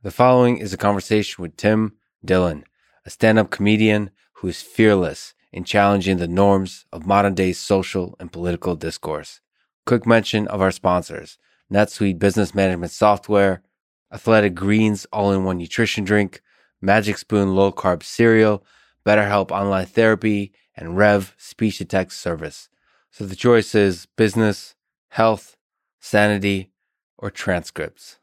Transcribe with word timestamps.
The 0.00 0.12
following 0.12 0.58
is 0.58 0.72
a 0.72 0.76
conversation 0.76 1.42
with 1.42 1.56
Tim 1.56 1.94
Dillon, 2.24 2.62
a 3.04 3.10
stand 3.10 3.36
up 3.36 3.50
comedian 3.50 4.12
who 4.34 4.46
is 4.46 4.62
fearless 4.62 5.34
in 5.52 5.64
challenging 5.64 6.18
the 6.18 6.28
norms 6.28 6.86
of 6.92 7.04
modern 7.04 7.34
day 7.34 7.52
social 7.52 8.14
and 8.20 8.30
political 8.30 8.76
discourse. 8.76 9.40
Quick 9.86 10.06
mention 10.06 10.46
of 10.46 10.60
our 10.60 10.70
sponsors 10.70 11.36
NetSuite 11.72 12.20
Business 12.20 12.54
Management 12.54 12.92
Software, 12.92 13.60
Athletic 14.12 14.54
Greens 14.54 15.04
All 15.12 15.32
in 15.32 15.42
One 15.42 15.58
Nutrition 15.58 16.04
Drink, 16.04 16.42
Magic 16.80 17.18
Spoon 17.18 17.56
Low 17.56 17.72
Carb 17.72 18.04
Cereal, 18.04 18.64
BetterHelp 19.04 19.50
Online 19.50 19.86
Therapy, 19.86 20.52
and 20.76 20.96
Rev 20.96 21.34
Speech 21.38 21.78
to 21.78 21.84
Text 21.84 22.20
Service. 22.20 22.68
So 23.10 23.26
the 23.26 23.34
choice 23.34 23.74
is 23.74 24.06
business, 24.14 24.76
health, 25.08 25.56
sanity, 25.98 26.70
or 27.18 27.32
transcripts. 27.32 28.18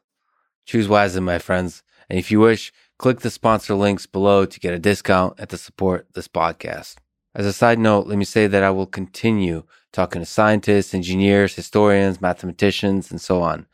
Choose 0.66 0.88
wisely, 0.88 1.20
my 1.20 1.38
friends. 1.38 1.84
And 2.10 2.18
if 2.18 2.32
you 2.32 2.40
wish, 2.40 2.72
click 2.98 3.20
the 3.20 3.30
sponsor 3.30 3.74
links 3.76 4.04
below 4.04 4.44
to 4.44 4.60
get 4.60 4.74
a 4.74 4.80
discount 4.80 5.36
and 5.38 5.48
to 5.50 5.56
support 5.56 6.08
this 6.14 6.26
podcast. 6.26 6.96
As 7.36 7.46
a 7.46 7.52
side 7.52 7.78
note, 7.78 8.08
let 8.08 8.18
me 8.18 8.24
say 8.24 8.48
that 8.48 8.64
I 8.64 8.70
will 8.70 8.86
continue 8.86 9.62
talking 9.92 10.20
to 10.20 10.26
scientists, 10.26 10.92
engineers, 10.92 11.54
historians, 11.54 12.20
mathematicians, 12.20 13.12
and 13.12 13.20
so 13.20 13.42
on. 13.42 13.66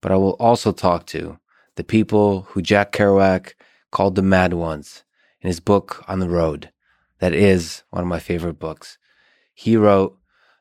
But 0.00 0.12
I 0.12 0.16
will 0.16 0.36
also 0.38 0.70
talk 0.70 1.06
to 1.06 1.40
the 1.74 1.82
people 1.82 2.42
who 2.42 2.62
Jack 2.62 2.92
Kerouac 2.92 3.54
called 3.90 4.14
the 4.14 4.22
mad 4.22 4.54
ones 4.54 5.02
in 5.40 5.48
his 5.48 5.58
book 5.58 6.04
On 6.06 6.20
the 6.20 6.28
Road. 6.28 6.70
That 7.18 7.32
is 7.32 7.82
one 7.90 8.02
of 8.02 8.08
my 8.08 8.20
favorite 8.20 8.60
books. 8.60 8.98
He 9.52 9.76
wrote, 9.76 10.16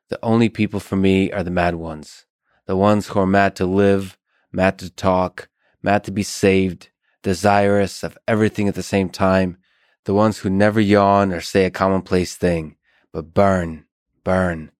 The 0.09 0.19
only 0.23 0.49
people 0.49 0.79
for 0.79 0.95
me 0.95 1.31
are 1.31 1.43
the 1.43 1.51
mad 1.51 1.75
ones, 1.75 2.25
the 2.65 2.75
ones 2.75 3.07
who 3.07 3.19
are 3.19 3.27
mad 3.27 3.55
to 3.57 3.67
live, 3.67 4.17
mad 4.51 4.79
to 4.79 4.89
talk, 4.89 5.49
mad 5.85 6.03
to 6.03 6.11
be 6.11 6.23
saved, 6.23 6.89
desirous 7.21 8.03
of 8.03 8.17
everything 8.27 8.67
at 8.67 8.73
the 8.73 8.83
same 8.83 9.07
time, 9.07 9.57
the 10.05 10.15
ones 10.15 10.39
who 10.39 10.49
never 10.49 10.81
yawn 10.81 11.31
or 11.31 11.39
say 11.39 11.63
a 11.63 11.69
commonplace 11.69 12.35
thing, 12.35 12.75
but 13.13 13.33
burn, 13.35 13.85
burn, 14.23 14.71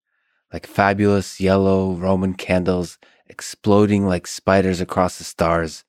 like 0.52 0.66
fabulous 0.66 1.40
yellow 1.40 1.94
Roman 1.94 2.34
candles 2.34 2.98
exploding 3.28 4.06
like 4.06 4.26
spiders 4.26 4.82
across 4.82 5.18
the 5.18 5.24
stars. 5.24 5.84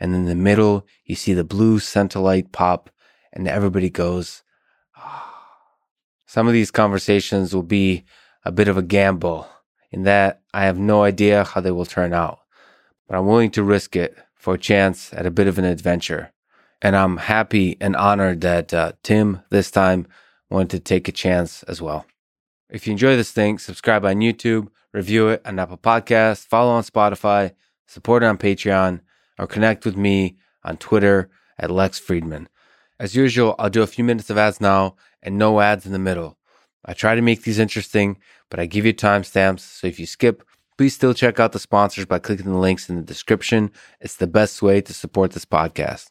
And 0.00 0.14
in 0.14 0.24
the 0.24 0.34
middle, 0.34 0.86
you 1.04 1.14
see 1.14 1.34
the 1.34 1.44
blue 1.44 1.78
centerlight 1.78 2.50
pop, 2.50 2.90
and 3.32 3.46
everybody 3.46 3.90
goes, 3.90 4.42
Ah. 4.96 5.30
Some 6.26 6.46
of 6.46 6.54
these 6.54 6.70
conversations 6.70 7.54
will 7.54 7.62
be 7.62 8.04
a 8.44 8.50
bit 8.50 8.68
of 8.68 8.78
a 8.78 8.82
gamble. 8.82 9.46
In 9.90 10.02
that 10.04 10.40
I 10.52 10.64
have 10.64 10.78
no 10.78 11.04
idea 11.04 11.44
how 11.44 11.60
they 11.60 11.70
will 11.70 11.86
turn 11.86 12.12
out, 12.12 12.40
but 13.06 13.16
I'm 13.16 13.26
willing 13.26 13.50
to 13.52 13.62
risk 13.62 13.94
it 13.94 14.16
for 14.44 14.52
a 14.52 14.58
chance 14.58 15.10
at 15.14 15.24
a 15.24 15.30
bit 15.30 15.46
of 15.46 15.58
an 15.58 15.64
adventure. 15.64 16.30
And 16.82 16.94
I'm 16.94 17.16
happy 17.16 17.78
and 17.80 17.96
honored 17.96 18.42
that 18.42 18.74
uh, 18.74 18.92
Tim 19.02 19.40
this 19.48 19.70
time 19.70 20.06
wanted 20.50 20.68
to 20.72 20.80
take 20.80 21.08
a 21.08 21.12
chance 21.12 21.62
as 21.62 21.80
well. 21.80 22.04
If 22.68 22.86
you 22.86 22.90
enjoy 22.90 23.16
this 23.16 23.32
thing, 23.32 23.58
subscribe 23.58 24.04
on 24.04 24.16
YouTube, 24.16 24.68
review 24.92 25.28
it 25.28 25.40
on 25.46 25.58
Apple 25.58 25.78
Podcasts, 25.78 26.46
follow 26.46 26.72
on 26.72 26.82
Spotify, 26.82 27.52
support 27.86 28.22
it 28.22 28.26
on 28.26 28.36
Patreon, 28.36 29.00
or 29.38 29.46
connect 29.46 29.86
with 29.86 29.96
me 29.96 30.36
on 30.62 30.76
Twitter 30.76 31.30
at 31.58 31.70
Lex 31.70 31.98
Fridman. 31.98 32.46
As 33.00 33.16
usual, 33.16 33.54
I'll 33.58 33.70
do 33.70 33.80
a 33.80 33.86
few 33.86 34.04
minutes 34.04 34.28
of 34.28 34.36
ads 34.36 34.60
now 34.60 34.96
and 35.22 35.38
no 35.38 35.62
ads 35.62 35.86
in 35.86 35.92
the 35.92 35.98
middle. 35.98 36.36
I 36.84 36.92
try 36.92 37.14
to 37.14 37.22
make 37.22 37.44
these 37.44 37.58
interesting, 37.58 38.18
but 38.50 38.60
I 38.60 38.66
give 38.66 38.84
you 38.84 38.92
timestamps, 38.92 39.60
so 39.60 39.86
if 39.86 39.98
you 39.98 40.04
skip, 40.04 40.44
please 40.76 40.94
still 40.94 41.14
check 41.14 41.38
out 41.38 41.52
the 41.52 41.58
sponsors 41.58 42.06
by 42.06 42.18
clicking 42.18 42.46
the 42.46 42.58
links 42.58 42.88
in 42.88 42.96
the 42.96 43.02
description. 43.02 43.70
It's 44.00 44.16
the 44.16 44.26
best 44.26 44.62
way 44.62 44.80
to 44.80 44.94
support 44.94 45.32
this 45.32 45.44
podcast. 45.44 46.10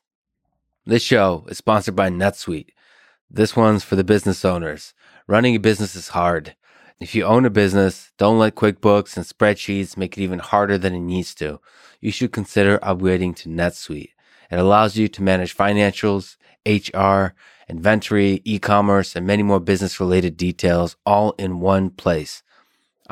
This 0.85 1.03
show 1.03 1.45
is 1.47 1.57
sponsored 1.57 1.95
by 1.95 2.09
NetSuite. 2.09 2.69
This 3.29 3.55
one's 3.55 3.83
for 3.83 3.95
the 3.95 4.03
business 4.03 4.45
owners. 4.45 4.93
Running 5.27 5.55
a 5.55 5.59
business 5.59 5.95
is 5.95 6.09
hard. 6.09 6.55
If 6.99 7.15
you 7.15 7.23
own 7.23 7.45
a 7.45 7.49
business, 7.49 8.11
don't 8.17 8.39
let 8.39 8.55
QuickBooks 8.55 9.17
and 9.17 9.25
spreadsheets 9.25 9.97
make 9.97 10.17
it 10.17 10.21
even 10.21 10.39
harder 10.39 10.77
than 10.77 10.93
it 10.93 10.99
needs 10.99 11.33
to. 11.35 11.59
You 11.99 12.11
should 12.11 12.31
consider 12.31 12.77
upgrading 12.79 13.35
to 13.37 13.49
NetSuite. 13.49 14.11
It 14.51 14.59
allows 14.59 14.97
you 14.97 15.07
to 15.07 15.23
manage 15.23 15.57
financials, 15.57 16.37
HR, 16.65 17.33
inventory, 17.67 18.41
e-commerce, 18.45 19.15
and 19.15 19.25
many 19.25 19.41
more 19.41 19.59
business 19.59 19.99
related 19.99 20.37
details 20.37 20.95
all 21.05 21.31
in 21.39 21.59
one 21.59 21.89
place. 21.89 22.42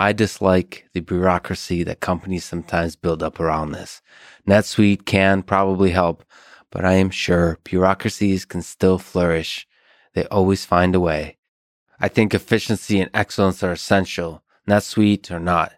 I 0.02 0.14
dislike 0.14 0.90
the 0.94 1.00
bureaucracy 1.00 1.84
that 1.84 2.00
companies 2.00 2.44
sometimes 2.44 2.96
build 2.96 3.22
up 3.22 3.40
around 3.40 3.72
this. 3.72 4.02
NetSuite 4.48 5.06
can 5.06 5.44
probably 5.44 5.92
help, 5.92 6.24
but 6.72 6.84
I 6.84 6.94
am 6.94 7.12
sure 7.12 7.60
bureaucracies 7.64 8.44
can 8.44 8.64
still 8.64 8.98
flourish. 8.98 9.68
They 10.16 10.26
always 10.26 10.66
find 10.66 10.96
a 10.96 11.00
way. 11.00 11.38
I 12.00 12.08
think 12.08 12.34
efficiency 12.34 13.00
and 13.00 13.12
excellence 13.14 13.62
are 13.62 13.74
essential, 13.74 14.44
NetSuite 14.68 15.30
or 15.30 15.40
not. 15.40 15.74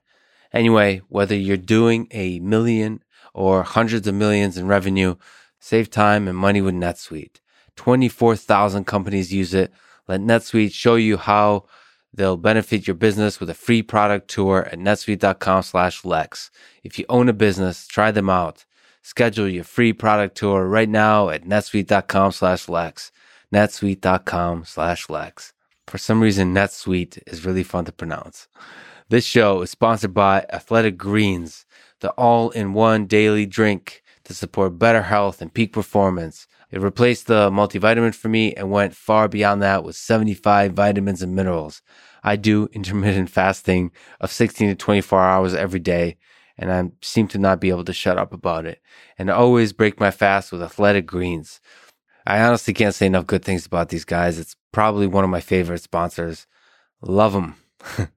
Anyway, 0.54 1.02
whether 1.10 1.36
you're 1.36 1.58
doing 1.58 2.08
a 2.12 2.40
million 2.40 3.04
or 3.34 3.64
hundreds 3.64 4.08
of 4.08 4.16
millions 4.16 4.58
in 4.58 4.68
revenue, 4.68 5.16
save 5.60 5.90
time 5.90 6.30
and 6.30 6.38
money 6.38 6.62
with 6.62 6.76
NetSuite. 6.76 7.42
24,000 7.76 8.86
companies 8.86 9.34
use 9.34 9.54
it. 9.54 9.74
Let 10.08 10.22
NetSuite 10.22 10.72
show 10.72 10.96
you 10.96 11.18
how 11.18 11.66
they'll 12.14 12.38
benefit 12.38 12.88
your 12.88 12.96
business 12.96 13.40
with 13.40 13.50
a 13.50 13.54
free 13.56 13.82
product 13.82 14.30
tour 14.30 14.66
at 14.72 14.80
netsuite.com 14.80 15.64
slash 15.64 16.06
Lex. 16.06 16.52
If 16.84 17.00
you 17.00 17.06
own 17.10 17.30
a 17.30 17.34
business, 17.34 17.88
try 17.88 18.12
them 18.12 18.30
out. 18.30 18.66
Schedule 19.02 19.50
your 19.50 19.64
free 19.64 19.92
product 19.92 20.38
tour 20.38 20.66
right 20.66 20.88
now 20.88 21.30
at 21.30 21.44
netsuite.com 21.44 22.32
slash 22.32 22.70
Lex. 22.70 23.12
netsuite.com 23.54 24.66
slash 24.66 25.10
Lex. 25.10 25.54
For 25.88 25.98
some 25.98 26.22
reason, 26.22 26.54
NetSuite 26.54 27.20
is 27.28 27.46
really 27.46 27.64
fun 27.64 27.86
to 27.86 27.92
pronounce. 27.92 28.48
This 29.10 29.26
show 29.26 29.62
is 29.62 29.70
sponsored 29.70 30.14
by 30.14 30.46
Athletic 30.52 30.98
Greens, 30.98 31.66
the 32.00 32.12
all-in-one 32.12 33.06
daily 33.06 33.46
drink 33.46 34.02
to 34.24 34.34
support 34.34 34.80
better 34.80 35.02
health 35.02 35.42
and 35.42 35.54
peak 35.54 35.74
performance. 35.74 36.48
It 36.74 36.82
replaced 36.82 37.28
the 37.28 37.52
multivitamin 37.52 38.16
for 38.16 38.30
me 38.30 38.56
and 38.56 38.72
went 38.72 38.96
far 38.96 39.28
beyond 39.28 39.62
that 39.62 39.84
with 39.84 39.96
75 39.96 40.74
vitamins 40.74 41.22
and 41.22 41.36
minerals. 41.36 41.84
I 42.24 42.36
do 42.36 42.68
intermittent 42.74 43.30
fasting 43.30 43.92
of 44.20 44.32
16 44.32 44.70
to 44.70 44.76
24 44.76 45.22
hours 45.22 45.54
every 45.54 45.80
day, 45.80 46.18
and 46.58 46.74
I 46.74 46.90
seem 47.04 47.28
to 47.28 47.38
not 47.38 47.62
be 47.62 47.70
able 47.70 47.86
to 47.86 47.94
shut 47.94 48.18
up 48.18 48.34
about 48.34 48.66
it. 48.66 48.82
And 49.20 49.30
I 49.30 49.36
always 49.36 49.72
break 49.72 50.00
my 50.00 50.10
fast 50.10 50.52
with 50.52 50.64
athletic 50.64 51.06
greens. 51.06 51.62
I 52.26 52.42
honestly 52.42 52.74
can't 52.74 52.96
say 52.96 53.06
enough 53.06 53.28
good 53.28 53.46
things 53.46 53.68
about 53.68 53.90
these 53.90 54.06
guys. 54.06 54.40
It's 54.40 54.56
probably 54.72 55.06
one 55.06 55.24
of 55.24 55.30
my 55.30 55.42
favorite 55.42 55.84
sponsors. 55.84 56.48
Love 57.04 57.34
them. 57.34 57.56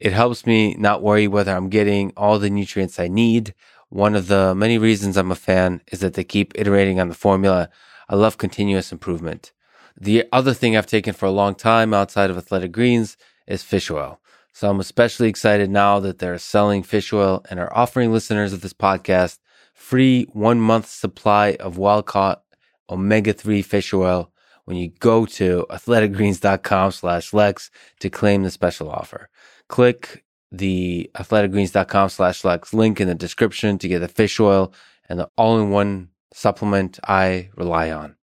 it 0.00 0.12
helps 0.12 0.44
me 0.44 0.74
not 0.74 1.04
worry 1.04 1.28
whether 1.28 1.54
I'm 1.54 1.68
getting 1.68 2.12
all 2.16 2.40
the 2.40 2.50
nutrients 2.50 2.98
I 2.98 3.06
need 3.06 3.54
one 3.90 4.14
of 4.14 4.28
the 4.28 4.54
many 4.54 4.78
reasons 4.78 5.16
I'm 5.16 5.30
a 5.30 5.36
fan 5.36 5.80
is 5.90 6.00
that 6.00 6.14
they 6.14 6.24
keep 6.24 6.52
iterating 6.54 7.00
on 7.00 7.08
the 7.08 7.14
formula. 7.14 7.70
I 8.08 8.16
love 8.16 8.38
continuous 8.38 8.92
improvement. 8.92 9.52
The 10.00 10.26
other 10.32 10.54
thing 10.54 10.76
I've 10.76 10.86
taken 10.86 11.14
for 11.14 11.26
a 11.26 11.30
long 11.30 11.54
time 11.54 11.92
outside 11.92 12.30
of 12.30 12.36
athletic 12.36 12.72
greens 12.72 13.16
is 13.46 13.62
fish 13.62 13.90
oil. 13.90 14.20
So 14.52 14.68
I'm 14.68 14.80
especially 14.80 15.28
excited 15.28 15.70
now 15.70 16.00
that 16.00 16.18
they're 16.18 16.38
selling 16.38 16.82
fish 16.82 17.12
oil 17.12 17.44
and 17.48 17.58
are 17.58 17.74
offering 17.76 18.12
listeners 18.12 18.52
of 18.52 18.60
this 18.60 18.72
podcast 18.72 19.38
free 19.72 20.24
one 20.32 20.60
month 20.60 20.88
supply 20.88 21.56
of 21.60 21.78
wild 21.78 22.06
caught 22.06 22.42
omega 22.90 23.32
3 23.32 23.62
fish 23.62 23.94
oil 23.94 24.30
when 24.64 24.76
you 24.76 24.88
go 24.98 25.24
to 25.24 25.64
athleticgreens.com 25.70 26.92
slash 26.92 27.32
lex 27.32 27.70
to 28.00 28.10
claim 28.10 28.42
the 28.42 28.50
special 28.50 28.90
offer. 28.90 29.28
Click 29.68 30.24
the 30.50 31.10
athleticgreens.com 31.14 32.08
slash 32.08 32.44
Lex 32.44 32.72
link 32.72 33.00
in 33.00 33.08
the 33.08 33.14
description 33.14 33.78
to 33.78 33.88
get 33.88 34.00
the 34.00 34.08
fish 34.08 34.40
oil 34.40 34.72
and 35.08 35.18
the 35.18 35.28
all-in-one 35.36 36.08
supplement 36.32 36.98
I 37.04 37.50
rely 37.56 37.90
on. 37.90 38.16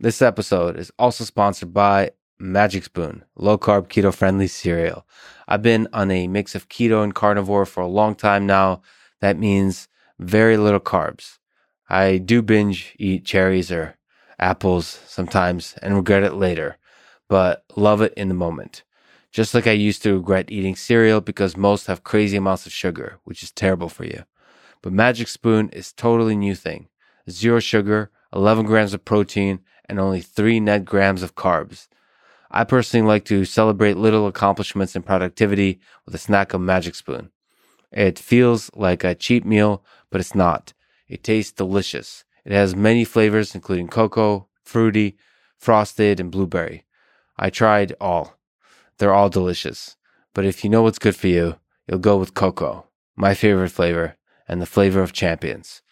This 0.00 0.20
episode 0.20 0.78
is 0.78 0.92
also 0.98 1.24
sponsored 1.24 1.72
by 1.72 2.10
Magic 2.38 2.84
Spoon, 2.84 3.24
low 3.36 3.56
carb, 3.56 3.88
keto 3.88 4.12
friendly 4.12 4.48
cereal. 4.48 5.06
I've 5.46 5.62
been 5.62 5.88
on 5.92 6.10
a 6.10 6.26
mix 6.26 6.54
of 6.54 6.68
keto 6.68 7.02
and 7.02 7.14
carnivore 7.14 7.64
for 7.64 7.82
a 7.82 7.88
long 7.88 8.14
time 8.14 8.46
now. 8.46 8.82
That 9.20 9.38
means 9.38 9.88
very 10.18 10.56
little 10.56 10.80
carbs. 10.80 11.38
I 11.88 12.18
do 12.18 12.42
binge 12.42 12.94
eat 12.98 13.24
cherries 13.24 13.70
or 13.70 13.96
apples 14.38 15.00
sometimes 15.06 15.74
and 15.80 15.94
regret 15.94 16.22
it 16.22 16.34
later, 16.34 16.76
but 17.28 17.64
love 17.76 18.02
it 18.02 18.12
in 18.14 18.28
the 18.28 18.34
moment. 18.34 18.82
Just 19.34 19.52
like 19.52 19.66
I 19.66 19.72
used 19.72 20.04
to 20.04 20.14
regret 20.14 20.52
eating 20.52 20.76
cereal 20.76 21.20
because 21.20 21.56
most 21.56 21.88
have 21.88 22.04
crazy 22.04 22.36
amounts 22.36 22.66
of 22.66 22.72
sugar, 22.72 23.18
which 23.24 23.42
is 23.42 23.50
terrible 23.50 23.88
for 23.88 24.04
you. 24.04 24.22
But 24.80 24.92
Magic 24.92 25.26
Spoon 25.26 25.70
is 25.70 25.92
totally 25.92 26.36
new 26.36 26.54
thing. 26.54 26.86
Zero 27.28 27.58
sugar, 27.58 28.12
11 28.32 28.64
grams 28.64 28.94
of 28.94 29.04
protein, 29.04 29.58
and 29.86 29.98
only 29.98 30.20
3 30.20 30.60
net 30.60 30.84
grams 30.84 31.20
of 31.24 31.34
carbs. 31.34 31.88
I 32.52 32.62
personally 32.62 33.08
like 33.08 33.24
to 33.24 33.44
celebrate 33.44 33.96
little 33.96 34.28
accomplishments 34.28 34.94
in 34.94 35.02
productivity 35.02 35.80
with 36.06 36.14
a 36.14 36.18
snack 36.18 36.54
of 36.54 36.60
Magic 36.60 36.94
Spoon. 36.94 37.32
It 37.90 38.20
feels 38.20 38.70
like 38.76 39.02
a 39.02 39.16
cheap 39.16 39.44
meal, 39.44 39.84
but 40.10 40.20
it's 40.20 40.36
not. 40.36 40.74
It 41.08 41.24
tastes 41.24 41.50
delicious. 41.50 42.22
It 42.44 42.52
has 42.52 42.76
many 42.76 43.04
flavors, 43.04 43.52
including 43.52 43.88
cocoa, 43.88 44.46
fruity, 44.62 45.16
frosted, 45.58 46.20
and 46.20 46.30
blueberry. 46.30 46.84
I 47.36 47.50
tried 47.50 47.96
all. 48.00 48.38
They're 48.98 49.14
all 49.14 49.28
delicious. 49.28 49.96
But 50.34 50.44
if 50.44 50.64
you 50.64 50.70
know 50.70 50.82
what's 50.82 50.98
good 50.98 51.16
for 51.16 51.28
you, 51.28 51.56
you'll 51.86 51.98
go 51.98 52.16
with 52.16 52.34
cocoa, 52.34 52.86
my 53.16 53.34
favorite 53.34 53.70
flavor, 53.70 54.16
and 54.48 54.60
the 54.60 54.66
flavor 54.66 55.00
of 55.00 55.12
champions. 55.12 55.82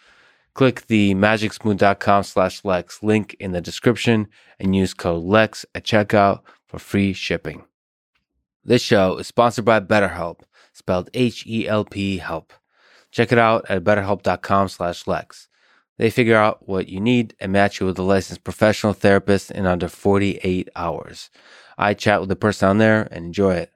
Click 0.54 0.86
the 0.86 1.14
magicspoon.com 1.14 2.24
slash 2.24 2.64
Lex 2.64 3.02
link 3.02 3.34
in 3.40 3.52
the 3.52 3.60
description 3.60 4.28
and 4.60 4.76
use 4.76 4.92
code 4.92 5.24
LEX 5.24 5.64
at 5.74 5.84
checkout 5.84 6.40
for 6.66 6.78
free 6.78 7.12
shipping. 7.12 7.64
This 8.64 8.82
show 8.82 9.16
is 9.16 9.26
sponsored 9.26 9.64
by 9.64 9.80
BetterHelp, 9.80 10.40
spelled 10.72 11.10
H-E-L-P 11.14 12.18
help. 12.18 12.52
Check 13.10 13.32
it 13.32 13.38
out 13.38 13.64
at 13.68 13.82
betterhelp.com 13.82 14.68
slash 14.68 15.06
Lex. 15.06 15.48
They 15.98 16.10
figure 16.10 16.36
out 16.36 16.68
what 16.68 16.88
you 16.88 17.00
need 17.00 17.34
and 17.40 17.52
match 17.52 17.80
you 17.80 17.86
with 17.86 17.98
a 17.98 18.02
licensed 18.02 18.44
professional 18.44 18.92
therapist 18.92 19.50
in 19.50 19.66
under 19.66 19.88
48 19.88 20.68
hours. 20.76 21.30
I 21.82 21.94
chat 21.94 22.20
with 22.20 22.28
the 22.28 22.36
person 22.36 22.68
on 22.68 22.78
there 22.78 23.08
and 23.10 23.26
enjoy 23.26 23.54
it. 23.54 23.72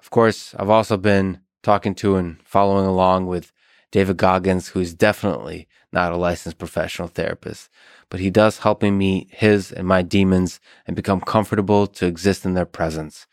Of 0.00 0.10
course, 0.10 0.54
I've 0.58 0.70
also 0.70 0.96
been 0.96 1.40
talking 1.62 1.94
to 1.96 2.16
and 2.16 2.40
following 2.44 2.86
along 2.86 3.26
with 3.26 3.52
David 3.90 4.16
Goggins, 4.16 4.68
who 4.68 4.80
is 4.80 4.94
definitely 4.94 5.68
not 5.92 6.12
a 6.12 6.16
licensed 6.16 6.56
professional 6.56 7.08
therapist, 7.08 7.68
but 8.08 8.20
he 8.20 8.30
does 8.30 8.58
help 8.58 8.82
me 8.82 8.90
meet 8.90 9.28
his 9.30 9.70
and 9.70 9.86
my 9.86 10.00
demons 10.00 10.60
and 10.86 10.96
become 10.96 11.20
comfortable 11.20 11.86
to 11.86 12.06
exist 12.06 12.46
in 12.46 12.54
their 12.54 12.64
presence. 12.64 13.26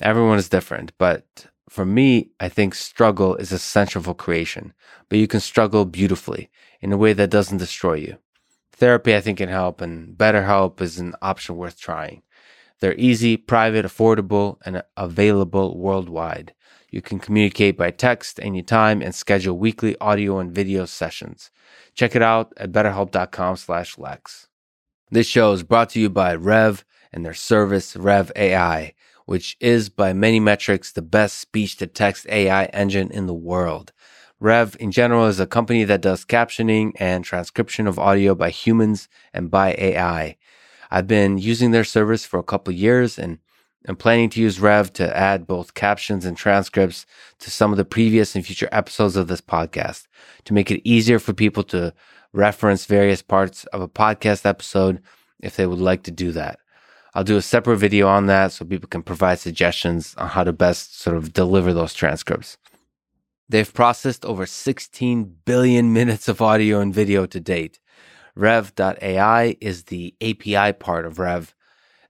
Everyone 0.00 0.36
is 0.36 0.50
different, 0.50 0.92
but 0.98 1.46
for 1.68 1.86
me, 1.86 2.30
I 2.38 2.50
think 2.50 2.74
struggle 2.74 3.36
is 3.36 3.52
essential 3.52 4.02
for 4.02 4.14
creation, 4.14 4.74
but 5.08 5.18
you 5.18 5.26
can 5.26 5.40
struggle 5.40 5.86
beautifully 5.86 6.50
in 6.82 6.92
a 6.92 6.98
way 6.98 7.14
that 7.14 7.30
doesn't 7.30 7.58
destroy 7.58 7.94
you. 7.94 8.18
Therapy, 8.72 9.16
I 9.16 9.22
think, 9.22 9.38
can 9.38 9.48
help, 9.48 9.80
and 9.80 10.16
BetterHelp 10.16 10.82
is 10.82 10.98
an 10.98 11.14
option 11.22 11.56
worth 11.56 11.80
trying. 11.80 12.22
They're 12.80 12.94
easy, 12.96 13.36
private, 13.36 13.84
affordable, 13.84 14.58
and 14.64 14.82
available 14.96 15.78
worldwide. 15.78 16.54
You 16.90 17.02
can 17.02 17.18
communicate 17.18 17.76
by 17.76 17.90
text 17.90 18.38
anytime 18.40 19.02
and 19.02 19.14
schedule 19.14 19.58
weekly 19.58 19.98
audio 20.00 20.38
and 20.38 20.52
video 20.52 20.84
sessions. 20.84 21.50
Check 21.94 22.14
it 22.14 22.22
out 22.22 22.52
at 22.56 22.72
betterhelp.com 22.72 23.56
slash 23.56 23.98
Lex. 23.98 24.48
This 25.10 25.26
show 25.26 25.52
is 25.52 25.62
brought 25.62 25.90
to 25.90 26.00
you 26.00 26.10
by 26.10 26.34
Rev 26.34 26.84
and 27.12 27.24
their 27.24 27.34
service, 27.34 27.96
Rev 27.96 28.30
AI, 28.36 28.94
which 29.24 29.56
is 29.60 29.88
by 29.88 30.12
many 30.12 30.40
metrics 30.40 30.92
the 30.92 31.02
best 31.02 31.38
speech 31.38 31.76
to 31.76 31.86
text 31.86 32.26
AI 32.28 32.66
engine 32.66 33.10
in 33.10 33.26
the 33.26 33.34
world. 33.34 33.92
Rev 34.38 34.76
in 34.78 34.90
general 34.92 35.26
is 35.26 35.40
a 35.40 35.46
company 35.46 35.84
that 35.84 36.02
does 36.02 36.24
captioning 36.24 36.92
and 36.96 37.24
transcription 37.24 37.86
of 37.86 37.98
audio 37.98 38.34
by 38.34 38.50
humans 38.50 39.08
and 39.32 39.50
by 39.50 39.74
AI. 39.78 40.36
I've 40.90 41.06
been 41.06 41.38
using 41.38 41.70
their 41.70 41.84
service 41.84 42.24
for 42.24 42.38
a 42.38 42.44
couple 42.44 42.72
years 42.72 43.18
and 43.18 43.38
I'm 43.88 43.96
planning 43.96 44.30
to 44.30 44.40
use 44.40 44.58
Rev 44.58 44.92
to 44.94 45.16
add 45.16 45.46
both 45.46 45.74
captions 45.74 46.24
and 46.24 46.36
transcripts 46.36 47.06
to 47.38 47.50
some 47.50 47.70
of 47.70 47.76
the 47.76 47.84
previous 47.84 48.34
and 48.34 48.44
future 48.44 48.68
episodes 48.72 49.16
of 49.16 49.28
this 49.28 49.40
podcast 49.40 50.06
to 50.44 50.54
make 50.54 50.70
it 50.70 50.86
easier 50.88 51.18
for 51.18 51.32
people 51.32 51.62
to 51.64 51.94
reference 52.32 52.84
various 52.84 53.22
parts 53.22 53.64
of 53.66 53.80
a 53.80 53.88
podcast 53.88 54.44
episode 54.44 55.00
if 55.40 55.56
they 55.56 55.66
would 55.66 55.78
like 55.78 56.02
to 56.04 56.10
do 56.10 56.32
that. 56.32 56.58
I'll 57.14 57.24
do 57.24 57.36
a 57.36 57.42
separate 57.42 57.78
video 57.78 58.08
on 58.08 58.26
that 58.26 58.52
so 58.52 58.64
people 58.64 58.88
can 58.88 59.02
provide 59.02 59.38
suggestions 59.38 60.14
on 60.18 60.28
how 60.28 60.44
to 60.44 60.52
best 60.52 61.00
sort 61.00 61.16
of 61.16 61.32
deliver 61.32 61.72
those 61.72 61.94
transcripts. 61.94 62.58
They've 63.48 63.72
processed 63.72 64.24
over 64.24 64.44
16 64.44 65.36
billion 65.44 65.92
minutes 65.94 66.28
of 66.28 66.42
audio 66.42 66.80
and 66.80 66.92
video 66.92 67.24
to 67.26 67.40
date. 67.40 67.78
Rev.ai 68.36 69.56
is 69.60 69.84
the 69.84 70.14
API 70.20 70.72
part 70.74 71.06
of 71.06 71.18
Rev 71.18 71.54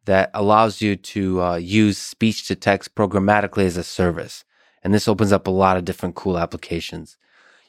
that 0.06 0.30
allows 0.34 0.80
you 0.80 0.96
to 0.96 1.42
uh, 1.42 1.56
use 1.56 1.98
speech 1.98 2.46
to 2.48 2.56
text 2.56 2.94
programmatically 2.94 3.64
as 3.64 3.76
a 3.76 3.84
service. 3.84 4.44
And 4.82 4.92
this 4.92 5.08
opens 5.08 5.32
up 5.32 5.46
a 5.46 5.52
lot 5.52 5.76
of 5.76 5.84
different 5.84 6.14
cool 6.14 6.38
applications. 6.38 7.16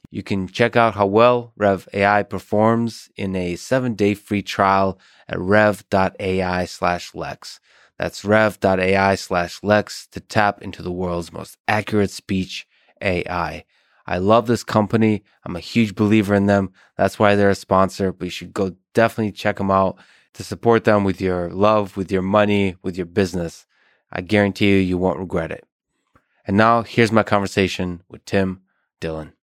You 0.09 0.23
can 0.23 0.47
check 0.47 0.75
out 0.75 0.95
how 0.95 1.05
well 1.05 1.53
Rev 1.57 1.87
AI 1.93 2.23
performs 2.23 3.09
in 3.15 3.35
a 3.35 3.55
seven 3.55 3.93
day 3.93 4.13
free 4.13 4.41
trial 4.41 4.99
at 5.27 5.39
rev.ai 5.39 6.65
slash 6.65 7.13
Lex. 7.13 7.59
That's 7.99 8.23
rev.ai 8.23 9.15
slash 9.15 9.59
Lex 9.63 10.07
to 10.11 10.19
tap 10.19 10.61
into 10.61 10.81
the 10.81 10.91
world's 10.91 11.33
most 11.33 11.57
accurate 11.67 12.11
speech 12.11 12.67
AI. 13.01 13.65
I 14.07 14.17
love 14.19 14.47
this 14.47 14.63
company. 14.63 15.23
I'm 15.43 15.55
a 15.55 15.59
huge 15.59 15.93
believer 15.93 16.33
in 16.33 16.45
them. 16.45 16.71
That's 16.95 17.19
why 17.19 17.35
they're 17.35 17.49
a 17.49 17.55
sponsor, 17.55 18.13
but 18.13 18.25
you 18.25 18.31
should 18.31 18.53
go 18.53 18.75
definitely 18.93 19.33
check 19.33 19.57
them 19.57 19.69
out 19.69 19.97
to 20.33 20.43
support 20.43 20.85
them 20.85 21.03
with 21.03 21.19
your 21.19 21.49
love, 21.49 21.97
with 21.97 22.11
your 22.11 22.21
money, 22.21 22.77
with 22.81 22.95
your 22.95 23.05
business. 23.05 23.65
I 24.11 24.21
guarantee 24.21 24.69
you, 24.69 24.77
you 24.77 24.97
won't 24.97 25.19
regret 25.19 25.51
it. 25.51 25.65
And 26.45 26.55
now 26.55 26.83
here's 26.83 27.11
my 27.11 27.23
conversation 27.23 28.01
with 28.07 28.23
Tim 28.23 28.61
Dillon. 29.01 29.33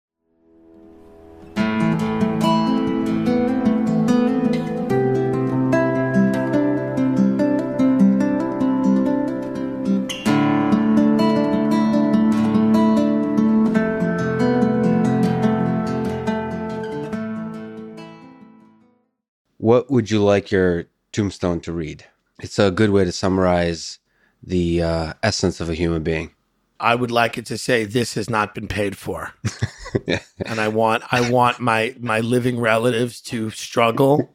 What 19.75 19.91
would 19.91 20.09
you 20.09 20.23
like 20.23 20.53
your 20.53 20.85
tombstone 21.11 21.59
to 21.63 21.73
read? 21.73 22.05
It's 22.41 22.61
a 22.61 22.71
good 22.71 22.91
way 22.91 23.05
to 23.05 23.11
summarize 23.11 23.99
the 24.41 24.81
uh, 24.81 25.13
essence 25.21 25.61
of 25.61 25.69
a 25.69 25.75
human 25.75 26.05
being. 26.05 26.31
I 26.79 26.95
would 26.95 27.11
like 27.11 27.39
it 27.39 27.47
to 27.47 27.59
say 27.59 27.85
this 27.85 28.15
has 28.15 28.31
not 28.31 28.55
been 28.55 28.69
paid 28.69 28.97
for. 28.97 29.35
and 30.07 30.61
I 30.61 30.69
want 30.69 31.03
I 31.13 31.29
want 31.29 31.59
my 31.59 31.97
my 31.99 32.21
living 32.21 32.61
relatives 32.61 33.21
to 33.23 33.51
struggle 33.51 34.33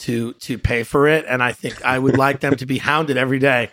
to 0.00 0.34
to 0.34 0.58
pay 0.58 0.82
for 0.82 1.08
it 1.08 1.24
and 1.26 1.42
I 1.42 1.52
think 1.52 1.82
I 1.82 1.98
would 1.98 2.18
like 2.18 2.40
them 2.40 2.56
to 2.56 2.66
be 2.66 2.76
hounded 2.76 3.16
every 3.16 3.38
day. 3.38 3.70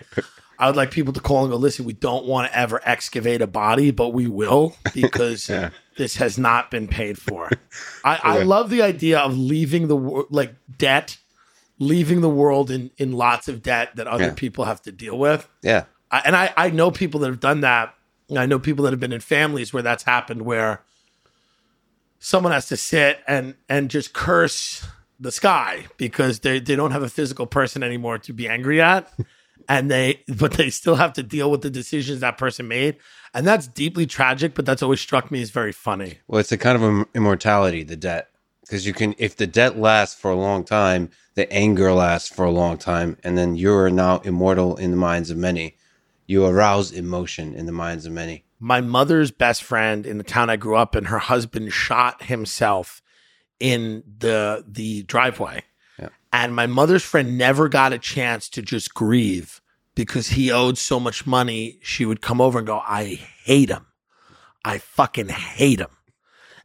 I 0.58 0.68
would 0.68 0.78
like 0.78 0.92
people 0.92 1.12
to 1.12 1.20
call 1.20 1.44
and 1.44 1.52
go, 1.52 1.58
listen, 1.58 1.84
we 1.84 1.92
don't 1.92 2.26
want 2.26 2.50
to 2.50 2.58
ever 2.58 2.80
excavate 2.86 3.42
a 3.42 3.48
body, 3.48 3.92
but 3.92 4.14
we 4.14 4.28
will 4.28 4.78
because 4.94 5.50
yeah. 5.50 5.72
This 5.98 6.18
has 6.18 6.38
not 6.38 6.72
been 6.72 6.88
paid 6.88 7.18
for. 7.18 7.50
I, 8.04 8.20
I 8.24 8.44
love 8.44 8.70
the 8.70 8.82
idea 8.82 9.20
of 9.20 9.38
leaving 9.38 9.88
the 9.88 9.96
like 10.30 10.56
debt, 10.78 11.18
leaving 11.80 12.22
the 12.22 12.30
world 12.30 12.72
in 12.72 12.92
in 12.98 13.14
lots 13.14 13.48
of 13.48 13.62
debt 13.62 13.96
that 13.96 14.08
other 14.08 14.26
yeah. 14.26 14.34
people 14.36 14.66
have 14.66 14.82
to 14.84 14.92
deal 14.92 15.18
with. 15.18 15.48
Yeah, 15.62 15.86
I, 16.12 16.22
and 16.26 16.36
I 16.36 16.54
I 16.58 16.70
know 16.70 16.92
people 16.92 17.20
that 17.22 17.28
have 17.28 17.40
done 17.40 17.62
that. 17.62 17.94
I 18.36 18.46
know 18.46 18.60
people 18.60 18.84
that 18.86 18.94
have 18.94 19.00
been 19.00 19.14
in 19.14 19.22
families 19.22 19.74
where 19.74 19.84
that's 19.84 20.04
happened, 20.04 20.44
where 20.44 20.82
someone 22.20 22.54
has 22.54 22.68
to 22.68 22.78
sit 22.78 23.20
and 23.28 23.56
and 23.68 23.90
just 23.90 24.14
curse 24.14 24.88
the 25.20 25.32
sky 25.32 25.86
because 25.98 26.40
they 26.40 26.60
they 26.60 26.76
don't 26.76 26.92
have 26.92 27.04
a 27.04 27.10
physical 27.10 27.46
person 27.46 27.84
anymore 27.84 28.18
to 28.20 28.34
be 28.34 28.48
angry 28.48 28.82
at. 28.82 29.12
and 29.68 29.90
they 29.90 30.24
but 30.28 30.54
they 30.54 30.70
still 30.70 30.96
have 30.96 31.14
to 31.14 31.24
deal 31.24 31.50
with 31.52 31.62
the 31.62 31.70
decisions 31.70 32.20
that 32.20 32.38
person 32.38 32.68
made. 32.68 32.98
And 33.34 33.48
that's 33.48 33.68
deeply 33.68 34.06
tragic 34.06 34.56
but 34.56 34.66
that's 34.66 34.84
always 34.84 35.02
struck 35.02 35.32
me 35.32 35.42
as 35.42 35.50
very 35.50 35.72
funny. 35.72 36.20
Well 36.28 36.40
it's 36.40 36.52
a 36.52 36.58
kind 36.58 36.82
of 36.82 37.08
immortality 37.14 37.84
the 37.84 37.96
debt. 37.96 38.30
Because 38.62 38.88
you 38.88 38.94
can 38.94 39.16
if 39.18 39.36
the 39.36 39.48
debt 39.48 39.78
lasts 39.78 40.20
for 40.20 40.32
a 40.32 40.36
long 40.36 40.64
time 40.64 41.10
the 41.36 41.52
anger 41.52 41.92
lasts 41.94 42.34
for 42.34 42.46
a 42.46 42.52
long 42.52 42.78
time 42.78 43.18
and 43.24 43.38
then 43.38 43.56
you're 43.56 43.90
now 43.90 44.20
immortal 44.20 44.76
in 44.78 44.92
the 44.92 44.98
minds 44.98 45.30
of 45.30 45.38
many. 45.38 45.78
You 46.26 46.46
arouse 46.46 46.92
emotion 46.92 47.54
in 47.54 47.66
the 47.66 47.72
minds 47.72 48.06
of 48.06 48.14
many. 48.14 48.46
My 48.60 48.80
mother's 48.80 49.30
best 49.30 49.62
friend 49.62 50.06
in 50.06 50.18
the 50.18 50.24
town 50.24 50.50
i 50.50 50.56
grew 50.56 50.76
up 50.76 50.96
in 50.96 51.06
her 51.06 51.20
husband 51.20 51.74
shot 51.74 52.24
himself 52.24 53.02
in 53.60 54.04
the 54.20 54.64
the 54.68 55.04
driveway 55.04 55.64
and 56.34 56.56
my 56.56 56.66
mother's 56.66 57.04
friend 57.04 57.38
never 57.38 57.70
got 57.70 57.94
a 57.94 58.00
chance 58.00 58.50
to 58.50 58.64
just 58.64 58.96
grieve 58.96 59.62
because 59.94 60.30
he 60.30 60.52
owed 60.52 60.80
so 60.80 61.00
much 61.00 61.28
money. 61.28 61.78
She 61.84 62.06
would 62.06 62.22
come 62.22 62.42
over 62.42 62.58
and 62.58 62.68
go, 62.68 62.80
I 62.80 63.20
hate 63.44 63.70
him. 63.70 63.86
I 64.66 64.80
fucking 64.80 65.30
hate 65.30 65.80
him. 65.80 65.92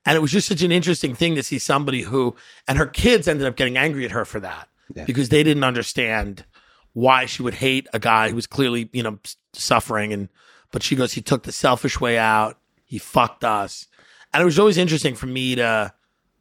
And 0.07 0.17
it 0.17 0.21
was 0.21 0.33
just 0.33 0.49
such 0.49 0.63
an 0.63 0.73
interesting 0.73 1.15
thing 1.15 1.35
to 1.35 1.43
see 1.43 1.59
somebody 1.59 2.01
who, 2.03 2.35
and 2.67 2.79
her 2.79 2.87
kids 2.87 3.29
ended 3.29 3.47
up 3.47 3.57
getting 3.57 3.77
angry 3.77 4.07
at 4.07 4.13
her 4.13 4.25
for 4.25 4.41
that 4.41 4.69
yeah. 4.95 5.05
because 5.05 5.29
they 5.29 5.43
didn't 5.43 5.65
understand 5.65 6.47
why 6.95 7.27
she 7.27 7.43
would 7.43 7.55
hate 7.55 7.87
a 7.93 7.99
guy 7.99 8.31
who 8.31 8.37
was 8.37 8.47
clearly, 8.47 8.89
you 8.95 9.03
know, 9.03 9.19
suffering. 9.53 10.15
And, 10.15 10.31
but 10.73 10.83
she 10.83 10.97
goes, 10.97 11.13
he 11.13 11.21
took 11.21 11.43
the 11.43 11.53
selfish 11.53 12.01
way 12.01 12.17
out. 12.17 12.59
He 12.87 12.97
fucked 12.97 13.45
us. 13.45 13.87
And 14.33 14.41
it 14.41 14.47
was 14.47 14.59
always 14.59 14.79
interesting 14.79 15.15
for 15.15 15.27
me 15.27 15.57
to 15.57 15.93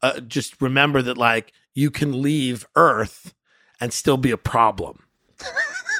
uh, 0.02 0.20
just 0.22 0.62
remember 0.62 1.02
that, 1.02 1.18
like, 1.18 1.52
you 1.78 1.92
can 1.92 2.24
leave 2.24 2.66
Earth 2.76 3.36
and 3.80 3.94
still 3.94 4.18
be 4.18 4.32
a 4.32 4.38
problem. 4.38 5.04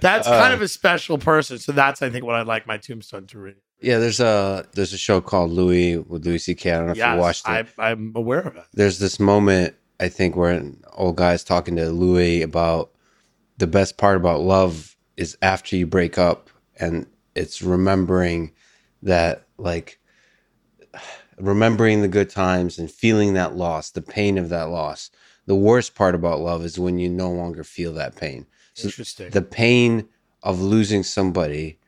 that's 0.00 0.26
kind 0.26 0.52
of 0.52 0.60
a 0.60 0.66
special 0.66 1.18
person. 1.18 1.60
So 1.60 1.70
that's, 1.70 2.02
I 2.02 2.10
think, 2.10 2.24
what 2.24 2.34
I'd 2.34 2.48
like 2.48 2.66
my 2.66 2.78
tombstone 2.78 3.28
to 3.28 3.38
read. 3.38 3.54
Yeah, 3.80 3.98
there's 3.98 4.18
a 4.18 4.66
there's 4.72 4.92
a 4.92 4.98
show 4.98 5.20
called 5.20 5.52
Louie 5.52 5.98
with 5.98 6.26
Louis 6.26 6.38
C.K. 6.38 6.72
I 6.72 6.76
don't 6.78 6.86
know 6.86 6.92
if 6.92 6.98
you 6.98 7.20
watched 7.20 7.48
it. 7.48 7.68
I, 7.78 7.90
I'm 7.90 8.12
aware 8.16 8.40
of 8.40 8.56
it. 8.56 8.64
There's 8.72 8.98
this 8.98 9.20
moment 9.20 9.76
I 10.00 10.08
think 10.08 10.34
where 10.34 10.50
an 10.50 10.82
old 10.94 11.14
guy's 11.16 11.44
talking 11.44 11.76
to 11.76 11.88
Louis 11.90 12.42
about 12.42 12.90
the 13.58 13.68
best 13.68 13.98
part 13.98 14.16
about 14.16 14.40
love 14.40 14.96
is 15.16 15.38
after 15.42 15.76
you 15.76 15.86
break 15.86 16.18
up, 16.18 16.50
and 16.80 17.06
it's 17.36 17.62
remembering 17.62 18.50
that 19.02 19.46
like 19.58 20.00
remembering 21.38 22.02
the 22.02 22.08
good 22.08 22.30
times 22.30 22.78
and 22.78 22.90
feeling 22.90 23.34
that 23.34 23.56
loss, 23.56 23.90
the 23.90 24.02
pain 24.02 24.38
of 24.38 24.48
that 24.48 24.68
loss. 24.68 25.10
The 25.46 25.54
worst 25.54 25.94
part 25.94 26.14
about 26.14 26.40
love 26.40 26.64
is 26.64 26.78
when 26.78 26.98
you 26.98 27.08
no 27.08 27.30
longer 27.30 27.62
feel 27.62 27.92
that 27.94 28.16
pain. 28.16 28.46
So 28.74 28.88
Interesting. 28.88 29.30
The 29.30 29.42
pain 29.42 30.08
of 30.42 30.60
losing 30.60 31.02
somebody 31.02 31.78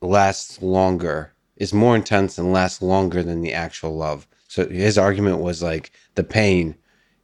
lasts 0.00 0.62
longer, 0.62 1.32
is 1.56 1.72
more 1.74 1.96
intense 1.96 2.38
and 2.38 2.52
lasts 2.52 2.82
longer 2.82 3.22
than 3.22 3.40
the 3.40 3.52
actual 3.52 3.96
love. 3.96 4.26
So 4.48 4.68
his 4.68 4.96
argument 4.96 5.38
was 5.38 5.62
like 5.62 5.92
the 6.14 6.24
pain 6.24 6.76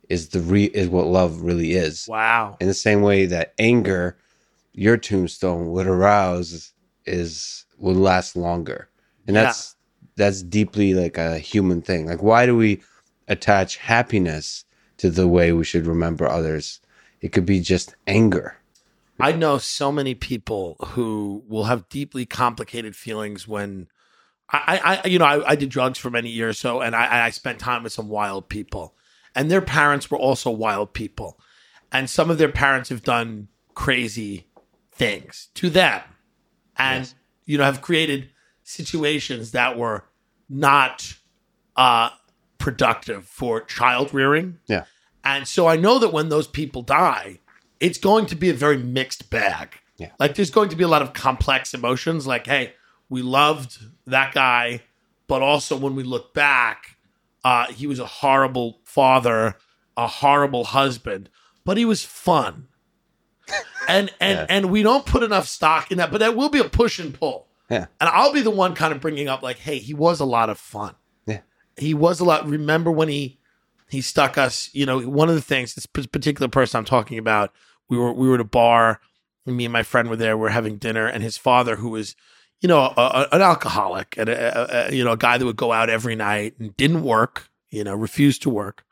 is 0.09 0.29
the 0.31 0.41
re 0.41 0.65
is 0.65 0.89
what 0.89 1.07
love 1.07 1.41
really 1.41 1.73
is. 1.73 2.07
Wow. 2.09 2.57
In 2.61 2.67
the 2.67 2.75
same 2.75 3.03
way 3.03 3.27
that 3.27 3.55
anger, 3.59 4.19
your 4.73 4.97
tombstone 4.97 5.71
would 5.73 5.87
arouse 5.87 6.73
is 7.07 7.65
would 7.79 7.97
last 7.97 8.37
longer. 8.37 8.89
And 9.27 9.37
yeah. 9.37 9.45
that's 9.45 9.77
deeply 10.17 10.95
like 10.95 11.19
a 11.19 11.39
human 11.39 11.83
thing. 11.83 12.07
Like 12.07 12.23
why 12.23 12.47
do 12.47 12.57
we 12.57 12.83
attach 13.29 13.77
happiness 13.77 14.65
to 14.99 15.11
the 15.11 15.29
way 15.29 15.53
we 15.53 15.65
should 15.65 15.87
remember 15.87 16.29
others? 16.29 16.81
It 17.21 17.33
could 17.33 17.47
be 17.47 17.61
just 17.61 17.95
anger. 18.07 18.57
I 19.21 19.33
know 19.33 19.59
so 19.59 19.93
many 19.93 20.15
people 20.15 20.77
who 20.89 21.45
will 21.47 21.65
have 21.65 21.89
deeply 21.89 22.27
complicated 22.27 22.97
feelings 22.97 23.47
when 23.47 23.89
I, 24.51 25.01
I 25.05 25.09
you 25.09 25.19
know, 25.19 25.25
I, 25.25 25.51
I 25.51 25.57
did 25.57 25.71
drugs 25.71 25.99
for 25.99 26.11
many 26.11 26.31
years, 26.31 26.59
so 26.59 26.81
and 26.81 26.95
I, 26.95 27.27
I 27.27 27.31
spent 27.31 27.59
time 27.59 27.83
with 27.83 27.93
some 27.93 28.09
wild 28.09 28.49
people, 28.49 28.95
and 29.35 29.51
their 29.51 29.63
parents 29.63 30.11
were 30.11 30.19
also 30.19 30.51
wild 30.51 30.93
people, 30.93 31.41
and 31.91 32.11
some 32.11 32.31
of 32.31 32.39
their 32.39 32.51
parents 32.51 32.89
have 32.91 33.03
done 33.03 33.49
crazy 33.75 34.47
things 34.93 35.49
to 35.55 35.71
them, 35.71 36.03
and 36.77 37.05
yes. 37.05 37.15
you 37.47 37.59
know, 37.59 37.65
have 37.65 37.81
created 37.81 38.31
situations 38.65 39.53
that 39.53 39.79
were 39.79 40.05
not 40.49 41.15
uh, 41.77 42.11
productive 42.59 43.27
for 43.27 43.61
child 43.61 44.13
rearing. 44.13 44.59
Yeah, 44.67 44.85
and 45.23 45.47
so 45.47 45.67
I 45.67 45.77
know 45.77 45.99
that 45.99 46.13
when 46.13 46.29
those 46.29 46.47
people 46.47 46.83
die, 46.83 47.39
it's 47.81 47.99
going 47.99 48.27
to 48.27 48.35
be 48.35 48.51
a 48.51 48.55
very 48.55 48.77
mixed 48.77 49.31
bag. 49.31 49.79
Yeah. 49.97 50.11
Like 50.19 50.35
there's 50.35 50.51
going 50.51 50.71
to 50.71 50.77
be 50.77 50.85
a 50.85 50.89
lot 50.89 51.03
of 51.03 51.13
complex 51.13 51.73
emotions 51.73 52.27
like, 52.27 52.47
hey, 52.47 52.75
we 53.09 53.23
loved 53.23 53.79
that 54.07 54.35
guy, 54.35 54.81
but 55.27 55.43
also 55.43 55.77
when 55.77 55.95
we 55.95 56.03
look 56.03 56.35
back, 56.35 56.97
uh, 57.45 57.67
he 57.67 57.87
was 57.87 57.99
a 57.99 58.07
horrible 58.07 58.81
father, 58.85 59.57
a 59.97 60.07
horrible 60.07 60.65
husband, 60.65 61.31
but 61.65 61.77
he 61.77 61.85
was 61.85 62.05
fun. 62.05 62.69
and 63.89 64.11
and 64.21 64.39
yeah. 64.39 64.47
and 64.49 64.71
we 64.71 64.83
don't 64.83 65.05
put 65.05 65.23
enough 65.23 65.47
stock 65.47 65.91
in 65.93 65.99
that, 65.99 66.11
but 66.11 66.19
that 66.19 66.35
will 66.37 66.49
be 66.49 66.59
a 66.59 66.65
push 66.65 66.99
and 66.99 67.13
pull. 67.13 67.47
Yeah. 67.71 67.87
And 68.01 68.11
I'll 68.11 68.33
be 68.33 68.43
the 68.43 68.51
one 68.51 68.75
kind 68.75 68.93
of 68.93 69.01
bringing 69.01 69.29
up 69.29 69.43
like, 69.43 69.59
hey, 69.59 69.79
he 69.79 69.95
was 69.95 70.21
a 70.21 70.25
lot 70.25 70.51
of 70.51 70.59
fun. 70.59 70.95
Yeah. 71.27 71.41
He 71.77 71.95
was 71.95 72.21
a 72.21 72.25
lot. 72.25 72.47
Remember 72.47 72.91
when 72.91 73.09
he 73.09 73.39
he 73.89 74.01
stuck 74.01 74.37
us? 74.37 74.71
You 74.73 74.87
know, 74.87 75.01
one 75.01 75.29
of 75.29 75.35
the 75.35 75.41
things 75.41 75.75
this 75.75 75.87
particular 75.87 76.49
person 76.49 76.79
I'm 76.79 76.85
talking 76.85 77.19
about 77.19 77.53
we 77.89 77.97
were 77.97 78.13
we 78.13 78.29
were 78.29 78.35
at 78.35 78.41
a 78.41 78.45
bar. 78.45 79.01
And 79.47 79.57
me 79.57 79.67
and 79.67 79.73
my 79.73 79.83
friend 79.83 80.09
were 80.09 80.17
there. 80.17 80.39
We 80.39 80.47
are 80.47 80.51
having 80.51 80.79
dinner, 80.79 81.07
and 81.07 81.23
his 81.23 81.37
father, 81.37 81.77
who 81.77 81.91
was, 81.91 82.17
you 82.61 82.69
know, 82.69 82.95
a, 82.97 83.01
a, 83.01 83.29
an 83.33 83.43
alcoholic 83.43 84.17
and 84.17 84.31
a, 84.31 84.89
a, 84.89 84.95
you 84.95 85.05
know 85.05 85.13
a 85.13 85.19
guy 85.19 85.37
that 85.37 85.45
would 85.45 85.57
go 85.57 85.71
out 85.71 85.91
every 85.91 86.17
night 86.17 86.55
and 86.59 86.75
didn't 86.79 87.03
work, 87.03 87.51
you 87.69 87.85
know, 87.85 87.95
refused 87.95 88.41
to 88.43 88.51
work, 88.51 88.87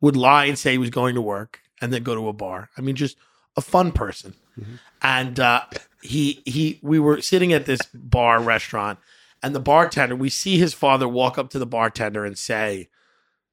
would 0.00 0.16
lie 0.16 0.46
and 0.46 0.58
say 0.58 0.72
he 0.72 0.78
was 0.78 0.88
going 0.88 1.14
to 1.14 1.20
work 1.20 1.60
and 1.82 1.92
then 1.92 2.02
go 2.02 2.14
to 2.14 2.28
a 2.28 2.32
bar. 2.32 2.70
I 2.78 2.80
mean, 2.80 2.96
just 2.96 3.18
a 3.54 3.60
fun 3.60 3.92
person. 3.92 4.34
Mm-hmm. 4.58 4.74
And 5.02 5.40
uh, 5.40 5.64
he 6.02 6.42
he 6.44 6.80
we 6.82 6.98
were 6.98 7.20
sitting 7.20 7.52
at 7.52 7.66
this 7.66 7.80
bar 7.94 8.40
restaurant, 8.40 8.98
and 9.42 9.54
the 9.54 9.60
bartender, 9.60 10.16
we 10.16 10.30
see 10.30 10.58
his 10.58 10.74
father 10.74 11.08
walk 11.08 11.38
up 11.38 11.50
to 11.50 11.58
the 11.58 11.66
bartender 11.66 12.24
and 12.24 12.36
say, 12.36 12.88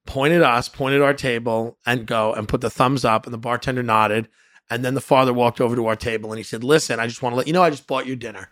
point 0.05 0.33
at 0.33 0.41
us, 0.41 0.69
point 0.69 0.95
at 0.95 1.01
our 1.01 1.13
table, 1.13 1.77
and 1.85 2.05
go 2.05 2.33
and 2.33 2.47
put 2.47 2.61
the 2.61 2.69
thumbs 2.69 3.03
up. 3.05 3.25
And 3.25 3.33
the 3.33 3.39
bartender 3.39 3.83
nodded. 3.83 4.27
And 4.69 4.83
then 4.83 4.95
the 4.95 5.01
father 5.01 5.33
walked 5.33 5.61
over 5.61 5.75
to 5.75 5.85
our 5.85 5.95
table 5.95 6.31
and 6.31 6.39
he 6.39 6.43
said, 6.43 6.63
Listen, 6.63 6.99
I 6.99 7.07
just 7.07 7.21
want 7.21 7.33
to 7.33 7.37
let 7.37 7.47
you 7.47 7.53
know 7.53 7.61
I 7.61 7.69
just 7.69 7.87
bought 7.87 8.07
your 8.07 8.15
dinner. 8.15 8.49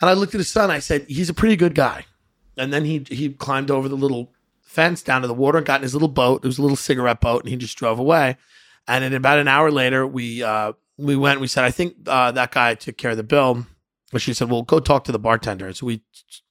And 0.00 0.10
I 0.10 0.12
looked 0.12 0.34
at 0.34 0.38
his 0.38 0.50
son. 0.50 0.70
I 0.70 0.80
said, 0.80 1.06
He's 1.08 1.30
a 1.30 1.34
pretty 1.34 1.56
good 1.56 1.74
guy. 1.74 2.04
And 2.58 2.72
then 2.72 2.84
he 2.84 3.06
he 3.08 3.30
climbed 3.30 3.70
over 3.70 3.88
the 3.88 3.96
little 3.96 4.32
fence 4.60 5.02
down 5.02 5.22
to 5.22 5.28
the 5.28 5.34
water 5.34 5.58
and 5.58 5.66
got 5.66 5.80
in 5.80 5.84
his 5.84 5.94
little 5.94 6.08
boat. 6.08 6.44
It 6.44 6.46
was 6.46 6.58
a 6.58 6.62
little 6.62 6.76
cigarette 6.76 7.20
boat, 7.20 7.42
and 7.42 7.48
he 7.48 7.56
just 7.56 7.78
drove 7.78 7.98
away. 7.98 8.36
And 8.88 9.04
then 9.04 9.14
about 9.14 9.38
an 9.38 9.48
hour 9.48 9.70
later, 9.70 10.06
we 10.06 10.42
uh, 10.42 10.72
we 10.98 11.16
went. 11.16 11.40
We 11.40 11.46
said, 11.46 11.64
I 11.64 11.70
think 11.70 11.96
uh, 12.06 12.32
that 12.32 12.50
guy 12.50 12.74
took 12.74 12.96
care 12.96 13.12
of 13.12 13.16
the 13.16 13.22
bill. 13.22 13.66
But 14.12 14.20
she 14.20 14.34
said, 14.34 14.50
Well, 14.50 14.62
go 14.62 14.78
talk 14.78 15.04
to 15.04 15.12
the 15.12 15.18
bartender. 15.18 15.66
And 15.66 15.76
so 15.76 15.86
we 15.86 16.02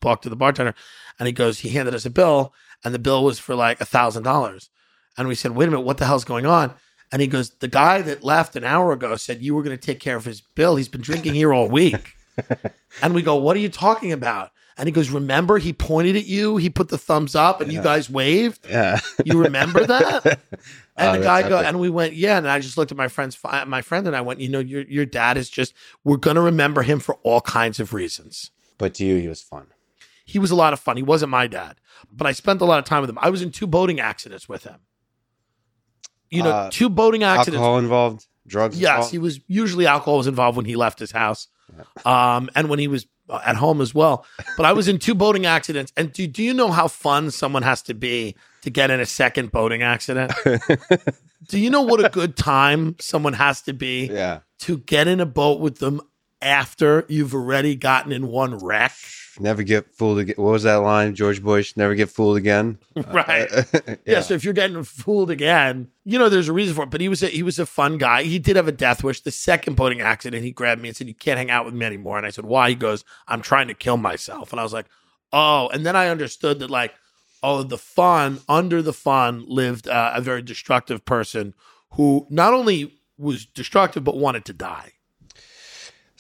talked 0.01 0.23
to 0.23 0.29
the 0.29 0.35
bartender, 0.35 0.73
and 1.19 1.27
he 1.27 1.31
goes, 1.31 1.59
he 1.59 1.69
handed 1.69 1.93
us 1.93 2.05
a 2.05 2.09
bill, 2.09 2.53
and 2.83 2.93
the 2.93 2.99
bill 2.99 3.23
was 3.23 3.39
for 3.39 3.55
like 3.55 3.79
a 3.79 3.85
thousand 3.85 4.23
dollars. 4.23 4.69
And 5.17 5.27
we 5.27 5.35
said, 5.35 5.51
Wait 5.51 5.67
a 5.67 5.71
minute, 5.71 5.85
what 5.85 5.99
the 5.99 6.05
hell's 6.05 6.25
going 6.25 6.45
on? 6.45 6.73
And 7.11 7.21
he 7.21 7.27
goes, 7.27 7.51
The 7.51 7.67
guy 7.67 8.01
that 8.01 8.23
left 8.23 8.55
an 8.55 8.63
hour 8.63 8.91
ago 8.91 9.15
said 9.15 9.41
you 9.41 9.53
were 9.53 9.63
going 9.63 9.77
to 9.77 9.85
take 9.85 9.99
care 9.99 10.15
of 10.15 10.25
his 10.25 10.41
bill. 10.41 10.75
He's 10.75 10.89
been 10.89 11.01
drinking 11.01 11.35
here 11.35 11.53
all 11.53 11.69
week. 11.69 12.13
and 13.03 13.13
we 13.13 13.21
go, 13.21 13.35
What 13.35 13.55
are 13.55 13.59
you 13.61 13.69
talking 13.69 14.11
about? 14.11 14.51
And 14.77 14.87
he 14.87 14.91
goes, 14.91 15.09
Remember, 15.09 15.57
he 15.57 15.73
pointed 15.73 16.15
at 16.15 16.25
you, 16.25 16.57
he 16.57 16.69
put 16.69 16.89
the 16.89 16.97
thumbs 16.97 17.35
up, 17.35 17.61
and 17.61 17.71
yeah. 17.71 17.79
you 17.79 17.83
guys 17.83 18.09
waved. 18.09 18.67
Yeah. 18.69 18.99
You 19.25 19.39
remember 19.43 19.85
that? 19.85 20.39
And 20.97 21.15
oh, 21.15 21.19
the 21.19 21.25
guy 21.25 21.47
go, 21.47 21.57
and 21.57 21.79
we 21.79 21.89
went, 21.89 22.13
yeah. 22.13 22.37
And 22.37 22.47
I 22.47 22.59
just 22.59 22.77
looked 22.77 22.91
at 22.91 22.97
my 22.97 23.07
friend's, 23.07 23.35
my 23.65 23.81
friend, 23.81 24.05
and 24.05 24.15
I 24.15 24.21
went, 24.21 24.39
you 24.39 24.49
know, 24.49 24.59
your 24.59 24.83
your 24.83 25.05
dad 25.05 25.35
is 25.35 25.49
just, 25.49 25.73
we're 26.03 26.17
gonna 26.17 26.41
remember 26.41 26.83
him 26.83 26.99
for 26.99 27.15
all 27.23 27.41
kinds 27.41 27.79
of 27.79 27.93
reasons. 27.93 28.51
But 28.77 28.93
to 28.95 29.05
you, 29.05 29.15
he 29.15 29.27
was 29.27 29.41
fun. 29.41 29.67
He 30.25 30.37
was 30.37 30.51
a 30.51 30.55
lot 30.55 30.73
of 30.73 30.79
fun. 30.79 30.97
He 30.97 31.03
wasn't 31.03 31.31
my 31.31 31.47
dad, 31.47 31.77
but 32.11 32.27
I 32.27 32.33
spent 32.33 32.61
a 32.61 32.65
lot 32.65 32.77
of 32.77 32.85
time 32.85 33.01
with 33.01 33.09
him. 33.09 33.17
I 33.19 33.31
was 33.31 33.41
in 33.41 33.51
two 33.51 33.65
boating 33.65 33.99
accidents 33.99 34.47
with 34.47 34.65
him 34.65 34.81
you 36.31 36.41
know, 36.41 36.49
uh, 36.49 36.69
two 36.71 36.89
boating 36.89 37.23
accidents. 37.23 37.57
Alcohol 37.57 37.77
involved, 37.77 38.25
drugs. 38.47 38.79
Yes, 38.79 38.89
involved? 38.89 39.11
he 39.11 39.17
was 39.19 39.39
usually 39.47 39.85
alcohol 39.85 40.17
was 40.17 40.27
involved 40.27 40.57
when 40.57 40.65
he 40.65 40.75
left 40.75 40.97
his 40.97 41.11
house, 41.11 41.47
um, 42.05 42.49
and 42.55 42.69
when 42.69 42.79
he 42.79 42.87
was 42.87 43.05
at 43.31 43.55
home 43.55 43.81
as 43.81 43.93
well. 43.93 44.25
But 44.57 44.65
I 44.65 44.73
was 44.73 44.87
in 44.87 44.99
two 44.99 45.15
boating 45.15 45.45
accidents, 45.45 45.91
and 45.95 46.11
do 46.11 46.27
do 46.27 46.43
you 46.43 46.53
know 46.53 46.71
how 46.71 46.87
fun 46.87 47.31
someone 47.31 47.63
has 47.63 47.81
to 47.83 47.93
be 47.93 48.35
to 48.61 48.69
get 48.69 48.91
in 48.91 48.99
a 48.99 49.05
second 49.05 49.51
boating 49.51 49.81
accident? 49.83 50.31
do 51.47 51.59
you 51.59 51.69
know 51.69 51.81
what 51.81 52.03
a 52.03 52.09
good 52.09 52.35
time 52.35 52.95
someone 52.99 53.33
has 53.33 53.61
to 53.63 53.73
be 53.73 54.07
yeah. 54.07 54.39
to 54.59 54.79
get 54.79 55.07
in 55.07 55.19
a 55.19 55.25
boat 55.25 55.59
with 55.59 55.79
them 55.79 56.01
after 56.41 57.05
you've 57.07 57.33
already 57.33 57.75
gotten 57.75 58.11
in 58.11 58.27
one 58.27 58.57
wreck? 58.57 58.93
Never 59.39 59.63
get 59.63 59.93
fooled 59.93 60.19
again. 60.19 60.35
What 60.37 60.51
was 60.51 60.63
that 60.63 60.75
line, 60.75 61.15
George 61.15 61.41
Bush? 61.41 61.75
Never 61.77 61.95
get 61.95 62.09
fooled 62.09 62.37
again. 62.37 62.77
right. 62.95 63.49
yeah. 63.51 63.95
yeah. 64.05 64.21
So 64.21 64.33
if 64.33 64.43
you're 64.43 64.53
getting 64.53 64.83
fooled 64.83 65.31
again, 65.31 65.89
you 66.03 66.19
know 66.19 66.29
there's 66.29 66.47
a 66.47 66.53
reason 66.53 66.75
for 66.75 66.83
it. 66.83 66.89
But 66.89 67.01
he 67.01 67.09
was 67.09 67.23
a, 67.23 67.27
he 67.27 67.43
was 67.43 67.59
a 67.59 67.65
fun 67.65 67.97
guy. 67.97 68.23
He 68.23 68.39
did 68.39 68.55
have 68.55 68.67
a 68.67 68.71
death 68.71 69.03
wish. 69.03 69.21
The 69.21 69.31
second 69.31 69.75
boating 69.75 70.01
accident, 70.01 70.43
he 70.43 70.51
grabbed 70.51 70.81
me 70.81 70.89
and 70.89 70.95
said, 70.95 71.07
"You 71.07 71.15
can't 71.15 71.37
hang 71.37 71.51
out 71.51 71.65
with 71.65 71.73
me 71.73 71.85
anymore." 71.85 72.17
And 72.17 72.25
I 72.25 72.31
said, 72.31 72.45
"Why?" 72.45 72.69
He 72.69 72.75
goes, 72.75 73.03
"I'm 73.27 73.41
trying 73.41 73.67
to 73.67 73.73
kill 73.73 73.97
myself." 73.97 74.51
And 74.51 74.59
I 74.59 74.63
was 74.63 74.73
like, 74.73 74.87
"Oh." 75.31 75.69
And 75.69 75.85
then 75.85 75.95
I 75.95 76.07
understood 76.07 76.59
that 76.59 76.69
like, 76.69 76.93
oh, 77.43 77.63
the 77.63 77.77
fun 77.77 78.39
under 78.47 78.81
the 78.81 78.93
fun 78.93 79.45
lived 79.47 79.87
uh, 79.87 80.11
a 80.13 80.21
very 80.21 80.41
destructive 80.41 81.05
person 81.05 81.53
who 81.91 82.27
not 82.29 82.53
only 82.53 82.93
was 83.17 83.45
destructive 83.45 84.03
but 84.03 84.17
wanted 84.17 84.45
to 84.45 84.53
die. 84.53 84.93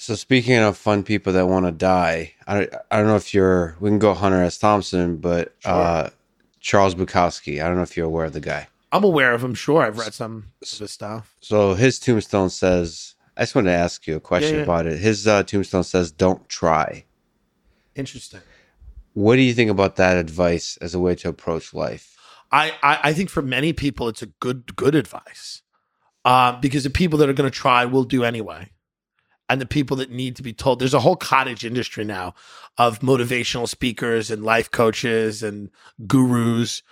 So 0.01 0.15
speaking 0.15 0.57
of 0.57 0.77
fun 0.77 1.03
people 1.03 1.31
that 1.33 1.47
want 1.47 1.67
to 1.67 1.71
die, 1.71 2.33
I, 2.47 2.67
I 2.89 2.97
don't 2.97 3.05
know 3.05 3.17
if 3.17 3.35
you're. 3.35 3.75
We 3.79 3.91
can 3.91 3.99
go 3.99 4.15
Hunter 4.15 4.41
S. 4.41 4.57
Thompson, 4.57 5.17
but 5.17 5.53
sure. 5.59 5.71
uh, 5.71 6.09
Charles 6.59 6.95
Bukowski. 6.95 7.63
I 7.63 7.67
don't 7.67 7.75
know 7.75 7.83
if 7.83 7.95
you're 7.95 8.07
aware 8.07 8.25
of 8.25 8.33
the 8.33 8.39
guy. 8.39 8.67
I'm 8.91 9.03
aware 9.03 9.31
of 9.31 9.43
him. 9.43 9.53
Sure, 9.53 9.83
I've 9.83 9.99
read 9.99 10.15
some 10.15 10.45
of 10.59 10.67
his 10.79 10.89
stuff. 10.89 11.35
So 11.41 11.75
his 11.75 11.99
tombstone 11.99 12.49
says. 12.49 13.13
I 13.37 13.43
just 13.43 13.53
wanted 13.53 13.69
to 13.69 13.77
ask 13.77 14.07
you 14.07 14.15
a 14.15 14.19
question 14.19 14.53
yeah, 14.53 14.57
yeah. 14.57 14.63
about 14.63 14.87
it. 14.87 14.97
His 14.97 15.27
uh, 15.27 15.43
tombstone 15.43 15.83
says, 15.83 16.11
"Don't 16.11 16.49
try." 16.49 17.05
Interesting. 17.93 18.41
What 19.13 19.35
do 19.35 19.43
you 19.43 19.53
think 19.53 19.69
about 19.69 19.97
that 19.97 20.17
advice 20.17 20.77
as 20.77 20.95
a 20.95 20.99
way 20.99 21.13
to 21.13 21.29
approach 21.29 21.75
life? 21.75 22.17
I, 22.51 22.71
I, 22.81 22.99
I 23.03 23.13
think 23.13 23.29
for 23.29 23.43
many 23.43 23.71
people 23.71 24.07
it's 24.07 24.23
a 24.23 24.27
good 24.39 24.75
good 24.75 24.95
advice, 24.95 25.61
uh, 26.25 26.59
because 26.59 26.85
the 26.85 26.89
people 26.89 27.19
that 27.19 27.29
are 27.29 27.33
going 27.33 27.49
to 27.49 27.55
try 27.55 27.85
will 27.85 28.03
do 28.03 28.23
anyway 28.23 28.71
and 29.51 29.59
the 29.59 29.65
people 29.65 29.97
that 29.97 30.09
need 30.09 30.37
to 30.37 30.41
be 30.41 30.53
told. 30.53 30.79
There's 30.79 30.93
a 30.93 31.01
whole 31.01 31.17
cottage 31.17 31.65
industry 31.65 32.05
now 32.05 32.33
of 32.77 32.99
motivational 32.99 33.67
speakers 33.67 34.31
and 34.31 34.45
life 34.45 34.71
coaches 34.71 35.43
and 35.43 35.69
gurus 36.07 36.83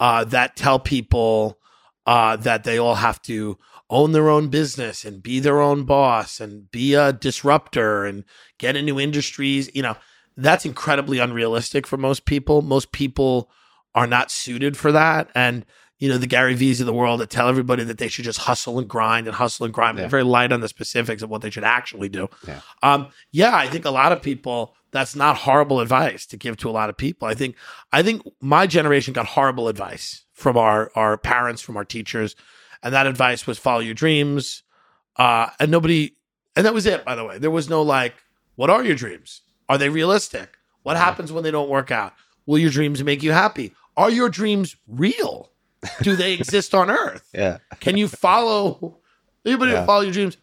uh, 0.00 0.24
that 0.24 0.56
tell 0.56 0.80
people 0.80 1.60
uh, 2.06 2.34
that 2.34 2.64
they 2.64 2.76
all 2.76 2.96
have 2.96 3.22
to 3.22 3.56
own 3.88 4.10
their 4.10 4.28
own 4.28 4.48
business 4.48 5.04
and 5.04 5.22
be 5.22 5.38
their 5.38 5.60
own 5.60 5.84
boss 5.84 6.40
and 6.40 6.68
be 6.72 6.94
a 6.94 7.12
disruptor 7.12 8.04
and 8.04 8.24
get 8.58 8.74
into 8.74 8.98
industries. 8.98 9.70
You 9.72 9.82
know, 9.82 9.96
that's 10.36 10.66
incredibly 10.66 11.20
unrealistic 11.20 11.86
for 11.86 11.98
most 11.98 12.24
people. 12.24 12.62
Most 12.62 12.90
people 12.90 13.48
are 13.94 14.08
not 14.08 14.32
suited 14.32 14.76
for 14.76 14.90
that. 14.90 15.30
And, 15.36 15.64
you 15.98 16.08
know, 16.08 16.18
the 16.18 16.26
Gary 16.26 16.54
V's 16.54 16.80
of 16.80 16.86
the 16.86 16.92
world 16.92 17.20
that 17.20 17.28
tell 17.30 17.48
everybody 17.48 17.84
that 17.84 17.98
they 17.98 18.08
should 18.08 18.24
just 18.24 18.38
hustle 18.38 18.78
and 18.78 18.88
grind 18.88 19.26
and 19.26 19.34
hustle 19.34 19.64
and 19.64 19.74
grind. 19.74 19.96
Yeah. 19.96 20.02
They're 20.02 20.10
very 20.10 20.22
light 20.22 20.52
on 20.52 20.60
the 20.60 20.68
specifics 20.68 21.22
of 21.22 21.30
what 21.30 21.42
they 21.42 21.50
should 21.50 21.64
actually 21.64 22.08
do. 22.08 22.28
Yeah. 22.46 22.60
Um, 22.82 23.08
yeah, 23.32 23.54
I 23.56 23.68
think 23.68 23.84
a 23.84 23.90
lot 23.90 24.12
of 24.12 24.22
people, 24.22 24.74
that's 24.90 25.16
not 25.16 25.36
horrible 25.36 25.80
advice 25.80 26.24
to 26.26 26.36
give 26.36 26.56
to 26.58 26.70
a 26.70 26.72
lot 26.72 26.88
of 26.88 26.96
people. 26.96 27.28
I 27.28 27.34
think, 27.34 27.56
I 27.92 28.02
think 28.02 28.22
my 28.40 28.66
generation 28.66 29.12
got 29.12 29.26
horrible 29.26 29.68
advice 29.68 30.24
from 30.32 30.56
our, 30.56 30.90
our 30.94 31.18
parents, 31.18 31.60
from 31.60 31.76
our 31.76 31.84
teachers. 31.84 32.36
And 32.82 32.94
that 32.94 33.06
advice 33.06 33.46
was 33.46 33.58
follow 33.58 33.80
your 33.80 33.94
dreams. 33.94 34.62
Uh, 35.16 35.48
and 35.58 35.70
nobody, 35.70 36.16
and 36.54 36.64
that 36.64 36.74
was 36.74 36.86
it, 36.86 37.04
by 37.04 37.16
the 37.16 37.24
way. 37.24 37.38
There 37.38 37.50
was 37.50 37.68
no 37.68 37.82
like, 37.82 38.14
what 38.54 38.70
are 38.70 38.84
your 38.84 38.94
dreams? 38.94 39.42
Are 39.68 39.78
they 39.78 39.88
realistic? 39.88 40.56
What 40.84 40.96
happens 40.96 41.32
when 41.32 41.42
they 41.44 41.50
don't 41.50 41.68
work 41.68 41.90
out? 41.90 42.14
Will 42.46 42.58
your 42.58 42.70
dreams 42.70 43.02
make 43.02 43.22
you 43.22 43.32
happy? 43.32 43.74
Are 43.96 44.10
your 44.10 44.28
dreams 44.28 44.76
real? 44.86 45.50
Do 46.02 46.16
they 46.16 46.32
exist 46.34 46.74
on 46.74 46.90
earth? 46.90 47.28
Yeah. 47.34 47.58
Can 47.80 47.96
you 47.96 48.08
follow 48.08 48.98
anybody 49.44 49.72
Yeah. 49.72 49.86
follow 49.86 50.02
your 50.02 50.12
dreams? 50.12 50.36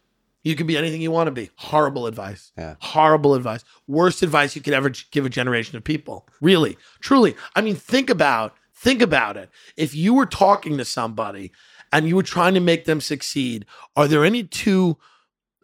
You 0.44 0.56
can 0.56 0.68
be 0.68 0.78
anything 0.78 1.02
you 1.02 1.10
want 1.12 1.28
to 1.28 1.32
be. 1.32 1.50
Horrible 1.56 2.06
advice. 2.06 2.52
Yeah. 2.58 2.76
Horrible 2.80 3.34
advice. 3.34 3.64
Worst 3.88 4.22
advice 4.22 4.56
you 4.56 4.62
could 4.62 4.74
ever 4.74 4.92
give 5.12 5.26
a 5.26 5.30
generation 5.30 5.76
of 5.76 5.84
people. 5.84 6.28
Really, 6.40 6.78
truly. 7.00 7.36
I 7.56 7.62
mean, 7.62 7.76
think 7.76 8.10
about 8.12 8.54
think 8.76 9.02
about 9.02 9.38
it. 9.38 9.50
If 9.76 9.96
you 9.96 10.14
were 10.14 10.28
talking 10.28 10.78
to 10.78 10.86
somebody 10.86 11.52
and 11.92 12.08
you 12.08 12.16
were 12.16 12.24
trying 12.24 12.54
to 12.54 12.60
make 12.60 12.86
them 12.86 13.02
succeed, 13.02 13.66
are 13.96 14.08
there 14.08 14.24
any 14.24 14.44
two 14.44 14.98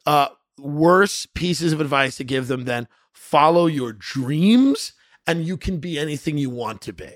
uh, 0.07 0.29
worse 0.57 1.27
pieces 1.27 1.73
of 1.73 1.79
advice 1.81 2.17
to 2.17 2.23
give 2.23 2.47
them 2.47 2.65
than 2.65 2.87
follow 3.13 3.67
your 3.67 3.93
dreams 3.93 4.93
and 5.27 5.45
you 5.45 5.57
can 5.57 5.77
be 5.77 5.99
anything 5.99 6.37
you 6.39 6.49
want 6.49 6.81
to 6.81 6.93
be? 6.93 7.11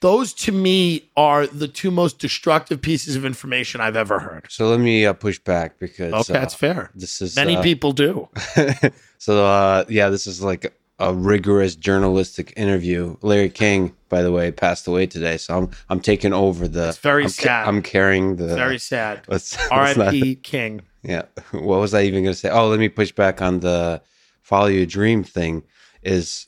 Those 0.00 0.32
to 0.34 0.52
me 0.52 1.10
are 1.16 1.46
the 1.46 1.66
two 1.66 1.90
most 1.90 2.20
destructive 2.20 2.80
pieces 2.80 3.16
of 3.16 3.24
information 3.24 3.80
I've 3.80 3.96
ever 3.96 4.20
heard. 4.20 4.46
So 4.48 4.68
let 4.68 4.78
me 4.78 5.04
uh, 5.04 5.12
push 5.12 5.40
back 5.40 5.78
because 5.80 6.12
Okay, 6.12 6.38
uh, 6.38 6.40
that's 6.40 6.54
fair. 6.54 6.90
this 6.94 7.20
is 7.20 7.34
Many 7.34 7.56
uh, 7.56 7.62
people 7.62 7.92
do. 7.92 8.28
so 9.18 9.44
uh, 9.44 9.84
yeah, 9.88 10.08
this 10.08 10.28
is 10.28 10.40
like 10.40 10.72
a 11.00 11.12
rigorous 11.12 11.74
journalistic 11.74 12.52
interview. 12.56 13.16
Larry 13.22 13.50
King, 13.50 13.94
by 14.08 14.22
the 14.22 14.30
way, 14.30 14.52
passed 14.52 14.86
away 14.86 15.06
today, 15.06 15.36
so 15.36 15.58
I'm 15.58 15.70
I'm 15.88 16.00
taking 16.00 16.32
over 16.32 16.68
the. 16.68 16.90
It's 16.90 16.98
very 16.98 17.24
I'm, 17.24 17.28
sad. 17.30 17.66
I'm 17.66 17.82
carrying 17.82 18.36
the. 18.36 18.54
Very 18.54 18.78
sad. 18.78 19.22
R.I.P. 19.70 20.36
King. 20.42 20.82
yeah. 21.02 21.22
What 21.50 21.80
was 21.80 21.92
I 21.92 22.02
even 22.02 22.22
going 22.22 22.34
to 22.34 22.38
say? 22.38 22.50
Oh, 22.50 22.68
let 22.68 22.78
me 22.78 22.88
push 22.88 23.10
back 23.10 23.42
on 23.42 23.60
the 23.60 24.00
follow 24.42 24.66
your 24.66 24.86
dream 24.86 25.24
thing. 25.24 25.64
Is 26.02 26.46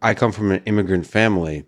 I 0.00 0.14
come 0.14 0.32
from 0.32 0.52
an 0.52 0.62
immigrant 0.64 1.06
family 1.06 1.64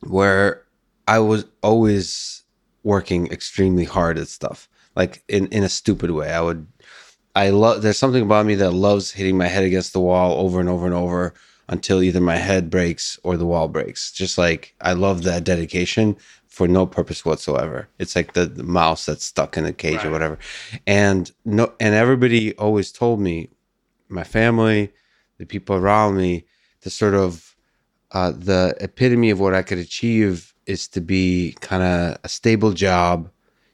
where 0.00 0.64
I 1.06 1.18
was 1.18 1.44
always 1.62 2.44
working 2.82 3.26
extremely 3.28 3.84
hard 3.84 4.18
at 4.18 4.28
stuff, 4.28 4.68
like 4.96 5.22
in 5.28 5.46
in 5.48 5.64
a 5.64 5.68
stupid 5.68 6.10
way. 6.10 6.30
I 6.30 6.40
would, 6.40 6.66
I 7.34 7.50
love. 7.50 7.82
There's 7.82 7.98
something 7.98 8.22
about 8.22 8.46
me 8.46 8.54
that 8.56 8.72
loves 8.72 9.10
hitting 9.12 9.36
my 9.36 9.48
head 9.48 9.64
against 9.64 9.92
the 9.92 10.00
wall 10.00 10.38
over 10.38 10.60
and 10.60 10.68
over 10.68 10.86
and 10.86 10.94
over 10.94 11.34
until 11.68 12.02
either 12.02 12.20
my 12.20 12.36
head 12.36 12.68
breaks 12.68 13.18
or 13.22 13.36
the 13.36 13.46
wall 13.46 13.68
breaks. 13.68 14.12
Just 14.12 14.38
like 14.38 14.74
I 14.80 14.92
love 14.92 15.22
that 15.22 15.44
dedication 15.44 16.16
for 16.48 16.66
no 16.66 16.84
purpose 16.84 17.24
whatsoever. 17.24 17.88
It's 17.98 18.16
like 18.16 18.32
the, 18.32 18.44
the 18.44 18.64
mouse 18.64 19.06
that's 19.06 19.24
stuck 19.24 19.56
in 19.56 19.64
a 19.64 19.72
cage 19.72 20.04
or 20.04 20.10
whatever. 20.10 20.38
And 20.86 21.30
no, 21.44 21.72
and 21.78 21.94
everybody 21.94 22.54
always 22.56 22.90
told 22.90 23.20
me, 23.20 23.50
my 24.08 24.24
family, 24.24 24.92
the 25.38 25.46
people 25.46 25.76
around 25.76 26.16
me, 26.16 26.44
the 26.82 26.90
sort 26.90 27.14
of 27.14 27.49
uh, 28.12 28.32
the 28.32 28.76
epitome 28.80 29.30
of 29.30 29.40
what 29.40 29.54
I 29.54 29.62
could 29.62 29.78
achieve 29.78 30.54
is 30.66 30.88
to 30.88 31.00
be 31.00 31.56
kind 31.60 31.82
of 31.82 32.18
a 32.24 32.28
stable 32.28 32.72
job, 32.72 33.30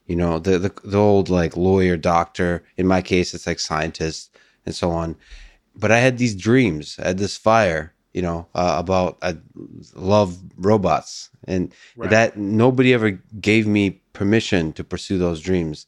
you 0.06 0.16
know, 0.16 0.38
the, 0.38 0.58
the 0.58 0.72
the 0.84 0.98
old 0.98 1.28
like 1.28 1.56
lawyer, 1.56 1.96
doctor. 1.96 2.62
In 2.76 2.86
my 2.86 3.02
case, 3.02 3.34
it's 3.34 3.46
like 3.46 3.58
scientist 3.60 4.36
and 4.64 4.74
so 4.74 4.90
on. 4.90 5.16
But 5.74 5.92
I 5.92 5.98
had 5.98 6.18
these 6.18 6.34
dreams, 6.34 6.96
I 7.02 7.08
had 7.08 7.18
this 7.18 7.36
fire, 7.36 7.94
you 8.12 8.22
know, 8.22 8.46
uh, 8.54 8.76
about 8.78 9.18
I 9.22 9.36
love 9.94 10.38
robots, 10.56 11.30
and 11.46 11.72
Right. 11.96 12.10
that 12.10 12.36
nobody 12.36 12.94
ever 12.94 13.10
gave 13.40 13.66
me 13.66 14.02
permission 14.12 14.72
to 14.74 14.84
pursue 14.84 15.18
those 15.18 15.40
dreams. 15.40 15.86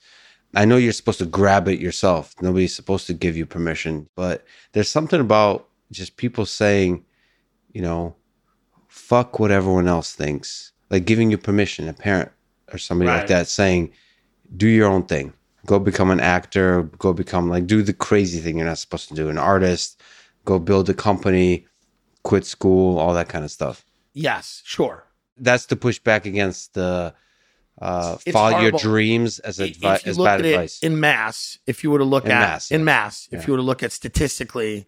I 0.54 0.64
know 0.64 0.76
you're 0.76 0.92
supposed 0.92 1.18
to 1.20 1.26
grab 1.26 1.68
it 1.68 1.80
yourself. 1.80 2.34
Nobody's 2.40 2.74
supposed 2.74 3.06
to 3.06 3.14
give 3.14 3.36
you 3.36 3.46
permission, 3.46 4.08
but 4.16 4.44
there's 4.72 4.88
something 4.90 5.20
about 5.20 5.68
just 5.90 6.16
people 6.16 6.46
saying, 6.46 7.04
you 7.72 7.82
know, 7.82 8.14
fuck 8.98 9.38
what 9.38 9.50
everyone 9.50 9.88
else 9.88 10.12
thinks. 10.14 10.72
Like 10.90 11.04
giving 11.04 11.30
you 11.30 11.38
permission, 11.38 11.88
a 11.88 11.92
parent 11.92 12.30
or 12.72 12.78
somebody 12.78 13.10
like 13.10 13.28
that 13.28 13.46
saying, 13.46 13.92
do 14.56 14.66
your 14.68 14.88
own 14.88 15.04
thing. 15.04 15.32
Go 15.66 15.78
become 15.78 16.10
an 16.10 16.20
actor, 16.20 16.84
go 16.98 17.12
become 17.12 17.48
like 17.48 17.66
do 17.66 17.82
the 17.82 17.92
crazy 17.92 18.40
thing 18.40 18.56
you're 18.58 18.66
not 18.66 18.78
supposed 18.78 19.08
to 19.08 19.14
do, 19.14 19.28
an 19.28 19.38
artist, 19.38 20.00
go 20.44 20.58
build 20.58 20.88
a 20.88 20.94
company, 20.94 21.66
quit 22.22 22.44
school, 22.46 22.98
all 22.98 23.12
that 23.14 23.28
kind 23.28 23.44
of 23.44 23.50
stuff. 23.50 23.84
Yes, 24.14 24.62
sure. 24.64 25.04
That's 25.36 25.66
to 25.66 25.76
push 25.76 25.98
back 25.98 26.26
against 26.26 26.74
the 26.74 27.14
uh, 27.80 28.16
follow 28.32 28.58
your 28.60 28.72
dreams 28.72 29.38
as 29.40 29.58
advi- 29.58 30.06
as 30.06 30.16
bad 30.18 30.40
at 30.40 30.46
it 30.46 30.52
advice. 30.54 30.80
in 30.80 30.98
mass, 30.98 31.58
if 31.66 31.84
you 31.84 31.90
were 31.90 31.98
to 31.98 32.04
look 32.04 32.24
In 32.24 32.32
at 32.32 32.40
mass, 32.40 32.70
in 32.70 32.80
yes. 32.80 32.84
mass, 32.84 33.28
if 33.30 33.40
Yeah. 33.40 33.46
you 33.46 33.52
were 33.52 33.58
to 33.58 33.62
look 33.62 33.82
at 33.82 33.92
statistically 33.92 34.86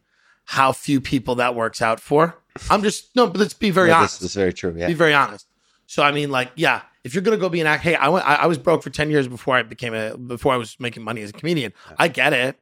how 0.51 0.73
few 0.73 1.01
people 1.01 1.37
that 1.37 1.55
works 1.55 1.81
out 1.81 2.01
for, 2.01 2.37
I'm 2.69 2.83
just 2.83 3.15
no. 3.15 3.29
But 3.29 3.37
let's 3.39 3.55
be 3.55 3.71
very 3.71 3.89
Yeah, 3.91 3.99
honest. 3.99 4.19
this 4.21 4.31
is 4.31 4.35
very 4.37 4.53
true. 4.53 4.75
Yeah. 4.77 4.89
Be 4.89 4.95
very 4.95 5.15
honest. 5.15 5.47
So 5.87 6.03
I 6.03 6.11
mean, 6.11 6.31
like, 6.33 6.51
yeah, 6.57 6.83
if 7.05 7.15
you're 7.15 7.23
gonna 7.23 7.37
go 7.37 7.49
be 7.49 7.61
an 7.61 7.69
act, 7.69 7.85
hey, 7.85 7.95
I 7.95 8.09
went, 8.09 8.27
I, 8.29 8.35
I 8.35 8.47
was 8.47 8.59
broke 8.59 8.83
for 8.83 8.91
ten 8.91 9.11
years 9.11 9.29
before 9.29 9.55
I 9.55 9.63
became 9.63 9.95
a 9.95 10.17
before 10.17 10.53
I 10.53 10.57
was 10.57 10.75
making 10.81 11.05
money 11.05 11.23
as 11.23 11.31
a 11.31 11.33
comedian. 11.33 11.73
I 11.99 12.09
get 12.09 12.33
it. 12.33 12.59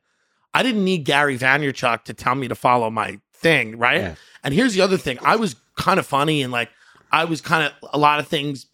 I 0.53 0.63
didn't 0.63 0.85
need 0.85 1.05
Gary 1.07 1.39
Vaynerchuk 1.39 2.05
to 2.05 2.13
tell 2.13 2.35
me 2.35 2.49
to 2.49 2.55
follow 2.55 2.91
my 2.91 3.21
thing, 3.33 3.79
right? 3.79 4.01
Yeah. 4.03 4.15
And 4.45 4.53
here's 4.53 4.75
the 4.75 4.83
other 4.83 4.99
thing: 4.99 5.19
I 5.23 5.37
was 5.37 5.57
kind 5.77 5.99
of 5.99 6.07
funny 6.07 6.43
and 6.43 6.53
like 6.53 6.69
I 7.11 7.25
was 7.25 7.41
kind 7.41 7.65
of 7.65 7.73
a 7.91 7.97
lot 7.99 8.21
of 8.21 8.29
things 8.29 8.67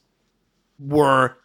were 0.81 1.37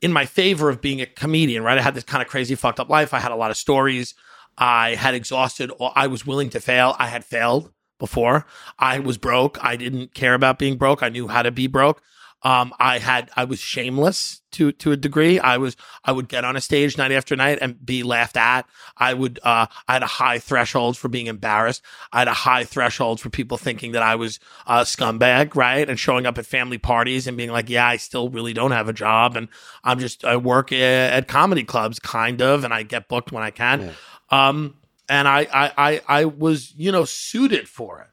in 0.00 0.12
my 0.12 0.26
favor 0.26 0.68
of 0.68 0.80
being 0.80 1.00
a 1.00 1.06
comedian, 1.06 1.64
right? 1.64 1.76
I 1.76 1.82
had 1.82 1.94
this 1.96 2.04
kind 2.04 2.22
of 2.22 2.28
crazy 2.28 2.54
fucked 2.54 2.78
up 2.78 2.88
life. 2.88 3.12
I 3.12 3.18
had 3.18 3.32
a 3.32 3.36
lot 3.36 3.50
of 3.50 3.56
stories. 3.56 4.14
I 4.58 4.94
had 4.94 5.14
exhausted, 5.14 5.70
or 5.78 5.92
I 5.94 6.06
was 6.06 6.26
willing 6.26 6.50
to 6.50 6.60
fail. 6.60 6.96
I 6.98 7.08
had 7.08 7.24
failed 7.24 7.72
before. 7.98 8.46
I 8.78 8.98
was 8.98 9.18
broke. 9.18 9.62
I 9.64 9.76
didn't 9.76 10.14
care 10.14 10.34
about 10.34 10.58
being 10.58 10.76
broke. 10.76 11.02
I 11.02 11.08
knew 11.08 11.28
how 11.28 11.42
to 11.42 11.50
be 11.50 11.66
broke. 11.66 12.02
Um, 12.42 12.74
I 12.78 12.98
had, 12.98 13.30
I 13.34 13.44
was 13.44 13.58
shameless 13.58 14.42
to, 14.52 14.70
to 14.72 14.92
a 14.92 14.96
degree. 14.96 15.40
I 15.40 15.56
was, 15.56 15.74
I 16.04 16.12
would 16.12 16.28
get 16.28 16.44
on 16.44 16.54
a 16.54 16.60
stage 16.60 16.96
night 16.96 17.10
after 17.10 17.34
night 17.34 17.58
and 17.60 17.84
be 17.84 18.02
laughed 18.02 18.36
at. 18.36 18.66
I 18.96 19.14
would, 19.14 19.40
uh, 19.42 19.66
I 19.88 19.92
had 19.94 20.02
a 20.02 20.06
high 20.06 20.38
threshold 20.38 20.96
for 20.96 21.08
being 21.08 21.26
embarrassed. 21.26 21.82
I 22.12 22.20
had 22.20 22.28
a 22.28 22.34
high 22.34 22.64
threshold 22.64 23.20
for 23.20 23.30
people 23.30 23.56
thinking 23.56 23.92
that 23.92 24.02
I 24.02 24.14
was 24.14 24.38
a 24.66 24.82
scumbag, 24.82 25.56
right? 25.56 25.88
And 25.88 25.98
showing 25.98 26.26
up 26.26 26.38
at 26.38 26.46
family 26.46 26.78
parties 26.78 27.26
and 27.26 27.36
being 27.36 27.50
like, 27.50 27.70
yeah, 27.70 27.88
I 27.88 27.96
still 27.96 28.28
really 28.28 28.52
don't 28.52 28.70
have 28.70 28.88
a 28.88 28.92
job. 28.92 29.34
And 29.36 29.48
I'm 29.82 29.98
just, 29.98 30.24
I 30.24 30.36
work 30.36 30.70
a- 30.72 30.76
at 31.10 31.26
comedy 31.26 31.64
clubs 31.64 31.98
kind 31.98 32.40
of, 32.42 32.64
and 32.64 32.72
I 32.72 32.82
get 32.84 33.08
booked 33.08 33.32
when 33.32 33.42
I 33.42 33.50
can. 33.50 33.80
Um, 34.30 34.74
and 35.08 35.28
I, 35.28 35.46
I, 35.52 35.72
I, 35.76 36.02
I 36.08 36.24
was, 36.24 36.74
you 36.76 36.90
know, 36.90 37.04
suited 37.04 37.68
for 37.68 38.00
it. 38.00 38.08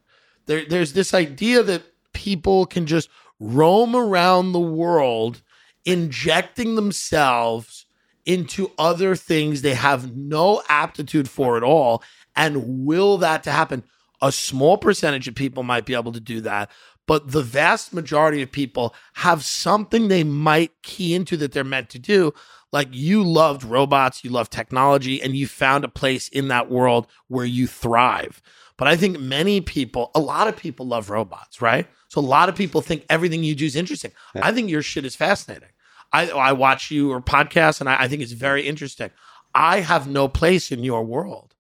There, 0.46 0.66
there's 0.68 0.94
this 0.94 1.14
idea 1.14 1.64
that 1.64 1.84
people 2.14 2.66
can 2.66 2.86
just 2.86 3.10
roam 3.40 3.96
around 3.96 4.52
the 4.52 4.60
world 4.60 5.42
injecting 5.86 6.76
themselves 6.76 7.86
into 8.26 8.72
other 8.78 9.16
things 9.16 9.62
they 9.62 9.74
have 9.74 10.16
no 10.16 10.62
aptitude 10.70 11.30
for 11.30 11.58
at 11.58 11.64
all. 11.64 12.04
And 12.36 12.86
will 12.86 13.18
that 13.18 13.44
to 13.44 13.52
happen? 13.52 13.84
A 14.22 14.32
small 14.32 14.78
percentage 14.78 15.28
of 15.28 15.36
people 15.36 15.64
might 15.64 15.86
be 15.86 15.94
able 15.94 16.14
to 16.14 16.20
do 16.20 16.42
that 16.42 16.70
but 17.06 17.32
the 17.32 17.42
vast 17.42 17.94
majority 17.94 18.42
of 18.42 18.52
people 18.52 18.94
have 19.14 19.44
something 19.44 20.08
they 20.08 20.24
might 20.24 20.72
key 20.84 21.14
into 21.14 21.38
that 21.38 21.52
they're 21.52 21.64
meant 21.64 21.90
to 21.90 22.00
do 22.00 22.34
like 22.74 22.90
you 22.92 23.24
loved 23.24 23.64
robots 23.64 24.24
you 24.24 24.30
love 24.30 24.50
technology 24.50 25.22
and 25.22 25.38
you 25.38 25.48
found 25.48 25.86
a 25.86 25.90
place 25.90 26.28
in 26.28 26.50
that 26.50 26.70
world 26.70 27.08
where 27.30 27.46
you 27.46 27.66
thrive 27.68 28.42
but 28.76 28.88
i 28.88 28.98
think 28.98 29.18
many 29.18 29.62
people 29.62 30.12
a 30.14 30.20
lot 30.20 30.50
of 30.50 30.58
people 30.58 30.86
love 30.86 31.10
robots 31.10 31.62
right 31.62 31.88
so 32.10 32.20
a 32.20 32.22
lot 32.22 32.50
of 32.50 32.56
people 32.56 32.82
think 32.82 33.06
everything 33.10 33.44
you 33.44 33.56
do 33.56 33.66
is 33.66 33.78
interesting 33.78 34.12
i 34.36 34.52
think 34.52 34.70
your 34.70 34.82
shit 34.82 35.06
is 35.06 35.16
fascinating 35.16 35.70
I, 36.14 36.30
I 36.30 36.52
watch 36.54 36.92
your 36.92 37.20
podcast 37.22 37.82
and 37.82 37.90
I, 37.90 38.04
I 38.04 38.08
think 38.08 38.22
it's 38.22 38.32
very 38.32 38.68
interesting. 38.68 39.10
I 39.54 39.80
have 39.80 40.08
no 40.08 40.28
place 40.28 40.72
in 40.72 40.84
your 40.84 41.04
world. 41.04 41.56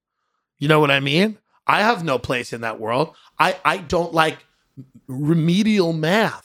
You 0.59 0.67
know 0.67 0.79
what 0.79 0.91
I 0.91 0.99
mean? 0.99 1.39
I 1.65 1.81
have 1.81 2.03
no 2.03 2.19
place 2.19 2.53
in 2.53 2.61
that 2.61 2.79
world. 2.79 3.15
I, 3.39 3.57
I 3.65 3.77
don't 3.77 4.13
like 4.13 4.45
remedial 5.07 5.91
math. 5.91 6.42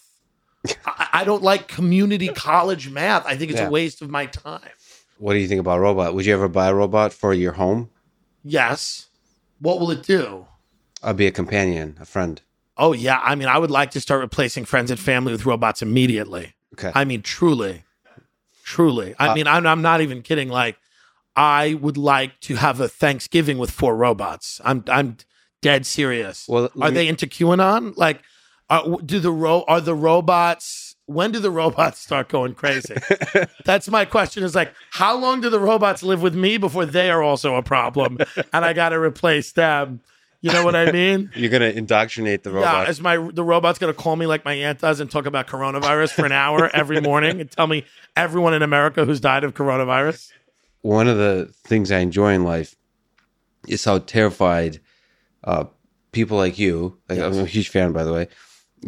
I, 0.86 1.08
I 1.12 1.24
don't 1.24 1.42
like 1.42 1.68
community 1.68 2.28
college 2.34 2.88
math. 2.90 3.24
I 3.26 3.36
think 3.36 3.50
it's 3.50 3.60
Yeah. 3.60 3.68
a 3.68 3.70
waste 3.70 4.02
of 4.02 4.10
my 4.10 4.26
time. 4.26 4.60
What 5.18 5.32
do 5.34 5.38
you 5.40 5.48
think 5.48 5.60
about 5.60 5.80
robot? 5.80 6.14
Would 6.14 6.26
you 6.26 6.34
ever 6.34 6.48
buy 6.48 6.68
a 6.68 6.74
robot 6.74 7.12
for 7.12 7.34
your 7.34 7.52
home? 7.52 7.90
Yes. 8.44 9.08
What 9.60 9.80
will 9.80 9.90
it 9.90 10.02
do? 10.04 10.46
I'll 11.02 11.14
be 11.14 11.26
a 11.26 11.32
companion, 11.32 11.96
a 12.00 12.04
friend. 12.04 12.40
Oh 12.76 12.92
yeah, 12.92 13.20
I 13.24 13.34
mean, 13.34 13.48
I 13.48 13.58
would 13.58 13.70
like 13.72 13.90
to 13.92 14.00
start 14.00 14.20
replacing 14.20 14.64
friends 14.64 14.90
and 14.90 15.00
family 15.00 15.32
with 15.32 15.44
robots 15.46 15.82
immediately. 15.82 16.54
Okay. 16.74 16.92
I 16.94 17.04
mean, 17.04 17.22
truly, 17.22 17.82
truly. 18.64 19.14
I 19.18 19.28
Uh, 19.28 19.34
mean, 19.34 19.46
I'm, 19.46 19.66
I'm 19.66 19.82
not 19.82 20.00
even 20.00 20.22
kidding. 20.22 20.48
Like, 20.48 20.76
I 21.34 21.74
would 21.74 21.96
like 21.96 22.38
to 22.42 22.56
have 22.56 22.80
a 22.80 22.88
Thanksgiving 22.88 23.58
with 23.58 23.70
four 23.70 23.96
robots. 23.96 24.60
I'm 24.64 24.84
I'm 24.88 25.16
dead 25.62 25.86
serious. 25.86 26.46
Well, 26.48 26.70
are 26.80 26.88
me- 26.90 26.94
they 26.94 27.08
into 27.08 27.26
QAnon? 27.26 27.96
Like, 27.96 28.22
are, 28.70 28.96
do 29.04 29.18
the 29.18 29.32
ro- 29.32 29.64
are 29.66 29.80
the 29.80 29.94
robots? 29.94 30.96
When 31.06 31.32
do 31.32 31.38
the 31.38 31.50
robots 31.62 32.00
start 32.00 32.28
going 32.28 32.54
crazy? 32.54 32.94
That's 33.64 33.88
my 33.88 34.04
question. 34.04 34.42
Is 34.42 34.54
like, 34.54 34.72
how 34.90 35.16
long 35.16 35.40
do 35.40 35.50
the 35.50 35.60
robots 35.60 36.02
live 36.02 36.22
with 36.22 36.34
me 36.34 36.58
before 36.58 36.86
they 36.86 37.10
are 37.10 37.22
also 37.22 37.54
a 37.56 37.62
problem, 37.62 38.18
and 38.52 38.64
I 38.64 38.72
got 38.72 38.90
to 38.90 38.98
replace 38.98 39.52
them? 39.52 40.00
You 40.40 40.52
know 40.52 40.64
what 40.64 40.76
I 40.76 40.92
mean? 40.92 41.32
You're 41.34 41.50
gonna 41.50 41.70
indoctrinate 41.70 42.44
the 42.44 42.52
robot. 42.52 42.84
Yeah, 42.84 42.90
is 42.90 43.00
my 43.00 43.16
the 43.16 43.42
robot's 43.42 43.80
gonna 43.80 43.92
call 43.92 44.14
me 44.14 44.26
like 44.26 44.44
my 44.44 44.54
aunt 44.54 44.78
does 44.78 45.00
and 45.00 45.10
talk 45.10 45.26
about 45.26 45.48
coronavirus 45.48 46.12
for 46.12 46.26
an 46.26 46.30
hour 46.30 46.70
every 46.72 47.00
morning 47.00 47.40
and 47.40 47.50
tell 47.50 47.66
me 47.66 47.84
everyone 48.14 48.54
in 48.54 48.62
America 48.62 49.04
who's 49.04 49.18
died 49.18 49.42
of 49.42 49.54
coronavirus? 49.54 50.30
One 50.82 51.08
of 51.08 51.16
the 51.16 51.52
things 51.64 51.90
I 51.90 51.98
enjoy 51.98 52.34
in 52.34 52.44
life 52.44 52.76
is 53.66 53.84
how 53.84 53.98
terrified 53.98 54.78
uh, 55.42 55.64
people 56.12 56.36
like 56.36 56.56
you, 56.56 56.98
like 57.08 57.18
I'm 57.18 57.36
a 57.36 57.44
huge 57.44 57.68
fan, 57.68 57.92
by 57.92 58.04
the 58.04 58.12
way, 58.12 58.28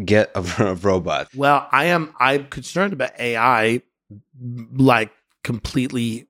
get 0.04 0.30
of, 0.32 0.60
of 0.60 0.84
robots. 0.84 1.34
Well, 1.34 1.68
I 1.72 1.86
am 1.86 2.14
I'm 2.18 2.46
concerned 2.46 2.92
about 2.92 3.18
AI 3.18 3.82
like 4.72 5.12
completely 5.42 6.26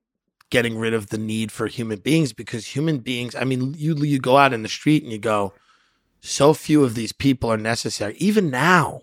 getting 0.49 0.77
rid 0.77 0.93
of 0.93 1.07
the 1.07 1.17
need 1.17 1.51
for 1.51 1.67
human 1.67 1.99
beings 1.99 2.33
because 2.33 2.67
human 2.67 2.99
beings, 2.99 3.35
I 3.35 3.43
mean, 3.43 3.73
you 3.77 3.95
you 3.97 4.19
go 4.19 4.37
out 4.37 4.53
in 4.53 4.63
the 4.63 4.69
street 4.69 5.03
and 5.03 5.11
you 5.11 5.17
go, 5.17 5.53
so 6.19 6.53
few 6.53 6.83
of 6.83 6.95
these 6.95 7.13
people 7.13 7.51
are 7.51 7.57
necessary. 7.57 8.15
Even 8.17 8.49
now, 8.49 9.01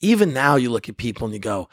even 0.00 0.32
now 0.32 0.56
you 0.56 0.70
look 0.70 0.88
at 0.88 0.96
people 0.96 1.26
and 1.26 1.34
you 1.34 1.40
go, 1.40 1.68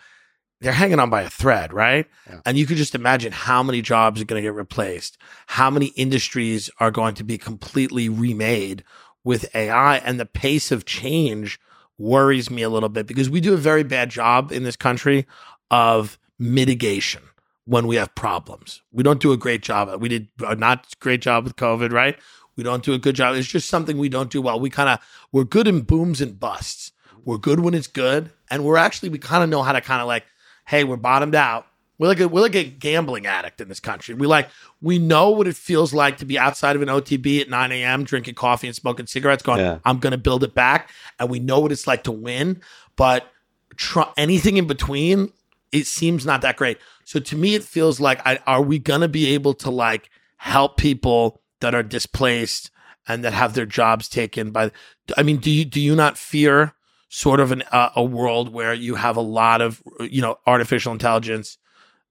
they're 0.59 0.71
hanging 0.71 0.99
on 0.99 1.09
by 1.09 1.21
a 1.21 1.29
thread, 1.29 1.71
right? 1.71 2.07
Yeah. 2.27 2.39
And 2.45 2.57
you 2.57 2.65
could 2.65 2.77
just 2.77 2.95
imagine 2.95 3.31
how 3.31 3.61
many 3.61 3.81
jobs 3.81 4.21
are 4.21 4.25
going 4.25 4.41
to 4.41 4.47
get 4.47 4.55
replaced, 4.55 5.17
how 5.47 5.69
many 5.69 5.87
industries 5.87 6.69
are 6.79 6.89
going 6.89 7.15
to 7.15 7.23
be 7.23 7.37
completely 7.37 8.09
remade 8.09 8.83
with 9.23 9.53
AI, 9.53 9.97
and 9.97 10.19
the 10.19 10.25
pace 10.25 10.71
of 10.71 10.85
change 10.85 11.59
worries 11.97 12.49
me 12.49 12.61
a 12.61 12.69
little 12.69 12.89
bit 12.89 13.07
because 13.07 13.29
we 13.29 13.41
do 13.41 13.53
a 13.53 13.57
very 13.57 13.83
bad 13.83 14.09
job 14.09 14.51
in 14.51 14.63
this 14.63 14.75
country 14.75 15.25
of 15.71 16.17
mitigation 16.39 17.23
when 17.65 17.87
we 17.87 17.95
have 17.97 18.13
problems. 18.15 18.81
We 18.91 19.03
don't 19.03 19.21
do 19.21 19.31
a 19.31 19.37
great 19.37 19.61
job. 19.61 20.01
We 20.01 20.09
did 20.09 20.29
not 20.39 20.87
great 20.99 21.21
job 21.21 21.43
with 21.43 21.55
COVID, 21.55 21.91
right? 21.91 22.17
We 22.55 22.63
don't 22.63 22.83
do 22.83 22.93
a 22.93 22.97
good 22.97 23.15
job. 23.15 23.35
It's 23.35 23.47
just 23.47 23.69
something 23.69 23.97
we 23.97 24.09
don't 24.09 24.31
do 24.31 24.41
well. 24.41 24.59
We 24.59 24.69
kind 24.69 24.89
of 24.89 24.99
we're 25.31 25.43
good 25.43 25.67
in 25.67 25.81
booms 25.81 26.21
and 26.21 26.39
busts. 26.39 26.91
We're 27.25 27.37
good 27.37 27.59
when 27.59 27.73
it's 27.73 27.87
good, 27.87 28.31
and 28.49 28.63
we're 28.63 28.77
actually 28.77 29.09
we 29.09 29.19
kind 29.19 29.43
of 29.43 29.49
know 29.49 29.63
how 29.63 29.73
to 29.73 29.81
kind 29.81 30.01
of 30.01 30.07
like, 30.07 30.23
hey, 30.65 30.83
we're 30.83 30.95
bottomed 30.95 31.35
out. 31.35 31.67
We're 31.99 32.07
like 32.07 32.19
a, 32.19 32.27
we're 32.27 32.41
like 32.41 32.55
a 32.55 32.63
gambling 32.63 33.25
addict 33.25 33.59
in 33.59 33.69
this 33.69 33.79
country. 33.79 34.13
We 34.13 34.27
like 34.27 34.49
we 34.81 34.99
know 34.99 35.31
what 35.31 35.47
it 35.47 35.55
feels 35.55 35.93
like 35.93 36.17
to 36.17 36.25
be 36.25 36.37
outside 36.37 36.75
of 36.75 36.81
an 36.81 36.89
OTB 36.89 37.41
at 37.41 37.49
9 37.49 37.71
a.m. 37.71 38.03
drinking 38.03 38.35
coffee 38.35 38.67
and 38.67 38.75
smoking 38.75 39.07
cigarettes, 39.07 39.41
going, 39.43 39.59
Yeah. 39.59 39.79
I'm 39.83 39.99
going 39.99 40.11
to 40.11 40.17
build 40.17 40.43
it 40.43 40.53
back, 40.53 40.91
and 41.19 41.29
we 41.29 41.39
know 41.39 41.59
what 41.59 41.71
it's 41.71 41.87
like 41.87 42.03
to 42.03 42.11
win. 42.11 42.61
But 42.95 43.31
tr- 43.75 44.01
anything 44.15 44.57
in 44.57 44.67
between, 44.67 45.31
it 45.71 45.87
seems 45.87 46.25
not 46.25 46.41
that 46.41 46.57
great. 46.57 46.77
So 47.03 47.19
to 47.19 47.35
me, 47.35 47.55
it 47.55 47.63
feels 47.63 47.99
like, 47.99 48.25
I, 48.25 48.39
are 48.45 48.61
we 48.61 48.79
going 48.79 49.01
to 49.01 49.07
be 49.07 49.33
able 49.33 49.53
to 49.55 49.71
like 49.71 50.09
help 50.37 50.77
people 50.77 51.41
that 51.61 51.73
are 51.73 51.83
displaced 51.83 52.69
and 53.07 53.23
that 53.23 53.33
have 53.33 53.53
their 53.53 53.65
jobs 53.65 54.07
taken 54.07 54.51
by? 54.51 54.71
I 55.17 55.23
mean, 55.23 55.37
do 55.37 55.49
you 55.49 55.65
do 55.65 55.81
you 55.81 55.95
not 55.95 56.17
fear 56.17 56.73
sort 57.09 57.39
of 57.39 57.51
an, 57.51 57.63
uh, 57.71 57.89
a 57.95 58.03
world 58.03 58.53
where 58.53 58.73
you 58.73 58.95
have 58.95 59.15
a 59.17 59.21
lot 59.21 59.61
of 59.61 59.81
you 59.99 60.21
know 60.21 60.37
artificial 60.45 60.91
intelligence 60.91 61.57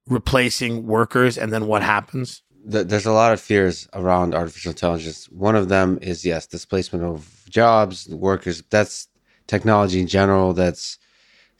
replacing 0.08 0.86
workers, 0.86 1.36
and 1.36 1.52
then 1.52 1.66
what 1.66 1.82
happens? 1.82 2.42
There's 2.64 3.06
a 3.06 3.12
lot 3.12 3.32
of 3.32 3.40
fears 3.40 3.88
around 3.92 4.34
artificial 4.34 4.70
intelligence. 4.70 5.28
One 5.30 5.54
of 5.54 5.68
them 5.68 5.98
is 6.02 6.24
yes, 6.24 6.46
displacement 6.46 7.04
of 7.04 7.44
jobs, 7.48 8.08
workers. 8.08 8.62
That's 8.70 9.08
technology 9.46 10.00
in 10.00 10.08
general. 10.08 10.52
That's 10.52 10.98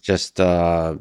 just 0.03 0.41
uh, 0.41 0.97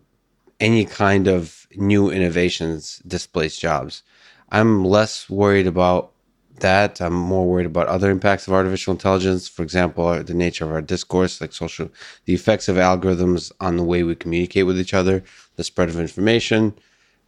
any 0.59 0.85
kind 0.85 1.27
of 1.27 1.67
new 1.75 2.09
innovations 2.11 3.01
displace 3.07 3.57
jobs. 3.57 4.03
I'm 4.49 4.85
less 4.85 5.29
worried 5.29 5.67
about 5.67 6.11
that. 6.59 7.01
I'm 7.01 7.13
more 7.13 7.45
worried 7.47 7.65
about 7.65 7.87
other 7.87 8.09
impacts 8.09 8.47
of 8.47 8.53
artificial 8.53 8.93
intelligence. 8.93 9.47
For 9.47 9.63
example, 9.63 10.07
uh, 10.07 10.23
the 10.23 10.33
nature 10.33 10.65
of 10.65 10.71
our 10.71 10.81
discourse, 10.81 11.41
like 11.41 11.53
social, 11.53 11.89
the 12.25 12.33
effects 12.33 12.69
of 12.69 12.77
algorithms 12.77 13.51
on 13.59 13.75
the 13.77 13.83
way 13.83 14.03
we 14.03 14.15
communicate 14.15 14.65
with 14.65 14.79
each 14.79 14.93
other, 14.93 15.23
the 15.55 15.63
spread 15.63 15.89
of 15.89 15.99
information, 15.99 16.73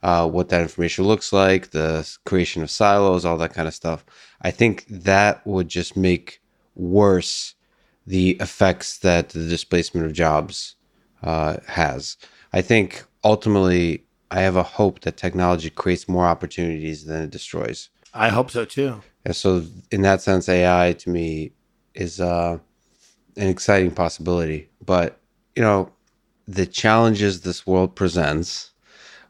uh, 0.08 0.26
what 0.26 0.48
that 0.48 0.62
information 0.62 1.04
looks 1.04 1.34
like, 1.34 1.72
the 1.72 2.10
creation 2.26 2.64
of 2.64 2.72
silos, 2.72 3.26
all 3.26 3.38
that 3.38 3.54
kind 3.54 3.68
of 3.68 3.74
stuff. 3.74 4.06
I 4.42 4.52
think 4.52 4.86
that 4.88 5.46
would 5.46 5.68
just 5.68 5.98
make 5.98 6.42
worse 6.76 7.56
the 8.06 8.38
effects 8.40 9.00
that 9.00 9.30
the 9.30 9.46
displacement 9.50 10.06
of 10.06 10.14
jobs 10.14 10.76
uh, 11.24 11.58
has. 11.68 12.16
I 12.54 12.62
think 12.62 13.04
ultimately, 13.26 14.06
I 14.32 14.40
have 14.40 14.56
a 14.56 14.64
hope 14.64 15.02
that 15.02 15.18
technology 15.18 15.70
creates 15.70 16.08
more 16.08 16.26
opportunities 16.26 17.04
than 17.04 17.24
it 17.24 17.32
destroys. 17.32 17.90
I 18.14 18.30
hope 18.30 18.50
so 18.50 18.64
too. 18.64 19.02
And 19.26 19.36
so, 19.36 19.66
in 19.92 20.04
that 20.04 20.22
sense, 20.22 20.48
AI 20.48 20.94
to 21.00 21.10
me 21.10 21.52
is 21.96 22.22
uh, 22.22 22.60
an 23.36 23.48
exciting 23.50 23.92
possibility. 23.92 24.70
But, 24.86 25.20
you 25.58 25.64
know, 25.64 25.92
the 26.48 26.66
challenges 26.66 27.42
this 27.42 27.68
world 27.68 27.94
presents 27.94 28.72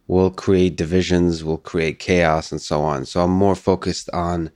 will 0.07 0.31
create 0.31 0.75
divisions, 0.75 1.43
will 1.43 1.57
create 1.57 1.99
chaos, 1.99 2.51
and 2.51 2.61
so 2.61 2.81
on. 2.81 3.05
So, 3.05 3.21
I'm 3.23 3.31
more 3.31 3.55
focused 3.55 4.09
on 4.11 4.51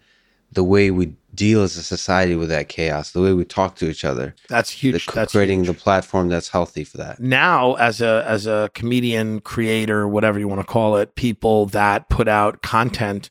the 0.52 0.64
way 0.64 0.92
we 0.92 1.14
deal 1.34 1.62
as 1.64 1.78
a 1.78 1.84
society 1.84 2.36
with 2.36 2.50
that 2.50 2.68
chaos, 2.68 3.12
the 3.12 3.22
way 3.22 3.32
we 3.32 3.46
talk 3.46 3.78
to 3.78 3.90
each 3.90 4.04
other, 4.04 4.36
That's 4.50 4.70
the, 4.72 4.78
huge. 4.78 5.06
That's 5.06 5.32
creating 5.32 5.64
the 5.64 5.74
platform 5.74 6.28
that's 6.28 6.50
healthy 6.50 6.84
for 6.84 6.98
that. 6.98 7.22
now 7.22 7.76
as 7.76 8.02
a 8.02 8.26
as 8.28 8.48
a 8.48 8.70
comedian 8.74 9.40
creator 9.40 10.08
whatever 10.10 10.40
you 10.40 10.50
want 10.50 10.60
to 10.60 10.68
call 10.68 10.98
it 10.98 11.16
people 11.16 11.68
that 11.68 12.10
put 12.10 12.28
out 12.28 12.62
content 12.62 13.30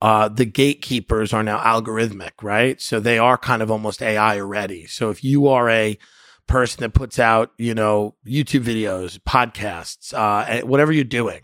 uh 0.00 0.28
the 0.28 0.44
gatekeepers 0.44 1.32
are 1.32 1.42
now 1.42 1.58
algorithmic 1.58 2.30
right 2.42 2.80
so 2.80 3.00
they 3.00 3.18
are 3.18 3.36
kind 3.36 3.60
of 3.60 3.70
almost 3.70 4.00
ai 4.00 4.38
already 4.38 4.86
so 4.86 5.10
if 5.10 5.24
you 5.24 5.48
are 5.48 5.68
a 5.68 5.98
person 6.46 6.80
that 6.82 6.94
puts 6.94 7.18
out 7.18 7.50
you 7.58 7.74
know 7.74 8.14
youtube 8.24 8.62
videos 8.62 9.18
podcasts 9.18 10.14
uh 10.14 10.64
whatever 10.64 10.92
you're 10.92 11.02
doing 11.04 11.40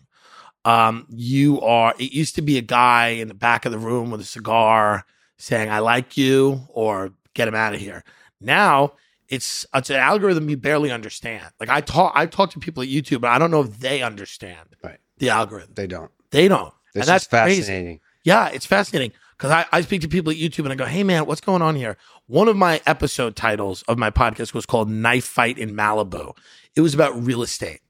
um 0.68 1.06
you 1.10 1.60
are 1.60 1.94
it 1.98 2.12
used 2.12 2.34
to 2.34 2.42
be 2.42 2.58
a 2.58 2.62
guy 2.62 3.08
in 3.22 3.28
the 3.28 3.34
back 3.46 3.64
of 3.66 3.72
the 3.72 3.78
room 3.78 4.10
with 4.10 4.20
a 4.20 4.24
cigar 4.24 5.04
saying 5.36 5.68
i 5.70 5.78
like 5.78 6.16
you 6.16 6.60
or 6.68 7.12
get 7.34 7.48
him 7.48 7.54
out 7.54 7.74
of 7.74 7.80
here 7.80 8.02
now 8.40 8.92
it's 9.28 9.66
it's 9.74 9.90
an 9.90 9.96
algorithm 9.96 10.48
you 10.48 10.56
barely 10.56 10.90
understand. 10.90 11.44
Like 11.60 11.68
I 11.68 11.82
talk 11.82 12.12
I 12.16 12.24
talk 12.24 12.50
to 12.52 12.58
people 12.58 12.82
at 12.82 12.88
YouTube, 12.88 13.20
but 13.20 13.30
I 13.30 13.38
don't 13.38 13.50
know 13.50 13.60
if 13.60 13.78
they 13.78 14.00
understand 14.02 14.68
Right. 14.82 14.96
the 15.18 15.28
algorithm. 15.28 15.72
They 15.74 15.86
don't. 15.86 16.10
They 16.30 16.48
don't. 16.48 16.72
This 16.94 17.02
and 17.02 17.08
that's 17.08 17.24
is 17.24 17.28
crazy. 17.28 17.60
fascinating. 17.60 18.00
Yeah, 18.24 18.48
it's 18.48 18.64
fascinating 18.64 19.12
because 19.36 19.50
I, 19.50 19.66
I 19.70 19.82
speak 19.82 20.00
to 20.00 20.08
people 20.08 20.30
at 20.32 20.38
YouTube 20.38 20.64
and 20.64 20.72
I 20.72 20.76
go, 20.76 20.86
hey 20.86 21.02
man, 21.04 21.26
what's 21.26 21.42
going 21.42 21.60
on 21.60 21.74
here? 21.76 21.98
One 22.26 22.48
of 22.48 22.56
my 22.56 22.80
episode 22.86 23.36
titles 23.36 23.82
of 23.82 23.98
my 23.98 24.10
podcast 24.10 24.54
was 24.54 24.64
called 24.64 24.88
Knife 24.88 25.26
Fight 25.26 25.58
in 25.58 25.74
Malibu. 25.74 26.34
It 26.74 26.80
was 26.80 26.94
about 26.94 27.12
real 27.22 27.42
estate. 27.42 27.80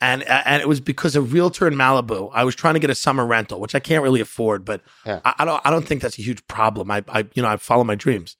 And, 0.00 0.22
uh, 0.24 0.42
and 0.44 0.60
it 0.60 0.68
was 0.68 0.80
because 0.80 1.16
a 1.16 1.22
realtor 1.22 1.66
in 1.66 1.74
Malibu, 1.74 2.30
I 2.34 2.44
was 2.44 2.54
trying 2.54 2.74
to 2.74 2.80
get 2.80 2.90
a 2.90 2.94
summer 2.94 3.24
rental, 3.26 3.60
which 3.60 3.74
I 3.74 3.80
can't 3.80 4.02
really 4.02 4.20
afford, 4.20 4.64
but 4.64 4.82
Yeah. 5.06 5.20
I, 5.24 5.34
I 5.38 5.44
don't 5.46 5.62
I 5.64 5.70
don't 5.70 5.86
think 5.86 6.02
that's 6.02 6.18
a 6.18 6.22
huge 6.22 6.46
problem. 6.48 6.90
I, 6.90 7.02
I 7.08 7.26
you 7.34 7.42
know, 7.42 7.48
I 7.48 7.56
follow 7.56 7.82
my 7.84 7.94
dreams. 7.94 8.36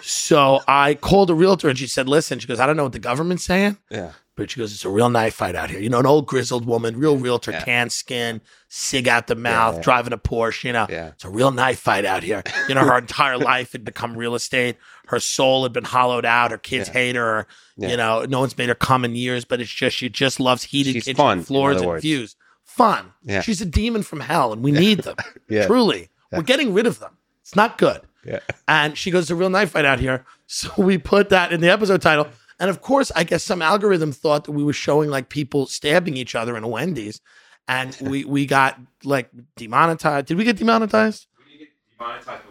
so 0.00 0.60
I 0.68 0.94
called 0.94 1.28
a 1.30 1.34
realtor 1.34 1.68
and 1.68 1.76
she 1.78 1.86
said, 1.88 2.08
listen, 2.08 2.38
she 2.38 2.46
goes, 2.46 2.60
I 2.60 2.66
don't 2.66 2.76
know 2.76 2.84
what 2.84 2.92
the 2.92 2.98
government's 3.00 3.44
saying, 3.44 3.78
Yeah. 3.90 4.12
but 4.36 4.50
she 4.50 4.60
goes, 4.60 4.72
it's 4.72 4.84
a 4.84 4.88
real 4.88 5.10
knife 5.10 5.34
fight 5.34 5.56
out 5.56 5.70
here. 5.70 5.80
You 5.80 5.90
know, 5.90 5.98
an 5.98 6.06
old 6.06 6.26
grizzled 6.28 6.66
woman, 6.66 6.96
real 6.96 7.16
realtor, 7.16 7.50
Yeah. 7.50 7.64
tan 7.64 7.90
skin, 7.90 8.40
cig 8.68 9.08
out 9.08 9.26
the 9.26 9.34
mouth, 9.34 9.76
yeah. 9.76 9.82
driving 9.82 10.12
a 10.12 10.18
Porsche. 10.18 10.64
You 10.64 10.72
know, 10.74 10.86
Yeah. 10.88 11.08
it's 11.08 11.24
a 11.24 11.28
real 11.30 11.50
knife 11.50 11.80
fight 11.80 12.04
out 12.04 12.22
here. 12.22 12.44
You 12.68 12.76
know, 12.76 12.84
her 12.84 12.98
entire 13.06 13.38
life 13.38 13.72
had 13.72 13.84
become 13.84 14.16
real 14.16 14.36
estate. 14.36 14.76
Her 15.12 15.20
soul 15.20 15.62
had 15.62 15.72
been 15.74 15.84
hollowed 15.84 16.24
out. 16.24 16.50
Her 16.50 16.58
kids 16.58 16.88
Yeah. 16.88 16.92
hate 16.94 17.16
her. 17.16 17.46
Yeah. 17.76 17.90
You 17.90 17.96
know, 17.98 18.24
no 18.24 18.40
one's 18.40 18.56
made 18.56 18.68
her 18.70 18.74
come 18.74 19.04
in 19.04 19.14
years, 19.14 19.44
but 19.44 19.60
it's 19.60 19.70
just 19.70 19.94
she 19.96 20.08
just 20.08 20.40
loves 20.40 20.64
heated 20.64 20.94
She's 20.94 21.04
kitchen 21.04 21.16
fun, 21.16 21.42
floors 21.42 21.76
and 21.76 21.86
words. 21.86 22.02
views. 22.02 22.34
Fun. 22.64 23.12
Yeah. 23.24 23.42
She's 23.42 23.60
a 23.60 23.66
demon 23.66 24.02
from 24.02 24.20
hell, 24.20 24.52
and 24.52 24.62
we 24.62 24.72
need 24.72 25.00
them. 25.00 25.16
Yeah. 25.48 25.66
Truly, 25.66 26.08
we're 26.32 26.42
getting 26.42 26.72
rid 26.72 26.86
of 26.86 26.98
them. 26.98 27.18
It's 27.42 27.54
not 27.54 27.76
good. 27.76 28.00
Yeah. 28.24 28.38
And 28.66 28.96
she 28.96 29.10
goes, 29.10 29.24
"It's 29.24 29.30
a 29.30 29.34
real 29.36 29.50
knife 29.50 29.70
fight 29.72 29.84
out 29.84 30.00
here." 30.00 30.24
So 30.46 30.70
we 30.76 30.98
put 30.98 31.28
that 31.30 31.52
in 31.52 31.60
the 31.62 31.70
episode 31.70 32.02
title. 32.02 32.26
And 32.60 32.68
of 32.70 32.80
course, 32.82 33.10
I 33.16 33.24
guess 33.24 33.42
some 33.42 33.62
algorithm 33.62 34.12
thought 34.12 34.44
that 34.44 34.52
we 34.52 34.62
were 34.62 34.72
showing 34.74 35.08
like 35.10 35.28
people 35.30 35.64
stabbing 35.66 36.16
each 36.16 36.34
other 36.34 36.56
in 36.56 36.62
a 36.64 36.68
Wendy's, 36.68 37.20
and 37.68 37.96
we 38.02 38.24
we 38.24 38.46
got 38.46 38.78
like 39.04 39.28
demonetized. 39.56 40.26
Did 40.26 40.36
we 40.38 40.44
get 40.44 40.56
demonetized? 40.58 41.26
We 41.38 41.52
didn't 41.58 41.60
get 41.60 41.98
demonetized, 41.98 42.42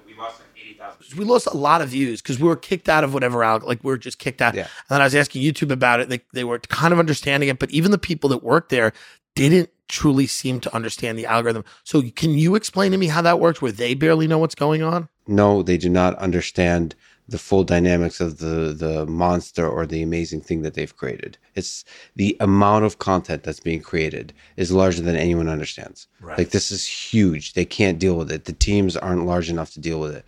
but 1.12 1.20
we 1.20 1.26
lost 1.26 1.48
like 1.48 1.56
eighty 1.56 1.56
We 1.56 1.56
lost 1.56 1.56
a 1.56 1.58
lot 1.58 1.82
of 1.82 1.90
views 1.90 2.22
because 2.22 2.40
we 2.40 2.48
were 2.48 2.56
kicked 2.56 2.90
out 2.90 3.04
of 3.04 3.14
whatever 3.14 3.40
alg 3.40 3.64
like 3.64 3.84
we 3.84 3.92
were 3.92 3.98
just 3.98 4.20
kicked 4.20 4.42
out. 4.42 4.56
Yeah. 4.56 4.62
And 4.62 4.70
then 4.90 5.02
I 5.02 5.04
was 5.04 5.16
asking 5.16 5.42
YouTube 5.42 5.72
about 5.72 6.00
it. 6.00 6.10
They 6.10 6.22
they 6.34 6.44
were 6.44 6.60
kind 6.60 6.94
of 6.94 7.00
understanding 7.00 7.50
it, 7.50 7.60
but 7.60 7.72
even 7.72 7.92
the 7.92 7.98
people 7.98 8.30
that 8.30 8.44
worked 8.44 8.70
there 8.70 8.94
didn't 9.36 9.70
truly 9.88 10.28
seem 10.28 10.60
to 10.60 10.74
understand 10.76 11.18
the 11.18 11.26
algorithm. 11.26 11.66
So 11.84 12.02
can 12.16 12.32
you 12.32 12.56
explain 12.56 12.92
to 12.92 12.98
me 12.98 13.08
how 13.08 13.22
that 13.22 13.40
works 13.40 13.62
where 13.62 13.72
they 13.72 13.94
barely 13.94 14.28
know 14.28 14.40
what's 14.40 14.56
going 14.56 14.84
on? 14.84 15.10
No, 15.28 15.64
they 15.64 15.78
do 15.78 15.90
not 15.90 16.16
understand 16.16 16.96
the 17.32 17.38
full 17.38 17.64
dynamics 17.64 18.20
of 18.20 18.40
the 18.40 18.74
the 18.78 19.06
monster 19.06 19.68
or 19.68 19.86
the 19.86 20.02
amazing 20.02 20.42
thing 20.42 20.64
that 20.64 20.74
they've 20.74 20.96
created. 20.98 21.38
It's 21.56 21.86
the 22.16 22.36
amount 22.40 22.86
of 22.86 23.00
content 23.00 23.44
that's 23.44 23.60
being 23.60 23.82
created 23.82 24.34
is 24.58 24.72
larger 24.72 25.02
than 25.02 25.16
anyone 25.16 25.48
understands. 25.48 26.08
Right. 26.20 26.38
Like 26.38 26.50
this 26.50 26.72
is 26.72 26.86
huge. 26.86 27.54
They 27.54 27.66
can't 27.66 28.00
deal 28.00 28.16
with 28.16 28.32
it. 28.32 28.46
The 28.46 28.54
teams 28.54 28.98
aren't 28.98 29.26
large 29.26 29.50
enough 29.50 29.72
to 29.74 29.80
deal 29.80 30.00
with 30.00 30.16
it. 30.16 30.26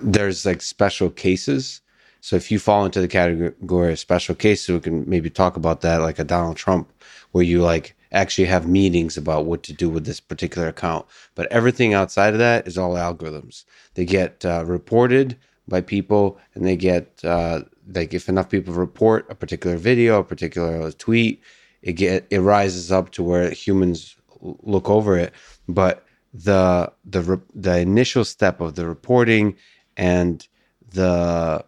There's 0.00 0.44
like 0.46 0.62
special 0.62 1.10
cases. 1.10 1.80
So 2.20 2.36
if 2.36 2.50
you 2.50 2.58
fall 2.58 2.84
into 2.84 3.00
the 3.00 3.08
category 3.08 3.92
of 3.92 3.98
special 3.98 4.34
cases, 4.34 4.68
we 4.68 4.80
can 4.80 5.08
maybe 5.08 5.30
talk 5.30 5.56
about 5.56 5.80
that, 5.82 6.00
like 6.00 6.18
a 6.18 6.24
Donald 6.24 6.56
Trump, 6.56 6.92
where 7.32 7.44
you 7.44 7.62
like 7.62 7.96
actually 8.12 8.46
have 8.46 8.68
meetings 8.68 9.16
about 9.16 9.46
what 9.46 9.62
to 9.62 9.72
do 9.72 9.88
with 9.88 10.04
this 10.04 10.20
particular 10.20 10.68
account. 10.68 11.06
But 11.34 11.50
everything 11.52 11.94
outside 11.94 12.32
of 12.32 12.38
that 12.38 12.66
is 12.66 12.78
all 12.78 12.94
algorithms. 12.94 13.64
They 13.94 14.04
get 14.04 14.44
uh, 14.44 14.64
reported 14.66 15.36
by 15.68 15.80
people, 15.82 16.38
and 16.54 16.66
they 16.66 16.76
get 16.76 17.20
uh, 17.24 17.62
like 17.94 18.14
if 18.14 18.28
enough 18.28 18.48
people 18.48 18.74
report 18.74 19.26
a 19.30 19.34
particular 19.34 19.76
video, 19.76 20.20
a 20.20 20.24
particular 20.24 20.90
tweet, 20.92 21.42
it 21.82 21.92
get 21.92 22.26
it 22.30 22.40
rises 22.40 22.90
up 22.90 23.10
to 23.12 23.22
where 23.22 23.50
humans 23.50 24.16
look 24.40 24.88
over 24.88 25.16
it. 25.16 25.32
But 25.68 26.04
the 26.32 26.92
the 27.04 27.40
the 27.54 27.78
initial 27.78 28.24
step 28.24 28.60
of 28.60 28.74
the 28.74 28.86
reporting 28.86 29.56
and 29.98 30.46
the 30.92 31.64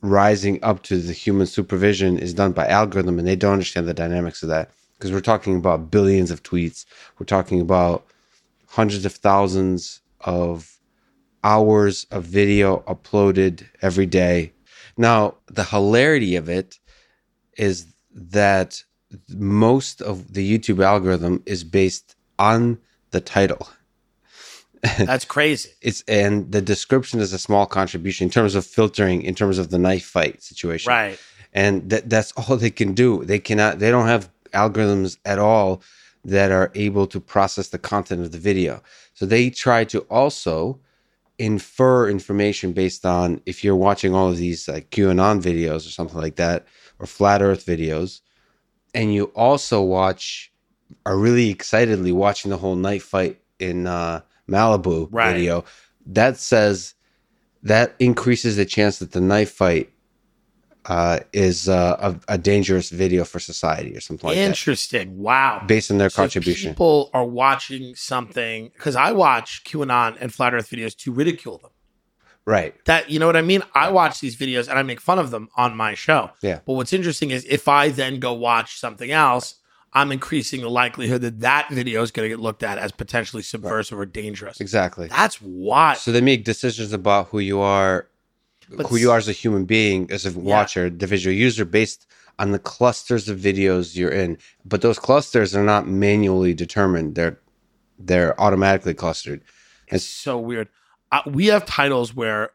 rising 0.00 0.62
up 0.62 0.82
to 0.84 0.96
the 0.96 1.12
human 1.12 1.46
supervision 1.46 2.18
is 2.18 2.32
done 2.32 2.52
by 2.52 2.66
algorithm, 2.66 3.18
and 3.18 3.26
they 3.26 3.36
don't 3.36 3.52
understand 3.52 3.86
the 3.86 3.94
dynamics 3.94 4.42
of 4.42 4.48
that 4.48 4.70
because 4.94 5.12
we're 5.12 5.20
talking 5.20 5.56
about 5.56 5.90
billions 5.90 6.30
of 6.30 6.42
tweets. 6.42 6.86
We're 7.18 7.26
talking 7.26 7.60
about 7.60 8.06
hundreds 8.68 9.04
of 9.04 9.12
thousands 9.12 10.00
of 10.20 10.78
hours 11.44 12.06
of 12.10 12.24
video 12.24 12.78
uploaded 12.86 13.66
every 13.82 14.06
day. 14.06 14.52
Now, 14.96 15.34
the 15.46 15.64
hilarity 15.64 16.36
of 16.36 16.48
it 16.48 16.78
is 17.56 17.86
that 18.12 18.82
most 19.28 20.02
of 20.02 20.34
the 20.34 20.58
YouTube 20.58 20.84
algorithm 20.84 21.42
is 21.46 21.64
based 21.64 22.16
on 22.38 22.78
the 23.10 23.20
title. 23.20 23.68
That's 24.98 25.24
crazy. 25.24 25.70
It's 25.82 26.02
and 26.06 26.50
the 26.52 26.62
description 26.62 27.20
is 27.20 27.32
a 27.32 27.38
small 27.38 27.66
contribution 27.66 28.26
in 28.26 28.30
terms 28.30 28.54
of 28.54 28.64
filtering, 28.64 29.22
in 29.22 29.34
terms 29.34 29.58
of 29.58 29.70
the 29.70 29.78
knife 29.78 30.04
fight 30.04 30.42
situation. 30.42 30.90
Right. 30.90 31.18
And 31.52 31.88
that 31.90 32.08
that's 32.08 32.32
all 32.32 32.56
they 32.56 32.70
can 32.70 32.94
do. 32.94 33.24
They 33.24 33.38
cannot 33.38 33.78
they 33.78 33.90
don't 33.90 34.06
have 34.06 34.30
algorithms 34.52 35.18
at 35.24 35.38
all 35.38 35.82
that 36.24 36.50
are 36.50 36.70
able 36.74 37.06
to 37.06 37.20
process 37.20 37.68
the 37.68 37.78
content 37.78 38.22
of 38.22 38.32
the 38.32 38.38
video. 38.38 38.82
So 39.14 39.26
they 39.26 39.50
try 39.50 39.84
to 39.84 40.00
also 40.02 40.80
infer 41.38 42.08
information 42.08 42.72
based 42.72 43.06
on 43.06 43.40
if 43.46 43.62
you're 43.62 43.76
watching 43.76 44.14
all 44.14 44.28
of 44.28 44.36
these 44.36 44.68
like 44.68 44.90
QAnon 44.90 45.40
videos 45.40 45.86
or 45.86 45.90
something 45.90 46.20
like 46.20 46.36
that, 46.36 46.66
or 46.98 47.06
flat 47.06 47.42
earth 47.42 47.64
videos, 47.64 48.20
and 48.94 49.14
you 49.14 49.24
also 49.34 49.82
watch 49.82 50.52
are 51.06 51.18
really 51.18 51.50
excitedly 51.50 52.12
watching 52.12 52.50
the 52.50 52.56
whole 52.56 52.76
knife 52.76 53.04
fight 53.04 53.40
in 53.58 53.86
uh, 53.86 54.20
Malibu 54.48 55.08
Right. 55.10 55.32
video, 55.34 55.64
that 56.06 56.36
says 56.38 56.94
that 57.62 57.94
increases 57.98 58.56
the 58.56 58.64
chance 58.64 58.98
that 58.98 59.12
the 59.12 59.20
knife 59.20 59.50
fight 59.52 59.90
uh, 60.86 61.20
is 61.34 61.68
uh, 61.68 62.14
a, 62.28 62.34
a 62.34 62.38
dangerous 62.38 62.88
video 62.88 63.22
for 63.24 63.38
society 63.38 63.94
or 63.94 64.00
something 64.00 64.26
like 64.28 64.36
that, 64.36 64.42
Interesting. 64.46 65.18
Wow. 65.18 65.62
based 65.66 65.90
on 65.90 65.98
their 65.98 66.08
So 66.08 66.22
contribution. 66.22 66.70
people 66.72 67.10
are 67.12 67.26
watching 67.26 67.94
something 67.94 68.70
because 68.74 68.96
I 68.96 69.12
watch 69.12 69.64
QAnon 69.64 70.16
and 70.20 70.32
flat 70.32 70.54
Earth 70.54 70.70
videos 70.70 70.96
to 70.98 71.12
ridicule 71.12 71.58
them. 71.58 71.70
right. 72.46 72.74
That 72.86 73.10
you 73.10 73.18
know 73.18 73.26
what 73.26 73.36
I 73.36 73.42
mean? 73.42 73.62
I 73.74 73.90
watch 73.90 74.20
these 74.20 74.34
videos 74.36 74.68
and 74.70 74.78
I 74.78 74.82
make 74.82 75.00
fun 75.00 75.18
of 75.18 75.30
them 75.30 75.48
on 75.58 75.76
my 75.76 75.92
show. 75.92 76.30
Yeah. 76.40 76.60
But 76.64 76.72
what's 76.74 76.94
interesting 76.94 77.32
is 77.32 77.44
if 77.44 77.68
I 77.68 77.90
then 77.90 78.18
go 78.18 78.32
watch 78.32 78.78
something 78.80 79.10
else, 79.10 79.56
I'm 79.98 80.12
increasing 80.12 80.60
the 80.60 80.70
likelihood 80.70 81.22
that 81.22 81.40
that 81.40 81.70
video 81.70 82.02
is 82.02 82.12
going 82.12 82.24
to 82.24 82.28
get 82.28 82.38
looked 82.38 82.62
at 82.62 82.78
as 82.78 82.92
potentially 82.92 83.42
subversive 83.42 83.98
or 83.98 84.06
dangerous. 84.06 84.60
Exactly. 84.60 85.08
That's 85.08 85.42
why. 85.42 85.94
So 85.94 86.12
they 86.12 86.20
make 86.20 86.44
decisions 86.44 86.92
about 86.92 87.26
who 87.28 87.40
you 87.40 87.58
are, 87.58 88.06
But 88.70 88.86
who 88.86 88.96
you 88.96 89.10
are 89.10 89.18
as 89.18 89.28
a 89.28 89.32
human 89.32 89.64
being, 89.64 90.08
as 90.12 90.24
a 90.24 90.38
watcher, 90.38 90.88
the 90.88 91.08
visual 91.08 91.34
user, 91.34 91.64
based 91.64 92.06
on 92.38 92.52
the 92.52 92.60
clusters 92.60 93.28
of 93.28 93.40
videos 93.40 93.96
you're 93.96 94.12
in. 94.12 94.38
But 94.64 94.82
those 94.82 95.00
clusters 95.00 95.56
are 95.56 95.64
not 95.64 95.88
manually 95.88 96.54
determined; 96.54 97.16
they're 97.16 97.40
they're 97.98 98.40
automatically 98.40 98.94
clustered. 98.94 99.42
It's 99.88 100.04
so 100.04 100.38
weird. 100.38 100.68
Uh, 101.10 101.22
we 101.26 101.46
have 101.46 101.66
titles 101.66 102.14
where 102.14 102.50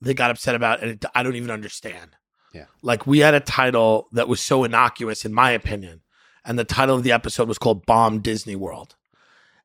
they 0.00 0.12
got 0.14 0.32
upset 0.32 0.56
about, 0.56 0.80
and 0.82 0.90
it, 0.90 1.04
I 1.14 1.22
don't 1.22 1.36
even 1.36 1.52
understand. 1.52 2.16
Yeah. 2.52 2.64
Like 2.82 3.06
we 3.06 3.20
had 3.20 3.34
a 3.34 3.40
title 3.40 4.08
that 4.10 4.26
was 4.26 4.40
so 4.40 4.64
innocuous, 4.64 5.24
in 5.24 5.32
my 5.32 5.52
opinion, 5.52 6.00
and 6.44 6.58
the 6.58 6.64
title 6.64 6.96
of 6.96 7.02
the 7.02 7.12
episode 7.12 7.48
was 7.48 7.58
called 7.58 7.86
"Bomb 7.86 8.20
Disney 8.20 8.56
World," 8.56 8.96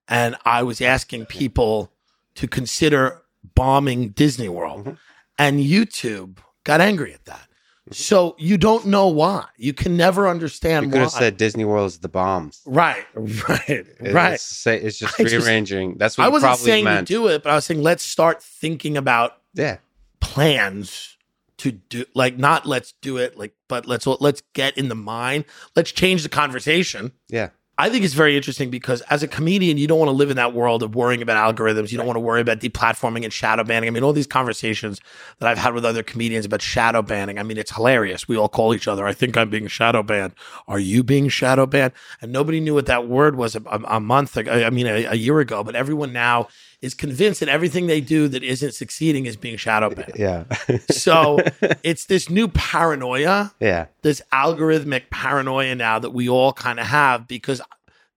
and 0.07 0.35
I 0.45 0.63
was 0.63 0.81
asking 0.81 1.25
people 1.27 1.91
to 2.35 2.47
consider 2.47 3.21
bombing 3.55 4.09
Disney 4.09 4.49
World, 4.49 4.85
Mhm. 4.85 4.97
and 5.37 5.59
YouTube 5.59 6.37
got 6.63 6.81
angry 6.81 7.13
at 7.13 7.25
that. 7.25 7.47
So 7.91 8.35
you 8.39 8.57
don't 8.57 8.87
know 8.87 9.07
why. 9.09 9.45
You 9.57 9.71
can 9.71 9.95
never 9.95 10.27
understand 10.27 10.85
You 10.87 10.91
could 10.91 10.97
why. 10.97 11.03
have 11.03 11.11
said 11.11 11.37
Disney 11.37 11.65
World 11.65 11.85
is 11.85 11.99
the 11.99 12.09
bomb. 12.09 12.51
right, 12.65 13.05
right, 13.15 13.85
right. 14.01 14.33
It's, 14.33 14.43
say, 14.43 14.79
it's 14.81 14.97
just 14.97 15.13
I 15.19 15.23
just- 15.23 15.35
rearranging. 15.45 15.97
That's 15.97 16.17
what 16.17 16.25
I 16.25 16.29
wasn't 16.29 16.49
probably 16.49 16.65
saying 16.65 16.83
meant. 16.85 17.07
to 17.07 17.13
do 17.13 17.27
it, 17.27 17.43
but 17.43 17.51
I 17.51 17.55
was 17.55 17.65
saying 17.65 17.83
let's 17.83 18.03
start 18.03 18.41
thinking 18.41 18.97
about 18.97 19.37
yeah. 19.53 19.77
plans 20.19 21.14
to 21.57 21.71
do 21.71 22.05
like 22.13 22.37
not 22.37 22.65
let's 22.65 22.93
do 23.01 23.17
it 23.17 23.37
like 23.37 23.53
but 23.67 23.85
let's 23.85 24.05
let's 24.05 24.41
get 24.53 24.77
in 24.77 24.89
the 24.89 24.95
mind. 24.95 25.45
Let's 25.75 25.91
change 25.91 26.23
the 26.23 26.29
conversation. 26.29 27.11
Yeah. 27.29 27.49
i 27.77 27.89
think 27.89 28.05
it's 28.05 28.13
very 28.13 28.37
interesting 28.37 28.69
because 28.69 29.01
as 29.01 29.23
a 29.23 29.27
comedian 29.27 29.77
you 29.77 29.87
don't 29.87 29.99
want 29.99 30.07
to 30.07 30.13
live 30.13 30.29
in 30.29 30.37
that 30.37 30.53
world 30.53 30.83
of 30.83 30.95
worrying 30.95 31.21
about 31.21 31.37
algorithms. 31.55 31.91
You 31.91 31.97
don't 31.97 32.07
want 32.07 32.17
to 32.17 32.21
worry 32.21 32.41
about 32.41 32.59
deplatforming 32.59 33.23
and 33.23 33.33
shadow 33.33 33.63
banning. 33.63 33.87
I 33.87 33.91
mean 33.91 34.03
all 34.03 34.13
these 34.13 34.27
conversations 34.27 34.99
that 35.39 35.49
i've 35.49 35.57
had 35.57 35.73
with 35.73 35.85
other 35.85 36.03
comedians 36.03 36.45
about 36.45 36.61
shadow 36.61 37.01
banning 37.01 37.39
i 37.39 37.43
mean 37.43 37.57
it's 37.57 37.71
hilarious. 37.71 38.27
We 38.27 38.37
all 38.37 38.49
call 38.49 38.73
each 38.73 38.87
other 38.87 39.05
i 39.05 39.13
think 39.13 39.37
i'm 39.37 39.49
being 39.49 39.67
shadow 39.67 40.03
banned. 40.03 40.33
Are 40.67 40.79
you 40.79 41.03
being 41.03 41.29
shadow 41.29 41.65
banned? 41.65 41.93
And 42.21 42.31
nobody 42.31 42.59
knew 42.59 42.73
what 42.73 42.85
that 42.87 43.07
word 43.07 43.35
was 43.35 43.55
a, 43.55 43.61
a, 43.65 43.79
a 43.97 43.99
month 43.99 44.35
ago 44.37 44.51
i 44.51 44.69
mean 44.69 44.87
a, 44.87 45.05
a 45.05 45.15
year 45.15 45.39
ago 45.39 45.63
but 45.63 45.75
everyone 45.75 46.11
now 46.13 46.47
is 46.85 46.93
convinced 46.93 47.39
that 47.39 47.49
everything 47.49 47.87
they 47.87 47.99
do 47.99 48.27
that 48.27 48.43
isn't 48.43 48.73
succeeding 48.73 49.25
is 49.25 49.35
being 49.35 49.57
shadow 49.57 49.89
banned 49.89 50.13
Yeah. 50.15 50.43
so 50.91 51.39
it's 51.83 52.05
this 52.05 52.29
new 52.29 52.47
paranoia, 52.47 53.53
yeah. 53.59 53.87
this 54.03 54.21
algorithmic 54.31 55.09
paranoia 55.09 55.73
now 55.73 55.97
that 55.97 56.11
we 56.11 56.29
all 56.29 56.53
kind 56.53 56.79
of 56.79 56.85
have 56.85 57.27
because 57.27 57.59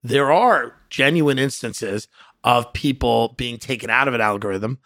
there 0.02 0.31
are 0.31 0.74
genuine 0.90 1.38
instances 1.38 2.09
of 2.44 2.70
people 2.74 3.35
being 3.38 3.57
taken 3.57 3.88
out 3.88 4.07
of 4.07 4.14
an 4.14 4.20
algorithm, 4.20 4.78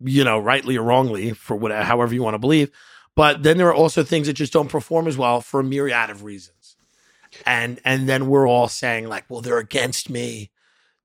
you 0.00 0.24
know, 0.24 0.38
rightly 0.38 0.76
or 0.76 0.82
wrongly 0.82 1.32
for 1.32 1.56
whatever, 1.56 1.84
however 1.84 2.14
you 2.14 2.22
want 2.22 2.34
to 2.34 2.38
believe. 2.38 2.70
But 3.16 3.42
then 3.42 3.56
there 3.56 3.68
are 3.68 3.74
also 3.74 4.02
things 4.02 4.26
that 4.26 4.34
just 4.34 4.52
don't 4.52 4.68
perform 4.68 5.08
as 5.08 5.16
well 5.16 5.40
for 5.40 5.60
a 5.60 5.64
myriad 5.64 6.10
of 6.10 6.22
reasons. 6.22 6.76
And 7.46 7.80
and 7.84 8.08
then 8.08 8.26
we're 8.26 8.46
all 8.46 8.68
saying 8.68 9.08
like, 9.08 9.24
well, 9.30 9.40
they're 9.40 9.58
against 9.58 10.10
me. 10.10 10.50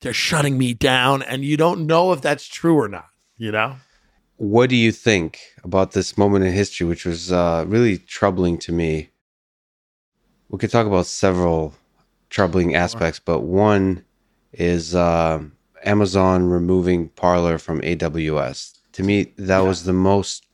They're 0.01 0.13
shutting 0.13 0.57
me 0.57 0.73
down. 0.73 1.21
And 1.23 1.43
you 1.43 1.57
don't 1.57 1.87
know 1.87 2.11
if 2.11 2.21
that's 2.21 2.47
true 2.47 2.75
or 2.75 2.87
not, 2.87 3.09
you 3.37 3.51
know? 3.51 3.77
What 4.37 4.69
do 4.69 4.75
you 4.75 4.91
think 4.91 5.39
about 5.63 5.93
this 5.93 6.17
moment 6.17 6.45
in 6.45 6.53
history, 6.53 6.85
which 6.85 7.05
was 7.05 7.31
uh, 7.31 7.65
really 7.67 7.97
troubling 7.97 8.59
to 8.59 8.71
me? 8.71 9.09
We 10.49 10.59
could 10.59 10.69
talk 10.69 10.85
about 10.85 11.07
several 11.07 11.73
troubling 12.29 12.75
aspects, 12.75 13.19
but 13.19 13.41
one 13.41 14.05
is 14.53 14.93
uh, 14.93 15.41
Amazon 15.83 16.49
removing 16.49 17.09
Parler 17.09 17.57
from 17.57 17.81
AWS. 17.81 18.77
To 18.93 19.03
me, 19.03 19.33
that 19.37 19.59
was 19.59 19.83
the 19.83 19.93
most 19.93 20.45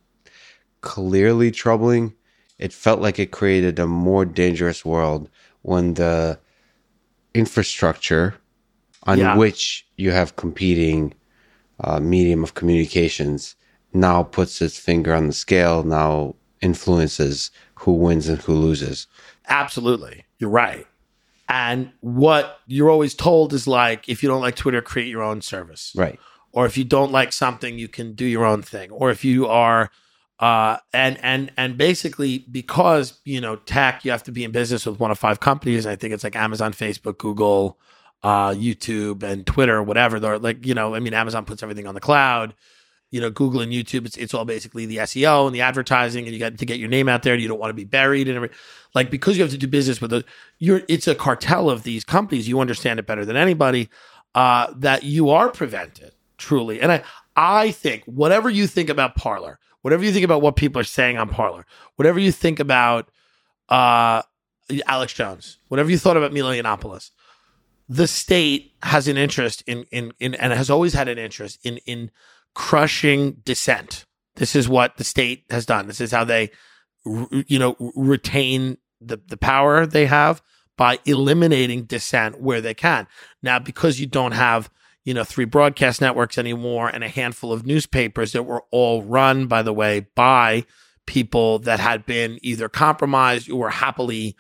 clearly 0.82 1.52
troubling. 1.52 2.14
It 2.58 2.72
felt 2.72 3.02
like 3.02 3.20
it 3.20 3.32
created 3.32 3.80
a 3.80 3.88
more 3.88 4.26
dangerous 4.26 4.86
world 4.86 5.30
when 5.62 5.96
the 5.96 6.40
infrastructure 7.34 8.36
on 9.04 9.18
Yeah. 9.20 9.36
which 9.38 9.86
you 9.98 10.12
have 10.12 10.36
competing 10.36 11.14
uh, 11.84 12.00
medium 12.00 12.44
of 12.44 12.54
communications 12.54 13.56
now 13.94 14.24
puts 14.24 14.62
its 14.62 14.78
finger 14.80 15.14
on 15.14 15.28
the 15.28 15.34
scale, 15.34 15.84
now 15.84 16.36
influences 16.62 17.52
who 17.76 17.92
wins 17.94 18.28
and 18.28 18.40
who 18.42 18.54
loses. 18.54 19.08
Absolutely. 19.50 20.26
You're 20.40 20.50
right. 20.50 20.88
And 21.50 21.92
what 22.02 22.60
you're 22.68 22.90
always 22.90 23.14
told 23.14 23.54
is 23.54 23.68
like, 23.68 24.08
if 24.08 24.24
you 24.24 24.30
don't 24.30 24.42
like 24.42 24.56
Twitter, 24.56 24.82
create 24.82 25.08
your 25.10 25.22
own 25.22 25.42
service. 25.42 25.92
Right. 25.96 26.20
or 26.54 26.66
if 26.66 26.78
you 26.78 26.84
don't 26.84 27.12
like 27.12 27.34
something, 27.34 27.78
you 27.80 27.88
can 27.88 28.14
do 28.14 28.26
your 28.26 28.46
own 28.46 28.62
thing, 28.62 28.92
or 28.92 29.10
if 29.12 29.26
you 29.26 29.48
are 29.48 29.90
uh, 30.40 30.78
and 30.94 31.18
and 31.24 31.52
and 31.58 31.78
basically 31.78 32.40
because 32.52 33.20
you 33.26 33.42
know 33.42 33.56
tech, 33.56 34.06
you 34.06 34.12
have 34.12 34.24
to 34.24 34.32
be 34.32 34.44
in 34.44 34.52
business 34.52 34.86
with 34.86 35.00
one 35.00 35.10
of 35.12 35.18
five 35.20 35.40
companies. 35.40 35.86
I 35.88 35.96
think 35.96 36.14
it's 36.14 36.24
like 36.24 36.36
Amazon, 36.36 36.72
Facebook, 36.74 37.18
Google, 37.18 37.80
uh, 38.24 38.52
YouTube, 38.52 39.24
and 39.24 39.46
Twitter, 39.46 39.82
whatever. 39.84 40.20
They're 40.20 40.40
like 40.40 40.66
you 40.66 40.74
know, 40.74 40.96
I 40.96 41.00
mean, 41.00 41.14
Amazon 41.14 41.46
puts 41.46 41.64
everything 41.64 41.88
on 41.88 41.96
the 41.96 42.02
cloud. 42.02 42.54
You 43.12 43.22
know, 43.22 43.30
Google 43.30 43.62
and 43.62 43.72
YouTube, 43.72 44.06
it's 44.06 44.18
it's 44.18 44.34
all 44.34 44.46
basically 44.46 44.86
the 44.86 44.98
SEO 44.98 45.46
and 45.46 45.56
the 45.56 45.62
advertising, 45.62 46.26
and 46.26 46.34
you 46.34 46.40
got 46.40 46.58
to 46.58 46.66
get 46.66 46.80
your 46.80 46.90
name 46.90 47.08
out 47.08 47.24
there. 47.24 47.34
And 47.34 47.42
you 47.42 47.48
don't 47.48 47.60
want 47.60 47.70
to 47.70 47.76
be 47.76 47.84
buried 47.84 48.28
and 48.28 48.36
everything. 48.36 48.58
Like 48.96 49.10
because 49.10 49.38
you 49.38 49.44
have 49.44 49.52
to 49.52 49.58
do 49.58 49.68
business 49.68 50.02
with 50.02 50.12
the, 50.12 50.26
you're 50.60 50.82
it's 50.88 51.08
a 51.08 51.16
cartel 51.16 51.70
of 51.70 51.84
these 51.84 52.04
companies. 52.04 52.48
You 52.48 52.60
understand 52.60 53.00
it 53.00 53.06
better 53.06 53.26
than 53.26 53.36
anybody. 53.36 53.90
Uh, 54.36 54.74
that 54.78 55.04
you 55.04 55.30
are 55.30 55.50
prevented 55.50 56.12
truly, 56.38 56.82
and 56.82 56.92
I 56.92 57.04
I 57.36 57.72
think 57.72 58.04
whatever 58.06 58.50
you 58.50 58.66
think 58.66 58.90
about 58.90 59.16
Parler 59.16 59.60
whatever 59.84 60.04
you 60.04 60.12
think 60.12 60.26
about 60.26 60.42
what 60.42 60.56
people 60.56 60.82
are 60.82 60.86
saying 60.86 61.18
on 61.18 61.30
Parler, 61.30 61.66
whatever 61.98 62.20
you 62.20 62.32
think 62.32 62.60
about 62.60 63.12
uh, 63.70 64.24
Alex 64.88 65.14
Jones, 65.14 65.60
whatever 65.68 65.92
you 65.92 65.98
thought 66.00 66.18
about 66.18 66.34
Milo 66.34 66.52
Yiannopoulos, 66.52 67.12
the 67.94 68.08
state 68.08 68.74
has 68.82 69.08
an 69.08 69.18
interest 69.18 69.64
in, 69.68 69.84
in, 69.92 70.14
in, 70.20 70.34
and 70.36 70.52
has 70.52 70.70
always 70.70 70.94
had 70.94 71.08
an 71.08 71.18
interest 71.18 71.60
in, 71.64 71.78
in 71.86 72.10
crushing 72.56 73.34
dissent. 73.46 74.06
This 74.36 74.56
is 74.56 74.68
what 74.68 74.98
the 74.98 75.04
state 75.04 75.46
has 75.52 75.66
done. 75.66 75.88
This 75.88 76.02
is 76.02 76.12
how 76.12 76.24
they, 76.24 76.50
you 77.06 77.60
know, 77.60 77.76
retain 77.96 78.78
the, 79.00 79.20
the 79.28 79.38
power 79.38 79.86
they 79.86 80.08
have 80.08 80.42
by 80.76 81.00
eliminating 81.06 81.84
dissent 81.84 82.42
where 82.42 82.62
they 82.62 82.74
can. 82.74 83.06
Now, 83.44 83.60
because 83.60 84.00
you 84.00 84.08
don't 84.08 84.32
have 84.32 84.72
you 85.04 85.14
know, 85.14 85.24
three 85.24 85.46
broadcast 85.46 86.02
networks 86.02 86.38
anymore 86.38 86.88
and 86.88 87.04
a 87.04 87.10
handful 87.10 87.52
of 87.52 87.66
newspapers 87.66 88.32
that 88.32 88.44
were 88.44 88.64
all 88.72 89.04
run, 89.04 89.48
by 89.48 89.62
the 89.62 89.74
way, 89.74 90.08
by 90.16 90.66
people 91.06 91.60
that 91.60 91.80
had 91.80 92.06
been 92.06 92.40
either 92.42 92.70
compromised 92.70 93.52
or 93.52 93.70
happily, 93.70 94.36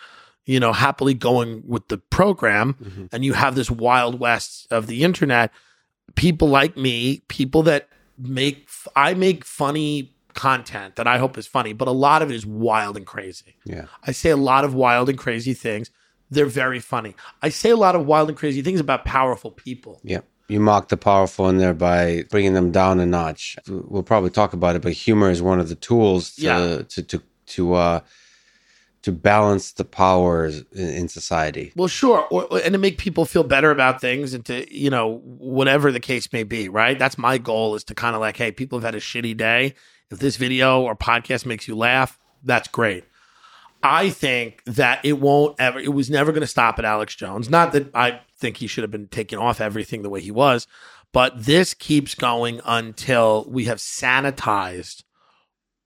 you 0.45 0.60
know, 0.60 0.73
happily 0.73 1.13
going 1.13 1.63
with 1.65 1.88
the 1.88 1.97
program. 1.97 2.75
Mm-hmm. 2.75 3.06
And 3.12 3.25
you 3.25 3.34
have 3.34 3.56
this 3.56 3.71
wild 3.71 4.19
west 4.19 4.67
of 4.71 4.88
the 4.88 5.03
internet. 5.03 5.51
People 6.15 6.49
like 6.49 6.77
me, 6.77 7.23
people 7.27 7.63
that 7.63 7.88
make, 8.17 8.67
I 8.95 9.13
make 9.13 9.45
funny 9.45 10.13
content 10.34 10.95
that 10.95 11.08
I 11.08 11.17
hope 11.17 11.38
is 11.38 11.47
funny, 11.47 11.73
but 11.73 11.88
a 11.88 11.91
lot 11.91 12.21
of 12.21 12.32
it 12.32 12.36
is 12.36 12.45
wild 12.45 12.97
and 12.97 13.06
crazy. 13.06 13.56
Yeah. 13.65 13.86
I 14.06 14.12
say 14.12 14.29
a 14.29 14.38
lot 14.38 14.65
of 14.65 14.73
wild 14.73 15.10
and 15.10 15.17
crazy 15.17 15.53
things. 15.53 15.91
They're 16.29 16.45
very 16.45 16.79
funny. 16.79 17.15
I 17.41 17.49
say 17.49 17.69
a 17.69 17.75
lot 17.75 17.95
of 17.95 18.06
wild 18.06 18.29
and 18.29 18.38
crazy 18.38 18.62
things 18.62 18.79
about 18.79 19.06
powerful 19.06 19.51
people. 19.51 20.01
Yeah 20.03 20.21
you 20.47 20.60
mock 20.60 20.89
the 20.89 20.97
powerful 20.97 21.49
in 21.49 21.58
there 21.58 21.73
by 21.73 22.25
bringing 22.29 22.53
them 22.53 22.71
down 22.71 22.99
a 22.99 23.06
notch. 23.06 23.58
We'll 23.67 24.03
probably 24.03 24.29
talk 24.29 24.53
about 24.53 24.75
it, 24.75 24.82
but 24.82 24.91
humor 24.91 25.29
is 25.29 25.41
one 25.41 25.60
of 25.60 25.69
the 25.69 25.75
tools 25.75 26.36
to 26.36 26.41
yeah. 26.41 26.82
to 26.89 27.03
to 27.03 27.21
to 27.47 27.73
uh, 27.73 27.99
to 29.03 29.11
balance 29.11 29.73
the 29.73 29.85
powers 29.85 30.63
in, 30.71 30.89
in 30.89 31.07
society. 31.07 31.71
Well, 31.75 31.87
sure, 31.87 32.25
or, 32.31 32.47
and 32.63 32.73
to 32.73 32.79
make 32.79 32.97
people 32.97 33.25
feel 33.25 33.43
better 33.43 33.69
about 33.69 34.01
things, 34.01 34.33
and 34.33 34.43
to 34.45 34.73
you 34.75 34.89
know 34.89 35.21
whatever 35.23 35.91
the 35.91 35.99
case 35.99 36.31
may 36.33 36.43
be. 36.43 36.67
Right, 36.69 36.97
that's 36.97 37.17
my 37.17 37.37
goal 37.37 37.75
is 37.75 37.83
to 37.85 37.95
kind 37.95 38.15
of 38.15 38.21
like, 38.21 38.37
hey, 38.37 38.51
people 38.51 38.79
have 38.79 38.85
had 38.85 38.95
a 38.95 38.99
shitty 38.99 39.37
day. 39.37 39.75
If 40.09 40.19
this 40.19 40.37
video 40.37 40.81
or 40.81 40.95
podcast 40.95 41.45
makes 41.45 41.67
you 41.67 41.75
laugh, 41.75 42.19
that's 42.43 42.67
great. 42.67 43.05
I 43.81 44.11
think 44.11 44.63
that 44.65 45.03
it 45.03 45.19
won't 45.19 45.59
ever, 45.59 45.77
it 45.77 45.93
was 45.93 46.09
never 46.09 46.31
going 46.31 46.41
to 46.41 46.47
stop 46.47 46.79
at 46.79 46.85
Alex 46.85 47.15
Jones. 47.15 47.49
Not 47.49 47.73
that 47.73 47.93
I 47.93 48.21
think 48.37 48.57
he 48.57 48.67
should 48.67 48.83
have 48.83 48.91
been 48.91 49.07
taken 49.07 49.37
off 49.37 49.59
everything 49.59 50.03
the 50.03 50.09
way 50.09 50.21
he 50.21 50.31
was, 50.31 50.67
but 51.11 51.45
this 51.45 51.73
keeps 51.73 52.15
going 52.15 52.61
until 52.63 53.45
we 53.49 53.65
have 53.65 53.79
sanitized 53.79 55.03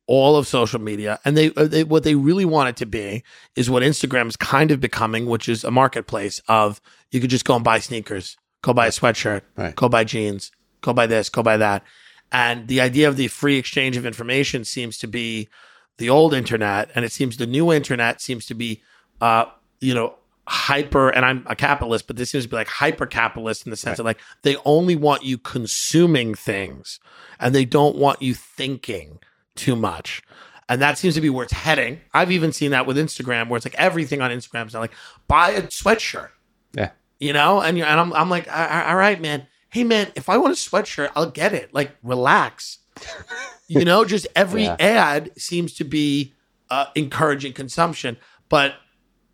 all 0.08 0.38
of 0.38 0.48
social 0.48 0.80
media. 0.80 1.20
And 1.26 1.38
they, 1.38 1.54
uh, 1.56 1.66
they 1.66 1.84
what 1.84 2.04
they 2.04 2.16
really 2.16 2.46
want 2.46 2.70
it 2.70 2.78
to 2.78 2.86
be 2.86 3.24
is 3.56 3.70
what 3.70 3.84
Instagram 3.84 4.28
is 4.28 4.38
kind 4.38 4.72
of 4.72 4.80
becoming, 4.80 5.28
which 5.28 5.48
is 5.48 5.64
a 5.64 5.72
marketplace 5.72 6.42
of 6.48 6.82
you 7.12 7.20
could 7.20 7.30
just 7.30 7.46
go 7.46 7.56
and 7.56 7.64
buy 7.64 7.80
sneakers, 7.80 8.38
go 8.62 8.74
buy 8.74 8.88
a 8.88 8.92
sweatshirt, 8.92 9.42
right. 9.58 9.76
go 9.76 9.90
buy 9.90 10.04
jeans, 10.04 10.52
go 10.82 10.94
buy 10.94 11.06
this, 11.06 11.30
go 11.30 11.44
buy 11.44 11.58
that. 11.58 11.84
And 12.32 12.68
the 12.68 12.82
idea 12.82 13.08
of 13.08 13.18
the 13.18 13.28
free 13.28 13.58
exchange 13.58 13.96
of 13.96 14.06
information 14.06 14.66
seems 14.66 14.98
to 15.00 15.08
be 15.08 15.50
the 15.98 16.10
old 16.10 16.34
internet, 16.34 16.90
and 16.96 17.06
it 17.06 17.12
seems 17.12 17.38
the 17.38 17.48
new 17.48 17.72
internet 17.72 18.22
seems 18.22 18.46
to 18.48 18.54
be, 18.54 18.82
uh, 19.22 19.46
you 19.80 19.94
know, 19.94 20.16
hyper. 20.46 21.10
And 21.10 21.26
I'm 21.26 21.46
a 21.48 21.56
capitalist, 21.56 22.08
but 22.08 22.18
this 22.18 22.32
seems 22.32 22.44
to 22.46 22.50
be 22.50 22.56
like 22.56 22.68
hyper 22.68 23.06
capitalist 23.06 23.66
in 23.66 23.72
the 23.72 23.78
sense 23.78 23.94
right. 23.94 24.00
of 24.00 24.06
like 24.06 24.20
they 24.44 24.58
only 24.66 24.96
want 24.96 25.24
you 25.24 25.38
consuming 25.38 26.36
things, 26.36 27.00
and 27.40 27.56
they 27.56 27.66
don't 27.66 27.96
want 27.96 28.22
you 28.22 28.34
thinking 28.34 29.20
too 29.58 29.76
much. 29.76 30.22
And 30.70 30.82
that 30.82 30.98
seems 30.98 31.16
to 31.16 31.22
be 31.22 31.30
where 31.30 31.44
it's 31.44 31.54
heading. 31.54 32.02
I've 32.14 32.32
even 32.32 32.52
seen 32.52 32.72
that 32.72 32.86
with 32.86 32.98
Instagram, 32.98 33.48
where 33.48 33.58
it's 33.58 33.66
like 33.66 33.76
everything 33.76 34.22
on 34.22 34.32
Instagram 34.32 34.68
is 34.68 34.74
now 34.74 34.82
like 34.82 34.94
buy 35.28 35.52
a 35.52 35.62
sweatshirt. 35.64 36.30
Yeah, 36.74 36.92
you 37.20 37.34
know, 37.34 37.62
and 37.62 37.78
you 37.78 37.84
and 37.86 38.00
I'm 38.00 38.14
I'm 38.14 38.30
like, 38.30 38.52
all 38.52 38.96
right, 38.96 39.20
man. 39.20 39.48
Hey, 39.70 39.84
man, 39.84 40.12
if 40.16 40.30
I 40.30 40.38
want 40.38 40.54
a 40.54 40.56
sweatshirt, 40.56 41.12
I'll 41.16 41.30
get 41.30 41.54
it. 41.54 41.74
Like, 41.74 41.92
relax. 42.02 42.80
you 43.68 43.84
know, 43.84 44.06
just 44.06 44.26
every 44.36 44.64
yeah. 44.64 44.78
ad 44.80 45.32
seems 45.38 45.74
to 45.74 45.84
be 45.84 46.34
uh, 46.70 46.86
encouraging 46.96 47.54
consumption, 47.54 48.18
but 48.50 48.76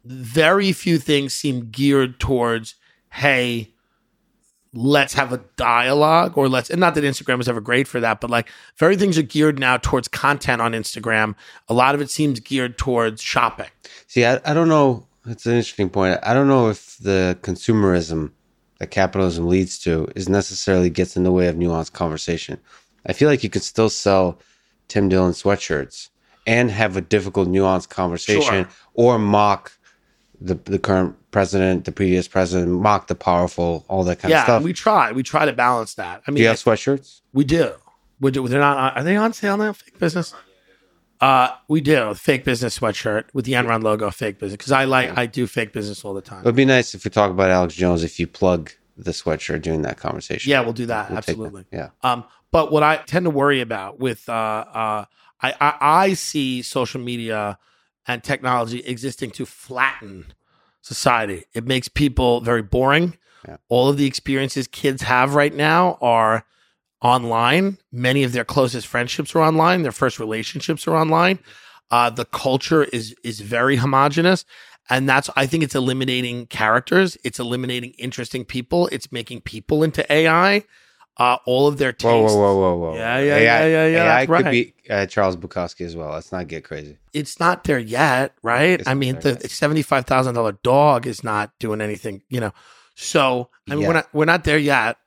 very 0.04 0.72
few 0.72 0.98
things 0.98 1.34
seem 1.34 1.70
geared 1.70 2.20
towards, 2.20 2.76
hey, 3.12 3.73
let's 4.74 5.14
have 5.14 5.32
a 5.32 5.38
dialogue 5.56 6.38
or 6.38 6.50
let's, 6.50 6.70
and 6.70 6.80
not 6.80 6.96
that 6.96 7.04
Instagram 7.04 7.38
was 7.38 7.48
ever 7.48 7.62
great 7.62 7.88
for 7.88 8.00
that, 8.00 8.20
but 8.20 8.30
like 8.30 8.50
very 8.78 8.96
things 8.98 9.18
are 9.18 9.24
geared 9.24 9.60
now 9.60 9.78
towards 9.78 10.08
content 10.08 10.62
on 10.62 10.74
Instagram. 10.74 11.36
A 11.70 11.74
lot 11.74 11.96
of 11.96 12.02
it 12.02 12.10
seems 12.10 12.40
geared 12.40 12.78
towards 12.78 13.22
shopping. 13.22 13.70
See, 14.08 14.26
I, 14.26 14.40
I 14.46 14.54
don't 14.54 14.70
know. 14.70 15.08
It's 15.26 15.46
an 15.46 15.54
interesting 15.54 15.90
point. 15.90 16.20
I 16.24 16.34
don't 16.34 16.48
know 16.48 16.70
if 16.70 16.98
the 16.98 17.38
consumerism 17.42 18.32
that 18.80 18.92
capitalism 18.92 19.48
leads 19.48 19.80
to 19.80 20.10
is 20.16 20.28
necessarily 20.28 20.90
gets 20.90 21.16
in 21.16 21.24
the 21.24 21.32
way 21.32 21.48
of 21.48 21.56
nuanced 21.56 21.94
conversation. 21.94 22.60
I 23.06 23.14
feel 23.14 23.30
like 23.30 23.44
you 23.44 23.50
could 23.50 23.64
still 23.64 23.90
sell 23.90 24.40
Tim 24.88 25.08
Dillon 25.08 25.32
sweatshirts 25.32 26.10
and 26.46 26.70
have 26.72 26.98
a 26.98 27.02
difficult, 27.02 27.48
nuanced 27.48 27.90
conversation, 27.90 28.66
sure. 28.66 28.70
or 28.94 29.20
mock 29.20 29.72
the 30.42 30.56
the 30.56 30.80
current 30.80 31.16
president, 31.34 31.84
the 31.84 31.92
previous 31.92 32.30
president, 32.30 32.72
mock 32.72 33.08
the 33.08 33.16
powerful, 33.16 33.84
all 33.90 34.06
that 34.06 34.20
kind 34.20 34.30
yeah, 34.30 34.40
of 34.40 34.44
stuff. 34.46 34.62
Yeah, 34.62 34.66
we 34.66 34.74
try. 34.74 35.12
We 35.12 35.24
try 35.24 35.46
to 35.46 35.52
balance 35.52 35.96
that. 35.96 36.24
I 36.26 36.32
mean, 36.32 36.38
do 36.38 36.42
you 36.44 36.48
have 36.48 36.58
sweatshirts? 36.58 37.22
We 37.34 37.44
do. 37.44 37.74
We 38.22 38.32
do. 38.32 38.48
They're 38.48 38.62
not. 38.62 38.96
Are 38.96 39.04
they 39.04 39.18
on 39.18 39.34
sale 39.34 39.58
now? 39.58 39.74
Fake 39.74 40.00
business. 40.00 40.34
Uh, 41.20 41.50
we 41.68 41.82
do 41.82 42.14
fake 42.14 42.44
business 42.44 42.80
sweatshirt 42.80 43.26
with 43.34 43.46
the 43.46 43.54
Enron 43.54 43.84
logo. 43.84 44.10
Fake 44.12 44.40
business 44.40 44.58
because 44.58 44.72
I 44.72 44.86
like 44.86 45.08
yeah. 45.08 45.20
I 45.20 45.26
do 45.26 45.48
fake 45.48 45.74
business 45.74 46.06
all 46.06 46.14
the 46.14 46.22
time. 46.22 46.40
It 46.40 46.46
would 46.46 46.56
be 46.56 46.66
nice 46.66 46.96
if 46.96 47.04
we 47.04 47.12
talk 47.12 47.32
about 47.32 47.50
Alex 47.50 47.76
Jones 47.76 48.04
if 48.04 48.20
you 48.20 48.28
plug 48.28 48.72
the 48.98 49.12
sweatshirt 49.12 49.62
during 49.62 49.82
that 49.82 49.98
conversation. 49.98 50.50
Yeah, 50.50 50.62
we'll 50.62 50.74
do 50.74 50.86
that. 50.86 51.10
We'll 51.10 51.18
Absolutely. 51.18 51.66
That. 51.72 51.78
Yeah. 52.04 52.10
Um, 52.10 52.24
but 52.52 52.72
what 52.72 52.84
I 52.84 52.98
tend 52.98 53.26
to 53.26 53.30
worry 53.30 53.62
about 53.62 54.00
with 54.00 54.30
uh, 54.30 54.32
uh, 54.32 55.06
I, 55.42 55.54
I, 55.60 55.74
I 55.82 56.14
see 56.14 56.62
social 56.62 57.02
media 57.02 57.58
and 58.08 58.24
technology 58.24 58.80
existing 58.80 59.32
to 59.32 59.46
flatten 59.46 60.34
society. 60.84 61.46
It 61.54 61.66
makes 61.66 61.88
people 61.88 62.42
very 62.42 62.62
boring. 62.62 63.18
Yeah. 63.48 63.58
All 63.70 63.90
of 63.90 63.98
the 63.98 64.06
experiences 64.06 64.68
kids 64.68 65.02
have 65.02 65.34
right 65.34 65.54
now 65.54 65.98
are 66.02 66.46
online. 67.02 67.78
Many 67.92 68.24
of 68.24 68.32
their 68.32 68.46
closest 68.46 68.88
friendships 68.88 69.36
are 69.36 69.42
online. 69.42 69.82
Their 69.82 69.92
first 69.92 70.20
relationships 70.20 70.88
are 70.88 70.96
online. 70.96 71.40
Uh, 71.90 72.10
the 72.10 72.26
culture 72.26 72.84
is 72.84 73.16
is 73.24 73.40
very 73.40 73.76
homogenous, 73.78 74.46
and 74.90 75.08
that's 75.08 75.30
I 75.36 75.46
think 75.46 75.64
it's 75.64 75.76
eliminating 75.76 76.48
characters. 76.48 77.18
It's 77.24 77.40
eliminating 77.40 77.92
interesting 77.98 78.46
people. 78.46 78.88
It's 78.92 79.12
making 79.12 79.42
people 79.42 79.84
into 79.84 80.12
AI 80.12 80.64
uh, 81.18 81.38
all 81.46 81.68
of 81.68 81.78
their 81.78 81.92
tastes. 81.92 82.06
Whoa, 82.06 82.22
whoa, 82.22 82.56
whoa, 82.56 82.76
whoa, 82.76 82.92
whoa! 82.92 82.96
Yeah, 82.96 83.20
yeah, 83.20 83.36
AI, 83.36 83.42
yeah, 83.42 83.66
yeah, 83.66 83.88
yeah. 83.88 84.18
AI 84.18 84.26
could 84.26 84.52
be 84.52 84.74
uh, 84.90 85.06
Charles 85.06 85.38
Bukowski 85.38 85.86
as 85.86 85.96
well. 85.96 86.12
Let's 86.12 86.32
not 86.32 86.48
get 86.48 86.64
crazy. 86.64 86.98
It's 87.14 87.40
not 87.40 87.64
there 87.66 87.80
yet, 87.80 88.34
right? 88.42 88.80
It's 88.80 88.88
I 88.88 88.94
mean, 88.94 89.20
the 89.20 89.40
seventy-five 89.48 90.06
thousand 90.06 90.36
dollar 90.36 90.54
dog 90.64 91.06
is 91.06 91.24
not 91.24 91.52
doing 91.60 91.82
anything, 91.82 92.24
you 92.30 92.40
know. 92.40 92.52
So 92.96 93.50
I 93.70 93.76
mean, 93.76 93.82
yeah. 93.82 93.88
we're 93.88 93.94
not 93.94 94.14
we're 94.14 94.26
not 94.26 94.44
there 94.44 94.58
yet. 94.58 94.98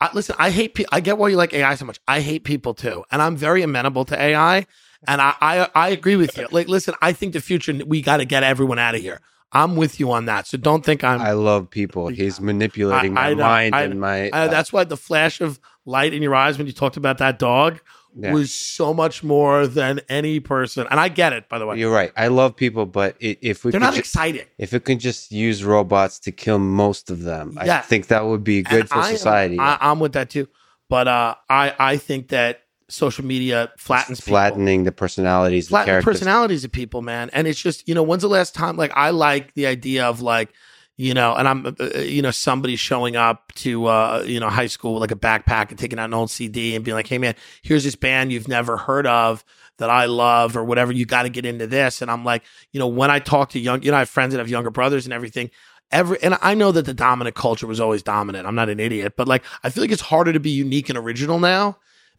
I, 0.00 0.10
listen, 0.12 0.36
I 0.38 0.50
hate. 0.50 0.74
Pe- 0.74 0.84
I 0.92 1.00
get 1.00 1.18
why 1.18 1.28
you 1.28 1.36
like 1.36 1.52
AI 1.52 1.74
so 1.74 1.84
much. 1.84 1.98
I 2.06 2.20
hate 2.20 2.44
people 2.44 2.74
too, 2.74 3.04
and 3.10 3.20
I'm 3.20 3.36
very 3.36 3.62
amenable 3.62 4.04
to 4.06 4.20
AI. 4.20 4.66
And 5.08 5.20
I, 5.20 5.34
I, 5.40 5.68
I 5.74 5.88
agree 5.90 6.16
with 6.16 6.36
you. 6.36 6.48
Like, 6.50 6.68
listen, 6.68 6.94
I 7.00 7.12
think 7.12 7.32
the 7.32 7.40
future 7.40 7.72
we 7.86 8.02
got 8.02 8.16
to 8.16 8.24
get 8.24 8.42
everyone 8.42 8.78
out 8.78 8.94
of 8.94 9.00
here. 9.00 9.20
I'm 9.52 9.76
with 9.76 10.00
you 10.00 10.10
on 10.12 10.26
that. 10.26 10.46
So 10.46 10.58
don't 10.58 10.84
think 10.84 11.04
I'm. 11.04 11.20
I 11.20 11.32
love 11.32 11.70
people. 11.70 12.08
He's 12.08 12.40
manipulating 12.40 13.16
I, 13.16 13.34
my 13.34 13.42
I 13.42 13.48
mind 13.48 13.74
I, 13.74 13.82
and 13.82 14.00
my. 14.00 14.30
Uh, 14.30 14.48
that's 14.48 14.72
why 14.72 14.84
the 14.84 14.96
flash 14.96 15.40
of 15.40 15.60
light 15.84 16.12
in 16.12 16.22
your 16.22 16.34
eyes 16.34 16.58
when 16.58 16.66
you 16.66 16.72
talked 16.72 16.96
about 16.96 17.18
that 17.18 17.38
dog 17.38 17.80
yeah. 18.16 18.32
was 18.32 18.52
so 18.52 18.94
much 18.94 19.22
more 19.22 19.66
than 19.66 20.00
any 20.08 20.40
person. 20.40 20.86
And 20.90 20.98
I 20.98 21.08
get 21.08 21.32
it, 21.32 21.48
by 21.48 21.58
the 21.58 21.66
way. 21.66 21.78
You're 21.78 21.92
right. 21.92 22.12
I 22.16 22.28
love 22.28 22.56
people, 22.56 22.86
but 22.86 23.16
if 23.20 23.64
we 23.64 23.70
they're 23.70 23.80
not 23.80 23.94
ju- 23.94 24.00
exciting. 24.00 24.46
If 24.58 24.72
it 24.72 24.84
can 24.84 24.98
just 24.98 25.30
use 25.30 25.62
robots 25.62 26.18
to 26.20 26.32
kill 26.32 26.58
most 26.58 27.10
of 27.10 27.22
them, 27.22 27.58
yeah. 27.64 27.78
I 27.78 27.80
think 27.82 28.08
that 28.08 28.24
would 28.24 28.42
be 28.42 28.62
good 28.62 28.80
and 28.80 28.88
for 28.88 29.02
society. 29.04 29.54
Am, 29.54 29.60
I, 29.60 29.78
am 29.80 30.00
with 30.00 30.14
that 30.14 30.30
too. 30.30 30.48
but 30.88 31.08
uh, 31.08 31.34
I 31.48 31.74
I 31.78 31.96
think 31.98 32.28
that 32.28 32.62
social 32.88 33.24
media 33.24 33.70
flattens 33.76 34.20
people. 34.20 34.32
flattening 34.32 34.84
the 34.84 34.92
personalities, 34.92 35.66
the 35.66 35.70
flatten 35.70 35.86
the 35.86 35.90
characters. 35.90 36.14
personalities 36.14 36.64
of 36.64 36.72
people, 36.72 37.02
man. 37.02 37.30
And 37.32 37.46
it's 37.46 37.60
just, 37.60 37.88
you 37.88 37.94
know, 37.94 38.02
when's 38.02 38.22
the 38.22 38.28
last 38.28 38.54
time? 38.54 38.76
Like, 38.76 38.92
I 38.94 39.10
like 39.10 39.54
the 39.54 39.66
idea 39.66 40.06
of 40.06 40.20
like, 40.20 40.52
you 40.96 41.12
know, 41.12 41.34
and 41.34 41.46
I'm, 41.46 41.66
uh, 41.66 41.72
uh, 41.78 41.98
you 41.98 42.22
know, 42.22 42.30
somebody 42.30 42.76
showing 42.76 43.16
up 43.16 43.52
to, 43.56 43.86
uh, 43.86 44.24
you 44.26 44.40
know, 44.40 44.48
high 44.48 44.66
school 44.66 44.94
with 44.94 45.02
like 45.02 45.10
a 45.10 45.16
backpack 45.16 45.70
and 45.70 45.78
taking 45.78 45.98
out 45.98 46.06
an 46.06 46.14
old 46.14 46.30
CD 46.30 46.74
and 46.74 46.84
being 46.84 46.94
like, 46.94 47.06
hey, 47.06 47.18
man, 47.18 47.34
here's 47.62 47.84
this 47.84 47.96
band 47.96 48.32
you've 48.32 48.48
never 48.48 48.76
heard 48.76 49.06
of 49.06 49.44
that 49.78 49.90
I 49.90 50.06
love 50.06 50.56
or 50.56 50.64
whatever. 50.64 50.92
You 50.92 51.04
got 51.04 51.24
to 51.24 51.28
get 51.28 51.44
into 51.44 51.66
this. 51.66 52.00
And 52.00 52.10
I'm 52.10 52.24
like, 52.24 52.44
you 52.72 52.80
know, 52.80 52.86
when 52.86 53.10
I 53.10 53.18
talk 53.18 53.50
to 53.50 53.58
young, 53.58 53.82
you 53.82 53.90
know, 53.90 53.96
I 53.96 54.00
have 54.00 54.08
friends 54.08 54.32
that 54.32 54.38
have 54.38 54.48
younger 54.48 54.70
brothers 54.70 55.04
and 55.04 55.12
everything. 55.12 55.50
Every, 55.92 56.20
and 56.22 56.36
I 56.40 56.54
know 56.54 56.72
that 56.72 56.86
the 56.86 56.94
dominant 56.94 57.36
culture 57.36 57.66
was 57.66 57.78
always 57.78 58.02
dominant. 58.02 58.46
I'm 58.46 58.54
not 58.54 58.70
an 58.70 58.80
idiot, 58.80 59.14
but 59.16 59.28
like, 59.28 59.44
I 59.62 59.70
feel 59.70 59.84
like 59.84 59.92
it's 59.92 60.02
harder 60.02 60.32
to 60.32 60.40
be 60.40 60.50
unique 60.50 60.88
and 60.88 60.96
original 60.96 61.38
now 61.38 61.76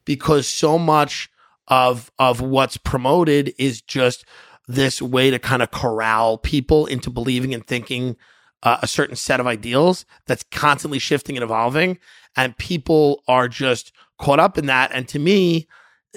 because 0.08 0.48
so 0.48 0.80
much 0.80 1.30
of 1.68 2.12
of 2.18 2.42
what's 2.42 2.78
promoted 2.78 3.54
is 3.60 3.82
just 3.82 4.26
this 4.68 5.02
way 5.02 5.30
to 5.30 5.38
kind 5.38 5.62
of 5.62 5.70
corral 5.70 6.38
people 6.40 6.86
into 6.88 7.10
believing 7.12 7.54
and 7.54 7.68
thinking 7.68 8.16
uh, 8.64 8.78
a 8.82 8.88
certain 8.88 9.16
set 9.16 9.40
of 9.40 9.46
ideals 9.46 10.06
that's 10.26 10.44
constantly 10.52 10.98
shifting 10.98 11.38
and 11.38 11.44
evolving 11.44 12.00
and 12.36 12.58
people 12.58 13.22
are 13.28 13.48
just 13.48 13.92
caught 14.18 14.40
up 14.40 14.58
in 14.58 14.66
that 14.66 14.90
and 14.94 15.08
to 15.08 15.20
me 15.20 15.68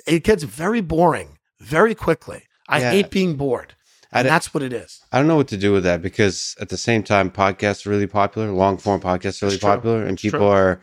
it 0.06 0.24
gets 0.24 0.42
very 0.44 0.80
boring 0.80 1.36
very 1.60 1.94
quickly 1.94 2.44
i 2.68 2.80
Yeah. 2.80 2.90
hate 2.92 3.10
being 3.10 3.34
bored 3.36 3.74
and 4.12 4.26
that's 4.26 4.52
what 4.54 4.62
it 4.62 4.72
is 4.72 5.00
I 5.12 5.18
don't 5.18 5.28
know 5.28 5.36
what 5.36 5.48
to 5.48 5.56
do 5.56 5.72
with 5.72 5.82
that 5.84 6.00
because 6.02 6.54
at 6.60 6.68
the 6.68 6.76
same 6.76 7.02
time, 7.04 7.30
podcasts 7.30 7.84
are 7.86 7.90
really 7.90 8.06
popular. 8.08 8.50
Long 8.52 8.76
form 8.76 9.00
podcasts 9.00 9.40
are 9.42 9.46
really 9.46 9.58
popular, 9.58 10.02
and 10.02 10.12
It's 10.12 10.22
people 10.22 10.40
true. 10.40 10.48
are 10.48 10.80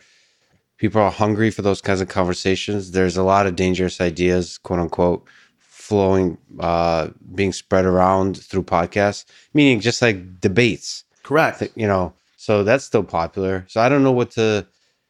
people 0.78 1.00
are 1.02 1.10
hungry 1.10 1.50
for 1.50 1.62
those 1.62 1.82
kinds 1.82 2.00
of 2.00 2.08
conversations. 2.08 2.92
There's 2.92 3.16
a 3.16 3.22
lot 3.22 3.46
of 3.46 3.54
dangerous 3.56 4.00
ideas, 4.00 4.58
quote 4.58 4.80
unquote, 4.80 5.26
flowing, 5.58 6.38
uh, 6.60 7.08
being 7.34 7.52
spread 7.52 7.84
around 7.84 8.38
through 8.42 8.62
podcasts. 8.62 9.24
Meaning, 9.52 9.80
just 9.80 10.00
like 10.00 10.40
debates, 10.40 11.04
correct 11.22 11.62
you 11.74 11.86
know. 11.86 12.14
So 12.36 12.62
that's 12.64 12.84
still 12.84 13.02
popular. 13.02 13.66
So 13.68 13.80
I 13.80 13.88
don't 13.88 14.02
know 14.02 14.12
what 14.12 14.30
to. 14.32 14.66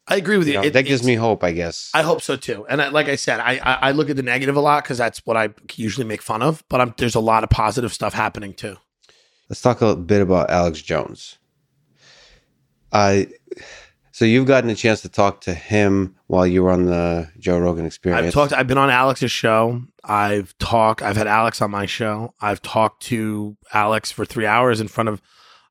i 0.09 0.17
agree 0.17 0.39
with 0.39 0.49
you, 0.49 0.55
You 0.55 0.61
know, 0.61 0.67
It- 0.67 0.73
that 0.73 0.87
gives 0.87 1.05
me 1.05 1.15
hope, 1.15 1.45
I 1.45 1.53
guess. 1.53 1.91
I 1.95 2.03
hope 2.03 2.23
so 2.23 2.37
too. 2.37 2.67
And 2.69 2.81
I, 2.83 2.89
like 2.89 3.09
I 3.09 3.17
said, 3.17 3.39
I, 3.41 3.61
I 3.63 3.89
I 3.89 3.91
look 3.93 4.09
at 4.11 4.17
the 4.17 4.23
negative 4.23 4.57
a 4.57 4.61
lot 4.61 4.83
because 4.83 4.99
that's 4.99 5.25
what 5.27 5.37
I 5.37 5.51
usually 5.77 6.07
make 6.07 6.23
fun 6.23 6.43
of. 6.43 6.65
But 6.69 6.81
I'm, 6.81 6.95
there's 6.97 7.15
a 7.15 7.21
lot 7.21 7.45
of 7.45 7.51
positive 7.51 7.93
stuff 7.93 8.15
happening 8.15 8.55
too. 8.55 8.77
Let's 9.51 9.63
talk 9.63 9.81
a 9.83 9.95
bit 9.97 10.21
about 10.23 10.51
Alex 10.51 10.83
Jones. 10.83 11.39
I 12.93 13.29
so 14.19 14.25
you've 14.25 14.47
gotten 14.49 14.69
a 14.69 14.75
chance 14.75 15.03
to 15.03 15.09
talk 15.09 15.43
to 15.43 15.55
him 15.55 16.17
while 16.27 16.45
you 16.45 16.65
were 16.65 16.73
on 16.73 16.87
the 16.87 17.31
Joe 17.39 17.57
Rogan 17.57 17.87
Experience. 17.87 18.27
I've 18.27 18.33
talked. 18.33 18.53
I've 18.53 18.67
been 18.67 18.77
on 18.77 18.91
Alex's 18.91 19.31
show. 19.31 19.83
I've 20.03 20.59
talked. 20.59 21.03
I've 21.03 21.17
had 21.17 21.29
Alex 21.29 21.63
on 21.63 21.71
my 21.71 21.87
show. 21.87 22.35
I've 22.41 22.61
talked 22.61 23.05
to 23.05 23.57
Alex 23.73 24.11
for 24.11 24.25
three 24.25 24.45
hours 24.45 24.81
in 24.81 24.89
front 24.89 25.09
of. 25.09 25.23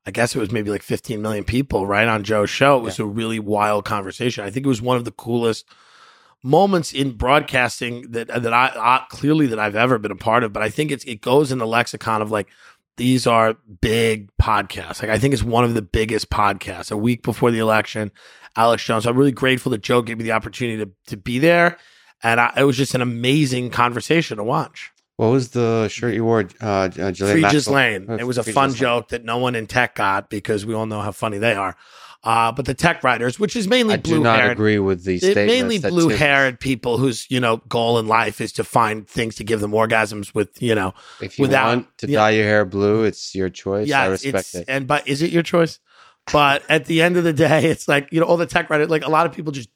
I 0.05 0.11
guess 0.11 0.33
it 0.33 0.39
was 0.39 0.49
maybe 0.49 0.69
like 0.71 0.81
15 0.81 1.21
million 1.21 1.43
people, 1.43 1.85
right 1.85 2.07
on 2.07 2.23
Joe's 2.23 2.49
show. 2.49 2.77
It 2.77 2.83
was 2.83 2.99
a 2.99 3.05
really 3.05 3.37
wild 3.37 3.83
conversation. 3.83 4.45
I 4.45 4.49
think 4.49 4.65
it 4.65 4.69
was 4.69 4.81
one 4.81 4.95
of 4.95 5.03
the 5.03 5.11
coolest 5.11 5.65
moments 6.41 6.93
in 6.93 7.17
broadcasting 7.17 8.11
that 8.11 8.27
that 8.29 8.53
I, 8.53 8.71
I 8.73 9.05
clearly 9.09 9.47
that 9.47 9.59
I've 9.59 9.75
ever 9.75 9.97
been 9.97 10.11
a 10.11 10.15
part 10.15 10.45
of. 10.45 10.53
But 10.53 10.63
I 10.63 10.69
think 10.69 10.91
it's 10.91 11.03
it 11.03 11.19
goes 11.19 11.51
in 11.51 11.57
the 11.57 11.67
lexicon 11.67 12.21
of 12.21 12.31
like 12.31 12.47
these 12.97 13.25
are 13.25 13.55
big 13.81 14.29
podcasts. 14.41 15.01
Like 15.01 15.11
I 15.11 15.17
think 15.17 15.33
it's 15.33 15.43
one 15.43 15.63
of 15.63 15.73
the 15.73 15.81
biggest 15.81 16.29
podcasts. 16.29 16.91
A 16.91 16.97
week 16.97 17.23
before 17.23 17.51
the 17.51 17.59
election, 17.59 18.11
Alex 18.55 18.83
Jones. 18.83 19.05
I'm 19.05 19.15
really 19.17 19.31
grateful 19.31 19.69
that 19.71 19.81
Joe 19.81 20.01
gave 20.01 20.17
me 20.17 20.23
the 20.23 20.31
opportunity 20.33 20.83
to 20.83 20.91
to 21.07 21.17
be 21.17 21.39
there, 21.39 21.77
and 22.23 22.39
I, 22.39 22.53
it 22.57 22.63
was 22.63 22.75
just 22.77 22.95
an 22.95 23.01
amazing 23.01 23.69
conversation 23.69 24.37
to 24.37 24.43
watch. 24.43 24.91
What 25.15 25.27
was 25.27 25.49
the 25.49 25.87
shirt 25.87 26.13
you 26.13 26.23
wore? 26.25 26.47
Uh, 26.61 26.89
uh, 26.99 27.11
Ghislaine. 27.11 28.07
Uh, 28.09 28.17
It 28.19 28.27
was 28.27 28.37
a 28.37 28.43
fun 28.43 28.73
joke 28.75 29.09
that 29.09 29.23
no 29.23 29.37
one 29.39 29.55
in 29.55 29.65
tech 29.65 29.95
got 29.95 30.29
because 30.29 30.63
we 30.65 30.75
all 30.75 30.85
know 30.85 31.01
how 31.01 31.11
funny 31.11 31.39
they 31.39 31.55
are. 31.55 31.75
Uh, 32.23 32.51
but 32.51 32.65
the 32.65 32.73
tech 32.73 33.03
writers, 33.03 33.39
which 33.39 33.55
is 33.55 33.67
mainly 33.67 33.93
I 33.93 33.97
do 33.97 34.15
blue 34.15 34.23
not 34.23 34.39
haired, 34.39 34.51
agree 34.53 34.79
with 34.79 35.03
these 35.05 35.21
statements. 35.21 35.51
mainly 35.53 35.79
blue 35.79 36.09
haired 36.09 36.59
people 36.59 36.97
whose 36.97 37.25
you 37.29 37.39
know 37.39 37.57
goal 37.69 37.99
in 37.99 38.07
life 38.07 38.41
is 38.41 38.51
to 38.53 38.63
find 38.63 39.07
things 39.07 39.35
to 39.35 39.43
give 39.43 39.59
them 39.61 39.71
orgasms 39.71 40.33
with 40.35 40.61
you 40.61 40.75
know 40.75 40.93
If 41.21 41.37
you 41.39 41.43
without- 41.43 41.67
want 41.67 41.97
to 41.99 42.07
yeah. 42.09 42.17
dye 42.19 42.29
your 42.31 42.45
hair 42.45 42.65
blue, 42.65 43.03
it's 43.03 43.33
your 43.35 43.49
choice. 43.49 43.91
I 43.91 44.05
it's- 44.11 44.23
respect 44.25 44.55
it. 44.55 44.65
and 44.67 44.87
but 44.87 45.07
is 45.07 45.21
it 45.21 45.31
your 45.31 45.43
choice 45.43 45.79
but 46.33 46.61
at 46.67 46.87
the 46.87 47.01
end 47.01 47.15
of 47.15 47.23
the 47.23 47.31
day 47.31 47.63
it's 47.69 47.87
like 47.87 48.09
you 48.11 48.19
know 48.19 48.25
all 48.25 48.35
the 48.35 48.45
tech 48.45 48.69
writers 48.69 48.89
like 48.89 49.05
a 49.05 49.09
lot 49.09 49.25
of 49.25 49.31
people 49.31 49.49
just 49.53 49.69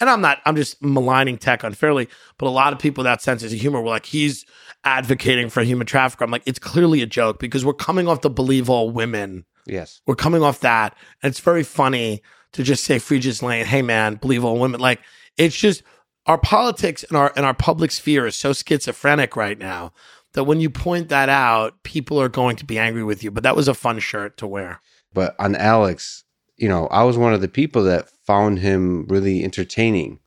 and 0.00 0.10
i'm 0.10 0.20
not 0.20 0.40
i'm 0.44 0.56
just 0.56 0.82
maligning 0.82 1.38
tech 1.38 1.62
unfairly 1.62 2.08
but 2.36 2.46
a 2.46 2.50
lot 2.50 2.72
of 2.72 2.80
people 2.80 3.04
that 3.04 3.22
sense 3.22 3.44
of 3.44 3.50
humor 3.52 3.80
were 3.80 3.90
like 3.90 4.04
he's 4.06 4.44
advocating 4.82 5.48
for 5.48 5.62
human 5.62 5.86
trafficker 5.86 6.24
i'm 6.24 6.32
like 6.32 6.42
it's 6.46 6.58
clearly 6.58 7.00
a 7.00 7.06
joke 7.06 7.38
because 7.38 7.64
we're 7.64 7.72
coming 7.72 8.08
off 8.08 8.22
the 8.22 8.30
believe 8.30 8.68
all 8.68 8.90
women 8.90 9.44
Yes. 9.66 10.00
we're 10.06 10.14
coming 10.14 10.42
off 10.42 10.60
that. 10.60 10.96
And 11.22 11.30
it's 11.30 11.40
very 11.40 11.62
funny 11.62 12.22
to 12.52 12.62
just 12.62 12.84
say 12.84 12.98
just 12.98 13.42
lane, 13.42 13.66
hey 13.66 13.82
man, 13.82 14.16
believe 14.16 14.44
all 14.44 14.58
women. 14.58 14.80
Like 14.80 15.00
it's 15.36 15.56
just 15.56 15.82
our 16.26 16.38
politics 16.38 17.04
and 17.04 17.16
our 17.16 17.32
and 17.36 17.44
our 17.44 17.54
public 17.54 17.90
sphere 17.90 18.26
is 18.26 18.36
so 18.36 18.52
schizophrenic 18.52 19.36
right 19.36 19.58
now 19.58 19.92
that 20.32 20.44
when 20.44 20.60
you 20.60 20.70
point 20.70 21.08
that 21.08 21.28
out, 21.28 21.82
people 21.82 22.20
are 22.20 22.28
going 22.28 22.56
to 22.56 22.64
be 22.64 22.78
angry 22.78 23.04
with 23.04 23.22
you. 23.22 23.30
But 23.30 23.42
that 23.42 23.56
was 23.56 23.68
a 23.68 23.74
fun 23.74 23.98
shirt 23.98 24.36
to 24.38 24.46
wear. 24.46 24.80
But 25.12 25.34
on 25.38 25.54
Alex, 25.54 26.24
you 26.56 26.68
know, 26.68 26.86
I 26.88 27.04
was 27.04 27.16
one 27.16 27.32
of 27.34 27.40
the 27.40 27.48
people 27.48 27.84
that 27.84 28.08
found 28.26 28.58
him 28.58 29.06
really 29.08 29.44
entertaining. 29.44 30.20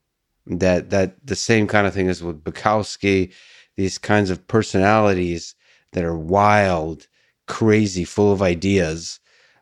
That 0.46 0.90
that 0.92 1.26
the 1.26 1.36
same 1.36 1.68
kind 1.68 1.86
of 1.86 1.94
thing 1.94 2.08
as 2.08 2.24
with 2.24 2.44
Bukowski, 2.44 3.34
these 3.76 3.98
kinds 3.98 4.30
of 4.30 4.48
personalities 4.48 5.56
that 5.92 6.06
are 6.06 6.18
wild, 6.18 7.08
crazy, 7.48 8.06
full 8.06 8.32
of 8.32 8.42
ideas. 8.42 9.20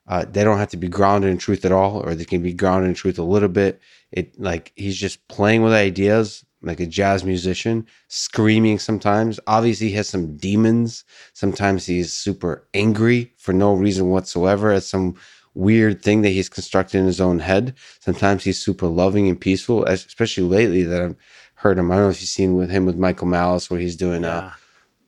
Uh, 0.07 0.25
they 0.29 0.43
don't 0.43 0.59
have 0.59 0.69
to 0.69 0.77
be 0.77 0.87
grounded 0.87 1.31
in 1.31 1.37
truth 1.37 1.65
at 1.65 1.71
all, 1.71 1.97
or 2.05 2.13
they 2.13 2.25
can 2.25 2.43
be 2.43 2.53
grounded 2.53 2.89
in 2.89 2.95
truth 2.95 3.17
a 3.17 3.23
little 3.23 3.49
bit. 3.49 3.81
It 4.11 4.39
like 4.39 4.71
he's 4.75 4.97
just 4.97 5.27
playing 5.27 5.63
with 5.63 5.73
ideas 5.73 6.45
like 6.65 6.79
a 6.79 6.85
jazz 6.85 7.23
musician, 7.23 7.85
screaming 8.07 8.79
sometimes. 8.79 9.39
Obviously, 9.47 9.89
he 9.89 9.93
has 9.93 10.09
some 10.09 10.35
demons. 10.35 11.03
Sometimes 11.33 11.85
he's 11.85 12.11
super 12.11 12.67
angry 12.73 13.33
for 13.37 13.53
no 13.53 13.73
reason 13.73 14.09
whatsoever 14.09 14.71
at 14.71 14.83
some 14.83 15.15
weird 15.53 16.01
thing 16.01 16.21
that 16.23 16.29
he's 16.29 16.49
constructed 16.49 16.97
in 16.97 17.05
his 17.05 17.21
own 17.21 17.39
head. 17.39 17.75
Sometimes 18.01 18.43
he's 18.43 18.61
super 18.61 18.87
loving 18.87 19.29
and 19.29 19.39
peaceful, 19.39 19.85
especially 19.85 20.43
lately 20.43 20.83
that 20.83 21.01
I've 21.01 21.15
heard 21.53 21.77
him. 21.77 21.91
I 21.91 21.95
don't 21.95 22.05
know 22.05 22.09
if 22.09 22.21
you've 22.21 22.29
seen 22.29 22.55
with 22.55 22.69
him 22.69 22.85
with 22.85 22.97
Michael 22.97 23.27
Malice 23.27 23.69
where 23.69 23.79
he's 23.79 23.95
doing 23.95 24.25
uh, 24.25 24.51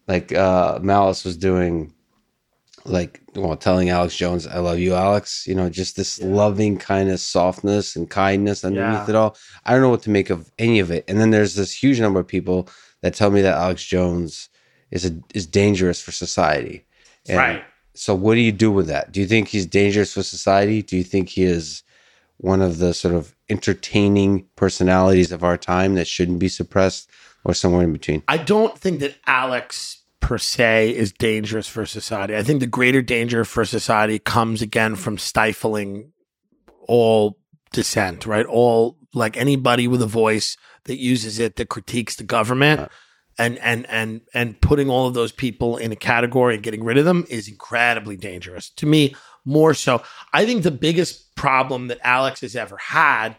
like 0.07 0.33
uh 0.33 0.79
Malice 0.81 1.25
was 1.25 1.37
doing 1.37 1.93
like 2.87 3.21
well 3.35 3.55
telling 3.57 3.89
Alex 3.89 4.15
Jones 4.15 4.47
I 4.47 4.59
love 4.59 4.79
you 4.79 4.93
Alex 4.95 5.45
you 5.45 5.53
know 5.55 5.69
just 5.69 5.95
this 5.95 6.21
loving 6.21 6.77
kind 6.77 7.09
of 7.09 7.19
softness 7.19 7.95
and 7.95 8.09
kindness 8.09 8.63
underneath 8.63 9.07
Yeah. 9.07 9.09
it 9.09 9.15
all. 9.15 9.35
I 9.65 9.73
don't 9.73 9.81
know 9.81 9.89
what 9.89 10.03
to 10.03 10.09
make 10.09 10.29
of 10.29 10.49
any 10.57 10.79
of 10.79 10.89
it. 10.91 11.03
And 11.07 11.19
then 11.19 11.31
there's 11.31 11.55
this 11.55 11.71
huge 11.83 11.99
number 11.99 12.19
of 12.19 12.27
people 12.27 12.69
that 13.01 13.13
tell 13.13 13.29
me 13.29 13.41
that 13.41 13.57
Alex 13.57 13.83
Jones 13.85 14.49
is 14.91 15.05
a, 15.05 15.19
is 15.33 15.45
dangerous 15.45 16.01
for 16.01 16.11
society. 16.11 16.85
And 17.27 17.37
right. 17.37 17.63
so 17.93 18.15
what 18.15 18.35
do 18.35 18.39
you 18.41 18.53
do 18.53 18.71
with 18.71 18.87
that? 18.87 19.11
Do 19.11 19.19
you 19.19 19.27
think 19.27 19.49
he's 19.49 19.65
dangerous 19.65 20.13
for 20.13 20.23
society? 20.23 20.81
Do 20.81 20.95
you 20.95 21.03
think 21.03 21.29
he 21.29 21.43
is 21.43 21.83
one 22.37 22.61
of 22.61 22.77
the 22.77 22.93
sort 22.93 23.13
of 23.13 23.35
entertaining 23.49 24.45
personalities 24.55 25.31
of 25.31 25.43
our 25.43 25.57
time 25.57 25.95
that 25.95 26.07
shouldn't 26.07 26.39
be 26.39 26.47
suppressed 26.49 27.09
or 27.43 27.53
somewhere 27.53 27.83
in 27.83 27.91
between? 27.91 28.23
I 28.27 28.37
don't 28.37 28.77
think 28.77 28.99
that 29.01 29.15
Alex 29.25 30.03
per 30.19 30.37
se 30.37 30.95
is 30.95 31.11
dangerous 31.11 31.67
for 31.67 31.85
society. 31.85 32.35
I 32.35 32.43
think 32.43 32.59
the 32.59 32.67
greater 32.67 33.01
danger 33.01 33.45
for 33.45 33.65
society 33.65 34.19
comes 34.19 34.61
again 34.61 34.95
from 34.95 35.17
stifling 35.17 36.11
all 36.87 37.37
dissent, 37.71 38.25
right? 38.25 38.45
All 38.45 38.97
like 39.13 39.37
anybody 39.37 39.87
with 39.87 40.01
a 40.01 40.07
voice 40.07 40.57
that 40.85 40.97
uses 40.97 41.39
it 41.39 41.55
that 41.57 41.69
critiques 41.69 42.15
the 42.15 42.23
government. 42.23 42.81
Right. 42.81 42.91
And, 43.39 43.59
and 43.59 43.85
and 43.87 44.21
and 44.33 44.59
putting 44.61 44.89
all 44.89 45.05
of 45.05 45.13
those 45.13 45.31
people 45.31 45.77
in 45.77 45.91
a 45.91 45.95
category 45.95 46.55
and 46.55 46.63
getting 46.63 46.83
rid 46.83 46.97
of 46.97 47.05
them 47.05 47.23
is 47.29 47.47
incredibly 47.47 48.17
dangerous 48.17 48.71
to 48.71 48.87
me. 48.87 49.15
More 49.45 49.75
so, 49.75 50.01
I 50.33 50.43
think 50.43 50.63
the 50.63 50.71
biggest 50.71 51.35
problem 51.35 51.87
that 51.87 51.99
Alex 52.03 52.41
has 52.41 52.55
ever 52.55 52.77
had 52.77 53.35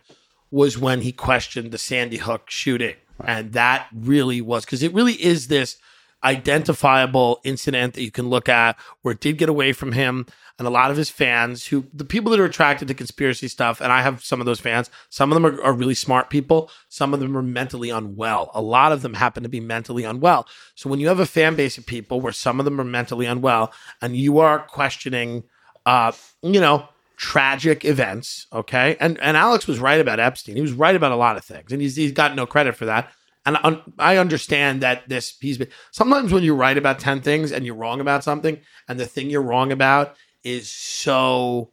was 0.52 0.78
when 0.78 1.00
he 1.00 1.10
questioned 1.10 1.72
the 1.72 1.78
Sandy 1.78 2.18
Hook 2.18 2.48
shooting. 2.48 2.94
And 3.24 3.52
that 3.54 3.88
really 3.92 4.40
was 4.40 4.64
because 4.64 4.82
it 4.82 4.94
really 4.94 5.14
is 5.14 5.48
this 5.48 5.76
identifiable 6.24 7.40
incident 7.44 7.94
that 7.94 8.02
you 8.02 8.10
can 8.10 8.28
look 8.28 8.48
at 8.48 8.76
where 9.02 9.12
it 9.12 9.20
did 9.20 9.38
get 9.38 9.48
away 9.48 9.72
from 9.72 9.92
him 9.92 10.26
and 10.58 10.66
a 10.66 10.70
lot 10.70 10.90
of 10.90 10.96
his 10.96 11.08
fans 11.08 11.66
who 11.66 11.86
the 11.94 12.04
people 12.04 12.32
that 12.32 12.40
are 12.40 12.44
attracted 12.44 12.88
to 12.88 12.94
conspiracy 12.94 13.46
stuff 13.46 13.80
and 13.80 13.92
i 13.92 14.02
have 14.02 14.24
some 14.24 14.40
of 14.40 14.46
those 14.46 14.58
fans 14.58 14.90
some 15.10 15.30
of 15.30 15.40
them 15.40 15.46
are, 15.46 15.62
are 15.62 15.72
really 15.72 15.94
smart 15.94 16.28
people 16.28 16.70
some 16.88 17.14
of 17.14 17.20
them 17.20 17.36
are 17.36 17.42
mentally 17.42 17.88
unwell 17.88 18.50
a 18.52 18.60
lot 18.60 18.90
of 18.90 19.02
them 19.02 19.14
happen 19.14 19.44
to 19.44 19.48
be 19.48 19.60
mentally 19.60 20.02
unwell 20.02 20.44
so 20.74 20.90
when 20.90 20.98
you 20.98 21.06
have 21.06 21.20
a 21.20 21.26
fan 21.26 21.54
base 21.54 21.78
of 21.78 21.86
people 21.86 22.20
where 22.20 22.32
some 22.32 22.58
of 22.58 22.64
them 22.64 22.80
are 22.80 22.84
mentally 22.84 23.26
unwell 23.26 23.72
and 24.02 24.16
you 24.16 24.38
are 24.40 24.58
questioning 24.58 25.44
uh 25.86 26.10
you 26.42 26.60
know 26.60 26.88
tragic 27.18 27.84
events. 27.84 28.46
Okay, 28.52 28.96
and 28.98 29.20
and 29.20 29.36
Alex 29.36 29.66
was 29.66 29.78
right 29.78 30.00
about 30.00 30.20
Epstein. 30.20 30.56
He 30.56 30.62
was 30.62 30.72
right 30.72 30.96
about 30.96 31.12
a 31.12 31.16
lot 31.16 31.36
of 31.36 31.44
things, 31.44 31.72
and 31.72 31.82
he's 31.82 31.96
he's 31.96 32.12
got 32.12 32.34
no 32.34 32.46
credit 32.46 32.74
for 32.76 32.86
that. 32.86 33.12
And 33.56 33.82
I, 33.98 34.16
understand 34.16 34.82
that 34.82 35.08
this 35.08 35.36
he's 35.40 35.58
been, 35.58 35.68
sometimes 35.90 36.32
when 36.32 36.42
you're 36.42 36.54
right 36.54 36.76
about 36.76 36.98
ten 36.98 37.20
things 37.20 37.52
and 37.52 37.64
you're 37.64 37.74
wrong 37.74 38.00
about 38.00 38.24
something, 38.24 38.60
and 38.88 39.00
the 39.00 39.06
thing 39.06 39.30
you're 39.30 39.42
wrong 39.42 39.72
about 39.72 40.16
is 40.44 40.70
so 40.70 41.72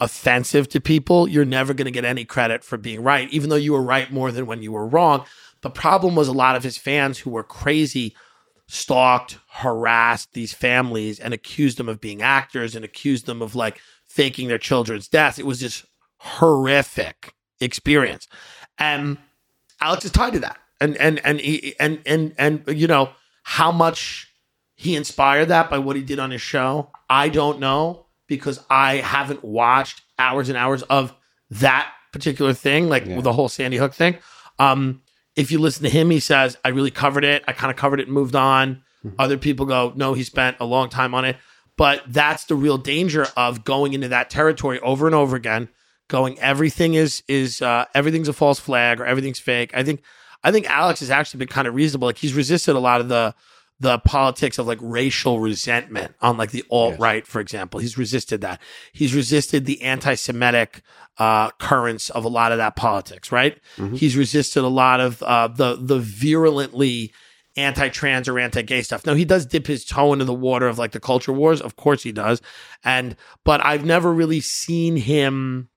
offensive 0.00 0.68
to 0.70 0.80
people, 0.80 1.28
you're 1.28 1.44
never 1.44 1.72
going 1.72 1.84
to 1.86 1.90
get 1.90 2.04
any 2.04 2.24
credit 2.24 2.64
for 2.64 2.76
being 2.76 3.02
right, 3.02 3.30
even 3.30 3.48
though 3.48 3.56
you 3.56 3.72
were 3.72 3.82
right 3.82 4.12
more 4.12 4.32
than 4.32 4.46
when 4.46 4.62
you 4.62 4.72
were 4.72 4.86
wrong. 4.86 5.24
The 5.62 5.70
problem 5.70 6.14
was 6.14 6.28
a 6.28 6.32
lot 6.32 6.56
of 6.56 6.62
his 6.62 6.76
fans 6.76 7.18
who 7.18 7.30
were 7.30 7.44
crazy 7.44 8.14
stalked, 8.66 9.38
harassed 9.50 10.32
these 10.32 10.52
families 10.52 11.20
and 11.20 11.32
accused 11.32 11.78
them 11.78 11.88
of 11.88 12.00
being 12.00 12.22
actors 12.22 12.74
and 12.74 12.84
accused 12.84 13.26
them 13.26 13.40
of 13.40 13.54
like 13.54 13.80
faking 14.06 14.48
their 14.48 14.58
children's 14.58 15.08
deaths. 15.08 15.38
It 15.38 15.46
was 15.46 15.60
this 15.60 15.86
horrific 16.18 17.34
experience. 17.60 18.26
And 18.78 19.18
Alex 19.80 20.04
is 20.04 20.10
tied 20.10 20.32
to 20.32 20.40
that. 20.40 20.58
And 20.80 20.96
and 20.96 21.24
and 21.24 21.40
he, 21.40 21.74
and 21.78 22.00
and 22.04 22.34
and 22.36 22.62
you 22.66 22.86
know 22.86 23.10
how 23.42 23.72
much 23.72 24.32
he 24.74 24.96
inspired 24.96 25.46
that 25.46 25.70
by 25.70 25.78
what 25.78 25.96
he 25.96 26.02
did 26.02 26.18
on 26.18 26.30
his 26.30 26.42
show. 26.42 26.90
I 27.08 27.28
don't 27.28 27.60
know 27.60 28.06
because 28.26 28.60
I 28.68 28.96
haven't 28.96 29.44
watched 29.44 30.02
hours 30.18 30.48
and 30.48 30.58
hours 30.58 30.82
of 30.82 31.14
that 31.50 31.92
particular 32.12 32.52
thing, 32.52 32.88
like 32.88 33.06
yeah. 33.06 33.20
the 33.20 33.32
whole 33.32 33.48
Sandy 33.48 33.76
Hook 33.76 33.94
thing. 33.94 34.16
Um, 34.58 35.02
if 35.36 35.50
you 35.50 35.58
listen 35.58 35.82
to 35.84 35.90
him, 35.90 36.10
he 36.10 36.20
says, 36.20 36.56
I 36.64 36.68
really 36.68 36.90
covered 36.90 37.24
it. 37.24 37.44
I 37.46 37.52
kind 37.52 37.70
of 37.70 37.76
covered 37.76 38.00
it 38.00 38.06
and 38.06 38.14
moved 38.14 38.36
on. 38.36 38.82
Mm-hmm. 39.04 39.16
Other 39.18 39.36
people 39.36 39.66
go, 39.66 39.92
no, 39.96 40.14
he 40.14 40.22
spent 40.22 40.56
a 40.60 40.64
long 40.64 40.88
time 40.88 41.14
on 41.14 41.24
it. 41.24 41.36
But 41.76 42.02
that's 42.06 42.44
the 42.44 42.54
real 42.54 42.78
danger 42.78 43.26
of 43.36 43.64
going 43.64 43.94
into 43.94 44.08
that 44.08 44.30
territory 44.30 44.78
over 44.80 45.06
and 45.06 45.14
over 45.14 45.34
again, 45.34 45.68
going 46.08 46.38
everything 46.38 46.94
is 46.94 47.24
is 47.26 47.60
uh, 47.60 47.86
everything's 47.94 48.28
a 48.28 48.32
false 48.32 48.60
flag 48.60 49.00
or 49.00 49.04
everything's 49.04 49.40
fake. 49.40 49.72
I 49.74 49.82
think 49.82 50.00
I 50.44 50.52
think 50.52 50.68
Alex 50.68 51.00
has 51.00 51.10
actually 51.10 51.38
been 51.38 51.48
kind 51.48 51.66
of 51.66 51.74
reasonable. 51.74 52.06
Like 52.06 52.18
he's 52.18 52.34
resisted 52.34 52.76
a 52.76 52.80
lot 52.80 53.00
of 53.00 53.08
the 53.08 53.34
the 53.80 53.98
politics 53.98 54.58
of 54.58 54.66
like 54.66 54.78
racial 54.80 55.40
resentment 55.40 56.14
on 56.20 56.36
like 56.36 56.52
the 56.52 56.64
alt 56.70 56.98
right, 56.98 57.24
yes. 57.24 57.26
for 57.26 57.40
example. 57.40 57.80
He's 57.80 57.98
resisted 57.98 58.42
that. 58.42 58.60
He's 58.92 59.14
resisted 59.14 59.64
the 59.64 59.82
anti 59.82 60.14
Semitic 60.14 60.82
uh, 61.18 61.50
currents 61.52 62.10
of 62.10 62.24
a 62.24 62.28
lot 62.28 62.52
of 62.52 62.58
that 62.58 62.76
politics, 62.76 63.32
right? 63.32 63.58
Mm-hmm. 63.76 63.96
He's 63.96 64.16
resisted 64.16 64.62
a 64.62 64.68
lot 64.68 65.00
of 65.00 65.22
uh, 65.22 65.48
the 65.48 65.76
the 65.80 65.98
virulently 65.98 67.12
anti-trans 67.56 68.28
or 68.28 68.38
anti-gay 68.38 68.82
stuff. 68.82 69.06
Now 69.06 69.14
he 69.14 69.24
does 69.24 69.46
dip 69.46 69.66
his 69.66 69.84
toe 69.84 70.12
into 70.12 70.24
the 70.24 70.34
water 70.34 70.66
of 70.66 70.78
like 70.78 70.90
the 70.90 71.00
culture 71.00 71.32
wars, 71.32 71.60
of 71.60 71.76
course 71.76 72.02
he 72.02 72.12
does, 72.12 72.42
and 72.84 73.16
but 73.44 73.64
I've 73.64 73.84
never 73.84 74.12
really 74.12 74.40
seen 74.40 74.96
him, 74.96 75.68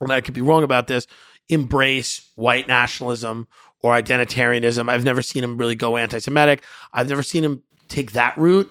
and 0.00 0.12
I 0.12 0.20
could 0.20 0.34
be 0.34 0.40
wrong 0.40 0.62
about 0.62 0.86
this, 0.86 1.06
embrace 1.48 2.30
white 2.36 2.68
nationalism 2.68 3.48
or 3.82 3.92
identitarianism. 3.92 4.88
I've 4.88 5.04
never 5.04 5.22
seen 5.22 5.44
him 5.44 5.56
really 5.56 5.74
go 5.74 5.96
anti-Semitic. 5.96 6.62
I've 6.92 7.08
never 7.08 7.22
seen 7.22 7.44
him 7.44 7.62
take 7.88 8.12
that 8.12 8.36
route. 8.36 8.70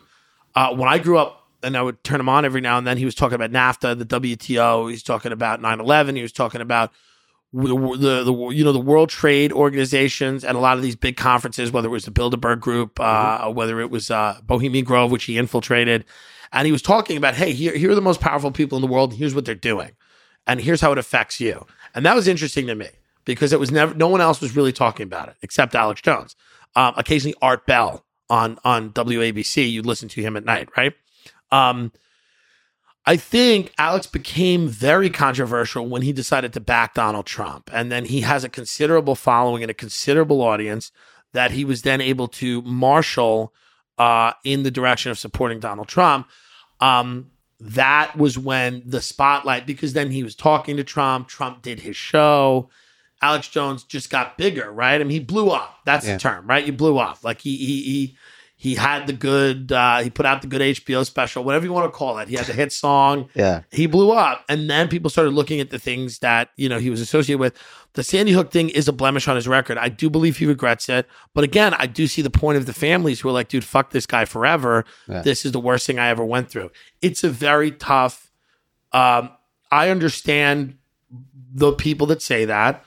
Uh, 0.55 0.74
when 0.74 0.89
I 0.89 0.97
grew 0.97 1.18
up, 1.18 1.47
and 1.64 1.76
I 1.76 1.82
would 1.82 2.03
turn 2.03 2.20
him 2.20 2.30
on 2.30 2.45
every 2.45 2.62
now 2.62 2.78
and 2.78 2.86
then, 2.86 2.97
he 2.97 3.05
was 3.05 3.16
talking 3.16 3.36
about 3.36 3.51
NAFTA, 3.51 3.97
the 3.97 4.05
WTO. 4.05 4.89
He's 4.89 5.03
talking 5.03 5.32
about 5.32 5.60
9-11. 5.60 6.16
He 6.16 6.22
was 6.22 6.32
talking 6.32 6.62
about 6.62 6.91
the, 7.53 7.76
the, 7.97 8.24
the 8.24 8.34
you 8.49 8.64
know 8.64 8.74
the 8.74 8.80
World 8.80 9.10
Trade 9.10 9.51
Organizations 9.51 10.43
and 10.43 10.58
a 10.58 10.60
lot 10.60 10.78
of 10.78 10.84
these 10.84 10.95
big 10.95 11.18
conferences, 11.18 11.72
whether 11.72 11.88
it 11.88 11.91
was 11.91 12.05
the 12.05 12.12
Bilderberg 12.12 12.60
Group, 12.60 12.99
uh, 12.99 13.39
mm-hmm. 13.39 13.55
whether 13.55 13.80
it 13.80 13.89
was 13.89 14.12
uh, 14.12 14.39
Bohemian 14.43 14.86
Grove, 14.86 15.12
which 15.12 15.24
he 15.24 15.38
infiltrated, 15.38 16.05
and 16.51 16.66
he 16.66 16.72
was 16.72 16.82
talking 16.82 17.18
about, 17.18 17.36
hey, 17.36 17.53
here 17.53 17.76
here 17.76 17.91
are 17.91 17.95
the 17.95 18.01
most 18.01 18.20
powerful 18.20 18.51
people 18.51 18.78
in 18.78 18.82
the 18.82 18.88
world. 18.88 19.14
Here's 19.14 19.34
what 19.34 19.45
they're 19.45 19.55
doing, 19.55 19.91
and 20.45 20.60
here's 20.60 20.82
how 20.82 20.91
it 20.91 20.97
affects 20.97 21.39
you. 21.39 21.66
And 21.95 22.05
that 22.05 22.16
was 22.16 22.28
interesting 22.28 22.68
to 22.68 22.76
me 22.76 22.89
because 23.34 23.54
it 23.54 23.60
was 23.60 23.72
never 23.72 23.94
no 23.94 24.08
one 24.08 24.22
else 24.22 24.42
was 24.42 24.56
really 24.56 24.72
talking 24.72 25.04
about 25.04 25.28
it 25.30 25.36
except 25.42 25.76
Alex 25.76 26.02
Jones. 26.02 26.36
Um, 26.76 26.94
occasionally 26.98 27.36
Art 27.42 27.68
Bell 27.68 28.04
on 28.30 28.58
on 28.64 28.92
WABC, 28.92 29.70
you 29.70 29.84
listen 29.84 30.10
to 30.10 30.22
him 30.22 30.36
at 30.36 30.46
night, 30.46 30.70
right? 30.76 30.94
Um, 31.52 31.92
I 33.06 33.16
think 33.16 33.74
Alex 33.78 34.08
became 34.08 34.68
very 34.68 35.10
controversial 35.10 35.88
when 35.88 36.02
he 36.02 36.12
decided 36.12 36.52
to 36.54 36.60
back 36.60 36.94
Donald 36.94 37.26
Trump, 37.26 37.70
and 37.72 37.92
then 37.92 38.06
he 38.06 38.22
has 38.22 38.44
a 38.44 38.50
considerable 38.50 39.16
following 39.16 39.64
and 39.64 39.70
a 39.70 39.76
considerable 39.76 40.42
audience 40.42 40.92
that 41.34 41.52
he 41.52 41.64
was 41.64 41.84
then 41.84 42.02
able 42.02 42.28
to 42.28 42.62
marshal 42.64 43.54
uh, 43.98 44.34
in 44.44 44.64
the 44.64 44.72
direction 44.72 45.12
of 45.12 45.20
supporting 45.20 45.60
Donald 45.60 45.88
Trump. 45.88 46.28
Um, 46.80 47.32
that 47.60 48.16
was 48.16 48.38
when 48.38 48.84
the 48.86 49.02
spotlight, 49.02 49.66
because 49.66 49.94
then 49.94 50.12
he 50.12 50.24
was 50.24 50.36
talking 50.36 50.78
to 50.78 50.84
Trump. 50.84 51.28
Trump 51.28 51.62
did 51.62 51.80
his 51.80 51.96
show. 51.96 52.70
Alex 53.22 53.47
Jones 53.47 53.84
just 53.84 54.09
got 54.09 54.38
bigger, 54.38 54.72
right? 54.72 55.01
I 55.01 55.03
mean, 55.03 55.09
he 55.11 55.20
blew 55.20 55.49
up. 55.49 55.80
That's 55.86 56.05
yeah. 56.05 56.13
the 56.13 56.20
term, 56.20 56.47
right? 56.47 56.65
You 56.65 56.74
blew 56.74 56.97
up. 56.97 57.24
Like 57.24 57.41
he 57.41 57.55
he 57.57 57.82
he 57.84 58.18
he 58.59 58.74
had 58.74 59.05
the 59.05 59.13
good. 59.13 59.72
Uh, 59.72 59.99
he 59.99 60.09
put 60.09 60.26
out 60.26 60.41
the 60.41 60.47
good 60.47 60.61
HBO 60.61 61.05
special, 61.05 61.43
whatever 61.43 61.65
you 61.65 61.72
want 61.72 61.91
to 61.91 61.95
call 61.95 62.18
it. 62.18 62.28
He 62.28 62.36
had 62.36 62.47
the 62.47 62.53
hit 62.53 62.72
song. 62.72 63.30
yeah, 63.36 63.61
he 63.72 63.86
blew 63.86 64.11
up, 64.11 64.43
and 64.49 64.68
then 64.68 64.88
people 64.88 65.11
started 65.11 65.32
looking 65.32 65.59
at 65.59 65.70
the 65.70 65.78
things 65.78 66.20
that 66.20 66.49
you 66.57 66.68
know 66.68 66.80
he 66.80 66.89
was 66.89 66.99
associated 66.99 67.39
with. 67.39 67.55
The 67.93 68.03
Sandy 68.03 68.32
Hook 68.32 68.51
thing 68.51 68.70
is 68.70 68.88
a 68.88 68.93
blemish 68.93 69.28
on 69.28 69.36
his 69.36 69.47
record. 69.47 69.78
I 69.78 69.89
do 69.89 70.09
believe 70.09 70.38
he 70.38 70.45
regrets 70.45 70.89
it, 70.89 71.07
but 71.34 71.43
again, 71.43 71.76
I 71.76 71.86
do 71.86 72.07
see 72.07 72.22
the 72.22 72.30
point 72.30 72.57
of 72.57 72.65
the 72.65 72.74
families 72.74 73.20
who 73.20 73.30
are 73.30 73.32
like, 73.32 73.47
"Dude, 73.47 73.63
fuck 73.63 73.91
this 73.91 74.07
guy 74.07 74.26
forever. 74.26 74.86
Yeah. 75.07 75.22
This 75.22 75.45
is 75.45 75.51
the 75.51 75.59
worst 75.59 75.86
thing 75.86 75.99
I 75.99 76.09
ever 76.09 76.26
went 76.26 76.49
through." 76.49 76.72
It's 77.01 77.24
a 77.24 77.30
very 77.30 77.72
tough. 77.72 78.32
Um, 78.91 79.30
I 79.72 79.89
understand 79.89 80.78
the 81.53 81.74
people 81.74 82.07
that 82.07 82.24
say 82.24 82.45
that. 82.45 82.84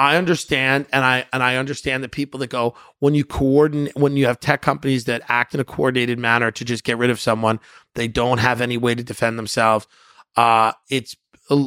I 0.00 0.16
understand, 0.16 0.86
and 0.94 1.04
I 1.04 1.26
and 1.30 1.42
I 1.42 1.56
understand 1.56 2.02
the 2.02 2.08
people 2.08 2.40
that 2.40 2.48
go 2.48 2.74
when 3.00 3.14
you 3.14 3.22
coordinate 3.22 3.94
when 3.94 4.16
you 4.16 4.24
have 4.24 4.40
tech 4.40 4.62
companies 4.62 5.04
that 5.04 5.20
act 5.28 5.52
in 5.52 5.60
a 5.60 5.64
coordinated 5.64 6.18
manner 6.18 6.50
to 6.50 6.64
just 6.64 6.84
get 6.84 6.96
rid 6.96 7.10
of 7.10 7.20
someone, 7.20 7.60
they 7.96 8.08
don't 8.08 8.38
have 8.38 8.62
any 8.62 8.78
way 8.78 8.94
to 8.94 9.02
defend 9.04 9.38
themselves. 9.38 9.86
Uh, 10.36 10.72
it's 10.88 11.16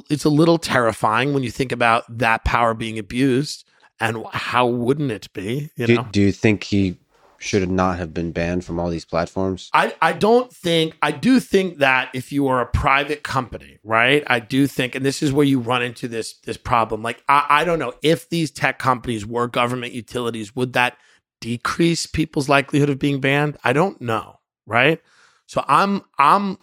it's 0.10 0.26
a 0.26 0.30
little 0.30 0.58
terrifying 0.58 1.36
when 1.36 1.44
you 1.44 1.52
think 1.52 1.72
about 1.72 2.06
that 2.10 2.44
power 2.44 2.74
being 2.74 2.98
abused, 2.98 3.66
and 4.00 4.26
how 4.32 4.66
wouldn't 4.66 5.12
it 5.12 5.32
be? 5.34 5.70
You 5.76 5.86
do, 5.86 5.96
know? 5.98 6.08
do 6.12 6.20
you 6.20 6.32
think 6.32 6.64
he 6.64 6.98
should 7.44 7.70
not 7.70 7.98
have 7.98 8.14
been 8.14 8.32
banned 8.32 8.64
from 8.64 8.80
all 8.80 8.90
these 8.90 9.04
platforms? 9.04 9.70
I, 9.74 9.94
I 10.02 10.14
don't 10.14 10.52
think, 10.52 10.96
I 11.02 11.12
do 11.12 11.42
think 11.42 11.80
that 11.80 12.10
if 12.14 12.32
you 12.32 12.48
are 12.48 12.62
a 12.62 12.66
private 12.66 13.22
company, 13.22 13.80
right? 13.84 14.24
I 14.28 14.40
do 14.40 14.66
think, 14.66 14.96
and 14.96 15.06
this 15.06 15.22
is 15.22 15.34
where 15.34 15.46
you 15.46 15.60
run 15.60 15.84
into 15.84 16.08
this, 16.08 16.36
this 16.46 16.56
problem. 16.56 17.04
Like, 17.04 17.22
I, 17.28 17.46
I 17.50 17.64
don't 17.66 17.80
know 17.80 17.94
if 18.02 18.30
these 18.30 18.50
tech 18.50 18.80
companies 18.80 19.26
were 19.26 19.48
government 19.48 19.92
utilities, 19.92 20.56
would 20.56 20.72
that 20.74 20.98
decrease 21.42 22.06
people's 22.06 22.48
likelihood 22.48 22.90
of 22.90 22.98
being 22.98 23.20
banned? 23.20 23.58
I 23.62 23.74
don't 23.74 24.00
know, 24.00 24.40
right? 24.66 25.02
So 25.46 25.66
I'm, 25.68 26.04
I'm, 26.18 26.58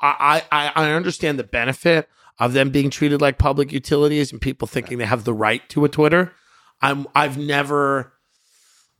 I, 0.00 0.42
I, 0.50 0.72
I 0.74 0.90
understand 0.90 1.38
the 1.38 1.44
benefit 1.44 2.08
of 2.40 2.54
them 2.54 2.70
being 2.70 2.90
treated 2.90 3.20
like 3.20 3.38
public 3.38 3.70
utilities 3.70 4.32
and 4.32 4.40
people 4.40 4.66
thinking 4.66 4.98
they 4.98 5.04
have 5.04 5.22
the 5.22 5.32
right 5.32 5.66
to 5.68 5.84
a 5.84 5.88
Twitter. 5.88 6.32
I'm, 6.80 7.06
I've 7.14 7.38
never, 7.38 8.14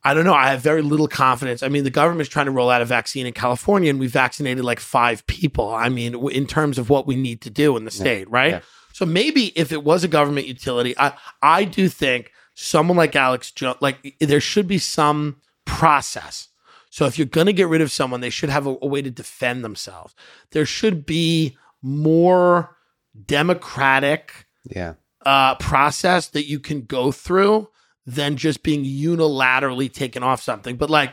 I 0.05 0.14
don't 0.14 0.24
know. 0.24 0.34
I 0.34 0.50
have 0.50 0.61
very 0.61 0.82
little 0.82 1.07
confidence. 1.07 1.62
I 1.62 1.68
mean, 1.68 1.84
the 1.84 1.90
government 1.90 2.22
is 2.22 2.28
trying 2.28 2.46
to 2.46 2.53
roll 2.53 2.70
out 2.70 2.82
a 2.82 2.84
vaccine 2.84 3.26
in 3.26 3.32
California, 3.32 3.88
and 3.88 4.00
we 4.00 4.09
vaccinated 4.09 4.64
like 4.64 4.80
five 4.80 5.26
people. 5.26 5.72
I 5.72 5.88
mean, 5.88 6.14
in 6.30 6.46
terms 6.46 6.78
of 6.78 6.90
what 6.90 7.07
we 7.07 7.14
need 7.14 7.40
to 7.42 7.50
do 7.50 7.76
in 7.76 7.84
the 7.84 7.90
state, 7.90 8.26
yeah. 8.28 8.36
right? 8.36 8.50
Yeah. 8.50 8.61
So 8.92 9.07
maybe 9.07 9.53
if 9.57 9.70
it 9.72 9.84
was 9.84 10.03
a 10.05 10.09
government 10.09 10.46
utility, 10.46 10.94
I 10.98 11.12
I 11.40 11.64
do 11.64 11.88
think 11.88 12.32
someone 12.55 12.96
like 12.96 13.14
Alex 13.14 13.50
Jones, 13.53 13.78
like 13.80 14.16
there 14.20 14.40
should 14.40 14.66
be 14.66 14.78
some 14.78 15.36
process. 15.64 16.48
So 16.90 17.07
if 17.07 17.18
you're 17.18 17.26
going 17.26 17.46
to 17.46 17.55
get 17.55 17.68
rid 17.68 17.80
of 17.80 17.90
someone, 17.90 18.20
they 18.20 18.28
should 18.30 18.50
have 18.50 18.66
a, 18.66 18.76
a 18.82 18.86
way 18.86 19.00
to 19.00 19.11
defend 19.11 19.64
themselves. 19.64 20.14
There 20.50 20.66
should 20.66 21.07
be 21.07 21.57
more 21.80 22.76
democratic, 23.26 24.46
yeah, 24.64 24.94
uh, 25.24 25.55
process 25.55 26.28
that 26.28 26.46
you 26.46 26.59
can 26.59 26.82
go 26.82 27.12
through 27.12 27.68
than 28.07 28.36
just 28.36 28.62
being 28.62 28.84
unilaterally 28.84 29.92
taken 29.92 30.22
off 30.22 30.42
something. 30.42 30.76
But 30.76 30.90
like, 30.90 31.12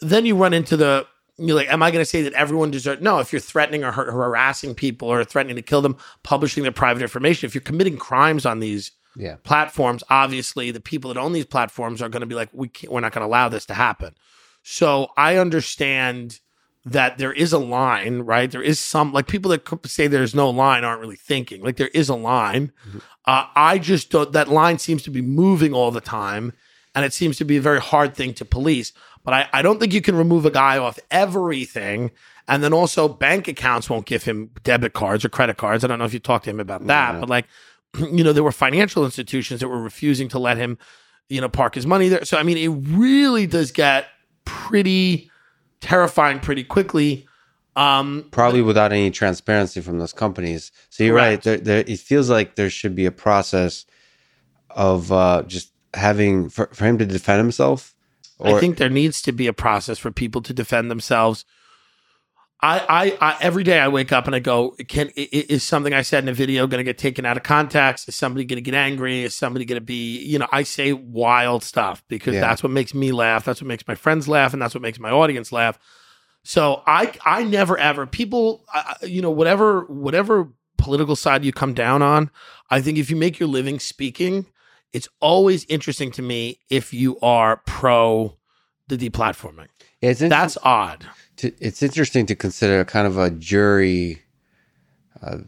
then 0.00 0.26
you 0.26 0.36
run 0.36 0.52
into 0.52 0.76
the 0.76 1.06
you're 1.36 1.56
like, 1.56 1.72
am 1.72 1.82
I 1.82 1.90
going 1.90 2.02
to 2.02 2.08
say 2.08 2.22
that 2.22 2.32
everyone 2.34 2.70
deserves? 2.70 3.02
No, 3.02 3.18
if 3.18 3.32
you're 3.32 3.40
threatening 3.40 3.82
or 3.82 3.90
harassing 3.90 4.74
people 4.74 5.08
or 5.08 5.24
threatening 5.24 5.56
to 5.56 5.62
kill 5.62 5.82
them, 5.82 5.96
publishing 6.22 6.62
their 6.62 6.72
private 6.72 7.02
information, 7.02 7.46
if 7.46 7.54
you're 7.54 7.62
committing 7.62 7.96
crimes 7.96 8.46
on 8.46 8.60
these 8.60 8.92
yeah. 9.16 9.36
platforms, 9.42 10.04
obviously 10.10 10.70
the 10.70 10.80
people 10.80 11.12
that 11.12 11.20
own 11.20 11.32
these 11.32 11.44
platforms 11.44 12.00
are 12.00 12.08
going 12.08 12.20
to 12.20 12.26
be 12.26 12.36
like, 12.36 12.50
we 12.52 12.68
can't, 12.68 12.92
we're 12.92 13.00
not 13.00 13.12
going 13.12 13.22
to 13.22 13.26
allow 13.26 13.48
this 13.48 13.66
to 13.66 13.74
happen. 13.74 14.14
So 14.62 15.08
I 15.16 15.36
understand 15.36 16.38
that 16.86 17.16
there 17.18 17.32
is 17.32 17.52
a 17.52 17.58
line, 17.58 18.20
right? 18.20 18.50
There 18.50 18.62
is 18.62 18.78
some 18.78 19.12
like 19.12 19.26
people 19.26 19.50
that 19.52 19.86
say 19.86 20.06
there's 20.06 20.34
no 20.34 20.50
line 20.50 20.84
aren't 20.84 21.00
really 21.00 21.16
thinking. 21.16 21.62
Like 21.62 21.76
there 21.76 21.88
is 21.88 22.08
a 22.08 22.14
line. 22.14 22.72
Mm-hmm. 22.88 22.98
Uh, 23.26 23.46
I 23.56 23.78
just 23.78 24.10
don't, 24.10 24.32
that 24.32 24.48
line 24.48 24.78
seems 24.78 25.02
to 25.04 25.10
be 25.10 25.22
moving 25.22 25.72
all 25.72 25.90
the 25.90 26.00
time, 26.02 26.52
and 26.94 27.04
it 27.04 27.14
seems 27.14 27.38
to 27.38 27.44
be 27.44 27.56
a 27.56 27.60
very 27.60 27.80
hard 27.80 28.14
thing 28.14 28.34
to 28.34 28.44
police. 28.44 28.92
But 29.24 29.32
I, 29.32 29.48
I 29.54 29.62
don't 29.62 29.80
think 29.80 29.94
you 29.94 30.02
can 30.02 30.14
remove 30.16 30.44
a 30.44 30.50
guy 30.50 30.76
off 30.76 30.98
everything. 31.10 32.10
And 32.46 32.62
then 32.62 32.74
also 32.74 33.08
bank 33.08 33.48
accounts 33.48 33.88
won't 33.88 34.04
give 34.04 34.24
him 34.24 34.50
debit 34.64 34.92
cards 34.92 35.24
or 35.24 35.30
credit 35.30 35.56
cards. 35.56 35.82
I 35.82 35.86
don't 35.86 35.98
know 35.98 36.04
if 36.04 36.12
you 36.12 36.20
talked 36.20 36.44
to 36.44 36.50
him 36.50 36.60
about 36.60 36.86
that, 36.88 37.14
Yeah. 37.14 37.20
but 37.20 37.28
like, 37.30 37.46
you 37.98 38.22
know, 38.22 38.34
there 38.34 38.44
were 38.44 38.52
financial 38.52 39.02
institutions 39.06 39.60
that 39.60 39.68
were 39.68 39.80
refusing 39.80 40.28
to 40.28 40.38
let 40.38 40.58
him, 40.58 40.76
you 41.30 41.40
know, 41.40 41.48
park 41.48 41.74
his 41.74 41.86
money 41.86 42.08
there. 42.08 42.26
So, 42.26 42.36
I 42.36 42.42
mean, 42.42 42.58
it 42.58 42.68
really 42.94 43.46
does 43.46 43.72
get 43.72 44.08
pretty 44.44 45.30
terrifying 45.84 46.40
pretty 46.40 46.64
quickly. 46.64 47.26
Um, 47.76 48.28
Probably 48.30 48.62
without 48.62 48.90
any 48.90 49.10
transparency 49.10 49.82
from 49.82 49.98
those 49.98 50.14
companies. 50.14 50.72
So 50.88 51.04
you're 51.04 51.14
right. 51.14 51.42
There, 51.42 51.58
there, 51.58 51.84
it 51.86 51.98
feels 51.98 52.30
like 52.30 52.56
there 52.56 52.70
should 52.70 52.94
be 52.94 53.04
a 53.04 53.12
process 53.12 53.84
of 54.70 55.12
uh, 55.12 55.42
just 55.46 55.72
having 55.92 56.48
for, 56.48 56.68
for 56.72 56.86
him 56.86 56.96
to 56.98 57.06
defend 57.06 57.38
himself. 57.38 57.94
I 58.42 58.58
think 58.58 58.78
there 58.78 58.88
needs 58.88 59.20
to 59.22 59.32
be 59.32 59.46
a 59.46 59.52
process 59.52 59.98
for 59.98 60.10
people 60.10 60.40
to 60.42 60.54
defend 60.54 60.90
themselves. 60.90 61.44
I, 62.64 62.78
I, 62.88 63.18
I 63.32 63.36
every 63.40 63.62
day 63.62 63.78
I 63.78 63.88
wake 63.88 64.10
up 64.12 64.26
and 64.26 64.34
I 64.34 64.38
go, 64.38 64.70
can 64.88 65.10
is 65.16 65.62
something 65.62 65.92
I 65.92 66.02
said 66.02 66.24
in 66.24 66.28
a 66.28 66.32
video 66.32 66.66
going 66.66 66.78
to 66.78 66.84
get 66.84 66.96
taken 66.98 67.26
out 67.26 67.36
of 67.36 67.42
context? 67.42 68.08
Is 68.08 68.14
somebody 68.14 68.44
going 68.44 68.56
to 68.56 68.62
get 68.62 68.74
angry? 68.74 69.22
Is 69.22 69.34
somebody 69.34 69.64
going 69.64 69.80
to 69.80 69.84
be, 69.84 70.18
you 70.24 70.38
know, 70.38 70.48
I 70.50 70.62
say 70.62 70.92
wild 70.94 71.62
stuff 71.62 72.02
because 72.08 72.34
Yeah. 72.34 72.40
that's 72.40 72.62
what 72.62 72.72
makes 72.72 72.94
me 72.94 73.12
laugh. 73.12 73.44
That's 73.44 73.60
what 73.60 73.68
makes 73.68 73.86
my 73.86 73.94
friends 73.94 74.28
laugh, 74.28 74.52
and 74.52 74.62
that's 74.62 74.74
what 74.74 74.82
makes 74.82 74.98
my 74.98 75.10
audience 75.10 75.52
laugh. 75.52 75.78
So 76.42 76.82
I, 76.86 77.12
I 77.24 77.44
never 77.44 77.76
ever 77.78 78.06
people, 78.06 78.64
you 79.02 79.20
know, 79.22 79.30
whatever, 79.30 79.82
whatever 79.84 80.48
political 80.78 81.16
side 81.16 81.44
you 81.44 81.52
come 81.52 81.74
down 81.74 82.02
on, 82.02 82.30
I 82.70 82.80
think 82.80 82.98
if 82.98 83.10
you 83.10 83.16
make 83.16 83.38
your 83.38 83.48
living 83.48 83.78
speaking, 83.78 84.46
it's 84.92 85.08
always 85.20 85.64
interesting 85.66 86.10
to 86.12 86.22
me 86.22 86.60
if 86.70 86.94
you 86.94 87.18
are 87.20 87.58
pro 87.66 88.36
the 88.88 88.96
deplatforming. 88.98 89.68
In- 90.02 90.28
That's 90.28 90.58
odd. 90.62 91.06
To, 91.36 91.52
it's 91.60 91.82
interesting 91.82 92.26
to 92.26 92.34
consider 92.34 92.84
kind 92.84 93.06
of 93.06 93.18
a 93.18 93.30
jury 93.30 94.22
uh, 95.22 95.38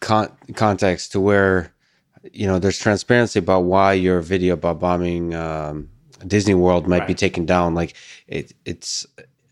con- 0.00 0.32
context 0.54 1.12
to 1.12 1.20
where 1.20 1.72
you 2.32 2.46
know 2.46 2.58
there's 2.58 2.78
transparency 2.78 3.38
about 3.38 3.60
why 3.60 3.92
your 3.92 4.20
video 4.20 4.54
about 4.54 4.78
bombing 4.80 5.34
um, 5.34 5.88
Disney 6.26 6.54
World 6.54 6.86
might 6.86 7.06
be 7.06 7.14
taken 7.14 7.46
down. 7.46 7.74
Like 7.74 7.94
it, 8.26 8.52
it's 8.64 9.06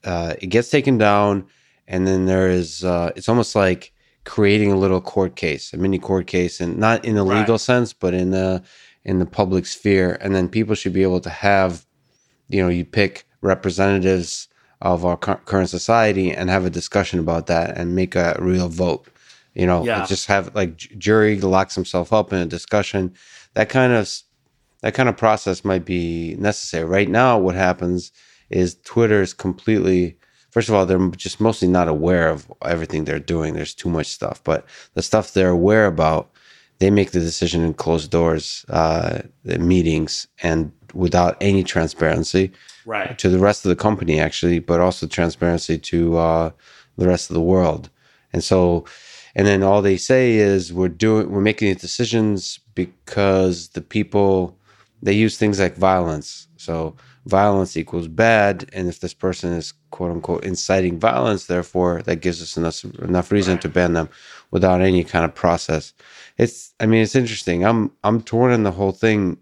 uh, 0.05 0.35
it 0.41 0.47
gets 0.47 0.71
taken 0.71 0.99
down, 0.99 1.47
and 1.89 2.07
then 2.07 2.27
there 2.27 2.49
is 2.49 2.85
uh, 2.85 3.11
it's 3.17 3.29
almost 3.29 3.55
like 3.55 3.93
creating 4.25 4.71
a 4.71 4.77
little 4.77 5.01
court 5.01 5.35
case, 5.35 5.73
a 5.73 5.77
mini 5.77 5.99
court 5.99 6.27
case, 6.27 6.61
and 6.61 6.79
not 6.79 7.05
in 7.05 7.15
the 7.15 7.25
Right. 7.25 7.41
legal 7.41 7.59
sense, 7.59 7.93
but 7.93 8.15
in 8.15 8.31
the 8.31 8.63
in 9.05 9.19
the 9.19 9.27
public 9.27 9.67
sphere. 9.67 10.19
And 10.21 10.35
then 10.35 10.49
people 10.49 10.75
should 10.75 10.93
be 10.93 11.03
able 11.03 11.21
to 11.21 11.31
have, 11.31 11.87
you 12.49 12.63
know, 12.63 12.69
you 12.69 12.85
pick 12.85 13.27
representatives 13.41 14.47
of 14.83 15.05
our 15.05 15.17
cur- 15.17 15.41
current 15.45 15.69
society 15.69 16.33
and 16.33 16.49
have 16.51 16.65
a 16.65 16.71
discussion 16.71 17.19
about 17.19 17.47
that 17.47 17.77
and 17.77 17.95
make 17.95 18.15
a 18.17 18.37
real 18.41 18.69
vote. 18.69 19.07
You 19.55 19.67
know, 19.67 19.85
Yeah. 19.85 20.07
just 20.07 20.27
have 20.27 20.55
like 20.55 20.77
j- 20.77 20.95
jury 20.97 21.41
locks 21.41 21.75
himself 21.75 22.13
up 22.13 22.33
in 22.33 22.39
a 22.41 22.47
discussion. 22.47 23.13
That 23.55 23.69
kind 23.69 23.93
of 23.93 24.09
that 24.83 24.95
kind 24.95 25.11
of 25.11 25.17
process 25.17 25.63
might 25.65 25.85
be 25.85 26.37
necessary. 26.39 26.85
Right 26.85 27.09
now, 27.11 27.39
what 27.39 27.55
happens 27.55 28.13
is 28.49 28.77
Twitter 28.85 29.21
is 29.21 29.35
completely. 29.35 30.17
First 30.51 30.69
of 30.69 30.75
all, 30.75 30.87
they're 30.87 31.09
just 31.11 31.41
mostly 31.41 31.69
not 31.69 31.87
aware 31.87 32.29
of 32.29 32.51
everything 32.65 33.05
they're 33.05 33.21
doing. 33.21 33.55
There's 33.55 33.75
too 33.75 33.89
much 33.91 34.07
stuff, 34.07 34.43
but 34.43 34.65
the 34.95 35.03
stuff 35.03 35.33
they're 35.33 35.51
aware 35.51 35.87
about, 35.87 36.31
they 36.81 36.91
make 36.91 37.11
the 37.13 37.21
decision 37.21 37.63
in 37.63 37.75
closed 37.75 38.11
doors 38.11 38.65
uh, 38.71 39.19
the 39.45 39.59
meetings 39.59 40.27
and 40.43 40.73
without 40.95 41.37
any 41.41 41.63
transparency 41.63 42.51
Right. 42.87 43.19
to 43.19 43.29
the 43.29 43.39
rest 43.39 43.65
of 43.65 43.69
the 43.71 43.77
company 43.77 44.21
actually 44.21 44.59
but 44.59 44.81
also 44.81 45.07
transparency 45.07 45.79
to 45.79 46.17
uh, 46.17 46.51
the 46.97 47.07
rest 47.09 47.31
of 47.31 47.35
the 47.35 47.41
world 47.41 47.91
and 48.33 48.43
so 48.43 48.85
and 49.35 49.47
then 49.47 49.63
all 49.63 49.81
they 49.83 49.97
say 49.97 50.35
is 50.35 50.73
we're 50.73 50.89
doing 50.89 51.31
we're 51.31 51.41
making 51.41 51.69
these 51.69 51.81
decisions 51.81 52.59
because 52.75 53.69
the 53.69 53.81
people 53.81 54.57
they 55.03 55.13
use 55.13 55.37
things 55.39 55.59
like 55.61 55.77
violence 55.77 56.49
so 56.57 56.95
violence 57.27 57.77
equals 57.77 58.09
bad 58.09 58.69
and 58.73 58.89
if 58.89 59.01
this 59.01 59.15
person 59.15 59.53
is 59.53 59.73
quote 59.91 60.11
unquote 60.11 60.45
inciting 60.45 60.99
violence 60.99 61.47
therefore 61.47 62.03
that 62.03 62.17
gives 62.17 62.43
us 62.43 62.57
enough 62.57 62.85
enough 63.01 63.31
reason 63.31 63.55
Right. 63.55 63.63
to 63.63 63.69
ban 63.69 63.93
them 63.93 64.09
without 64.51 64.81
any 64.81 65.05
kind 65.05 65.25
of 65.25 65.35
process 65.35 65.93
it's 66.39 66.75
i 66.81 66.87
mean 66.87 67.03
it's 67.03 67.15
interesting 67.15 67.65
i'm 67.65 67.93
i'm 68.05 68.23
torn 68.23 68.53
in 68.53 68.63
the 68.63 68.73
whole 68.73 68.93
thing 68.93 69.39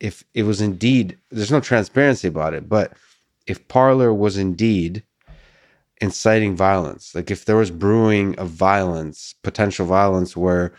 if 0.00 0.24
it 0.34 0.42
was 0.44 0.60
indeed 0.60 1.18
there's 1.30 1.50
no 1.52 1.60
transparency 1.60 2.28
about 2.28 2.54
it 2.54 2.68
but 2.68 2.92
if 3.46 3.66
Parler 3.68 4.12
was 4.12 4.36
indeed 4.36 5.02
inciting 6.00 6.54
violence 6.54 7.14
like 7.14 7.30
if 7.30 7.44
there 7.46 7.56
was 7.56 7.70
brewing 7.70 8.38
of 8.38 8.48
violence 8.50 9.34
potential 9.42 9.86
violence 9.86 10.36
where 10.36 10.72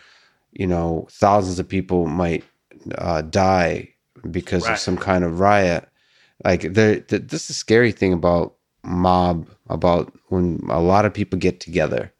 you 0.51 0.67
know 0.67 1.07
thousands 1.11 1.57
of 1.59 1.67
people 1.67 2.05
might 2.05 2.43
uh, 2.99 3.21
die 3.23 3.89
because 4.29 4.63
Right. 4.65 4.73
of 4.73 4.79
some 4.79 4.97
kind 4.97 5.23
of 5.23 5.39
riot 5.39 5.87
like 6.45 6.61
there 6.73 6.99
th- 6.99 7.23
this 7.27 7.45
is 7.45 7.49
a 7.51 7.53
scary 7.53 7.91
thing 7.91 8.13
about 8.13 8.53
mob 8.83 9.47
about 9.69 10.13
when 10.27 10.61
a 10.69 10.79
lot 10.79 11.05
of 11.05 11.13
people 11.13 11.39
get 11.39 11.59
together 11.59 12.13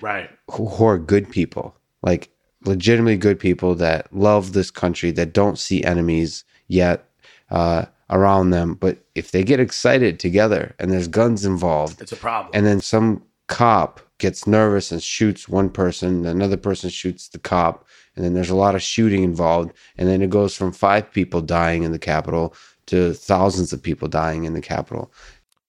Right. 0.00 0.28
who, 0.50 0.66
who 0.66 0.84
are 0.84 0.98
good 0.98 1.30
people, 1.30 1.76
like 2.02 2.28
legitimately 2.64 3.16
good 3.16 3.38
people 3.40 3.74
that 3.76 4.12
love 4.14 4.52
this 4.52 4.70
country, 4.70 5.10
that 5.12 5.32
don't 5.32 5.58
see 5.58 5.82
enemies 5.84 6.44
yet 6.68 7.08
uh, 7.50 7.86
around 8.10 8.50
them. 8.50 8.74
But 8.74 8.98
if 9.14 9.30
they 9.30 9.42
get 9.44 9.60
excited 9.60 10.18
together 10.20 10.74
and 10.78 10.90
there's 10.90 11.08
guns 11.08 11.44
involved, 11.44 12.00
It's 12.00 12.12
a 12.12 12.16
problem. 12.16 12.50
and 12.54 12.64
then 12.66 12.80
some 12.80 13.22
cop 13.48 14.00
gets 14.18 14.46
nervous 14.46 14.92
and 14.92 15.02
shoots 15.02 15.48
one 15.48 15.68
person, 15.68 16.24
another 16.24 16.56
person 16.56 16.88
shoots 16.88 17.28
the 17.28 17.38
cop, 17.38 17.84
and 18.14 18.24
then 18.24 18.34
there's 18.34 18.50
a 18.50 18.54
lot 18.56 18.74
of 18.74 18.82
shooting 18.82 19.24
involved, 19.24 19.72
and 19.98 20.08
then 20.08 20.22
it 20.22 20.30
goes 20.30 20.54
from 20.56 20.70
five 20.72 21.10
people 21.12 21.40
dying 21.40 21.82
in 21.82 21.92
the 21.92 21.98
Capitol 21.98 22.54
to 22.86 23.12
thousands 23.14 23.72
of 23.72 23.82
people 23.82 24.06
dying 24.08 24.44
in 24.44 24.54
the 24.54 24.60
Capitol. 24.60 25.12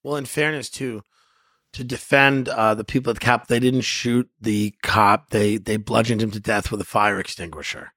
well, 0.04 0.16
in 0.18 0.26
fairness, 0.26 0.70
too, 0.70 1.04
to 1.74 1.84
defend 1.84 2.50
uh, 2.50 2.76
the 2.76 2.84
people 2.84 3.10
at 3.10 3.16
the 3.16 3.20
Cap, 3.20 3.48
they 3.48 3.60
didn't 3.60 3.82
shoot 3.82 4.30
the 4.40 4.74
cop. 4.82 5.32
They 5.32 5.58
they 5.58 5.78
bludgeoned 5.78 6.22
him 6.22 6.32
to 6.32 6.40
death 6.40 6.72
with 6.72 6.82
a 6.82 6.86
fire 6.86 7.20
extinguisher. 7.20 7.92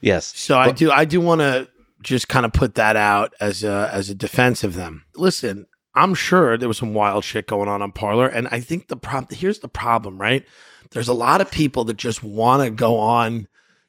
Yes. 0.00 0.32
So 0.36 0.58
I 0.58 0.70
do 0.70 0.90
I 0.90 1.04
do 1.04 1.20
want 1.20 1.40
to 1.40 1.68
just 2.02 2.28
kind 2.28 2.46
of 2.46 2.52
put 2.52 2.74
that 2.76 2.96
out 2.96 3.34
as 3.40 3.64
a 3.64 3.90
as 3.92 4.10
a 4.10 4.14
defense 4.14 4.62
of 4.62 4.74
them. 4.74 5.04
Listen, 5.14 5.66
I'm 5.94 6.14
sure 6.14 6.56
there 6.56 6.68
was 6.68 6.78
some 6.78 6.94
wild 6.94 7.24
shit 7.24 7.46
going 7.46 7.68
on 7.68 7.82
on 7.82 7.92
Parler, 7.92 8.28
and 8.28 8.48
I 8.48 8.60
think 8.60 8.88
the 8.88 8.96
problem 8.96 9.36
here's 9.36 9.60
the 9.60 9.68
problem, 9.68 10.18
right? 10.18 10.44
There's 10.90 11.08
a 11.08 11.14
lot 11.14 11.40
of 11.40 11.50
people 11.50 11.84
that 11.84 11.96
just 11.96 12.22
want 12.22 12.62
to 12.62 12.70
go 12.70 12.98
on 12.98 13.48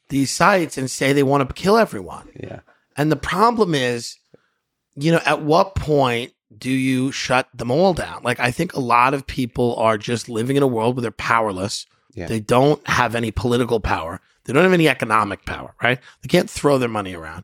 these 0.10 0.32
sites 0.32 0.78
and 0.78 0.90
say 0.90 1.14
they 1.14 1.24
want 1.24 1.48
to 1.48 1.54
kill 1.54 1.78
everyone. 1.78 2.30
Yeah. 2.36 2.62
And 2.96 3.12
the 3.12 3.18
problem 3.18 3.76
is, 3.76 4.18
you 4.96 5.12
know, 5.12 5.22
at 5.26 5.42
what 5.44 5.76
point 5.76 6.32
do 6.58 6.72
you 6.72 7.12
shut 7.12 7.48
them 7.54 7.72
all 7.72 7.94
down? 7.94 8.22
Like, 8.24 8.40
I 8.40 8.52
think 8.52 8.74
a 8.74 8.80
lot 8.80 9.14
of 9.14 9.28
people 9.28 9.76
are 9.76 9.98
just 9.98 10.30
living 10.30 10.58
in 10.58 10.64
a 10.64 10.68
world 10.68 10.96
where 10.96 11.02
they're 11.02 11.12
powerless. 11.12 11.86
Yeah. 12.14 12.28
They 12.28 12.40
don't 12.40 12.86
have 12.88 13.16
any 13.16 13.32
political 13.32 13.80
power. 13.80 14.20
They 14.44 14.54
don't 14.54 14.64
have 14.64 14.74
any 14.74 14.88
economic 14.88 15.46
power, 15.46 15.76
right? 15.82 16.00
They 16.22 16.28
can't 16.28 16.50
throw 16.50 16.78
their 16.78 16.90
money 16.90 17.14
around. 17.14 17.44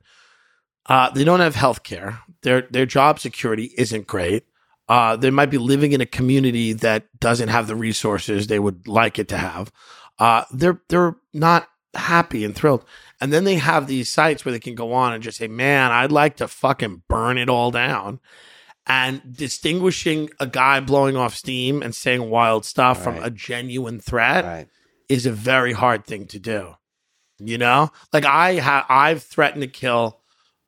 Uh, 0.85 1.09
they 1.11 1.23
don't 1.23 1.41
have 1.41 1.55
health 1.55 1.83
care. 1.83 2.19
Their, 2.41 2.61
their 2.63 2.85
job 2.85 3.19
security 3.19 3.73
isn't 3.77 4.07
great. 4.07 4.45
Uh, 4.89 5.15
they 5.15 5.29
might 5.29 5.49
be 5.49 5.57
living 5.57 5.93
in 5.93 6.01
a 6.01 6.05
community 6.05 6.73
that 6.73 7.07
doesn't 7.19 7.49
have 7.49 7.67
the 7.67 7.75
resources 7.75 8.47
they 8.47 8.59
would 8.59 8.87
like 8.87 9.17
it 9.19 9.29
to 9.29 9.37
have. 9.37 9.71
Uh, 10.19 10.43
they're, 10.51 10.81
they're 10.89 11.15
not 11.33 11.67
happy 11.93 12.43
and 12.43 12.55
thrilled. 12.55 12.83
And 13.21 13.31
then 13.31 13.45
they 13.45 13.55
have 13.55 13.87
these 13.87 14.09
sites 14.09 14.43
where 14.43 14.51
they 14.51 14.59
can 14.59 14.75
go 14.75 14.93
on 14.93 15.13
and 15.13 15.23
just 15.23 15.37
say, 15.37 15.47
man, 15.47 15.91
I'd 15.91 16.11
like 16.11 16.37
to 16.37 16.47
fucking 16.47 17.03
burn 17.07 17.37
it 17.37 17.49
all 17.49 17.71
down. 17.71 18.19
And 18.85 19.21
distinguishing 19.35 20.29
a 20.39 20.47
guy 20.47 20.81
blowing 20.81 21.15
off 21.15 21.35
steam 21.35 21.81
and 21.81 21.95
saying 21.95 22.29
wild 22.29 22.65
stuff 22.65 23.01
from 23.03 23.17
a 23.23 23.29
genuine 23.29 23.99
threat 24.01 24.43
Right. 24.43 24.67
is 25.07 25.25
a 25.25 25.31
very 25.31 25.71
hard 25.71 26.05
thing 26.05 26.27
to 26.27 26.39
do. 26.39 26.75
You 27.39 27.57
know, 27.57 27.91
like 28.11 28.25
I 28.25 28.53
have, 28.55 28.85
I've 28.89 29.23
threatened 29.23 29.61
to 29.63 29.67
kill. 29.67 30.19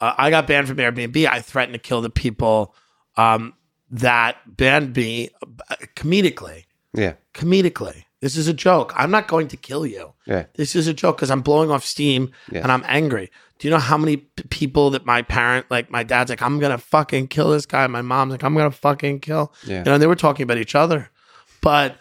Uh, 0.01 0.13
I 0.18 0.30
got 0.30 0.47
banned 0.47 0.68
from 0.68 0.78
Airbnb. 0.78 1.26
I 1.28 1.41
threatened 1.41 1.74
to 1.74 1.80
kill 1.80 2.01
the 2.01 2.09
people 2.09 2.74
um, 3.18 3.53
that 3.91 4.38
banned 4.47 4.95
me 4.95 5.30
uh, 5.70 5.76
comedically. 5.95 6.66
Yeah. 6.93 7.13
Comedically, 7.34 8.03
this 8.22 8.36
is 8.38 8.47
a 8.47 8.53
joke. 8.53 8.93
I'm 8.95 9.11
not 9.11 9.28
going 9.28 9.49
to 9.49 9.57
kill 9.57 9.86
you. 9.86 10.13
Yeah. 10.26 10.45
This 10.55 10.76
is 10.76 10.88
a 10.88 10.93
joke 10.93 11.18
because 11.18 11.30
I'm 11.32 11.41
blowing 11.41 11.70
off 11.70 11.86
steam 11.86 12.32
Yeah. 12.51 12.61
and 12.61 12.72
I'm 12.72 12.84
angry. 12.88 13.30
Do 13.60 13.68
you 13.68 13.72
know 13.72 13.80
how 13.80 13.97
many 13.97 14.18
p- 14.18 14.43
people 14.49 14.89
that 14.91 15.06
my 15.06 15.22
parent, 15.22 15.66
like 15.70 15.89
my 15.89 16.03
dad's 16.03 16.30
like, 16.30 16.41
I'm 16.41 16.60
gonna 16.60 16.78
fucking 16.78 17.28
kill 17.30 17.51
this 17.51 17.66
guy. 17.66 17.88
My 17.88 18.01
mom's 18.01 18.32
like, 18.32 18.43
I'm 18.43 18.53
gonna 18.56 18.72
fucking 18.72 19.20
kill. 19.22 19.53
Yeah. 19.66 19.80
You 19.80 19.84
know, 19.86 19.97
they 19.97 20.08
were 20.08 20.16
talking 20.16 20.43
about 20.43 20.58
each 20.58 20.76
other, 20.76 21.10
but 21.62 21.97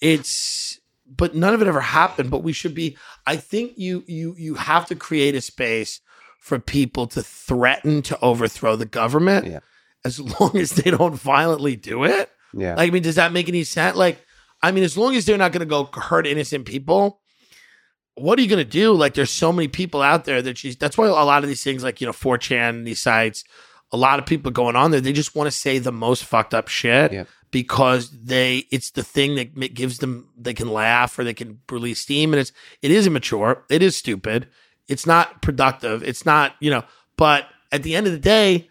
it's, 0.00 0.78
but 1.06 1.34
none 1.34 1.54
of 1.54 1.62
it 1.62 1.68
ever 1.68 1.80
happened. 1.80 2.30
But 2.30 2.42
we 2.42 2.52
should 2.52 2.74
be. 2.74 2.96
I 3.26 3.36
think 3.36 3.72
you 3.76 4.04
you 4.06 4.34
you 4.38 4.54
have 4.54 4.86
to 4.86 4.94
create 4.94 5.34
a 5.34 5.40
space 5.40 6.00
for 6.38 6.58
people 6.58 7.06
to 7.08 7.22
threaten 7.22 8.02
to 8.02 8.18
overthrow 8.20 8.76
the 8.76 8.86
government. 8.86 9.46
Yeah. 9.46 9.60
as 10.04 10.18
long 10.40 10.56
as 10.56 10.70
they 10.70 10.90
don't 10.90 11.14
violently 11.14 11.76
do 11.76 12.04
it. 12.04 12.30
Yeah. 12.54 12.74
Like, 12.74 12.88
I 12.88 12.92
mean, 12.92 13.02
does 13.02 13.16
that 13.16 13.32
make 13.32 13.48
any 13.48 13.64
sense? 13.64 13.96
Like, 13.96 14.24
I 14.62 14.72
mean, 14.72 14.82
as 14.84 14.96
long 14.96 15.14
as 15.14 15.26
they're 15.26 15.36
not 15.38 15.52
to 15.52 15.64
go 15.64 15.84
hurt 15.92 16.26
innocent 16.26 16.64
people, 16.64 17.19
what 18.14 18.38
are 18.38 18.42
you 18.42 18.48
going 18.48 18.64
to 18.64 18.70
do? 18.70 18.92
Like, 18.92 19.14
there's 19.14 19.30
so 19.30 19.52
many 19.52 19.68
people 19.68 20.02
out 20.02 20.24
there 20.24 20.42
that 20.42 20.58
she's, 20.58 20.76
that's 20.76 20.98
why 20.98 21.06
a 21.06 21.12
lot 21.12 21.42
of 21.42 21.48
these 21.48 21.64
things, 21.64 21.82
like, 21.82 22.00
you 22.00 22.06
know, 22.06 22.12
4chan, 22.12 22.84
these 22.84 23.00
sites, 23.00 23.44
a 23.92 23.96
lot 23.96 24.18
of 24.18 24.26
people 24.26 24.50
going 24.50 24.76
on 24.76 24.90
there, 24.90 25.00
they 25.00 25.12
just 25.12 25.34
want 25.34 25.46
to 25.46 25.50
say 25.50 25.78
the 25.78 25.92
most 25.92 26.24
fucked 26.24 26.54
up 26.54 26.68
shit 26.68 27.12
Yep. 27.12 27.28
because 27.50 28.10
they, 28.10 28.66
it's 28.70 28.90
the 28.90 29.02
thing 29.02 29.34
that 29.36 29.74
gives 29.74 29.98
them, 29.98 30.28
they 30.36 30.54
can 30.54 30.68
laugh 30.72 31.18
or 31.18 31.24
they 31.24 31.34
can 31.34 31.60
release 31.70 32.00
steam. 32.00 32.32
And 32.32 32.40
it's, 32.40 32.52
it 32.82 32.90
is 32.90 33.06
immature. 33.06 33.64
It 33.70 33.82
is 33.82 33.96
stupid. 33.96 34.48
It's 34.86 35.06
not 35.06 35.40
productive. 35.42 36.02
It's 36.02 36.26
not, 36.26 36.54
you 36.60 36.70
know, 36.70 36.84
but 37.16 37.46
at 37.72 37.82
the 37.82 37.94
end 37.94 38.06
of 38.06 38.12
the 38.12 38.18
day, 38.18 38.68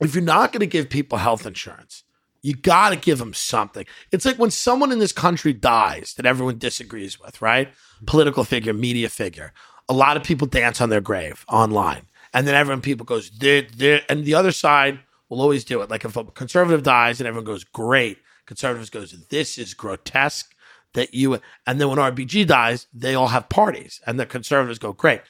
if 0.00 0.14
you're 0.14 0.22
not 0.22 0.52
going 0.52 0.60
to 0.60 0.66
give 0.66 0.88
people 0.90 1.18
health 1.18 1.46
insurance, 1.46 2.04
you 2.46 2.54
got 2.54 2.90
to 2.90 2.96
give 2.96 3.18
them 3.18 3.34
something. 3.34 3.84
It's 4.12 4.24
like 4.24 4.38
when 4.38 4.52
someone 4.52 4.92
in 4.92 5.00
this 5.00 5.10
country 5.10 5.52
dies 5.52 6.14
that 6.14 6.26
everyone 6.26 6.58
disagrees 6.58 7.18
with, 7.18 7.42
right? 7.42 7.68
Political 8.06 8.44
figure, 8.44 8.72
media 8.72 9.08
figure. 9.08 9.52
A 9.88 9.92
lot 9.92 10.16
of 10.16 10.22
people 10.22 10.46
dance 10.46 10.80
on 10.80 10.88
their 10.88 11.00
grave 11.00 11.44
online. 11.48 12.02
And 12.32 12.46
then 12.46 12.54
everyone, 12.54 12.82
people 12.82 13.04
goes, 13.04 13.30
they're, 13.30 14.02
and 14.08 14.24
the 14.24 14.34
other 14.34 14.52
side 14.52 15.00
will 15.28 15.40
always 15.40 15.64
do 15.64 15.82
it. 15.82 15.90
Like 15.90 16.04
if 16.04 16.16
a 16.16 16.22
conservative 16.22 16.84
dies 16.84 17.20
and 17.20 17.26
everyone 17.26 17.46
goes, 17.46 17.64
great. 17.64 18.18
Conservatives 18.46 18.90
goes, 18.90 19.10
this 19.28 19.58
is 19.58 19.74
grotesque 19.74 20.54
that 20.94 21.14
you, 21.14 21.40
and 21.66 21.80
then 21.80 21.88
when 21.88 21.98
RBG 21.98 22.46
dies, 22.46 22.86
they 22.94 23.16
all 23.16 23.28
have 23.28 23.48
parties 23.48 24.00
and 24.06 24.20
the 24.20 24.26
conservatives 24.26 24.78
go, 24.78 24.92
great. 24.92 25.20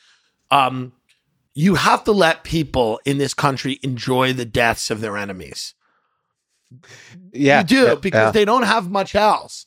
Um, 0.51 0.93
you 1.55 1.77
have 1.77 2.05
to 2.05 2.13
let 2.13 2.45
people 2.45 3.01
in 3.07 3.17
this 3.17 3.33
country 3.33 3.81
enjoy 3.83 4.35
the 4.35 4.45
deaths 4.45 4.91
of 4.91 5.01
their 5.01 5.17
enemies. 5.17 5.73
Yeah. 7.33 7.61
You 7.61 7.65
do 7.67 7.97
because 7.97 8.29
yeah. 8.29 8.31
they 8.31 8.45
don't 8.45 8.65
have 8.65 8.91
much 8.91 9.15
else. 9.15 9.67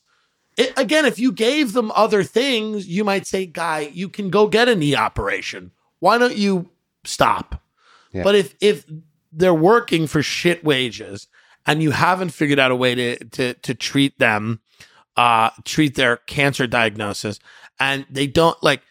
It, 0.58 0.78
again, 0.78 1.06
if 1.06 1.20
you 1.20 1.32
gave 1.32 1.74
them 1.74 1.91
other 1.95 2.24
things, 2.24 2.88
you 2.88 3.04
might 3.04 3.26
say, 3.26 3.45
"Guy, 3.45 3.89
you 3.93 4.10
can 4.10 4.30
go 4.30 4.47
get 4.47 4.68
a 4.68 4.76
knee 4.76 4.95
operation. 4.95 5.72
Why 6.00 6.18
don't 6.18 6.36
you 6.36 6.70
stop?" 7.06 7.62
Yeah. 8.12 8.24
But 8.24 8.36
if 8.36 8.56
if 8.60 8.86
they're 9.32 9.54
working 9.54 10.08
for 10.08 10.22
shit 10.22 10.64
wages 10.64 11.28
and 11.66 11.84
you 11.84 11.91
haven't 11.91 12.30
figured 12.30 12.60
out 12.60 12.72
a 12.72 12.76
way 12.76 12.95
to 12.95 13.24
to 13.26 13.54
to 13.54 13.74
treat 13.74 14.18
them, 14.20 14.60
uh, 15.16 15.52
treat 15.64 15.95
their 15.95 16.18
cancer 16.18 16.68
diagnosis, 16.68 17.39
and 17.80 18.06
they 18.10 18.28
don't 18.28 18.62
like. 18.64 18.82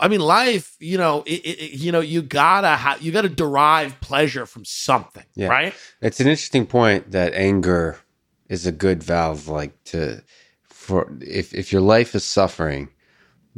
I 0.00 0.08
mean, 0.08 0.20
life. 0.20 0.76
You 0.80 0.98
know, 0.98 1.22
it, 1.26 1.40
it, 1.44 1.70
you 1.78 1.92
know, 1.92 2.00
you 2.00 2.22
gotta 2.22 2.76
ha- 2.76 2.98
you 3.00 3.12
gotta 3.12 3.28
derive 3.28 4.00
pleasure 4.00 4.46
from 4.46 4.64
something, 4.64 5.24
Yeah. 5.34 5.48
right? 5.48 5.74
It's 6.00 6.20
an 6.20 6.26
interesting 6.26 6.66
point 6.66 7.10
that 7.12 7.32
anger 7.34 7.98
is 8.48 8.66
a 8.66 8.72
good 8.72 9.02
valve, 9.02 9.48
like 9.48 9.82
to 9.84 10.22
for 10.68 11.10
if 11.20 11.54
if 11.54 11.72
your 11.72 11.82
life 11.82 12.14
is 12.14 12.24
suffering, 12.24 12.88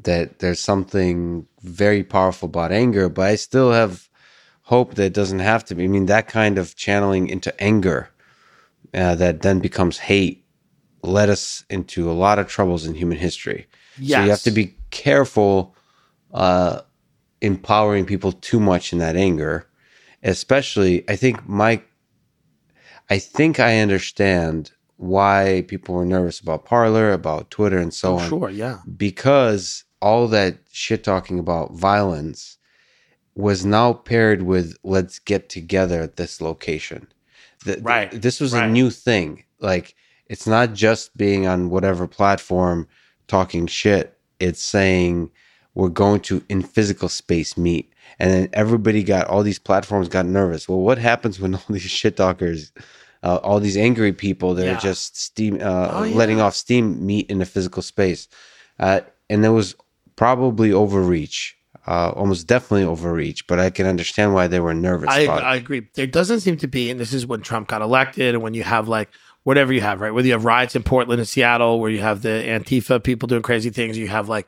that 0.03 0.39
there's 0.39 0.61
something 0.61 1.47
very 1.63 2.03
powerful 2.05 2.47
about 2.49 2.73
anger. 2.73 3.09
But 3.09 3.29
I 3.29 3.37
still 3.37 3.73
have 3.73 4.09
hope 4.63 4.95
that 4.95 5.05
it 5.07 5.15
doesn't 5.15 5.41
have 5.41 5.65
to 5.65 5.75
be. 5.75 5.85
I 5.85 5.89
mean, 5.89 6.07
that 6.07 6.29
kind 6.29 6.59
of 6.59 6.77
channeling 6.77 7.29
into 7.29 7.53
anger 7.61 8.11
uh, 8.95 9.17
that 9.17 9.43
then 9.43 9.59
becomes 9.59 9.99
hate 9.99 10.45
led 11.03 11.31
us 11.31 11.65
into 11.71 12.11
a 12.11 12.13
lot 12.13 12.39
of 12.39 12.47
troubles 12.47 12.85
in 12.85 12.95
human 12.95 13.19
history. 13.19 13.67
So 13.97 14.23
you 14.23 14.31
have 14.31 14.43
to 14.43 14.51
be 14.51 14.77
careful 14.91 15.75
uh, 16.33 16.81
empowering 17.41 18.07
people 18.07 18.33
too 18.33 18.61
much 18.61 18.93
in 18.93 18.99
that 18.99 19.17
anger. 19.17 19.67
Especially, 20.23 21.05
I 21.09 21.17
think 21.17 21.49
my, 21.49 21.83
I 23.09 23.19
think 23.19 23.59
I 23.59 23.81
understand 23.81 24.73
why 24.97 25.65
people 25.67 25.95
were 25.95 26.05
nervous 26.05 26.41
about 26.41 26.67
Parler, 26.67 27.13
about 27.13 27.51
Twitter, 27.51 27.79
and 27.79 27.93
so 27.95 28.19
on 28.19 28.29
Sure, 28.29 28.51
yeah. 28.51 28.81
because 28.97 29.85
all 30.03 30.29
that 30.29 30.59
shit 30.71 31.03
talking 31.05 31.39
about 31.39 31.73
violence 31.73 32.59
was 33.35 33.65
now 33.65 33.95
paired 33.95 34.43
with 34.43 34.77
let's 34.85 35.19
get 35.19 35.49
together 35.49 36.03
at 36.03 36.17
this 36.17 36.41
location. 36.41 37.07
Th- 37.65 37.77
th- 37.77 37.85
Right, 37.85 38.11
This 38.11 38.41
was 38.41 38.53
a 38.53 38.67
new 38.67 38.91
thing. 38.91 39.45
Like 39.59 39.95
it's 40.27 40.47
not 40.47 40.75
just 40.75 41.17
being 41.17 41.47
on 41.47 41.71
whatever 41.71 42.07
platform 42.07 42.87
talking 43.27 43.67
shit. 43.67 44.19
It's 44.39 44.63
saying 44.63 45.31
we're 45.75 45.89
going 45.89 46.21
to 46.21 46.43
in 46.49 46.63
physical 46.63 47.09
space 47.09 47.57
meet. 47.57 47.93
And 48.19 48.31
then 48.33 48.49
everybody 48.53 49.03
got 49.03 49.29
all 49.29 49.43
these 49.43 49.59
platforms 49.59 50.09
got 50.09 50.27
nervous. 50.27 50.69
Well, 50.69 50.81
what 50.81 50.99
happens 50.99 51.41
when 51.41 51.55
all 51.55 51.63
these 51.71 51.83
shit 51.83 52.17
talkers, 52.17 52.73
uh, 53.23 53.37
all 53.37 53.61
these 53.61 53.77
angry 53.77 54.13
people 54.13 54.55
that 54.55 54.67
Yeah. 54.67 54.77
are 54.77 54.81
just 54.81 55.17
steam, 55.21 55.55
uh, 55.61 55.91
Oh, 55.93 56.03
yeah. 56.05 56.17
letting 56.17 56.41
off 56.41 56.55
steam 56.55 57.05
meet 57.07 57.31
in 57.31 57.41
a 57.41 57.47
physical 57.47 57.83
space? 57.83 58.29
Uh, 58.79 59.01
and 59.29 59.45
there 59.45 59.53
was 59.53 59.75
probably 60.17 60.71
overreach, 60.73 61.55
uh, 61.87 62.11
almost 62.11 62.47
definitely 62.47 62.85
overreach. 62.85 63.47
But 63.47 63.59
I 63.61 63.71
can 63.71 63.87
understand 63.87 64.35
why 64.35 64.49
they 64.49 64.61
were 64.61 64.75
nervous. 64.75 65.09
I. 65.11 65.27
I 65.27 65.55
agree. 65.57 65.87
There 65.95 66.07
doesn't 66.07 66.41
seem 66.41 66.57
to 66.59 66.67
be, 66.67 66.91
and 66.91 66.99
this 66.99 67.13
is 67.13 67.27
when 67.27 67.41
Trump 67.43 67.69
got 67.69 67.81
elected, 67.81 68.35
and 68.35 68.43
when 68.43 68.55
you 68.55 68.63
have 68.65 68.89
like 68.89 69.09
whatever 69.45 69.73
you 69.73 69.81
have, 69.81 70.01
right? 70.03 70.11
Whether 70.13 70.27
you 70.27 70.33
have 70.35 70.45
riots 70.45 70.77
in 70.77 70.83
Portland 70.83 71.19
and 71.21 71.29
Seattle, 71.29 71.81
where 71.81 71.91
you 71.91 72.01
have 72.01 72.21
the 72.21 72.29
Antifa 72.29 73.03
people 73.03 73.27
doing 73.27 73.41
crazy 73.41 73.71
things, 73.71 73.97
you 73.97 74.09
have 74.09 74.29
like, 74.29 74.47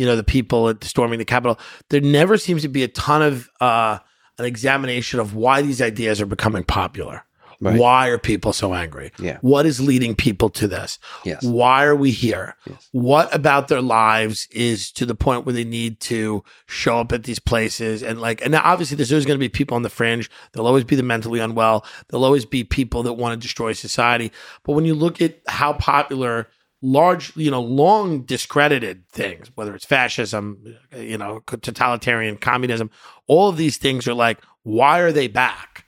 you 0.00 0.06
know, 0.06 0.16
the 0.16 0.24
people 0.24 0.70
at- 0.70 0.82
storming 0.82 1.18
the 1.18 1.26
Capitol. 1.26 1.60
There 1.90 2.00
never 2.00 2.38
seems 2.38 2.62
to 2.62 2.68
be 2.68 2.82
a 2.82 2.88
ton 2.88 3.20
of 3.20 3.50
uh, 3.60 3.98
an 4.38 4.46
examination 4.46 5.20
of 5.20 5.34
why 5.34 5.60
these 5.60 5.82
ideas 5.82 6.22
are 6.22 6.26
becoming 6.26 6.64
popular. 6.64 7.22
Right. 7.60 7.78
Why 7.78 8.08
are 8.08 8.16
people 8.16 8.54
so 8.54 8.72
angry? 8.72 9.12
Yeah. 9.18 9.36
What 9.42 9.66
is 9.66 9.78
leading 9.78 10.14
people 10.14 10.48
to 10.48 10.66
this? 10.66 10.98
Yes. 11.26 11.44
Why 11.44 11.84
are 11.84 11.94
we 11.94 12.12
here? 12.12 12.56
Yes. 12.66 12.88
What 12.92 13.34
about 13.34 13.68
their 13.68 13.82
lives 13.82 14.48
is 14.50 14.90
to 14.92 15.04
the 15.04 15.14
point 15.14 15.44
where 15.44 15.52
they 15.52 15.64
need 15.64 16.00
to 16.00 16.42
show 16.64 17.00
up 17.00 17.12
at 17.12 17.24
these 17.24 17.38
places 17.38 18.02
and 18.02 18.18
like, 18.18 18.40
and 18.40 18.52
now 18.52 18.62
obviously 18.64 18.96
there's 18.96 19.12
always 19.12 19.26
going 19.26 19.38
to 19.38 19.44
be 19.46 19.50
people 19.50 19.76
on 19.76 19.82
the 19.82 19.90
fringe. 19.90 20.30
There'll 20.52 20.66
always 20.66 20.84
be 20.84 20.96
the 20.96 21.02
mentally 21.02 21.40
unwell. 21.40 21.84
There'll 22.08 22.24
always 22.24 22.46
be 22.46 22.64
people 22.64 23.02
that 23.02 23.12
want 23.12 23.38
to 23.38 23.46
destroy 23.46 23.74
society. 23.74 24.32
But 24.64 24.72
when 24.72 24.86
you 24.86 24.94
look 24.94 25.20
at 25.20 25.40
how 25.46 25.74
popular 25.74 26.48
large, 26.82 27.36
you 27.36 27.50
know, 27.50 27.60
long 27.60 28.22
discredited 28.22 29.06
things, 29.08 29.50
whether 29.54 29.74
it's 29.74 29.84
fascism, 29.84 30.76
you 30.96 31.18
know, 31.18 31.40
totalitarian 31.46 32.36
communism, 32.38 32.90
all 33.26 33.48
of 33.48 33.56
these 33.56 33.76
things 33.76 34.08
are 34.08 34.14
like, 34.14 34.38
why 34.62 35.00
are 35.00 35.12
they 35.12 35.28
back? 35.28 35.84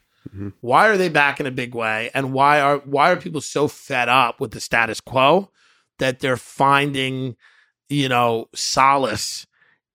Why 0.61 0.87
are 0.87 0.97
they 0.97 1.09
back 1.09 1.39
in 1.39 1.45
a 1.45 1.51
big 1.51 1.75
way? 1.75 2.09
And 2.15 2.33
why 2.33 2.59
are 2.59 2.77
why 2.79 3.11
are 3.11 3.17
people 3.17 3.41
so 3.41 3.67
fed 3.67 4.09
up 4.09 4.39
with 4.39 4.51
the 4.51 4.59
status 4.59 4.99
quo 4.99 5.51
that 5.99 6.21
they're 6.21 6.37
finding, 6.37 7.35
you 7.87 8.09
know, 8.09 8.47
solace 8.55 9.45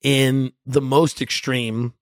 in 0.02 0.52
the 0.64 0.80
most 0.82 1.20
extreme 1.20 1.94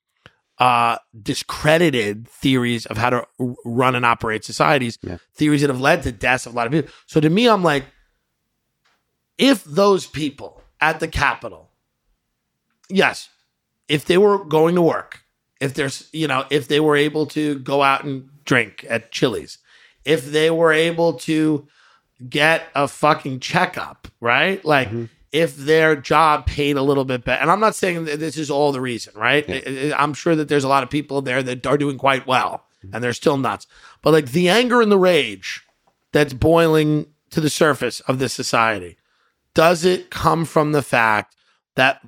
uh 0.59 0.97
discredited 1.23 2.29
theories 2.29 2.85
of 2.87 2.97
how 2.99 3.11
to 3.11 3.27
r- 3.41 3.55
run 3.65 3.95
and 3.95 4.05
operate 4.05 4.45
societies, 4.45 4.99
Yeah. 5.03 5.19
theories 5.35 5.61
that 5.63 5.71
have 5.71 5.81
led 5.81 6.03
to 6.03 6.13
deaths 6.13 6.47
of 6.47 6.53
a 6.53 6.57
lot 6.57 6.67
of 6.67 6.73
people. 6.73 6.91
So 7.07 7.21
to 7.21 7.31
me 7.31 7.49
I'm 7.49 7.63
like 7.63 7.85
if 9.39 9.65
those 9.65 10.07
people 10.07 10.63
at 10.81 11.01
the 11.01 11.09
Capitol, 11.09 11.71
yes, 12.89 13.29
if 13.89 14.05
they 14.05 14.19
were 14.19 14.45
going 14.45 14.75
to 14.75 14.83
work, 14.83 15.23
if 15.61 15.75
there's, 15.75 16.09
you 16.13 16.27
know, 16.27 16.45
if 16.51 16.69
they 16.69 16.81
were 16.81 16.97
able 16.97 17.27
to 17.27 17.59
go 17.61 17.83
out 17.83 18.05
and 18.05 18.29
drink 18.45 18.85
at 18.89 19.11
Chili's, 19.11 19.59
if 20.05 20.27
they 20.27 20.51
were 20.51 20.73
able 20.73 21.15
to 21.15 21.67
get 22.29 22.65
a 22.75 22.89
fucking 22.89 23.41
checkup, 23.41 24.09
right? 24.21 24.65
Like, 24.65 24.89
mm-hmm. 24.89 25.05
if 25.33 25.57
their 25.57 25.97
job 25.97 26.47
paid 26.47 26.77
a 26.77 26.83
little 26.83 27.05
bit 27.05 27.25
better, 27.25 27.41
and 27.41 27.51
I'm 27.51 27.61
not 27.61 27.75
saying 27.75 28.05
that 28.05 28.21
this 28.21 28.39
is 28.39 28.51
all 28.51 28.73
the 28.73 28.81
reason, 28.81 29.15
right? 29.17 29.45
I- 29.49 29.95
I'm 29.97 30.15
sure 30.15 30.37
that 30.37 30.49
there's 30.49 30.65
a 30.65 30.69
lot 30.69 30.83
of 30.83 30.91
people 30.91 31.23
there 31.23 31.43
that 31.43 31.67
are 31.67 31.79
doing 31.79 31.99
quite 31.99 32.27
well 32.27 32.67
mm-hmm. 32.87 32.95
and 32.95 33.05
they're 33.05 33.13
still 33.13 33.37
nuts. 33.37 33.67
But 34.03 34.13
like 34.13 34.33
the 34.33 34.49
anger 34.49 34.81
and 34.81 34.91
the 34.91 34.99
rage 34.99 35.65
that's 36.13 36.33
boiling 36.33 37.07
to 37.31 37.41
the 37.41 37.51
surface 37.51 38.01
of 38.01 38.19
this 38.19 38.33
society, 38.33 38.97
does 39.57 39.87
it 39.87 40.11
come 40.11 40.45
from 40.45 40.73
the 40.73 40.83
fact 40.83 41.35
that 41.77 42.03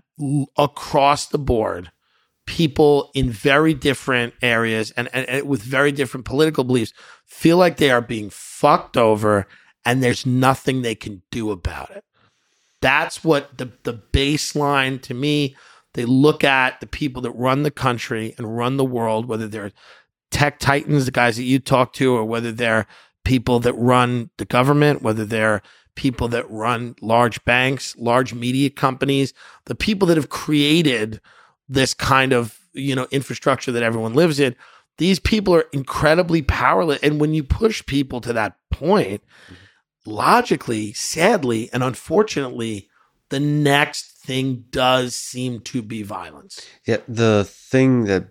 across 0.59 1.27
the 1.27 1.39
board, 1.39 1.91
people 2.47 3.11
in 3.15 3.31
very 3.31 3.73
different 3.73 4.35
areas 4.43 4.91
and, 4.93 5.09
and, 5.15 5.27
and 5.29 5.49
with 5.49 5.63
very 5.63 5.91
different 5.91 6.27
political 6.27 6.63
beliefs 6.63 6.93
feel 7.25 7.57
like 7.57 7.79
they 7.79 7.91
are 7.91 8.03
being 8.03 8.29
fucked 8.29 8.99
over 8.99 9.47
and 9.85 10.03
there's 10.03 10.27
nothing 10.27 10.83
they 10.83 10.95
can 10.95 11.23
do 11.31 11.51
about 11.51 11.91
it? 11.91 12.05
That's 12.83 13.25
what 13.25 13.57
the, 13.57 13.73
the 13.83 13.95
baseline 13.95 15.01
to 15.03 15.15
me. 15.15 15.57
They 15.95 16.05
look 16.05 16.45
at 16.45 16.81
the 16.81 16.87
people 16.87 17.23
that 17.23 17.31
run 17.31 17.63
the 17.63 17.71
country 17.71 18.35
and 18.37 18.59
run 18.59 18.77
the 18.77 18.85
world, 18.85 19.27
whether 19.27 19.49
they're 19.49 19.73
tech 20.31 20.59
titans, 20.59 21.07
the 21.07 21.13
guys 21.13 21.39
that 21.39 21.45
you 21.45 21.59
talk 21.59 21.95
to, 21.95 22.15
or 22.15 22.27
whether 22.27 22.53
they're 22.53 22.87
people 23.25 23.59
that 23.61 23.73
run 23.73 24.29
the 24.37 24.45
government, 24.45 25.01
whether 25.01 25.25
they're 25.25 25.63
people 25.99 26.29
that 26.29 26.49
run 26.49 26.95
large 27.03 27.45
banks, 27.45 27.95
large 27.99 28.33
media 28.33 28.71
companies, 28.71 29.35
the 29.65 29.75
people 29.75 30.07
that 30.07 30.17
have 30.17 30.31
created 30.31 31.21
this 31.69 31.93
kind 31.93 32.33
of, 32.33 32.59
you 32.73 32.95
know, 32.95 33.07
infrastructure 33.11 33.73
that 33.73 33.83
everyone 33.83 34.15
lives 34.15 34.39
in, 34.41 34.55
These 34.99 35.21
people 35.21 35.55
are 35.55 35.67
incredibly 35.73 36.43
powerless. 36.43 36.99
And 37.03 37.21
when 37.21 37.33
you 37.33 37.45
push 37.45 37.87
people 37.87 38.21
to 38.23 38.33
that 38.33 38.57
point, 38.71 39.23
logically, 40.05 40.93
sadly, 40.93 41.71
and 41.73 41.83
unfortunately, 41.83 42.89
the 43.31 43.41
next 43.41 44.19
thing 44.19 44.65
does 44.71 45.15
seem 45.15 45.61
to 45.61 45.83
be 45.83 46.03
violence. 46.03 46.67
Yeah, 46.85 46.99
the 47.07 47.45
thing 47.49 48.05
that 48.05 48.29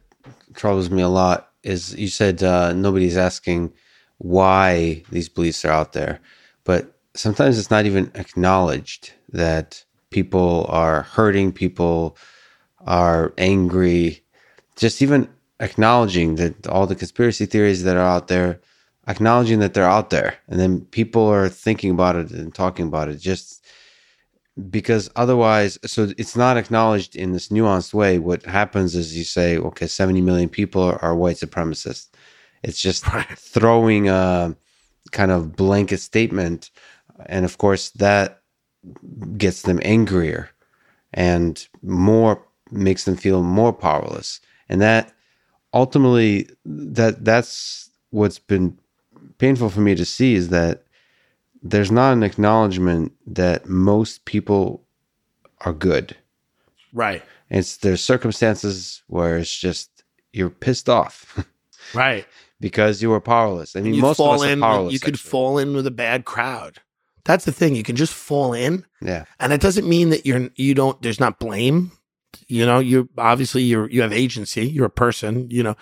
troubles 0.54 0.90
me 0.90 1.02
a 1.02 1.08
lot 1.08 1.52
is 1.64 1.96
you 1.96 2.10
said 2.10 2.44
uh, 2.44 2.74
nobody's 2.74 3.18
asking 3.18 3.74
why 4.18 5.04
these 5.10 5.30
beliefs 5.30 5.64
are 5.64 5.72
out 5.72 5.94
there, 5.94 6.20
but 6.64 6.97
sometimes 7.18 7.58
it's 7.58 7.72
not 7.72 7.86
even 7.86 8.12
acknowledged 8.16 9.14
that 9.32 9.84
people 10.10 10.66
are 10.70 11.04
hurting, 11.04 11.52
people 11.52 12.18
are 12.86 13.34
angry. 13.38 14.24
Just 14.76 15.02
even 15.02 15.30
acknowledging 15.60 16.36
that 16.36 16.68
all 16.68 16.88
the 16.88 16.96
conspiracy 16.96 17.46
theories 17.46 17.84
that 17.84 17.98
are 17.98 18.08
out 18.08 18.28
there, 18.28 18.62
acknowledging 19.08 19.60
that 19.60 19.74
they're 19.74 19.84
out 19.84 20.10
there, 20.10 20.36
and 20.48 20.60
then 20.60 20.82
people 20.86 21.28
are 21.28 21.50
thinking 21.50 21.92
about 21.92 22.16
it 22.16 22.32
and 22.32 22.54
talking 22.54 22.88
about 22.88 23.10
it. 23.10 23.18
Just 23.18 23.66
because 24.70 25.10
otherwise, 25.16 25.78
so 25.86 26.10
it's 26.18 26.36
not 26.36 26.58
acknowledged 26.58 27.16
in 27.16 27.32
this 27.32 27.50
nuanced 27.50 27.94
way. 27.94 28.20
What 28.20 28.44
happens 28.46 28.96
is 28.96 29.18
you 29.18 29.24
say, 29.24 29.58
okay, 29.58 29.88
70 29.88 30.22
million 30.22 30.50
people 30.50 30.82
are, 30.82 31.02
are 31.04 31.16
white 31.16 31.38
supremacists. 31.38 32.10
It's 32.64 32.82
just 32.82 33.08
right. 33.14 33.38
throwing 33.38 34.10
a 34.10 34.56
kind 35.12 35.32
of 35.32 35.56
blanket 35.56 36.00
statement. 36.00 36.72
And 37.26 37.46
of 37.46 37.58
course, 37.58 37.90
that 37.92 38.42
gets 39.38 39.64
them 39.64 39.80
angrier 39.84 40.50
and 41.14 41.68
more 41.82 42.44
makes 42.72 43.06
them 43.06 43.16
feel 43.16 43.44
more 43.44 43.74
powerless. 43.74 44.40
And 44.70 44.82
that 44.82 45.14
ultimately 45.74 46.50
that 46.66 47.24
that's 47.24 47.90
what's 48.10 48.40
been 48.40 48.78
painful 49.38 49.70
for 49.70 49.82
me 49.82 49.96
to 49.96 50.06
see 50.06 50.36
is 50.36 50.50
that 50.50 50.84
there's 51.64 51.92
not 51.92 52.14
an 52.14 52.24
acknowledgement 52.24 53.14
that 53.26 53.68
most 53.68 54.26
people 54.26 54.84
are 55.62 55.74
good. 55.74 56.16
Right. 56.94 57.24
It's 57.50 57.78
there's 57.78 58.04
circumstances 58.04 59.02
where 59.08 59.38
it's 59.38 59.56
just 59.56 60.04
you're 60.34 60.50
pissed 60.50 60.90
off. 60.90 61.44
right. 61.94 62.26
Because 62.60 63.04
you 63.04 63.12
were 63.12 63.22
powerless. 63.22 63.76
I 63.76 63.82
mean, 63.82 63.94
you 63.94 64.02
most 64.02 64.20
of 64.20 64.42
us 64.42 64.42
in, 64.42 64.64
are 64.64 64.74
powerless. 64.74 64.92
You 64.92 65.00
could 65.00 65.14
actually. 65.14 65.30
fall 65.30 65.60
in 65.60 65.76
with 65.76 65.86
a 65.86 65.92
bad 65.92 66.26
crowd. 66.26 66.80
That's 67.28 67.44
the 67.44 67.52
thing. 67.52 67.76
You 67.76 67.84
can 67.84 67.98
just 67.98 68.14
fall 68.14 68.54
in. 68.54 68.86
Yeah. 69.02 69.26
And 69.38 69.52
it 69.52 69.60
doesn't 69.60 69.88
mean 69.88 70.12
that 70.12 70.26
you're 70.26 70.50
you 70.56 70.74
don't 70.74 71.00
there's 71.02 71.20
not 71.20 71.40
blame. 71.40 71.92
You 72.48 72.66
know, 72.66 72.80
you 72.80 73.10
obviously 73.18 73.64
you're 73.64 73.90
you 73.90 74.02
have 74.02 74.14
agency, 74.14 74.66
you're 74.66 74.86
a 74.86 74.90
person, 74.90 75.50
you 75.52 75.62
know. 75.62 75.76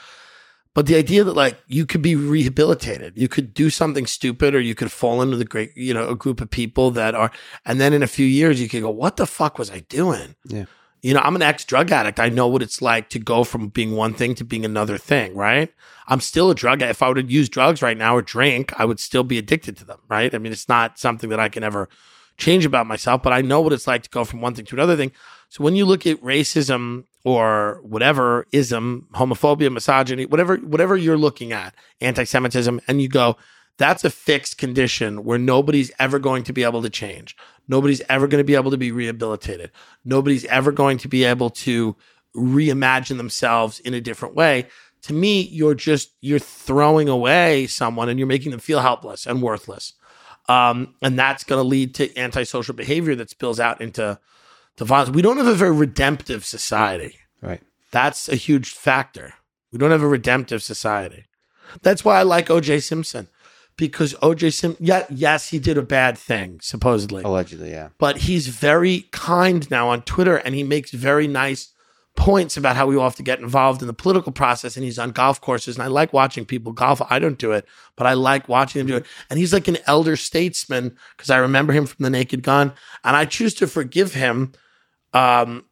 But 0.73 0.87
the 0.87 0.95
idea 0.95 1.23
that 1.23 1.35
like 1.35 1.57
you 1.67 1.85
could 1.85 2.01
be 2.01 2.15
rehabilitated, 2.15 3.13
you 3.15 3.27
could 3.27 3.53
do 3.53 3.69
something 3.69 4.07
stupid 4.07 4.55
or 4.55 4.59
you 4.59 4.73
could 4.73 4.91
fall 4.91 5.21
into 5.21 5.37
the 5.37 5.45
great, 5.45 5.71
you 5.77 5.93
know, 5.93 6.09
a 6.09 6.15
group 6.15 6.41
of 6.41 6.49
people 6.49 6.89
that 6.91 7.13
are, 7.13 7.31
and 7.63 7.79
then 7.79 7.93
in 7.93 8.01
a 8.01 8.07
few 8.07 8.25
years 8.25 8.59
you 8.59 8.67
could 8.67 8.81
go, 8.81 8.89
what 8.89 9.15
the 9.15 9.27
fuck 9.27 9.59
was 9.59 9.69
I 9.69 9.81
doing? 9.81 10.35
Yeah. 10.45 10.65
You 11.05 11.13
know, 11.13 11.19
I'm 11.19 11.35
an 11.35 11.43
ex 11.43 11.63
drug 11.63 11.91
addict. 11.91 12.19
I 12.19 12.29
know 12.29 12.47
what 12.47 12.63
it's 12.63 12.81
like 12.81 13.09
to 13.09 13.19
go 13.19 13.43
from 13.43 13.67
being 13.67 13.91
one 13.91 14.15
thing 14.15 14.33
to 14.35 14.43
being 14.43 14.65
another 14.65 14.97
thing, 14.97 15.35
right? 15.35 15.71
I'm 16.07 16.19
still 16.19 16.49
a 16.49 16.55
drug. 16.55 16.81
If 16.81 17.03
I 17.03 17.09
would 17.09 17.31
use 17.31 17.47
drugs 17.47 17.83
right 17.83 17.95
now 17.95 18.15
or 18.15 18.23
drink, 18.23 18.73
I 18.79 18.85
would 18.85 18.99
still 18.99 19.23
be 19.23 19.37
addicted 19.37 19.77
to 19.77 19.85
them, 19.85 19.99
right? 20.09 20.33
I 20.33 20.39
mean, 20.39 20.51
it's 20.51 20.67
not 20.67 20.97
something 20.97 21.29
that 21.29 21.39
I 21.39 21.47
can 21.47 21.63
ever 21.63 21.89
change 22.37 22.65
about 22.65 22.87
myself, 22.87 23.21
but 23.21 23.33
I 23.33 23.41
know 23.41 23.61
what 23.61 23.71
it's 23.71 23.85
like 23.85 24.01
to 24.01 24.09
go 24.09 24.25
from 24.25 24.41
one 24.41 24.55
thing 24.55 24.65
to 24.65 24.75
another 24.75 24.97
thing. 24.97 25.11
So 25.49 25.63
when 25.63 25.75
you 25.75 25.85
look 25.85 26.07
at 26.07 26.19
racism 26.23 27.03
or 27.23 27.81
whatever 27.83 28.47
ism, 28.51 29.07
homophobia, 29.13 29.71
misogyny, 29.71 30.25
whatever 30.25 30.57
whatever 30.57 30.97
you're 30.97 31.19
looking 31.19 31.53
at, 31.53 31.75
anti-Semitism, 32.01 32.81
and 32.87 32.99
you 32.99 33.09
go, 33.09 33.37
that's 33.77 34.03
a 34.03 34.09
fixed 34.09 34.57
condition 34.57 35.23
where 35.23 35.37
nobody's 35.37 35.91
ever 35.99 36.19
going 36.19 36.43
to 36.43 36.53
be 36.53 36.63
able 36.63 36.81
to 36.81 36.89
change. 36.89 37.35
Nobody's 37.67 38.01
ever 38.07 38.27
going 38.27 38.39
to 38.39 38.45
be 38.45 38.55
able 38.55 38.71
to 38.71 38.77
be 38.77 38.91
rehabilitated. 38.91 39.71
Nobody's 40.03 40.45
ever 40.45 40.71
going 40.71 40.97
to 40.99 41.07
be 41.07 41.23
able 41.23 41.49
to 41.51 41.95
reimagine 42.35 43.17
themselves 43.17 43.79
in 43.79 43.93
a 43.93 44.01
different 44.01 44.35
way. 44.35 44.67
To 45.03 45.13
me, 45.13 45.41
you're 45.41 45.75
just 45.75 46.11
you're 46.21 46.39
throwing 46.39 47.09
away 47.09 47.67
someone 47.67 48.09
and 48.09 48.19
you're 48.19 48.27
making 48.27 48.51
them 48.51 48.59
feel 48.59 48.79
helpless 48.79 49.25
and 49.25 49.41
worthless. 49.41 49.93
Um, 50.47 50.95
and 51.01 51.17
that's 51.17 51.43
going 51.43 51.61
to 51.61 51.67
lead 51.67 51.95
to 51.95 52.17
antisocial 52.17 52.75
behavior 52.75 53.15
that 53.15 53.29
spills 53.29 53.59
out 53.59 53.81
into 53.81 54.19
to 54.77 54.85
violence. 54.85 55.15
We 55.15 55.21
don't 55.21 55.37
have 55.37 55.47
a 55.47 55.55
very 55.55 55.71
redemptive 55.71 56.45
society. 56.45 57.17
Right. 57.41 57.61
That's 57.91 58.29
a 58.29 58.35
huge 58.35 58.69
factor. 58.69 59.33
We 59.71 59.79
don't 59.79 59.91
have 59.91 60.03
a 60.03 60.07
redemptive 60.07 60.61
society. 60.63 61.25
That's 61.81 62.05
why 62.05 62.19
I 62.19 62.23
like 62.23 62.47
OJ 62.47 62.83
Simpson 62.83 63.27
because 63.77 64.13
OJ 64.15 64.53
Simpson, 64.53 64.85
yeah, 64.85 65.05
yes, 65.09 65.49
he 65.49 65.59
did 65.59 65.77
a 65.77 65.81
bad 65.81 66.17
thing, 66.17 66.59
supposedly. 66.61 67.23
Allegedly, 67.23 67.71
yeah. 67.71 67.89
But 67.97 68.19
he's 68.19 68.47
very 68.47 69.07
kind 69.11 69.69
now 69.69 69.89
on 69.89 70.01
Twitter 70.03 70.37
and 70.37 70.55
he 70.55 70.63
makes 70.63 70.91
very 70.91 71.27
nice 71.27 71.73
points 72.15 72.55
about 72.55 72.77
how 72.77 72.87
we 72.87 72.95
all 72.95 73.03
have 73.03 73.15
to 73.15 73.23
get 73.23 73.39
involved 73.39 73.81
in 73.81 73.87
the 73.87 73.93
political 73.93 74.31
process. 74.31 74.77
And 74.77 74.85
he's 74.85 74.97
on 74.97 75.11
golf 75.11 75.41
courses. 75.41 75.75
And 75.75 75.83
I 75.83 75.87
like 75.87 76.13
watching 76.13 76.45
people 76.45 76.71
golf. 76.71 77.01
I 77.09 77.19
don't 77.19 77.37
do 77.37 77.51
it, 77.51 77.65
but 77.97 78.07
I 78.07 78.13
like 78.13 78.47
watching 78.47 78.79
them 78.79 78.87
do 78.87 78.95
it. 78.95 79.05
And 79.29 79.37
he's 79.37 79.51
like 79.51 79.67
an 79.67 79.77
elder 79.85 80.15
statesman 80.15 80.95
because 81.17 81.29
I 81.29 81.37
remember 81.37 81.73
him 81.73 81.85
from 81.85 82.03
The 82.03 82.09
Naked 82.09 82.43
Gun. 82.43 82.71
And 83.03 83.17
I 83.17 83.25
choose 83.25 83.53
to 83.55 83.67
forgive 83.67 84.13
him 84.13 84.53
um, 85.13 85.65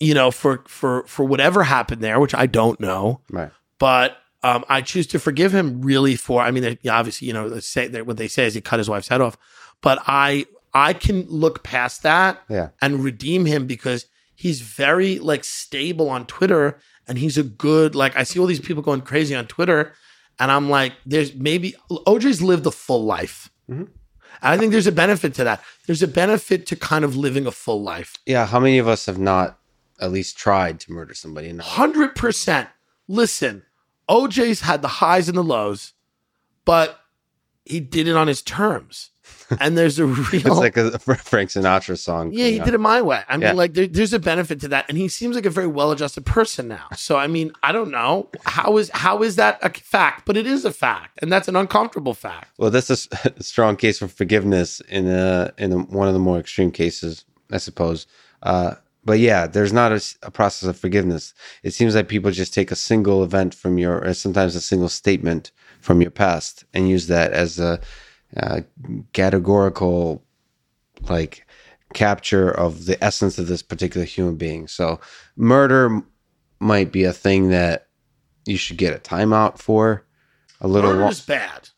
you 0.00 0.14
know, 0.14 0.30
for 0.30 0.62
for 0.66 1.04
for 1.06 1.24
whatever 1.24 1.64
happened 1.64 2.02
there, 2.02 2.20
which 2.20 2.34
I 2.34 2.46
don't 2.46 2.78
know. 2.80 3.20
Right. 3.30 3.50
But 3.78 4.16
um, 4.42 4.64
I 4.68 4.82
choose 4.82 5.06
to 5.08 5.18
forgive 5.18 5.54
him 5.54 5.82
really 5.82 6.16
for. 6.16 6.42
I 6.42 6.50
mean, 6.50 6.78
obviously, 6.88 7.26
you 7.26 7.34
know, 7.34 7.58
say 7.58 7.88
what 8.02 8.16
they 8.16 8.28
say 8.28 8.46
is 8.46 8.54
he 8.54 8.60
cut 8.60 8.78
his 8.78 8.88
wife's 8.88 9.08
head 9.08 9.20
off, 9.20 9.36
but 9.80 10.00
I 10.06 10.46
I 10.72 10.92
can 10.92 11.22
look 11.28 11.64
past 11.64 12.02
that 12.02 12.42
yeah. 12.48 12.68
and 12.80 13.02
redeem 13.02 13.46
him 13.46 13.66
because 13.66 14.06
he's 14.34 14.60
very 14.60 15.18
like 15.18 15.44
stable 15.44 16.08
on 16.08 16.26
Twitter 16.26 16.78
and 17.06 17.18
he's 17.18 17.38
a 17.38 17.42
good 17.42 17.94
like 17.94 18.16
I 18.16 18.22
see 18.22 18.38
all 18.38 18.46
these 18.46 18.60
people 18.60 18.82
going 18.82 19.00
crazy 19.00 19.34
on 19.34 19.46
Twitter 19.46 19.94
and 20.38 20.52
I'm 20.52 20.70
like 20.70 20.92
there's 21.04 21.34
maybe 21.34 21.74
OJ's 21.90 22.42
lived 22.42 22.66
a 22.66 22.70
full 22.70 23.04
life. 23.04 23.50
Mm-hmm. 23.68 23.84
I 24.40 24.56
think 24.56 24.70
there's 24.70 24.86
a 24.86 24.92
benefit 24.92 25.34
to 25.34 25.44
that. 25.44 25.64
There's 25.86 26.02
a 26.02 26.08
benefit 26.08 26.66
to 26.66 26.76
kind 26.76 27.04
of 27.04 27.16
living 27.16 27.46
a 27.46 27.50
full 27.50 27.82
life. 27.82 28.14
Yeah. 28.24 28.46
How 28.46 28.60
many 28.60 28.78
of 28.78 28.86
us 28.86 29.06
have 29.06 29.18
not 29.18 29.58
at 30.00 30.12
least 30.12 30.38
tried 30.38 30.78
to 30.80 30.92
murder 30.92 31.14
somebody? 31.14 31.56
Hundred 31.56 32.14
percent. 32.14 32.68
Listen, 33.08 33.64
OJ's 34.08 34.60
had 34.60 34.82
the 34.82 34.88
highs 34.88 35.28
and 35.28 35.36
the 35.36 35.44
lows, 35.44 35.92
but 36.64 36.98
he 37.64 37.80
did 37.80 38.08
it 38.08 38.16
on 38.16 38.28
his 38.28 38.42
terms. 38.42 39.10
and 39.60 39.76
there's 39.76 39.98
a 39.98 40.06
real. 40.06 40.46
it's 40.46 40.46
like 40.46 40.76
a 40.76 40.98
Frank 40.98 41.50
Sinatra 41.50 41.96
song. 41.96 42.32
Yeah, 42.32 42.46
he 42.46 42.58
did 42.58 42.74
it 42.74 42.80
my 42.80 43.00
way. 43.00 43.22
I 43.28 43.36
mean, 43.36 43.42
yeah. 43.42 43.52
like 43.52 43.74
there, 43.74 43.86
there's 43.86 44.12
a 44.12 44.18
benefit 44.18 44.60
to 44.60 44.68
that, 44.68 44.86
and 44.88 44.98
he 44.98 45.08
seems 45.08 45.36
like 45.36 45.46
a 45.46 45.50
very 45.50 45.66
well-adjusted 45.66 46.26
person 46.26 46.68
now. 46.68 46.86
So, 46.94 47.16
I 47.16 47.26
mean, 47.26 47.52
I 47.62 47.72
don't 47.72 47.90
know 47.90 48.28
how 48.44 48.76
is 48.76 48.90
how 48.92 49.22
is 49.22 49.36
that 49.36 49.58
a 49.62 49.70
fact, 49.70 50.26
but 50.26 50.36
it 50.36 50.46
is 50.46 50.64
a 50.64 50.72
fact, 50.72 51.18
and 51.22 51.32
that's 51.32 51.48
an 51.48 51.56
uncomfortable 51.56 52.14
fact. 52.14 52.48
Well, 52.58 52.70
that's 52.70 52.90
a, 52.90 53.32
a 53.36 53.42
strong 53.42 53.76
case 53.76 53.98
for 53.98 54.08
forgiveness 54.08 54.80
in 54.88 55.08
a 55.08 55.52
in 55.58 55.72
a, 55.72 55.78
one 55.78 56.08
of 56.08 56.14
the 56.14 56.20
more 56.20 56.38
extreme 56.38 56.70
cases, 56.70 57.24
I 57.50 57.58
suppose. 57.58 58.06
Uh, 58.42 58.74
but 59.08 59.20
yeah, 59.20 59.46
there's 59.46 59.72
not 59.72 59.90
a, 59.90 60.04
a, 60.22 60.30
process 60.30 60.68
of 60.68 60.78
forgiveness. 60.78 61.32
It 61.62 61.72
seems 61.72 61.94
like 61.94 62.08
people 62.08 62.30
just 62.30 62.52
take 62.52 62.70
a 62.70 62.76
single 62.76 63.24
event 63.24 63.54
from 63.54 63.78
your, 63.78 64.04
or 64.04 64.12
sometimes 64.12 64.54
a 64.54 64.60
single 64.60 64.90
statement 64.90 65.50
from 65.80 66.02
your 66.02 66.10
past, 66.10 66.66
and 66.74 66.90
use 66.90 67.06
that 67.06 67.32
as 67.32 67.58
a 67.58 67.80
uh, 68.36 68.60
categorical 69.14 70.22
like 71.08 71.46
capture 71.94 72.50
of 72.50 72.84
the 72.84 73.02
essence 73.02 73.38
of 73.38 73.46
this 73.46 73.62
particular 73.62 74.04
human 74.04 74.36
being. 74.36 74.68
So 74.68 75.00
murder 75.36 76.02
might 76.60 76.92
be 76.92 77.04
a 77.04 77.14
thing 77.14 77.48
that 77.48 77.86
you 78.44 78.58
should 78.58 78.76
get 78.76 78.94
a 78.94 78.98
timeout 78.98 79.56
for. 79.56 80.04
A 80.60 80.68
little 80.68 80.92
murder 80.92 81.08
is 81.08 81.22
bad. 81.22 81.70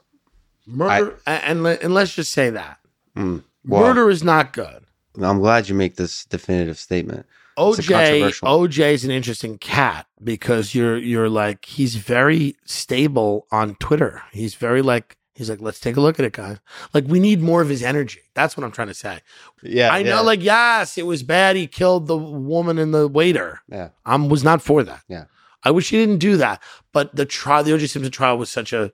Murder, 0.66 1.16
I, 1.28 1.34
and, 1.34 1.64
and 1.64 1.94
let's 1.94 2.12
just 2.12 2.32
say 2.32 2.50
that 2.50 2.80
mm, 3.16 3.44
well, 3.64 3.82
murder 3.82 4.10
is 4.10 4.24
not 4.24 4.52
good. 4.52 4.84
I'm 5.20 5.40
glad 5.40 5.68
you 5.68 5.74
make 5.74 5.96
this 5.96 6.24
definitive 6.24 6.78
statement. 6.78 7.26
OJ 7.58 8.40
OJ 8.42 8.92
is 8.92 9.04
an 9.04 9.10
interesting 9.10 9.58
cat 9.58 10.06
because 10.22 10.74
you're 10.74 10.96
you're 10.96 11.28
like 11.28 11.64
he's 11.66 11.96
very 11.96 12.56
stable 12.64 13.46
on 13.50 13.74
Twitter. 13.76 14.22
He's 14.32 14.54
very 14.54 14.82
like 14.82 15.16
He's 15.40 15.48
like, 15.48 15.62
let's 15.62 15.80
take 15.80 15.96
a 15.96 16.02
look 16.02 16.18
at 16.18 16.26
it, 16.26 16.34
guys. 16.34 16.58
Like, 16.92 17.06
we 17.06 17.18
need 17.18 17.40
more 17.40 17.62
of 17.62 17.70
his 17.70 17.82
energy. 17.82 18.20
That's 18.34 18.58
what 18.58 18.64
I'm 18.64 18.72
trying 18.72 18.88
to 18.88 18.94
say. 18.94 19.20
Yeah. 19.62 19.90
I 19.90 20.02
know, 20.02 20.22
like, 20.22 20.42
yes, 20.42 20.98
it 20.98 21.06
was 21.06 21.22
bad. 21.22 21.56
He 21.56 21.66
killed 21.66 22.08
the 22.08 22.16
woman 22.18 22.78
and 22.78 22.92
the 22.92 23.08
waiter. 23.08 23.62
Yeah. 23.66 23.88
I 24.04 24.16
was 24.16 24.44
not 24.44 24.60
for 24.60 24.82
that. 24.82 25.00
Yeah. 25.08 25.24
I 25.64 25.70
wish 25.70 25.88
he 25.88 25.96
didn't 25.96 26.18
do 26.18 26.36
that. 26.36 26.62
But 26.92 27.16
the 27.16 27.24
trial, 27.24 27.64
the 27.64 27.70
OJ 27.70 27.88
Simpson 27.88 28.12
trial 28.12 28.36
was 28.36 28.50
such 28.50 28.74
a 28.74 28.92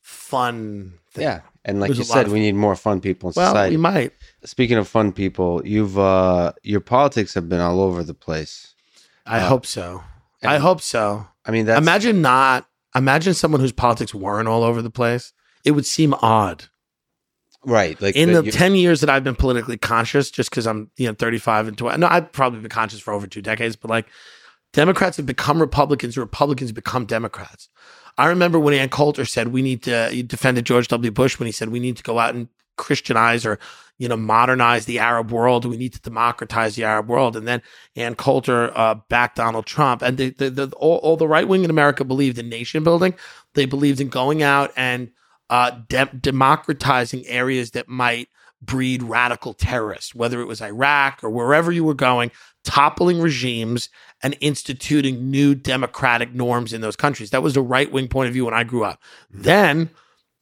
fun 0.00 0.94
thing. 1.10 1.24
Yeah. 1.24 1.40
And 1.68 1.80
like 1.80 1.94
you 1.94 2.02
said, 2.02 2.28
we 2.28 2.40
need 2.40 2.54
more 2.54 2.74
fun 2.74 3.00
people 3.00 3.28
in 3.28 3.34
well, 3.36 3.52
society. 3.52 3.76
we 3.76 3.82
might. 3.82 4.12
Speaking 4.44 4.78
of 4.78 4.88
fun 4.88 5.12
people, 5.12 5.60
you've, 5.66 5.98
uh, 5.98 6.52
your 6.62 6.80
politics 6.80 7.34
have 7.34 7.48
been 7.48 7.60
all 7.60 7.82
over 7.82 8.02
the 8.02 8.14
place. 8.14 8.74
I 9.26 9.40
uh, 9.40 9.48
hope 9.48 9.66
so. 9.66 10.02
I 10.42 10.56
hope 10.56 10.80
so. 10.80 11.26
I 11.44 11.50
mean, 11.50 11.66
that's, 11.66 11.78
imagine 11.78 12.22
not 12.22 12.66
imagine 12.94 13.34
someone 13.34 13.60
whose 13.60 13.72
politics 13.72 14.14
weren't 14.14 14.48
all 14.48 14.62
over 14.62 14.80
the 14.80 14.90
place. 14.90 15.32
It 15.64 15.72
would 15.72 15.84
seem 15.84 16.14
odd. 16.22 16.64
Right. 17.64 18.00
Like 18.00 18.16
In 18.16 18.32
the 18.32 18.44
you- 18.44 18.52
10 18.52 18.74
years 18.74 19.00
that 19.00 19.10
I've 19.10 19.24
been 19.24 19.36
politically 19.36 19.76
conscious, 19.76 20.30
just 20.30 20.50
because 20.50 20.66
I'm, 20.66 20.90
you 20.96 21.06
know, 21.06 21.14
35 21.14 21.68
and 21.68 21.76
20, 21.76 21.98
no, 21.98 22.06
I've 22.08 22.32
probably 22.32 22.60
been 22.60 22.70
conscious 22.70 23.00
for 23.00 23.12
over 23.12 23.26
two 23.26 23.42
decades, 23.42 23.76
but 23.76 23.90
like 23.90 24.06
Democrats 24.72 25.16
have 25.16 25.26
become 25.26 25.60
Republicans, 25.60 26.16
Republicans 26.16 26.72
become 26.72 27.04
Democrats. 27.04 27.68
I 28.18 28.26
remember 28.26 28.58
when 28.58 28.74
Ann 28.74 28.88
Coulter 28.88 29.24
said 29.24 29.48
we 29.48 29.62
need 29.62 29.84
to, 29.84 30.22
defend 30.24 30.62
George 30.64 30.88
W. 30.88 31.10
Bush 31.10 31.38
when 31.38 31.46
he 31.46 31.52
said 31.52 31.68
we 31.68 31.80
need 31.80 31.96
to 31.96 32.02
go 32.02 32.18
out 32.18 32.34
and 32.34 32.48
Christianize 32.76 33.46
or, 33.46 33.58
you 33.96 34.08
know, 34.08 34.16
modernize 34.16 34.86
the 34.86 34.98
Arab 34.98 35.30
world. 35.30 35.64
We 35.64 35.76
need 35.76 35.94
to 35.94 36.00
democratize 36.00 36.74
the 36.74 36.84
Arab 36.84 37.08
world. 37.08 37.36
And 37.36 37.46
then 37.46 37.62
Ann 37.96 38.16
Coulter 38.16 38.76
uh, 38.76 38.96
backed 39.08 39.36
Donald 39.36 39.66
Trump. 39.66 40.02
And 40.02 40.18
the, 40.18 40.30
the, 40.30 40.50
the, 40.50 40.66
all, 40.76 40.98
all 40.98 41.16
the 41.16 41.28
right 41.28 41.46
wing 41.46 41.62
in 41.62 41.70
America 41.70 42.04
believed 42.04 42.38
in 42.38 42.48
nation 42.48 42.82
building. 42.82 43.14
They 43.54 43.66
believed 43.66 44.00
in 44.00 44.08
going 44.08 44.42
out 44.42 44.72
and 44.76 45.12
uh, 45.48 45.70
de- 45.88 46.06
democratizing 46.06 47.26
areas 47.26 47.70
that 47.72 47.88
might 47.88 48.28
breed 48.60 49.02
radical 49.02 49.54
terrorists, 49.54 50.14
whether 50.14 50.40
it 50.40 50.46
was 50.46 50.60
Iraq 50.60 51.22
or 51.22 51.30
wherever 51.30 51.70
you 51.70 51.84
were 51.84 51.94
going, 51.94 52.30
toppling 52.64 53.20
regimes 53.20 53.88
and 54.22 54.36
instituting 54.40 55.30
new 55.30 55.54
democratic 55.54 56.34
norms 56.34 56.72
in 56.72 56.80
those 56.80 56.96
countries. 56.96 57.30
That 57.30 57.42
was 57.42 57.54
the 57.54 57.62
right 57.62 57.90
wing 57.90 58.08
point 58.08 58.28
of 58.28 58.32
view 58.32 58.44
when 58.44 58.54
I 58.54 58.64
grew 58.64 58.84
up. 58.84 59.00
Mm-hmm. 59.32 59.42
Then 59.42 59.90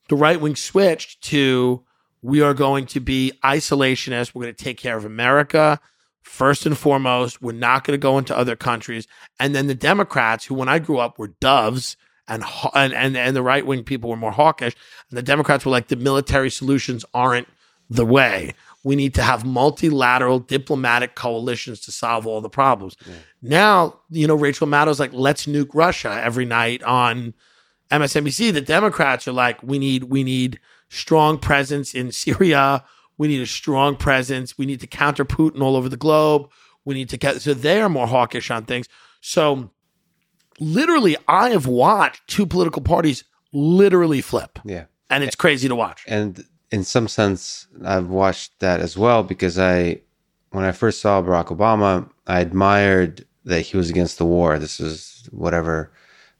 the 0.08 0.16
right 0.16 0.40
wing 0.40 0.56
switched 0.56 1.22
to 1.24 1.84
we 2.22 2.40
are 2.40 2.54
going 2.54 2.86
to 2.86 3.00
be 3.00 3.32
isolationist. 3.44 4.34
We're 4.34 4.44
going 4.44 4.54
to 4.54 4.64
take 4.64 4.78
care 4.78 4.96
of 4.96 5.04
America 5.04 5.78
first 6.22 6.66
and 6.66 6.76
foremost. 6.76 7.40
We're 7.40 7.52
not 7.52 7.84
going 7.84 7.94
to 7.98 8.02
go 8.02 8.18
into 8.18 8.36
other 8.36 8.56
countries. 8.56 9.06
And 9.38 9.54
then 9.54 9.68
the 9.68 9.74
Democrats, 9.74 10.44
who 10.44 10.54
when 10.54 10.68
I 10.68 10.78
grew 10.78 10.98
up 10.98 11.18
were 11.18 11.34
doves, 11.40 11.96
and 12.28 12.42
and 12.74 12.92
and, 12.92 13.16
and 13.16 13.36
the 13.36 13.42
right 13.42 13.64
wing 13.64 13.84
people 13.84 14.10
were 14.10 14.16
more 14.16 14.32
hawkish, 14.32 14.74
and 15.10 15.16
the 15.16 15.22
Democrats 15.22 15.64
were 15.64 15.70
like 15.70 15.88
the 15.88 15.96
military 15.96 16.50
solutions 16.50 17.04
aren't 17.14 17.46
the 17.88 18.06
way. 18.06 18.54
We 18.84 18.94
need 18.94 19.14
to 19.14 19.22
have 19.22 19.44
multilateral 19.44 20.38
diplomatic 20.38 21.16
coalitions 21.16 21.80
to 21.80 21.92
solve 21.92 22.26
all 22.26 22.40
the 22.40 22.48
problems. 22.48 22.96
Now, 23.42 23.98
you 24.10 24.26
know, 24.26 24.36
Rachel 24.36 24.66
Maddow's 24.66 25.00
like, 25.00 25.12
let's 25.12 25.46
nuke 25.46 25.70
Russia 25.74 26.20
every 26.22 26.44
night 26.44 26.82
on 26.84 27.34
MSNBC. 27.90 28.52
The 28.52 28.60
Democrats 28.60 29.26
are 29.26 29.32
like, 29.32 29.62
we 29.62 29.78
need 29.78 30.04
we 30.04 30.22
need 30.22 30.60
strong 30.88 31.38
presence 31.38 31.94
in 31.94 32.12
Syria. 32.12 32.84
We 33.18 33.28
need 33.28 33.40
a 33.40 33.46
strong 33.46 33.96
presence. 33.96 34.58
We 34.58 34.66
need 34.66 34.80
to 34.80 34.86
counter 34.86 35.24
Putin 35.24 35.62
all 35.62 35.76
over 35.76 35.88
the 35.88 35.96
globe. 35.96 36.50
We 36.84 36.94
need 36.94 37.08
to 37.10 37.16
get 37.16 37.40
so 37.40 37.54
they 37.54 37.80
are 37.80 37.88
more 37.88 38.06
hawkish 38.06 38.50
on 38.50 38.64
things. 38.66 38.88
So 39.20 39.70
literally, 40.60 41.16
I 41.26 41.50
have 41.50 41.66
watched 41.66 42.26
two 42.28 42.46
political 42.46 42.82
parties 42.82 43.24
literally 43.52 44.20
flip, 44.20 44.58
yeah. 44.64 44.84
and 45.10 45.24
it's 45.24 45.34
crazy 45.34 45.66
to 45.68 45.74
watch. 45.74 46.04
And 46.06 46.44
in 46.70 46.84
some 46.84 47.08
sense, 47.08 47.66
I've 47.84 48.08
watched 48.08 48.58
that 48.60 48.80
as 48.80 48.96
well 48.98 49.22
because 49.22 49.58
I, 49.58 50.00
when 50.50 50.64
I 50.64 50.72
first 50.72 51.00
saw 51.00 51.22
Barack 51.22 51.46
Obama, 51.56 52.08
I 52.26 52.40
admired 52.40 53.24
that 53.44 53.60
he 53.60 53.76
was 53.76 53.88
against 53.90 54.18
the 54.18 54.24
war. 54.26 54.58
This 54.58 54.80
is 54.80 55.28
whatever. 55.30 55.92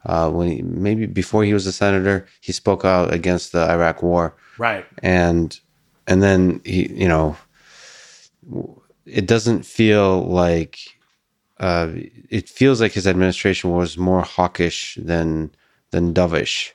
Uh, 0.05 0.31
when 0.31 0.49
he, 0.49 0.63
maybe 0.63 1.07
before 1.07 1.45
he 1.45 1.53
was 1.55 1.67
a 1.67 1.73
senator, 1.73 2.27
he 2.41 2.53
spoke 2.53 2.85
out 2.85 3.13
against 3.13 3.53
the 3.53 3.69
Iraq 3.71 4.03
War, 4.03 4.35
Right. 4.59 4.85
and 5.03 5.59
and 6.07 6.23
then 6.23 6.61
he, 6.65 6.87
you 6.93 7.09
know, 7.09 7.37
it 9.05 9.27
doesn't 9.27 9.65
feel 9.67 10.23
like 10.27 10.79
uh, 11.59 11.89
it 12.31 12.49
feels 12.49 12.81
like 12.81 12.93
his 12.93 13.07
administration 13.07 13.71
was 13.71 13.99
more 13.99 14.23
hawkish 14.23 14.97
than 15.01 15.51
than 15.91 16.15
dovish, 16.15 16.73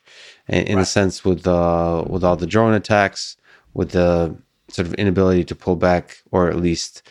in, 0.48 0.64
in 0.68 0.80
a 0.80 0.86
sense 0.86 1.24
with 1.24 1.44
the 1.44 2.06
with 2.10 2.24
all 2.26 2.36
the 2.36 2.48
drone 2.48 2.74
attacks, 2.74 3.38
with 3.74 3.92
the 3.92 4.36
sort 4.68 4.88
of 4.88 4.94
inability 4.96 5.44
to 5.46 5.56
pull 5.56 5.76
back, 5.76 6.22
or 6.32 6.50
at 6.50 6.56
least 6.56 7.02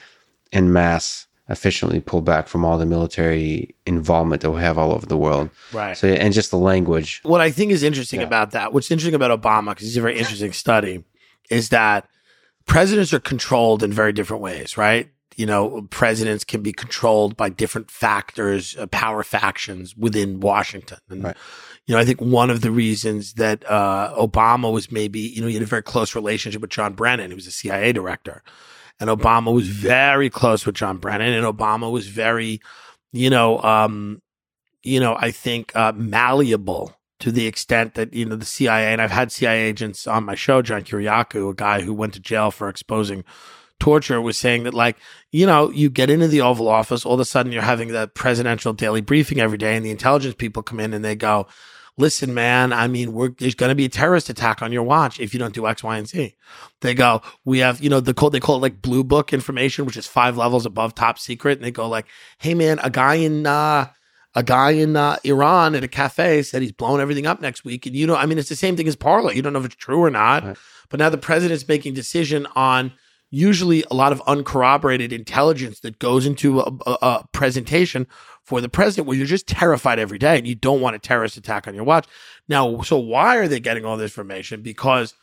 in 0.52 0.72
mass 0.72 1.26
efficiently 1.50 2.00
pull 2.00 2.22
back 2.22 2.46
from 2.46 2.64
all 2.64 2.78
the 2.78 2.86
military 2.86 3.74
involvement 3.84 4.40
that 4.40 4.52
we 4.52 4.60
have 4.60 4.78
all 4.78 4.92
over 4.92 5.04
the 5.04 5.16
world. 5.16 5.50
Right. 5.72 5.96
So 5.96 6.06
and 6.06 6.32
just 6.32 6.52
the 6.52 6.56
language. 6.56 7.20
what 7.24 7.40
I 7.40 7.50
think 7.50 7.72
is 7.72 7.82
interesting 7.82 8.22
about 8.22 8.52
that, 8.52 8.72
what's 8.72 8.90
interesting 8.90 9.16
about 9.16 9.38
Obama, 9.38 9.70
because 9.70 9.88
it's 9.88 9.96
a 9.96 10.00
very 10.00 10.16
interesting 10.16 10.52
study, 10.52 11.04
is 11.50 11.70
that 11.70 12.08
presidents 12.66 13.12
are 13.12 13.20
controlled 13.20 13.82
in 13.82 13.92
very 13.92 14.12
different 14.12 14.42
ways, 14.42 14.78
right? 14.78 15.10
You 15.36 15.46
know, 15.46 15.88
presidents 15.90 16.44
can 16.44 16.62
be 16.62 16.72
controlled 16.72 17.36
by 17.36 17.48
different 17.48 17.90
factors, 17.90 18.76
uh, 18.76 18.86
power 18.86 19.24
factions 19.24 19.96
within 19.96 20.38
Washington. 20.38 20.98
And, 21.08 21.24
Right. 21.24 21.36
You 21.90 21.96
know, 21.96 22.00
I 22.00 22.04
think 22.04 22.20
one 22.20 22.50
of 22.50 22.60
the 22.60 22.70
reasons 22.70 23.32
that 23.32 23.68
uh, 23.68 24.14
Obama 24.16 24.72
was 24.72 24.92
maybe, 24.92 25.18
you 25.18 25.40
know, 25.40 25.48
he 25.48 25.54
had 25.54 25.62
a 25.64 25.66
very 25.66 25.82
close 25.82 26.14
relationship 26.14 26.60
with 26.60 26.70
John 26.70 26.94
Brennan, 26.94 27.30
who 27.30 27.34
was 27.34 27.48
a 27.48 27.50
CIA 27.50 27.92
director. 27.92 28.44
And 29.00 29.10
Obama 29.10 29.52
was 29.52 29.66
very 29.66 30.30
close 30.30 30.64
with 30.64 30.76
John 30.76 30.98
Brennan, 30.98 31.32
and 31.32 31.44
Obama 31.44 31.90
was 31.90 32.06
very, 32.06 32.60
you 33.10 33.28
know, 33.28 33.60
um, 33.64 34.22
you 34.84 35.00
know, 35.00 35.16
I 35.18 35.32
think 35.32 35.74
uh, 35.74 35.90
malleable 35.96 36.96
to 37.18 37.32
the 37.32 37.48
extent 37.48 37.94
that 37.94 38.14
you 38.14 38.24
know 38.24 38.36
the 38.36 38.46
CIA 38.46 38.92
and 38.92 39.02
I've 39.02 39.10
had 39.10 39.32
CIA 39.32 39.62
agents 39.62 40.06
on 40.06 40.22
my 40.22 40.36
show, 40.36 40.62
John 40.62 40.82
Kiriakou, 40.82 41.50
a 41.50 41.54
guy 41.54 41.80
who 41.80 41.92
went 41.92 42.14
to 42.14 42.20
jail 42.20 42.52
for 42.52 42.68
exposing 42.68 43.24
torture, 43.80 44.20
was 44.20 44.38
saying 44.38 44.62
that 44.62 44.74
like 44.74 44.96
you 45.32 45.44
know 45.44 45.72
you 45.72 45.90
get 45.90 46.08
into 46.08 46.28
the 46.28 46.42
Oval 46.42 46.68
Office, 46.68 47.04
all 47.04 47.14
of 47.14 47.20
a 47.20 47.24
sudden 47.24 47.50
you're 47.50 47.62
having 47.62 47.88
the 47.88 48.06
presidential 48.06 48.72
daily 48.72 49.00
briefing 49.00 49.40
every 49.40 49.58
day, 49.58 49.74
and 49.74 49.84
the 49.84 49.90
intelligence 49.90 50.36
people 50.36 50.62
come 50.62 50.78
in 50.78 50.94
and 50.94 51.04
they 51.04 51.16
go. 51.16 51.48
Listen, 51.96 52.32
man, 52.32 52.72
I 52.72 52.88
mean, 52.88 53.12
we're, 53.12 53.30
there's 53.38 53.54
going 53.54 53.68
to 53.68 53.74
be 53.74 53.84
a 53.84 53.90
terrorist 53.90 54.30
attack 54.30 54.62
on 54.62 54.72
your 54.72 54.82
watch 54.82 55.20
if 55.20 55.34
you 55.34 55.40
don't 55.40 55.54
do 55.54 55.66
X, 55.66 55.82
Y, 55.82 55.96
and 55.98 56.08
Z. 56.08 56.34
They 56.80 56.94
go, 56.94 57.22
we 57.44 57.58
have, 57.58 57.80
you 57.82 57.90
know, 57.90 58.00
the 58.00 58.14
call, 58.14 58.30
they 58.30 58.40
call 58.40 58.56
it 58.56 58.60
like 58.60 58.80
blue 58.80 59.04
book 59.04 59.32
information, 59.32 59.84
which 59.84 59.96
is 59.96 60.06
five 60.06 60.36
levels 60.36 60.64
above 60.66 60.94
top 60.94 61.18
secret. 61.18 61.58
And 61.58 61.64
they 61.64 61.70
go 61.70 61.88
like, 61.88 62.06
Hey 62.38 62.54
man, 62.54 62.78
a 62.82 62.90
guy 62.90 63.14
in, 63.14 63.46
uh, 63.46 63.88
a 64.34 64.42
guy 64.42 64.70
in 64.70 64.96
uh, 64.96 65.16
Iran 65.24 65.74
at 65.74 65.84
a 65.84 65.88
cafe 65.88 66.42
said 66.42 66.62
he's 66.62 66.72
blowing 66.72 67.00
everything 67.00 67.26
up 67.26 67.40
next 67.40 67.64
week. 67.64 67.86
And 67.86 67.96
you 67.96 68.06
know, 68.06 68.16
I 68.16 68.26
mean, 68.26 68.38
it's 68.38 68.48
the 68.48 68.56
same 68.56 68.76
thing 68.76 68.86
as 68.86 68.96
Parler. 68.96 69.32
You 69.32 69.42
don't 69.42 69.52
know 69.52 69.58
if 69.58 69.64
it's 69.64 69.74
true 69.74 70.02
or 70.02 70.10
not. 70.10 70.44
Right. 70.44 70.56
But 70.88 71.00
now 71.00 71.08
the 71.08 71.18
president's 71.18 71.66
making 71.66 71.94
decision 71.94 72.46
on 72.54 72.92
usually 73.30 73.84
a 73.90 73.94
lot 73.94 74.12
of 74.12 74.20
uncorroborated 74.26 75.12
intelligence 75.12 75.80
that 75.80 75.98
goes 75.98 76.26
into 76.26 76.60
a, 76.60 76.72
a, 76.86 76.98
a 77.02 77.28
presentation 77.32 78.06
for 78.50 78.60
the 78.60 78.68
president 78.68 79.06
where 79.06 79.16
you're 79.16 79.28
just 79.28 79.46
terrified 79.46 80.00
every 80.00 80.18
day 80.18 80.36
and 80.36 80.44
you 80.44 80.56
don't 80.56 80.80
want 80.80 80.96
a 80.96 80.98
terrorist 80.98 81.36
attack 81.36 81.68
on 81.68 81.74
your 81.76 81.84
watch. 81.84 82.04
Now, 82.48 82.82
so 82.82 82.98
why 82.98 83.36
are 83.36 83.46
they 83.46 83.60
getting 83.60 83.84
all 83.84 83.96
this 83.96 84.10
information? 84.10 84.60
Because 84.60 85.14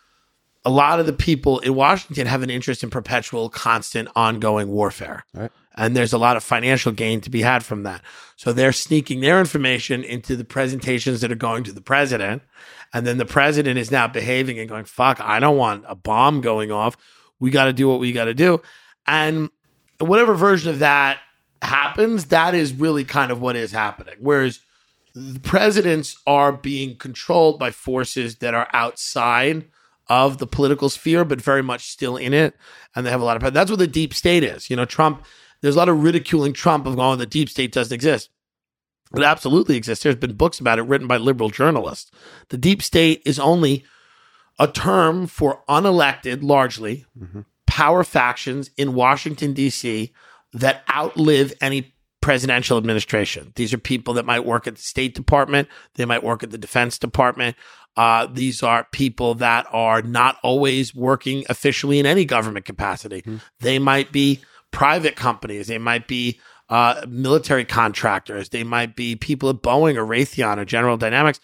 a 0.63 0.69
lot 0.69 1.01
of 1.01 1.07
the 1.07 1.11
people 1.11 1.59
in 1.59 1.75
Washington 1.75 2.25
have 2.25 2.41
an 2.41 2.49
interest 2.49 2.85
in 2.85 2.89
perpetual, 2.89 3.49
constant, 3.49 4.07
ongoing 4.15 4.69
warfare. 4.69 5.25
Right. 5.33 5.51
And 5.75 5.93
there's 5.93 6.13
a 6.13 6.17
lot 6.17 6.37
of 6.37 6.43
financial 6.43 6.93
gain 6.93 7.19
to 7.19 7.29
be 7.29 7.41
had 7.41 7.65
from 7.65 7.83
that. 7.83 8.01
So 8.37 8.53
they're 8.53 8.71
sneaking 8.71 9.19
their 9.19 9.41
information 9.41 10.05
into 10.05 10.37
the 10.37 10.45
presentations 10.45 11.19
that 11.19 11.29
are 11.29 11.35
going 11.35 11.65
to 11.65 11.73
the 11.73 11.81
president. 11.81 12.43
And 12.93 13.05
then 13.05 13.17
the 13.17 13.25
president 13.25 13.77
is 13.77 13.91
now 13.91 14.07
behaving 14.07 14.57
and 14.57 14.69
going, 14.69 14.85
fuck, 14.85 15.19
I 15.19 15.41
don't 15.41 15.57
want 15.57 15.83
a 15.85 15.95
bomb 15.95 16.39
going 16.39 16.71
off. 16.71 16.95
We 17.41 17.51
got 17.51 17.65
to 17.65 17.73
do 17.73 17.89
what 17.89 17.99
we 17.99 18.13
got 18.13 18.25
to 18.25 18.33
do. 18.33 18.61
And 19.05 19.49
whatever 19.99 20.33
version 20.33 20.69
of 20.69 20.79
that 20.79 21.19
happens, 21.61 22.25
that 22.25 22.53
is 22.53 22.73
really 22.73 23.03
kind 23.03 23.31
of 23.31 23.41
what 23.41 23.55
is 23.55 23.71
happening. 23.71 24.15
Whereas 24.19 24.59
the 25.13 25.39
presidents 25.39 26.17
are 26.27 26.51
being 26.51 26.95
controlled 26.97 27.59
by 27.59 27.71
forces 27.71 28.37
that 28.37 28.53
are 28.53 28.67
outside 28.73 29.65
of 30.07 30.37
the 30.37 30.47
political 30.47 30.89
sphere, 30.89 31.25
but 31.25 31.41
very 31.41 31.63
much 31.63 31.89
still 31.89 32.17
in 32.17 32.33
it. 32.33 32.55
And 32.95 33.05
they 33.05 33.11
have 33.11 33.21
a 33.21 33.25
lot 33.25 33.35
of 33.35 33.41
power. 33.41 33.51
That's 33.51 33.69
what 33.69 33.79
the 33.79 33.87
deep 33.87 34.13
state 34.13 34.43
is. 34.43 34.69
You 34.69 34.75
know, 34.75 34.85
Trump, 34.85 35.25
there's 35.61 35.75
a 35.75 35.79
lot 35.79 35.89
of 35.89 36.03
ridiculing 36.03 36.53
Trump 36.53 36.85
of 36.85 36.95
going, 36.95 37.19
the 37.19 37.25
deep 37.25 37.49
state 37.49 37.71
doesn't 37.71 37.93
exist. 37.93 38.29
It 39.15 39.23
absolutely 39.23 39.77
exists. 39.77 40.03
There's 40.03 40.15
been 40.15 40.35
books 40.35 40.59
about 40.59 40.79
it 40.79 40.83
written 40.83 41.07
by 41.07 41.17
liberal 41.17 41.49
journalists. 41.49 42.11
The 42.49 42.57
deep 42.57 42.81
state 42.81 43.21
is 43.25 43.39
only 43.39 43.85
a 44.59 44.67
term 44.67 45.27
for 45.27 45.63
unelected, 45.69 46.43
largely, 46.43 47.05
mm-hmm. 47.17 47.41
power 47.65 48.03
factions 48.03 48.69
in 48.75 48.93
Washington, 48.93 49.53
D.C. 49.53 50.11
that 50.59 50.83
outlive 50.93 51.53
any 51.61 51.93
presidential 52.21 52.77
administration. 52.77 53.53
These 53.55 53.73
are 53.73 53.77
people 53.77 54.15
that 54.15 54.25
might 54.25 54.45
work 54.45 54.67
at 54.67 54.75
the 54.75 54.81
State 54.81 55.15
Department, 55.15 55.67
they 55.95 56.05
might 56.05 56.23
work 56.23 56.43
at 56.43 56.51
the 56.51 56.57
Defense 56.57 56.97
Department. 56.97 57.55
Uh, 57.95 58.27
these 58.31 58.61
are 58.61 58.85
people 58.91 59.33
that 59.35 59.65
are 59.71 60.03
not 60.03 60.37
always 60.43 60.93
working 60.93 61.43
officially 61.49 61.99
in 61.99 62.05
any 62.05 62.25
government 62.25 62.65
capacity. 62.65 63.23
They 63.59 63.79
might 63.79 64.11
be 64.11 64.41
private 64.71 65.15
companies, 65.15 65.67
they 65.67 65.79
might 65.79 66.07
be 66.07 66.39
uh, 66.69 67.05
military 67.07 67.65
contractors, 67.65 68.49
they 68.49 68.63
might 68.63 68.95
be 68.95 69.15
people 69.15 69.49
at 69.49 69.57
Boeing 69.57 69.95
or 69.95 70.05
Raytheon 70.05 70.57
or 70.57 70.65
General 70.65 70.97
Dynamics, 70.97 71.39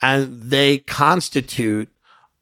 and 0.00 0.40
they 0.40 0.78
constitute 0.78 1.90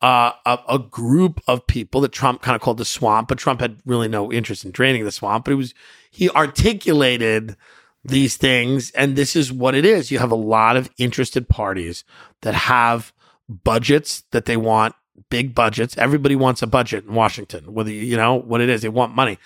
uh, 0.03 0.33
a, 0.45 0.59
a 0.69 0.79
group 0.79 1.41
of 1.49 1.67
people 1.67 2.03
that 2.03 2.13
Trump 2.13 2.43
kind 2.43 2.55
of 2.55 2.61
called 2.61 2.79
the 2.79 2.85
swamp, 2.85 3.29
but 3.29 3.39
Trump 3.39 3.61
had 3.61 3.79
really 3.87 4.09
no 4.09 4.31
interest 4.31 4.65
in 4.65 4.71
draining 4.71 5.05
the 5.05 5.11
swamp. 5.11 5.47
But 5.47 5.53
it 5.53 5.57
was 5.57 5.75
he 6.17 6.31
articulated 6.31 7.59
these 8.03 8.39
things. 8.39 8.91
And 8.93 9.17
this 9.17 9.37
is 9.37 9.53
what 9.53 9.75
it 9.75 9.85
is. 9.85 10.11
You 10.11 10.19
have 10.19 10.31
a 10.31 10.35
lot 10.35 10.79
of 10.79 10.89
interested 10.97 11.47
parties 11.47 12.05
that 12.41 12.55
have 12.55 13.13
budgets 13.49 14.23
that 14.31 14.47
they 14.47 14.57
want 14.57 14.95
big 15.29 15.55
budgets. 15.55 15.99
Everybody 15.99 16.35
wants 16.35 16.63
a 16.63 16.67
budget 16.67 17.05
in 17.05 17.13
Washington, 17.13 17.75
whether 17.75 17.91
you 17.91 18.17
know 18.17 18.37
what 18.37 18.63
it 18.63 18.71
is, 18.71 18.81
they 18.81 18.89
want 18.89 19.15
money. 19.15 19.39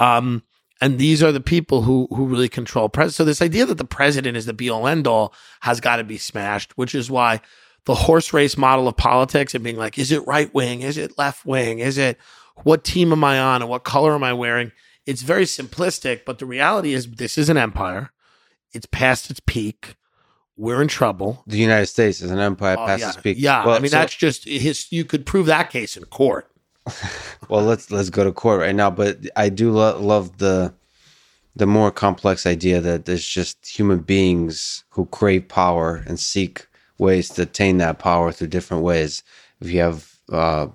Um, 0.00 0.42
and 0.80 0.98
these 0.98 1.22
are 1.22 1.30
the 1.30 1.40
people 1.40 1.82
who 1.82 2.08
who 2.10 2.26
really 2.26 2.48
control 2.48 2.88
president. 2.88 3.14
So 3.14 3.24
this 3.24 3.40
idea 3.40 3.64
that 3.64 3.78
the 3.78 3.84
president 3.84 4.36
is 4.36 4.46
the 4.46 4.52
be 4.52 4.68
all 4.68 4.88
end 4.88 5.06
all 5.06 5.32
has 5.60 5.80
got 5.80 5.96
to 5.96 6.04
be 6.04 6.18
smashed, 6.18 6.76
which 6.76 6.92
is 6.92 7.08
why 7.08 7.40
the 7.84 7.94
horse 7.94 8.32
race 8.32 8.56
model 8.56 8.88
of 8.88 8.96
politics 8.96 9.54
and 9.54 9.62
being 9.62 9.76
like, 9.76 9.96
is 9.96 10.10
it 10.10 10.26
right 10.26 10.52
wing? 10.52 10.82
Is 10.82 10.98
it 10.98 11.16
left 11.18 11.46
wing? 11.46 11.78
Is 11.78 11.98
it 11.98 12.18
what 12.64 12.82
team 12.82 13.12
am 13.12 13.22
I 13.22 13.38
on 13.38 13.62
and 13.62 13.70
what 13.70 13.84
color 13.84 14.12
am 14.12 14.24
I 14.24 14.32
wearing? 14.32 14.72
It's 15.06 15.22
very 15.22 15.44
simplistic, 15.44 16.24
but 16.26 16.38
the 16.38 16.46
reality 16.46 16.92
is 16.92 17.06
this 17.12 17.38
is 17.38 17.48
an 17.48 17.56
empire. 17.56 18.10
It's 18.72 18.86
past 18.86 19.30
its 19.30 19.40
peak. 19.40 19.94
We're 20.56 20.82
in 20.82 20.88
trouble. 20.88 21.42
The 21.46 21.58
United 21.58 21.86
States 21.86 22.20
is 22.20 22.30
an 22.30 22.38
empire 22.38 22.76
Oh, 22.78 22.86
past 22.86 23.00
yeah. 23.00 23.08
its 23.08 23.16
peak. 23.18 23.36
Yeah, 23.38 23.64
Well, 23.64 23.76
I 23.76 23.78
mean 23.78 23.90
so- 23.90 23.98
that's 23.98 24.14
just 24.16 24.44
his. 24.48 24.90
You 24.90 25.04
could 25.04 25.24
prove 25.26 25.46
that 25.46 25.70
case 25.70 25.96
in 25.96 26.04
court. 26.06 26.50
well 27.48 27.62
let's 27.64 27.90
let's 27.90 28.10
go 28.10 28.22
to 28.22 28.30
court 28.30 28.60
right 28.60 28.72
now 28.76 28.88
but 28.88 29.18
i 29.34 29.48
do 29.48 29.72
lo- 29.72 29.98
love 30.00 30.38
the 30.38 30.72
the 31.56 31.66
more 31.66 31.90
complex 31.90 32.46
idea 32.46 32.80
that 32.80 33.06
there's 33.06 33.26
just 33.26 33.66
human 33.66 33.98
beings 33.98 34.84
who 34.90 35.04
crave 35.06 35.48
power 35.48 36.04
and 36.06 36.20
seek 36.20 36.68
ways 36.98 37.28
to 37.28 37.42
attain 37.42 37.78
that 37.78 37.98
power 37.98 38.30
through 38.30 38.46
different 38.46 38.84
ways 38.84 39.24
if 39.60 39.68
you 39.68 39.80
have 39.80 40.14
uh, 40.30 40.66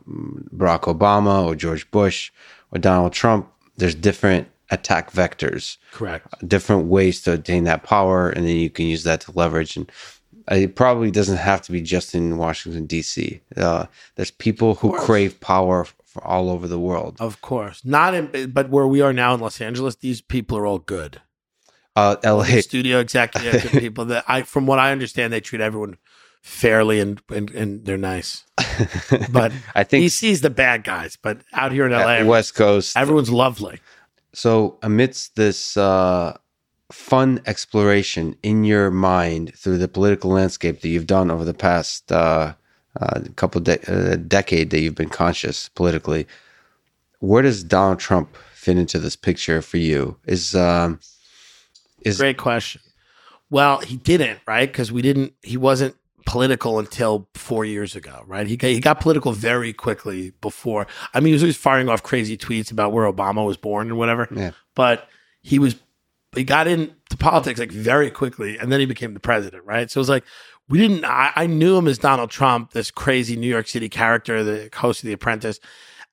barack 0.54 0.82
obama 0.82 1.46
or 1.46 1.56
george 1.56 1.90
bush 1.92 2.30
or 2.74 2.78
donald 2.80 3.14
trump 3.14 3.50
there's 3.78 3.95
different 3.95 4.47
attack 4.69 5.11
vectors. 5.11 5.78
Correct. 5.91 6.26
different 6.47 6.86
ways 6.86 7.22
to 7.24 7.34
attain 7.34 7.65
that 7.65 7.84
power 7.84 8.30
and 8.30 8.45
then 8.45 8.55
you 8.55 8.69
can 8.69 8.86
use 8.86 9.03
that 9.03 9.22
to 9.22 9.32
leverage. 9.36 9.76
And 9.78 9.91
it 10.49 10.76
probably 10.76 11.11
doesn't 11.11 11.38
have 11.38 11.61
to 11.63 11.72
be 11.72 11.82
just 11.82 12.15
in 12.15 12.38
washington 12.38 12.86
d.c 12.86 13.41
uh, 13.57 13.86
there's 14.15 14.32
people 14.32 14.76
who 14.76 14.97
crave 14.97 15.39
power 15.39 15.86
for 16.05 16.24
all 16.26 16.49
over 16.49 16.67
the 16.67 16.80
world. 16.80 17.15
Of 17.19 17.39
course, 17.41 17.86
not 17.86 18.13
in, 18.13 18.51
but 18.51 18.69
where 18.69 18.86
we 18.88 18.99
are 19.01 19.13
now 19.13 19.34
in 19.34 19.39
Los 19.39 19.61
Angeles, 19.61 19.95
these 19.95 20.19
people 20.19 20.57
are 20.57 20.65
all 20.65 20.80
good. 20.80 21.22
uh, 21.95 22.15
la 22.24 22.43
studio 22.61 22.99
executive 22.99 23.72
people 23.80 24.05
that 24.05 24.26
I, 24.28 24.41
from 24.43 24.65
what 24.65 24.80
I 24.80 24.91
understand, 24.91 25.32
they 25.32 25.39
treat 25.41 25.61
everyone 25.61 25.97
fairly 26.42 27.00
and 27.00 27.22
and, 27.30 27.50
and 27.52 27.86
they're 27.86 27.98
nice. 27.98 28.44
But 29.32 29.52
i 29.76 29.84
think 29.84 30.06
DC's 30.06 30.42
the 30.42 30.50
bad 30.50 30.84
guys, 30.84 31.18
but 31.22 31.39
out 31.54 31.72
here 31.72 31.86
in 31.86 31.92
LA, 31.92 32.24
west 32.24 32.56
coast 32.56 32.98
everyone's 32.98 33.30
lovely. 33.30 33.80
so 34.34 34.78
amidst 34.82 35.36
this 35.36 35.78
uh, 35.78 36.38
fun 36.92 37.42
exploration 37.46 38.36
in 38.44 38.64
your 38.64 38.92
mind 38.92 39.54
through 39.56 39.78
the 39.78 39.88
political 39.88 40.32
landscape 40.32 40.82
that 40.82 40.89
you've 40.89 41.08
done 41.08 41.32
over 41.32 41.46
the 41.46 41.54
past 41.54 42.12
uh, 42.12 42.54
uh, 43.00 43.22
couple 43.36 43.62
de- 43.62 43.82
uh, 43.92 44.16
decade 44.18 44.70
that 44.72 44.82
you've 44.82 44.96
been 44.96 45.10
conscious 45.10 45.70
politically 45.70 46.28
where 47.20 47.42
does 47.44 47.64
donald 47.64 48.00
trump 48.00 48.36
fit 48.54 48.78
into 48.78 49.00
this 49.00 49.16
picture 49.16 49.62
for 49.62 49.78
you 49.78 50.18
is 50.26 50.56
um 50.56 51.00
is 52.04 52.18
Great 52.18 52.38
question. 52.38 52.82
Well, 53.50 53.80
he 53.80 53.98
didn't, 53.98 54.39
right? 54.48 54.68
Because 54.72 54.92
we 54.92 55.02
didn't. 55.02 55.34
He 55.44 55.58
wasn't 55.58 55.96
political 56.26 56.80
until 56.80 57.28
four 57.34 57.65
years 57.65 57.95
ago, 57.95 58.24
right? 58.28 58.47
He 58.47 58.57
got, 58.57 58.67
he 58.67 58.80
got 58.80 58.99
political 58.99 59.32
very 59.32 59.74
quickly 59.74 60.34
before. 60.41 60.88
I 61.13 61.19
mean, 61.19 61.28
he 61.28 61.34
was 61.34 61.43
always 61.43 61.57
firing 61.57 61.89
off 61.89 62.03
crazy 62.03 62.38
tweets 62.38 62.72
about 62.72 62.91
where 62.91 63.11
Obama 63.11 63.45
was 63.45 63.57
born 63.57 63.88
and 63.88 63.97
whatever. 63.97 64.28
Yeah. 64.36 64.51
But 64.76 65.07
he 65.41 65.59
was 65.59 65.76
he 66.36 66.43
got 66.43 66.67
into 66.67 67.17
politics 67.17 67.59
like 67.59 67.72
very 67.72 68.09
quickly, 68.09 68.57
and 68.57 68.72
then 68.72 68.80
he 68.80 68.86
became 68.86 69.13
the 69.13 69.19
president, 69.19 69.65
right? 69.65 69.91
So 69.91 69.99
it 69.99 70.01
was 70.01 70.09
like 70.09 70.24
we 70.69 70.78
didn't. 70.78 71.03
I, 71.03 71.32
I 71.36 71.47
knew 71.47 71.78
him 71.78 71.88
as 71.88 71.97
Donald 71.97 72.30
Trump, 72.30 72.72
this 72.72 72.91
crazy 72.91 73.36
New 73.36 73.49
York 73.49 73.67
City 73.67 73.89
character, 73.89 74.43
the 74.43 74.69
host 74.74 75.03
of 75.03 75.07
The 75.07 75.13
Apprentice. 75.13 75.59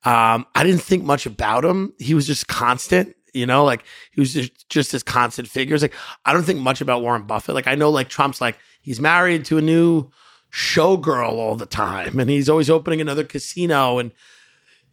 Um, 0.05 0.47
I 0.55 0.65
didn't 0.65 0.83
think 0.83 1.05
much 1.05 1.27
about 1.27 1.65
him. 1.65 1.93
He 1.99 2.15
was 2.15 2.27
just 2.27 2.49
constant, 2.49 3.15
you 3.39 3.47
know, 3.47 3.65
like 3.65 3.85
he 4.13 4.21
was 4.21 4.33
just, 4.33 4.69
just 4.69 4.93
this 4.93 5.03
constant 5.03 5.49
figure. 5.49 5.75
It's 5.75 5.83
like 5.83 5.95
I 6.25 6.33
don't 6.33 6.43
think 6.45 6.61
much 6.61 6.81
about 6.81 7.03
Warren 7.03 7.23
Buffett. 7.23 7.55
Like 7.55 7.67
I 7.67 7.75
know, 7.75 7.91
like 7.91 8.09
Trump's 8.09 8.41
like 8.41 8.59
he's 8.81 9.01
married 9.01 9.45
to 9.47 9.59
a 9.59 9.63
new 9.63 10.11
showgirl 10.53 11.33
all 11.33 11.57
the 11.57 11.67
time, 11.67 12.19
and 12.19 12.29
he's 12.29 12.49
always 12.49 12.71
opening 12.71 13.01
another 13.01 13.25
casino, 13.25 13.99
and 13.99 14.13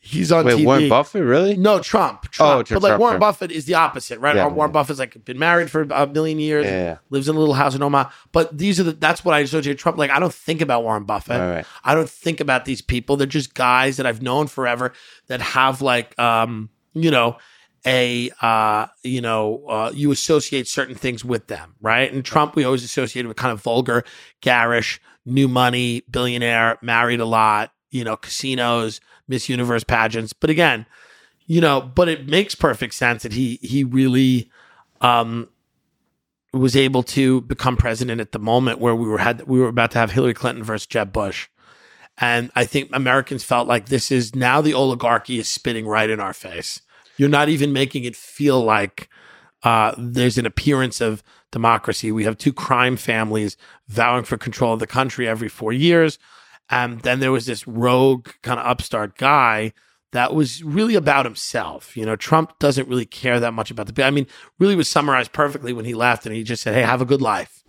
he's 0.06 0.32
on 0.32 0.46
wait 0.46 0.60
TV. 0.60 0.66
warren 0.66 0.88
buffett 0.88 1.24
really 1.24 1.58
No, 1.58 1.80
Trump. 1.80 2.26
Oh, 2.26 2.28
Trump. 2.32 2.68
Trump, 2.68 2.82
but 2.82 2.84
like 2.84 2.90
Trump, 2.92 3.00
Warren 3.00 3.14
Trump. 3.14 3.22
Buffett 3.22 3.52
is 3.52 3.66
the 3.66 3.74
opposite, 3.74 4.20
right? 4.20 4.36
Yeah, 4.36 4.48
Warren 4.48 4.70
yeah. 4.70 4.74
Buffett's 4.74 5.00
like 5.00 5.26
been 5.26 5.40
married 5.40 5.72
for 5.72 5.82
a 5.82 6.06
million 6.06 6.40
years, 6.40 6.66
Yeah, 6.66 6.98
lives 7.10 7.28
in 7.28 7.36
a 7.36 7.40
little 7.40 7.56
house 7.56 7.74
in 7.74 7.82
Omaha. 7.82 8.12
But 8.32 8.56
these 8.56 8.80
are 8.80 8.84
the 8.84 8.92
that's 8.92 9.26
what 9.26 9.34
I 9.34 9.40
associate 9.40 9.78
Trump. 9.80 9.98
Like 9.98 10.12
I 10.12 10.20
don't 10.20 10.34
think 10.34 10.62
about 10.62 10.84
Warren 10.84 11.06
Buffett. 11.06 11.40
Right. 11.40 11.66
I 11.84 11.96
don't 11.96 12.10
think 12.10 12.40
about 12.40 12.66
these 12.66 12.82
people. 12.82 13.18
They're 13.18 13.28
just 13.28 13.56
guys 13.56 13.98
that 13.98 14.06
I've 14.06 14.22
known 14.22 14.48
forever 14.48 14.94
that 15.28 15.42
have 15.42 15.82
like 15.82 16.18
um, 16.20 16.70
you 16.94 17.10
know, 17.10 17.38
a 17.86 18.32
uh, 18.42 18.88
you 19.04 19.22
know, 19.22 19.66
uh, 19.68 19.92
you 19.94 20.12
associate 20.12 20.68
certain 20.68 20.96
things 20.96 21.24
with 21.24 21.48
them, 21.48 21.76
right? 21.82 22.12
And 22.12 22.26
Trump 22.26 22.56
we 22.56 22.64
always 22.64 22.84
associated 22.84 23.28
with 23.28 23.38
kind 23.38 23.52
of 23.52 23.62
vulgar, 23.62 24.04
garish, 24.42 25.00
new 25.26 25.48
money, 25.48 26.04
billionaire, 26.10 26.78
married 26.82 27.20
a 27.20 27.26
lot, 27.26 27.72
you 27.92 28.04
know, 28.04 28.18
casinos, 28.18 29.02
Miss 29.28 29.50
Universe 29.50 29.84
pageants. 29.84 30.34
But 30.34 30.50
again, 30.50 30.86
you 31.46 31.62
know, 31.62 31.82
but 31.82 32.10
it 32.10 32.28
makes 32.28 32.56
perfect 32.56 32.94
sense 32.94 33.24
that 33.24 33.34
he 33.34 33.60
he 33.62 33.84
really 33.84 34.50
um 35.02 35.50
was 36.54 36.76
able 36.76 37.04
to 37.04 37.42
become 37.42 37.76
president 37.76 38.22
at 38.22 38.32
the 38.32 38.40
moment 38.40 38.80
where 38.80 38.96
we 38.96 39.08
were 39.08 39.18
had 39.18 39.44
we 39.44 39.60
were 39.60 39.68
about 39.68 39.92
to 39.92 40.00
have 40.00 40.12
Hillary 40.12 40.34
Clinton 40.34 40.64
versus 40.64 40.88
Jeb 40.88 41.12
Bush. 41.14 41.50
And 42.18 42.50
I 42.56 42.64
think 42.64 42.90
Americans 42.94 43.44
felt 43.44 43.68
like 43.68 43.88
this 43.88 44.10
is 44.10 44.34
now 44.36 44.62
the 44.62 44.74
oligarchy 44.74 45.38
is 45.38 45.50
spitting 45.50 45.86
right 45.86 46.10
in 46.10 46.22
our 46.22 46.32
face. 46.32 46.82
You're 47.18 47.30
not 47.30 47.50
even 47.50 47.74
making 47.74 48.04
it 48.04 48.16
feel 48.16 48.64
like 48.64 49.10
uh, 49.64 49.94
there's 49.98 50.38
an 50.38 50.46
appearance 50.46 51.02
of 51.02 51.24
democracy. 51.52 52.12
We 52.12 52.26
have 52.26 52.38
two 52.38 52.54
crime 52.54 52.98
families 52.98 53.58
vowing 53.88 54.24
for 54.24 54.38
control 54.38 54.74
of 54.74 54.80
the 54.80 54.88
country 54.88 55.28
every 55.28 55.50
four 55.50 55.74
years. 55.74 56.20
And 56.70 57.02
then 57.02 57.20
there 57.20 57.32
was 57.32 57.46
this 57.46 57.68
rogue 57.68 58.30
kind 58.42 58.60
of 58.60 58.66
upstart 58.66 59.18
guy 59.18 59.74
that 60.12 60.34
was 60.34 60.64
really 60.64 60.96
about 60.96 61.26
himself. 61.26 61.96
You 61.98 62.06
know, 62.06 62.16
Trump 62.16 62.58
doesn't 62.60 62.88
really 62.88 63.06
care 63.06 63.40
that 63.40 63.54
much 63.54 63.70
about 63.70 63.94
the. 63.94 64.06
I 64.06 64.12
mean, 64.12 64.28
really 64.60 64.76
was 64.76 64.90
summarized 64.90 65.34
perfectly 65.34 65.74
when 65.74 65.86
he 65.86 65.94
left, 65.94 66.26
and 66.26 66.34
he 66.34 66.42
just 66.42 66.64
said, 66.64 66.74
"Hey, 66.74 66.84
have 66.84 67.02
a 67.02 67.06
good 67.06 67.22
life." 67.22 67.64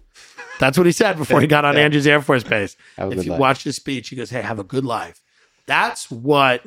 That's 0.58 0.78
what 0.78 0.86
he 0.86 0.92
said 0.92 1.18
before 1.18 1.40
he 1.40 1.46
got 1.46 1.64
on 1.64 1.76
Andrews 1.84 2.06
Air 2.06 2.22
Force 2.22 2.44
Base. 2.44 2.76
If 2.96 3.24
you 3.24 3.32
life. 3.32 3.40
watch 3.40 3.64
his 3.64 3.76
speech, 3.76 4.10
he 4.10 4.16
goes, 4.16 4.30
"Hey, 4.30 4.42
have 4.42 4.58
a 4.58 4.64
good 4.64 4.84
life." 4.84 5.20
That's 5.66 6.10
what 6.10 6.64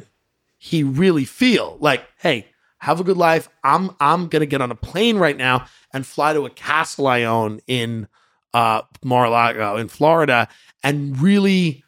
he 0.58 0.84
really 0.84 1.26
feel 1.26 1.78
like. 1.80 2.04
Hey, 2.18 2.48
have 2.80 3.00
a 3.00 3.04
good 3.04 3.18
life. 3.18 3.50
I'm 3.64 3.92
I'm 4.00 4.28
gonna 4.28 4.46
get 4.46 4.62
on 4.62 4.72
a 4.72 4.76
plane 4.76 5.18
right 5.18 5.38
now 5.38 5.66
and 5.94 6.06
fly 6.06 6.34
to 6.34 6.46
a 6.46 6.50
castle 6.50 7.08
I 7.08 7.24
own 7.24 7.60
in 7.68 8.08
uh 8.54 8.82
Mar-a-Lago 9.04 9.78
in 9.78 9.88
Florida, 9.88 10.48
and 10.84 11.20
really, 11.22 11.84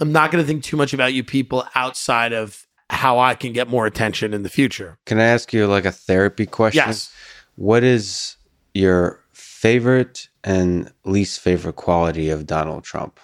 I'm 0.00 0.12
not 0.12 0.30
gonna 0.30 0.44
think 0.44 0.64
too 0.64 0.76
much 0.76 0.92
about 0.92 1.12
you 1.14 1.22
people 1.24 1.64
outside 1.74 2.32
of 2.32 2.66
how 2.90 3.18
I 3.18 3.34
can 3.34 3.52
get 3.52 3.68
more 3.68 3.86
attention 3.86 4.34
in 4.34 4.42
the 4.42 4.48
future. 4.50 4.98
can 5.06 5.18
i 5.18 5.24
ask 5.24 5.52
you 5.52 5.66
like 5.66 5.84
a 5.86 5.90
therapy 5.92 6.46
question 6.46 6.86
Yes. 6.86 7.12
what 7.56 7.82
is 7.82 8.36
your 8.74 9.24
favorite 9.32 10.28
and 10.44 10.92
least 11.04 11.40
favorite 11.40 11.76
quality 11.76 12.28
of 12.28 12.46
donald 12.46 12.84
trump 12.84 13.18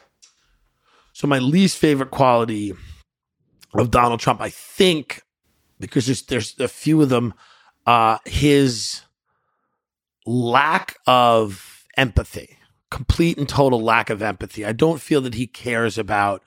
So 1.12 1.26
my 1.26 1.38
least 1.38 1.76
favorite 1.76 2.10
quality 2.10 2.72
of 3.74 3.90
Donald 3.90 4.18
Trump, 4.20 4.40
I 4.40 4.48
think, 4.50 5.22
because 5.80 6.06
there's 6.06 6.22
there's 6.22 6.58
a 6.60 6.68
few 6.68 7.00
of 7.02 7.08
them, 7.08 7.34
uh, 7.86 8.18
his 8.26 9.02
lack 10.26 10.96
of 11.06 11.84
empathy, 11.96 12.58
complete 12.90 13.38
and 13.38 13.48
total 13.48 13.80
lack 13.80 14.10
of 14.10 14.22
empathy. 14.22 14.64
I 14.64 14.72
don't 14.72 15.00
feel 15.00 15.20
that 15.22 15.34
he 15.34 15.46
cares 15.46 15.98
about 15.98 16.42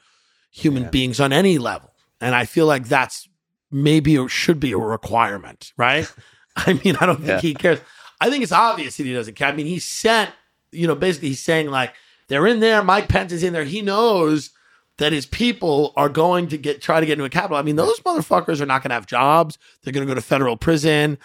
human 0.51 0.84
Yeah. 0.84 0.89
beings 0.89 1.19
on 1.19 1.34
any 1.34 1.57
level, 1.57 1.93
and 2.22 2.35
I 2.35 2.45
feel 2.45 2.65
like 2.65 2.88
that's 2.88 3.27
maybe 3.72 4.18
or 4.18 4.30
should 4.30 4.60
be 4.60 4.72
a 4.72 4.77
requirement, 4.77 5.73
right? 5.77 6.11
I 6.55 6.73
mean, 6.85 6.95
I 6.99 7.05
don't 7.07 7.18
think 7.18 7.27
Yeah. 7.27 7.41
he 7.41 7.53
cares. 7.55 7.80
I 8.22 8.30
think 8.30 8.43
it's 8.43 8.51
obvious 8.51 8.97
that 8.97 9.03
he 9.05 9.14
doesn't 9.14 9.34
care. 9.35 9.47
I 9.47 9.51
mean, 9.55 9.65
he 9.65 9.80
sent, 9.80 10.31
you 10.72 10.88
know, 10.88 10.95
basically 10.95 11.30
he's 11.30 11.43
saying 11.43 11.69
like 11.69 11.93
they're 12.27 12.45
in 12.47 12.60
there. 12.60 12.84
Mike 12.84 13.10
Pence 13.10 13.31
is 13.34 13.43
in 13.43 13.51
there. 13.53 13.64
He 13.65 13.81
knows 13.81 14.51
that 15.03 15.11
his 15.11 15.25
people 15.25 15.91
are 15.97 16.07
going 16.07 16.47
to 16.47 16.57
get 16.57 16.81
try 16.81 17.01
to 17.01 17.05
get 17.05 17.13
into 17.13 17.25
a 17.25 17.30
capital. 17.30 17.57
I 17.57 17.61
mean, 17.61 17.75
those 17.75 17.99
motherfuckers 17.99 18.61
are 18.61 18.65
not 18.65 18.81
going 18.84 18.89
to 18.89 18.95
have 18.95 19.05
jobs. 19.05 19.57
They're 19.84 19.91
going 19.91 20.07
to 20.07 20.09
go 20.09 20.15
to 20.15 20.21
federal 20.21 20.55
prison, 20.55 21.17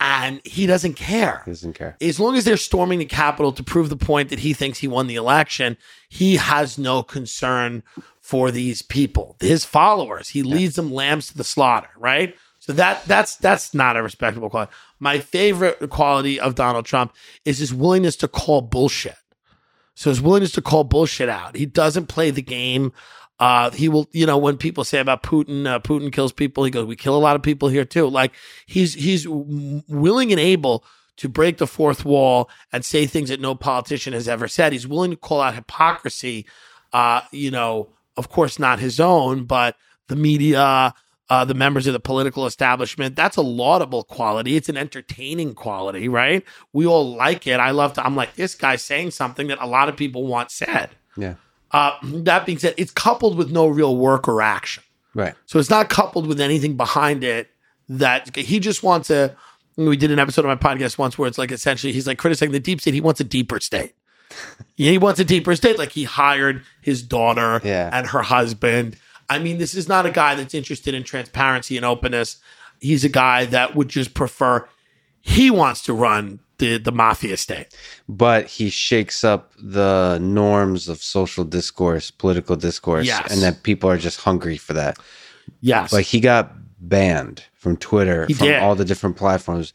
and 0.00 0.40
he 0.44 0.66
doesn't 0.66 0.94
care. 0.94 1.42
he 1.44 1.50
doesn't 1.50 1.74
care 1.74 1.98
As 2.00 2.18
long 2.18 2.34
as 2.36 2.46
they're 2.46 2.56
storming 2.56 2.98
the 2.98 3.04
Capitol 3.04 3.52
to 3.52 3.62
prove 3.62 3.90
the 3.90 3.96
point 3.96 4.30
that 4.30 4.38
he 4.38 4.54
thinks 4.54 4.78
he 4.78 4.88
won 4.88 5.06
the 5.06 5.16
election, 5.16 5.76
he 6.08 6.36
has 6.36 6.78
no 6.78 7.02
concern 7.02 7.82
for 8.20 8.50
these 8.50 8.80
people, 8.80 9.36
his 9.38 9.66
followers. 9.66 10.30
He 10.30 10.42
leads 10.42 10.76
them 10.76 10.90
lambs 10.90 11.28
to 11.28 11.36
the 11.36 11.44
slaughter, 11.44 11.90
right? 11.98 12.34
So 12.58 12.72
that 12.72 13.04
that's 13.04 13.36
that's 13.36 13.74
not 13.74 13.98
a 13.98 14.02
respectable 14.02 14.48
quality. 14.48 14.72
My 14.98 15.18
favorite 15.18 15.90
quality 15.90 16.40
of 16.40 16.54
Donald 16.54 16.86
Trump 16.86 17.12
is 17.44 17.58
his 17.58 17.74
willingness 17.74 18.16
to 18.16 18.28
call 18.28 18.62
bullshit. 18.62 19.16
So 19.94 20.10
his 20.10 20.20
willingness 20.20 20.52
to 20.52 20.62
call 20.62 20.84
bullshit 20.84 21.28
out. 21.28 21.56
He 21.56 21.66
doesn't 21.66 22.06
play 22.06 22.30
the 22.30 22.42
game. 22.42 22.92
Uh, 23.38 23.70
he 23.70 23.88
will, 23.88 24.08
you 24.12 24.24
know, 24.24 24.38
when 24.38 24.56
people 24.56 24.82
say 24.82 24.98
about 24.98 25.22
Putin, 25.22 25.66
uh, 25.66 25.78
Putin 25.80 26.12
kills 26.12 26.32
people. 26.32 26.64
He 26.64 26.70
goes, 26.70 26.86
"We 26.86 26.96
kill 26.96 27.16
a 27.16 27.18
lot 27.18 27.36
of 27.36 27.42
people 27.42 27.68
here 27.68 27.84
too." 27.84 28.08
Like 28.08 28.32
he's 28.64 28.94
he's 28.94 29.26
willing 29.28 30.32
and 30.32 30.40
able 30.40 30.84
to 31.16 31.28
break 31.28 31.58
the 31.58 31.66
fourth 31.66 32.04
wall 32.04 32.48
and 32.72 32.84
say 32.84 33.06
things 33.06 33.28
that 33.28 33.40
no 33.40 33.54
politician 33.54 34.12
has 34.12 34.28
ever 34.28 34.48
said. 34.48 34.72
He's 34.72 34.86
willing 34.86 35.10
to 35.10 35.16
call 35.16 35.40
out 35.40 35.54
hypocrisy. 35.54 36.46
Uh, 36.92 37.22
you 37.32 37.50
know, 37.50 37.90
of 38.16 38.28
course, 38.28 38.58
not 38.58 38.78
his 38.78 39.00
own, 39.00 39.44
but 39.44 39.76
the 40.08 40.16
media, 40.16 40.94
uh, 41.28 41.44
the 41.44 41.54
members 41.54 41.86
of 41.86 41.92
the 41.92 42.00
political 42.00 42.46
establishment. 42.46 43.16
That's 43.16 43.36
a 43.36 43.42
laudable 43.42 44.04
quality. 44.04 44.56
It's 44.56 44.68
an 44.68 44.76
entertaining 44.76 45.54
quality, 45.54 46.08
right? 46.08 46.44
We 46.72 46.86
all 46.86 47.16
like 47.16 47.46
it. 47.46 47.60
I 47.60 47.72
love 47.72 47.94
to, 47.94 48.06
I'm 48.06 48.16
like, 48.16 48.34
this 48.34 48.54
guy's 48.54 48.82
saying 48.82 49.10
something 49.10 49.48
that 49.48 49.58
a 49.60 49.66
lot 49.66 49.88
of 49.88 49.96
people 49.96 50.26
want 50.26 50.50
said. 50.50 50.90
Yeah. 51.16 51.34
Uh, 51.76 51.96
that 52.02 52.46
being 52.46 52.58
said, 52.58 52.72
it's 52.78 52.90
coupled 52.90 53.36
with 53.36 53.50
no 53.50 53.66
real 53.66 53.96
work 53.96 54.26
or 54.28 54.40
action. 54.40 54.82
Right. 55.14 55.34
So 55.44 55.58
it's 55.58 55.68
not 55.70 55.88
coupled 55.90 56.26
with 56.26 56.40
anything 56.40 56.76
behind 56.76 57.22
it 57.22 57.50
that 57.88 58.34
he 58.34 58.58
just 58.60 58.82
wants 58.82 59.08
to. 59.08 59.36
We 59.76 59.96
did 59.98 60.10
an 60.10 60.18
episode 60.18 60.46
of 60.46 60.48
my 60.48 60.56
podcast 60.56 60.96
once 60.96 61.18
where 61.18 61.28
it's 61.28 61.36
like 61.36 61.52
essentially 61.52 61.92
he's 61.92 62.06
like 62.06 62.16
criticizing 62.16 62.52
the 62.52 62.60
deep 62.60 62.80
state. 62.80 62.94
He 62.94 63.00
wants 63.02 63.20
a 63.20 63.24
deeper 63.24 63.60
state. 63.60 63.94
he 64.74 64.96
wants 64.96 65.20
a 65.20 65.24
deeper 65.24 65.54
state. 65.54 65.78
Like 65.78 65.92
he 65.92 66.04
hired 66.04 66.62
his 66.80 67.02
daughter 67.02 67.60
Yeah. 67.62 67.90
and 67.92 68.06
her 68.06 68.22
husband. 68.22 68.96
I 69.28 69.38
mean, 69.38 69.58
this 69.58 69.74
is 69.74 69.86
not 69.88 70.06
a 70.06 70.10
guy 70.10 70.34
that's 70.34 70.54
interested 70.54 70.94
in 70.94 71.02
transparency 71.02 71.76
and 71.76 71.84
openness. 71.84 72.38
He's 72.80 73.04
a 73.04 73.08
guy 73.10 73.44
that 73.46 73.74
would 73.76 73.88
just 73.88 74.14
prefer. 74.14 74.66
He 75.20 75.50
wants 75.50 75.82
to 75.82 75.92
run 75.92 76.40
the 76.58 76.78
the 76.78 76.92
mafia 76.92 77.36
state. 77.36 77.68
But 78.08 78.46
he 78.46 78.70
shakes 78.70 79.24
up 79.24 79.52
the 79.58 80.18
norms 80.20 80.88
of 80.88 81.02
social 81.02 81.44
discourse, 81.44 82.10
political 82.10 82.56
discourse, 82.56 83.06
Yes. 83.06 83.30
and 83.32 83.42
that 83.42 83.62
people 83.62 83.90
are 83.90 83.98
just 83.98 84.20
hungry 84.20 84.56
for 84.56 84.72
that. 84.72 84.98
Yes, 85.60 85.92
Like 85.92 86.06
he 86.06 86.20
got 86.20 86.52
banned 86.78 87.44
from 87.54 87.76
Twitter, 87.76 88.26
He 88.26 88.34
from 88.34 88.48
did. 88.48 88.62
all 88.62 88.74
the 88.74 88.84
different 88.84 89.16
platforms. 89.16 89.72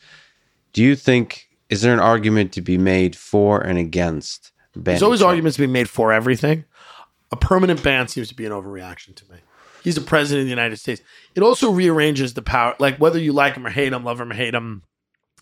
Do 0.73 0.81
you 0.83 0.95
think 0.95 1.47
is 1.69 1.81
there 1.81 1.93
an 1.93 1.99
argument 1.99 2.51
to 2.53 2.61
be 2.61 2.77
made 2.77 3.15
for 3.15 3.61
and 3.61 3.77
against 3.79 4.51
banning? 4.75 4.83
There's 4.83 5.03
always 5.03 5.19
Trump? 5.21 5.29
arguments 5.29 5.57
being 5.57 5.71
made 5.71 5.89
for 5.89 6.11
everything. 6.11 6.65
A 7.31 7.37
permanent 7.37 7.81
ban 7.81 8.09
seems 8.09 8.27
to 8.27 8.35
be 8.35 8.45
an 8.45 8.51
overreaction 8.51 9.15
to 9.15 9.31
me. 9.31 9.37
He's 9.81 9.95
the 9.95 10.01
president 10.01 10.41
of 10.41 10.45
the 10.47 10.49
United 10.49 10.77
States. 10.77 11.01
It 11.33 11.41
also 11.43 11.71
rearranges 11.71 12.33
the 12.33 12.41
power, 12.41 12.75
like 12.79 12.97
whether 12.97 13.17
you 13.17 13.31
like 13.33 13.55
him 13.55 13.65
or 13.65 13.69
hate 13.69 13.93
him, 13.93 14.03
love 14.03 14.19
him 14.19 14.31
or 14.31 14.35
hate 14.35 14.53
him. 14.53 14.83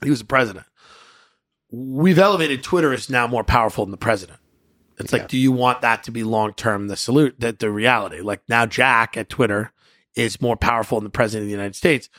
He 0.03 0.09
was 0.11 0.19
the 0.19 0.25
president. 0.25 0.65
We've 1.71 2.17
elevated 2.19 2.63
Twitter 2.63 2.93
as 2.93 3.09
now 3.09 3.27
more 3.27 3.43
powerful 3.43 3.85
than 3.85 3.91
the 3.91 3.97
president. 3.97 4.39
It's 4.97 5.13
like, 5.13 5.29
do 5.29 5.37
you 5.37 5.51
want 5.53 5.81
that 5.81 6.03
to 6.03 6.11
be 6.11 6.23
long 6.23 6.53
term 6.53 6.87
the 6.87 6.97
salute 6.97 7.35
that 7.39 7.59
the 7.59 7.71
reality? 7.71 8.19
Like 8.21 8.41
now, 8.49 8.65
Jack 8.65 9.15
at 9.15 9.29
Twitter 9.29 9.71
is 10.15 10.41
more 10.41 10.57
powerful 10.57 10.99
than 10.99 11.05
the 11.05 11.09
president 11.09 11.43
of 11.43 11.47
the 11.47 11.53
United 11.53 11.75
States. 11.75 12.09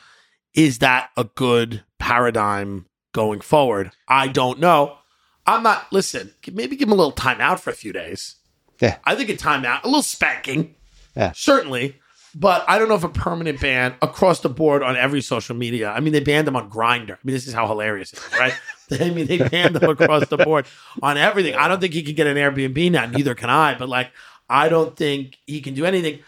Is 0.55 0.79
that 0.79 1.11
a 1.15 1.25
good 1.25 1.83
paradigm 1.99 2.87
going 3.13 3.41
forward? 3.41 3.91
I 4.07 4.27
don't 4.29 4.59
know. 4.59 4.97
I'm 5.45 5.61
not. 5.63 5.91
Listen, 5.91 6.33
maybe 6.51 6.75
give 6.75 6.87
him 6.87 6.93
a 6.93 6.95
little 6.95 7.11
time 7.11 7.39
out 7.39 7.59
for 7.59 7.69
a 7.69 7.73
few 7.75 7.93
days. 7.93 8.37
Yeah. 8.79 8.97
I 9.03 9.15
think 9.15 9.29
a 9.29 9.35
timeout, 9.35 9.83
a 9.83 9.87
little 9.87 10.01
spanking, 10.01 10.73
Yeah. 11.15 11.33
certainly. 11.35 11.97
But 12.33 12.63
I 12.67 12.79
don't 12.79 12.87
know 12.87 12.95
if 12.95 13.03
a 13.03 13.09
permanent 13.09 13.59
ban 13.59 13.93
across 14.01 14.39
the 14.39 14.49
board 14.49 14.81
on 14.83 14.95
every 14.95 15.21
social 15.21 15.53
media. 15.55 15.91
I 15.91 15.99
mean, 15.99 16.13
they 16.13 16.21
banned 16.21 16.47
them 16.47 16.55
on 16.55 16.69
Grindr. 16.69 17.11
I 17.11 17.17
mean, 17.23 17.33
this 17.33 17.45
is 17.45 17.53
how 17.53 17.67
hilarious 17.67 18.13
it 18.13 18.19
is, 18.19 18.39
right? 18.39 18.53
I 18.99 19.09
mean, 19.09 19.27
they 19.27 19.37
banned 19.37 19.75
them 19.75 19.89
across 19.89 20.27
the 20.27 20.37
board 20.37 20.65
on 21.01 21.17
everything. 21.17 21.55
I 21.55 21.67
don't 21.67 21.79
think 21.79 21.93
he 21.93 22.03
can 22.03 22.15
get 22.15 22.27
an 22.27 22.37
Airbnb 22.37 22.91
now. 22.91 23.05
Neither 23.05 23.35
can 23.35 23.49
I. 23.49 23.75
But 23.75 23.89
like, 23.89 24.11
I 24.49 24.69
don't 24.69 24.95
think 24.95 25.37
he 25.47 25.61
can 25.61 25.73
do 25.73 25.85
anything. 25.85 26.19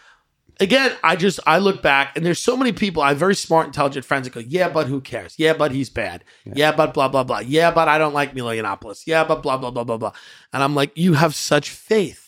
Again, 0.60 0.92
I 1.02 1.16
just 1.16 1.40
I 1.46 1.58
look 1.58 1.82
back 1.82 2.16
and 2.16 2.24
there's 2.24 2.38
so 2.38 2.56
many 2.56 2.72
people. 2.72 3.02
I 3.02 3.08
have 3.08 3.18
very 3.18 3.34
smart, 3.34 3.66
intelligent 3.66 4.04
friends 4.04 4.24
that 4.28 4.34
go, 4.34 4.40
"Yeah, 4.40 4.68
but 4.68 4.86
who 4.86 5.00
cares? 5.00 5.34
Yeah, 5.36 5.52
but 5.52 5.72
he's 5.72 5.90
bad. 5.90 6.22
Yeah, 6.44 6.70
but 6.70 6.94
blah 6.94 7.08
blah 7.08 7.24
blah. 7.24 7.40
Yeah, 7.40 7.72
but 7.72 7.88
I 7.88 7.98
don't 7.98 8.14
like 8.14 8.36
Milo 8.36 8.52
Yiannopoulos. 8.52 9.02
Yeah, 9.04 9.24
but 9.24 9.42
blah 9.42 9.56
blah 9.56 9.72
blah 9.72 9.82
blah 9.82 9.96
blah." 9.96 10.12
And 10.52 10.62
I'm 10.62 10.74
like, 10.76 10.92
you 10.96 11.14
have 11.14 11.34
such 11.34 11.70
faith 11.70 12.20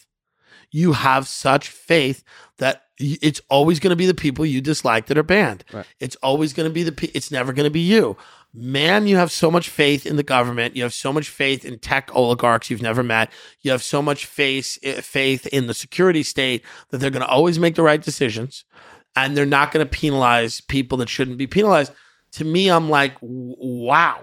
you 0.73 0.93
have 0.93 1.29
such 1.29 1.69
faith 1.69 2.25
that 2.59 2.83
it's 2.99 3.41
always 3.49 3.79
going 3.79 3.91
to 3.91 3.97
be 3.97 4.05
the 4.05 4.13
people 4.13 4.45
you 4.45 4.61
dislike 4.61 5.07
that 5.07 5.17
are 5.17 5.23
banned. 5.23 5.65
Right. 5.73 5.87
It's 6.01 6.17
always 6.17 6.53
going 6.53 6.69
to 6.69 6.73
be 6.75 6.83
the. 6.83 6.93
pe- 6.93 7.13
It's 7.15 7.31
never 7.31 7.53
going 7.53 7.65
to 7.65 7.71
be 7.71 7.81
you. 7.81 8.17
Man, 8.59 9.07
you 9.07 9.17
have 9.17 9.31
so 9.31 9.51
much 9.51 9.69
faith 9.69 10.07
in 10.07 10.17
the 10.17 10.23
government. 10.23 10.77
You 10.77 10.85
have 10.85 10.95
so 10.95 11.13
much 11.13 11.29
faith 11.29 11.63
in 11.67 11.79
tech 11.79 12.11
oligarchs 12.15 12.71
you've 12.71 12.81
never 12.81 13.03
met. 13.03 13.31
You 13.61 13.71
have 13.71 13.83
so 13.83 14.01
much 14.01 14.25
faith 14.25 14.79
eh, 14.83 15.03
faith 15.03 15.47
in 15.49 15.67
the 15.67 15.75
security 15.75 16.23
state 16.23 16.65
that 16.89 16.97
they're 16.97 17.11
going 17.11 17.25
to 17.25 17.29
always 17.29 17.59
make 17.59 17.75
the 17.75 17.83
right 17.83 18.01
decisions, 18.01 18.65
and 19.15 19.37
they're 19.37 19.45
not 19.45 19.73
going 19.73 19.85
to 19.85 19.91
penalize 19.91 20.63
people 20.63 20.97
that 20.99 21.11
shouldn't 21.11 21.37
be 21.37 21.47
penalized. 21.47 21.93
To 22.33 22.45
me, 22.47 22.71
I'm 22.71 22.89
like, 22.89 23.15
wow. 23.21 24.23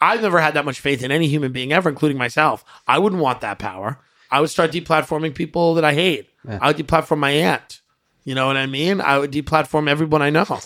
I've 0.00 0.22
never 0.22 0.40
had 0.40 0.54
that 0.54 0.64
much 0.64 0.80
faith 0.80 1.02
in 1.02 1.12
any 1.12 1.28
human 1.28 1.52
being 1.52 1.72
ever, 1.72 1.90
including 1.90 2.16
myself. 2.16 2.64
I 2.88 2.98
wouldn't 2.98 3.20
want 3.20 3.42
that 3.42 3.58
power. 3.58 3.98
I 4.30 4.40
would 4.40 4.50
start 4.50 4.72
deplatforming 4.72 5.34
people 5.34 5.74
that 5.74 5.84
I 5.84 5.92
hate. 5.92 6.30
I 6.62 6.68
would 6.68 6.76
deplatform 6.78 7.18
my 7.18 7.30
aunt. 7.30 7.82
You 8.26 8.34
know 8.34 8.48
what 8.48 8.56
I 8.56 8.66
mean? 8.66 9.00
I 9.00 9.18
would 9.18 9.30
deplatform 9.30 9.88
everyone 9.88 10.20
I 10.20 10.30
know. 10.30 10.58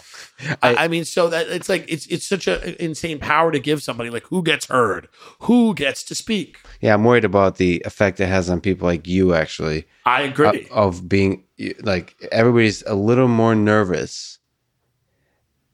I, 0.62 0.77
I 0.77 0.89
mean, 0.89 1.05
so 1.05 1.28
that 1.28 1.47
it's 1.49 1.69
like 1.69 1.85
it's 1.89 2.07
it's 2.07 2.27
such 2.27 2.49
an 2.49 2.74
insane 2.81 3.19
power 3.19 3.53
to 3.53 3.59
give 3.59 3.82
somebody. 3.82 4.09
Like, 4.09 4.24
who 4.28 4.43
gets 4.43 4.65
heard? 4.69 5.09
Who 5.41 5.74
gets 5.74 6.03
to 6.05 6.15
speak? 6.15 6.57
Yeah, 6.81 6.95
I'm 6.95 7.05
worried 7.05 7.27
about 7.27 7.57
the 7.57 7.82
effect 7.85 8.19
it 8.19 8.28
has 8.28 8.49
on 8.49 8.62
people 8.62 8.87
like 8.87 9.07
you, 9.07 9.35
actually, 9.35 9.87
I 10.07 10.23
agree. 10.23 10.69
of, 10.70 10.95
of 11.01 11.09
being 11.09 11.45
like 11.82 12.16
everybody's 12.32 12.82
a 12.87 12.95
little 12.95 13.28
more 13.28 13.55
nervous 13.55 14.39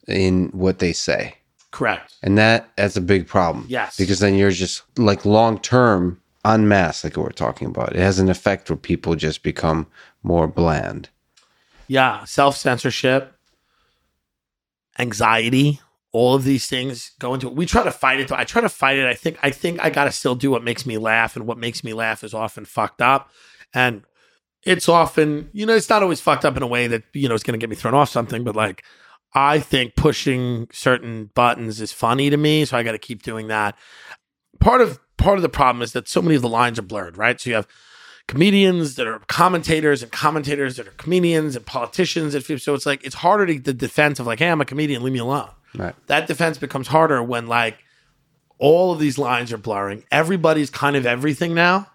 in 0.09 0.49
what 0.49 0.79
they 0.79 0.91
say. 0.91 1.35
Correct. 1.71 2.15
And 2.21 2.37
that 2.37 2.69
that's 2.75 2.97
a 2.97 3.01
big 3.01 3.27
problem. 3.27 3.65
Yes. 3.69 3.95
Because 3.95 4.19
then 4.19 4.35
you're 4.35 4.51
just 4.51 4.83
like 4.97 5.23
long 5.23 5.57
term 5.57 6.19
unmasked, 6.43 7.05
like 7.05 7.15
we're 7.15 7.29
talking 7.29 7.69
about. 7.69 7.95
It 7.95 7.99
has 7.99 8.19
an 8.19 8.29
effect 8.29 8.69
where 8.69 8.75
people 8.75 9.15
just 9.15 9.41
become 9.41 9.87
more 10.21 10.49
bland. 10.49 11.07
Yeah, 11.87 12.25
self 12.25 12.57
censorship, 12.57 13.33
anxiety, 14.99 15.79
all 16.11 16.35
of 16.35 16.43
these 16.43 16.67
things 16.67 17.11
go 17.19 17.33
into 17.33 17.47
it. 17.47 17.55
We 17.55 17.65
try 17.65 17.83
to 17.83 17.91
fight 17.91 18.19
it. 18.19 18.31
I 18.31 18.43
try 18.43 18.61
to 18.61 18.69
fight 18.69 18.97
it. 18.97 19.05
I 19.05 19.13
think 19.13 19.37
I 19.43 19.51
think 19.51 19.79
I 19.83 19.89
got 19.89 20.05
to 20.05 20.11
still 20.11 20.35
do 20.35 20.49
what 20.51 20.63
makes 20.63 20.85
me 20.85 20.97
laugh, 20.97 21.35
and 21.35 21.45
what 21.45 21.57
makes 21.57 21.83
me 21.83 21.93
laugh 21.93 22.23
is 22.23 22.33
often 22.33 22.65
fucked 22.65 23.01
up, 23.01 23.29
and 23.73 24.03
it's 24.63 24.89
often 24.89 25.49
you 25.53 25.65
know 25.65 25.75
it's 25.75 25.89
not 25.89 26.03
always 26.03 26.21
fucked 26.21 26.45
up 26.45 26.57
in 26.57 26.63
a 26.63 26.67
way 26.67 26.87
that 26.87 27.03
you 27.13 27.29
know 27.29 27.37
going 27.37 27.59
to 27.59 27.63
get 27.63 27.69
me 27.69 27.75
thrown 27.75 27.93
off 27.93 28.09
something, 28.09 28.43
but 28.43 28.55
like 28.55 28.83
I 29.33 29.59
think 29.59 29.95
pushing 29.95 30.67
certain 30.71 31.29
buttons 31.35 31.79
is 31.81 31.91
funny 31.91 32.29
to 32.29 32.37
me, 32.37 32.65
so 32.65 32.77
I 32.77 32.83
got 32.83 32.93
to 32.93 32.97
keep 32.97 33.21
doing 33.21 33.47
that. 33.47 33.77
Part 34.59 34.81
of 34.81 34.99
part 35.17 35.37
of 35.37 35.41
the 35.41 35.49
problem 35.49 35.81
is 35.81 35.93
that 35.93 36.07
so 36.07 36.21
many 36.21 36.35
of 36.35 36.41
the 36.41 36.49
lines 36.49 36.79
are 36.79 36.83
blurred, 36.83 37.17
right? 37.17 37.39
So 37.39 37.49
you 37.49 37.55
have 37.57 37.67
comedians 38.27 38.95
that 38.95 39.07
are 39.07 39.19
commentators 39.27 40.03
and 40.03 40.11
commentators 40.11 40.75
that 40.75 40.87
are 40.87 40.91
comedians 40.91 41.55
and 41.55 41.65
politicians. 41.65 42.35
And 42.35 42.61
so 42.61 42.73
it's 42.73 42.85
like, 42.85 43.03
it's 43.03 43.15
harder 43.15 43.45
to 43.45 43.59
the 43.59 43.73
defense 43.73 44.19
of 44.19 44.27
like, 44.27 44.39
hey, 44.39 44.49
I'm 44.49 44.61
a 44.61 44.65
comedian, 44.65 45.03
leave 45.03 45.13
me 45.13 45.19
alone. 45.19 45.49
Right. 45.75 45.95
That 46.07 46.27
defense 46.27 46.57
becomes 46.57 46.87
harder 46.87 47.23
when 47.23 47.47
like 47.47 47.77
all 48.57 48.91
of 48.91 48.99
these 48.99 49.17
lines 49.17 49.53
are 49.53 49.57
blurring. 49.57 50.03
Everybody's 50.11 50.69
kind 50.69 50.95
of 50.95 51.05
everything 51.05 51.53
now. 51.53 51.87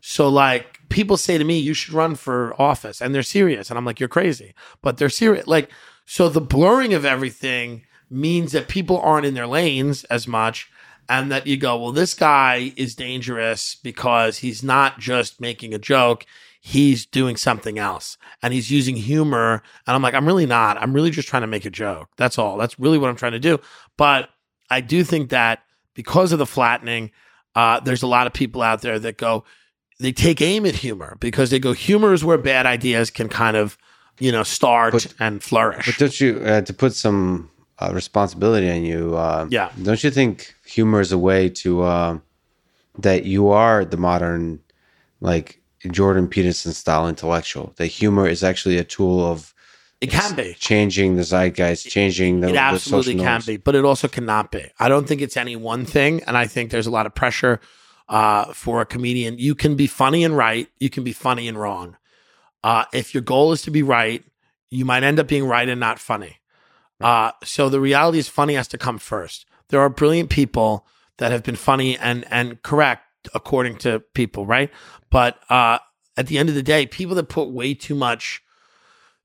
So 0.00 0.28
like 0.28 0.80
people 0.88 1.16
say 1.16 1.38
to 1.38 1.44
me, 1.44 1.58
you 1.58 1.74
should 1.74 1.94
run 1.94 2.14
for 2.14 2.60
office 2.60 3.00
and 3.00 3.14
they're 3.14 3.22
serious. 3.22 3.70
And 3.70 3.78
I'm 3.78 3.84
like, 3.84 4.00
you're 4.00 4.08
crazy, 4.08 4.54
but 4.82 4.96
they're 4.96 5.08
serious. 5.08 5.46
Like, 5.46 5.70
so 6.04 6.28
the 6.28 6.40
blurring 6.40 6.94
of 6.94 7.04
everything 7.04 7.84
means 8.08 8.52
that 8.52 8.68
people 8.68 8.98
aren't 9.00 9.26
in 9.26 9.34
their 9.34 9.46
lanes 9.46 10.04
as 10.04 10.28
much 10.28 10.70
and 11.08 11.30
that 11.32 11.46
you 11.46 11.56
go, 11.56 11.76
well, 11.80 11.92
this 11.92 12.14
guy 12.14 12.72
is 12.76 12.94
dangerous 12.94 13.76
because 13.76 14.38
he's 14.38 14.62
not 14.62 14.98
just 14.98 15.40
making 15.40 15.72
a 15.74 15.78
joke. 15.78 16.26
He's 16.60 17.06
doing 17.06 17.36
something 17.36 17.78
else 17.78 18.18
and 18.42 18.52
he's 18.52 18.70
using 18.70 18.96
humor. 18.96 19.62
And 19.86 19.94
I'm 19.94 20.02
like, 20.02 20.14
I'm 20.14 20.26
really 20.26 20.46
not. 20.46 20.76
I'm 20.82 20.92
really 20.92 21.10
just 21.10 21.28
trying 21.28 21.42
to 21.42 21.46
make 21.46 21.64
a 21.64 21.70
joke. 21.70 22.08
That's 22.16 22.38
all. 22.38 22.56
That's 22.56 22.78
really 22.80 22.98
what 22.98 23.08
I'm 23.08 23.16
trying 23.16 23.32
to 23.32 23.38
do. 23.38 23.60
But 23.96 24.30
I 24.68 24.80
do 24.80 25.04
think 25.04 25.30
that 25.30 25.60
because 25.94 26.32
of 26.32 26.38
the 26.40 26.46
flattening, 26.46 27.12
uh, 27.54 27.80
there's 27.80 28.02
a 28.02 28.06
lot 28.08 28.26
of 28.26 28.32
people 28.32 28.62
out 28.62 28.82
there 28.82 28.98
that 28.98 29.16
go, 29.16 29.44
they 30.00 30.12
take 30.12 30.42
aim 30.42 30.66
at 30.66 30.74
humor 30.74 31.16
because 31.20 31.50
they 31.50 31.58
go, 31.60 31.72
humor 31.72 32.12
is 32.12 32.24
where 32.24 32.36
bad 32.36 32.66
ideas 32.66 33.10
can 33.10 33.28
kind 33.28 33.56
of, 33.56 33.78
you 34.18 34.32
know, 34.32 34.42
start 34.42 34.92
But- 34.92 35.14
and 35.20 35.42
flourish. 35.42 35.86
But 35.86 35.98
don't 35.98 36.20
you 36.20 36.40
uh, 36.40 36.62
to 36.62 36.74
put 36.74 36.94
some 36.94 37.48
uh, 37.78 37.90
responsibility 37.92 38.70
on 38.70 38.84
you? 38.84 39.16
Uh, 39.16 39.46
Yeah. 39.50 39.70
Don't 39.82 40.02
you 40.02 40.10
think 40.10 40.54
humor 40.64 41.00
is 41.00 41.12
a 41.12 41.18
way 41.18 41.48
to 41.50 41.82
uh, 41.82 42.18
that 42.98 43.24
you 43.24 43.48
are 43.50 43.84
the 43.84 43.96
modern, 43.96 44.60
like 45.20 45.60
Jordan 45.90 46.28
Peterson 46.28 46.72
style 46.72 47.08
intellectual? 47.08 47.72
That 47.76 47.86
humor 47.86 48.26
is 48.28 48.42
actually 48.42 48.78
a 48.78 48.84
tool 48.84 49.24
of 49.24 49.54
It 50.00 50.10
can 50.10 50.34
be. 50.34 50.54
changing 50.58 51.16
the 51.16 51.22
zeitgeist, 51.22 51.88
changing 51.88 52.40
the 52.40 52.48
it 52.48 52.56
absolutely 52.56 53.12
social 53.14 53.24
can 53.24 53.30
norms. 53.32 53.46
be, 53.46 53.56
but 53.56 53.74
it 53.74 53.84
also 53.84 54.08
cannot 54.08 54.50
be. 54.52 54.64
I 54.78 54.88
don't 54.88 55.06
think 55.08 55.20
it's 55.20 55.36
any 55.36 55.56
one 55.56 55.84
thing, 55.84 56.22
and 56.26 56.36
I 56.36 56.46
think 56.46 56.70
there's 56.70 56.86
a 56.86 56.90
lot 56.90 57.06
of 57.06 57.14
pressure 57.14 57.60
uh, 58.08 58.52
for 58.52 58.80
a 58.80 58.86
comedian. 58.86 59.38
You 59.38 59.54
can 59.54 59.74
be 59.76 59.86
funny 59.86 60.22
and 60.24 60.36
right. 60.36 60.68
You 60.78 60.88
can 60.90 61.02
be 61.04 61.12
funny 61.12 61.48
and 61.48 61.58
wrong. 61.58 61.96
Uh, 62.62 62.84
if 62.92 63.14
your 63.14 63.22
goal 63.22 63.52
is 63.52 63.62
to 63.62 63.70
be 63.70 63.82
right, 63.82 64.24
you 64.70 64.84
might 64.84 65.02
end 65.04 65.18
up 65.20 65.28
being 65.28 65.44
right 65.44 65.68
and 65.68 65.78
not 65.80 65.98
funny. 65.98 66.36
Uh, 67.00 67.32
so 67.44 67.68
the 67.68 67.80
reality 67.80 68.18
is, 68.18 68.28
funny 68.28 68.54
has 68.54 68.68
to 68.68 68.78
come 68.78 68.98
first. 68.98 69.46
There 69.68 69.80
are 69.80 69.88
brilliant 69.88 70.30
people 70.30 70.86
that 71.18 71.32
have 71.32 71.42
been 71.42 71.56
funny 71.56 71.98
and 71.98 72.24
and 72.30 72.62
correct 72.62 73.02
according 73.34 73.76
to 73.78 74.00
people, 74.14 74.46
right? 74.46 74.70
But 75.10 75.38
uh, 75.50 75.78
at 76.16 76.26
the 76.26 76.38
end 76.38 76.48
of 76.48 76.54
the 76.54 76.62
day, 76.62 76.86
people 76.86 77.14
that 77.16 77.28
put 77.28 77.50
way 77.50 77.74
too 77.74 77.94
much 77.94 78.42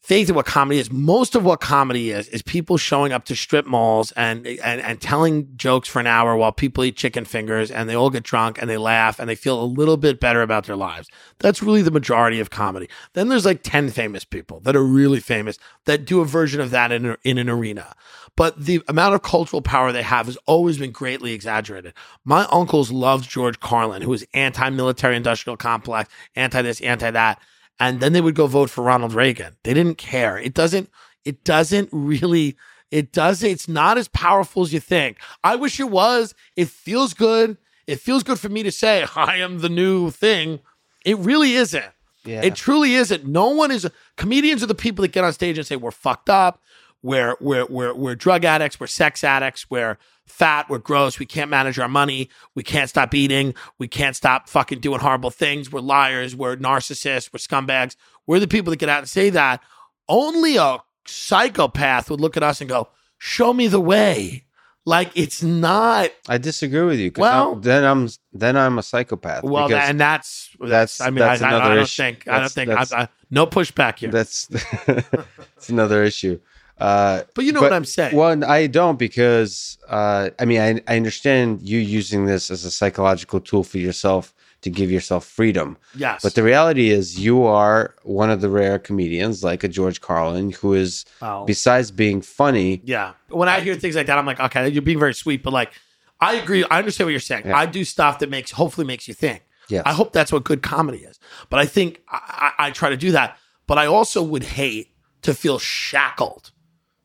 faith 0.02 0.30
in 0.30 0.36
what 0.36 0.46
comedy 0.46 0.80
is. 0.80 0.92
Most 0.92 1.36
of 1.36 1.46
what 1.46 1.62
comedy 1.62 2.12
is 2.12 2.28
is 2.30 2.42
people 2.42 2.78
showing 2.78 3.12
up 3.12 3.26
to 3.26 3.36
strip 3.36 3.66
malls 3.66 4.12
and 4.14 4.46
and 4.48 4.82
and 4.82 5.00
telling 5.00 5.56
jokes 5.56 5.88
for 5.88 6.00
an 6.00 6.08
hour 6.08 6.36
while 6.36 6.52
people 6.52 6.84
eat 6.84 6.98
chicken 6.98 7.24
fingers 7.24 7.70
and 7.70 7.88
they 7.88 7.96
all 7.96 8.10
get 8.10 8.24
drunk 8.24 8.60
and 8.60 8.70
they 8.70 8.78
laugh 8.78 9.20
and 9.20 9.30
they 9.30 9.36
feel 9.36 9.62
a 9.62 9.64
little 9.64 9.98
bit 9.98 10.20
better 10.20 10.42
about 10.42 10.66
their 10.66 10.76
lives. 10.76 11.08
That's 11.40 11.62
really 11.62 11.84
the 11.84 11.92
majority 11.92 12.40
of 12.40 12.50
comedy. 12.50 12.90
Then 13.14 13.30
there's 13.30 13.46
like 13.46 13.62
10 13.64 13.92
famous 13.92 14.26
people 14.26 14.60
that 14.62 14.76
are 14.76 14.84
really 14.84 15.20
famous 15.20 15.58
that 15.86 16.06
do 16.06 16.20
a 16.20 16.26
version 16.26 16.62
of 16.62 16.72
that 16.72 16.92
in, 16.92 17.16
in 17.24 17.38
an 17.38 17.50
arena. 17.50 17.94
But 18.36 18.66
the 18.66 18.82
amount 18.88 19.14
of 19.14 19.22
cultural 19.22 19.62
power 19.62 19.92
they 19.92 20.04
have 20.04 20.26
has 20.26 20.38
always 20.46 20.78
been 20.78 20.92
greatly 20.92 21.34
exaggerated. 21.34 21.94
My 22.24 22.48
uncles 22.52 22.90
loved 22.90 23.30
George 23.30 23.60
Carlin, 23.60 24.02
who 24.02 24.10
was 24.10 24.26
anti-military 24.34 25.16
industrial 25.16 25.58
complex, 25.58 26.10
anti 26.36 26.62
this, 26.62 26.82
anti 26.82 27.12
that 27.12 27.40
and 27.82 28.00
then 28.00 28.14
they 28.14 28.22
would 28.22 28.36
go 28.36 28.46
vote 28.46 28.70
for 28.70 28.84
Ronald 28.84 29.14
Reagan. 29.14 29.56
They 29.64 29.74
didn't 29.74 29.98
care. 29.98 30.38
It 30.38 30.54
doesn't 30.54 30.90
it 31.26 31.44
doesn't 31.44 31.90
really 31.92 32.56
it 32.92 33.12
does 33.12 33.42
it's 33.42 33.68
not 33.68 33.98
as 33.98 34.08
powerful 34.08 34.62
as 34.62 34.72
you 34.72 34.80
think. 34.80 35.18
I 35.44 35.56
wish 35.56 35.80
it 35.80 35.90
was. 35.90 36.36
It 36.56 36.70
feels 36.70 37.16
good. 37.16 37.58
It 37.88 38.00
feels 38.00 38.22
good 38.22 38.40
for 38.40 38.50
me 38.50 38.62
to 38.62 38.72
say 38.72 39.06
I 39.16 39.38
am 39.38 39.60
the 39.60 39.70
new 39.70 40.12
thing. 40.12 40.60
It 41.04 41.18
really 41.18 41.54
isn't. 41.54 41.92
Yeah. 42.24 42.44
It 42.44 42.54
truly 42.54 42.94
isn't. 42.94 43.26
No 43.26 43.50
one 43.50 43.72
is 43.72 43.90
comedians 44.16 44.62
are 44.62 44.68
the 44.68 44.76
people 44.76 45.02
that 45.02 45.12
get 45.12 45.24
on 45.24 45.34
stage 45.34 45.58
and 45.58 45.66
say 45.66 45.76
we're 45.76 45.90
fucked 45.90 46.30
up, 46.30 46.62
we're 47.02 47.36
we're 47.42 47.66
we're 47.66 47.96
we're 47.96 48.16
drug 48.16 48.46
addicts, 48.46 48.80
we're 48.80 48.86
sex 48.86 49.24
addicts, 49.24 49.72
we're 49.72 49.98
fat, 50.32 50.70
we're 50.70 50.80
gross, 50.80 51.20
we 51.20 51.26
can't 51.26 51.50
manage 51.52 51.78
our 51.80 51.88
money, 51.88 52.30
we 52.56 52.64
can't 52.64 52.90
stop 52.90 53.14
eating, 53.14 53.54
we 53.78 53.88
can't 53.88 54.16
stop 54.16 54.50
fucking 54.50 54.80
doing 54.80 55.00
horrible 55.00 55.30
things, 55.32 55.72
we're 55.72 55.82
liars, 55.82 56.36
we're 56.36 56.56
narcissists, 56.58 57.32
we're 57.34 57.38
scumbags. 57.40 57.96
We're 58.28 58.40
the 58.40 58.48
people 58.48 58.72
that 58.72 58.78
get 58.78 58.90
out 58.90 59.00
and 59.00 59.10
say 59.10 59.30
that. 59.32 59.62
Only 60.08 60.58
a 60.58 60.78
psychopath 61.06 62.10
would 62.10 62.22
look 62.22 62.38
at 62.38 62.44
us 62.44 62.62
and 62.62 62.70
go, 62.70 62.90
"Show 63.18 63.54
me 63.54 63.68
the 63.68 63.80
way." 63.80 64.46
Like 64.84 65.12
it's 65.14 65.44
not 65.44 66.10
I 66.28 66.40
disagree 66.40 66.82
with 66.82 66.98
you. 67.00 67.12
Well- 67.16 67.52
I'm- 67.52 67.62
then 67.62 67.84
I'm 67.84 68.10
then 68.34 68.58
I'm 68.58 68.80
a 68.80 68.84
psychopath. 68.84 69.44
well, 69.44 69.68
because 69.68 69.90
and 69.90 70.00
that's 70.00 70.50
that's- 70.60 71.00
I 71.02 71.12
mean, 71.12 71.20
that's 71.20 71.42
I, 71.42 71.52
I, 71.52 71.72
I 71.72 71.76
don't 71.76 71.88
think 71.90 72.28
I 72.28 72.40
don't 72.40 72.52
think 72.52 72.72
I, 72.72 72.86
I, 73.04 73.08
no 73.30 73.46
pushback 73.46 74.00
here. 74.00 74.10
that's 74.10 74.48
that's 74.88 75.70
another 75.70 76.04
issue. 76.04 76.40
Uh, 76.82 77.22
But 77.36 77.46
you 77.46 77.52
know 77.52 77.60
but- 77.62 77.72
what 77.72 77.74
I'm 77.74 77.86
saying. 77.86 78.16
Well, 78.16 78.44
I 78.46 78.68
don't 78.68 78.98
because 79.00 79.78
uh, 79.88 80.30
I 80.40 80.46
mean 80.46 80.60
I, 80.60 80.70
I 80.92 80.96
understand 80.98 81.62
you 81.62 81.80
using 81.80 82.26
this 82.26 82.50
as 82.50 82.66
a 82.66 82.72
psychological 82.72 83.40
tool 83.40 83.64
for 83.64 83.78
yourself 83.78 84.34
to 84.62 84.70
give 84.70 84.92
yourself 84.92 85.26
freedom. 85.26 85.76
yes, 85.96 86.22
But 86.22 86.36
the 86.36 86.44
reality 86.44 86.92
is, 86.92 87.20
you 87.20 87.44
are 87.46 87.96
one 88.04 88.30
of 88.30 88.42
the 88.42 88.50
rare 88.50 88.78
comedians, 88.78 89.44
like 89.44 89.64
a 89.64 89.68
George 89.68 90.02
Carlin, 90.02 90.52
who 90.52 90.76
is 90.76 91.04
Well, 91.20 91.46
besides 91.46 91.90
being 91.90 92.22
funny. 92.22 92.80
yeah. 92.86 93.14
When 93.30 93.50
I 93.50 93.62
hear 93.62 93.74
things 93.74 93.96
like 93.96 94.06
that, 94.06 94.20
I'm 94.20 94.26
like, 94.28 94.40
okay, 94.40 94.70
you're 94.70 94.84
being 94.84 95.00
very 95.00 95.16
sweet, 95.16 95.42
but 95.42 95.52
like, 95.52 95.72
I 96.20 96.36
agree. 96.36 96.64
I 96.70 96.78
understand 96.78 97.08
what 97.08 97.12
you're 97.12 97.20
saying. 97.20 97.48
Yeah. 97.48 97.58
I 97.58 97.66
do 97.66 97.84
stuff 97.84 98.20
that 98.20 98.30
makes 98.30 98.52
hopefully 98.52 98.86
makes 98.86 99.08
you 99.08 99.16
think. 99.16 99.42
Yes. 99.68 99.82
I 99.84 99.94
hope 99.94 100.14
that's 100.14 100.32
what 100.32 100.44
good 100.44 100.62
comedy 100.62 101.00
is. 101.00 101.18
But 101.50 101.60
I 101.60 101.66
think 101.66 102.02
I, 102.08 102.52
I, 102.60 102.68
I 102.68 102.72
try 102.72 102.90
to 102.92 102.98
do 102.98 103.12
that. 103.14 103.38
But 103.66 103.80
I 103.80 103.88
also 103.88 104.22
would 104.22 104.44
hate 104.44 104.90
to 105.24 105.34
feel 105.34 105.58
shackled 105.58 106.51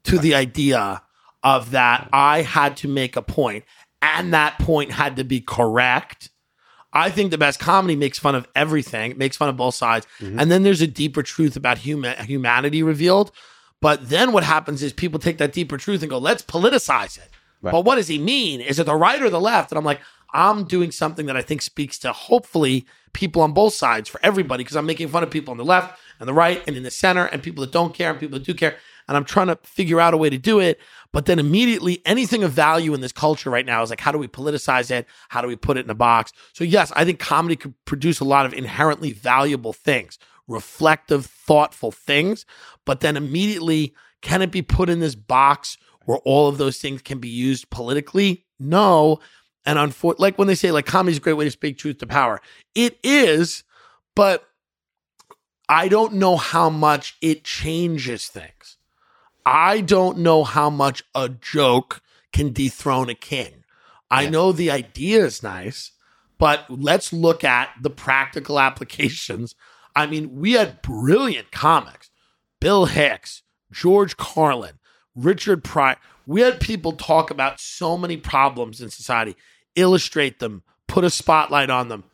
to 0.07 0.19
the 0.19 0.35
idea 0.35 1.03
of 1.43 1.71
that 1.71 2.09
I 2.13 2.43
had 2.43 2.77
to 2.79 2.89
make 2.89 3.17
a 3.17 3.23
point 3.23 3.65
and 4.03 4.33
that 4.35 4.59
point 4.59 4.93
had 4.93 5.17
to 5.17 5.25
be 5.25 5.41
correct. 5.41 6.31
I 6.93 7.11
think 7.11 7.31
the 7.31 7.39
best 7.39 7.61
comedy 7.61 7.97
makes 7.97 8.19
fun 8.19 8.35
of 8.35 8.47
everything, 8.55 9.19
makes 9.19 9.37
fun 9.37 9.49
of 9.49 9.57
both 9.57 9.75
sides. 9.75 10.07
Mm-hmm. 10.21 10.41
And 10.41 10.51
then 10.51 10.63
there's 10.63 10.81
a 10.81 10.87
deeper 10.87 11.23
truth 11.23 11.57
about 11.57 11.79
human 11.79 12.17
humanity 12.25 12.83
revealed. 12.83 13.33
But 13.83 14.09
then 14.09 14.33
what 14.33 14.45
happens 14.45 14.83
is 14.83 14.93
people 14.93 15.21
take 15.21 15.39
that 15.39 15.53
deeper 15.53 15.77
truth 15.77 16.03
and 16.03 16.11
go, 16.11 16.19
let's 16.19 16.43
politicize 16.43 17.19
it. 17.19 17.29
Right. 17.61 17.73
But 17.73 17.85
what 17.85 17.97
does 17.97 18.09
he 18.09 18.19
mean? 18.19 18.61
Is 18.61 18.79
it 18.79 18.87
the 18.87 18.95
right 18.95 19.21
or 19.21 19.29
the 19.29 19.41
left? 19.41 19.71
And 19.71 19.79
I'm 19.79 19.85
like, 19.85 20.01
I'm 20.33 20.65
doing 20.65 20.91
something 20.91 21.27
that 21.27 21.37
I 21.37 21.43
think 21.43 21.63
speaks 21.63 21.99
to 22.01 22.13
hopefully 22.13 22.87
people 23.13 23.43
on 23.43 23.53
both 23.53 23.75
sides 23.75 24.09
for 24.09 24.21
everybody 24.23 24.65
because 24.65 24.77
I'm 24.77 24.87
making 24.87 25.09
fun 25.09 25.23
of 25.23 25.31
people 25.31 25.53
on 25.53 25.59
the 25.59 25.65
left 25.65 25.99
and 26.19 26.29
the 26.29 26.35
right 26.35 26.63
and 26.67 26.77
in 26.77 26.83
the 26.83 26.91
center 26.91 27.27
and 27.27 27.43
people 27.43 27.63
that 27.63 27.73
don't 27.73 27.95
care 27.95 28.11
and 28.11 28.21
people 28.21 28.39
that 28.39 28.45
do 28.45 28.55
care. 28.55 28.77
And 29.09 29.17
I'm 29.17 29.25
trying 29.25 29.47
to 29.49 29.59
figure 29.63 30.01
out 30.01 30.15
a 30.15 30.17
way 30.17 30.31
to 30.31 30.39
do 30.39 30.59
it. 30.59 30.81
But 31.13 31.27
then 31.27 31.39
immediately 31.39 32.03
anything 32.05 32.43
of 32.43 32.53
value 32.53 32.93
in 32.93 33.01
this 33.01 33.13
culture 33.13 33.51
right 33.51 33.65
now 33.65 33.83
is 33.83 33.91
like, 33.91 34.01
how 34.01 34.13
do 34.13 34.19
we 34.19 34.29
politicize 34.29 34.91
it? 34.91 35.07
How 35.29 35.41
do 35.41 35.49
we 35.49 35.57
put 35.57 35.77
it 35.77 35.85
in 35.85 35.91
a 35.91 35.95
box? 35.95 36.33
So 36.53 36.65
yes, 36.65 36.93
I 36.97 37.05
think 37.05 37.19
comedy 37.19 37.57
could 37.57 37.75
produce 37.85 38.21
a 38.21 38.25
lot 38.25 38.47
of 38.47 38.53
inherently 38.53 39.13
valuable 39.13 39.73
things, 39.73 40.19
reflective, 40.49 41.27
thoughtful 41.27 41.93
things. 41.93 42.45
But 42.85 43.01
then 43.01 43.17
immediately, 43.17 43.95
can 44.23 44.43
it 44.43 44.51
be 44.51 44.63
put 44.63 44.89
in 44.89 45.01
this 45.01 45.15
box 45.15 45.79
where 46.05 46.19
all 46.19 46.49
of 46.49 46.59
those 46.59 46.79
things 46.79 47.03
can 47.03 47.19
be 47.19 47.29
used 47.29 47.71
politically? 47.71 48.45
No. 48.59 49.21
And 49.65 49.79
unfor- 49.79 50.19
like 50.19 50.39
when 50.39 50.49
they 50.49 50.55
say 50.55 50.71
like 50.71 50.87
comedy 50.87 51.13
is 51.13 51.19
a 51.19 51.21
great 51.21 51.35
way 51.35 51.45
to 51.45 51.51
speak 51.51 51.79
truth 51.79 51.99
to 51.99 52.07
power, 52.07 52.41
it 52.75 52.99
is, 53.03 53.65
but 54.15 54.49
I 55.69 55.89
don't 55.89 56.15
know 56.15 56.37
how 56.37 56.71
much 56.71 57.17
it 57.21 57.45
changes 57.45 58.29
things. 58.29 58.76
I 59.47 59.81
don't 59.81 60.19
know 60.19 60.43
how 60.45 60.69
much 60.71 61.05
a 61.15 61.29
joke 61.29 62.03
can 62.33 62.53
dethrone 62.53 63.09
a 63.09 63.15
king. 63.15 63.65
I 64.11 64.23
Yeah. 64.23 64.31
know 64.31 64.53
the 64.53 64.71
idea 64.73 65.25
is 65.25 65.43
nice, 65.43 65.93
but 66.39 66.67
let's 66.69 67.13
look 67.13 67.45
at 67.45 67.71
the 67.81 67.91
practical 67.91 68.59
applications. 68.69 69.55
I 69.95 70.07
mean, 70.07 70.37
we 70.41 70.53
had 70.53 70.83
brilliant 70.83 71.53
comics 71.53 72.11
Bill 72.61 72.87
Hicks, 72.87 73.43
George 73.73 74.17
Carlin, 74.17 74.79
Richard 75.15 75.63
Pryor. 75.63 75.97
We 76.27 76.41
had 76.41 76.61
people 76.61 76.93
talk 76.93 77.31
about 77.31 77.61
so 77.61 77.97
many 77.97 78.17
problems 78.17 78.81
in 78.81 78.91
society, 78.91 79.37
illustrate 79.77 80.41
them, 80.41 80.65
put 80.89 81.05
a 81.05 81.11
spotlight 81.11 81.71
on 81.71 81.89
them, 81.89 82.05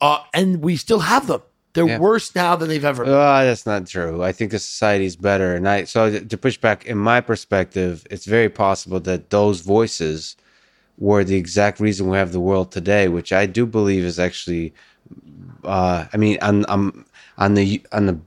uh, 0.00 0.22
and 0.32 0.62
we 0.62 0.76
still 0.76 1.00
have 1.00 1.26
them. 1.26 1.42
They're 1.86 1.94
Yeah. 1.94 1.98
worse 1.98 2.34
now 2.34 2.56
than 2.56 2.68
they've 2.68 2.84
ever 2.84 3.04
been. 3.04 3.14
Uh, 3.14 3.44
that's 3.44 3.66
not 3.66 3.86
true. 3.86 4.22
I 4.22 4.32
think 4.32 4.50
the 4.50 4.58
society 4.58 5.06
is 5.06 5.16
better. 5.16 5.54
And 5.54 5.68
I, 5.68 5.84
so 5.84 6.18
to 6.18 6.36
push 6.36 6.56
back, 6.58 6.84
in 6.86 6.98
my 6.98 7.20
perspective, 7.20 8.06
it's 8.10 8.26
very 8.26 8.48
possible 8.48 9.00
that 9.00 9.30
those 9.30 9.60
voices 9.60 10.36
were 10.98 11.24
the 11.24 11.36
exact 11.36 11.80
reason 11.80 12.08
we 12.08 12.18
have 12.18 12.32
the 12.32 12.40
world 12.40 12.70
today, 12.70 13.08
which 13.08 13.32
I 13.32 13.46
do 13.46 13.64
believe 13.64 14.04
is 14.04 14.18
actually, 14.18 14.74
uh, 15.64 16.04
I 16.12 16.16
mean, 16.16 16.38
on, 16.42 16.64
on, 16.66 17.04
on 17.38 17.54
the, 17.54 17.82
on 17.92 18.06
the 18.06 18.18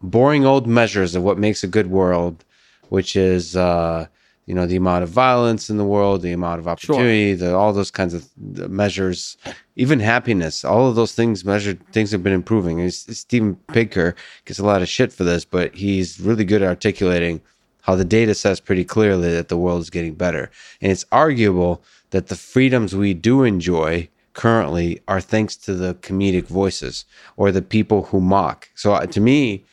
boring 0.00 0.46
old 0.46 0.66
measures 0.66 1.14
of 1.16 1.22
what 1.24 1.38
makes 1.38 1.64
a 1.64 1.66
good 1.66 1.88
world, 1.88 2.44
which 2.90 3.16
is, 3.16 3.56
uh, 3.56 4.06
you 4.46 4.54
know, 4.54 4.66
the 4.66 4.76
amount 4.76 5.02
of 5.02 5.08
violence 5.08 5.70
in 5.70 5.78
the 5.78 5.84
world, 5.84 6.22
the 6.22 6.32
amount 6.32 6.60
of 6.60 6.68
opportunity, 6.68 7.32
the, 7.34 7.54
all 7.54 7.72
those 7.72 7.90
kinds 7.90 8.12
of 8.12 8.28
measures, 8.70 9.36
even 9.76 10.00
happiness, 10.00 10.64
all 10.64 10.88
of 10.88 10.96
those 10.96 11.14
things 11.14 11.44
measured, 11.44 11.80
things 11.92 12.10
have 12.10 12.22
been 12.22 12.32
improving. 12.32 12.78
And 12.80 12.88
S- 12.88 13.06
Steven 13.18 13.56
Pinker 13.72 14.14
gets 14.44 14.58
a 14.58 14.64
lot 14.64 14.82
of 14.82 14.88
shit 14.88 15.12
for 15.12 15.24
this, 15.24 15.44
but 15.44 15.74
he's 15.74 16.20
really 16.20 16.44
good 16.44 16.62
at 16.62 16.68
articulating 16.68 17.40
how 17.82 17.94
the 17.94 18.04
data 18.04 18.34
says 18.34 18.60
pretty 18.60 18.84
clearly 18.84 19.30
that 19.32 19.48
the 19.48 19.58
world 19.58 19.80
is 19.80 19.90
getting 19.90 20.14
better. 20.14 20.50
And 20.80 20.92
it's 20.92 21.04
arguable 21.12 21.82
that 22.10 22.28
the 22.28 22.36
freedoms 22.36 22.94
we 22.94 23.14
do 23.14 23.44
enjoy 23.44 24.08
currently 24.34 25.00
are 25.08 25.20
thanks 25.20 25.56
to 25.56 25.74
the 25.74 25.94
comedic 25.94 26.44
voices 26.44 27.04
or 27.36 27.50
the 27.50 27.62
people 27.62 28.04
who 28.04 28.20
mock. 28.20 28.68
So 28.74 28.92
uh, 28.92 29.06
to 29.06 29.20
me, 29.20 29.64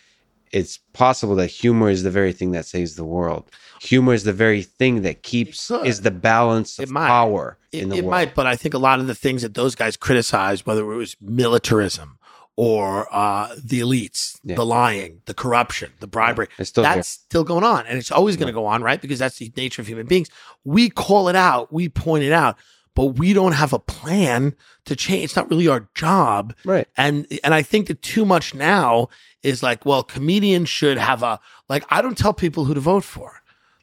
it's 0.52 0.78
possible 0.94 1.36
that 1.36 1.48
humor 1.48 1.90
is 1.90 2.04
the 2.04 2.12
very 2.12 2.34
thing 2.34 2.52
that 2.52 2.66
saves 2.66 2.96
the 2.96 3.06
world. 3.06 3.50
Humor 3.84 4.14
is 4.14 4.24
the 4.24 4.34
very 4.34 4.62
thing 4.62 5.02
that 5.02 5.24
keeps 5.24 5.72
is 5.72 6.02
the 6.02 6.12
balance 6.12 6.78
of 6.80 6.90
power 6.92 7.58
It, 7.72 7.82
in 7.84 7.90
the 7.90 7.96
world. 7.96 8.00
it 8.00 8.06
world. 8.06 8.12
might, 8.12 8.36
but 8.36 8.46
I 8.46 8.56
think 8.56 8.74
a 8.76 8.78
lot 8.78 9.00
of 9.00 9.08
the 9.08 9.16
things 9.16 9.42
that 9.42 9.54
those 9.56 9.74
guys 9.76 9.98
criticized, 9.98 10.66
whether 10.68 10.82
it 10.92 10.96
was 10.96 11.16
militarism 11.20 12.18
or 12.56 13.08
uh, 13.12 13.56
the 13.64 13.80
elites, 13.80 14.38
Yeah. 14.44 14.56
the 14.56 14.66
lying, 14.66 15.22
the 15.26 15.34
corruption, 15.34 15.92
the 16.00 16.08
bribery, 16.08 16.48
It's 16.60 16.70
still 16.70 16.84
that's 16.84 16.96
there. 17.18 17.24
still 17.30 17.44
going 17.44 17.64
on. 17.64 17.86
And 17.88 17.98
it's 17.98 18.12
always 18.12 18.38
going 18.38 18.48
to 18.48 18.54
go 18.54 18.66
on, 18.68 18.84
right? 18.84 19.02
Because 19.02 19.20
that's 19.20 19.38
the 19.38 19.52
nature 19.58 19.82
of 19.82 19.88
human 19.88 20.06
beings. 20.06 20.30
We 20.64 20.90
call 20.90 21.28
it 21.30 21.36
out, 21.36 21.72
we 21.74 21.90
point 21.90 22.24
it 22.24 22.32
out. 22.34 22.58
but 22.94 23.06
we 23.18 23.32
don't 23.32 23.54
have 23.54 23.72
a 23.72 23.80
plan 23.80 24.54
to 24.84 24.98
change. 24.98 25.24
It's 25.24 25.36
not 25.38 25.50
really 25.50 25.66
our 25.70 25.88
job. 25.96 26.54
Right. 26.66 26.86
And 26.98 27.26
and 27.42 27.54
I 27.54 27.62
think 27.64 27.88
that 27.88 28.02
too 28.02 28.26
much 28.26 28.54
now 28.54 29.08
is 29.44 29.64
like, 29.64 29.86
well, 29.86 30.04
comedians 30.04 30.68
should 30.68 30.98
have 30.98 31.24
a 31.24 31.40
like 31.70 31.86
I 31.90 32.02
don't 32.02 32.18
tell 32.18 32.34
people 32.34 32.66
who 32.66 32.74
to 32.74 32.82
vote 32.82 33.06
for. 33.06 33.41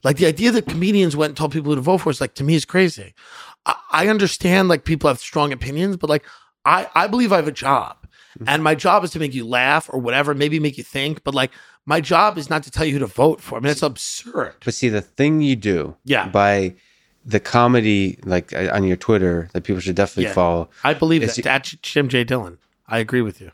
Like 0.09 0.17
the 0.17 0.25
idea 0.27 0.51
that 0.53 0.67
comedians 0.67 1.15
went 1.17 1.31
and 1.33 1.37
told 1.37 1.53
people 1.53 1.71
who 1.71 1.77
to 1.77 1.83
vote 1.83 1.99
for 1.99 2.09
is 2.11 2.19
like 2.19 2.33
to 2.37 2.45
me 2.45 2.55
is 2.55 2.65
crazy. 2.65 3.13
I, 3.67 3.75
I 3.91 4.09
understand 4.09 4.69
like 4.69 4.85
people 4.85 5.09
have 5.09 5.19
strong 5.21 5.53
opinions, 5.53 5.99
but 5.99 6.09
like 6.09 6.25
I, 6.65 6.89
I 6.95 7.07
believe 7.09 7.31
I 7.31 7.37
have 7.37 7.47
a 7.49 7.53
job. 7.53 7.97
And 8.47 8.63
my 8.65 8.75
job 8.75 9.05
is 9.05 9.11
to 9.11 9.19
make 9.19 9.35
you 9.35 9.45
laugh 9.47 9.91
or 9.93 9.99
whatever, 10.01 10.33
maybe 10.33 10.59
make 10.61 10.79
you 10.79 10.85
think. 10.85 11.25
But 11.25 11.35
like 11.35 11.51
my 11.85 12.01
job 12.01 12.39
is 12.39 12.49
not 12.49 12.63
to 12.63 12.71
tell 12.71 12.87
you 12.87 12.95
who 12.95 12.99
to 13.01 13.07
vote 13.07 13.43
for. 13.43 13.59
I 13.59 13.61
mean, 13.61 13.71
it's 13.71 13.83
absurd. 13.83 14.55
But 14.65 14.73
see, 14.73 14.89
the 14.89 15.03
thing 15.03 15.43
you 15.43 15.57
do 15.57 15.95
Yeah. 16.05 16.29
by 16.29 16.77
the 17.27 17.41
comedy, 17.41 18.19
like 18.25 18.55
uh, 18.55 18.71
on 18.73 18.85
your 18.85 18.97
Twitter, 18.97 19.51
that 19.53 19.65
people 19.65 19.81
should 19.83 19.97
definitely 19.97 20.25
Yeah. 20.31 20.33
follow. 20.33 20.71
I 20.85 20.95
believe 20.95 21.23
It's- 21.23 21.37
that. 21.37 21.45
That's 21.45 21.77
Tim 21.83 22.09
J. 22.09 22.25
Dillon. 22.25 22.57
I 22.87 22.99
agree 22.99 23.21
with 23.21 23.43
you. 23.43 23.51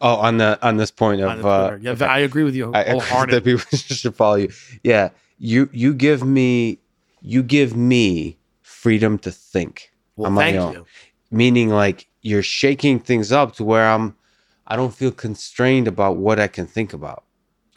Oh, 0.00 0.16
on 0.16 0.38
the 0.38 0.58
on 0.66 0.78
this 0.78 0.90
point 0.90 1.20
On 1.22 1.38
of 1.38 1.46
uh, 1.46 1.76
yeah, 1.80 1.94
I 2.00 2.18
agree 2.18 2.42
with 2.42 2.56
you 2.56 2.72
I, 2.74 2.80
I 2.94 3.26
that 3.26 3.44
people 3.44 3.64
should 3.78 4.16
follow 4.16 4.34
you. 4.34 4.50
Yeah, 4.82 5.10
you 5.38 5.68
you 5.72 5.94
give 5.94 6.22
me 6.24 6.80
you 7.20 7.42
give 7.42 7.76
me 7.76 8.38
freedom 8.62 9.18
to 9.18 9.30
think 9.30 9.90
Well, 10.16 10.28
on 10.28 10.34
my 10.34 10.44
thank 10.44 10.60
own. 10.60 10.72
you. 10.74 10.86
Meaning, 11.30 11.70
like 11.70 12.06
you're 12.22 12.42
shaking 12.42 13.00
things 13.00 13.32
up 13.32 13.54
to 13.56 13.64
where 13.64 13.88
I'm, 13.88 14.14
I 14.66 14.76
don't 14.76 14.94
feel 14.94 15.10
constrained 15.10 15.88
about 15.88 16.16
what 16.16 16.38
I 16.38 16.46
can 16.48 16.66
think 16.66 16.92
about, 16.92 17.24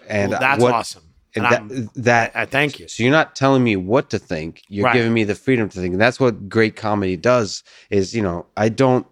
and 0.08 0.32
Well, 0.32 0.40
that's 0.40 0.62
what, 0.62 0.74
awesome. 0.76 1.04
And 1.36 1.46
And 1.46 1.70
that 1.72 1.94
that 2.04 2.32
I 2.36 2.46
thank 2.46 2.80
you. 2.80 2.88
so 2.88 3.04
you're 3.04 3.12
not 3.12 3.36
telling 3.36 3.64
me 3.64 3.76
what 3.76 4.10
to 4.12 4.20
think. 4.20 4.64
You're 4.68 4.86
Right. 4.86 4.94
giving 4.94 5.14
me 5.14 5.24
the 5.24 5.36
freedom 5.36 5.70
to 5.70 5.80
think. 5.80 5.94
And 5.94 6.02
that's 6.02 6.20
what 6.20 6.50
great 6.50 6.76
comedy 6.76 7.16
does 7.18 7.64
is, 7.92 8.16
you 8.16 8.22
know, 8.24 8.46
I 8.58 8.70
don't 8.70 9.06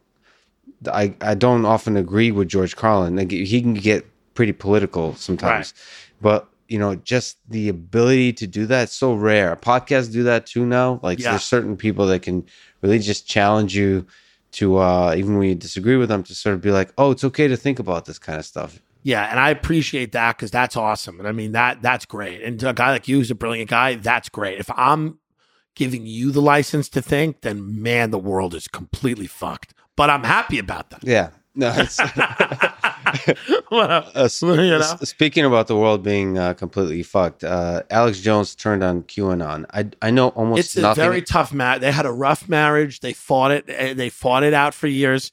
I 0.91 1.13
I 1.21 1.35
don't 1.35 1.65
often 1.65 1.95
agree 1.97 2.31
with 2.31 2.47
George 2.47 2.75
Carlin. 2.75 3.15
Like 3.17 3.31
he 3.31 3.61
can 3.61 3.75
get 3.75 4.05
pretty 4.33 4.51
political 4.53 5.15
sometimes. 5.15 5.73
But, 6.21 6.47
you 6.67 6.77
know, 6.79 6.95
just 6.95 7.37
the 7.49 7.69
ability 7.69 8.33
to 8.33 8.47
do 8.47 8.65
that 8.67 8.85
is 8.85 8.91
so 8.91 9.13
rare. 9.13 9.55
Podcasts 9.55 10.11
do 10.11 10.23
that 10.23 10.45
too 10.45 10.65
now. 10.65 10.99
Like 11.03 11.19
Yeah. 11.19 11.31
there's 11.31 11.43
certain 11.43 11.77
people 11.77 12.05
that 12.07 12.21
can 12.21 12.45
really 12.81 12.99
just 12.99 13.27
challenge 13.27 13.75
you 13.75 14.05
to 14.53 14.77
uh 14.77 15.13
even 15.17 15.37
when 15.37 15.49
you 15.49 15.55
disagree 15.55 15.97
with 15.97 16.09
them 16.09 16.23
to 16.23 16.33
sort 16.35 16.55
of 16.55 16.61
be 16.61 16.71
like, 16.71 16.91
"Oh, 16.97 17.11
it's 17.11 17.23
okay 17.23 17.47
to 17.47 17.57
think 17.57 17.79
about 17.79 18.05
this 18.05 18.17
kind 18.19 18.39
of 18.39 18.45
stuff." 18.45 18.81
Yeah, 19.03 19.29
and 19.29 19.39
I 19.39 19.49
appreciate 19.51 20.11
that 20.13 20.35
because 20.35 20.51
that's 20.51 20.75
awesome. 20.75 21.19
And 21.19 21.27
I 21.27 21.31
mean 21.31 21.51
that 21.53 21.81
that's 21.81 22.05
great. 22.05 22.41
And 22.41 22.61
a 22.63 22.73
guy 22.73 22.91
like 22.91 23.07
you 23.07 23.17
who's 23.17 23.31
a 23.31 23.35
brilliant 23.35 23.69
guy, 23.69 23.95
that's 23.95 24.29
great. 24.29 24.59
If 24.59 24.69
I'm 24.75 25.19
giving 25.75 26.05
you 26.07 26.31
the 26.31 26.41
license 26.41 26.89
to 26.89 27.01
think, 27.01 27.41
then 27.41 27.81
man, 27.81 28.11
the 28.11 28.17
world 28.19 28.55
is 28.55 28.67
completely 28.67 29.27
fucked. 29.27 29.73
But 29.95 30.09
I'm 30.09 30.23
happy 30.23 30.59
about 30.59 30.89
that. 30.89 31.03
Yeah. 31.03 31.29
No, 31.55 31.69
Whatever. 33.69 34.11
Uh, 34.15 34.29
You 34.41 34.79
know? 34.79 34.95
speaking 35.03 35.45
about 35.45 35.67
the 35.67 35.75
world 35.75 36.03
being 36.03 36.37
uh, 36.37 36.53
completely 36.53 37.03
fucked, 37.03 37.43
uh, 37.43 37.83
Alex 37.89 38.19
Jones 38.19 38.55
turned 38.55 38.83
on 38.83 39.03
QAnon. 39.03 39.65
I 39.73 39.89
I 40.01 40.11
know 40.11 40.29
almost 40.29 40.59
it's 40.59 40.77
a 40.77 40.93
very 40.93 41.21
tough 41.21 41.51
match. 41.53 41.81
They 41.81 41.91
had 41.91 42.05
a 42.05 42.11
rough 42.11 42.47
marriage. 42.49 42.99
They 43.01 43.13
fought 43.13 43.51
it. 43.51 43.65
eh, 43.67 43.93
They 43.93 44.09
fought 44.09 44.43
it 44.43 44.53
out 44.53 44.73
for 44.73 44.87
years, 44.87 45.31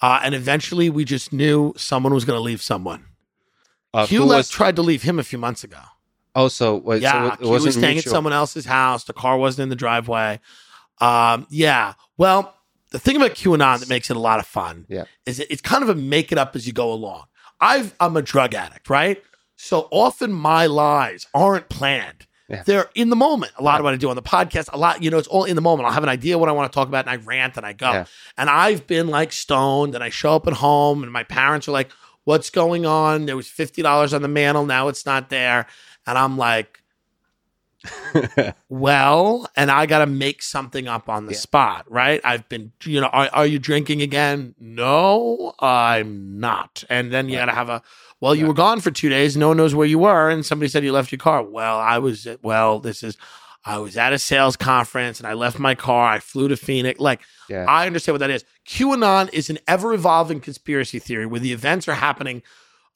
uh, 0.00 0.20
and 0.22 0.34
eventually, 0.34 0.90
we 0.90 1.04
just 1.04 1.32
knew 1.32 1.72
someone 1.76 2.12
was 2.14 2.24
going 2.24 2.36
to 2.38 2.42
leave 2.42 2.62
someone. 2.62 3.04
uh, 3.94 4.06
Q 4.06 4.24
left 4.24 4.38
was 4.38 4.48
tried 4.50 4.76
to 4.76 4.82
leave 4.82 5.02
him 5.02 5.18
a 5.18 5.22
few 5.24 5.38
months 5.38 5.64
ago. 5.64 5.78
oh 6.34 6.48
so 6.48 6.76
wait, 6.76 7.02
Yeah, 7.02 7.30
so 7.30 7.32
it 7.34 7.38
Q 7.38 7.48
was 7.50 7.74
staying 7.74 7.94
mutual. 7.94 8.10
at 8.12 8.14
someone 8.14 8.32
else's 8.32 8.66
house. 8.66 9.04
The 9.04 9.12
car 9.12 9.38
wasn't 9.38 9.64
in 9.64 9.68
the 9.70 9.76
driveway. 9.76 10.40
Um, 11.00 11.46
yeah. 11.50 11.94
Well, 12.18 12.54
the 12.90 12.98
thing 12.98 13.16
about 13.16 13.32
QAnon 13.32 13.80
that 13.80 13.88
makes 13.88 14.10
it 14.10 14.16
a 14.16 14.20
lot 14.20 14.38
of 14.38 14.46
fun 14.46 14.86
Yeah. 14.88 15.04
is 15.26 15.40
it, 15.40 15.48
it's 15.50 15.62
kind 15.62 15.82
of 15.82 15.88
a 15.88 15.94
make 15.94 16.32
it 16.32 16.38
up 16.38 16.54
as 16.56 16.66
you 16.66 16.72
go 16.72 16.92
along. 16.92 17.24
I've, 17.60 17.94
I'm 18.00 18.16
a 18.16 18.22
drug 18.22 18.54
addict, 18.54 18.88
right? 18.90 19.22
So 19.56 19.88
often 19.90 20.32
my 20.32 20.66
lies 20.66 21.26
aren't 21.34 21.68
planned. 21.68 22.26
Yeah. 22.48 22.62
They're 22.64 22.90
in 22.94 23.10
the 23.10 23.16
moment. 23.16 23.52
A 23.58 23.62
lot 23.62 23.80
of 23.80 23.84
what 23.84 23.92
I 23.92 23.96
do 23.96 24.08
on 24.10 24.14
the 24.14 24.22
podcast, 24.22 24.68
a 24.72 24.76
lot, 24.78 25.02
you 25.02 25.10
know, 25.10 25.18
it's 25.18 25.26
all 25.26 25.44
in 25.44 25.56
the 25.56 25.62
moment. 25.62 25.86
I'll 25.88 25.92
have 25.94 26.02
an 26.04 26.08
idea 26.08 26.38
what 26.38 26.48
I 26.48 26.52
want 26.52 26.70
to 26.70 26.74
talk 26.76 26.86
about 26.86 27.06
and 27.08 27.10
I 27.10 27.16
rant 27.24 27.56
and 27.56 27.66
I 27.66 27.72
go. 27.72 27.90
Yeah. 27.90 28.04
And 28.36 28.48
I've 28.48 28.86
been 28.86 29.08
like 29.08 29.32
stoned 29.32 29.94
and 29.96 30.04
I 30.04 30.10
show 30.10 30.36
up 30.36 30.46
at 30.46 30.52
home 30.52 31.02
and 31.02 31.10
my 31.10 31.24
parents 31.24 31.66
are 31.66 31.72
like, 31.72 31.90
what's 32.24 32.50
going 32.50 32.86
on? 32.86 33.26
There 33.26 33.36
was 33.36 33.48
$50 33.48 34.12
on 34.14 34.22
the 34.22 34.28
mantle. 34.28 34.64
Now 34.66 34.86
it's 34.88 35.04
not 35.06 35.28
there. 35.28 35.66
And 36.06 36.16
I'm 36.16 36.36
like, 36.38 36.82
well, 38.68 39.48
and 39.56 39.70
I 39.70 39.86
got 39.86 39.98
to 40.00 40.06
make 40.06 40.42
something 40.42 40.88
up 40.88 41.08
on 41.08 41.26
the 41.26 41.32
Yeah. 41.32 41.38
spot, 41.38 41.84
right? 41.88 42.20
I've 42.24 42.48
been, 42.48 42.72
you 42.84 43.00
know, 43.00 43.08
are, 43.08 43.28
are 43.32 43.46
you 43.46 43.58
drinking 43.58 44.02
again? 44.02 44.54
No, 44.58 45.54
I'm 45.60 46.38
not. 46.40 46.84
And 46.88 47.12
then 47.12 47.28
you 47.28 47.36
got 47.36 47.46
to 47.46 47.52
have 47.52 47.68
a, 47.68 47.82
well, 48.20 48.34
you 48.34 48.42
Right. 48.44 48.48
were 48.48 48.54
gone 48.54 48.80
for 48.80 48.90
two 48.90 49.08
days. 49.08 49.36
No 49.36 49.48
one 49.48 49.56
knows 49.56 49.74
where 49.74 49.86
you 49.86 49.98
were. 49.98 50.30
And 50.30 50.44
somebody 50.44 50.68
said 50.68 50.84
you 50.84 50.92
left 50.92 51.12
your 51.12 51.18
car. 51.18 51.42
Well, 51.42 51.78
I 51.78 51.98
was, 51.98 52.26
well, 52.42 52.78
this 52.80 53.02
is, 53.02 53.16
I 53.64 53.78
was 53.78 53.96
at 53.96 54.12
a 54.12 54.18
sales 54.18 54.56
conference 54.56 55.18
and 55.18 55.26
I 55.26 55.32
left 55.34 55.58
my 55.58 55.74
car. 55.74 56.08
I 56.08 56.18
flew 56.20 56.48
to 56.48 56.56
Phoenix. 56.56 57.00
Like, 57.00 57.20
yeah. 57.48 57.64
I 57.68 57.86
understand 57.86 58.14
what 58.14 58.20
that 58.20 58.30
is. 58.30 58.44
QAnon 58.66 59.32
is 59.32 59.50
an 59.50 59.58
ever 59.66 59.92
evolving 59.92 60.40
conspiracy 60.40 60.98
theory 60.98 61.26
where 61.26 61.40
the 61.40 61.52
events 61.52 61.88
are 61.88 61.94
happening 61.94 62.42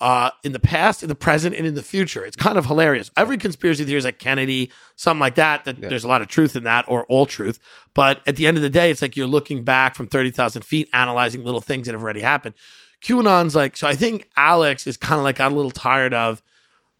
uh, 0.01 0.31
in 0.45 0.53
the 0.53 0.59
past, 0.61 1.03
in 1.03 1.09
the 1.09 1.15
present, 1.15 1.55
and 1.55 1.67
in 1.67 1.75
the 1.75 1.83
future. 1.83 2.25
It's 2.25 2.37
kind 2.37 2.57
of 2.57 2.67
hilarious. 2.67 3.11
Every 3.17 3.37
conspiracy 3.37 3.85
theory 3.85 3.99
is 3.99 4.05
like 4.05 4.19
Kennedy, 4.19 4.71
something 4.97 5.21
like 5.21 5.35
that, 5.35 5.65
that 5.67 5.79
Yeah. 5.79 5.89
there's 5.89 6.05
a 6.05 6.09
lot 6.09 6.23
of 6.23 6.29
truth 6.29 6.57
in 6.57 6.65
that 6.65 6.85
or 6.89 7.05
all 7.07 7.27
truth. 7.27 7.59
But 7.95 8.21
at 8.27 8.37
the 8.37 8.47
end 8.47 8.57
of 8.57 8.63
the 8.63 8.71
day, 8.71 8.91
it's 8.91 9.03
like 9.03 9.17
you're 9.17 9.27
looking 9.27 9.63
back 9.63 9.95
from 9.95 10.07
30,000 10.07 10.63
feet, 10.65 10.89
analyzing 10.93 11.45
little 11.45 11.61
things 11.61 11.87
that 11.87 11.93
have 11.93 12.03
already 12.03 12.21
happened. 12.23 12.55
QAnon's 13.03 13.55
like, 13.55 13.77
so 13.77 13.87
I 13.89 13.95
think 13.95 14.29
Alex 14.37 14.87
is 14.87 14.97
kind 14.97 15.19
of 15.19 15.25
like, 15.25 15.37
got 15.37 15.53
a 15.53 15.55
little 15.55 15.71
tired 15.71 16.15
of 16.15 16.43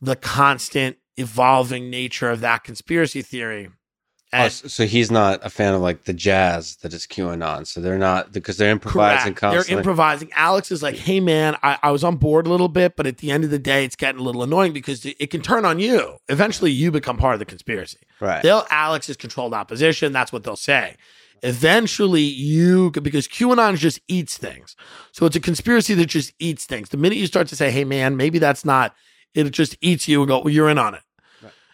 the 0.01 0.17
constant 0.17 0.97
evolving 1.17 1.91
nature 1.91 2.31
of 2.31 2.41
that 2.41 2.65
conspiracy 2.65 3.23
theory. 3.23 3.69
Oh, 4.33 4.49
so 4.49 4.87
he's 4.87 5.11
not 5.11 5.41
a 5.43 5.51
fan 5.51 5.75
of 5.75 5.81
like 5.81 6.05
the 6.05 6.13
jazz 6.13 6.77
that 6.77 6.93
is 6.95 7.05
QAnon. 7.05 7.67
So 7.67 7.81
they're 7.81 7.99
not 7.99 8.33
because 8.33 8.59
they're 8.59 8.71
improvising 8.71 9.35
Correct. 9.35 9.67
They're 9.67 9.77
improvising. 9.77 10.31
Alex 10.35 10.71
is 10.71 10.85
like, 10.85 10.95
hey, 10.95 11.19
man, 11.19 11.57
I, 11.65 11.79
I 11.83 11.91
was 11.91 12.05
on 12.05 12.17
board 12.17 12.47
a 12.47 12.51
little 12.51 12.69
bit, 12.69 12.95
but 12.95 13.09
at 13.09 13.19
the 13.19 13.33
end 13.33 13.43
of 13.43 13.51
the 13.51 13.59
day, 13.59 13.85
it's 13.85 13.97
getting 13.97 14.21
a 14.21 14.25
little 14.25 14.45
annoying 14.45 14.73
because 14.73 15.05
it, 15.05 15.17
it 15.19 15.27
can 15.29 15.41
turn 15.43 15.65
on 15.65 15.81
you. 15.81 16.19
Eventually, 16.29 16.71
you 16.71 16.93
become 16.93 17.17
part 17.17 17.35
of 17.35 17.41
the 17.41 17.45
conspiracy. 17.45 17.99
right. 18.21 18.41
They'll, 18.43 18.67
Alex 18.71 19.09
is 19.09 19.17
controlled 19.17 19.53
opposition. 19.53 20.13
That's 20.13 20.33
what 20.33 20.45
they'll 20.45 20.55
say. 20.55 20.97
Eventually, 21.43 22.23
you, 22.23 22.91
because 22.91 23.27
QAnon 23.27 23.79
just 23.79 23.99
eats 24.07 24.37
things. 24.37 24.77
So 25.11 25.27
it's 25.27 25.37
a 25.37 25.41
conspiracy 25.41 25.95
that 25.95 26.07
just 26.07 26.33
eats 26.39 26.67
things. 26.67 26.91
The 26.91 26.99
minute 26.99 27.19
you 27.19 27.27
start 27.27 27.49
to 27.49 27.57
say, 27.57 27.71
hey, 27.71 27.85
man, 27.85 28.17
maybe 28.17 28.39
that's 28.39 28.65
not, 28.65 28.95
it 29.35 29.51
just 29.51 29.77
eats 29.81 30.07
you 30.07 30.21
and 30.21 30.29
go, 30.29 30.41
well, 30.41 30.53
you're 30.53 30.69
in 30.69 30.79
on 30.79 30.95
it. 30.95 31.01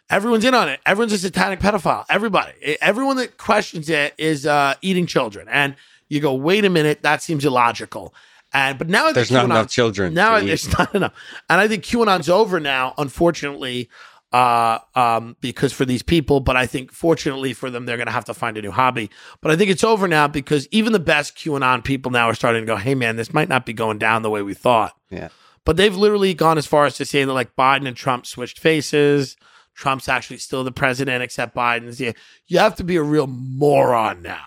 Everyone's 0.09 0.45
in 0.45 0.55
on 0.55 0.69
it. 0.69 0.81
Everyone's 0.87 1.13
a 1.13 1.19
satanic 1.19 1.59
pedophile. 1.61 2.05
Everybody. 2.09 2.53
Everyone 2.81 3.17
that 3.17 3.39
questions 3.39 3.89
it 3.89 4.15
is 4.19 4.47
uh, 4.47 4.75
eating 4.83 5.07
children. 5.07 5.49
And 5.51 5.75
you 6.09 6.21
go, 6.21 6.35
wait 6.35 6.65
a 6.65 6.71
minute, 6.71 7.03
that 7.03 7.23
seems 7.23 7.45
illogical. 7.45 8.15
And 8.53 8.79
but 8.79 8.89
now 8.89 9.11
There's 9.13 9.33
not 9.33 9.45
enough 9.47 9.69
children. 9.69 10.15
Now 10.15 10.39
there's 10.39 10.69
not 10.79 10.95
enough. 10.95 11.13
And 11.51 11.61
I 11.61 11.67
think 11.67 11.83
QAnon's 11.83 12.29
over 12.29 12.61
now, 12.61 12.95
unfortunately, 12.97 13.91
uh, 14.33 14.79
um, 14.95 15.37
because 15.41 15.73
for 15.73 15.85
these 15.85 16.03
people, 16.03 16.41
but 16.41 16.57
I 16.57 16.67
think 16.67 16.93
fortunately 16.93 17.53
for 17.53 17.71
them, 17.71 17.87
they're 17.87 17.97
going 17.97 18.07
to 18.07 18.13
have 18.13 18.25
to 18.27 18.35
find 18.35 18.57
a 18.57 18.63
new 18.63 18.71
hobby. 18.71 19.11
But 19.41 19.51
I 19.51 19.57
think 19.57 19.71
it's 19.71 19.85
over 19.85 20.07
now 20.07 20.29
because 20.29 20.69
even 20.71 20.93
the 20.93 21.01
best 21.01 21.37
QAnon 21.37 21.83
people 21.83 22.13
now 22.13 22.29
are 22.29 22.35
starting 22.35 22.63
to 22.63 22.67
go, 22.67 22.77
hey, 22.77 22.95
man, 22.95 23.17
this 23.17 23.35
might 23.35 23.49
not 23.49 23.67
be 23.67 23.73
going 23.73 23.99
down 23.99 24.23
the 24.23 24.31
way 24.31 24.43
we 24.43 24.55
thought. 24.55 24.95
yeah. 25.11 25.29
But 25.65 25.77
they've 25.77 25.97
literally 25.97 26.33
gone 26.33 26.59
as 26.59 26.67
far 26.67 26.87
as 26.87 26.97
to 26.99 27.05
say 27.05 27.25
that 27.25 27.33
like 27.33 27.57
Biden 27.57 27.89
and 27.89 27.97
Trump 27.97 28.25
switched 28.25 28.61
faces. 28.61 29.37
Trump's 29.77 30.09
actually 30.09 30.39
still 30.39 30.65
the 30.65 30.73
president, 30.73 31.23
except 31.23 31.55
Biden's. 31.55 32.01
Yeah, 32.01 32.13
you 32.47 32.59
have 32.59 32.75
to 32.77 32.85
be 32.85 32.97
a 32.97 33.03
real 33.03 33.27
moron 33.27 34.23
now. 34.23 34.45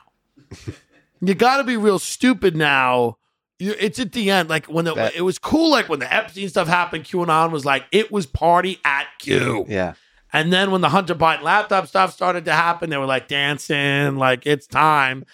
you 1.21 1.35
got 1.35 1.57
to 1.57 1.63
be 1.63 1.77
real 1.77 1.99
stupid 1.99 2.55
now. 2.55 3.17
It's 3.59 3.99
at 3.99 4.13
the 4.13 4.31
end, 4.31 4.49
like 4.49 4.65
when 4.67 4.85
the, 4.85 4.95
That- 4.95 5.15
it 5.15 5.21
was 5.21 5.37
cool. 5.37 5.69
Like 5.71 5.87
when 5.89 5.99
the 5.99 6.11
Epstein 6.11 6.49
stuff 6.49 6.67
happened, 6.67 7.03
QAnon 7.03 7.51
was 7.51 7.65
like 7.65 7.85
it 7.91 8.11
was 8.11 8.25
party 8.25 8.79
at 8.85 9.05
Q. 9.19 9.65
Yeah. 9.67 9.93
And 10.31 10.51
then 10.53 10.71
when 10.71 10.81
the 10.81 10.89
Hunter 10.89 11.15
Biden 11.15 11.41
laptop 11.41 11.87
stuff 11.87 12.13
started 12.13 12.45
to 12.45 12.53
happen, 12.53 12.89
they 12.89 12.97
were 12.97 13.05
like 13.05 13.27
dancing, 13.27 14.15
like 14.15 14.45
it's 14.45 14.65
time. 14.65 15.25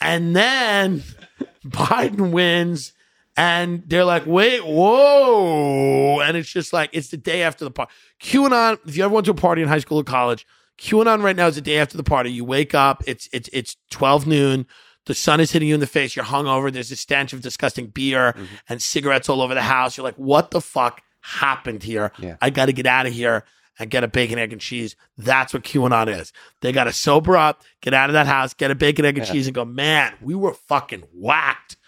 And 0.00 0.36
then 0.36 1.02
Biden 1.66 2.30
wins, 2.30 2.92
and 3.36 3.82
they're 3.86 4.04
like, 4.04 4.26
wait, 4.26 4.64
whoa. 4.64 6.20
And 6.20 6.36
it's 6.36 6.50
just 6.50 6.72
like, 6.72 6.90
it's 6.92 7.08
the 7.08 7.16
day 7.16 7.42
after 7.42 7.64
the 7.64 7.70
party. 7.70 7.92
QAnon, 8.20 8.78
if 8.86 8.96
you 8.96 9.04
ever 9.04 9.14
went 9.14 9.24
to 9.26 9.32
a 9.32 9.34
party 9.34 9.62
in 9.62 9.68
high 9.68 9.78
school 9.78 9.98
or 9.98 10.04
college, 10.04 10.46
QAnon 10.78 11.22
right 11.22 11.36
now 11.36 11.46
is 11.46 11.54
the 11.54 11.60
day 11.60 11.78
after 11.78 11.96
the 11.96 12.02
party. 12.02 12.30
You 12.32 12.44
wake 12.44 12.74
up, 12.74 13.02
it's 13.06 13.28
it's 13.32 13.48
it's 13.52 13.76
12 13.90 14.26
noon. 14.26 14.66
The 15.06 15.14
sun 15.14 15.40
is 15.40 15.50
hitting 15.50 15.68
you 15.68 15.74
in 15.74 15.80
the 15.80 15.86
face. 15.86 16.14
You're 16.14 16.24
hungover. 16.24 16.72
There's 16.72 16.90
a 16.92 16.96
stench 16.96 17.32
of 17.32 17.40
disgusting 17.40 17.88
beer 17.88 18.32
mm-hmm. 18.34 18.44
and 18.68 18.80
cigarettes 18.80 19.28
all 19.28 19.42
over 19.42 19.54
the 19.54 19.62
house. 19.62 19.96
You're 19.96 20.04
like, 20.04 20.14
what 20.14 20.50
the 20.52 20.60
fuck 20.60 21.02
happened 21.20 21.82
here? 21.82 22.12
Yeah. 22.18 22.36
I 22.40 22.50
got 22.50 22.66
to 22.66 22.72
get 22.72 22.86
out 22.86 23.06
of 23.06 23.12
here. 23.12 23.44
and 23.78 23.90
get 23.90 24.04
a 24.04 24.08
bacon, 24.08 24.38
egg, 24.38 24.52
and 24.52 24.60
cheese. 24.60 24.94
That's 25.16 25.54
what 25.54 25.64
QAnon 25.64 26.20
is. 26.20 26.30
They 26.60 26.72
got 26.72 26.84
to 26.84 26.92
sober 26.92 27.38
up, 27.38 27.62
get 27.80 27.94
out 27.94 28.10
of 28.10 28.14
that 28.14 28.26
house, 28.26 28.52
get 28.52 28.70
a 28.70 28.74
bacon, 28.74 29.06
egg, 29.06 29.16
and 29.16 29.26
Yeah. 29.26 29.32
cheese, 29.32 29.46
and 29.46 29.54
go, 29.54 29.64
man, 29.64 30.12
we 30.20 30.34
were 30.34 30.52
fucking 30.52 31.04
whacked. 31.14 31.78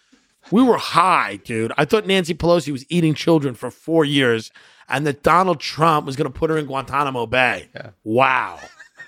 We 0.54 0.62
were 0.62 0.78
high, 0.78 1.40
dude. 1.42 1.72
I 1.76 1.84
thought 1.84 2.06
Nancy 2.06 2.32
Pelosi 2.32 2.70
was 2.70 2.86
eating 2.88 3.14
children 3.14 3.56
for 3.56 3.72
four 3.72 4.04
years 4.04 4.52
and 4.88 5.04
that 5.04 5.24
Donald 5.24 5.58
Trump 5.58 6.06
was 6.06 6.14
going 6.14 6.32
to 6.32 6.38
put 6.38 6.48
her 6.48 6.56
in 6.56 6.66
Guantanamo 6.66 7.26
Bay. 7.26 7.70
Yeah. 7.74 7.90
Wow. 8.04 8.60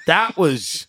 That 0.09 0.36
was. 0.36 0.89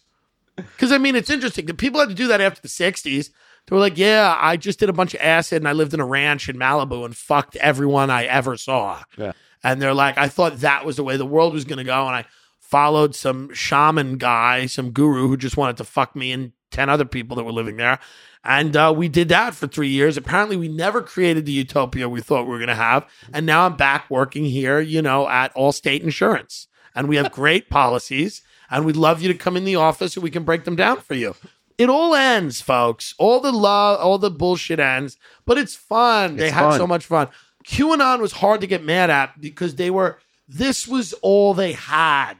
Because, 0.56 0.92
I 0.92 0.98
mean, 0.98 1.16
it's 1.16 1.30
interesting. 1.30 1.68
The 1.68 1.76
people 1.76 2.00
had 2.00 2.10
to 2.10 2.16
do 2.16 2.26
that 2.30 2.42
after 2.42 2.60
the 2.60 2.70
60s. 2.70 3.30
They 3.68 3.76
were 3.76 3.80
like, 3.80 4.00
yeah, 4.00 4.36
I 4.42 4.58
just 4.58 4.80
did 4.80 4.90
a 4.90 4.94
bunch 4.94 5.14
of 5.14 5.22
acid 5.22 5.58
and 5.58 5.68
I 5.68 5.74
lived 5.74 5.94
in 5.94 6.00
a 6.00 6.06
ranch 6.08 6.50
in 6.50 6.58
Malibu 6.58 7.06
and 7.06 7.16
fucked 7.16 7.56
everyone 7.58 8.10
I 8.10 8.26
ever 8.26 8.58
saw. 8.58 9.04
Yeah. 9.16 9.34
And 9.64 9.80
they're 9.80 9.94
like, 9.94 10.18
I 10.18 10.28
thought 10.28 10.62
that 10.62 10.86
was 10.86 10.96
the 10.96 11.04
way 11.04 11.18
the 11.18 11.26
world 11.28 11.54
was 11.54 11.66
going 11.66 11.78
to 11.78 11.84
go. 11.84 12.08
And 12.08 12.16
I 12.16 12.26
followed 12.58 13.14
some 13.14 13.54
shaman 13.54 14.18
guy, 14.18 14.66
some 14.66 14.90
guru 14.90 15.28
who 15.28 15.38
just 15.38 15.56
wanted 15.56 15.78
to 15.78 15.84
fuck 15.84 16.16
me 16.16 16.32
and 16.32 16.54
10 16.72 16.90
other 16.90 17.06
people 17.06 17.38
that 17.38 17.44
were 17.44 17.52
living 17.52 17.78
there. 17.78 18.00
And 18.48 18.78
uh, 18.78 18.94
we 18.96 19.10
did 19.10 19.28
that 19.28 19.54
for 19.56 19.68
three 19.68 19.90
years. 19.90 20.16
Apparently, 20.16 20.56
we 20.56 20.70
never 20.70 21.02
created 21.02 21.46
the 21.46 21.52
utopia 21.52 22.08
we 22.08 22.22
thought 22.22 22.46
we 22.46 22.52
were 22.52 22.60
going 22.60 22.70
to 22.70 22.76
have. 22.76 23.06
And 23.34 23.46
now 23.46 23.66
I'm 23.66 23.76
back 23.76 24.10
working 24.10 24.46
here, 24.46 24.80
you 24.80 25.02
know, 25.02 25.28
at 25.28 25.54
Allstate 25.54 26.00
Insurance. 26.00 26.68
And 26.96 27.10
we 27.10 27.18
have 27.18 27.34
great 27.34 27.70
policies. 27.70 28.42
And 28.72 28.86
we'd 28.86 28.96
love 28.96 29.22
you 29.22 29.28
to 29.28 29.38
come 29.38 29.58
in 29.58 29.66
the 29.66 29.76
office 29.76 30.14
so 30.14 30.22
we 30.22 30.32
can 30.32 30.44
break 30.46 30.64
them 30.64 30.78
down 30.78 31.02
for 31.02 31.14
you. 31.14 31.36
It 31.78 31.90
all 31.90 32.16
ends, 32.16 32.62
folks. 32.62 33.14
All 33.18 33.42
the 33.42 33.52
love, 33.52 34.00
all 34.00 34.18
the 34.18 34.32
bullshit 34.32 34.80
ends, 34.80 35.18
but 35.46 35.58
it's 35.58 35.76
fun. 35.76 36.38
they 36.38 36.50
had 36.50 36.70
fun. 36.70 36.78
so 36.80 36.88
much 36.88 37.06
fun. 37.06 37.28
QAnon 37.66 38.20
was 38.22 38.32
hard 38.32 38.62
to 38.62 38.68
get 38.68 38.82
mad 38.84 39.10
at 39.10 39.40
because 39.42 39.76
they 39.76 39.90
were, 39.92 40.20
this 40.48 40.88
was 40.88 41.12
all 41.22 41.54
they 41.54 41.74
had. 41.74 42.36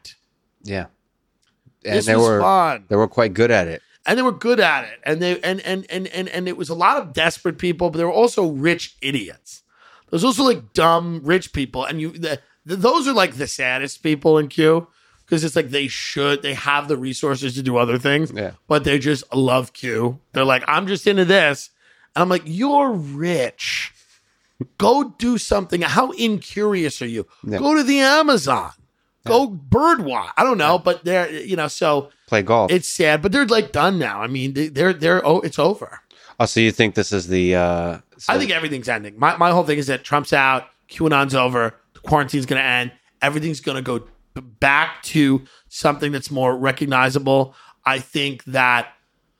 Yeah. 0.64 0.86
And 1.86 1.98
This 1.98 2.06
they 2.06 2.16
was 2.16 2.26
were 2.26 2.42
fun 2.42 2.86
they 2.88 2.96
were 2.96 3.08
quite 3.08 3.34
good 3.34 3.52
at 3.52 3.68
it. 3.68 3.82
And 4.08 4.18
they 4.18 4.24
were 4.24 4.32
good 4.32 4.60
at 4.60 4.86
it. 4.86 5.00
And 5.04 5.22
they 5.22 5.40
and 5.42 5.60
and 5.62 5.86
and 5.90 6.08
and, 6.08 6.28
and 6.30 6.48
it 6.48 6.58
was 6.58 6.70
a 6.70 6.74
lot 6.76 6.98
of 6.98 7.14
desperate 7.14 7.60
people 7.60 7.90
but 7.92 7.98
there 7.98 8.08
were 8.08 8.14
also 8.14 8.48
rich 8.48 8.96
idiots. 9.02 9.62
There's 10.10 10.24
also 10.24 10.44
like 10.44 10.74
dumb 10.74 11.22
rich 11.24 11.52
people. 11.54 11.84
And 11.84 12.00
you 12.02 12.12
the, 12.12 12.40
the, 12.66 12.76
those 12.78 13.08
are 13.08 13.14
like 13.14 13.36
the 13.36 13.48
saddest 13.48 14.02
people 14.02 14.38
in 14.40 14.48
q 14.48 14.88
because 15.26 15.44
it's 15.44 15.56
like 15.58 15.70
they 15.70 15.88
should 15.90 16.42
they 16.42 16.54
have 16.54 16.88
the 16.88 16.96
resources 16.98 17.54
to 17.56 17.62
do 17.62 17.76
other 17.78 17.98
things 17.98 18.32
Yeah. 18.34 18.52
but 18.68 18.86
they 18.86 18.98
just 18.98 19.24
love 19.36 19.74
q. 19.74 20.20
They're 20.32 20.46
like 20.46 20.64
i'm 20.68 20.88
just 20.88 21.06
into 21.06 21.26
this. 21.26 21.70
And 22.16 22.24
i'm 22.24 22.30
like 22.30 22.44
you're 22.46 22.92
rich. 22.94 23.94
Go 24.80 25.14
do 25.20 25.38
something. 25.38 25.82
How 25.82 26.10
incurious 26.12 27.00
are 27.04 27.08
you? 27.08 27.28
Yeah. 27.44 27.60
go 27.60 27.76
to 27.76 27.84
the 27.84 28.00
amazon 28.00 28.72
go 29.28 29.48
bird 29.48 30.00
birdwatch 30.00 30.32
i 30.38 30.44
don't 30.44 30.58
know 30.58 30.78
but 30.80 31.04
they're 31.04 31.30
you 31.32 31.56
know 31.56 31.68
so 31.68 32.10
Play 32.28 32.42
golf. 32.42 32.72
it's 32.72 32.90
sad, 32.90 33.22
but 33.22 33.32
they're 33.32 33.46
like 33.46 33.72
done 33.72 33.98
now. 33.98 34.22
I 34.22 34.28
mean, 34.28 34.52
they- 34.54 34.68
they're 34.68 34.92
they're 34.92 35.26
oh, 35.26 35.40
it's 35.40 35.58
over. 35.58 36.02
oh, 36.42 36.46
so 36.46 36.60
you 36.60 36.72
think 36.74 36.96
this 36.96 37.14
is 37.14 37.28
the 37.30 37.56
uh 37.56 38.00
so- 38.18 38.34
I 38.34 38.38
think 38.38 38.52
everything's 38.52 38.90
ending. 38.90 39.18
My 39.18 39.38
my 39.38 39.52
whole 39.52 39.64
thing 39.64 39.78
is 39.78 39.88
that 39.88 40.04
Trump's 40.04 40.34
out, 40.34 40.66
QAnon's 40.90 41.34
over, 41.34 41.74
the 41.94 42.02
quarantine's 42.02 42.46
going 42.46 42.60
to 42.62 42.68
end, 42.68 42.92
everything's 43.22 43.62
going 43.62 43.78
to 43.78 43.82
go 43.82 44.00
b- 44.34 44.42
back 44.60 45.02
to 45.04 45.42
something 45.70 46.12
that's 46.12 46.30
more 46.30 46.58
recognizable. 46.58 47.56
I 47.86 48.00
think 48.00 48.44
that 48.44 48.90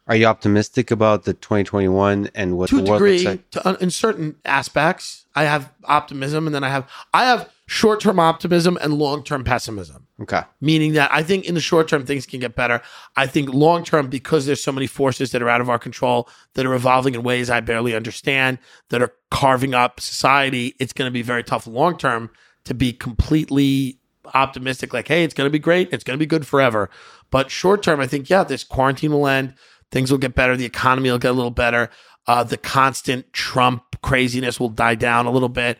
Are 0.08 0.16
you 0.16 0.26
optimistic 0.26 0.90
about 0.90 1.26
the 1.26 1.34
2021 1.34 2.30
and 2.36 2.58
what 2.58 2.70
to 2.70 2.78
a 2.78 2.82
the 2.82 2.90
world 2.90 3.02
looks 3.02 3.18
degree, 3.22 3.28
like? 3.28 3.50
to, 3.52 3.78
in 3.84 3.92
certain 3.92 4.38
aspects, 4.46 5.26
I 5.36 5.44
have 5.44 5.74
optimism, 5.84 6.46
and 6.48 6.56
then 6.56 6.64
I 6.64 6.70
have 6.70 6.90
I 7.14 7.26
have 7.26 7.50
short 7.68 8.00
term 8.00 8.20
optimism 8.20 8.78
and 8.82 8.94
long 8.94 9.24
term 9.24 9.44
pessimism. 9.44 10.08
Okay. 10.20 10.42
meaning 10.62 10.94
that 10.94 11.12
I 11.14 11.22
think 11.22 11.46
in 11.46 11.54
the 11.54 11.62
short 11.62 11.88
term 11.88 12.04
things 12.04 12.26
can 12.26 12.40
get 12.40 12.56
better. 12.56 12.82
I 13.16 13.28
think 13.28 13.54
long 13.54 13.84
term, 13.84 14.10
because 14.10 14.48
there's 14.48 14.64
so 14.64 14.72
many 14.72 14.88
forces 14.88 15.32
that 15.32 15.44
are 15.44 15.50
out 15.50 15.62
of 15.62 15.70
our 15.70 15.78
control 15.78 16.28
that 16.56 16.66
are 16.66 16.74
evolving 16.74 17.14
in 17.14 17.22
ways 17.22 17.52
I 17.52 17.60
barely 17.60 17.94
understand, 17.94 18.58
that 18.90 19.04
are 19.04 19.14
carving 19.30 19.76
up 19.76 20.00
society, 20.00 20.76
it's 20.80 20.92
going 20.92 21.08
to 21.08 21.14
be 21.14 21.22
very 21.22 21.44
tough 21.44 21.68
long 21.68 21.98
term 21.98 22.32
to 22.64 22.74
be 22.74 22.94
completely 22.94 24.00
optimistic. 24.34 24.92
Like, 24.92 25.08
hey, 25.08 25.24
it's 25.24 25.36
going 25.36 25.46
to 25.48 25.52
be 25.52 25.60
great, 25.60 25.94
it's 25.94 26.04
going 26.04 26.18
to 26.18 26.24
be 26.24 26.26
good 26.26 26.48
forever. 26.48 26.90
But 27.30 27.52
short 27.52 27.84
term, 27.84 28.00
I 28.00 28.08
think 28.08 28.28
yeah, 28.28 28.44
this 28.44 28.64
quarantine 28.64 29.12
will 29.12 29.28
end, 29.28 29.54
things 29.92 30.10
will 30.10 30.18
get 30.18 30.34
better, 30.34 30.58
the 30.58 30.66
economy 30.66 31.12
will 31.12 31.20
get 31.20 31.32
a 31.32 31.34
little 31.34 31.52
better, 31.52 31.92
uh, 32.26 32.44
the 32.44 32.58
constant 32.58 33.32
Trump 33.34 33.84
craziness 34.02 34.60
will 34.60 34.70
die 34.70 34.96
down 34.96 35.28
a 35.28 35.32
little 35.32 35.50
bit. 35.50 35.78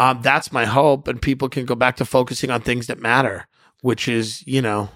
Um, 0.00 0.20
that's 0.22 0.50
my 0.52 0.64
hope, 0.64 1.06
and 1.08 1.20
people 1.20 1.48
can 1.48 1.64
go 1.66 1.74
back 1.74 1.96
to 1.96 2.04
focusing 2.04 2.50
on 2.50 2.60
things 2.62 2.86
that 2.86 2.98
matter 2.98 3.46
which 3.82 4.08
is, 4.08 4.46
you 4.46 4.60
know, 4.60 4.90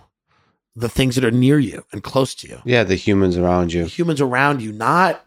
the 0.77 0.89
things 0.89 1.15
that 1.15 1.25
are 1.25 1.31
near 1.31 1.59
you 1.59 1.85
and 1.93 2.03
close 2.03 2.35
to 2.35 2.49
you. 2.49 2.61
Yeah, 2.65 2.85
the 2.85 2.97
humans 2.97 3.37
around 3.37 3.71
The 3.71 3.79
you. 3.79 3.85
humans 3.87 4.21
around 4.21 4.61
you, 4.61 4.73
not 4.73 5.25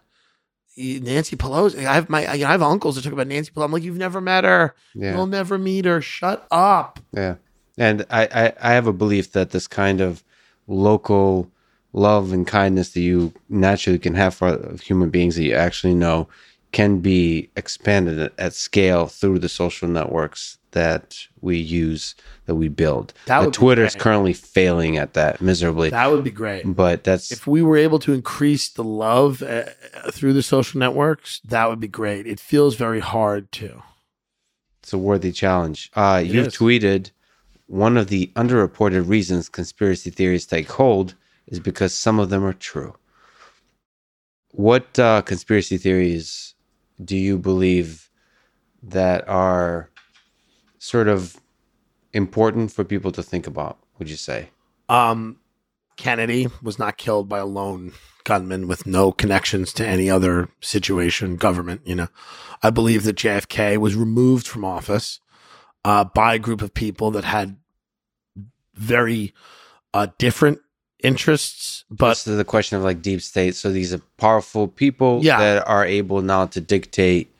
Nancy 0.76 1.36
Pelosi. 1.36 1.84
I 1.84 1.94
have 1.94 2.08
my 2.08 2.26
I 2.30 2.36
have 2.36 2.62
uncles 2.62 2.94
that 2.96 3.02
talk 3.02 3.12
about 3.12 3.26
Nancy 3.26 3.50
Pelosi. 3.50 3.64
I'm 3.64 3.72
like, 3.72 3.82
you've 3.82 3.96
never 3.96 4.20
met 4.20 4.44
her. 4.44 4.74
Yeah. 4.94 5.16
You'll 5.16 5.26
never 5.26 5.58
meet 5.58 5.86
her. 5.86 6.00
Shut 6.00 6.46
up. 6.50 7.00
Yeah. 7.12 7.36
And 7.76 8.06
I, 8.10 8.28
I, 8.32 8.52
I 8.60 8.72
have 8.74 8.86
a 8.86 8.92
belief 8.92 9.32
that 9.32 9.50
this 9.50 9.66
kind 9.66 10.00
of 10.00 10.22
local 10.66 11.50
love 11.92 12.32
and 12.32 12.46
kindness 12.46 12.90
that 12.92 13.00
you 13.00 13.32
naturally 13.48 13.98
can 13.98 14.14
have 14.14 14.34
for 14.34 14.76
human 14.82 15.10
beings 15.10 15.34
that 15.36 15.42
you 15.42 15.54
actually 15.54 15.94
know 15.94 16.28
can 16.72 17.00
be 17.00 17.50
expanded 17.56 18.30
at, 18.38 18.52
scale 18.54 19.06
through 19.06 19.38
the 19.38 19.48
social 19.48 19.88
networks 19.88 20.58
that 20.72 21.16
we 21.40 21.56
use, 21.56 22.14
that 22.44 22.56
we 22.56 22.68
build. 22.68 23.14
That 23.26 23.38
Uh, 23.38 23.44
would 23.44 23.52
be 23.52 23.56
Twitter 23.56 23.84
is 23.84 23.94
currently 23.94 24.34
failing 24.34 24.98
at 24.98 25.14
that 25.14 25.40
miserably. 25.40 25.88
That 25.90 26.10
would 26.10 26.24
be 26.24 26.30
great. 26.30 26.62
but 26.66 27.04
that's 27.04 27.32
If 27.32 27.46
we 27.46 27.62
were 27.62 27.78
able 27.78 27.98
to 28.00 28.12
increase 28.12 28.68
the 28.68 28.84
love 28.84 29.42
uh, 29.42 29.64
through 30.10 30.34
the 30.34 30.42
social 30.42 30.78
networks, 30.78 31.40
that 31.48 31.68
would 31.70 31.80
be 31.80 31.88
great. 31.88 32.26
It 32.26 32.38
feels 32.38 32.74
very 32.76 33.00
hard 33.00 33.50
too. 33.50 33.82
It's 34.82 34.92
a 34.92 34.98
worthy 34.98 35.32
challenge. 35.32 35.90
Uh, 35.94 36.22
you've 36.24 36.48
is. 36.48 36.54
tweeted 36.56 37.10
one 37.66 37.96
of 37.96 38.08
the 38.08 38.30
underreported 38.36 39.08
reasons 39.08 39.48
conspiracy 39.48 40.10
theories 40.10 40.44
take 40.46 40.70
hold 40.70 41.14
is 41.46 41.60
because 41.60 41.94
some 41.94 42.18
of 42.18 42.28
them 42.28 42.44
are 42.44 42.52
true. 42.52 42.94
What 44.52 44.98
uh, 44.98 45.22
conspiracy 45.22 45.78
theories 45.78 46.54
do 47.02 47.16
you 47.16 47.38
believe 47.38 48.10
that 48.82 49.28
are 49.28 49.90
sort 50.78 51.08
of 51.08 51.36
important 52.12 52.72
for 52.72 52.84
people 52.84 53.12
to 53.12 53.22
think 53.22 53.46
about? 53.46 53.78
Would 53.98 54.08
you 54.08 54.16
say? 54.16 54.50
Um, 54.88 55.38
Kennedy 55.96 56.46
was 56.62 56.78
not 56.78 56.96
killed 56.96 57.28
by 57.28 57.38
a 57.38 57.46
lone 57.46 57.92
gunman 58.24 58.68
with 58.68 58.86
no 58.86 59.10
connections 59.10 59.72
to 59.74 59.86
any 59.86 60.10
other 60.10 60.48
situation, 60.60 61.36
government. 61.36 61.80
You 61.84 61.96
know, 61.96 62.08
I 62.62 62.70
believe 62.70 63.04
that 63.04 63.16
JFK 63.16 63.78
was 63.78 63.96
removed 63.96 64.46
from 64.46 64.64
office 64.64 65.20
uh, 65.84 66.04
by 66.04 66.34
a 66.34 66.38
group 66.38 66.62
of 66.62 66.74
people 66.74 67.10
that 67.12 67.24
had 67.24 67.56
very 68.74 69.34
uh, 69.92 70.08
different 70.18 70.60
interests, 71.02 71.84
but 71.90 72.10
This 72.10 72.26
is 72.26 72.36
the 72.36 72.44
question 72.44 72.76
of 72.78 72.84
like 72.84 73.02
deep 73.02 73.20
state. 73.22 73.54
So 73.54 73.70
these 73.70 73.94
are 73.94 74.00
powerful 74.18 74.68
people 74.68 75.20
Yeah. 75.22 75.38
that 75.38 75.66
are 75.68 75.84
able 75.84 76.22
now 76.22 76.46
to 76.46 76.60
dictate 76.60 77.32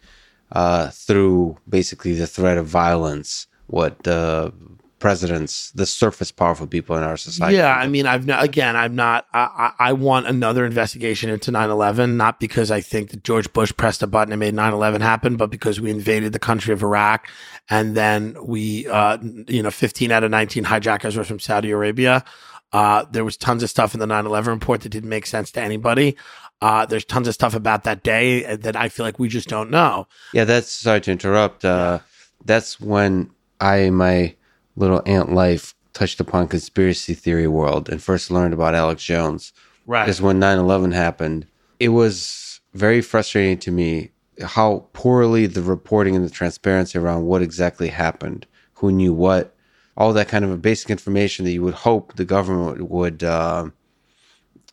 uh, 0.53 0.89
through 0.91 1.59
basically 1.69 2.15
the 2.15 2.27
threat 2.27 2.57
of 2.57 2.67
violence 2.67 3.47
what 3.67 4.03
the 4.05 4.51
presidents, 4.99 5.71
the 5.73 5.87
surface 5.87 6.33
powerful 6.33 6.67
people 6.67 6.97
in 6.97 7.03
our 7.03 7.17
society. 7.17 7.57
Yeah, 7.57 7.73
I 7.75 7.87
mean, 7.87 8.07
I've 8.07 8.27
not, 8.27 8.43
again, 8.43 8.75
I'm 8.75 8.97
not. 8.97 9.27
I, 9.33 9.73
I 9.79 9.89
I 9.91 9.93
want 9.93 10.27
another 10.27 10.65
investigation 10.65 11.31
into 11.31 11.53
9/11, 11.53 12.15
not 12.17 12.41
because 12.41 12.71
I 12.71 12.81
think 12.81 13.11
that 13.11 13.23
George 13.23 13.53
Bush 13.53 13.73
pressed 13.77 14.03
a 14.03 14.07
button 14.07 14.33
and 14.33 14.41
made 14.41 14.55
9/11 14.55 15.01
happen, 15.03 15.37
but 15.37 15.51
because 15.51 15.81
we 15.81 15.91
invaded 15.91 16.33
the 16.33 16.39
country 16.41 16.73
of 16.73 16.83
Iraq, 16.83 17.29
and 17.71 17.95
then 17.95 18.37
we, 18.43 18.87
uh, 18.89 19.19
you 19.47 19.63
know, 19.63 19.71
15 19.71 20.11
out 20.11 20.25
of 20.25 20.31
19 20.31 20.65
hijackers 20.65 21.17
were 21.17 21.25
from 21.25 21.39
Saudi 21.39 21.71
Arabia. 21.71 22.25
Uh, 22.73 23.05
there 23.11 23.25
was 23.25 23.37
tons 23.37 23.63
of 23.63 23.71
stuff 23.71 23.95
in 23.95 24.01
the 24.01 24.07
9/11 24.07 24.47
report 24.49 24.83
that 24.83 24.91
didn't 24.91 25.09
make 25.09 25.27
sense 25.27 25.51
to 25.53 25.61
anybody. 25.61 26.17
Uh, 26.61 26.85
there's 26.87 27.05
tons 27.05 27.29
of 27.29 27.35
stuff 27.35 27.55
about 27.55 27.85
that 27.85 28.03
day 28.03 28.57
that 28.57 28.77
I 28.77 28.89
feel 28.89 29.07
like 29.07 29.19
we 29.19 29.29
just 29.29 29.49
don't 29.49 29.71
know. 29.71 30.07
Yeah, 30.33 30.45
that's 30.45 30.71
sorry 30.71 31.01
to 31.03 31.13
interrupt. 31.13 31.65
Uh, 31.65 32.01
That's 32.45 32.81
when 32.81 33.31
I, 33.61 33.77
in 33.79 33.95
my 33.95 34.35
little 34.77 35.03
ant 35.07 35.33
life, 35.33 35.75
touched 35.93 36.21
upon 36.21 36.49
conspiracy 36.49 37.15
theory 37.15 37.49
world 37.49 37.89
and 37.89 38.03
first 38.03 38.31
learned 38.31 38.55
about 38.55 38.75
Alex 38.75 39.03
Jones. 39.03 39.53
Right. 39.87 40.09
Is 40.09 40.21
when 40.21 40.39
9 40.39 40.59
11 40.59 40.93
happened. 40.93 41.47
It 41.81 41.89
was 41.89 42.61
very 42.75 43.01
frustrating 43.01 43.59
to 43.59 43.71
me 43.71 44.11
how 44.43 44.87
poorly 44.93 45.47
the 45.47 45.63
reporting 45.63 46.15
and 46.15 46.25
the 46.25 46.31
transparency 46.31 46.99
around 46.99 47.25
what 47.25 47.43
exactly 47.43 47.89
happened, 47.89 48.47
who 48.75 48.93
knew 48.93 49.13
what, 49.13 49.55
all 49.99 50.13
that 50.13 50.29
kind 50.29 50.45
of 50.45 50.63
basic 50.63 50.91
information 50.91 51.45
that 51.45 51.51
you 51.51 51.63
would 51.63 51.75
hope 51.75 52.15
the 52.15 52.25
government 52.25 52.89
would 52.89 53.25
uh, 53.25 53.69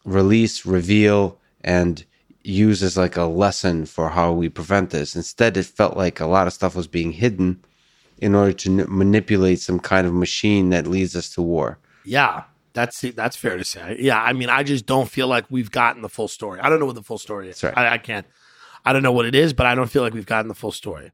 release, 0.06 0.66
reveal, 0.68 1.38
and 1.62 2.06
use 2.44 2.84
as 2.84 2.96
like 2.96 3.18
a 3.18 3.24
lesson 3.24 3.88
for 3.88 4.10
how 4.10 4.32
we 4.32 4.48
prevent 4.48 4.92
this. 4.92 5.16
Instead, 5.16 5.58
it 5.58 5.66
felt 5.66 5.98
like 5.98 6.20
a 6.20 6.28
lot 6.28 6.46
of 6.46 6.54
stuff 6.54 6.76
was 6.76 6.86
being 6.86 7.12
hidden 7.12 7.60
in 8.20 8.36
order 8.36 8.54
to 8.54 8.70
n- 8.70 8.86
manipulate 8.88 9.60
some 9.60 9.80
kind 9.80 10.06
of 10.06 10.14
machine 10.14 10.70
that 10.70 10.86
leads 10.86 11.16
us 11.16 11.28
to 11.32 11.42
war. 11.42 11.80
Yeah, 12.06 12.44
that's 12.74 13.02
that's 13.02 13.36
fair 13.36 13.58
to 13.58 13.64
say. 13.64 13.98
Yeah, 14.00 14.22
I 14.22 14.34
mean, 14.34 14.50
I 14.50 14.62
just 14.62 14.86
don't 14.86 15.10
feel 15.10 15.28
like 15.28 15.46
we've 15.50 15.72
gotten 15.72 16.04
the 16.04 16.10
full 16.10 16.28
story. 16.28 16.60
I 16.60 16.70
don't 16.70 16.80
know 16.80 16.86
what 16.86 16.96
the 16.96 17.04
full 17.04 17.18
story 17.18 17.50
is. 17.50 17.64
Right. 17.64 17.76
I, 17.76 17.96
I, 17.96 17.98
can't. 17.98 18.28
I 18.86 18.94
don't 18.94 19.02
know 19.02 19.12
what 19.12 19.26
it 19.26 19.34
is, 19.34 19.54
but 19.54 19.66
I 19.66 19.74
don't 19.74 19.90
feel 19.90 20.04
like 20.04 20.14
we've 20.14 20.26
gotten 20.28 20.50
the 20.50 20.56
full 20.56 20.72
story. 20.72 21.12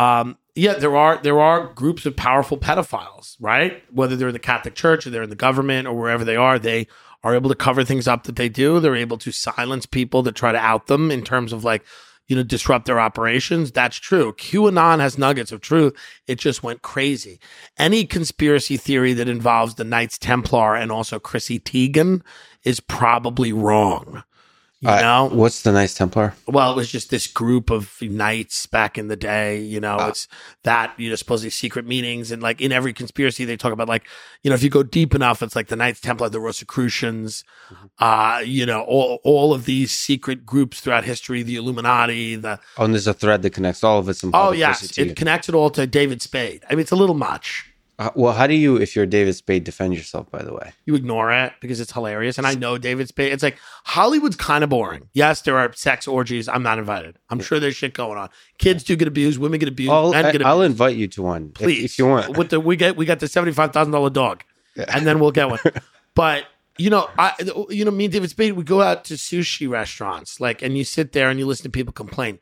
Um, 0.00 0.38
yeah, 0.54 0.74
there 0.74 0.96
are 0.96 1.18
there 1.18 1.40
are 1.40 1.72
groups 1.74 2.06
of 2.06 2.16
powerful 2.16 2.56
pedophiles, 2.56 3.36
right? 3.38 3.82
Whether 3.90 4.16
they're 4.16 4.28
in 4.28 4.32
the 4.32 4.38
Catholic 4.38 4.74
Church 4.74 5.06
or 5.06 5.10
they're 5.10 5.22
in 5.22 5.30
the 5.30 5.36
government 5.36 5.86
or 5.86 5.94
wherever 5.94 6.24
they 6.24 6.36
are, 6.36 6.58
they 6.58 6.86
are 7.22 7.34
able 7.34 7.50
to 7.50 7.56
cover 7.56 7.84
things 7.84 8.08
up 8.08 8.24
that 8.24 8.36
they 8.36 8.48
do. 8.48 8.80
They're 8.80 8.96
able 8.96 9.18
to 9.18 9.30
silence 9.30 9.84
people 9.84 10.22
that 10.22 10.34
try 10.34 10.52
to 10.52 10.58
out 10.58 10.86
them 10.86 11.10
in 11.10 11.22
terms 11.22 11.52
of 11.52 11.64
like 11.64 11.84
you 12.28 12.36
know, 12.36 12.44
disrupt 12.44 12.86
their 12.86 13.00
operations. 13.00 13.72
That's 13.72 13.96
true. 13.96 14.32
QAnon 14.34 15.00
has 15.00 15.18
nuggets 15.18 15.50
of 15.50 15.60
truth. 15.60 15.94
It 16.28 16.38
just 16.38 16.62
went 16.62 16.80
crazy. 16.80 17.40
Any 17.76 18.06
conspiracy 18.06 18.76
theory 18.76 19.12
that 19.14 19.28
involves 19.28 19.74
the 19.74 19.82
Knights 19.82 20.16
Templar 20.16 20.76
and 20.76 20.92
also 20.92 21.18
Chrissy 21.18 21.58
Teigen 21.58 22.22
is 22.62 22.78
probably 22.78 23.52
wrong. 23.52 24.22
You 24.82 24.88
Uh, 24.88 25.00
know, 25.02 25.28
what's 25.30 25.60
the 25.60 25.72
Knights 25.72 25.92
Templar? 25.92 26.32
well, 26.46 26.72
it 26.72 26.76
was 26.76 26.90
just 26.90 27.10
this 27.10 27.26
group 27.26 27.68
of 27.68 28.00
knights 28.00 28.64
back 28.64 28.96
in 28.96 29.08
the 29.08 29.16
day. 29.16 29.60
You 29.60 29.78
know, 29.78 29.96
Ah. 30.00 30.08
it's 30.08 30.26
that, 30.64 30.94
you 30.96 31.10
know, 31.10 31.16
supposedly 31.16 31.50
secret 31.50 31.86
meetings. 31.86 32.30
And 32.30 32.40
like 32.40 32.62
in 32.62 32.72
every 32.72 32.94
conspiracy, 32.94 33.44
they 33.44 33.58
talk 33.58 33.74
about 33.74 33.88
like, 33.88 34.04
you 34.42 34.48
know, 34.48 34.54
if 34.54 34.62
you 34.62 34.70
go 34.70 34.82
deep 34.82 35.14
enough, 35.14 35.42
it's 35.42 35.54
like 35.54 35.68
the 35.68 35.76
Knights 35.76 36.00
Templar, 36.00 36.30
the 36.30 36.40
Rosicrucians, 36.40 37.44
Mm-hmm. 37.70 37.86
uh, 38.04 38.38
you 38.40 38.64
know, 38.64 38.80
all, 38.82 39.20
all 39.22 39.52
of 39.52 39.64
these 39.66 39.92
secret 39.92 40.46
groups 40.46 40.80
throughout 40.80 41.04
history, 41.04 41.42
the 41.42 41.56
Illuminati, 41.56 42.34
the, 42.36 42.58
Oh, 42.78 42.84
and 42.84 42.94
there's 42.94 43.06
a 43.06 43.12
thread 43.14 43.42
that 43.42 43.50
connects 43.50 43.84
all 43.84 43.98
of 43.98 44.08
it. 44.08 44.14
Some 44.14 44.30
oh, 44.34 44.52
yes, 44.52 44.80
versus 44.80 44.96
to 44.96 45.04
you. 45.04 45.10
it 45.10 45.16
connects 45.16 45.48
it 45.50 45.54
all 45.54 45.68
to 45.70 45.86
David 45.86 46.22
Spade. 46.22 46.64
I 46.68 46.72
mean, 46.72 46.80
it's 46.80 46.90
a 46.90 46.96
little 46.96 47.14
much. 47.14 47.66
Uh, 48.00 48.10
well, 48.14 48.32
how 48.32 48.46
do 48.46 48.54
you, 48.54 48.76
if 48.76 48.96
you're 48.96 49.04
David 49.04 49.34
Spade, 49.34 49.62
defend 49.62 49.94
yourself? 49.94 50.30
By 50.30 50.42
the 50.42 50.54
way, 50.54 50.72
You 50.86 50.94
ignore 50.94 51.30
it 51.30 51.52
because 51.60 51.80
it's 51.80 51.92
hilarious. 51.92 52.38
And 52.38 52.46
I 52.46 52.54
know 52.54 52.78
David 52.78 53.08
Spade. 53.08 53.30
It's 53.30 53.42
like 53.42 53.58
Hollywood's 53.84 54.36
kind 54.36 54.64
of 54.64 54.70
boring. 54.70 55.10
Yes, 55.12 55.42
there 55.42 55.58
are 55.58 55.70
sex 55.74 56.08
orgies. 56.08 56.48
I'm 56.48 56.62
not 56.62 56.78
invited. 56.78 57.18
I'm 57.28 57.40
sure 57.40 57.60
there's 57.60 57.76
shit 57.76 57.92
going 57.92 58.16
on. 58.16 58.30
Kids 58.56 58.84
do 58.84 58.96
get 58.96 59.06
abused. 59.06 59.38
Women 59.38 59.60
get 59.60 59.68
abused. 59.68 59.92
I'll, 59.92 60.12
men 60.12 60.32
get 60.32 60.46
I'll 60.46 60.62
invite 60.62 60.96
you 60.96 61.08
to 61.08 61.22
one 61.22 61.50
Please, 61.50 61.84
if, 61.84 61.98
you 61.98 62.06
want. 62.06 62.38
With 62.38 62.48
the 62.48 62.58
we 62.58 62.74
get 62.74 62.96
we 62.96 63.04
got 63.04 63.20
the 63.20 63.28
seventy 63.28 63.52
five 63.52 63.74
thousand 63.74 63.92
dollar 63.92 64.08
dog, 64.08 64.44
and 64.88 65.06
then 65.06 65.20
we'll 65.20 65.30
get 65.30 65.50
one. 65.50 65.60
but 66.14 66.46
you 66.78 66.88
know, 66.88 67.10
I 67.18 67.34
you 67.68 67.84
know 67.84 67.90
me 67.90 68.06
and 68.06 68.12
David 68.14 68.30
Spade 68.30 68.54
we 68.54 68.64
go 68.64 68.80
out 68.80 69.04
to 69.04 69.14
sushi 69.14 69.68
restaurants 69.68 70.40
like, 70.40 70.62
and 70.62 70.78
you 70.78 70.84
sit 70.84 71.12
there 71.12 71.28
and 71.28 71.38
you 71.38 71.44
listen 71.44 71.64
to 71.64 71.70
people 71.70 71.92
complain. 71.92 72.38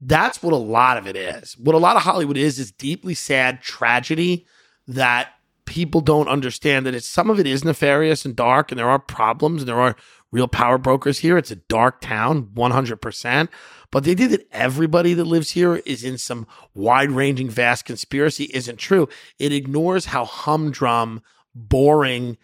That's 0.00 0.42
what 0.42 0.54
a 0.54 0.56
lot 0.56 0.96
of 0.96 1.06
it 1.06 1.14
is. 1.14 1.58
What 1.58 1.74
a 1.74 1.78
lot 1.78 1.96
of 1.96 2.02
Hollywood 2.02 2.38
is 2.38 2.58
is 2.58 2.72
deeply 2.72 3.12
sad 3.12 3.60
tragedy 3.60 4.46
that 4.86 5.34
people 5.64 6.00
don't 6.00 6.28
understand 6.28 6.84
that 6.86 6.94
it's 6.94 7.06
some 7.06 7.30
of 7.30 7.40
it 7.40 7.46
is 7.46 7.64
nefarious 7.64 8.24
and 8.24 8.36
dark 8.36 8.70
and 8.70 8.78
there 8.78 8.88
are 8.88 8.98
problems 8.98 9.62
and 9.62 9.68
there 9.68 9.80
are 9.80 9.96
real 10.34 10.48
power 10.48 10.78
brokers 10.78 11.20
here. 11.20 11.38
It's 11.38 11.52
a 11.52 11.56
dark 11.56 12.00
town, 12.00 12.50
100%. 12.54 13.48
But 13.90 14.02
the 14.02 14.10
idea 14.10 14.28
that 14.28 14.48
everybody 14.50 15.14
that 15.14 15.24
lives 15.24 15.52
here 15.52 15.76
is 15.86 16.02
in 16.02 16.18
some 16.18 16.48
wide 16.74 17.12
ranging, 17.12 17.48
vast 17.48 17.84
conspiracy 17.84 18.50
isn't 18.52 18.78
true. 18.78 19.08
It 19.38 19.52
ignores 19.52 20.06
how 20.06 20.24
humdrum, 20.24 21.22
boring, 21.54 22.36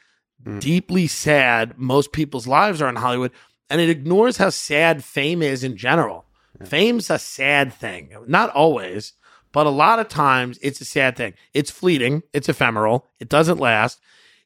hmm. 0.44 0.60
deeply 0.60 1.08
sad 1.08 1.76
most 1.76 2.12
people's 2.12 2.46
lives 2.46 2.80
are 2.80 2.88
in 2.88 2.96
Hollywood. 2.96 3.32
And 3.68 3.80
it 3.80 3.90
ignores 3.90 4.36
how 4.36 4.50
sad 4.50 5.02
fame 5.02 5.42
is 5.42 5.64
in 5.64 5.76
general. 5.76 6.26
Fame's 6.64 7.10
a 7.10 7.18
sad 7.18 7.72
thing. 7.72 8.14
Not 8.26 8.50
always, 8.50 9.14
but 9.52 9.66
a 9.66 9.70
lot 9.70 9.98
of 9.98 10.08
times 10.08 10.58
it's 10.62 10.80
a 10.80 10.84
sad 10.84 11.16
thing. 11.16 11.34
It's 11.54 11.70
fleeting, 11.70 12.22
it's 12.32 12.48
ephemeral, 12.48 13.08
it 13.18 13.28
doesn't 13.28 13.58
last. 13.58 14.00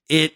It 0.09 0.35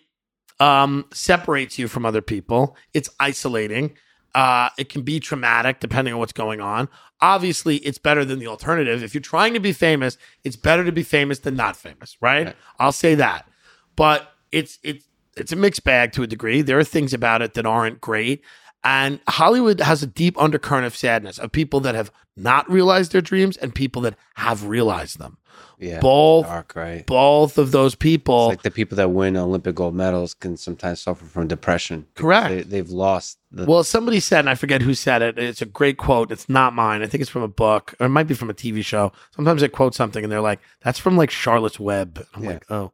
um, 0.61 1.07
separates 1.13 1.79
you 1.79 1.89
from 1.89 2.05
other 2.05 2.23
people. 2.23 2.77
It's 2.95 3.11
isolating. 3.21 3.97
Uh, 4.35 4.69
it 4.79 4.89
can 4.89 5.03
be 5.03 5.21
traumatic 5.21 5.81
depending 5.81 6.15
on 6.15 6.21
what's 6.21 6.33
going 6.33 6.61
on. 6.61 6.89
Obviously, 7.21 7.77
it's 7.79 7.99
better 7.99 8.25
than 8.25 8.39
the 8.39 8.47
alternative. 8.47 9.03
If 9.03 9.15
you're 9.15 9.21
trying 9.21 9.55
to 9.55 9.61
be 9.61 9.73
famous, 9.73 10.17
it's 10.45 10.57
better 10.57 10.85
to 10.85 10.93
be 10.93 11.03
famous 11.03 11.41
than 11.41 11.57
not 11.57 11.77
famous, 11.77 12.17
right? 12.21 12.47
Right. 12.47 12.57
I'll 12.79 12.93
say 12.93 13.15
that. 13.17 13.49
But 13.97 14.31
it's 14.53 14.79
it's 14.83 15.05
it's 15.37 15.53
a 15.53 15.57
mixed 15.57 15.85
bag 15.85 16.13
to 16.13 16.23
a 16.23 16.27
degree. 16.27 16.63
There 16.63 16.79
are 16.79 16.85
things 16.85 17.13
about 17.13 17.43
it 17.43 17.55
that 17.55 17.67
aren't 17.67 18.01
great. 18.01 18.43
And 18.85 19.21
Hollywood 19.29 19.81
has 19.81 20.03
a 20.03 20.07
deep 20.07 20.41
undercurrent 20.41 20.87
of 20.87 20.97
sadness 20.97 21.39
of 21.39 21.53
people 21.53 21.81
that 21.81 21.95
have 21.95 22.11
not 22.37 22.71
realized 22.71 23.13
their 23.13 23.21
dreams 23.21 23.57
and 23.57 23.75
people 23.75 24.03
that 24.03 24.15
have 24.37 24.65
realized 24.67 25.19
them. 25.19 25.39
yeah, 25.81 25.99
Both 25.99 26.47
dark, 26.47 26.75
right? 26.77 27.05
both 27.05 27.59
of 27.59 27.73
those 27.73 27.97
people 27.97 28.51
It's 28.51 28.59
like 28.59 28.63
the 28.63 28.71
people 28.71 28.95
that 28.97 29.11
win 29.11 29.37
Olympic 29.37 29.75
gold 29.75 29.95
medals 29.97 30.35
can 30.35 30.57
sometimes 30.57 31.01
suffer 31.03 31.25
from 31.25 31.49
depression. 31.49 32.07
Correct. 32.15 32.49
They, 32.51 32.63
they've 32.63 32.89
lost 32.91 33.39
the. 33.51 33.65
Well, 33.65 33.83
somebody 33.83 34.21
said, 34.21 34.41
and 34.41 34.51
I 34.51 34.55
forget 34.55 34.83
who 34.83 34.95
said 34.95 35.23
it. 35.23 35.37
It's 35.39 35.61
a 35.63 35.67
great 35.67 35.99
quote. 35.99 36.31
It's 36.31 36.49
not 36.49 36.73
mine. 36.75 37.03
I 37.03 37.07
think 37.07 37.21
it's 37.23 37.31
from 37.31 37.43
a 37.43 37.49
book, 37.49 37.95
or 37.99 38.07
it 38.07 38.11
might 38.11 38.29
be 38.29 38.35
from 38.35 38.51
a 38.51 38.55
TV 38.55 38.85
show. 38.85 39.11
Sometimes 39.35 39.61
they 39.61 39.69
quote 39.69 39.95
something, 39.97 40.23
and 40.23 40.31
they're 40.33 40.41
like, 40.41 40.61
"That's 40.83 40.99
from 41.01 41.17
like 41.17 41.31
Charlotte's 41.31 41.81
Web." 41.81 42.25
I'm 42.35 42.45
Yeah. 42.45 42.51
like, 42.51 42.71
"Oh." 42.71 42.93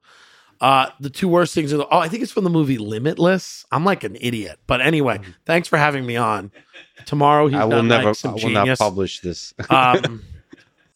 Uh, 0.60 0.90
the 1.00 1.10
two 1.10 1.28
worst 1.28 1.54
things 1.54 1.72
are 1.72 1.76
the, 1.78 1.86
oh, 1.88 1.98
I 1.98 2.08
think 2.08 2.22
it's 2.22 2.32
from 2.32 2.44
the 2.44 2.50
movie 2.50 2.78
Limitless. 2.78 3.64
I'm 3.70 3.84
like 3.84 4.04
an 4.04 4.16
idiot, 4.20 4.58
but 4.66 4.80
anyway, 4.80 5.20
thanks 5.46 5.68
for 5.68 5.76
having 5.76 6.06
me 6.06 6.16
on. 6.16 6.52
Tomorrow 7.06 7.48
he's 7.48 7.58
I 7.58 7.64
will 7.64 7.82
never. 7.82 8.08
like, 8.08 8.24
I 8.24 8.32
will 8.32 8.50
not 8.50 8.78
publish 8.78 9.20
this. 9.20 9.52
um, 9.70 10.22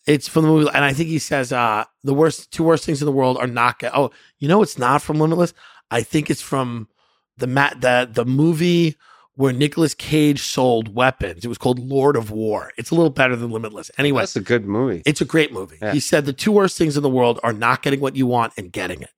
it's 0.07 0.29
from 0.29 0.45
the 0.45 0.49
movie, 0.49 0.71
and 0.73 0.85
I 0.85 0.93
think 0.93 1.09
he 1.09 1.19
says 1.19 1.53
uh, 1.53 1.85
the 2.03 2.15
worst 2.15 2.51
two 2.51 2.65
worst 2.65 2.85
things 2.85 3.03
in 3.03 3.07
the 3.07 3.13
world 3.13 3.37
are 3.39 3.47
not. 3.47 3.83
Oh, 3.95 4.11
you 4.39 4.49
know, 4.49 4.63
it's 4.63 4.79
not 4.79 5.03
from 5.03 5.19
Limitless. 5.19 5.53
I 5.91 6.03
think 6.03 6.31
it's 6.31 6.43
from 6.43 6.89
the 7.37 7.47
mat 7.47 7.81
the 7.81 8.09
the 8.11 8.25
movie 8.25 8.97
where 9.39 9.53
Nicolas 9.53 9.95
Cage 9.95 10.43
sold 10.43 10.95
weapons. 10.97 11.45
It 11.45 11.49
was 11.49 11.59
called 11.59 11.79
Lord 11.79 12.17
of 12.17 12.33
War. 12.33 12.73
It's 12.77 12.91
a 12.91 12.95
little 12.97 13.11
better 13.11 13.37
than 13.37 13.53
Limitless. 13.53 13.89
Anyway, 13.97 14.23
That's 14.23 14.35
a 14.35 14.41
good 14.41 14.67
movie. 14.67 15.03
it's 15.07 15.21
a 15.21 15.25
great 15.25 15.53
movie. 15.53 15.79
Yeah. 15.81 15.93
He 15.93 16.01
said 16.01 16.27
the 16.27 16.33
two 16.33 16.51
worst 16.51 16.77
things 16.77 16.97
in 16.97 17.05
the 17.05 17.09
world 17.09 17.39
are 17.45 17.53
not 17.53 17.83
getting 17.83 18.01
what 18.01 18.17
you 18.17 18.27
want 18.27 18.53
and 18.57 18.73
getting 18.73 19.01
it. 19.01 19.11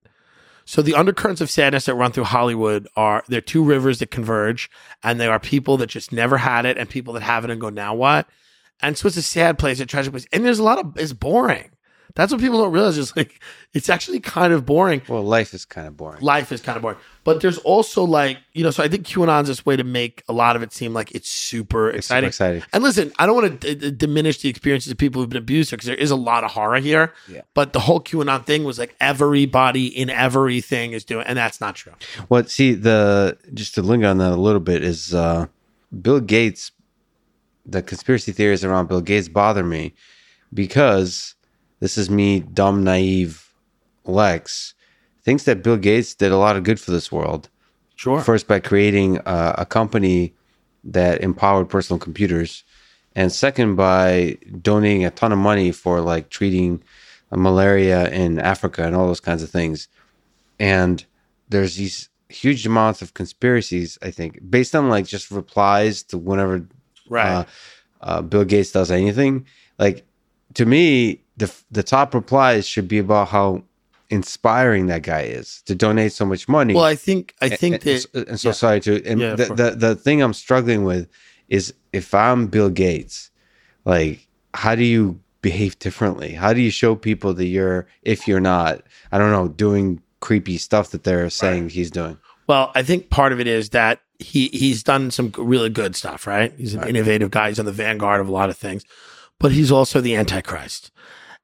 So 0.70 0.82
the 0.82 0.94
undercurrents 0.94 1.40
of 1.40 1.50
sadness 1.50 1.86
that 1.86 1.96
run 1.96 2.12
through 2.12 2.22
Hollywood 2.22 2.86
are 2.94 3.24
there 3.26 3.38
are 3.38 3.40
two 3.40 3.64
rivers 3.64 3.98
that 3.98 4.12
converge, 4.12 4.70
and 5.02 5.20
there 5.20 5.32
are 5.32 5.40
people 5.40 5.76
that 5.78 5.88
just 5.88 6.12
never 6.12 6.36
had 6.36 6.64
it, 6.64 6.78
and 6.78 6.88
people 6.88 7.12
that 7.14 7.24
have 7.24 7.42
it 7.42 7.50
and 7.50 7.60
go, 7.60 7.70
now 7.70 7.92
what? 7.92 8.28
And 8.80 8.96
so 8.96 9.08
it's 9.08 9.16
a 9.16 9.22
sad 9.22 9.58
place, 9.58 9.80
a 9.80 9.86
tragic 9.86 10.12
place, 10.12 10.28
and 10.32 10.44
there's 10.44 10.60
a 10.60 10.62
lot 10.62 10.78
of 10.78 10.96
it's 10.96 11.12
boring. 11.12 11.72
That's 12.14 12.32
what 12.32 12.40
people 12.40 12.58
don't 12.62 12.72
realize. 12.72 12.98
Is 12.98 13.16
like 13.16 13.40
it's 13.74 13.88
actually 13.88 14.20
kind 14.20 14.52
of 14.52 14.66
boring. 14.66 15.02
well, 15.08 15.22
life 15.22 15.54
is 15.54 15.64
kind 15.64 15.86
of 15.86 15.96
boring. 15.96 16.20
Life 16.22 16.52
is 16.52 16.60
kind 16.60 16.76
of 16.76 16.82
boring, 16.82 16.98
but 17.24 17.40
there's 17.40 17.58
also 17.58 18.04
like 18.04 18.38
you 18.52 18.62
know. 18.64 18.70
So 18.70 18.82
I 18.82 18.88
think 18.88 19.06
QAnon's 19.06 19.48
this 19.48 19.64
way 19.64 19.76
to 19.76 19.84
make 19.84 20.22
a 20.28 20.32
lot 20.32 20.56
of 20.56 20.62
it 20.62 20.72
seem 20.72 20.92
like 20.92 21.12
it's 21.12 21.28
super 21.30 21.88
It's 21.90 22.06
super 22.08 22.18
exciting. 22.26 22.28
exciting. 22.28 22.62
And 22.72 22.82
listen, 22.82 23.12
I 23.18 23.26
don't 23.26 23.34
want 23.36 23.60
to 23.60 23.74
d- 23.74 23.90
d- 23.90 23.96
diminish 23.96 24.40
the 24.40 24.48
experiences 24.48 24.90
of 24.92 24.98
people 24.98 25.20
who've 25.20 25.28
been 25.28 25.38
abused 25.42 25.70
because 25.70 25.86
there 25.86 25.94
is 25.96 26.10
a 26.10 26.16
lot 26.16 26.44
of 26.44 26.50
horror 26.50 26.78
here. 26.78 27.12
Yeah. 27.28 27.42
But 27.54 27.72
the 27.72 27.80
whole 27.80 28.00
QAnon 28.00 28.44
thing 28.46 28.64
was 28.64 28.78
like 28.78 28.94
everybody 29.00 29.86
in 29.86 30.10
everything 30.10 30.92
is 30.92 31.04
doing, 31.04 31.26
and 31.26 31.36
that's 31.38 31.60
not 31.60 31.76
true. 31.76 31.92
Well, 32.28 32.44
see, 32.44 32.74
the 32.74 33.38
just 33.54 33.74
to 33.76 33.82
linger 33.82 34.08
on 34.08 34.18
that 34.18 34.32
a 34.32 34.36
little 34.36 34.60
bit 34.60 34.82
is 34.82 35.14
uh, 35.14 35.46
Bill 36.02 36.20
Gates. 36.20 36.72
The 37.66 37.82
conspiracy 37.82 38.32
theories 38.32 38.64
around 38.64 38.88
Bill 38.88 39.00
Gates 39.02 39.28
bother 39.28 39.62
me 39.62 39.92
because 40.52 41.34
this 41.80 41.98
is 41.98 42.08
me, 42.08 42.40
dumb, 42.40 42.84
naive 42.84 43.52
Lex, 44.04 44.74
thinks 45.22 45.44
that 45.44 45.62
Bill 45.62 45.76
Gates 45.76 46.14
did 46.14 46.32
a 46.32 46.36
lot 46.36 46.56
of 46.56 46.62
good 46.62 46.80
for 46.80 46.90
this 46.90 47.10
world. 47.10 47.48
Sure. 47.96 48.20
First, 48.20 48.46
by 48.46 48.60
creating 48.60 49.18
a, 49.26 49.54
a 49.58 49.66
company 49.66 50.34
that 50.84 51.20
empowered 51.20 51.68
personal 51.68 51.98
computers, 51.98 52.64
and 53.14 53.32
second, 53.32 53.74
by 53.74 54.38
donating 54.62 55.04
a 55.04 55.10
ton 55.10 55.32
of 55.32 55.38
money 55.38 55.72
for 55.72 56.00
like 56.00 56.30
treating 56.30 56.82
uh, 57.32 57.36
malaria 57.36 58.08
in 58.10 58.38
Africa 58.38 58.84
and 58.84 58.94
all 58.94 59.06
those 59.06 59.20
kinds 59.20 59.42
of 59.42 59.50
things. 59.50 59.88
And 60.58 61.04
there's 61.48 61.76
these 61.76 62.08
huge 62.28 62.64
amounts 62.66 63.02
of 63.02 63.14
conspiracies, 63.14 63.98
I 64.02 64.10
think, 64.10 64.38
based 64.48 64.74
on 64.74 64.88
like 64.88 65.06
just 65.06 65.30
replies 65.30 66.02
to 66.04 66.18
whenever 66.18 66.66
right. 67.08 67.30
uh, 67.30 67.44
uh, 68.00 68.22
Bill 68.22 68.44
Gates 68.44 68.72
does 68.72 68.90
anything. 68.90 69.46
Like 69.78 70.06
to 70.54 70.64
me, 70.64 71.22
the 71.40 71.52
the 71.70 71.82
top 71.82 72.14
replies 72.14 72.66
should 72.66 72.86
be 72.86 72.98
about 72.98 73.28
how 73.28 73.62
inspiring 74.10 74.86
that 74.86 75.02
guy 75.02 75.22
is 75.22 75.62
to 75.62 75.74
donate 75.74 76.12
so 76.12 76.26
much 76.26 76.48
money. 76.48 76.74
well, 76.74 76.84
I 76.84 76.96
think 76.96 77.34
I 77.40 77.48
think 77.48 77.76
and, 77.76 77.82
that 77.82 78.06
uh, 78.14 78.18
and, 78.18 78.28
and 78.28 78.40
so 78.40 78.48
yeah. 78.48 78.52
sorry 78.52 78.80
to 78.80 79.04
and 79.04 79.20
Yeah, 79.20 79.34
the, 79.34 79.46
the 79.46 79.70
the 79.70 79.96
thing 79.96 80.22
I'm 80.22 80.34
struggling 80.34 80.84
with 80.84 81.08
is 81.48 81.74
if 81.92 82.14
I'm 82.14 82.46
Bill 82.46 82.70
Gates, 82.70 83.30
like 83.84 84.28
how 84.54 84.74
do 84.74 84.84
you 84.84 85.20
behave 85.42 85.78
differently? 85.78 86.32
How 86.32 86.52
do 86.52 86.60
you 86.60 86.70
show 86.70 86.94
people 86.94 87.34
that 87.34 87.46
you're 87.46 87.86
if 88.02 88.28
you're 88.28 88.40
not, 88.40 88.82
I 89.10 89.18
don't 89.18 89.32
know, 89.32 89.48
doing 89.48 90.02
creepy 90.20 90.58
stuff 90.58 90.90
that 90.90 91.04
they're 91.04 91.30
saying 91.30 91.70
he's 91.70 91.90
doing? 91.90 92.18
Well, 92.46 92.72
I 92.74 92.82
think 92.82 93.10
part 93.10 93.32
of 93.32 93.40
it 93.40 93.46
is 93.46 93.70
that 93.70 94.00
he 94.18 94.48
he's 94.48 94.82
done 94.82 95.10
some 95.10 95.32
really 95.38 95.70
good 95.70 95.96
stuff, 95.96 96.26
right? 96.26 96.52
He's 96.56 96.74
an 96.74 96.86
innovative 96.86 97.30
guy. 97.30 97.48
He's 97.48 97.60
on 97.60 97.64
the 97.64 97.72
vanguard 97.72 98.20
of 98.20 98.28
a 98.28 98.32
lot 98.32 98.50
of 98.50 98.56
things, 98.56 98.84
but 99.38 99.52
he's 99.52 99.70
also 99.72 100.00
the 100.00 100.16
antichrist. 100.16 100.90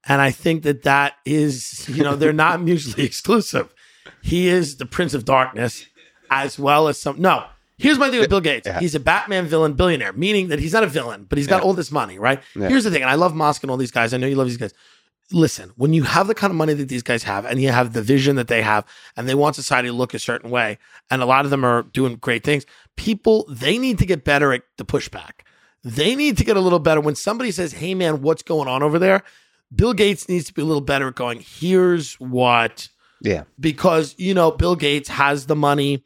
And 0.09 0.21
I 0.23 0.31
think 0.31 0.63
that 0.63 0.83
that 0.85 1.15
is, 1.25 1.89
you 1.89 2.03
know, 2.05 2.15
they're 2.17 2.33
not 2.33 2.61
mutually 2.71 3.05
exclusive. 3.05 3.73
He 4.23 4.49
is 4.49 4.77
the 4.77 4.87
Prince 4.87 5.15
of 5.15 5.25
Darkness 5.25 5.87
as 6.31 6.59
well 6.59 6.89
as 6.89 7.01
some. 7.01 7.21
No, 7.21 7.45
here's 7.79 7.99
my 7.99 8.11
thing 8.11 8.21
with 8.21 8.31
Bill 8.31 8.41
Gates. 8.41 8.67
Yeah. 8.67 8.79
He's 8.81 8.95
a 8.95 9.01
Batman 9.01 9.47
villain 9.47 9.75
billionaire, 9.75 10.13
meaning 10.13 10.49
that 10.49 10.59
he's 10.59 10.73
not 10.73 10.85
a 10.85 10.89
villain, 10.89 11.27
but 11.29 11.39
he's 11.39 11.47
got 11.47 11.63
Yeah. 11.63 11.67
all 11.69 11.75
this 11.75 11.91
money, 11.93 12.19
right? 12.19 12.41
Yeah. 12.55 12.69
Here's 12.69 12.85
the 12.85 12.91
thing. 12.91 13.03
And 13.03 13.11
I 13.11 13.15
love 13.15 13.35
Musk 13.35 13.63
and 13.63 13.71
all 13.71 13.77
these 13.77 13.91
guys. 13.91 14.15
I 14.15 14.17
know 14.17 14.27
you 14.27 14.37
love 14.37 14.47
these 14.49 14.57
guys. 14.57 14.73
Listen, 15.33 15.73
when 15.77 15.93
you 15.93 16.05
have 16.05 16.29
the 16.29 16.37
kind 16.37 16.53
of 16.53 16.57
money 16.57 16.73
that 16.75 16.89
these 16.89 17.03
guys 17.03 17.25
have 17.25 17.45
and 17.45 17.61
you 17.61 17.71
have 17.71 17.93
the 17.93 18.03
vision 18.03 18.37
that 18.37 18.47
they 18.47 18.63
have 18.63 18.85
and 19.17 19.29
they 19.29 19.35
want 19.35 19.57
society 19.57 19.89
to 19.89 19.93
look 19.93 20.15
a 20.15 20.21
certain 20.21 20.51
way, 20.51 20.79
and 21.11 21.21
a 21.21 21.27
lot 21.27 21.45
of 21.45 21.51
them 21.51 21.65
are 21.65 21.83
doing 21.83 22.15
great 22.17 22.45
things, 22.45 22.65
people, 22.97 23.45
they 23.49 23.77
need 23.77 23.99
to 23.99 24.07
get 24.07 24.23
better 24.25 24.53
at 24.53 24.63
the 24.79 24.85
pushback. 24.85 25.41
They 25.83 26.15
need 26.15 26.37
to 26.39 26.45
get 26.45 26.57
a 26.57 26.61
little 26.61 26.79
better. 26.79 27.01
When 27.01 27.17
somebody 27.17 27.51
says, 27.51 27.73
hey, 27.73 27.95
man, 27.95 28.23
what's 28.23 28.43
going 28.45 28.69
on 28.69 28.85
over 28.85 29.01
there? 29.01 29.25
Bill 29.77 29.93
Gates 29.93 30.29
needs 30.29 30.47
to 30.47 30.55
be 30.55 30.63
a 30.63 30.65
little 30.65 30.81
better 30.81 31.09
at 31.09 31.15
going, 31.15 31.41
here's 31.47 32.15
what 32.15 32.89
Yeah. 33.23 33.45
because 33.61 34.15
you 34.19 34.35
know 34.35 34.51
Bill 34.51 34.77
Gates 34.77 35.09
has 35.09 35.47
the 35.47 35.57
money. 35.57 36.03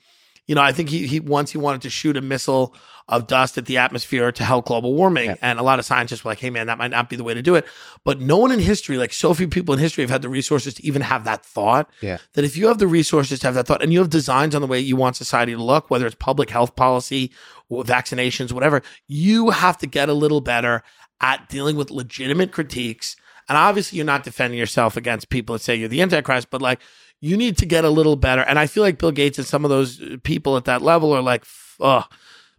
You 0.47 0.55
know, 0.57 0.63
I 0.63 0.73
think 0.73 0.89
he 0.89 1.07
he 1.07 1.21
once 1.21 1.53
he 1.53 1.59
wanted 1.59 1.83
to 1.83 1.91
shoot 1.91 2.17
a 2.17 2.21
missile 2.21 2.75
of 3.09 3.27
dust 3.27 3.59
at 3.59 3.67
the 3.67 3.77
atmosphere 3.79 4.31
to 4.31 4.45
help 4.45 4.67
global 4.67 4.95
warming, 4.95 5.31
Yeah. 5.31 5.35
and 5.43 5.59
a 5.59 5.63
lot 5.65 5.79
of 5.81 5.85
scientists 5.85 6.25
were 6.25 6.31
like, 6.31 6.39
"Hey, 6.41 6.51
man, 6.51 6.67
that 6.69 6.79
might 6.79 6.91
not 6.93 7.09
be 7.11 7.17
the 7.17 7.25
way 7.25 7.35
to 7.35 7.43
do 7.43 7.55
it." 7.57 7.65
But 8.05 8.21
no 8.21 8.37
one 8.37 8.53
in 8.53 8.61
history, 8.61 8.99
like 8.99 9.13
so 9.13 9.33
few 9.35 9.49
people 9.49 9.73
in 9.75 9.81
history, 9.81 10.03
have 10.03 10.11
had 10.11 10.23
the 10.23 10.29
resources 10.29 10.75
to 10.75 10.87
even 10.87 11.03
have 11.03 11.25
that 11.25 11.45
thought. 11.45 11.89
Yeah. 12.01 12.19
That 12.35 12.45
if 12.45 12.57
you 12.57 12.69
have 12.69 12.79
the 12.79 12.87
resources 12.89 13.41
to 13.41 13.47
have 13.49 13.55
that 13.55 13.67
thought, 13.67 13.83
and 13.83 13.93
you 13.93 13.99
have 14.01 14.11
designs 14.11 14.55
on 14.55 14.61
the 14.61 14.67
way 14.69 14.79
you 14.81 14.97
want 14.97 15.17
society 15.17 15.53
to 15.53 15.63
look, 15.63 15.91
whether 15.91 16.07
it's 16.07 16.15
public 16.17 16.51
health 16.51 16.75
policy 16.77 17.31
or 17.69 17.83
vaccinations, 17.85 18.53
whatever, 18.53 18.83
you 19.09 19.51
have 19.51 19.77
to 19.79 19.87
get 19.89 20.09
a 20.09 20.15
little 20.15 20.41
better 20.41 20.83
at 21.21 21.49
dealing 21.49 21.77
with 21.77 21.91
legitimate 21.91 22.51
critiques. 22.53 23.15
And 23.51 23.59
obviously, 23.59 23.97
you're 23.97 24.07
not 24.07 24.23
defending 24.23 24.61
yourself 24.61 24.97
against 24.97 25.29
people 25.29 25.55
that 25.55 25.59
say 25.59 25.75
you're 25.75 25.89
the 25.89 26.01
Antichrist, 26.01 26.51
but 26.51 26.63
like 26.63 26.79
you 27.21 27.37
need 27.37 27.59
to 27.59 27.67
get 27.67 27.85
a 27.85 27.91
little 27.91 28.15
better. 28.15 28.43
And 28.43 28.61
I 28.61 28.69
feel 28.69 28.85
like 28.85 28.99
Bill 28.99 29.11
Gates 29.11 29.39
and 29.39 29.47
some 29.47 29.65
of 29.65 29.71
those 29.71 30.01
people 30.23 30.57
at 30.57 30.67
that 30.67 30.83
level 30.83 31.13
are 31.13 31.21
like, 31.21 31.45
ugh, 31.81 32.05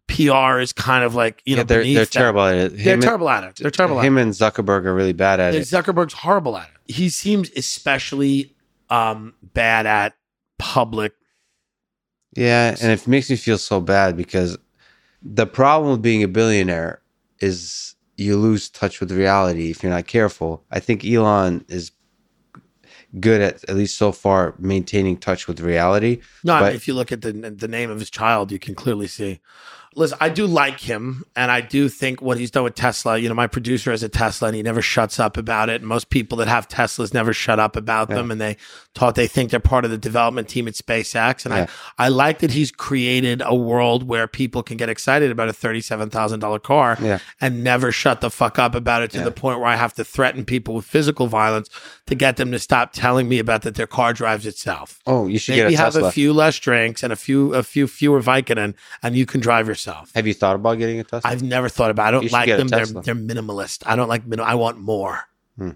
PR 0.08 0.60
is 0.60 0.74
kind 0.74 1.06
of 1.06 1.16
like, 1.16 1.42
you 1.46 1.56
know, 1.56 1.62
yeah 1.62 1.64
they're 1.64 1.84
they're 1.86 2.06
terrible 2.06 2.42
at 2.42 2.56
it. 2.58 2.78
They're 2.78 2.96
and- 2.96 3.02
terrible 3.02 3.30
at 3.30 3.46
it. 3.46 3.56
They're 3.56 3.72
terrible 3.72 4.00
at 4.00 4.04
it. 4.04 4.08
Him 4.08 4.18
and 4.18 4.34
Zuckerberg 4.34 4.86
are 4.86 4.94
really 4.94 5.14
bad 5.14 5.40
at 5.40 5.56
it. 5.56 5.62
Zuckerberg's 5.62 6.14
horrible 6.14 6.58
at 6.58 6.68
it. 6.68 6.94
He 6.94 7.08
seems 7.08 7.50
especially 7.56 8.54
um, 8.90 9.34
bad 9.42 9.86
at 9.86 10.18
public. 10.60 11.14
Yeah, 12.36 12.76
and 12.82 12.92
it 12.92 13.08
makes 13.08 13.30
me 13.30 13.38
feel 13.38 13.58
so 13.58 13.80
bad 13.80 14.18
because 14.18 14.58
the 15.22 15.48
problem 15.48 15.92
with 15.92 16.02
being 16.02 16.22
a 16.22 16.28
billionaire 16.28 17.02
is 17.40 17.96
you 18.22 18.38
lose 18.38 18.70
touch 18.70 19.00
with 19.00 19.12
reality 19.12 19.72
if 19.72 19.84
you're 19.84 19.92
not 19.92 20.08
careful. 20.08 20.64
I 20.72 20.80
think 20.80 21.04
Elon 21.06 21.66
is 21.68 21.92
good 23.20 23.42
at 23.42 23.64
at 23.70 23.76
least 23.76 23.98
so 23.98 24.12
far 24.12 24.56
maintaining 24.58 25.18
touch 25.18 25.48
with 25.48 25.60
reality. 25.60 26.22
No, 26.44 26.54
I 26.54 26.60
mean, 26.60 26.68
But- 26.70 26.76
if 26.76 26.88
you 26.88 26.94
look 26.94 27.12
at 27.12 27.22
the 27.22 27.32
the 27.34 27.68
name 27.68 27.90
of 27.90 28.00
his 28.00 28.10
child, 28.10 28.52
you 28.52 28.60
can 28.60 28.76
clearly 28.76 29.08
see. 29.08 29.40
Listen, 29.94 30.18
I 30.22 30.30
do 30.30 30.48
like 30.48 30.80
him, 30.80 31.26
and 31.36 31.52
I 31.52 31.60
do 31.60 31.90
think 31.90 32.22
what 32.22 32.38
he's 32.38 32.50
done 32.50 32.64
with 32.64 32.76
Tesla. 32.76 33.18
You 33.18 33.28
know, 33.28 33.36
my 33.36 33.48
producer 33.48 33.92
has 33.92 34.04
a 34.04 34.08
Tesla, 34.08 34.48
and 34.48 34.56
he 34.56 34.64
never 34.64 34.82
shuts 34.82 35.20
up 35.20 35.36
about 35.36 35.70
it. 35.70 35.84
Most 35.84 36.10
people 36.10 36.38
that 36.38 36.48
have 36.48 36.70
Teslas 36.70 37.14
never 37.14 37.34
shut 37.34 37.60
up 37.60 37.76
about 37.76 38.08
them, 38.08 38.32
and 38.32 38.40
they 38.40 38.56
thought 38.96 39.16
they 39.16 39.28
think 39.28 39.52
they're 39.52 39.60
part 39.60 39.84
of 39.84 39.92
the 39.92 39.98
development 39.98 40.48
team 40.48 40.66
at 40.70 40.76
SpaceX. 40.76 41.46
And 41.46 41.54
Yeah. 41.54 41.68
I, 41.98 42.06
I 42.06 42.08
like 42.08 42.40
that 42.40 42.52
he's 42.52 42.72
created 42.72 43.42
a 43.46 43.54
world 43.54 44.08
where 44.08 44.28
people 44.28 44.64
can 44.64 44.78
get 44.78 44.88
excited 44.88 45.30
about 45.30 45.50
a 45.50 45.54
thirty-seven 45.54 46.10
thousand 46.10 46.40
dollar 46.40 46.60
car, 46.60 46.98
Yeah. 47.02 47.20
and 47.42 47.62
never 47.62 47.92
shut 47.92 48.22
the 48.22 48.30
fuck 48.30 48.58
up 48.58 48.76
about 48.76 49.02
it 49.04 49.12
to 49.12 49.18
Yeah. 49.18 49.24
the 49.26 49.32
point 49.32 49.60
where 49.60 49.68
I 49.68 49.76
have 49.76 49.94
to 49.96 50.06
threaten 50.06 50.46
people 50.46 50.74
with 50.74 50.86
physical 50.86 51.28
violence 51.28 51.70
to 52.12 52.16
get 52.16 52.36
them 52.36 52.52
to 52.52 52.60
stop 52.60 52.92
telling 52.92 53.30
me 53.30 53.40
about 53.40 53.62
that 53.62 53.76
their 53.76 53.88
car 53.88 54.12
drives 54.12 54.46
itself. 54.46 55.00
Oh, 55.08 55.28
you 55.28 55.40
should 55.40 55.56
Maybe 55.56 55.72
get 55.72 55.80
a 55.80 55.84
have 55.84 55.96
a 55.96 56.12
few 56.12 56.34
less 56.34 56.60
drinks 56.60 57.04
and 57.04 57.14
a 57.14 57.16
few 57.16 57.54
a 57.54 57.64
few 57.64 57.88
fewer 57.88 58.22
Vicodin, 58.22 58.74
and 59.02 59.16
you 59.16 59.26
can 59.26 59.40
drive 59.40 59.66
yourself. 59.66 60.12
Have 60.14 60.28
you 60.28 60.34
thought 60.34 60.58
about 60.58 60.78
getting 60.78 61.00
a 61.00 61.06
Tesla? 61.06 61.22
I've 61.32 61.42
never 61.42 61.70
thought 61.70 61.90
about. 61.90 62.08
I 62.08 62.12
don't 62.12 62.30
like 62.30 62.50
them. 62.50 62.68
They're 62.68 62.86
they're 62.86 63.16
minimalist. 63.16 63.84
I 63.86 63.96
don't 63.96 64.10
like 64.10 64.28
minim. 64.28 64.46
I 64.46 64.56
want 64.56 64.78
more. 64.78 65.22
Hmm. 65.58 65.72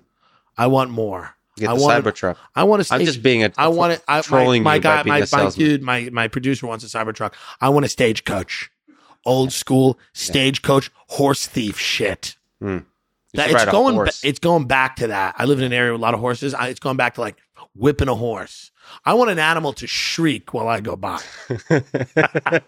I 0.57 0.67
want 0.67 0.91
more. 0.91 1.37
get 1.55 1.69
I 1.69 1.75
the 1.75 1.81
want. 1.81 2.03
Cybertruck. 2.03 2.35
I 2.53 2.65
want 2.65 2.81
to. 2.81 2.83
Stage 2.83 2.99
I'm 2.99 3.05
just 3.05 3.23
being 3.23 3.45
a 3.45 3.53
I 3.57 3.69
want 3.69 3.93
it. 3.93 4.03
I, 4.05 4.17
my, 4.17 4.21
trolling 4.21 4.63
my 4.63 4.79
by 4.79 5.03
guy, 5.03 5.03
my, 5.03 5.25
my 5.31 5.49
dude, 5.51 5.81
my 5.83 6.09
my 6.11 6.27
producer 6.27 6.67
wants 6.67 6.83
a 6.83 6.87
Cybertruck. 6.87 7.31
I 7.61 7.69
want 7.69 7.85
a 7.85 7.89
stagecoach, 7.89 8.69
old 9.23 9.53
school 9.53 9.97
stagecoach 10.11 10.91
horse 11.07 11.47
thief 11.47 11.79
shit. 11.79 12.35
Hmm. 12.59 12.79
That, 13.35 13.51
it's 13.51 13.65
going. 13.65 13.97
ba- 13.97 14.11
it's 14.23 14.39
going 14.39 14.65
back 14.67 14.95
to 14.97 15.07
that. 15.07 15.35
I 15.37 15.45
live 15.45 15.59
in 15.59 15.65
an 15.65 15.73
area 15.73 15.91
with 15.93 16.01
a 16.01 16.03
lot 16.03 16.13
of 16.13 16.19
horses. 16.19 16.53
I, 16.53 16.67
it's 16.69 16.79
going 16.79 16.97
back 16.97 17.15
to 17.15 17.21
like 17.21 17.35
whipping 17.75 18.07
a 18.07 18.15
horse. 18.15 18.71
I 19.03 19.13
want 19.15 19.31
an 19.31 19.39
animal 19.39 19.73
to 19.73 19.87
shriek 19.87 20.53
while 20.53 20.67
I 20.67 20.79
go 20.79 20.95
by. 20.95 21.19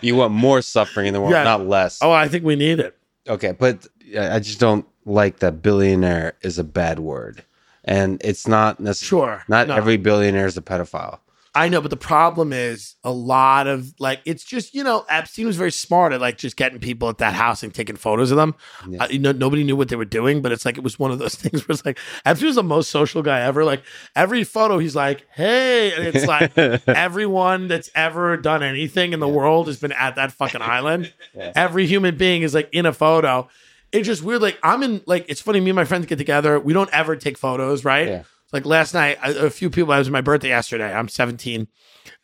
you 0.00 0.16
want 0.16 0.32
more 0.32 0.62
suffering 0.62 1.06
in 1.06 1.14
the 1.14 1.20
world, 1.20 1.32
Yeah. 1.32 1.44
not 1.44 1.66
less. 1.66 1.98
Oh, 2.02 2.10
I 2.10 2.28
think 2.28 2.44
we 2.44 2.56
need 2.56 2.80
it. 2.80 2.96
Okay, 3.28 3.52
but 3.52 3.86
uh, 4.16 4.30
I 4.32 4.38
just 4.40 4.58
don't 4.60 4.86
like 5.04 5.38
that 5.40 5.62
billionaire 5.62 6.34
is 6.42 6.58
a 6.58 6.64
bad 6.64 6.98
word. 6.98 7.44
And 7.84 8.20
it's 8.24 8.46
not 8.46 8.80
necessarily 8.80 9.26
Sure. 9.28 9.44
not 9.48 9.68
No. 9.68 9.74
every 9.76 9.96
billionaire 9.96 10.46
is 10.46 10.56
a 10.56 10.62
pedophile. 10.62 11.18
I 11.52 11.68
know, 11.68 11.80
but 11.80 11.90
the 11.90 11.96
problem 11.96 12.52
is 12.52 12.94
a 13.02 13.10
lot 13.10 13.66
of 13.66 13.92
like 13.98 14.20
it's 14.24 14.44
just 14.44 14.72
you 14.72 14.84
know 14.84 15.04
Epstein 15.08 15.46
was 15.46 15.56
very 15.56 15.72
smart 15.72 16.12
at 16.12 16.20
like 16.20 16.38
just 16.38 16.56
getting 16.56 16.78
people 16.78 17.08
at 17.08 17.18
that 17.18 17.34
house 17.34 17.64
and 17.64 17.74
taking 17.74 17.96
photos 17.96 18.30
of 18.30 18.36
them. 18.36 18.54
Yeah. 18.88 19.02
Uh, 19.04 19.08
you 19.08 19.18
know, 19.18 19.32
nobody 19.32 19.64
knew 19.64 19.74
what 19.74 19.88
they 19.88 19.96
were 19.96 20.04
doing, 20.04 20.42
but 20.42 20.52
it's 20.52 20.64
like 20.64 20.78
it 20.78 20.84
was 20.84 20.98
one 20.98 21.10
of 21.10 21.18
those 21.18 21.34
things 21.42 21.66
where 21.66 21.74
it's 21.74 21.84
like 21.84 21.98
Epstein 22.24 22.46
was 22.46 22.56
the 22.56 22.62
most 22.62 22.90
social 22.90 23.22
guy 23.22 23.40
ever. 23.40 23.64
Like 23.64 23.82
every 24.14 24.44
photo, 24.44 24.78
he's 24.78 24.94
like, 24.94 25.26
"Hey," 25.34 25.92
and 25.92 26.06
it's 26.14 26.26
like 26.26 26.56
everyone 26.88 27.66
that's 27.66 27.90
ever 27.94 28.36
done 28.36 28.62
anything 28.62 29.12
in 29.12 29.18
the 29.20 29.28
world 29.28 29.66
has 29.66 29.78
been 29.78 29.92
at 29.92 30.14
that 30.16 30.32
fucking 30.32 30.62
island. 30.62 31.12
Yeah. 31.34 31.52
Every 31.54 31.86
human 31.86 32.16
being 32.16 32.42
is 32.42 32.54
like 32.54 32.68
in 32.72 32.86
a 32.86 32.92
photo. 32.92 33.48
It's 33.92 34.06
just 34.06 34.22
weird. 34.22 34.42
Like 34.42 34.58
I'm 34.62 34.82
in 34.82 35.00
like 35.06 35.26
it's 35.28 35.40
funny. 35.40 35.60
Me 35.60 35.70
and 35.70 35.76
my 35.76 35.84
friends 35.84 36.06
get 36.06 36.18
together. 36.18 36.58
We 36.58 36.72
don't 36.72 36.90
ever 36.92 37.14
take 37.14 37.38
photos, 37.38 37.84
right? 37.84 38.24
Like 38.52 38.66
last 38.66 38.94
night, 38.94 39.18
a, 39.22 39.46
a 39.46 39.50
few 39.50 39.70
people. 39.70 39.92
It 39.94 39.98
was 39.98 40.10
my 40.10 40.20
birthday 40.20 40.48
yesterday. 40.48 40.92
I'm 40.92 41.08
17, 41.08 41.68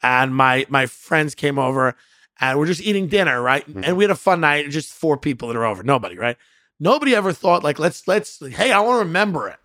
and 0.03 0.35
my 0.35 0.67
my 0.69 0.87
friends 0.87 1.35
came 1.35 1.59
over, 1.59 1.95
and 2.41 2.59
we're 2.59 2.67
just 2.67 2.81
eating 2.83 3.07
dinner, 3.09 3.41
right? 3.41 3.69
Mm-hmm. 3.69 3.85
And 3.85 3.97
we 3.97 4.05
had 4.05 4.11
a 4.11 4.17
fun 4.17 4.41
night. 4.41 4.69
Just 4.71 4.93
four 4.93 5.17
people 5.17 5.49
that 5.49 5.57
are 5.57 5.65
over. 5.65 5.83
Nobody, 5.83 6.19
right? 6.19 6.37
Nobody 6.81 7.15
ever 7.15 7.33
thought 7.33 7.63
like 7.65 7.79
let's 7.79 8.07
let's 8.09 8.45
hey, 8.45 8.73
I 8.73 8.81
want 8.81 8.97
to 9.01 9.07
remember 9.07 9.49
it. 9.49 9.57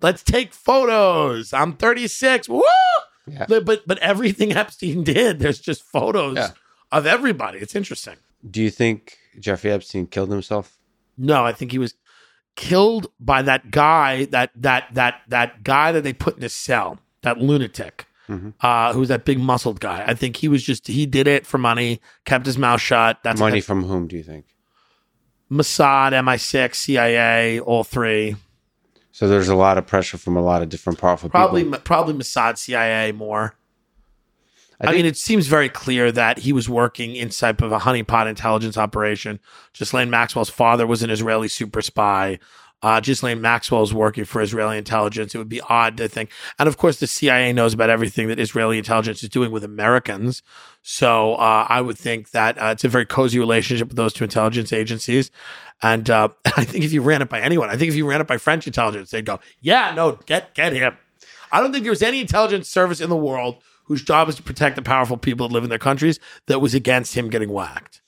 Let's 0.00 0.22
take 0.22 0.52
photos. 0.52 1.52
I'm 1.52 1.74
36. 1.74 2.48
Woo! 2.48 2.62
Yeah. 3.26 3.46
But 3.48 3.64
but, 3.64 3.86
but 3.86 3.98
everything 3.98 4.52
Epstein 4.56 5.04
did, 5.04 5.38
there's 5.38 5.60
just 5.60 5.82
photos 5.82 6.36
Yeah. 6.36 6.50
of 6.90 7.06
everybody. 7.06 7.58
It's 7.60 7.76
interesting. 7.76 8.16
Do 8.50 8.60
you 8.60 8.70
think 8.70 9.16
Jeffrey 9.38 9.70
Epstein 9.70 10.08
killed 10.08 10.30
himself? 10.32 10.76
No, 11.16 11.44
I 11.44 11.52
think 11.52 11.70
he 11.70 11.78
was 11.78 11.94
killed 12.56 13.08
by 13.20 13.42
that 13.42 13.70
guy, 13.70 14.26
that 14.26 14.50
that 14.56 14.84
that 14.94 15.22
that 15.28 15.62
guy 15.64 15.92
that 15.92 16.02
they 16.04 16.12
put 16.12 16.36
in 16.36 16.44
a 16.44 16.48
cell, 16.48 16.98
that 17.22 17.38
lunatic, 17.38 18.06
Mhm. 18.28 18.54
uh, 18.60 18.92
who's 18.92 19.08
that 19.08 19.24
big 19.24 19.38
muscled 19.40 19.80
guy. 19.80 20.04
I 20.06 20.14
think 20.14 20.36
he 20.36 20.48
was 20.48 20.62
just 20.62 20.86
he 20.86 21.06
did 21.06 21.26
it 21.26 21.46
for 21.46 21.58
money, 21.58 22.00
kept 22.24 22.46
his 22.46 22.58
mouth 22.58 22.80
shut. 22.80 23.18
That's 23.22 23.40
Money 23.40 23.60
from 23.60 23.84
whom 23.84 24.06
do 24.06 24.16
you 24.16 24.22
think? 24.22 24.46
Mossad, 25.50 26.12
MI6, 26.12 26.74
CIA, 26.76 27.60
all 27.60 27.84
three. 27.84 28.36
So 29.10 29.28
there's 29.28 29.48
a 29.48 29.54
lot 29.54 29.76
of 29.76 29.86
pressure 29.86 30.16
from 30.16 30.36
a 30.36 30.40
lot 30.40 30.62
of 30.62 30.70
different 30.70 30.98
powerful 30.98 31.28
Probably 31.28 31.64
people. 31.64 31.78
probably 31.80 32.14
Mossad, 32.14 32.56
CIA 32.56 33.12
more. 33.12 33.54
I, 34.82 34.86
think- 34.86 34.96
mean, 34.96 35.06
it 35.06 35.16
seems 35.16 35.46
very 35.46 35.68
clear 35.68 36.10
that 36.12 36.38
he 36.38 36.52
was 36.52 36.68
working 36.68 37.16
inside 37.16 37.60
of 37.62 37.72
a 37.72 37.78
honeypot 37.78 38.28
intelligence 38.28 38.76
operation. 38.76 39.40
Ghislaine 39.74 40.10
Maxwell's 40.10 40.50
father 40.50 40.86
was 40.86 41.02
an 41.02 41.10
Israeli 41.10 41.48
super 41.48 41.82
spy. 41.82 42.38
Uh, 42.82 42.98
Ghislaine 42.98 43.40
Maxwell 43.40 43.84
is 43.84 43.94
working 43.94 44.24
for 44.24 44.42
Israeli 44.42 44.76
intelligence. 44.76 45.34
It 45.34 45.38
would 45.38 45.48
be 45.48 45.60
odd 45.60 45.96
to 45.98 46.08
think. 46.08 46.30
And 46.58 46.68
of 46.68 46.78
course, 46.78 46.98
the 46.98 47.06
CIA 47.06 47.52
knows 47.52 47.74
about 47.74 47.90
everything 47.90 48.26
that 48.26 48.40
Israeli 48.40 48.76
intelligence 48.76 49.22
is 49.22 49.28
doing 49.28 49.52
with 49.52 49.62
Americans. 49.62 50.42
So 50.82 51.34
uh, 51.34 51.66
I 51.68 51.80
would 51.80 51.96
think 51.96 52.32
that 52.32 52.60
uh, 52.60 52.66
it's 52.72 52.82
a 52.82 52.88
very 52.88 53.06
cozy 53.06 53.38
relationship 53.38 53.86
with 53.86 53.96
those 53.96 54.12
two 54.12 54.24
intelligence 54.24 54.72
agencies. 54.72 55.30
And 55.80 56.10
uh, 56.10 56.30
I 56.56 56.64
think 56.64 56.84
if 56.84 56.92
you 56.92 57.02
ran 57.02 57.22
it 57.22 57.28
by 57.28 57.40
anyone, 57.40 57.70
I 57.70 57.76
think 57.76 57.90
if 57.90 57.94
you 57.94 58.08
ran 58.08 58.20
it 58.20 58.26
by 58.26 58.36
French 58.36 58.66
intelligence, 58.66 59.10
they'd 59.10 59.24
go, 59.24 59.38
yeah, 59.60 59.92
no, 59.94 60.18
get, 60.26 60.52
get 60.54 60.72
him. 60.72 60.96
I 61.52 61.60
don't 61.60 61.70
think 61.70 61.84
there 61.84 61.92
was 61.92 62.02
any 62.02 62.20
intelligence 62.20 62.68
service 62.68 63.00
in 63.00 63.10
the 63.10 63.16
world 63.16 63.62
whose 63.84 64.02
job 64.02 64.28
is 64.28 64.36
to 64.36 64.42
protect 64.42 64.76
the 64.76 64.82
powerful 64.82 65.16
people 65.16 65.48
that 65.48 65.54
live 65.54 65.64
in 65.64 65.70
their 65.70 65.78
countries 65.78 66.18
that 66.46 66.60
was 66.60 66.74
against 66.74 67.14
him 67.14 67.28
getting 67.30 67.50
whacked. 67.50 68.00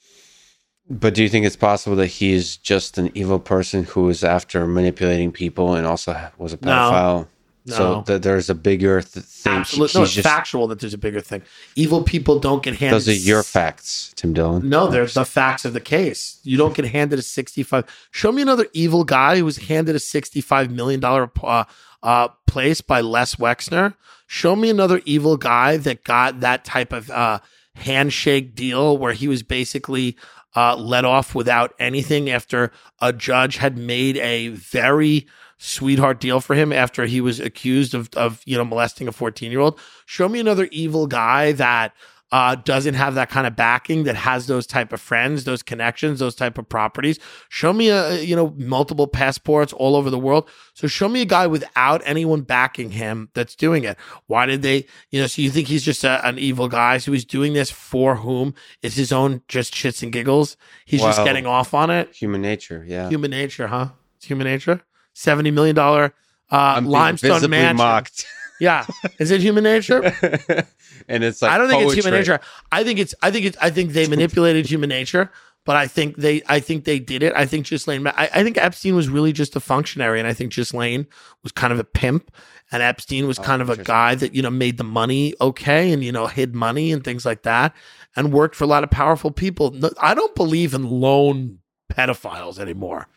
But 0.89 1.15
do 1.15 1.23
you 1.23 1.29
think 1.31 1.47
it's 1.47 1.57
possible 1.57 1.97
that 1.97 2.09
he 2.09 2.33
is 2.35 2.57
just 2.59 2.99
an 2.99 3.11
evil 3.15 3.39
person 3.39 3.85
who 3.85 4.09
is 4.11 4.23
after 4.23 4.67
manipulating 4.67 5.33
people 5.33 5.75
and 5.75 5.87
also 5.87 6.15
was 6.37 6.53
a 6.53 6.59
No. 6.61 6.71
pedophile? 6.71 7.27
So 7.67 7.95
No. 7.95 8.03
th- 8.03 8.21
there's 8.21 8.51
a 8.51 8.55
bigger 8.55 9.01
th- 9.01 9.25
thing. 9.25 9.55
Absolutely, 9.55 9.99
no, 9.99 10.05
it's 10.05 10.15
factual 10.17 10.67
that 10.67 10.81
there's 10.81 10.93
a 10.93 10.99
bigger 10.99 11.23
thing. 11.23 11.41
Evil 11.75 12.03
people 12.03 12.39
don't 12.39 12.63
get 12.63 12.75
handed. 12.77 12.97
Those 12.97 13.09
are 13.09 13.15
your 13.15 13.43
facts, 13.43 14.13
Tim 14.17 14.35
Dillon. 14.35 14.69
No, 14.69 14.89
they're 14.89 15.07
the 15.07 15.25
facts 15.25 15.65
of 15.65 15.73
the 15.73 15.81
case. 15.81 16.41
You 16.43 16.59
don't 16.59 16.75
get 16.75 16.85
handed 16.85 17.19
a 17.19 17.23
65. 17.23 17.87
Show 18.11 18.33
me 18.33 18.43
another 18.43 18.67
evil 18.75 19.05
guy 19.05 19.39
who 19.39 19.47
was 19.47 19.57
handed 19.57 19.97
a 19.97 19.99
65 19.99 20.71
million 20.71 21.01
dollar 21.01 21.31
uh, 21.43 21.65
uh, 22.05 22.29
place 22.47 22.81
by 22.81 23.01
Les 23.01 23.35
Wexner. 23.35 23.95
Show 24.29 24.55
me 24.55 24.71
another 24.71 25.01
evil 25.05 25.37
guy 25.37 25.77
that 25.79 26.05
got 26.05 26.41
that 26.41 26.65
type 26.65 26.93
of 26.93 27.11
uh, 27.11 27.41
handshake 27.75 28.55
deal 28.55 28.97
where 28.97 29.13
he 29.13 29.27
was 29.27 29.43
basically 29.43 30.17
uh, 30.55 30.77
let 30.77 31.05
off 31.05 31.35
without 31.35 31.75
anything 31.81 32.31
after 32.31 32.71
a 33.01 33.13
judge 33.13 33.57
had 33.57 33.77
made 33.77 34.17
a 34.19 34.49
very 34.49 35.27
sweetheart 35.59 36.21
deal 36.21 36.41
for 36.41 36.55
him 36.55 36.73
after 36.73 37.07
he 37.07 37.21
was 37.21 37.41
accused 37.41 37.95
of, 37.95 38.09
of 38.15 38.43
you 38.45 38.57
know 38.57 38.65
molesting 38.65 39.09
a 39.09 39.13
14 39.13 39.51
year 39.51 39.61
old 39.61 39.81
show 40.05 40.29
me 40.29 40.39
another 40.39 40.69
evil 40.71 41.07
guy 41.07 41.53
that 41.53 41.95
uh, 42.35 42.57
doesn't 42.57 42.95
have 42.95 43.15
that 43.15 43.31
kind 43.31 43.47
of 43.47 43.55
backing 43.55 44.03
that 44.03 44.17
has 44.17 44.49
those 44.49 44.67
type 44.67 44.93
of 44.93 45.01
friends 45.01 45.45
those 45.45 45.63
connections 45.63 46.19
those 46.19 46.35
type 46.35 46.59
of 46.59 46.69
properties. 46.69 47.21
Show 47.49 47.73
me 47.73 47.91
a 47.91 48.21
you 48.23 48.35
know 48.35 48.53
multiple 48.57 49.07
passports 49.07 49.73
all 49.73 49.95
over 49.95 50.11
the 50.11 50.19
world. 50.19 50.51
So 50.73 50.89
show 50.89 51.09
me 51.09 51.21
a 51.21 51.27
guy 51.27 51.47
without 51.47 52.03
anyone 52.05 52.41
backing 52.41 52.91
him 52.91 53.29
that's 53.35 53.55
doing 53.55 53.85
it. 53.85 53.97
Why 54.27 54.47
did 54.47 54.63
they 54.63 54.85
you 55.11 55.21
know 55.21 55.29
so 55.29 55.43
you 55.43 55.51
think 55.51 55.69
he's 55.69 55.85
just 55.85 56.03
a, 56.03 56.27
an 56.27 56.41
evil 56.41 56.67
guy? 56.67 56.99
So 56.99 57.13
he's 57.13 57.25
doing 57.25 57.53
this 57.53 57.71
for 57.71 58.17
whom? 58.17 58.55
It's 58.83 58.97
his 58.97 59.13
own 59.13 59.43
just 59.47 59.73
shits 59.73 60.03
and 60.03 60.13
giggles. 60.13 60.57
He's 60.87 61.03
just 61.03 61.25
getting 61.25 61.47
off 61.47 61.73
on 61.73 61.89
it? 61.91 62.17
Human 62.17 62.43
nature, 62.43 62.85
yeah. 62.85 63.09
human 63.09 63.31
nature 63.31 63.69
huh? 63.69 63.91
It's 64.17 64.27
human 64.27 64.49
nature? 64.49 64.83
70 65.13 65.53
million 65.53 65.77
dollar 65.77 66.13
uh, 66.51 66.81
limestone 66.85 67.49
mansion. 67.49 67.77
mocked. 67.77 68.27
yeah 68.61 68.87
is 69.19 69.31
it 69.31 69.41
human 69.41 69.65
nature 69.65 70.03
and 71.09 71.25
it's 71.25 71.43
like 71.43 71.51
I 71.51 71.59
don't 71.59 71.69
think 71.69 71.83
it's 71.85 71.95
human 71.95 72.13
nature. 72.19 72.41
I 72.71 72.85
think 72.85 72.99
it's 72.99 73.15
I 73.23 73.31
think 73.31 73.47
it's 73.47 73.57
I 73.61 73.71
think 73.71 73.93
they 73.93 74.07
manipulated 74.07 74.67
human 74.67 74.89
nature, 74.89 75.31
but 75.65 75.77
I 75.77 75.87
think 75.87 76.17
they 76.17 76.43
I 76.47 76.61
think 76.61 76.85
they 76.85 76.99
did 76.99 77.23
it. 77.23 77.33
I 77.35 77.47
think 77.47 77.67
Ghislaine 77.69 78.07
I, 78.07 78.29
I 78.33 78.43
think 78.45 78.57
Epstein 78.57 78.95
was 78.95 79.09
really 79.09 79.33
just 79.33 79.57
a 79.57 79.61
functionary 79.61 80.19
and 80.19 80.29
I 80.29 80.35
think 80.35 80.53
Ghislaine 80.55 81.07
was 81.43 81.53
kind 81.53 81.73
of 81.73 81.79
a 81.79 81.85
pimp 81.85 82.31
and 82.73 82.83
Epstein 82.83 83.27
was 83.27 83.39
Oh, 83.39 83.43
kind 83.43 83.61
of 83.61 83.71
a 83.71 83.77
guy 83.77 84.15
that, 84.15 84.35
you 84.35 84.43
know, 84.43 84.51
made 84.51 84.79
the 84.79 84.85
money 84.85 85.35
okay 85.41 85.93
and 85.93 86.03
you 86.05 86.13
know, 86.13 86.27
hid 86.27 86.55
money 86.55 86.93
and 86.93 87.03
things 87.05 87.27
like 87.27 87.43
that 87.43 87.75
and 88.17 88.33
worked 88.33 88.55
for 88.55 88.65
a 88.65 88.69
lot 88.69 88.85
of 88.85 88.91
powerful 88.91 89.31
people. 89.31 89.71
No, 89.73 89.91
I 90.01 90.15
don't 90.15 90.35
believe 90.35 90.75
in 90.75 90.89
lone 90.89 91.59
pedophiles 91.93 92.59
anymore. 92.59 93.09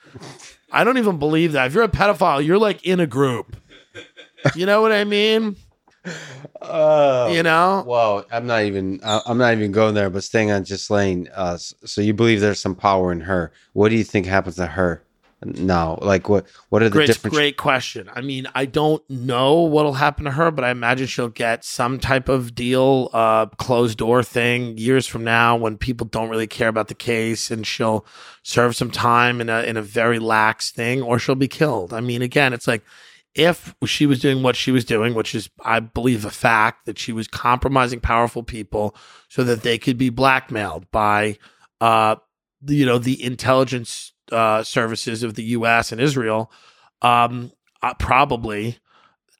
I 0.72 0.84
don't 0.84 0.98
even 0.98 1.18
believe 1.18 1.54
that. 1.54 1.68
If 1.68 1.74
you're 1.74 1.84
a 1.84 1.88
pedophile, 1.90 2.46
you're 2.46 2.58
like 2.58 2.84
in 2.86 3.00
a 3.00 3.08
group. 3.08 3.56
You 4.56 4.66
know 4.66 4.82
what 4.82 4.92
I 4.92 5.04
mean? 5.04 5.56
Oh. 6.62 7.32
You 7.34 7.44
know? 7.44 7.84
Well, 7.86 8.26
I'm 8.32 8.48
not 8.48 8.64
even. 8.64 9.00
I'm 9.04 9.38
not 9.38 9.54
even 9.54 9.72
going 9.72 9.94
there. 9.94 10.10
But 10.10 10.24
staying 10.24 10.52
on 10.52 10.64
Ghislaine. 10.64 11.30
Uh, 11.34 11.58
so 11.58 12.02
you 12.02 12.14
believe 12.14 12.42
there's 12.42 12.60
some 12.60 12.76
power 12.76 13.12
in 13.12 13.22
her? 13.22 13.52
What 13.74 13.90
do 13.90 13.96
you 13.96 14.04
think 14.04 14.26
happens 14.26 14.56
to 14.56 14.68
her 14.68 15.04
now? 15.44 16.00
Like 16.02 16.30
what? 16.30 16.46
What 16.70 16.82
are 16.82 16.90
the 16.90 16.94
Great, 16.94 17.08
different? 17.08 17.36
great 17.36 17.58
question. 17.58 18.10
I 18.14 18.22
mean, 18.22 18.48
I 18.56 18.66
don't 18.66 19.08
know 19.10 19.56
what'll 19.62 19.94
happen 19.94 20.26
to 20.26 20.32
her, 20.32 20.50
but 20.50 20.64
I 20.64 20.72
imagine 20.72 21.08
she'll 21.08 21.28
get 21.30 21.66
some 21.66 22.00
type 22.00 22.30
of 22.30 22.56
deal, 22.56 23.10
uh, 23.14 23.48
closed 23.58 23.98
door 23.98 24.24
thing 24.24 24.78
years 24.78 25.08
from 25.08 25.24
now 25.26 25.58
when 25.58 25.78
people 25.78 26.08
don't 26.08 26.30
really 26.30 26.48
care 26.48 26.70
about 26.70 26.88
the 26.88 26.96
case, 26.96 27.52
and 27.52 27.68
she'll 27.68 28.06
serve 28.44 28.76
some 28.78 28.92
time 28.92 29.42
in 29.42 29.50
a 29.50 29.62
in 29.64 29.76
a 29.76 29.82
very 29.82 30.20
lax 30.20 30.72
thing, 30.72 31.02
or 31.02 31.20
she'll 31.20 31.36
be 31.36 31.50
killed. 31.50 31.94
I 31.94 32.00
mean, 32.00 32.22
again, 32.22 32.54
it's 32.54 32.68
like 32.68 32.84
if 33.38 33.76
she 33.86 34.08
was 34.08 34.20
doing 34.20 34.42
what 34.42 34.56
she 34.56 34.72
was 34.72 34.84
doing, 34.84 35.14
which 35.14 35.36
is, 35.36 35.50
I 35.64 35.80
believe, 35.80 36.26
a 36.26 36.32
fact 36.32 36.88
that 36.88 36.98
she 36.98 37.14
was 37.14 37.28
compromising 37.28 38.00
powerful 38.00 38.42
people 38.42 38.96
so 39.30 39.44
that 39.44 39.62
they 39.62 39.78
could 39.78 39.98
be 39.98 40.10
blackmailed 40.10 40.90
by, 40.90 41.38
uh, 41.80 42.16
you 42.66 42.86
know, 42.86 42.98
the 42.98 43.24
intelligence 43.24 44.12
uh, 44.32 44.64
services 44.64 45.22
of 45.22 45.36
the 45.36 45.44
U.S. 45.44 45.92
and 45.92 46.02
Israel. 46.02 46.52
Um, 47.04 47.52
uh, 47.84 47.94
probably, 47.94 48.80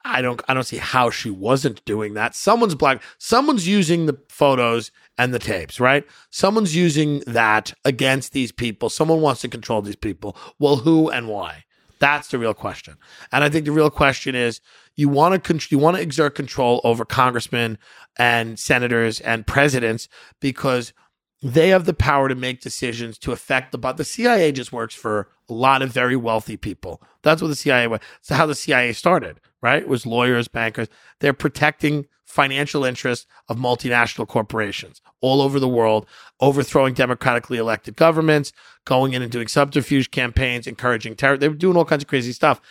I 0.06 0.22
don't, 0.22 0.42
I 0.48 0.54
don't 0.54 0.64
see 0.64 0.78
how 0.78 1.10
she 1.10 1.32
wasn't 1.32 1.84
doing 1.84 2.14
that. 2.14 2.36
Someone's 2.36 2.76
black, 2.76 3.02
someone's 3.18 3.68
using 3.68 4.06
the 4.06 4.20
photos 4.30 4.92
and 5.18 5.34
the 5.34 5.40
tapes, 5.40 5.80
right? 5.80 6.06
Someone's 6.30 6.76
using 6.76 7.24
that 7.26 7.74
against 7.84 8.32
these 8.32 8.52
people. 8.52 8.92
Someone 8.92 9.22
wants 9.22 9.42
to 9.42 9.48
control 9.48 9.82
these 9.82 9.96
people. 9.96 10.38
Well, 10.60 10.78
who 10.78 11.10
and 11.10 11.28
why? 11.28 11.64
That's 12.00 12.28
the 12.30 12.38
real 12.38 12.54
question. 12.54 12.98
And 13.32 13.44
I 13.44 13.50
think 13.50 13.66
the 13.66 13.72
real 13.72 13.90
question 13.90 14.36
is 14.36 14.62
you 14.96 15.10
want 15.10 15.34
to 15.34 15.40
con- 15.40 15.60
you 15.70 15.78
want 15.78 15.98
to 15.98 16.02
exert 16.02 16.36
control 16.36 16.82
over 16.84 17.06
congressmen 17.06 17.78
and 18.18 18.60
senators 18.60 19.20
and 19.22 19.46
presidents 19.48 20.08
because 20.40 20.94
they 21.42 21.70
have 21.70 21.86
the 21.86 21.94
power 21.94 22.28
to 22.30 22.36
make 22.36 22.62
decisions 22.62 23.18
to 23.20 23.32
affect 23.32 23.72
the 23.72 23.78
but 23.78 23.98
the 23.98 24.04
CIA 24.04 24.52
just 24.52 24.74
works 24.74 24.96
for 24.96 25.30
a 25.50 25.54
lot 25.54 25.82
of 25.82 25.92
very 25.92 26.16
wealthy 26.16 26.58
people. 26.58 27.02
That's 27.22 27.42
what 27.42 27.50
the 27.50 27.56
CIA 27.56 27.88
was. 27.88 28.00
That's 28.28 28.40
how 28.40 28.46
the 28.48 28.56
CIA 28.56 28.94
started, 28.94 29.40
right? 29.62 29.84
It 29.84 29.90
was 29.90 30.06
lawyers, 30.06 30.48
bankers. 30.48 30.88
They're 31.20 31.34
protecting 31.34 32.08
financial 32.28 32.84
interests 32.86 33.26
of 33.48 33.58
multinational 33.58 34.28
corporations 34.28 35.02
all 35.22 35.42
over 35.42 35.60
the 35.60 35.68
world, 35.68 36.06
overthrowing 36.40 36.94
democratically 36.94 37.58
elected 37.58 37.96
governments, 37.96 38.52
going 38.86 39.14
in 39.14 39.22
and 39.22 39.32
doing 39.32 39.48
subterfuge 39.48 40.12
campaigns, 40.12 40.68
encouraging 40.68 41.16
terror. 41.16 41.38
They 41.38 41.50
were 41.50 41.56
doing 41.56 41.78
all 41.78 41.86
kinds 41.86 42.04
of 42.04 42.10
crazy 42.10 42.34
stuff. 42.34 42.62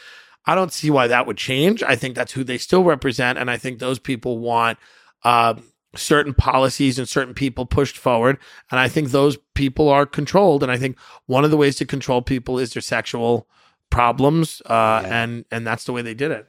I 0.44 0.54
don't 0.54 0.72
see 0.72 0.90
why 0.90 1.08
that 1.08 1.26
would 1.26 1.38
change. 1.38 1.82
I 1.82 1.96
think 1.96 2.14
that's 2.14 2.32
who 2.32 2.44
they 2.44 2.58
still 2.58 2.84
represent. 2.84 3.38
And 3.38 3.50
I 3.50 3.56
think 3.56 3.78
those 3.78 3.98
people 3.98 4.38
want 4.38 4.78
uh, 5.24 5.54
certain 5.96 6.34
policies 6.34 6.98
and 6.98 7.08
certain 7.08 7.34
people 7.34 7.66
pushed 7.66 7.96
forward. 7.98 8.38
And 8.70 8.78
I 8.78 8.88
think 8.88 9.10
those 9.10 9.38
people 9.54 9.88
are 9.88 10.06
controlled. 10.06 10.62
And 10.62 10.70
I 10.70 10.76
think 10.76 10.98
one 11.24 11.44
of 11.44 11.50
the 11.50 11.56
ways 11.56 11.76
to 11.76 11.86
control 11.86 12.22
people 12.22 12.58
is 12.58 12.74
their 12.74 12.82
sexual 12.82 13.48
problems. 13.90 14.60
Uh, 14.66 15.00
Yeah. 15.02 15.22
and, 15.22 15.44
and 15.50 15.66
that's 15.66 15.84
the 15.84 15.92
way 15.92 16.02
they 16.02 16.14
did 16.14 16.30
it. 16.30 16.46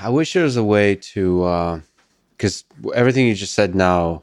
I 0.00 0.08
wish 0.10 0.32
there 0.34 0.44
was 0.44 0.56
a 0.56 0.64
way 0.64 0.94
to, 0.96 1.82
because 2.36 2.64
everything 2.94 3.26
you 3.26 3.34
just 3.34 3.54
said 3.54 3.74
now 3.74 4.22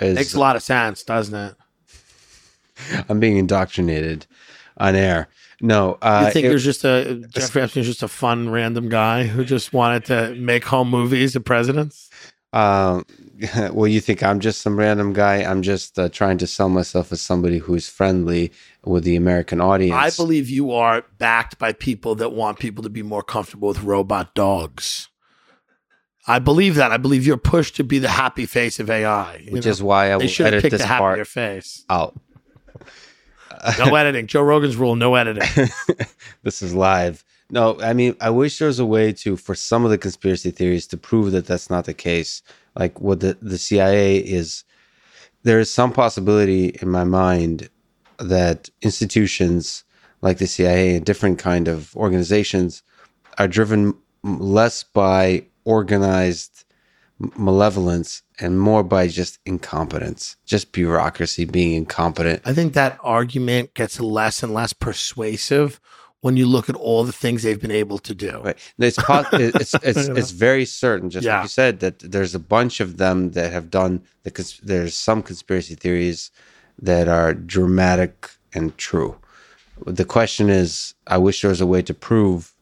is 0.00 0.16
Makes 0.16 0.34
a 0.34 0.40
lot 0.40 0.56
of 0.56 0.62
sense, 0.62 1.02
doesn't 1.04 1.34
it? 1.34 1.54
I'm 3.08 3.20
being 3.20 3.36
indoctrinated 3.36 4.26
on 4.76 4.96
air. 4.96 5.28
No, 5.60 5.98
uh, 6.02 6.24
You 6.26 6.32
think 6.32 6.46
it- 6.46 6.48
there's 6.48 6.64
just 6.64 6.84
a 6.84 7.24
Jeffrey 7.30 7.62
Epstein's 7.62 7.86
just 7.86 8.02
a 8.02 8.08
fun 8.08 8.50
random 8.50 8.88
guy 8.88 9.24
who 9.24 9.44
just 9.44 9.72
wanted 9.72 10.04
to 10.06 10.34
make 10.34 10.64
home 10.64 10.90
movies 10.90 11.36
of 11.36 11.44
presidents? 11.44 12.10
Um, 12.52 13.04
well, 13.72 13.88
you 13.88 14.00
think 14.00 14.22
I'm 14.22 14.40
just 14.40 14.60
some 14.60 14.78
random 14.78 15.12
guy? 15.12 15.36
I'm 15.36 15.62
just 15.62 15.98
uh, 15.98 16.08
trying 16.08 16.38
to 16.38 16.46
sell 16.46 16.68
myself 16.68 17.12
as 17.12 17.20
somebody 17.20 17.58
who's 17.58 17.88
friendly 17.88 18.52
with 18.84 19.04
the 19.04 19.16
American 19.16 19.60
audience. 19.60 19.94
I 19.94 20.10
believe 20.10 20.48
you 20.48 20.72
are 20.72 21.04
backed 21.18 21.58
by 21.58 21.72
people 21.72 22.14
that 22.16 22.32
want 22.32 22.58
people 22.58 22.82
to 22.84 22.90
be 22.90 23.02
more 23.02 23.22
comfortable 23.22 23.68
with 23.68 23.82
robot 23.82 24.34
dogs. 24.34 25.08
I 26.26 26.38
believe 26.38 26.76
that. 26.76 26.90
I 26.90 26.96
believe 26.96 27.26
you're 27.26 27.36
pushed 27.36 27.76
to 27.76 27.84
be 27.84 27.98
the 27.98 28.08
happy 28.08 28.46
face 28.46 28.80
of 28.80 28.88
AI. 28.88 29.46
which 29.50 29.64
know? 29.64 29.70
is 29.70 29.82
why 29.82 30.10
I 30.10 30.16
will 30.16 30.24
edit 30.24 30.62
picked 30.62 30.70
this 30.70 30.82
a 30.82 30.86
happier 30.86 31.16
part 31.16 31.26
face. 31.26 31.84
out. 31.90 32.18
No 33.78 33.94
editing. 33.94 34.26
Joe 34.26 34.42
Rogan's 34.42 34.76
rule: 34.76 34.94
no 34.94 35.14
editing. 35.14 35.68
this 36.42 36.60
is 36.60 36.74
live. 36.74 37.24
No, 37.48 37.80
I 37.80 37.94
mean, 37.94 38.14
I 38.20 38.28
wish 38.28 38.58
there 38.58 38.68
was 38.68 38.78
a 38.78 38.84
way 38.84 39.12
to, 39.14 39.36
for 39.36 39.54
some 39.54 39.86
of 39.86 39.90
the 39.90 39.96
conspiracy 39.96 40.50
theories, 40.50 40.86
to 40.88 40.98
prove 40.98 41.32
that 41.32 41.46
that's 41.46 41.70
not 41.70 41.86
the 41.86 41.94
case. 41.94 42.42
Like 42.76 43.00
what 43.00 43.20
the 43.20 43.36
the 43.40 43.58
CIA 43.58 44.18
is, 44.18 44.64
there 45.42 45.60
is 45.60 45.72
some 45.72 45.92
possibility 45.92 46.68
in 46.80 46.88
my 46.88 47.04
mind 47.04 47.68
that 48.18 48.70
institutions 48.82 49.84
like 50.22 50.38
the 50.38 50.46
CIA 50.46 50.96
and 50.96 51.04
different 51.04 51.38
kind 51.38 51.68
of 51.68 51.94
organizations 51.96 52.82
are 53.38 53.48
driven 53.48 53.94
less 54.22 54.82
by 54.82 55.44
organized 55.64 56.64
malevolence 57.36 58.22
and 58.40 58.58
more 58.58 58.82
by 58.82 59.06
just 59.06 59.38
incompetence, 59.46 60.36
just 60.44 60.72
bureaucracy 60.72 61.44
being 61.44 61.74
incompetent. 61.74 62.42
I 62.44 62.52
think 62.52 62.74
that 62.74 62.98
argument 63.02 63.74
gets 63.74 64.00
less 64.00 64.42
and 64.42 64.52
less 64.52 64.72
persuasive 64.72 65.80
when 66.24 66.38
you 66.38 66.46
look 66.46 66.70
at 66.70 66.76
all 66.76 67.04
the 67.04 67.12
things 67.12 67.42
they've 67.42 67.60
been 67.60 67.70
able 67.84 67.98
to 67.98 68.14
do. 68.14 68.40
Right. 68.42 68.58
It's 68.78 68.96
it's 69.34 69.74
it's 69.90 70.08
it's 70.20 70.30
very 70.30 70.64
certain, 70.64 71.10
just 71.10 71.26
Yeah. 71.26 71.34
like 71.34 71.42
you 71.44 71.48
said, 71.62 71.80
that 71.80 71.98
there's 71.98 72.34
a 72.34 72.38
bunch 72.38 72.80
of 72.80 72.96
them 72.96 73.32
that 73.32 73.52
have 73.52 73.68
done 73.70 74.00
the. 74.22 74.30
Cons- 74.30 74.58
there's 74.62 74.96
some 74.96 75.22
conspiracy 75.22 75.74
theories 75.74 76.30
that 76.80 77.08
are 77.08 77.34
dramatic 77.34 78.30
and 78.54 78.66
true. 78.78 79.18
The 79.86 80.06
question 80.06 80.48
is, 80.48 80.94
I 81.06 81.18
wish 81.18 81.42
there 81.42 81.50
was 81.50 81.60
a 81.60 81.66
way 81.74 81.82
to 81.82 81.92
prove 81.92 82.52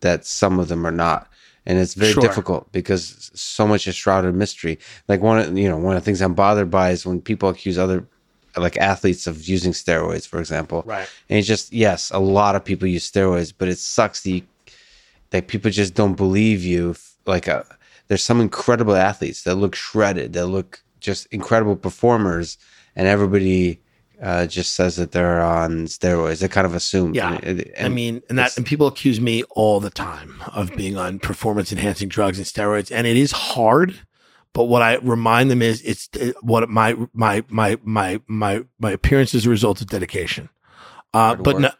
that 0.00 0.24
some 0.24 0.58
of 0.58 0.68
them 0.68 0.86
are 0.86 0.96
not, 1.06 1.28
and 1.66 1.78
it's 1.78 1.92
very 1.92 2.12
Sure. 2.14 2.22
difficult 2.22 2.72
because 2.72 3.30
so 3.34 3.66
much 3.66 3.86
is 3.86 3.94
shrouded 3.96 4.30
in 4.32 4.38
mystery. 4.38 4.78
Like 5.08 5.20
one, 5.20 5.38
of, 5.40 5.58
you 5.58 5.68
know, 5.68 5.76
one 5.76 5.94
of 5.94 6.00
the 6.02 6.06
things 6.06 6.22
I'm 6.22 6.32
bothered 6.34 6.70
by 6.70 6.90
is 6.92 7.04
when 7.04 7.20
people 7.20 7.50
accuse 7.50 7.76
other, 7.76 8.06
like 8.56 8.76
athletes, 8.76 9.26
of 9.26 9.46
using 9.46 9.72
steroids, 9.72 10.26
for 10.26 10.38
example. 10.38 10.82
Right. 10.86 11.08
And 11.28 11.38
it's 11.38 11.48
just 11.48 11.72
yes, 11.72 12.10
a 12.10 12.18
lot 12.18 12.54
of 12.54 12.64
people 12.64 12.88
use 12.88 13.10
steroids, 13.10 13.52
but 13.56 13.68
it 13.68 13.78
sucks 13.78 14.22
that 14.22 14.30
you, 14.30 14.42
that 15.30 15.48
people 15.48 15.70
just 15.70 15.94
don't 15.94 16.14
believe 16.14 16.62
you. 16.62 16.96
Like 17.26 17.48
a, 17.48 17.60
uh, 17.60 17.64
there's 18.08 18.24
some 18.24 18.40
incredible 18.40 18.94
athletes 18.94 19.44
that 19.44 19.54
look 19.54 19.74
shredded, 19.74 20.34
that 20.34 20.46
look 20.46 20.82
just 21.00 21.26
incredible 21.26 21.76
performers, 21.76 22.58
and 22.94 23.08
everybody 23.08 23.80
uh, 24.22 24.46
just 24.46 24.74
says 24.74 24.96
that 24.96 25.12
they're 25.12 25.40
on 25.40 25.86
steroids. 25.86 26.40
They 26.40 26.48
kind 26.48 26.66
of 26.66 26.74
assume. 26.74 27.14
Yeah, 27.14 27.38
and, 27.42 27.60
and 27.60 27.86
I 27.86 27.88
mean, 27.88 28.22
and 28.28 28.38
that 28.38 28.56
and 28.56 28.64
people 28.64 28.86
accuse 28.86 29.20
me 29.20 29.42
all 29.50 29.80
the 29.80 29.90
time 29.90 30.42
of 30.52 30.74
being 30.76 30.96
on 30.96 31.18
performance 31.18 31.72
enhancing 31.72 32.08
drugs 32.08 32.38
and 32.38 32.46
steroids, 32.46 32.90
and 32.94 33.06
it 33.06 33.16
is 33.16 33.32
hard. 33.32 34.00
But 34.54 34.64
what 34.64 34.82
I 34.82 34.94
remind 34.96 35.50
them 35.50 35.60
is, 35.60 35.82
it's 35.82 36.08
it, 36.14 36.36
what 36.42 36.68
my 36.70 36.96
my 37.12 37.44
my 37.48 37.76
my 37.82 38.20
my 38.26 38.64
my 38.78 38.90
appearance 38.92 39.34
is 39.34 39.46
a 39.46 39.50
result 39.50 39.80
of 39.80 39.88
dedication. 39.88 40.48
Uh, 41.12 41.34
but 41.34 41.58
no, 41.58 41.70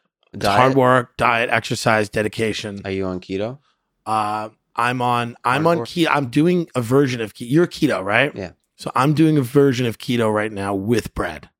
hard 0.43 0.75
work, 0.75 1.17
diet, 1.17 1.51
exercise, 1.51 2.09
dedication. 2.09 2.83
Are 2.85 2.91
you 2.91 3.07
on 3.07 3.21
keto? 3.21 3.59
Uh, 4.05 4.51
I'm 4.77 5.01
on. 5.01 5.37
I'm 5.45 5.67
on 5.69 5.79
keto. 5.79 6.09
I'm 6.11 6.27
doing 6.27 6.69
a 6.75 6.83
version 6.83 7.21
of 7.21 7.33
keto. 7.35 7.51
You're 7.51 7.67
keto, 7.69 8.05
right? 8.05 8.35
Yeah. 8.35 8.53
So 8.77 8.91
I'm 8.97 9.15
doing 9.15 9.39
a 9.39 9.43
version 9.43 9.87
of 9.87 9.99
keto 9.99 10.33
right 10.35 10.51
now 10.53 10.75
with 10.75 11.15
bread, 11.15 11.51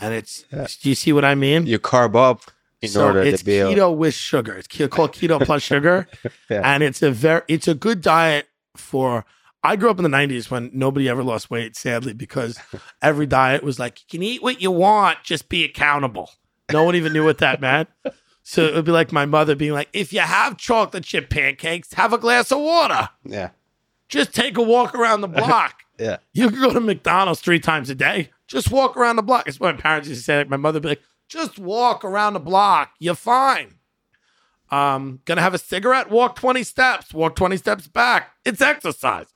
and 0.00 0.14
it's. 0.14 0.44
Yeah. 0.52 0.68
Do 0.80 0.88
you 0.88 0.94
see 0.94 1.12
what 1.12 1.24
I 1.24 1.34
mean? 1.34 1.66
You 1.66 1.80
carb 1.80 2.14
up 2.14 2.42
in 2.80 2.88
so 2.88 3.06
order 3.06 3.22
it's 3.22 3.40
to 3.40 3.44
be 3.44 3.52
keto 3.54 3.76
able- 3.78 3.96
with 3.96 4.14
sugar. 4.14 4.56
It's 4.56 4.68
called 4.68 5.12
keto 5.12 5.44
plus 5.44 5.64
sugar, 5.64 6.06
yeah. 6.50 6.60
and 6.62 6.84
it's 6.84 7.02
a 7.02 7.10
very. 7.10 7.42
It's 7.48 7.66
a 7.66 7.74
good 7.74 8.00
diet 8.00 8.46
for. 8.76 9.24
I 9.66 9.76
grew 9.76 9.90
up 9.90 9.98
in 9.98 10.04
the 10.04 10.16
90s 10.16 10.50
when 10.50 10.70
nobody 10.72 11.08
ever 11.08 11.22
lost 11.22 11.50
weight, 11.50 11.76
sadly, 11.76 12.12
because 12.12 12.58
every 13.02 13.26
diet 13.26 13.62
was 13.62 13.78
like, 13.78 14.00
you 14.00 14.06
can 14.08 14.22
eat 14.22 14.42
what 14.42 14.60
you 14.62 14.70
want, 14.70 15.18
just 15.24 15.48
be 15.48 15.64
accountable. 15.64 16.30
No 16.72 16.84
one 16.84 16.94
even 16.96 17.12
knew 17.12 17.24
what 17.24 17.38
that 17.38 17.60
meant. 17.60 17.88
So 18.48 18.62
it 18.64 18.74
would 18.76 18.84
be 18.84 18.92
like 18.92 19.10
my 19.10 19.26
mother 19.26 19.56
being 19.56 19.72
like, 19.72 19.88
if 19.92 20.12
you 20.12 20.20
have 20.20 20.56
chocolate 20.56 21.02
chip 21.02 21.30
pancakes, 21.30 21.94
have 21.94 22.12
a 22.12 22.18
glass 22.18 22.52
of 22.52 22.60
water. 22.60 23.08
Yeah. 23.24 23.50
Just 24.08 24.32
take 24.32 24.56
a 24.56 24.62
walk 24.62 24.94
around 24.94 25.22
the 25.22 25.26
block. 25.42 25.80
yeah. 25.98 26.18
You 26.32 26.50
can 26.50 26.60
go 26.60 26.72
to 26.72 26.78
McDonald's 26.78 27.40
three 27.40 27.58
times 27.58 27.90
a 27.90 27.96
day. 27.96 28.30
Just 28.46 28.70
walk 28.70 28.96
around 28.96 29.16
the 29.16 29.22
block. 29.22 29.48
It's 29.48 29.58
what 29.58 29.74
my 29.74 29.80
parents 29.80 30.08
used 30.08 30.20
to 30.20 30.24
say. 30.24 30.38
Like 30.38 30.48
my 30.48 30.56
mother 30.56 30.76
would 30.76 30.84
be 30.84 30.88
like, 30.90 31.02
just 31.28 31.58
walk 31.58 32.04
around 32.04 32.34
the 32.34 32.38
block. 32.38 32.92
You're 33.00 33.16
fine. 33.16 33.74
Um, 34.70 35.22
gonna 35.24 35.42
have 35.42 35.54
a 35.54 35.58
cigarette? 35.58 36.08
Walk 36.08 36.36
20 36.36 36.62
steps. 36.62 37.12
Walk 37.12 37.34
20 37.34 37.56
steps 37.56 37.88
back. 37.88 38.30
It's 38.44 38.60
exercise. 38.60 39.26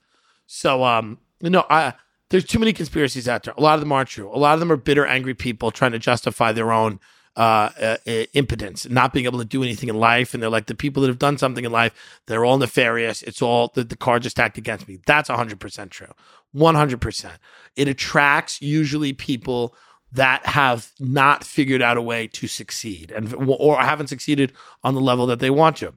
So 0.53 0.83
um, 0.83 1.17
know, 1.41 1.65
I 1.69 1.93
there's 2.29 2.43
too 2.43 2.59
many 2.59 2.73
conspiracies 2.73 3.27
out 3.29 3.43
there. 3.43 3.53
A 3.57 3.61
lot 3.61 3.75
of 3.75 3.79
them 3.79 3.91
aren't 3.93 4.09
true. 4.09 4.29
A 4.33 4.37
lot 4.37 4.53
of 4.53 4.59
them 4.59 4.69
are 4.69 4.75
bitter, 4.77 5.05
angry 5.05 5.33
people 5.33 5.71
trying 5.71 5.93
to 5.93 5.99
justify 5.99 6.51
their 6.51 6.73
own 6.73 6.99
uh, 7.37 7.69
uh, 7.81 7.97
impotence, 8.33 8.87
not 8.89 9.13
being 9.13 9.25
able 9.25 9.39
to 9.39 9.45
do 9.45 9.63
anything 9.63 9.87
in 9.87 9.95
life. 9.95 10.33
And 10.33 10.43
they're 10.43 10.49
like, 10.49 10.65
the 10.65 10.75
people 10.75 11.01
that 11.01 11.07
have 11.07 11.19
done 11.19 11.37
something 11.37 11.63
in 11.63 11.71
life, 11.71 11.93
they're 12.27 12.43
all 12.43 12.57
nefarious. 12.57 13.21
It's 13.21 13.41
all 13.41 13.71
the, 13.73 13.85
the 13.85 13.95
cards 13.95 14.25
are 14.27 14.29
stacked 14.29 14.57
against 14.57 14.89
me. 14.89 14.99
That's 15.05 15.29
100% 15.29 15.89
true. 15.89 16.13
100%. 16.53 17.31
It 17.77 17.87
attracts 17.87 18.61
usually 18.61 19.13
people 19.13 19.73
that 20.11 20.45
have 20.45 20.91
not 20.99 21.45
figured 21.45 21.81
out 21.81 21.95
a 21.95 22.01
way 22.01 22.27
to 22.27 22.47
succeed 22.47 23.11
and 23.11 23.33
or 23.33 23.77
haven't 23.77 24.07
succeeded 24.07 24.51
on 24.83 24.95
the 24.95 25.01
level 25.01 25.25
that 25.27 25.39
they 25.39 25.49
want 25.49 25.77
to. 25.77 25.93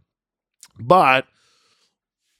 But 0.78 1.26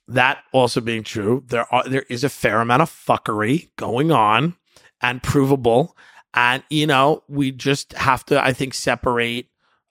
that 0.09 0.39
also 0.52 0.81
being 0.81 1.02
true, 1.02 1.44
there 1.47 1.72
are 1.72 1.89
there 1.89 2.05
is 2.09 2.24
a 2.24 2.28
fair 2.28 2.60
amount 2.60 2.82
of 2.82 2.90
fuckery 2.90 3.70
going 3.76 4.10
on 4.10 4.56
and 5.01 5.22
provable 5.22 5.97
and, 6.35 6.64
you 6.68 6.86
know, 6.86 7.22
we 7.28 7.52
just 7.52 7.93
have 7.93 8.24
to, 8.26 8.44
I 8.44 8.52
think, 8.52 8.74
separate, 8.74 9.47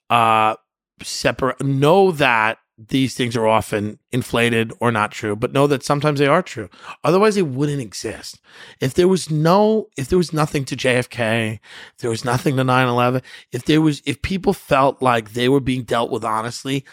uh, 0.10 0.56
separate, 1.02 1.62
know 1.64 2.12
that 2.12 2.58
these 2.78 3.16
things 3.16 3.38
are 3.38 3.48
often 3.48 4.00
inflated 4.12 4.74
or 4.82 4.92
not 4.92 5.12
true, 5.12 5.38
but 5.38 5.54
know 5.54 5.68
that 5.68 5.84
sometimes 5.84 6.20
they 6.20 6.28
are 6.28 6.42
true. 6.42 6.70
Otherwise, 7.04 7.36
they 7.36 7.44
wouldn't 7.44 7.82
exist. 7.82 8.42
If 8.82 8.94
there 8.94 9.08
was 9.08 9.32
no, 9.32 9.88
if 9.96 10.10
there 10.10 10.18
was 10.18 10.34
nothing 10.34 10.66
to 10.66 10.76
JFK, 10.76 11.54
if 11.54 12.00
there 12.00 12.10
was 12.10 12.26
nothing 12.26 12.58
to 12.58 12.64
9 12.64 12.88
11, 12.88 13.22
if 13.54 13.64
there 13.64 13.80
was, 13.80 14.02
if 14.06 14.22
people 14.22 14.54
felt 14.54 15.02
like 15.02 15.32
they 15.32 15.48
were 15.48 15.62
being 15.62 15.84
dealt 15.84 16.12
with 16.12 16.26
honestly, 16.26 16.84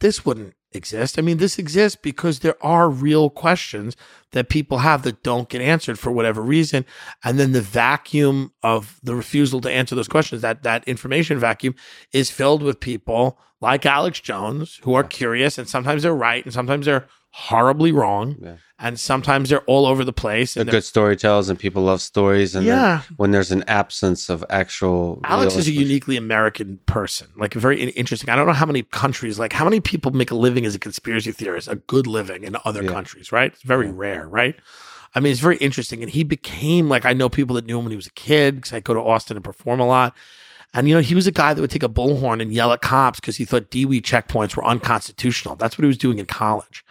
this 0.00 0.24
wouldn't 0.24 0.54
exist. 0.72 1.18
I 1.18 1.22
mean, 1.22 1.38
this 1.38 1.58
exists 1.58 1.98
because 2.00 2.40
there 2.40 2.56
are 2.64 2.88
real 2.88 3.30
questions 3.30 3.96
that 4.32 4.48
people 4.48 4.78
have 4.78 5.02
that 5.02 5.22
don't 5.22 5.48
get 5.48 5.60
answered 5.60 5.98
for 5.98 6.10
whatever 6.10 6.42
reason. 6.42 6.84
And 7.24 7.38
then 7.38 7.52
the 7.52 7.62
vacuum 7.62 8.52
of 8.62 9.00
the 9.02 9.14
refusal 9.14 9.60
to 9.62 9.70
answer 9.70 9.94
those 9.94 10.08
questions, 10.08 10.42
that, 10.42 10.62
that 10.62 10.86
information 10.86 11.38
vacuum 11.38 11.74
is 12.12 12.30
filled 12.30 12.62
with 12.62 12.80
people 12.80 13.38
like 13.60 13.86
Alex 13.86 14.20
Jones 14.20 14.80
who 14.82 14.94
are 14.94 15.04
curious 15.04 15.58
and 15.58 15.68
sometimes 15.68 16.02
they're 16.02 16.14
right 16.14 16.44
and 16.44 16.52
sometimes 16.52 16.86
they're 16.86 17.06
horribly 17.36 17.92
wrong. 17.92 18.34
Yeah. 18.40 18.56
And 18.78 18.98
sometimes 18.98 19.50
they're 19.50 19.60
all 19.62 19.84
over 19.84 20.04
the 20.04 20.12
place. 20.12 20.54
They're, 20.54 20.64
they're 20.64 20.72
good 20.72 20.84
storytellers 20.84 21.50
and 21.50 21.58
people 21.58 21.82
love 21.82 22.00
stories. 22.00 22.54
And 22.54 22.64
yeah. 22.64 23.02
when 23.18 23.30
there's 23.30 23.52
an 23.52 23.62
absence 23.68 24.30
of 24.30 24.42
actual. 24.48 25.20
Alex 25.22 25.54
is 25.54 25.68
a 25.68 25.72
uniquely 25.72 26.16
American 26.16 26.78
person, 26.86 27.28
like 27.36 27.52
very 27.52 27.90
interesting. 27.90 28.30
I 28.30 28.36
don't 28.36 28.46
know 28.46 28.54
how 28.54 28.64
many 28.64 28.84
countries, 28.84 29.38
like 29.38 29.52
how 29.52 29.64
many 29.64 29.80
people 29.80 30.12
make 30.12 30.30
a 30.30 30.34
living 30.34 30.64
as 30.64 30.74
a 30.74 30.78
conspiracy 30.78 31.30
theorist, 31.30 31.68
a 31.68 31.76
good 31.76 32.06
living 32.06 32.42
in 32.42 32.56
other 32.64 32.82
yeah. 32.82 32.90
countries, 32.90 33.30
right? 33.30 33.52
It's 33.52 33.62
very 33.62 33.86
yeah. 33.86 33.92
rare, 33.94 34.26
right? 34.26 34.56
I 35.14 35.20
mean, 35.20 35.32
it's 35.32 35.40
very 35.40 35.58
interesting. 35.58 36.02
And 36.02 36.10
he 36.10 36.24
became 36.24 36.88
like, 36.88 37.04
I 37.04 37.12
know 37.12 37.28
people 37.28 37.56
that 37.56 37.66
knew 37.66 37.78
him 37.78 37.84
when 37.84 37.92
he 37.92 37.96
was 37.96 38.06
a 38.06 38.12
kid 38.12 38.56
because 38.56 38.72
I 38.72 38.80
go 38.80 38.94
to 38.94 39.00
Austin 39.00 39.36
and 39.36 39.44
perform 39.44 39.80
a 39.80 39.86
lot. 39.86 40.16
And, 40.74 40.88
you 40.88 40.94
know, 40.94 41.00
he 41.00 41.14
was 41.14 41.26
a 41.26 41.32
guy 41.32 41.54
that 41.54 41.60
would 41.60 41.70
take 41.70 41.82
a 41.82 41.88
bullhorn 41.88 42.42
and 42.42 42.52
yell 42.52 42.72
at 42.72 42.82
cops 42.82 43.18
because 43.18 43.36
he 43.36 43.44
thought 43.44 43.70
DUI 43.70 44.02
checkpoints 44.02 44.56
were 44.56 44.64
unconstitutional. 44.64 45.56
That's 45.56 45.78
what 45.78 45.84
he 45.84 45.88
was 45.88 45.96
doing 45.96 46.18
in 46.18 46.26
college. 46.26 46.84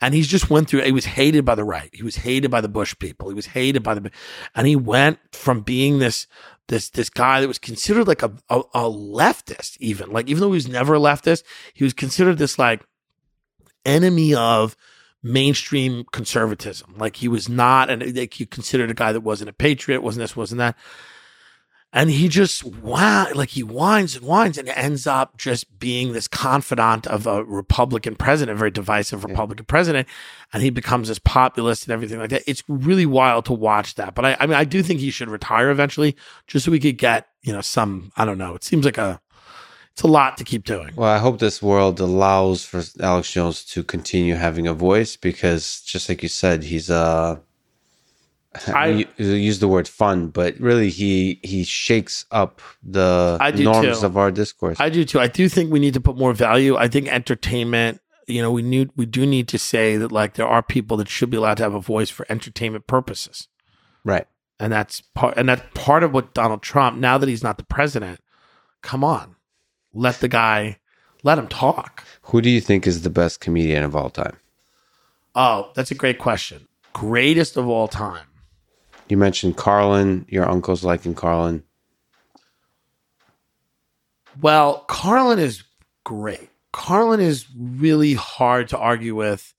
And 0.00 0.12
he's 0.12 0.26
just 0.26 0.50
went 0.50 0.68
through, 0.68 0.82
he 0.82 0.92
was 0.92 1.04
hated 1.04 1.44
by 1.44 1.54
the 1.54 1.64
right. 1.64 1.90
He 1.92 2.02
was 2.02 2.16
hated 2.16 2.50
by 2.50 2.60
the 2.60 2.68
Bush 2.68 2.96
people. 2.98 3.28
He 3.28 3.34
was 3.34 3.46
hated 3.46 3.82
by 3.82 3.94
the, 3.94 4.10
and 4.54 4.66
he 4.66 4.74
went 4.74 5.18
from 5.32 5.60
being 5.60 5.98
this, 5.98 6.26
this, 6.66 6.90
this 6.90 7.10
guy 7.10 7.40
that 7.40 7.48
was 7.48 7.58
considered 7.58 8.08
like 8.08 8.22
a, 8.22 8.32
a, 8.48 8.58
a 8.74 8.82
leftist, 8.82 9.76
even 9.78 10.10
like, 10.10 10.28
even 10.28 10.40
though 10.40 10.48
he 10.48 10.54
was 10.54 10.68
never 10.68 10.94
a 10.94 11.00
leftist, 11.00 11.44
he 11.74 11.84
was 11.84 11.92
considered 11.92 12.38
this 12.38 12.58
like 12.58 12.84
enemy 13.84 14.34
of, 14.34 14.76
mainstream 15.22 16.04
conservatism. 16.12 16.94
Like 16.96 17.16
he 17.16 17.28
was 17.28 17.48
not, 17.48 17.90
and 17.90 18.02
you 18.38 18.46
considered 18.46 18.90
a 18.90 18.94
guy 18.94 19.12
that 19.12 19.20
wasn't 19.20 19.50
a 19.50 19.52
patriot, 19.52 20.00
wasn't 20.00 20.22
this, 20.22 20.36
wasn't 20.36 20.58
that 20.58 20.76
and 21.92 22.10
he 22.10 22.28
just 22.28 22.64
wow 22.64 23.26
like 23.34 23.50
he 23.50 23.62
whines 23.62 24.14
and 24.14 24.24
whines 24.24 24.58
and 24.58 24.68
ends 24.68 25.06
up 25.06 25.36
just 25.38 25.78
being 25.78 26.12
this 26.12 26.28
confidant 26.28 27.06
of 27.06 27.26
a 27.26 27.42
republican 27.44 28.14
president 28.14 28.56
a 28.56 28.58
very 28.58 28.70
divisive 28.70 29.24
republican 29.24 29.64
yeah. 29.64 29.70
president. 29.70 30.08
And 30.52 30.62
he 30.62 30.70
becomes 30.70 31.08
this 31.08 31.18
populist 31.18 31.84
and 31.84 31.92
everything 31.92 32.18
like 32.18 32.30
that. 32.30 32.42
It's 32.46 32.62
really 32.68 33.04
wild 33.04 33.44
to 33.46 33.52
watch 33.52 33.96
that. 33.96 34.14
But 34.14 34.24
I, 34.24 34.36
I 34.40 34.46
mean 34.46 34.56
i 34.56 34.64
do 34.64 34.82
think 34.82 35.00
he 35.00 35.10
should 35.10 35.30
retire 35.30 35.70
eventually 35.70 36.16
just 36.46 36.64
so 36.64 36.70
we 36.70 36.80
could 36.80 36.98
get 36.98 37.28
you 37.42 37.52
know 37.52 37.60
some 37.60 38.12
i 38.16 38.24
don't 38.24 38.38
know. 38.38 38.54
It 38.54 38.64
seems 38.64 38.84
like 38.84 38.98
a 38.98 39.20
it's 39.92 40.02
a 40.02 40.06
lot 40.06 40.36
to 40.36 40.44
keep 40.44 40.64
doing. 40.64 40.92
Well 40.94 41.10
i 41.10 41.18
hope 41.18 41.38
this 41.38 41.62
world 41.62 42.00
allows 42.00 42.64
for 42.64 42.82
alex 43.00 43.32
jones 43.32 43.64
to 43.64 43.82
continue 43.82 44.34
having 44.34 44.66
a 44.66 44.74
voice 44.74 45.16
because 45.16 45.80
just 45.82 46.08
like 46.08 46.22
you 46.22 46.28
said 46.28 46.64
he's 46.64 46.90
a 46.90 47.40
I 48.66 49.06
use 49.18 49.58
the 49.58 49.68
word 49.68 49.86
fun, 49.86 50.28
but 50.28 50.58
really 50.58 50.88
he 50.90 51.38
he 51.42 51.64
shakes 51.64 52.24
up 52.30 52.60
the 52.82 53.36
norms 53.56 54.00
too. 54.00 54.06
of 54.06 54.16
our 54.16 54.30
discourse. 54.30 54.80
I 54.80 54.88
do 54.88 55.04
too. 55.04 55.20
I 55.20 55.26
do 55.26 55.48
think 55.48 55.70
we 55.70 55.78
need 55.78 55.94
to 55.94 56.00
put 56.00 56.16
more 56.16 56.32
value. 56.32 56.76
I 56.76 56.88
think 56.88 57.08
entertainment. 57.08 58.00
You 58.26 58.42
know, 58.42 58.50
we 58.50 58.62
need 58.62 58.90
we 58.96 59.06
do 59.06 59.26
need 59.26 59.48
to 59.48 59.58
say 59.58 59.96
that 59.96 60.12
like 60.12 60.34
there 60.34 60.46
are 60.48 60.62
people 60.62 60.96
that 60.98 61.08
should 61.08 61.30
be 61.30 61.36
allowed 61.36 61.58
to 61.58 61.62
have 61.62 61.74
a 61.74 61.80
voice 61.80 62.10
for 62.10 62.26
entertainment 62.28 62.86
purposes, 62.86 63.48
right? 64.04 64.26
And 64.58 64.72
that's 64.72 65.00
part 65.00 65.34
and 65.36 65.48
that's 65.48 65.62
part 65.74 66.02
of 66.02 66.12
what 66.12 66.34
Donald 66.34 66.62
Trump. 66.62 66.98
Now 66.98 67.18
that 67.18 67.28
he's 67.28 67.42
not 67.42 67.58
the 67.58 67.64
president, 67.64 68.20
come 68.82 69.04
on, 69.04 69.36
let 69.92 70.20
the 70.20 70.28
guy 70.28 70.78
let 71.22 71.38
him 71.38 71.48
talk. 71.48 72.04
Who 72.22 72.40
do 72.40 72.50
you 72.50 72.60
think 72.60 72.86
is 72.86 73.02
the 73.02 73.10
best 73.10 73.40
comedian 73.40 73.84
of 73.84 73.94
all 73.94 74.10
time? 74.10 74.36
Oh, 75.34 75.70
that's 75.74 75.90
a 75.90 75.94
great 75.94 76.18
question. 76.18 76.66
Greatest 76.92 77.56
of 77.56 77.68
all 77.68 77.88
time. 77.88 78.27
You 79.08 79.16
mentioned 79.16 79.56
Carlin. 79.56 80.26
Your 80.28 80.48
uncle's 80.48 80.84
liking 80.84 81.14
Carlin. 81.14 81.62
Well, 84.40 84.84
Carlin 84.88 85.38
is 85.38 85.64
great. 86.04 86.50
Carlin 86.72 87.20
is 87.20 87.46
really 87.56 88.14
hard 88.14 88.68
to 88.68 88.78
argue 88.78 89.14
with, 89.14 89.54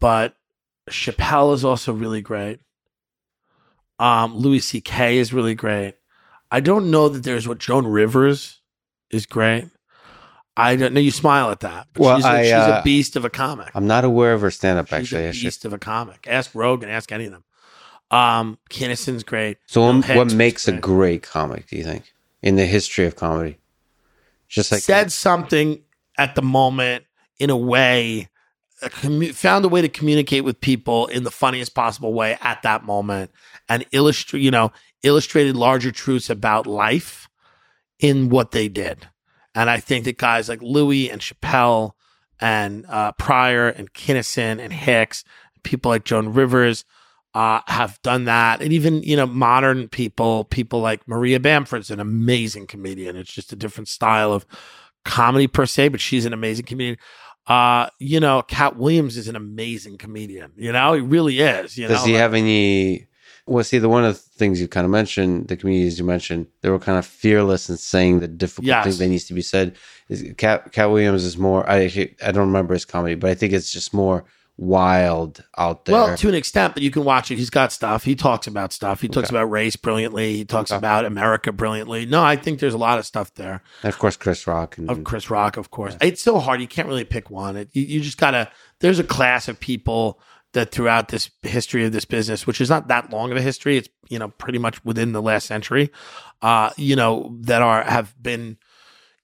but 0.00 0.34
Chappelle 0.88 1.52
is 1.52 1.64
also 1.64 1.92
really 1.92 2.22
great. 2.22 2.60
Um, 3.98 4.36
Louis 4.36 4.60
C.K. 4.60 5.18
is 5.18 5.32
really 5.32 5.54
great. 5.54 5.94
I 6.50 6.60
don't 6.60 6.90
know 6.90 7.08
that 7.08 7.22
there's 7.24 7.48
what 7.48 7.58
Joan 7.58 7.86
Rivers 7.86 8.60
is 9.10 9.26
great. 9.26 9.68
I 10.56 10.76
don't 10.76 10.94
know. 10.94 11.00
You 11.00 11.10
smile 11.10 11.50
at 11.50 11.60
that. 11.60 11.88
Well, 11.96 12.16
she's, 12.16 12.24
a, 12.24 12.42
she's 12.44 12.52
uh, 12.52 12.78
a 12.80 12.82
beast 12.82 13.16
of 13.16 13.24
a 13.24 13.30
comic. 13.30 13.70
I'm 13.74 13.86
not 13.86 14.04
aware 14.04 14.32
of 14.32 14.40
her 14.40 14.50
stand 14.50 14.78
up, 14.78 14.90
actually. 14.92 15.30
She's 15.32 15.42
a 15.42 15.46
beast 15.46 15.64
of 15.64 15.72
a 15.72 15.78
comic. 15.78 16.26
Ask 16.28 16.54
Rogan, 16.54 16.88
ask 16.88 17.12
any 17.12 17.26
of 17.26 17.32
them. 17.32 17.44
Um, 18.10 18.58
Kinnison's 18.70 19.24
great. 19.24 19.58
So, 19.66 19.80
what, 19.82 20.08
what 20.08 20.32
makes 20.32 20.66
great. 20.66 20.78
a 20.78 20.80
great 20.80 21.22
comic? 21.22 21.66
Do 21.68 21.76
you 21.76 21.84
think 21.84 22.12
in 22.42 22.56
the 22.56 22.66
history 22.66 23.06
of 23.06 23.16
comedy? 23.16 23.58
Just 24.48 24.70
like 24.70 24.82
said 24.82 25.10
something 25.10 25.82
at 26.16 26.34
the 26.34 26.42
moment, 26.42 27.04
in 27.38 27.50
a 27.50 27.56
way 27.56 28.28
a 28.82 28.90
commu- 28.90 29.34
found 29.34 29.64
a 29.64 29.68
way 29.68 29.80
to 29.80 29.88
communicate 29.88 30.44
with 30.44 30.60
people 30.60 31.06
in 31.06 31.24
the 31.24 31.30
funniest 31.30 31.74
possible 31.74 32.12
way 32.12 32.36
at 32.40 32.62
that 32.62 32.84
moment 32.84 33.30
and 33.68 33.86
illustrate 33.92 34.40
you 34.40 34.50
know 34.50 34.70
illustrated 35.02 35.56
larger 35.56 35.90
truths 35.90 36.28
about 36.28 36.66
life 36.66 37.28
in 37.98 38.28
what 38.28 38.50
they 38.50 38.68
did 38.68 39.08
and 39.54 39.70
i 39.70 39.78
think 39.78 40.04
that 40.04 40.18
guys 40.18 40.48
like 40.48 40.60
louis 40.60 41.10
and 41.10 41.20
chappelle 41.20 41.92
and 42.38 42.84
uh, 42.90 43.12
pryor 43.12 43.68
and 43.68 43.94
Kinnison 43.94 44.60
and 44.60 44.72
hicks 44.72 45.24
people 45.62 45.90
like 45.90 46.04
joan 46.04 46.32
rivers 46.34 46.84
uh, 47.36 47.60
have 47.66 48.00
done 48.00 48.24
that 48.24 48.62
and 48.62 48.72
even 48.72 49.02
you 49.02 49.14
know 49.14 49.26
modern 49.26 49.88
people 49.88 50.44
people 50.44 50.80
like 50.80 51.06
maria 51.06 51.38
bamford's 51.38 51.90
an 51.90 52.00
amazing 52.00 52.66
comedian 52.66 53.14
it's 53.14 53.32
just 53.32 53.52
a 53.52 53.56
different 53.56 53.88
style 53.88 54.32
of 54.32 54.46
comedy 55.04 55.46
per 55.46 55.66
se 55.66 55.88
but 55.88 56.00
she's 56.00 56.24
an 56.24 56.32
amazing 56.32 56.64
comedian 56.64 56.96
uh, 57.48 57.88
you 58.00 58.18
know, 58.18 58.42
Katt 58.42 58.76
Williams 58.76 59.16
is 59.16 59.28
an 59.28 59.36
amazing 59.36 59.98
comedian. 59.98 60.50
You 60.56 60.72
know, 60.72 60.94
he 60.94 61.00
really 61.00 61.38
is. 61.38 61.78
You 61.78 61.86
Does 61.86 62.00
know? 62.00 62.06
he 62.08 62.14
have 62.14 62.34
any? 62.34 63.06
Well, 63.46 63.62
see, 63.62 63.78
the 63.78 63.88
one 63.88 64.04
of 64.04 64.14
the 64.14 64.20
things 64.20 64.60
you 64.60 64.66
kind 64.66 64.84
of 64.84 64.90
mentioned, 64.90 65.46
the 65.46 65.56
comedians 65.56 65.96
you 65.96 66.04
mentioned, 66.04 66.48
they 66.62 66.70
were 66.70 66.80
kind 66.80 66.98
of 66.98 67.06
fearless 67.06 67.70
in 67.70 67.76
saying 67.76 68.18
the 68.18 68.26
difficult 68.26 68.66
Yes. 68.66 68.84
thing 68.84 68.98
that 68.98 69.06
needs 69.06 69.26
to 69.26 69.34
be 69.34 69.42
said. 69.42 69.76
Katt 70.36 70.72
Katt 70.72 70.90
Williams 70.90 71.22
is 71.22 71.38
more. 71.38 71.68
I 71.70 71.82
I 72.20 72.32
don't 72.32 72.48
remember 72.48 72.74
his 72.74 72.84
comedy, 72.84 73.14
but 73.14 73.30
I 73.30 73.34
think 73.34 73.52
it's 73.52 73.70
just 73.70 73.94
more 73.94 74.24
wild 74.58 75.44
out 75.58 75.84
there. 75.84 75.94
Well, 75.94 76.16
to 76.16 76.28
an 76.28 76.34
extent, 76.34 76.74
but 76.74 76.82
you 76.82 76.90
can 76.90 77.04
watch 77.04 77.30
it. 77.30 77.36
He's 77.36 77.50
got 77.50 77.72
stuff. 77.72 78.04
He 78.04 78.14
talks 78.14 78.46
about 78.46 78.72
stuff. 78.72 79.00
He 79.00 79.08
talks 79.08 79.28
Okay. 79.28 79.36
about 79.36 79.50
race 79.50 79.76
brilliantly. 79.76 80.36
He 80.36 80.44
talks 80.44 80.70
Okay. 80.70 80.78
about 80.78 81.04
America 81.04 81.52
brilliantly. 81.52 82.06
No, 82.06 82.22
I 82.22 82.36
think 82.36 82.60
there's 82.60 82.74
a 82.74 82.78
lot 82.78 82.98
of 82.98 83.06
stuff 83.06 83.34
there. 83.34 83.62
and 83.82 83.92
of 83.92 83.98
course, 83.98 84.16
Chris 84.16 84.46
Rock 84.46 84.78
and 84.78 84.90
Of 84.90 85.04
Chris 85.04 85.30
Rock, 85.30 85.56
of 85.56 85.70
course. 85.70 85.96
It's 86.00 86.22
so 86.22 86.38
hard. 86.38 86.60
You 86.60 86.68
can't 86.68 86.88
really 86.88 87.04
pick 87.04 87.30
one. 87.30 87.56
It, 87.56 87.68
you, 87.72 87.82
you 87.82 88.00
just 88.00 88.18
gotta. 88.18 88.50
There's 88.80 88.98
a 88.98 89.04
class 89.04 89.48
of 89.48 89.60
people 89.60 90.20
that 90.52 90.70
throughout 90.72 91.08
this 91.08 91.28
history 91.42 91.84
of 91.84 91.92
this 91.92 92.06
business, 92.06 92.46
which 92.46 92.60
is 92.62 92.70
not 92.70 92.88
that 92.88 93.10
long 93.12 93.30
of 93.30 93.36
a 93.36 93.42
history, 93.42 93.76
it's 93.76 93.88
you 94.08 94.18
know 94.18 94.28
pretty 94.28 94.58
much 94.58 94.82
within 94.84 95.12
the 95.12 95.20
last 95.20 95.46
century. 95.46 95.90
Uh, 96.40 96.70
you 96.78 96.96
know 96.96 97.36
that 97.42 97.60
are 97.60 97.82
have 97.82 98.14
been 98.22 98.56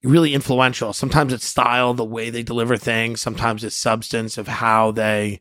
really 0.03 0.35
influential. 0.35 0.93
Sometimes 0.93 1.33
it's 1.33 1.47
style, 1.47 1.95
the 1.95 2.05
way 2.05 2.31
they 2.31 2.43
deliver 2.43 2.77
things. 2.77 3.21
Sometimes 3.21 3.65
it's 3.65 3.77
substance 3.77 4.37
of 4.39 4.49
how 4.49 4.91
they, 4.91 5.41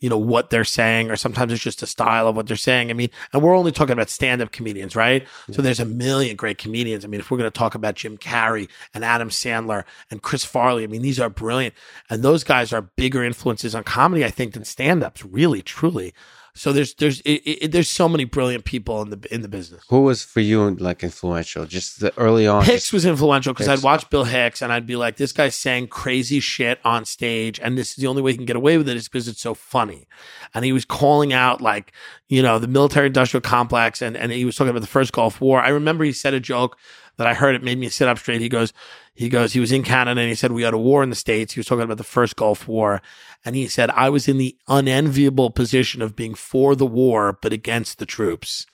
you 0.00 0.08
know, 0.10 0.18
what 0.18 0.50
they're 0.50 0.64
saying, 0.64 1.10
or 1.10 1.16
sometimes 1.16 1.52
it's 1.52 1.62
just 1.62 1.82
a 1.82 1.86
style 1.86 2.26
of 2.26 2.34
what 2.34 2.46
they're 2.46 2.56
saying. 2.56 2.90
I 2.90 2.92
mean, 2.92 3.08
and 3.32 3.40
we're 3.40 3.56
only 3.56 3.70
talking 3.70 3.92
about 3.92 4.10
stand-up 4.10 4.50
comedians, 4.50 4.96
right? 4.96 5.26
So 5.52 5.62
there's 5.62 5.80
a 5.80 5.84
million 5.84 6.34
great 6.34 6.58
comedians. 6.58 7.04
I 7.04 7.08
mean, 7.08 7.20
if 7.20 7.30
we're 7.30 7.38
going 7.38 7.50
to 7.50 7.56
talk 7.56 7.76
about 7.76 7.94
Jim 7.94 8.18
Carrey 8.18 8.68
and 8.92 9.04
Adam 9.04 9.28
Sandler 9.28 9.84
and 10.10 10.20
Chris 10.20 10.44
Farley, 10.44 10.82
I 10.82 10.88
mean, 10.88 11.02
these 11.02 11.20
are 11.20 11.30
brilliant, 11.30 11.74
and 12.10 12.22
those 12.22 12.42
guys 12.42 12.72
are 12.72 12.82
bigger 12.82 13.22
influences 13.22 13.74
on 13.74 13.84
comedy, 13.84 14.24
I 14.24 14.30
think, 14.30 14.54
than 14.54 14.64
stand-ups. 14.64 15.24
Really, 15.24 15.62
truly. 15.62 16.12
So 16.54 16.72
there's 16.72 16.94
there's 16.94 17.20
it, 17.22 17.40
it, 17.46 17.72
there's 17.72 17.88
so 17.88 18.10
many 18.10 18.24
brilliant 18.24 18.66
people 18.66 19.00
in 19.00 19.08
the 19.08 19.34
in 19.34 19.40
the 19.40 19.48
business. 19.48 19.82
who 19.88 20.02
was 20.02 20.22
for 20.22 20.40
you 20.40 20.70
like 20.74 21.02
influential? 21.02 21.64
Just 21.64 22.00
the 22.00 22.12
early 22.18 22.46
on. 22.46 22.64
Hicks 22.64 22.92
was 22.92 23.06
influential 23.06 23.54
because 23.54 23.68
I'd 23.68 23.82
watch 23.82 24.10
Bill 24.10 24.24
Hicks 24.24 24.60
and 24.60 24.70
I'd 24.70 24.86
be 24.86 24.96
like, 24.96 25.16
this 25.16 25.32
guy's 25.32 25.56
saying 25.56 25.86
crazy 25.88 26.40
shit 26.40 26.78
on 26.84 27.06
stage, 27.06 27.58
and 27.58 27.78
this 27.78 27.90
is 27.90 27.96
the 27.96 28.06
only 28.06 28.20
way 28.20 28.32
he 28.32 28.36
can 28.36 28.44
get 28.44 28.56
away 28.56 28.76
with 28.76 28.88
it 28.88 28.96
is 28.98 29.08
because 29.08 29.28
it's 29.28 29.40
so 29.40 29.54
funny. 29.54 30.06
And 30.52 30.62
he 30.62 30.72
was 30.72 30.84
calling 30.84 31.32
out 31.32 31.62
like, 31.62 31.92
you 32.28 32.42
know, 32.42 32.58
the 32.58 32.68
military 32.68 33.06
industrial 33.06 33.40
complex, 33.40 34.02
and 34.02 34.14
and 34.14 34.30
he 34.30 34.44
was 34.44 34.54
talking 34.54 34.70
about 34.70 34.82
the 34.82 34.86
first 34.86 35.12
Gulf 35.12 35.40
War. 35.40 35.62
I 35.62 35.70
remember 35.70 36.04
he 36.04 36.12
said 36.12 36.34
a 36.34 36.40
joke 36.40 36.76
that 37.16 37.26
I 37.26 37.34
heard 37.34 37.54
it 37.54 37.62
made 37.62 37.78
me 37.78 37.88
sit 37.88 38.08
up 38.08 38.18
straight. 38.18 38.40
He 38.40 38.48
goes, 38.48 38.72
he 39.14 39.28
goes, 39.28 39.52
he 39.52 39.60
was 39.60 39.72
in 39.72 39.82
Canada 39.82 40.20
and 40.20 40.28
he 40.28 40.34
said 40.34 40.52
we 40.52 40.62
had 40.62 40.74
a 40.74 40.78
war 40.78 41.02
in 41.02 41.10
the 41.10 41.16
states. 41.16 41.54
He 41.54 41.60
was 41.60 41.66
talking 41.66 41.84
about 41.84 41.98
the 41.98 42.04
first 42.04 42.36
Gulf 42.36 42.66
War, 42.66 43.02
and 43.44 43.54
he 43.54 43.68
said 43.68 43.90
I 43.90 44.08
was 44.08 44.28
in 44.28 44.38
the 44.38 44.56
unenviable 44.68 45.50
position 45.50 46.02
of 46.02 46.16
being 46.16 46.34
for 46.34 46.74
the 46.74 46.86
war 46.86 47.38
but 47.40 47.52
against 47.52 47.98
the 47.98 48.06
troops. 48.06 48.66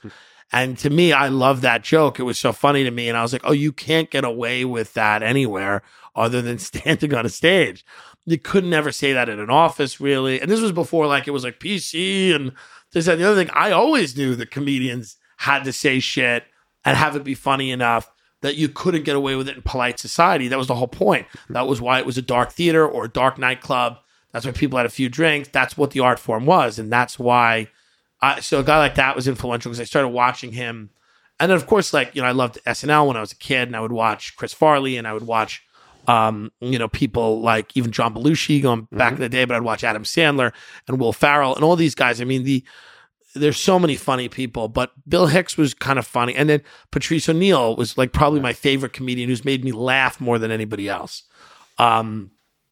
And 0.51 0.79
to 0.79 0.91
me, 0.91 1.13
I 1.13 1.29
love 1.29 1.61
that 1.61 1.83
joke. 1.83 2.19
It 2.19 2.23
was 2.23 2.39
so 2.39 2.53
funny 2.53 2.85
to 2.85 2.91
me. 2.91 3.09
And 3.09 3.19
I 3.19 3.23
was 3.23 3.33
like, 3.33 3.43
oh, 3.45 3.53
you 3.53 3.73
can't 3.73 4.11
get 4.11 4.25
away 4.25 4.65
with 4.65 4.95
that 4.95 5.23
anywhere 5.23 5.83
other 6.17 6.41
than 6.41 6.59
standing 6.59 7.15
on 7.15 7.27
a 7.27 7.31
stage. 7.31 7.85
You 8.25 8.39
could 8.39 8.65
never 8.65 8.93
say 8.93 9.13
that 9.13 9.29
in 9.29 9.41
an 9.41 9.51
office, 9.51 10.01
really. 10.01 10.41
And 10.41 10.51
this 10.51 10.61
was 10.61 10.73
before 10.73 11.07
like 11.07 11.27
it 11.27 11.33
was 11.33 11.45
like 11.45 11.61
PC 11.61 12.35
and 12.35 12.53
this 12.93 13.09
and 13.09 13.21
the 13.21 13.29
other 13.29 13.43
thing. 13.43 13.53
I 13.55 13.71
always 13.73 14.17
knew 14.17 14.35
that 14.37 14.51
comedians 14.51 15.17
had 15.39 15.65
to 15.65 15.73
say 15.73 16.01
shit 16.01 16.45
and 16.85 16.97
have 16.97 17.17
it 17.17 17.25
be 17.25 17.35
funny 17.35 17.71
enough 17.71 18.11
that 18.41 18.57
you 18.57 18.69
couldn't 18.69 19.05
get 19.05 19.17
away 19.17 19.35
with 19.35 19.49
it 19.49 19.57
in 19.57 19.63
polite 19.63 19.99
society. 19.99 20.49
That 20.49 20.59
was 20.59 20.69
the 20.69 20.75
whole 20.77 20.89
point. 20.89 21.27
That 21.51 21.67
was 21.67 21.81
why 21.81 21.99
it 21.99 22.07
was 22.07 22.19
a 22.19 22.23
dark 22.23 22.53
theater 22.53 22.87
or 22.87 23.05
a 23.05 23.09
dark 23.09 23.39
nightclub. 23.39 23.99
That's 24.33 24.47
why 24.47 24.53
people 24.53 24.77
had 24.77 24.87
a 24.87 24.91
few 24.91 25.09
drinks. 25.09 25.49
That's 25.49 25.77
what 25.77 25.91
the 25.91 26.01
art 26.01 26.19
form 26.19 26.47
was. 26.47 26.79
And 26.79 26.93
that's 26.93 27.19
why 27.19 27.69
I, 28.21 28.41
so 28.41 28.61
a 28.61 28.65
guy 28.65 28.79
like 28.79 28.97
that 28.97 29.17
was 29.17 29.29
influential 29.29 29.71
because 29.71 29.81
I 29.81 29.85
started 29.85 30.09
watching 30.09 30.53
him, 30.53 30.91
and 31.39 31.51
then 31.51 31.57
of 31.57 31.67
course, 31.67 31.93
like 31.93 32.15
you 32.15 32.23
know, 32.23 32.29
I 32.29 32.33
loved 32.33 32.59
SNL 32.67 33.07
when 33.07 33.17
I 33.17 33.21
was 33.21 33.33
a 33.33 33.37
kid, 33.37 33.69
and 33.69 33.77
I 33.77 33.81
would 33.81 33.93
watch 33.93 34.37
Chris 34.37 34.53
Farley, 34.53 34.97
and 34.97 35.07
I 35.07 35.13
would 35.13 35.27
watch, 35.27 35.63
um, 36.09 36.51
you 36.61 36.79
know, 36.79 36.89
people 36.89 37.41
like 37.41 37.77
even 37.77 37.93
John 37.93 38.15
Belushi 38.15 38.61
going 38.61 38.89
back 38.91 39.13
in 39.13 39.21
the 39.21 39.29
day, 39.29 39.45
but 39.45 39.57
I'd 39.57 39.63
watch 39.63 39.85
Adam 39.85 40.03
Sandler 40.03 40.53
and 40.89 40.99
Will 40.99 41.13
Ferrell 41.13 41.55
and 41.55 41.65
all 41.65 41.77
these 41.77 41.95
guys. 41.95 42.21
I 42.21 42.25
mean, 42.25 42.43
the 42.43 42.65
there's 43.35 43.59
so 43.59 43.79
many 43.79 43.95
funny 43.97 44.29
people, 44.29 44.69
but 44.69 44.93
Bill 45.09 45.27
Hicks 45.27 45.57
was 45.57 45.75
kind 45.75 45.99
of 45.99 46.07
funny, 46.07 46.35
and 46.35 46.49
then 46.49 46.63
Patrice 46.91 47.29
O'Neal 47.29 47.77
was 47.77 47.97
like 47.99 48.13
probably 48.13 48.41
my 48.41 48.53
favorite 48.53 48.93
comedian 48.93 49.29
who's 49.29 49.45
made 49.45 49.65
me 49.65 49.73
laugh 49.73 50.21
more 50.21 50.39
than 50.39 50.51
anybody 50.51 50.89
else. 50.89 51.23
Um, 51.79 52.31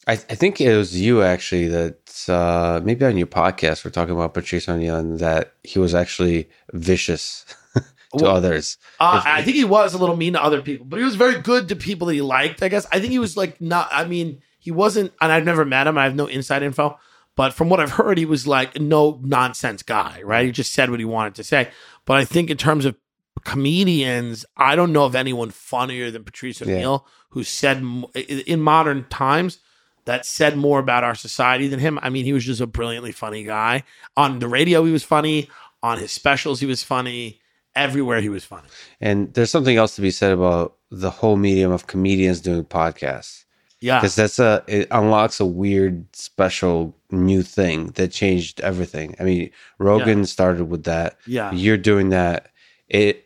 I, 0.08 0.12
I 0.12 0.16
think 0.16 0.60
it 0.60 0.76
was 0.76 0.98
you 0.98 1.22
actually 1.22 1.68
that 1.68 2.28
uh, 2.28 2.80
maybe 2.84 3.04
on 3.04 3.16
your 3.16 3.26
podcast 3.26 3.84
we're 3.84 3.90
talking 3.90 4.14
about 4.14 4.34
Patrice 4.34 4.68
O'Neal 4.68 4.96
and 4.96 5.18
that 5.18 5.54
he 5.64 5.78
was 5.78 5.94
actually 5.94 6.48
vicious 6.72 7.44
to 7.74 7.82
Well, 8.14 8.36
others. 8.36 8.78
Uh, 9.00 9.18
If- 9.20 9.26
I 9.26 9.42
think 9.42 9.56
he 9.56 9.64
was 9.64 9.94
a 9.94 9.98
little 9.98 10.16
mean 10.16 10.32
to 10.34 10.42
other 10.42 10.62
people, 10.62 10.86
but 10.86 10.98
he 10.98 11.04
was 11.04 11.16
very 11.16 11.40
good 11.40 11.68
to 11.68 11.76
people 11.76 12.06
that 12.06 12.14
he 12.14 12.20
liked. 12.22 12.62
I 12.62 12.68
guess 12.68 12.86
I 12.92 13.00
think 13.00 13.10
he 13.12 13.18
was 13.18 13.36
like 13.36 13.60
not. 13.60 13.88
I 13.92 14.04
mean, 14.04 14.40
he 14.58 14.70
wasn't, 14.70 15.12
and 15.20 15.30
I've 15.32 15.44
never 15.44 15.64
met 15.64 15.86
him. 15.86 15.98
I 15.98 16.04
have 16.04 16.14
no 16.16 16.26
inside 16.26 16.62
info, 16.62 16.98
but 17.36 17.52
from 17.52 17.68
what 17.68 17.80
I've 17.80 17.92
heard, 17.92 18.18
he 18.18 18.24
was 18.24 18.46
like 18.46 18.80
no 18.80 19.20
nonsense 19.22 19.82
guy. 19.82 20.22
Right? 20.22 20.46
He 20.46 20.52
just 20.52 20.72
said 20.72 20.90
what 20.90 20.98
he 20.98 21.04
wanted 21.04 21.34
to 21.36 21.44
say. 21.44 21.68
But 22.04 22.16
I 22.16 22.24
think 22.24 22.50
in 22.50 22.56
terms 22.56 22.84
of 22.84 22.96
comedians, 23.44 24.44
I 24.56 24.74
don't 24.74 24.92
know 24.92 25.04
of 25.04 25.14
anyone 25.14 25.50
funnier 25.50 26.10
than 26.10 26.24
Patrice 26.24 26.60
Yeah. 26.60 26.98
Who 27.30 27.44
said 27.44 27.84
in 28.14 28.60
modern 28.60 29.04
times 29.10 29.58
that 30.06 30.24
said 30.24 30.56
more 30.56 30.78
about 30.78 31.04
our 31.04 31.14
society 31.14 31.68
than 31.68 31.80
him. 31.80 31.98
I 32.00 32.08
mean, 32.08 32.24
he 32.24 32.32
was 32.32 32.44
just 32.44 32.60
a 32.60 32.66
brilliantly 32.66 33.12
funny 33.12 33.44
guy. 33.44 33.82
On 34.16 34.38
the 34.38 34.48
radio, 34.48 34.84
he 34.84 34.92
was 34.92 35.04
funny. 35.04 35.50
On 35.82 35.98
his 35.98 36.12
specials, 36.12 36.60
he 36.60 36.66
was 36.66 36.82
funny. 36.82 37.40
Everywhere, 37.74 38.22
he 38.22 38.30
was 38.30 38.44
funny. 38.44 38.68
And 39.00 39.34
there's 39.34 39.50
something 39.50 39.76
else 39.76 39.96
to 39.96 40.02
be 40.02 40.10
said 40.10 40.32
about 40.32 40.76
the 40.90 41.10
whole 41.10 41.36
medium 41.36 41.72
of 41.72 41.86
comedians 41.86 42.40
doing 42.40 42.64
podcasts 42.64 43.44
Yeah. 43.80 44.00
because 44.00 44.14
that's 44.16 44.38
a 44.38 44.64
it 44.66 44.88
unlocks 44.90 45.38
a 45.40 45.46
weird, 45.46 46.06
special 46.16 46.96
new 47.10 47.42
thing 47.42 47.88
that 47.96 48.10
changed 48.10 48.60
everything. 48.60 49.14
I 49.20 49.24
mean, 49.24 49.50
Rogan 49.78 50.24
started 50.26 50.64
with 50.66 50.84
that. 50.84 51.16
Yeah. 51.26 51.52
You're 51.52 51.76
doing 51.76 52.08
that. 52.10 52.48
It. 52.88 53.24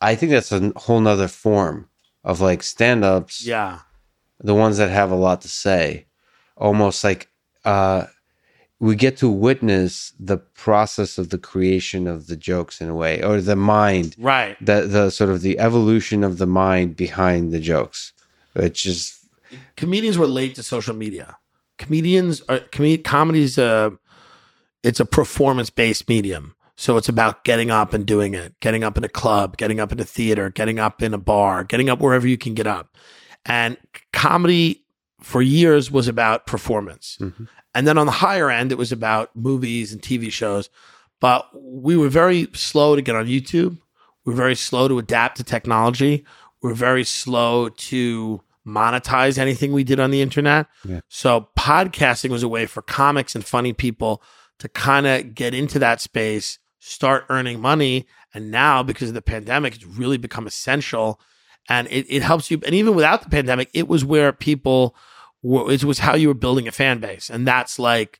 I 0.00 0.14
think 0.16 0.32
that's 0.32 0.52
a 0.52 0.72
whole 0.76 1.00
nother 1.00 1.28
form 1.28 1.88
of 2.24 2.40
like 2.40 2.62
stand-ups. 2.62 3.46
Yeah. 3.46 3.80
the 4.40 4.54
ones 4.54 4.76
that 4.78 4.90
have 4.90 5.10
a 5.10 5.16
lot 5.16 5.40
to 5.42 5.48
say 5.48 6.06
almost 6.56 7.04
like 7.04 7.28
uh 7.64 8.04
we 8.80 8.94
get 8.96 9.16
to 9.18 9.28
witness 9.30 10.12
the 10.18 10.36
process 10.36 11.16
of 11.16 11.30
the 11.30 11.38
creation 11.38 12.06
of 12.06 12.26
the 12.26 12.36
jokes 12.36 12.80
in 12.80 12.88
a 12.88 12.94
way 12.94 13.22
or 13.22 13.40
the 13.40 13.56
mind 13.56 14.14
Right. 14.18 14.56
the 14.64 14.82
the 14.86 15.10
sort 15.10 15.30
of 15.30 15.40
the 15.42 15.58
evolution 15.58 16.22
of 16.24 16.38
the 16.38 16.46
mind 16.46 16.96
behind 16.96 17.52
the 17.52 17.60
jokes 17.60 18.12
which 18.54 18.84
is 18.86 19.18
Comedians 19.76 20.18
were 20.18 20.26
late 20.26 20.54
to 20.56 20.62
social 20.62 20.94
media. 20.94 21.36
Comedians 21.78 22.42
are 22.48 22.60
com- 22.60 22.98
comedy's 22.98 23.58
a 23.58 23.92
it's 24.82 25.00
a 25.00 25.06
performance 25.06 25.70
based 25.70 26.08
medium. 26.08 26.54
So 26.76 26.96
it's 26.96 27.08
about 27.08 27.44
getting 27.44 27.70
up 27.70 27.94
and 27.94 28.04
doing 28.04 28.34
it, 28.34 28.58
getting 28.60 28.82
up 28.82 28.98
in 28.98 29.04
a 29.04 29.08
club, 29.08 29.56
getting 29.56 29.78
up 29.78 29.92
in 29.92 30.00
a 30.00 30.04
theater, 30.04 30.50
getting 30.50 30.78
up 30.78 31.02
in 31.02 31.14
a 31.14 31.18
bar, 31.18 31.64
getting 31.64 31.88
up 31.88 32.00
wherever 32.00 32.26
you 32.26 32.36
can 32.36 32.54
get 32.54 32.66
up. 32.66 32.96
And 33.46 33.76
comedy 34.12 34.84
for 35.20 35.40
years 35.40 35.90
was 35.90 36.08
about 36.08 36.46
performance. 36.46 37.16
Mhm. 37.20 37.48
And 37.74 37.86
then 37.86 37.96
on 37.96 38.06
the 38.06 38.12
higher 38.12 38.50
end, 38.50 38.72
it 38.72 38.78
was 38.78 38.92
about 38.92 39.34
movies 39.34 39.92
and 39.92 40.02
TV 40.02 40.30
shows. 40.30 40.68
But 41.20 41.48
we 41.54 41.96
were 41.96 42.08
very 42.08 42.48
slow 42.54 42.96
to 42.96 43.02
get 43.02 43.16
on 43.16 43.26
YouTube. 43.26 43.78
We 44.24 44.32
were 44.32 44.36
very 44.36 44.54
slow 44.54 44.88
to 44.88 44.98
adapt 44.98 45.36
to 45.38 45.44
technology. 45.44 46.24
We 46.62 46.68
were 46.70 46.74
very 46.74 47.04
slow 47.04 47.68
to 47.68 48.40
monetize 48.66 49.38
anything 49.38 49.72
we 49.72 49.84
did 49.84 50.00
on 50.00 50.10
the 50.10 50.22
internet. 50.22 50.66
Yeah. 50.84 51.00
So 51.08 51.48
podcasting 51.58 52.30
was 52.30 52.42
a 52.42 52.48
way 52.48 52.66
for 52.66 52.82
comics 52.82 53.34
and 53.34 53.44
funny 53.44 53.72
people 53.72 54.22
to 54.58 54.68
kind 54.68 55.06
of 55.06 55.34
get 55.34 55.54
into 55.54 55.78
that 55.80 56.00
space, 56.00 56.58
start 56.78 57.24
earning 57.28 57.60
money. 57.60 58.06
And 58.32 58.50
now, 58.50 58.82
because 58.82 59.08
of 59.08 59.14
the 59.14 59.22
pandemic, 59.22 59.74
it's 59.74 59.86
really 59.86 60.16
become 60.16 60.46
essential. 60.46 61.20
And 61.68 61.86
it, 61.88 62.06
it 62.08 62.22
helps 62.22 62.50
you. 62.50 62.60
And 62.64 62.74
even 62.74 62.94
without 62.94 63.22
the 63.22 63.30
pandemic, 63.30 63.70
it 63.74 63.88
was 63.88 64.04
where 64.04 64.32
people 64.32 64.96
wa- 65.44 65.68
it 65.68 65.84
was 65.84 66.00
how 66.00 66.16
you 66.16 66.28
were 66.28 66.34
building 66.34 66.66
a 66.66 66.72
fan 66.72 66.98
base, 66.98 67.30
and 67.30 67.46
that's 67.46 67.78
like 67.78 68.18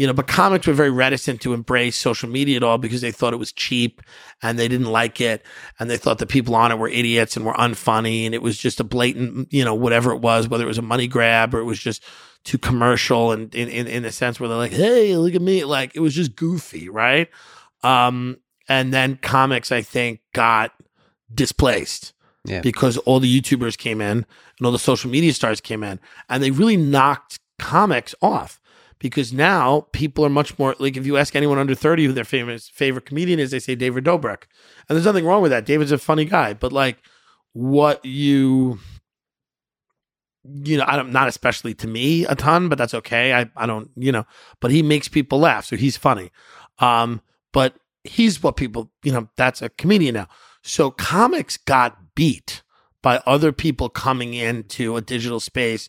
you 0.00 0.06
know, 0.06 0.14
but 0.14 0.26
comics 0.26 0.66
were 0.66 0.72
very 0.72 0.88
reticent 0.88 1.42
to 1.42 1.52
embrace 1.52 1.94
social 1.94 2.26
media 2.26 2.56
at 2.56 2.62
all 2.62 2.78
because 2.78 3.02
they 3.02 3.12
thought 3.12 3.34
it 3.34 3.38
was 3.38 3.52
cheap 3.52 4.00
and 4.40 4.58
they 4.58 4.66
didn't 4.66 4.86
like 4.90 5.20
it. 5.20 5.44
And 5.78 5.90
they 5.90 5.98
thought 5.98 6.16
the 6.16 6.24
people 6.24 6.54
on 6.54 6.72
it 6.72 6.78
were 6.78 6.88
idiots 6.88 7.36
and 7.36 7.44
were 7.44 7.52
unfunny. 7.52 8.24
And 8.24 8.34
it 8.34 8.40
was 8.40 8.56
just 8.56 8.80
a 8.80 8.84
blatant, 8.84 9.52
you 9.52 9.62
know, 9.62 9.74
whatever 9.74 10.10
it 10.12 10.22
was, 10.22 10.48
whether 10.48 10.64
it 10.64 10.68
was 10.68 10.78
a 10.78 10.82
money 10.82 11.06
grab 11.06 11.54
or 11.54 11.58
it 11.60 11.64
was 11.64 11.78
just 11.78 12.02
too 12.44 12.56
commercial 12.56 13.30
and 13.30 13.54
in, 13.54 13.68
in, 13.68 13.86
in 13.86 14.06
a 14.06 14.10
sense 14.10 14.40
where 14.40 14.48
they're 14.48 14.56
like, 14.56 14.72
Hey, 14.72 15.14
look 15.18 15.34
at 15.34 15.42
me. 15.42 15.64
Like 15.64 15.94
it 15.94 16.00
was 16.00 16.14
just 16.14 16.34
goofy. 16.34 16.88
Right. 16.88 17.28
Um, 17.82 18.38
and 18.70 18.94
then 18.94 19.18
comics, 19.18 19.70
I 19.70 19.82
think, 19.82 20.20
got 20.32 20.72
displaced 21.34 22.14
Yeah. 22.46 22.62
because 22.62 22.96
all 22.96 23.20
the 23.20 23.40
YouTubers 23.40 23.76
came 23.76 24.00
in 24.00 24.24
and 24.58 24.64
all 24.64 24.72
the 24.72 24.78
social 24.78 25.10
media 25.10 25.34
stars 25.34 25.60
came 25.60 25.82
in 25.82 26.00
and 26.30 26.42
they 26.42 26.50
really 26.52 26.78
knocked 26.78 27.38
comics 27.58 28.14
off 28.22 28.59
because 29.00 29.32
now 29.32 29.86
people 29.92 30.24
are 30.24 30.30
much 30.30 30.56
more 30.58 30.76
like 30.78 30.96
if 30.96 31.06
you 31.06 31.16
ask 31.16 31.34
anyone 31.34 31.58
under 31.58 31.74
30 31.74 32.06
who 32.06 32.12
their 32.12 32.24
famous 32.24 32.68
favorite 32.68 33.06
comedian 33.06 33.40
is, 33.40 33.50
they 33.50 33.58
say 33.58 33.74
David 33.74 34.04
Dobrik. 34.04 34.44
And 34.88 34.96
there's 34.96 35.06
nothing 35.06 35.24
wrong 35.24 35.42
with 35.42 35.50
that. 35.50 35.66
David's 35.66 35.90
a 35.90 35.98
funny 35.98 36.26
guy, 36.26 36.52
but 36.54 36.72
like 36.72 36.98
what 37.52 38.04
you 38.04 38.78
you 40.44 40.78
know, 40.78 40.84
I 40.86 40.96
don't 40.96 41.12
not 41.12 41.28
especially 41.28 41.74
to 41.74 41.88
me 41.88 42.24
a 42.26 42.34
ton, 42.34 42.68
but 42.68 42.78
that's 42.78 42.94
okay. 42.94 43.32
I 43.32 43.50
I 43.56 43.66
don't, 43.66 43.90
you 43.96 44.12
know, 44.12 44.26
but 44.60 44.70
he 44.70 44.82
makes 44.82 45.08
people 45.08 45.40
laugh, 45.40 45.64
so 45.64 45.76
he's 45.76 45.96
funny. 45.96 46.30
Um, 46.78 47.20
but 47.52 47.74
he's 48.04 48.42
what 48.42 48.56
people, 48.56 48.90
you 49.02 49.12
know, 49.12 49.28
that's 49.36 49.62
a 49.62 49.70
comedian 49.70 50.14
now. 50.14 50.28
So 50.62 50.90
comics 50.90 51.56
got 51.56 52.14
beat 52.14 52.62
by 53.02 53.22
other 53.26 53.50
people 53.50 53.88
coming 53.88 54.34
into 54.34 54.96
a 54.96 55.00
digital 55.00 55.40
space 55.40 55.88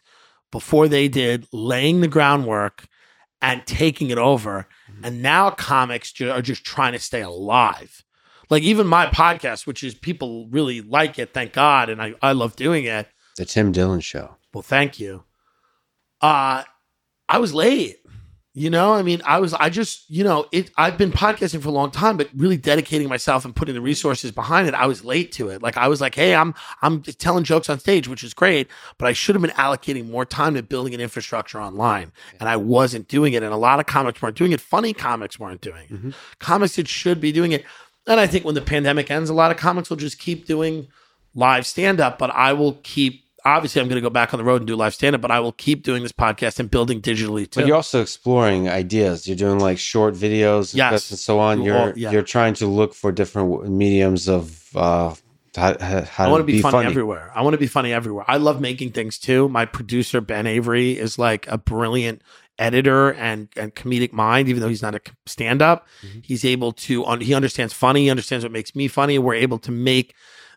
before 0.50 0.88
they 0.88 1.08
did, 1.08 1.48
laying 1.52 2.02
the 2.02 2.08
groundwork 2.08 2.86
and 3.42 3.66
taking 3.66 4.10
it 4.10 4.18
over. 4.18 4.68
And 5.04 5.22
now 5.22 5.50
comics 5.50 6.12
ju- 6.12 6.30
are 6.30 6.42
just 6.42 6.64
trying 6.64 6.94
to 6.94 7.00
stay 7.00 7.22
alive. 7.22 8.04
Like 8.50 8.64
even 8.64 8.86
my 8.86 9.08
podcast, 9.08 9.66
which 9.66 9.84
is 9.84 9.96
people 9.96 10.48
really 10.50 10.82
like 10.82 11.18
it, 11.18 11.34
thank 11.34 11.54
God, 11.54 11.90
and 11.90 12.02
I, 12.02 12.14
I 12.22 12.34
love 12.34 12.56
doing 12.56 12.86
it. 12.86 13.08
The 13.38 13.46
Tim 13.46 13.72
Dillon 13.72 14.02
Show. 14.02 14.36
Well, 14.54 14.62
thank 14.62 15.00
you. 15.00 15.24
Uh 16.22 16.64
I 17.30 17.38
was 17.40 17.54
late. 17.54 17.98
You 18.54 18.70
know, 18.70 18.94
I 18.94 19.02
mean, 19.02 19.22
I 19.26 19.40
was 19.40 19.54
I 19.54 19.70
just, 19.70 20.10
you 20.10 20.26
know, 20.26 20.46
it 20.52 20.72
I've 20.78 20.98
been 20.98 21.14
podcasting 21.14 21.62
for 21.62 21.70
a 21.70 21.72
long 21.72 21.90
time, 21.90 22.18
but 22.18 22.28
really 22.36 22.58
dedicating 22.58 23.08
myself 23.08 23.46
and 23.46 23.56
putting 23.56 23.76
the 23.76 23.82
resources 23.82 24.32
behind 24.32 24.68
it, 24.68 24.74
I 24.74 24.88
was 24.88 25.06
late 25.06 25.32
to 25.34 25.48
it. 25.48 25.64
Like 25.64 25.78
I 25.78 25.88
was 25.88 26.02
like, 26.02 26.16
"Hey, 26.16 26.36
I'm 26.36 26.54
I'm 26.82 27.02
telling 27.02 27.46
jokes 27.46 27.70
on 27.70 27.80
stage, 27.80 28.10
which 28.10 28.26
is 28.26 28.34
great, 28.34 28.68
but 28.98 29.08
I 29.08 29.14
should 29.14 29.36
have 29.36 29.42
been 29.42 29.52
allocating 29.52 30.10
more 30.10 30.26
time 30.26 30.56
to 30.56 30.64
building 30.64 30.94
an 30.94 31.00
infrastructure 31.00 31.62
online." 31.62 32.12
And 32.42 32.50
I 32.50 32.58
wasn't 32.58 33.08
doing 33.08 33.32
it, 33.32 33.42
and 33.42 33.54
a 33.54 33.58
lot 33.58 33.80
of 33.80 33.86
comics 33.86 34.22
weren't 34.22 34.36
doing 34.36 34.52
it. 34.52 34.60
Funny 34.60 34.94
comics 34.94 35.40
weren't 35.40 35.62
doing 35.62 35.84
it. 35.84 35.94
Mm-hmm. 35.94 36.10
Comics 36.40 36.76
that 36.76 36.90
should 36.90 37.22
be 37.22 37.32
doing 37.32 37.54
it. 37.54 37.64
And 38.06 38.20
I 38.20 38.28
think 38.28 38.44
when 38.44 38.56
the 38.56 38.62
pandemic 38.62 39.10
ends, 39.10 39.30
a 39.30 39.34
lot 39.34 39.52
of 39.52 39.58
comics 39.58 39.90
will 39.90 39.98
just 39.98 40.20
keep 40.20 40.46
doing 40.46 40.90
live 41.34 41.66
stand 41.66 42.02
up, 42.02 42.18
but 42.20 42.32
I 42.32 42.52
will 42.52 42.74
keep 42.84 43.24
obviously 43.46 43.82
I'm 43.82 43.88
going 43.88 43.96
to 43.96 44.02
go 44.02 44.10
back 44.10 44.34
on 44.34 44.38
the 44.38 44.44
road 44.44 44.62
and 44.62 44.68
do 44.68 44.76
live 44.76 44.94
stand 44.94 45.16
up, 45.16 45.22
but 45.22 45.32
I 45.32 45.40
will 45.40 45.52
keep 45.54 45.84
doing 45.84 46.04
this 46.04 46.12
podcast 46.12 46.60
and 46.60 46.70
building 46.70 47.02
digitally 47.02 47.50
too. 47.50 47.62
But 47.62 47.68
you're 47.68 47.76
also 47.76 48.02
exploring 48.02 48.70
ideas. 48.70 49.28
You're 49.28 49.38
doing 49.38 49.60
like 49.60 49.78
short 49.80 50.14
videos, 50.14 50.76
Yes. 50.76 51.10
and 51.12 51.20
so 51.20 51.40
on. 51.40 51.60
Do 51.60 51.64
You're 51.66 51.78
all- 51.78 51.94
yeah. 51.98 52.12
you're 52.12 52.22
trying 52.22 52.54
to 52.56 52.68
look 52.68 52.94
for 52.94 53.12
different 53.12 53.70
mediums 53.70 54.28
of 54.30 54.76
uh, 54.76 55.14
how, 55.56 55.78
how 55.80 56.24
I 56.24 56.26
to 56.26 56.32
want 56.32 56.42
to 56.42 56.44
be, 56.46 56.62
funny, 56.62 56.72
funny. 56.72 56.88
everywhere. 56.88 57.32
I 57.36 57.42
want 57.42 57.54
to 57.56 57.58
be 57.58 57.68
funny 57.68 57.92
everywhere. 57.94 58.24
I 58.28 58.38
love 58.38 58.62
making 58.62 58.92
things 58.92 59.18
too. 59.18 59.50
My 59.50 59.66
producer 59.66 60.22
Ben 60.22 60.48
Avery 60.48 60.98
is 60.98 61.18
like 61.20 61.48
a 61.48 61.58
brilliant 61.58 62.22
editor 62.60 63.12
and 63.14 63.50
and 63.58 63.74
comedic 63.76 64.14
mind. 64.14 64.48
Even 64.48 64.62
though 64.62 64.70
he's 64.70 64.82
not 64.84 64.96
a 64.96 65.02
stand 65.26 65.62
up, 65.62 65.88
he's 66.22 66.46
able 66.46 66.72
to. 66.74 67.04
He 67.18 67.34
understands 67.34 67.74
funny. 67.74 68.04
He 68.04 68.10
understands 68.10 68.46
what 68.46 68.52
makes 68.52 68.76
me 68.76 68.88
funny. 68.88 69.18
We're 69.20 69.34
able 69.34 69.58
to 69.60 69.72
make 69.72 70.14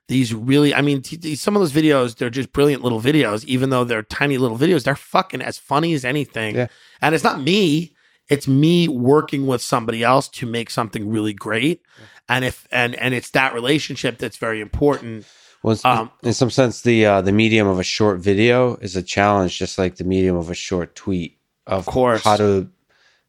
these 0.08 0.34
really. 0.34 0.74
I 0.74 0.80
mean, 0.80 1.02
t- 1.02 1.16
t- 1.16 1.34
some 1.34 1.56
of 1.56 1.60
those 1.60 1.72
videos 1.72 2.16
they're 2.16 2.30
just 2.30 2.52
brilliant 2.52 2.82
little 2.82 3.00
videos. 3.00 3.44
Even 3.44 3.70
though 3.70 3.84
they're 3.84 4.02
tiny 4.02 4.38
little 4.38 4.58
videos, 4.58 4.84
they're 4.84 4.96
fucking 4.96 5.42
as 5.42 5.58
funny 5.58 5.94
as 5.94 6.04
anything. 6.04 6.56
Yeah. 6.56 6.66
And 7.00 7.14
it's 7.14 7.24
not 7.24 7.40
me. 7.40 7.94
It's 8.28 8.48
me 8.48 8.88
working 8.88 9.46
with 9.46 9.60
somebody 9.60 10.02
else 10.02 10.28
to 10.28 10.46
make 10.46 10.70
something 10.70 11.10
really 11.10 11.34
great. 11.34 11.82
And 12.28 12.44
if 12.44 12.66
and 12.70 12.94
and 12.96 13.14
it's 13.14 13.30
that 13.30 13.54
relationship 13.54 14.18
that's 14.18 14.36
very 14.36 14.60
important. 14.60 15.26
Well, 15.62 15.78
Um, 15.84 16.10
in 16.22 16.34
some 16.34 16.50
sense, 16.50 16.82
the 16.82 17.06
uh, 17.06 17.20
the 17.22 17.32
medium 17.32 17.66
of 17.66 17.78
a 17.78 17.84
short 17.84 18.18
video 18.20 18.76
is 18.76 18.96
a 18.96 19.02
challenge, 19.02 19.58
just 19.58 19.78
like 19.78 19.96
the 19.96 20.04
medium 20.04 20.36
of 20.36 20.50
a 20.50 20.54
short 20.54 20.94
tweet. 20.94 21.38
Of, 21.66 21.86
course. 21.86 22.22
how 22.22 22.36
to 22.36 22.68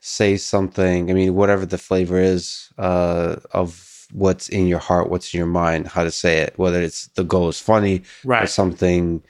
say 0.01 0.35
something. 0.35 1.09
I 1.09 1.13
mean, 1.13 1.33
whatever 1.35 1.65
the 1.65 1.77
flavor 1.77 2.19
is 2.19 2.69
uh, 2.77 3.37
of 3.51 3.69
what's 4.15 4.47
in 4.49 4.65
your 4.67 4.79
heart, 4.79 5.09
what's 5.09 5.33
in 5.33 5.37
your 5.37 5.47
mind, 5.47 5.87
how 5.87 6.03
to 6.03 6.11
say 6.11 6.39
it. 6.39 6.53
Whether 6.57 6.81
it's 6.81 7.07
the 7.09 7.23
goal 7.23 7.49
is 7.49 7.59
funny 7.59 8.03
right. 8.23 8.37
or 8.37 8.41
Right. 8.41 8.49
something, 8.49 9.23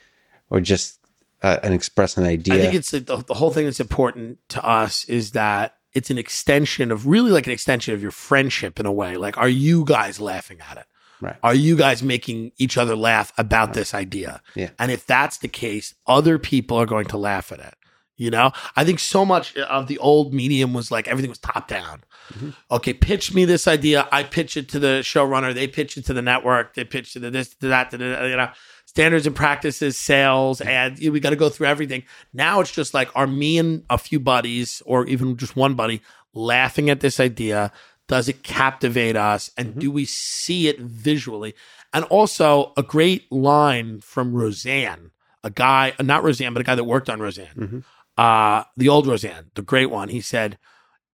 or 0.50 0.60
just 0.60 0.98
uh, 1.42 1.58
an 1.62 1.72
express 1.72 2.16
an 2.16 2.24
idea. 2.24 2.54
I 2.54 2.58
think 2.58 2.74
it's 2.74 2.90
the, 2.92 3.00
the 3.00 3.34
whole 3.34 3.50
thing 3.50 3.64
that's 3.64 3.80
important 3.80 4.38
to 4.50 4.64
us 4.64 5.04
is 5.04 5.32
that 5.32 5.74
it's 5.92 6.10
an 6.10 6.18
extension 6.18 6.90
of 6.92 7.06
really 7.06 7.30
like 7.30 7.46
an 7.46 7.52
extension 7.52 7.94
of 7.94 8.02
your 8.02 8.10
friendship 8.10 8.78
in 8.78 8.86
a 8.86 8.92
way. 8.92 9.16
Like, 9.16 9.36
are 9.38 9.48
you 9.48 9.84
guys 9.84 10.20
laughing 10.20 10.58
at 10.70 10.76
it? 10.78 10.86
Right. 11.20 11.36
Are 11.42 11.54
you 11.54 11.76
guys 11.76 12.02
making 12.02 12.52
each 12.58 12.76
other 12.76 12.94
laugh 12.94 13.32
about 13.38 13.72
this 13.72 13.94
idea? 13.94 14.42
Yeah. 14.54 14.70
And 14.78 14.90
if 14.92 15.06
that's 15.06 15.38
the 15.38 15.48
case, 15.48 15.94
other 16.06 16.38
people 16.38 16.76
are 16.76 16.84
going 16.86 17.06
to 17.06 17.16
laugh 17.16 17.50
at 17.50 17.58
it. 17.60 17.74
You 18.16 18.30
know, 18.30 18.52
I 18.74 18.84
think 18.84 18.98
so 18.98 19.24
much 19.26 19.56
uh, 19.56 19.66
of 19.68 19.88
the 19.88 19.98
old 19.98 20.32
medium 20.32 20.72
was 20.72 20.90
like 20.90 21.06
everything 21.06 21.28
was 21.28 21.38
top 21.38 21.68
down. 21.68 22.02
Mm-hmm. 22.32 22.50
Okay, 22.70 22.94
pitch 22.94 23.34
me 23.34 23.44
this 23.44 23.68
idea. 23.68 24.08
I 24.10 24.22
pitch 24.22 24.56
it 24.56 24.68
to 24.70 24.78
the 24.78 25.00
showrunner. 25.02 25.54
They 25.54 25.68
pitch 25.68 25.96
it 25.96 26.06
to 26.06 26.14
the 26.14 26.22
network. 26.22 26.74
They 26.74 26.84
pitch 26.84 27.14
it 27.14 27.20
to 27.20 27.30
this, 27.30 27.54
to 27.56 27.68
that, 27.68 27.90
to 27.90 27.98
the, 27.98 28.22
uh, 28.22 28.26
you 28.26 28.36
know, 28.36 28.48
standards 28.86 29.26
and 29.26 29.36
practices, 29.36 29.98
sales, 29.98 30.62
and 30.62 30.98
we 30.98 31.20
got 31.20 31.30
to 31.30 31.36
go 31.36 31.50
through 31.50 31.66
everything. 31.66 32.04
Now 32.32 32.60
it's 32.60 32.72
just 32.72 32.94
like, 32.94 33.14
are 33.14 33.26
me 33.26 33.58
and 33.58 33.84
a 33.90 33.98
few 33.98 34.18
buddies, 34.18 34.82
or 34.86 35.06
even 35.06 35.36
just 35.36 35.54
one 35.54 35.74
buddy, 35.74 36.00
laughing 36.32 36.88
at 36.88 37.00
this 37.00 37.20
idea? 37.20 37.72
Does 38.08 38.28
it 38.28 38.42
captivate 38.42 39.16
us? 39.16 39.50
And 39.58 39.70
mm-hmm. 39.70 39.80
do 39.80 39.90
we 39.90 40.06
see 40.06 40.68
it 40.68 40.80
visually? 40.80 41.54
And 41.92 42.04
also, 42.06 42.72
a 42.76 42.82
great 42.82 43.30
line 43.30 44.00
from 44.00 44.32
Roseanne, 44.32 45.10
a 45.44 45.50
guy, 45.50 45.92
not 46.00 46.24
Roseanne, 46.24 46.54
but 46.54 46.60
a 46.60 46.64
guy 46.64 46.74
that 46.74 46.84
worked 46.84 47.10
on 47.10 47.20
Roseanne, 47.20 47.54
mm-hmm. 47.56 47.78
Uh, 48.16 48.64
the 48.76 48.88
old 48.88 49.06
Roseanne, 49.06 49.50
the 49.54 49.62
great 49.62 49.86
one. 49.90 50.08
He 50.08 50.20
said, 50.20 50.58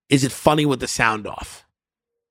Is 0.09 0.23
it 0.24 0.33
funny 0.33 0.65
with 0.66 0.81
the 0.81 0.87
sound 0.89 1.27
off? 1.27 1.65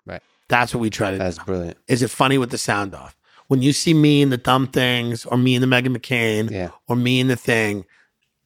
Right. 0.06 0.22
That's 0.48 0.74
what 0.74 0.80
we 0.82 0.90
try 0.90 1.12
to 1.12 1.18
That's 1.18 1.38
do. 1.38 1.44
brilliant. 1.46 1.78
Is 1.88 2.02
it 2.02 2.10
funny 2.10 2.38
with 2.38 2.52
the 2.52 2.58
sound 2.58 2.96
off? 2.96 3.16
When 3.48 3.62
you 3.62 3.74
see 3.74 3.94
me 3.94 4.22
in 4.22 4.30
the 4.30 4.38
dumb 4.38 4.68
things, 4.68 5.26
or 5.26 5.38
me 5.38 5.56
in 5.56 5.62
the 5.62 5.68
Meghan 5.68 5.96
McCain, 5.96 6.50
Yeah. 6.50 6.70
or 6.88 6.96
me 6.96 7.20
in 7.20 7.28
the 7.28 7.36
thing, 7.36 7.84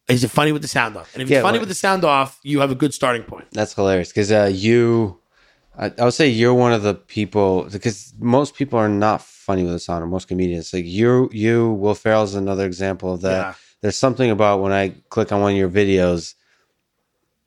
is 0.08 0.24
it 0.24 0.32
funny 0.32 0.52
with 0.52 0.64
the 0.64 0.68
sound 0.68 0.98
off? 0.98 1.14
And 1.14 1.22
if 1.22 1.30
it's 1.30 1.42
funny 1.42 1.54
well- 1.58 1.62
with 1.62 1.70
the 1.70 1.76
sound 1.76 2.04
off, 2.04 2.40
you 2.44 2.60
have 2.62 2.72
a 2.72 2.76
good 2.76 2.94
starting 2.94 3.24
point. 3.24 3.46
That's 3.52 3.74
hilarious 3.74 4.10
because 4.10 4.32
uh, 4.32 4.50
you, 4.52 5.20
I, 5.78 5.92
I 6.00 6.06
would 6.06 6.14
say 6.16 6.28
you're 6.28 6.56
one 6.56 6.74
of 6.74 6.82
the 6.82 6.96
people 6.96 7.68
because 7.72 8.14
most 8.20 8.56
people 8.56 8.80
are 8.80 8.90
not 8.90 9.22
funny 9.22 9.64
with 9.64 9.76
a 9.76 9.80
sound 9.80 10.04
or 10.04 10.08
most 10.08 10.28
comedians. 10.28 10.74
Like 10.74 10.86
you, 10.86 11.30
you, 11.32 11.74
Will 11.74 11.94
Ferrell's 11.94 12.34
another 12.34 12.66
example 12.66 13.14
of 13.14 13.22
that. 13.22 13.32
Yeah. 13.38 13.54
There's 13.86 13.96
something 13.96 14.32
about 14.32 14.62
when 14.62 14.72
I 14.72 14.96
click 15.10 15.32
on 15.32 15.42
one 15.42 15.52
of 15.52 15.58
your 15.60 15.70
videos, 15.70 16.34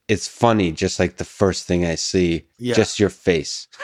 it's 0.07 0.29
funny, 0.29 0.71
just 0.71 1.01
like 1.01 1.17
the 1.17 1.25
first 1.25 1.67
thing 1.67 1.85
I 1.85 1.97
see, 1.97 2.47
Yeah. 2.59 2.75
just 2.77 3.01
your 3.01 3.11
face. 3.11 3.67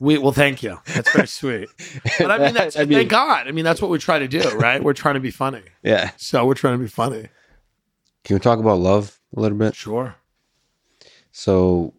We 0.00 0.18
well, 0.18 0.32
thank 0.32 0.60
you. 0.64 0.80
That's 0.86 1.12
very 1.12 1.28
sweet. 1.40 1.68
But 2.18 2.32
I 2.32 2.38
mean, 2.38 2.54
that's, 2.54 2.74
I 2.76 2.80
mean- 2.84 2.98
thank 2.98 3.10
God. 3.10 3.46
I 3.46 3.52
mean, 3.52 3.64
that's 3.64 3.80
what 3.80 3.92
we 3.92 3.98
try 3.98 4.18
to 4.18 4.26
do, 4.26 4.40
right? 4.58 4.82
We're 4.82 4.92
trying 4.92 5.14
to 5.14 5.20
be 5.20 5.30
funny. 5.30 5.62
Yeah. 5.84 6.10
So 6.16 6.44
we're 6.46 6.54
trying 6.54 6.74
to 6.78 6.82
be 6.82 6.88
funny. 6.88 7.28
Can 8.24 8.34
we 8.34 8.40
talk 8.40 8.58
about 8.58 8.80
love 8.80 9.20
a 9.36 9.40
little 9.40 9.56
bit? 9.56 9.76
Sure. 9.76 10.16
So, 11.30 11.94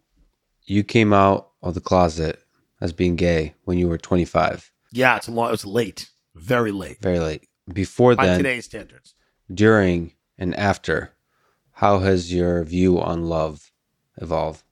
you 0.64 0.84
came 0.84 1.14
out 1.14 1.48
of 1.62 1.72
the 1.72 1.80
closet 1.80 2.38
as 2.82 2.92
being 2.92 3.16
gay 3.16 3.54
when 3.64 3.78
you 3.78 3.88
were 3.88 3.96
25, 3.96 4.70
Yeah, 4.90 5.16
it's 5.16 5.28
a 5.28 5.30
long. 5.30 5.48
It 5.48 5.52
was 5.52 5.64
late, 5.64 6.10
very 6.34 6.70
late 6.72 6.98
very 7.00 7.18
late. 7.18 7.48
Before 7.72 8.14
by 8.14 8.26
then, 8.26 8.36
today's 8.38 8.66
standards. 8.66 9.14
During 9.54 10.12
and 10.38 10.54
after, 10.56 11.12
how 11.72 11.98
has 12.00 12.32
your 12.32 12.62
view 12.64 13.00
on 13.00 13.24
love 13.26 13.70
evolved? 14.16 14.62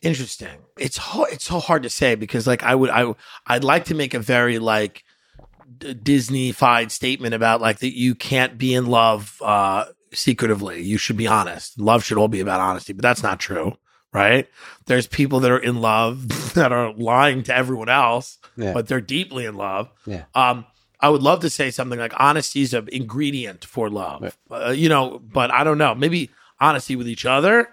Interesting. 0.00 0.58
It's 0.78 0.96
hard, 0.96 1.32
it's 1.32 1.44
so 1.44 1.60
hard 1.60 1.84
to 1.84 1.90
say 1.90 2.16
because 2.16 2.46
like 2.46 2.64
I 2.64 2.74
would 2.74 2.90
I 2.90 3.14
I'd 3.46 3.62
like 3.62 3.84
to 3.86 3.94
make 3.94 4.14
a 4.14 4.18
very 4.18 4.58
like 4.58 5.04
d- 5.78 5.94
Disney-fied 5.94 6.90
statement 6.90 7.34
about 7.34 7.60
like 7.60 7.78
that 7.80 7.96
you 7.96 8.16
can't 8.16 8.58
be 8.58 8.74
in 8.74 8.86
love 8.86 9.36
uh 9.40 9.84
secretively. 10.12 10.82
You 10.82 10.98
should 10.98 11.16
be 11.16 11.28
honest. 11.28 11.78
Love 11.78 12.02
should 12.02 12.18
all 12.18 12.26
be 12.28 12.40
about 12.40 12.60
honesty, 12.60 12.92
but 12.92 13.02
that's 13.02 13.22
not 13.22 13.38
true, 13.38 13.76
right? 14.12 14.48
There's 14.86 15.06
people 15.06 15.38
that 15.40 15.52
are 15.52 15.58
in 15.58 15.80
love 15.80 16.52
that 16.54 16.72
are 16.72 16.92
lying 16.94 17.44
to 17.44 17.54
everyone 17.54 17.88
else, 17.88 18.38
Yeah. 18.56 18.72
but 18.72 18.88
they're 18.88 19.00
deeply 19.00 19.44
in 19.46 19.54
love. 19.54 19.88
Yeah. 20.04 20.24
Um 20.34 20.66
I 21.02 21.08
would 21.08 21.22
love 21.22 21.40
to 21.40 21.50
say 21.50 21.70
something 21.70 21.98
like 21.98 22.14
honesty 22.16 22.62
is 22.62 22.72
an 22.72 22.88
ingredient 22.92 23.64
for 23.64 23.90
love. 23.90 24.38
Uh, 24.50 24.70
you 24.70 24.88
know, 24.88 25.20
but 25.20 25.50
I 25.50 25.64
don't 25.64 25.78
know. 25.78 25.94
Maybe 25.94 26.30
honesty 26.60 26.94
with 26.94 27.08
each 27.08 27.26
other. 27.26 27.68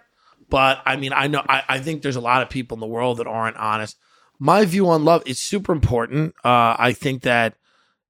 But 0.50 0.82
I 0.86 0.96
mean, 0.96 1.14
I 1.14 1.28
know 1.28 1.44
I, 1.48 1.64
I 1.70 1.80
think 1.80 2.02
there's 2.02 2.16
a 2.16 2.22
lot 2.22 2.42
of 2.42 2.50
people 2.50 2.76
in 2.76 2.80
the 2.80 2.88
world 2.88 3.18
that 3.18 3.28
aren't 3.28 3.58
honest. 3.58 3.98
My 4.40 4.66
view 4.66 4.90
on 4.90 5.06
love 5.06 5.22
is 5.28 5.40
super 5.40 5.72
important. 5.72 6.34
Uh, 6.44 6.76
I 6.78 6.94
think 6.94 7.22
that 7.22 7.56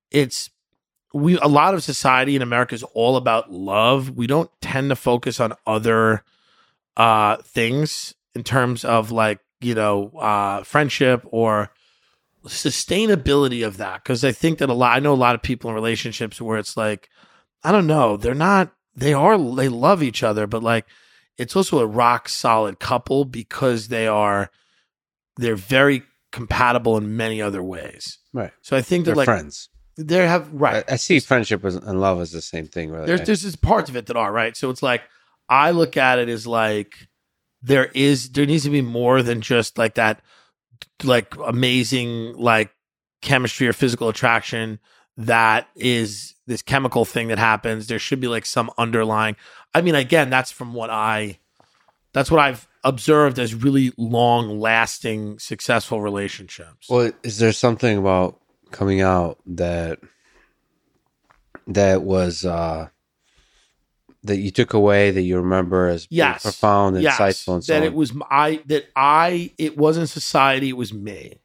it's 0.10 0.50
we 1.14 1.38
a 1.40 1.48
lot 1.48 1.74
of 1.74 1.84
society 1.84 2.36
in 2.36 2.42
America 2.42 2.76
is 2.76 2.84
all 2.84 3.18
about 3.18 3.52
love. 3.52 4.12
We 4.12 4.26
don't 4.26 4.50
tend 4.62 4.90
to 4.90 4.96
focus 4.96 5.40
on 5.40 5.54
other 5.68 6.24
uh, 6.96 7.38
things 7.38 8.14
in 8.36 8.44
terms 8.44 8.86
of 8.86 9.12
like 9.12 9.40
you 9.60 9.76
know 9.76 10.12
uh, 10.12 10.64
friendship 10.64 11.26
or 11.26 11.72
sustainability 12.48 13.66
of 13.66 13.78
that 13.78 14.04
because 14.04 14.24
I 14.24 14.32
think 14.32 14.60
that 14.60 14.70
a 14.70 14.74
lot 14.74 14.96
I 14.96 15.00
know 15.00 15.14
a 15.14 15.16
lot 15.16 15.36
of 15.36 15.42
people 15.42 15.70
in 15.70 15.76
relationships 15.76 16.42
where 16.42 16.58
it's 16.58 16.78
like 16.78 17.10
I 17.64 17.72
don't 17.72 17.88
know 17.88 18.16
they're 18.16 18.34
not 18.34 18.72
they 18.96 19.14
are 19.14 19.38
they 19.56 19.68
love 19.68 20.02
each 20.02 20.24
other 20.24 20.48
but 20.48 20.64
like 20.64 20.86
it's 21.38 21.56
also 21.56 21.80
a 21.80 21.86
rock 21.86 22.30
solid 22.30 22.80
couple 22.80 23.26
because 23.26 23.88
they 23.88 24.08
are 24.08 24.52
they're 25.38 25.56
very 25.56 26.04
compatible 26.32 26.98
in 26.98 27.16
many 27.18 27.42
other 27.42 27.64
ways. 27.64 28.20
Right. 28.34 28.52
So 28.62 28.78
I 28.78 28.82
think 28.82 29.06
they're 29.06 29.16
that 29.16 29.20
like 29.20 29.26
friends. 29.26 29.70
they 29.98 30.28
have 30.28 30.52
right. 30.54 30.84
I, 30.88 30.94
I 30.94 30.96
see 30.98 31.20
friendship 31.20 31.64
and 31.64 32.02
love 32.02 32.22
as 32.22 32.32
the 32.32 32.42
same 32.42 32.68
thing. 32.68 32.92
Really. 32.92 33.08
there's 33.08 33.26
there's 33.26 33.56
parts 33.56 33.90
of 33.90 33.96
it 33.96 34.06
that 34.08 34.18
are 34.18 34.32
right. 34.32 34.56
So 34.56 34.70
it's 34.70 34.84
like 34.84 35.02
I 35.48 35.72
look 35.72 35.98
at 35.98 36.20
it 36.20 36.30
as 36.30 36.46
like 36.46 36.94
there 37.62 37.86
is 37.96 38.32
there 38.32 38.46
needs 38.46 38.64
to 38.64 38.70
be 38.70 38.82
more 38.82 39.24
than 39.24 39.42
just 39.42 39.78
like 39.78 39.96
that 39.96 40.22
like 41.04 41.36
amazing 41.38 42.34
like 42.38 42.72
chemistry 43.22 43.68
or 43.68 43.74
physical 43.74 44.10
attraction 44.10 44.80
that 45.18 45.68
is 45.76 46.36
this 46.48 46.62
chemical 46.62 47.04
thing 47.04 47.28
that 47.28 47.38
happens. 47.38 47.88
There 47.88 48.00
should 48.00 48.22
be 48.22 48.28
like 48.28 48.46
some 48.46 48.72
underlying. 48.78 49.36
I 49.74 49.82
mean, 49.82 49.96
again, 49.96 50.30
that's 50.30 50.52
from 50.52 50.74
what 50.74 50.90
I 50.90 51.40
that's 52.14 52.32
what 52.32 52.40
I've 52.40 52.68
observed 52.84 53.38
as 53.38 53.54
really 53.54 53.92
long 53.98 54.60
lasting 54.60 55.40
successful 55.40 56.02
relationships. 56.02 56.88
Well, 56.90 57.12
is 57.24 57.38
there 57.38 57.52
something 57.52 57.98
about 57.98 58.40
coming 58.72 59.02
out 59.02 59.40
that 59.46 60.00
that 61.68 62.02
was 62.04 62.46
uh 62.46 62.88
that 64.24 64.38
you 64.38 64.52
took 64.52 64.74
away 64.74 65.12
that 65.12 65.22
you 65.22 65.38
remember 65.38 65.88
as 65.88 66.08
yes, 66.10 66.44
profound, 66.44 67.02
yes, 67.02 67.18
insightful, 67.18 67.56
and 67.56 67.64
so 67.64 67.74
that 67.74 67.82
on? 67.82 67.88
it 67.88 67.94
was 67.94 68.14
I 68.30 68.62
that 68.66 68.86
I 68.96 69.52
it 69.58 69.78
wasn't 69.78 70.10
society, 70.10 70.70
it 70.70 70.78
was 70.78 70.94
me. 70.94 71.42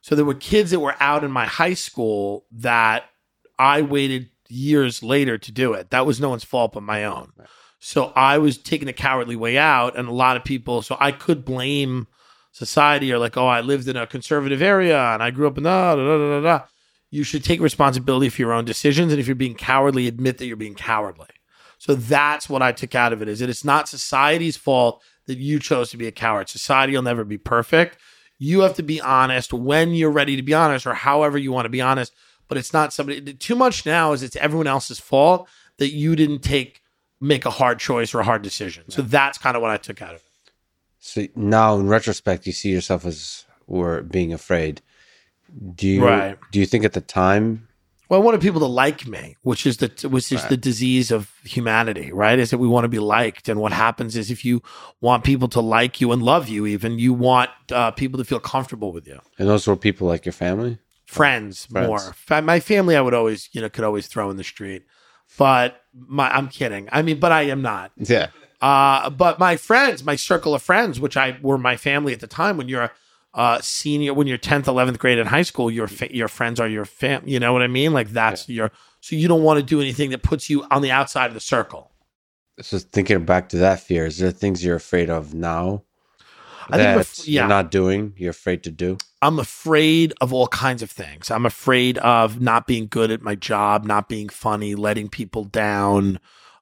So 0.00 0.14
there 0.14 0.24
were 0.24 0.34
kids 0.34 0.70
that 0.72 0.80
were 0.80 0.96
out 1.00 1.24
in 1.24 1.30
my 1.30 1.46
high 1.46 1.74
school 1.74 2.44
that 2.52 3.04
I 3.58 3.82
waited 3.82 4.30
years 4.48 5.02
later 5.02 5.38
to 5.38 5.52
do 5.52 5.72
it. 5.74 5.90
That 5.90 6.06
was 6.06 6.20
no 6.20 6.30
one's 6.30 6.44
fault 6.44 6.72
but 6.72 6.82
my 6.82 7.04
own. 7.04 7.32
So 7.78 8.12
I 8.14 8.38
was 8.38 8.58
taking 8.58 8.88
a 8.88 8.92
cowardly 8.92 9.36
way 9.36 9.58
out, 9.58 9.96
and 9.96 10.08
a 10.08 10.12
lot 10.12 10.36
of 10.36 10.44
people. 10.44 10.82
So 10.82 10.96
I 11.00 11.10
could 11.12 11.44
blame 11.44 12.06
society 12.52 13.12
or 13.12 13.18
like, 13.18 13.36
oh, 13.36 13.46
I 13.46 13.60
lived 13.62 13.88
in 13.88 13.96
a 13.96 14.06
conservative 14.06 14.62
area 14.62 14.98
and 14.98 15.22
I 15.22 15.30
grew 15.30 15.46
up 15.46 15.56
in 15.56 15.64
da 15.64 15.96
da 15.96 16.04
da 16.04 16.18
da. 16.18 16.40
da. 16.40 16.64
You 17.10 17.24
should 17.24 17.44
take 17.44 17.60
responsibility 17.60 18.28
for 18.28 18.40
your 18.40 18.52
own 18.52 18.64
decisions, 18.64 19.12
and 19.12 19.20
if 19.20 19.26
you're 19.26 19.34
being 19.34 19.54
cowardly, 19.54 20.06
admit 20.06 20.38
that 20.38 20.46
you're 20.46 20.56
being 20.56 20.74
cowardly. 20.74 21.28
So 21.82 21.96
that's 21.96 22.48
what 22.48 22.62
I 22.62 22.70
took 22.70 22.94
out 22.94 23.12
of 23.12 23.22
it: 23.22 23.28
is 23.28 23.40
that 23.40 23.50
it's 23.50 23.64
not 23.64 23.88
society's 23.88 24.56
fault 24.56 25.02
that 25.26 25.38
you 25.38 25.58
chose 25.58 25.90
to 25.90 25.96
be 25.96 26.06
a 26.06 26.12
coward. 26.12 26.48
Society 26.48 26.92
will 26.94 27.02
never 27.02 27.24
be 27.24 27.38
perfect. 27.38 27.98
You 28.38 28.60
have 28.60 28.74
to 28.74 28.84
be 28.84 29.00
honest 29.00 29.52
when 29.52 29.92
you're 29.92 30.12
ready 30.12 30.36
to 30.36 30.42
be 30.42 30.54
honest, 30.54 30.86
or 30.86 30.94
however 30.94 31.38
you 31.38 31.50
want 31.50 31.64
to 31.64 31.70
be 31.70 31.80
honest. 31.80 32.12
But 32.46 32.56
it's 32.56 32.72
not 32.72 32.92
somebody. 32.92 33.34
Too 33.34 33.56
much 33.56 33.84
now 33.84 34.12
is 34.12 34.22
it's 34.22 34.36
everyone 34.36 34.68
else's 34.68 35.00
fault 35.00 35.48
that 35.78 35.92
you 35.92 36.14
didn't 36.14 36.44
take 36.44 36.82
make 37.20 37.44
a 37.46 37.50
hard 37.50 37.80
choice 37.80 38.14
or 38.14 38.20
a 38.20 38.24
hard 38.24 38.42
decision. 38.42 38.84
So 38.88 39.02
that's 39.02 39.36
kind 39.36 39.56
of 39.56 39.62
what 39.62 39.72
I 39.72 39.76
took 39.76 40.00
out 40.00 40.14
of 40.14 40.20
it. 40.20 40.52
So 41.00 41.26
now, 41.34 41.74
in 41.80 41.88
retrospect, 41.88 42.46
you 42.46 42.52
see 42.52 42.70
yourself 42.70 43.04
as 43.04 43.44
or 43.66 44.02
being 44.02 44.32
afraid. 44.32 44.82
Do 45.74 45.88
you 45.88 46.04
Right. 46.04 46.38
do 46.52 46.60
you 46.60 46.66
think 46.66 46.84
at 46.84 46.92
the 46.92 47.00
time? 47.00 47.66
Well, 48.12 48.20
I 48.20 48.24
wanted 48.24 48.42
people 48.42 48.60
to 48.60 48.66
like 48.66 49.06
me, 49.06 49.36
which 49.40 49.64
is 49.64 49.78
the 49.78 49.90
which 50.06 50.30
is 50.32 50.42
Right. 50.42 50.50
the 50.50 50.56
disease 50.58 51.10
of 51.10 51.30
humanity, 51.44 52.12
right? 52.12 52.38
Is 52.38 52.50
that 52.50 52.58
we 52.58 52.68
want 52.68 52.84
to 52.84 52.88
be 52.90 52.98
liked, 52.98 53.48
and 53.48 53.58
what 53.58 53.72
happens 53.72 54.18
is 54.18 54.30
if 54.30 54.44
you 54.44 54.60
want 55.00 55.24
people 55.24 55.48
to 55.48 55.62
like 55.62 55.98
you 55.98 56.12
and 56.12 56.22
love 56.22 56.46
you, 56.46 56.66
even 56.66 56.98
you 56.98 57.14
want 57.14 57.48
uh, 57.70 57.90
people 57.92 58.18
to 58.18 58.24
feel 58.26 58.38
comfortable 58.38 58.92
with 58.92 59.06
you. 59.08 59.18
And 59.38 59.48
those 59.48 59.66
were 59.66 59.76
people 59.76 60.08
like 60.08 60.26
your 60.26 60.34
family. 60.34 60.76
Friends, 61.06 61.64
Friends. 61.64 61.88
more. 61.88 62.00
Fa- 62.00 62.42
My 62.42 62.60
family, 62.60 62.96
I 62.96 63.00
would 63.00 63.14
always, 63.14 63.48
you 63.52 63.62
know, 63.62 63.70
could 63.70 63.82
always 63.84 64.06
throw 64.08 64.28
in 64.28 64.36
the 64.36 64.44
street, 64.44 64.82
but 65.38 65.80
my 65.94 66.28
I'm 66.36 66.48
kidding. 66.50 66.90
I 66.92 67.00
mean, 67.00 67.18
but 67.18 67.32
I 67.32 67.44
am 67.44 67.62
not. 67.62 67.92
Yeah. 67.96 68.26
Uh, 68.60 69.08
but 69.08 69.38
my 69.38 69.56
friends, 69.56 70.04
my 70.04 70.16
circle 70.16 70.54
of 70.54 70.60
friends, 70.60 71.00
which 71.00 71.16
I 71.16 71.38
were 71.40 71.56
my 71.56 71.78
family 71.78 72.12
at 72.12 72.20
the 72.20 72.26
time, 72.26 72.58
when 72.58 72.68
you're 72.68 72.82
a 72.82 72.90
uh, 73.34 73.60
senior, 73.60 74.12
when 74.14 74.26
you're 74.26 74.38
10th, 74.38 74.64
11th 74.64 74.98
grade 74.98 75.18
in 75.18 75.26
high 75.26 75.42
school, 75.42 75.70
your 75.70 75.88
fa- 75.88 76.14
your 76.14 76.28
friends 76.28 76.60
are 76.60 76.68
your 76.68 76.84
fam. 76.84 77.22
You 77.26 77.40
know 77.40 77.52
what 77.52 77.62
I 77.62 77.66
mean? 77.66 77.92
Like 77.92 78.10
that's 78.10 78.48
your. 78.48 78.70
So 79.00 79.16
you 79.16 79.26
don't 79.26 79.42
want 79.42 79.58
to 79.58 79.64
do 79.64 79.80
anything 79.80 80.10
that 80.10 80.22
puts 80.22 80.50
you 80.50 80.64
on 80.70 80.82
the 80.82 80.90
outside 80.90 81.26
of 81.26 81.34
the 81.34 81.40
circle. 81.40 81.90
So 82.60 82.78
thinking 82.78 83.24
back 83.24 83.48
to 83.50 83.56
that 83.58 83.80
fear, 83.80 84.06
is 84.06 84.18
there 84.18 84.30
things 84.30 84.64
you're 84.64 84.76
afraid 84.76 85.08
of 85.08 85.34
now 85.34 85.82
I 86.68 86.76
that 86.76 87.00
af- 87.00 87.26
yeah. 87.26 87.42
you're 87.42 87.48
not 87.48 87.70
doing? 87.70 88.12
You're 88.16 88.30
afraid 88.30 88.62
to 88.64 88.70
do. 88.70 88.98
I'm 89.22 89.38
afraid 89.38 90.12
of 90.20 90.32
all 90.32 90.48
kinds 90.48 90.82
of 90.82 90.90
things. 90.90 91.30
I'm 91.30 91.46
afraid 91.46 91.98
of 91.98 92.40
not 92.40 92.66
being 92.66 92.86
good 92.86 93.10
at 93.10 93.22
my 93.22 93.34
job, 93.34 93.84
not 93.84 94.08
being 94.08 94.28
funny, 94.28 94.74
letting 94.74 95.08
people 95.08 95.44
down, 95.44 96.20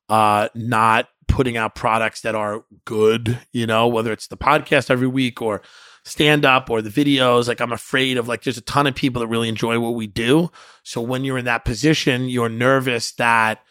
uh, 0.09 0.49
not 0.55 1.09
putting 1.27 1.57
out 1.57 1.75
products 1.75 2.21
that 2.23 2.35
are 2.35 2.65
good, 2.85 3.41
you 3.53 3.67
know, 3.67 3.89
whether 3.89 4.13
it's 4.13 4.27
the 4.27 4.37
podcast 4.37 4.91
every 4.91 5.07
week 5.07 5.41
or 5.41 5.63
stand 6.03 6.45
up 6.45 6.71
or 6.71 6.83
the 6.83 6.91
videos. 6.91 7.49
Like 7.49 7.61
I'm 7.61 7.73
afraid 7.73 8.17
of 8.17 8.29
like 8.29 8.43
there's 8.43 8.59
a 8.59 8.63
ton 8.63 8.87
of 8.87 8.95
people 8.95 9.21
that 9.21 9.29
really 9.29 9.49
enjoy 9.49 9.79
what 9.79 9.95
we 9.95 10.07
do. 10.07 10.51
So 10.83 11.01
when 11.01 11.25
you're 11.25 11.39
in 11.39 11.45
that 11.45 11.65
position, 11.65 12.29
you're 12.29 12.49
nervous 12.49 13.13
that 13.13 13.63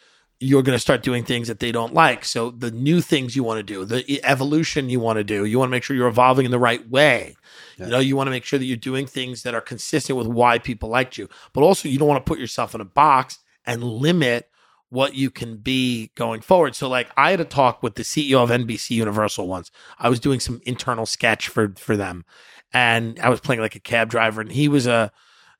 you're 0.42 0.62
going 0.62 0.74
to 0.74 0.80
start 0.80 1.02
doing 1.02 1.22
things 1.22 1.48
that 1.48 1.60
they 1.60 1.70
don't 1.70 1.92
like. 1.92 2.24
So 2.24 2.50
the 2.50 2.70
new 2.70 3.02
things 3.02 3.36
you 3.36 3.44
want 3.44 3.58
to 3.58 3.62
do, 3.62 3.84
the 3.84 4.24
evolution 4.24 4.88
you 4.88 4.98
want 4.98 5.18
to 5.18 5.24
do, 5.24 5.44
you 5.44 5.58
want 5.58 5.68
to 5.68 5.70
make 5.70 5.82
sure 5.82 5.94
you're 5.94 6.08
evolving 6.08 6.46
in 6.46 6.50
the 6.50 6.58
right 6.58 6.88
way. 6.88 7.36
You 7.76 7.86
know, 7.86 7.98
you 7.98 8.14
want 8.14 8.26
to 8.26 8.30
make 8.30 8.44
sure 8.44 8.58
that 8.58 8.64
you're 8.64 8.76
doing 8.76 9.06
things 9.06 9.42
that 9.42 9.54
are 9.54 9.60
consistent 9.60 10.18
with 10.18 10.26
why 10.26 10.58
people 10.58 10.90
liked 10.90 11.16
you, 11.16 11.28
but 11.54 11.62
also 11.62 11.88
you 11.88 11.98
don't 11.98 12.08
want 12.08 12.24
to 12.24 12.28
put 12.28 12.38
yourself 12.38 12.74
in 12.74 12.80
a 12.80 12.86
box 12.86 13.38
and 13.64 13.82
limit 13.82 14.50
what 14.90 15.14
you 15.14 15.30
can 15.30 15.56
be 15.56 16.10
going 16.14 16.40
forward. 16.40 16.74
So 16.74 16.88
like 16.88 17.08
I 17.16 17.30
had 17.30 17.40
a 17.40 17.44
talk 17.44 17.82
with 17.82 17.94
the 17.94 18.02
CEO 18.02 18.42
of 18.42 18.50
NBC 18.50 18.90
Universal 18.90 19.48
once. 19.48 19.70
I 19.98 20.08
was 20.08 20.20
doing 20.20 20.40
some 20.40 20.60
internal 20.66 21.06
sketch 21.06 21.48
for 21.48 21.72
for 21.76 21.96
them 21.96 22.24
and 22.72 23.18
I 23.20 23.28
was 23.28 23.40
playing 23.40 23.60
like 23.60 23.76
a 23.76 23.80
cab 23.80 24.10
driver 24.10 24.40
and 24.40 24.52
he 24.52 24.68
was 24.68 24.86
a 24.86 25.10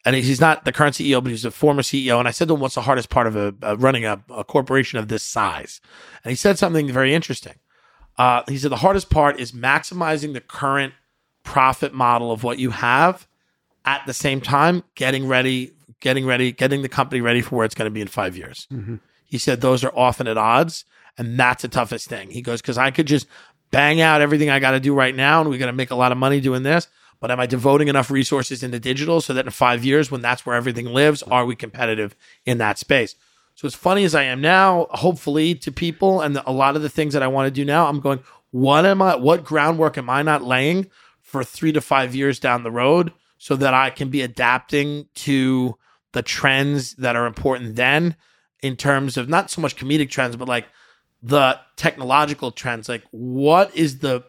and 0.04 0.16
he's 0.16 0.40
not 0.40 0.64
the 0.64 0.72
current 0.72 0.94
CEO, 0.94 1.22
but 1.22 1.30
he's 1.30 1.44
a 1.44 1.50
former 1.50 1.82
CEO. 1.82 2.18
And 2.18 2.26
I 2.26 2.30
said 2.30 2.48
to 2.48 2.54
him, 2.54 2.60
"What's 2.60 2.74
the 2.74 2.80
hardest 2.80 3.10
part 3.10 3.26
of 3.26 3.36
a, 3.36 3.54
uh, 3.62 3.76
running 3.76 4.06
a, 4.06 4.22
a 4.30 4.44
corporation 4.44 4.98
of 4.98 5.08
this 5.08 5.22
size?" 5.22 5.80
And 6.24 6.30
he 6.30 6.36
said 6.36 6.58
something 6.58 6.90
very 6.90 7.14
interesting. 7.14 7.56
Uh, 8.16 8.42
he 8.48 8.56
said 8.56 8.70
the 8.70 8.76
hardest 8.76 9.10
part 9.10 9.38
is 9.38 9.52
maximizing 9.52 10.32
the 10.32 10.40
current 10.40 10.94
profit 11.42 11.92
model 11.92 12.32
of 12.32 12.42
what 12.42 12.58
you 12.58 12.70
have, 12.70 13.28
at 13.84 14.06
the 14.06 14.14
same 14.14 14.40
time 14.40 14.84
getting 14.94 15.26
ready, 15.26 15.72
getting 16.00 16.26
ready, 16.26 16.52
getting 16.52 16.82
the 16.82 16.88
company 16.88 17.20
ready 17.20 17.40
for 17.42 17.56
where 17.56 17.66
it's 17.66 17.74
going 17.74 17.86
to 17.86 17.94
be 17.94 18.00
in 18.00 18.08
five 18.08 18.36
years. 18.36 18.66
He 19.30 19.38
said 19.38 19.60
those 19.60 19.84
are 19.84 19.96
often 19.96 20.26
at 20.26 20.36
odds, 20.36 20.84
and 21.16 21.38
that's 21.38 21.62
the 21.62 21.68
toughest 21.68 22.08
thing. 22.08 22.30
He 22.30 22.42
goes 22.42 22.60
because 22.60 22.76
I 22.76 22.90
could 22.90 23.06
just 23.06 23.28
bang 23.70 24.00
out 24.00 24.20
everything 24.20 24.50
I 24.50 24.58
got 24.58 24.72
to 24.72 24.80
do 24.80 24.92
right 24.92 25.14
now, 25.14 25.40
and 25.40 25.48
we're 25.48 25.58
going 25.58 25.68
to 25.68 25.72
make 25.72 25.92
a 25.92 25.96
lot 25.96 26.10
of 26.10 26.18
money 26.18 26.40
doing 26.40 26.64
this. 26.64 26.88
But 27.20 27.30
am 27.30 27.38
I 27.38 27.46
devoting 27.46 27.86
enough 27.88 28.10
resources 28.10 28.64
into 28.64 28.80
digital 28.80 29.20
so 29.20 29.32
that 29.34 29.44
in 29.44 29.52
five 29.52 29.84
years, 29.84 30.10
when 30.10 30.20
that's 30.20 30.44
where 30.44 30.56
everything 30.56 30.86
lives, 30.86 31.22
are 31.22 31.44
we 31.44 31.54
competitive 31.54 32.16
in 32.44 32.58
that 32.58 32.78
space? 32.78 33.14
So 33.54 33.66
as 33.66 33.74
funny 33.74 34.04
as 34.04 34.14
I 34.14 34.24
am 34.24 34.40
now, 34.40 34.86
hopefully 34.90 35.54
to 35.56 35.70
people 35.70 36.22
and 36.22 36.40
a 36.44 36.50
lot 36.50 36.74
of 36.74 36.82
the 36.82 36.88
things 36.88 37.12
that 37.12 37.22
I 37.22 37.28
want 37.28 37.46
to 37.46 37.50
do 37.50 37.64
now, 37.64 37.86
I'm 37.86 38.00
going, 38.00 38.20
what 38.50 38.84
am 38.84 39.00
I, 39.00 39.14
what 39.16 39.44
groundwork 39.44 39.96
am 39.96 40.10
I 40.10 40.22
not 40.22 40.42
laying 40.42 40.86
for 41.20 41.44
three 41.44 41.70
to 41.72 41.80
five 41.80 42.14
years 42.14 42.40
down 42.40 42.64
the 42.64 42.70
road 42.70 43.12
so 43.38 43.54
that 43.56 43.74
I 43.74 43.90
can 43.90 44.08
be 44.08 44.22
adapting 44.22 45.06
to 45.16 45.76
the 46.12 46.22
trends 46.22 46.94
that 46.94 47.16
are 47.16 47.26
important 47.26 47.76
then 47.76 48.16
in 48.62 48.76
terms 48.76 49.16
of 49.16 49.28
not 49.28 49.50
so 49.50 49.60
much 49.60 49.76
comedic 49.76 50.10
trends, 50.10 50.36
but 50.36 50.48
like 50.48 50.66
the 51.22 51.58
technological 51.76 52.50
trends. 52.50 52.88
Like 52.88 53.04
what 53.10 53.74
is 53.76 53.98
the 53.98 54.24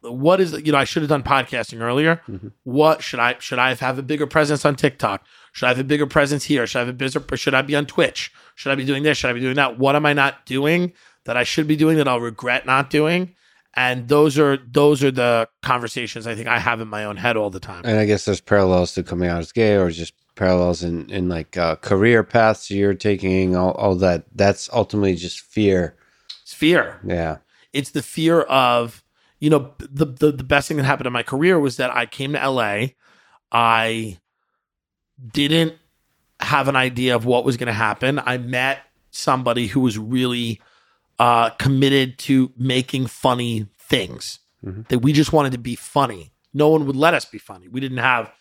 what 0.00 0.40
is 0.40 0.52
you 0.52 0.72
know 0.72 0.78
I 0.78 0.84
should 0.84 1.02
have 1.02 1.10
done 1.10 1.22
podcasting 1.22 1.80
earlier. 1.80 2.22
Mm-hmm. 2.28 2.48
What 2.64 3.02
should 3.02 3.20
I 3.20 3.36
should 3.38 3.58
I 3.58 3.74
have 3.74 3.98
a 3.98 4.02
bigger 4.02 4.26
presence 4.26 4.64
on 4.64 4.76
TikTok? 4.76 5.24
Should 5.52 5.66
I 5.66 5.68
have 5.70 5.78
a 5.78 5.84
bigger 5.84 6.06
presence 6.06 6.44
here? 6.44 6.66
Should 6.66 6.78
I 6.78 6.80
have 6.82 6.88
a 6.88 6.92
bigger? 6.92 7.36
Should 7.36 7.54
I 7.54 7.62
be 7.62 7.76
on 7.76 7.86
Twitch? 7.86 8.32
Should 8.54 8.72
I 8.72 8.74
be 8.74 8.84
doing 8.84 9.02
this? 9.02 9.18
Should 9.18 9.30
I 9.30 9.32
be 9.32 9.40
doing 9.40 9.56
that? 9.56 9.78
What 9.78 9.96
am 9.96 10.06
I 10.06 10.12
not 10.12 10.46
doing 10.46 10.92
that 11.24 11.36
I 11.36 11.44
should 11.44 11.66
be 11.66 11.76
doing 11.76 11.96
that 11.98 12.08
I'll 12.08 12.20
regret 12.20 12.66
not 12.66 12.90
doing? 12.90 13.34
And 13.74 14.08
those 14.08 14.38
are 14.38 14.56
those 14.56 15.04
are 15.04 15.10
the 15.10 15.48
conversations 15.62 16.26
I 16.26 16.34
think 16.34 16.48
I 16.48 16.58
have 16.58 16.80
in 16.80 16.88
my 16.88 17.04
own 17.04 17.16
head 17.16 17.36
all 17.36 17.50
the 17.50 17.60
time. 17.60 17.82
And 17.84 17.98
I 17.98 18.06
guess 18.06 18.24
there's 18.24 18.40
parallels 18.40 18.94
to 18.94 19.02
coming 19.02 19.28
out 19.28 19.40
as 19.40 19.52
gay, 19.52 19.76
or 19.76 19.90
just 19.90 20.14
parallels 20.38 20.84
in 20.84 21.10
in 21.10 21.28
like 21.28 21.56
uh, 21.56 21.76
career 21.76 22.22
paths 22.22 22.70
you're 22.70 22.94
taking. 22.94 23.56
All, 23.56 23.72
all 23.72 23.96
that. 23.96 24.24
That's 24.34 24.70
ultimately 24.72 25.16
just 25.16 25.40
fear. 25.40 25.96
It's 26.42 26.54
fear. 26.54 27.00
Yeah. 27.04 27.38
It's 27.72 27.90
the 27.90 28.02
fear 28.02 28.42
of 28.42 29.02
you 29.40 29.50
know 29.50 29.74
the, 29.78 30.06
the 30.06 30.32
the 30.32 30.44
best 30.44 30.68
thing 30.68 30.76
that 30.76 30.84
happened 30.84 31.08
in 31.08 31.12
my 31.12 31.24
career 31.24 31.58
was 31.58 31.76
that 31.76 31.94
I 31.94 32.06
came 32.06 32.32
to 32.32 32.48
LA. 32.48 32.86
I 33.50 34.18
didn't 35.32 35.74
have 36.40 36.68
an 36.68 36.76
idea 36.76 37.16
of 37.16 37.24
what 37.24 37.44
was 37.44 37.56
going 37.56 37.66
to 37.66 37.72
happen. 37.72 38.20
I 38.24 38.38
met 38.38 38.78
somebody 39.10 39.66
who 39.66 39.80
was 39.80 39.98
really 39.98 40.60
uh, 41.18 41.50
committed 41.50 42.18
to 42.20 42.52
making 42.56 43.06
funny 43.06 43.66
things. 43.78 44.38
Mm-hmm. 44.64 44.82
That 44.88 45.00
we 45.00 45.12
just 45.12 45.32
wanted 45.32 45.52
to 45.52 45.58
be 45.58 45.74
funny. 45.74 46.32
No 46.54 46.68
one 46.68 46.86
would 46.86 46.96
let 46.96 47.14
us 47.14 47.24
be 47.24 47.38
funny. 47.38 47.68
We 47.68 47.80
didn't 47.80 47.98
have 47.98 48.32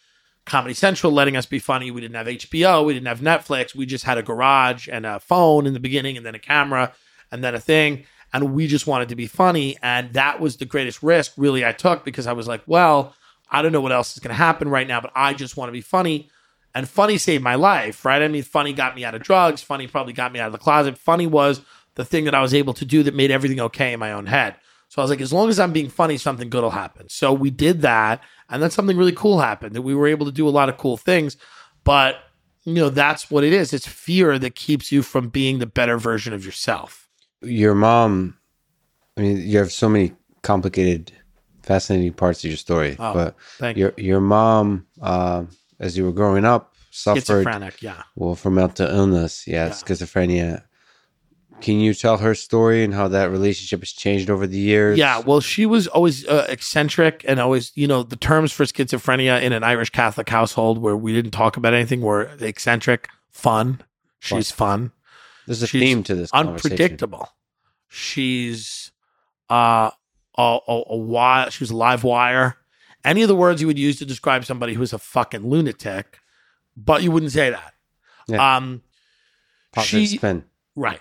Comedy 0.47 0.73
Central 0.73 1.11
letting 1.11 1.37
us 1.37 1.45
be 1.45 1.59
funny. 1.59 1.91
We 1.91 2.01
didn't 2.01 2.15
have 2.15 2.27
HBO. 2.27 2.85
We 2.85 2.93
didn't 2.93 3.07
have 3.07 3.19
Netflix. 3.19 3.75
We 3.75 3.85
just 3.85 4.05
had 4.05 4.17
a 4.17 4.23
garage 4.23 4.87
and 4.91 5.05
a 5.05 5.19
phone 5.19 5.67
in 5.67 5.73
the 5.73 5.79
beginning, 5.79 6.17
and 6.17 6.25
then 6.25 6.35
a 6.35 6.39
camera, 6.39 6.93
and 7.31 7.43
then 7.43 7.53
a 7.53 7.59
thing. 7.59 8.05
And 8.33 8.53
we 8.53 8.67
just 8.67 8.87
wanted 8.87 9.09
to 9.09 9.15
be 9.15 9.27
funny. 9.27 9.77
And 9.81 10.13
that 10.13 10.39
was 10.39 10.57
the 10.57 10.65
greatest 10.65 11.03
risk, 11.03 11.33
really, 11.37 11.65
I 11.65 11.71
took 11.71 12.03
because 12.03 12.27
I 12.27 12.33
was 12.33 12.47
like, 12.47 12.61
well, 12.65 13.13
I 13.49 13.61
don't 13.61 13.71
know 13.71 13.81
what 13.81 13.91
else 13.91 14.13
is 14.13 14.19
going 14.19 14.29
to 14.29 14.35
happen 14.35 14.69
right 14.69 14.87
now, 14.87 14.99
but 14.99 15.11
I 15.15 15.33
just 15.33 15.57
want 15.57 15.69
to 15.69 15.73
be 15.73 15.81
funny. 15.81 16.29
And 16.75 16.87
funny 16.87 17.17
saved 17.17 17.43
my 17.43 17.55
life, 17.55 18.05
right? 18.05 18.21
I 18.21 18.27
mean, 18.27 18.43
funny 18.43 18.73
got 18.73 18.95
me 18.95 19.03
out 19.03 19.15
of 19.15 19.23
drugs. 19.23 19.61
Funny 19.61 19.87
probably 19.87 20.13
got 20.13 20.31
me 20.31 20.39
out 20.39 20.47
of 20.47 20.51
the 20.51 20.59
closet. 20.59 20.97
Funny 20.97 21.25
was 21.25 21.61
the 21.95 22.05
thing 22.05 22.25
that 22.25 22.35
I 22.35 22.41
was 22.41 22.53
able 22.53 22.73
to 22.75 22.85
do 22.85 23.03
that 23.03 23.15
made 23.15 23.31
everything 23.31 23.59
okay 23.61 23.93
in 23.93 23.99
my 23.99 24.11
own 24.11 24.27
head. 24.27 24.55
So 24.89 25.01
I 25.01 25.03
was 25.03 25.11
like, 25.11 25.21
as 25.21 25.33
long 25.33 25.49
as 25.49 25.59
I'm 25.59 25.73
being 25.73 25.89
funny, 25.89 26.17
something 26.17 26.49
good 26.49 26.63
will 26.63 26.69
happen. 26.69 27.09
So 27.09 27.33
we 27.33 27.49
did 27.49 27.81
that. 27.81 28.21
And 28.49 28.63
then 28.63 28.71
something 28.71 28.95
really 28.95 29.11
cool 29.11 29.39
happened 29.39 29.75
that 29.75 29.81
we 29.81 29.93
were 29.93 30.07
able 30.07 30.25
to 30.25 30.31
do 30.31 30.47
a 30.47 30.49
lot 30.49 30.69
of 30.69 30.77
cool 30.77 30.95
things. 30.95 31.35
But, 31.83 32.15
you 32.63 32.75
know, 32.75 32.89
that's 32.89 33.29
what 33.29 33.43
it 33.43 33.51
is. 33.51 33.73
It's 33.73 33.87
fear 33.87 34.39
that 34.39 34.55
keeps 34.55 34.91
you 34.91 35.01
from 35.01 35.29
being 35.29 35.59
the 35.59 35.65
better 35.65 35.97
version 35.97 36.33
of 36.33 36.45
yourself. 36.45 37.09
Your 37.41 37.75
mom, 37.75 38.37
I 39.17 39.21
mean, 39.21 39.37
you 39.45 39.57
have 39.57 39.71
so 39.71 39.89
many 39.89 40.13
complicated, 40.41 41.11
fascinating 41.63 42.13
parts 42.13 42.43
of 42.43 42.49
your 42.49 42.57
story. 42.57 42.95
Oh, 42.97 43.33
but 43.59 43.75
your, 43.75 43.93
your 43.97 44.21
mom, 44.21 44.87
uh, 45.01 45.43
as 45.79 45.97
you 45.97 46.05
were 46.05 46.13
growing 46.13 46.45
up, 46.45 46.73
suffered. 46.91 47.25
Schizophrenic, 47.25 47.81
yeah. 47.81 48.03
Well, 48.15 48.35
from 48.35 48.55
mental 48.55 48.87
illness, 48.87 49.45
yeah, 49.47 49.67
yeah. 49.67 49.71
schizophrenia. 49.73 50.63
Can 51.59 51.79
you 51.79 51.93
tell 51.93 52.17
her 52.17 52.35
story 52.35 52.83
and 52.83 52.93
how 52.93 53.07
that 53.07 53.31
relationship 53.31 53.79
has 53.79 53.91
changed 53.91 54.29
over 54.29 54.45
the 54.45 54.59
years? 54.59 54.97
Yeah, 54.97 55.19
well, 55.19 55.41
she 55.41 55.65
was 55.65 55.87
always 55.87 56.25
uh, 56.27 56.45
eccentric 56.49 57.25
and 57.27 57.39
always, 57.39 57.71
you 57.75 57.87
know, 57.87 58.03
the 58.03 58.15
terms 58.15 58.51
for 58.51 58.63
schizophrenia 58.63 59.41
in 59.41 59.53
an 59.53 59.63
Irish 59.63 59.89
Catholic 59.89 60.29
household 60.29 60.77
where 60.77 60.95
we 60.95 61.13
didn't 61.13 61.31
talk 61.31 61.57
about 61.57 61.73
anything 61.73 62.01
were 62.01 62.29
eccentric, 62.39 63.09
fun. 63.31 63.81
She's 64.19 64.51
fun. 64.51 64.91
There's 65.47 65.63
a 65.63 65.67
She's 65.67 65.81
theme 65.81 66.03
to 66.03 66.15
this. 66.15 66.31
Unpredictable. 66.31 67.29
She's 67.87 68.91
uh, 69.49 69.91
a, 70.37 70.59
a, 70.67 70.83
a 70.89 70.97
wire. 70.97 71.49
She 71.49 71.63
was 71.63 71.71
a 71.71 71.75
live 71.75 72.03
wire. 72.03 72.57
Any 73.03 73.23
of 73.23 73.29
the 73.29 73.35
words 73.35 73.61
you 73.61 73.67
would 73.67 73.79
use 73.79 73.97
to 73.99 74.05
describe 74.05 74.45
somebody 74.45 74.73
who's 74.73 74.93
a 74.93 74.99
fucking 74.99 75.47
lunatic, 75.49 76.19
but 76.75 77.01
you 77.01 77.11
wouldn't 77.11 77.31
say 77.31 77.49
that. 77.49 77.73
Yeah. 78.27 78.57
Um, 78.57 78.83
Positive 79.71 80.07
she, 80.07 80.17
spin. 80.17 80.43
Right 80.75 80.99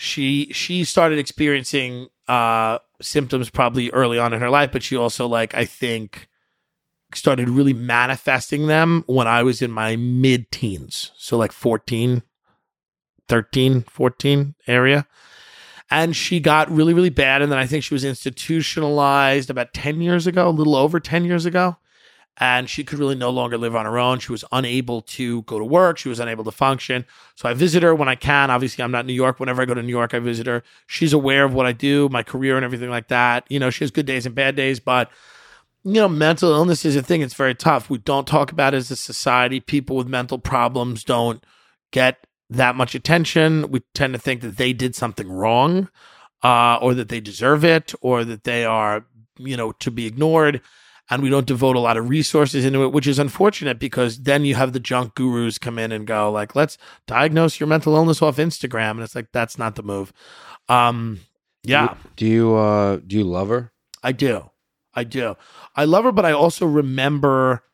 she 0.00 0.52
she 0.52 0.84
started 0.84 1.18
experiencing 1.18 2.08
uh 2.28 2.78
symptoms 3.00 3.50
probably 3.50 3.90
early 3.90 4.18
on 4.18 4.32
in 4.32 4.40
her 4.40 4.50
life 4.50 4.70
but 4.72 4.82
she 4.82 4.96
also 4.96 5.26
like 5.26 5.54
i 5.54 5.64
think 5.64 6.28
started 7.14 7.48
really 7.48 7.72
manifesting 7.74 8.66
them 8.66 9.04
when 9.06 9.26
i 9.26 9.42
was 9.42 9.60
in 9.60 9.70
my 9.70 9.96
mid 9.96 10.50
teens 10.50 11.10
so 11.16 11.36
like 11.36 11.52
14 11.52 12.22
13 13.30 13.82
14 13.82 14.54
area. 14.66 15.06
And 15.88 16.14
she 16.14 16.40
got 16.40 16.70
really 16.70 16.92
really 16.92 17.10
bad. 17.10 17.40
And 17.40 17.50
then 17.50 17.58
i 17.58 17.66
think 17.66 17.84
she 17.84 17.94
was 17.94 18.04
institutionalized 18.04 19.48
about 19.48 19.72
10 19.72 20.02
years 20.02 20.26
ago 20.26 20.48
a 20.48 20.50
little 20.50 20.76
over 20.76 21.00
10 21.00 21.24
years 21.24 21.46
ago 21.46 21.76
and 22.40 22.70
she 22.70 22.82
could 22.82 22.98
really 22.98 23.14
no 23.14 23.28
longer 23.28 23.58
live 23.58 23.76
on 23.76 23.84
her 23.84 23.98
own. 23.98 24.18
She 24.18 24.32
was 24.32 24.46
unable 24.50 25.02
to 25.02 25.42
go 25.42 25.58
to 25.58 25.64
work. 25.64 25.98
She 25.98 26.08
was 26.08 26.18
unable 26.18 26.42
to 26.44 26.50
function. 26.50 27.04
So 27.34 27.50
I 27.50 27.52
visit 27.52 27.82
her 27.82 27.94
when 27.94 28.08
I 28.08 28.14
can. 28.14 28.50
Obviously, 28.50 28.82
I'm 28.82 28.90
not 28.90 29.00
in 29.00 29.08
New 29.08 29.12
York. 29.12 29.38
Whenever 29.38 29.60
I 29.60 29.66
go 29.66 29.74
to 29.74 29.82
New 29.82 29.90
York, 29.90 30.14
I 30.14 30.20
visit 30.20 30.46
her. 30.46 30.62
She's 30.86 31.12
aware 31.12 31.44
of 31.44 31.52
what 31.52 31.66
I 31.66 31.72
do, 31.72 32.08
my 32.08 32.22
career, 32.22 32.56
and 32.56 32.64
everything 32.64 32.88
like 32.88 33.08
that. 33.08 33.44
You 33.50 33.60
know, 33.60 33.68
she 33.68 33.84
has 33.84 33.90
good 33.90 34.06
days 34.06 34.24
and 34.24 34.34
bad 34.34 34.56
days, 34.56 34.80
but 34.80 35.10
you 35.84 35.94
know, 35.94 36.08
mental 36.08 36.50
illness 36.52 36.84
is 36.86 36.96
a 36.96 37.02
thing. 37.02 37.20
It's 37.20 37.34
very 37.34 37.54
tough. 37.54 37.90
We 37.90 37.98
don't 37.98 38.26
talk 38.26 38.52
about 38.52 38.72
it 38.72 38.78
as 38.78 38.90
a 38.90 38.96
society. 38.96 39.60
People 39.60 39.96
with 39.96 40.08
mental 40.08 40.38
problems 40.38 41.04
don't 41.04 41.44
get 41.90 42.26
that 42.48 42.74
much 42.74 42.94
attention. 42.94 43.70
We 43.70 43.82
tend 43.94 44.14
to 44.14 44.18
think 44.18 44.40
that 44.40 44.56
they 44.56 44.72
did 44.72 44.94
something 44.94 45.30
wrong, 45.30 45.90
uh, 46.42 46.78
or 46.80 46.94
that 46.94 47.10
they 47.10 47.20
deserve 47.20 47.64
it, 47.66 47.92
or 48.00 48.24
that 48.24 48.44
they 48.44 48.64
are, 48.64 49.04
you 49.36 49.58
know, 49.58 49.72
to 49.72 49.90
be 49.90 50.06
ignored 50.06 50.62
and 51.10 51.22
we 51.22 51.28
don't 51.28 51.46
devote 51.46 51.74
a 51.76 51.80
lot 51.80 51.96
of 51.96 52.08
resources 52.08 52.64
into 52.64 52.84
it, 52.84 52.92
which 52.92 53.08
is 53.08 53.18
unfortunate 53.18 53.78
because 53.80 54.22
then 54.22 54.44
you 54.44 54.54
have 54.54 54.72
the 54.72 54.80
junk 54.80 55.14
gurus 55.14 55.58
come 55.58 55.78
in 55.78 55.90
and 55.90 56.06
go 56.06 56.30
like, 56.30 56.54
let's 56.54 56.78
diagnose 57.06 57.58
your 57.58 57.66
mental 57.66 57.96
illness 57.96 58.22
off 58.22 58.36
Instagram. 58.36 58.92
And 58.92 59.00
it's 59.00 59.16
like, 59.16 59.32
that's 59.32 59.58
not 59.58 59.74
the 59.74 59.82
move. 59.82 60.12
Um, 60.68 61.20
yeah. 61.64 61.96
Do 62.16 62.26
you, 62.26 62.54
uh, 62.54 63.00
do 63.04 63.16
you 63.16 63.24
love 63.24 63.48
her? 63.48 63.72
I 64.02 64.12
do. 64.12 64.50
I 64.94 65.04
do. 65.04 65.36
I 65.74 65.84
love 65.84 66.04
her, 66.04 66.12
but 66.12 66.24
I 66.24 66.32
also 66.32 66.64
remember 66.64 67.64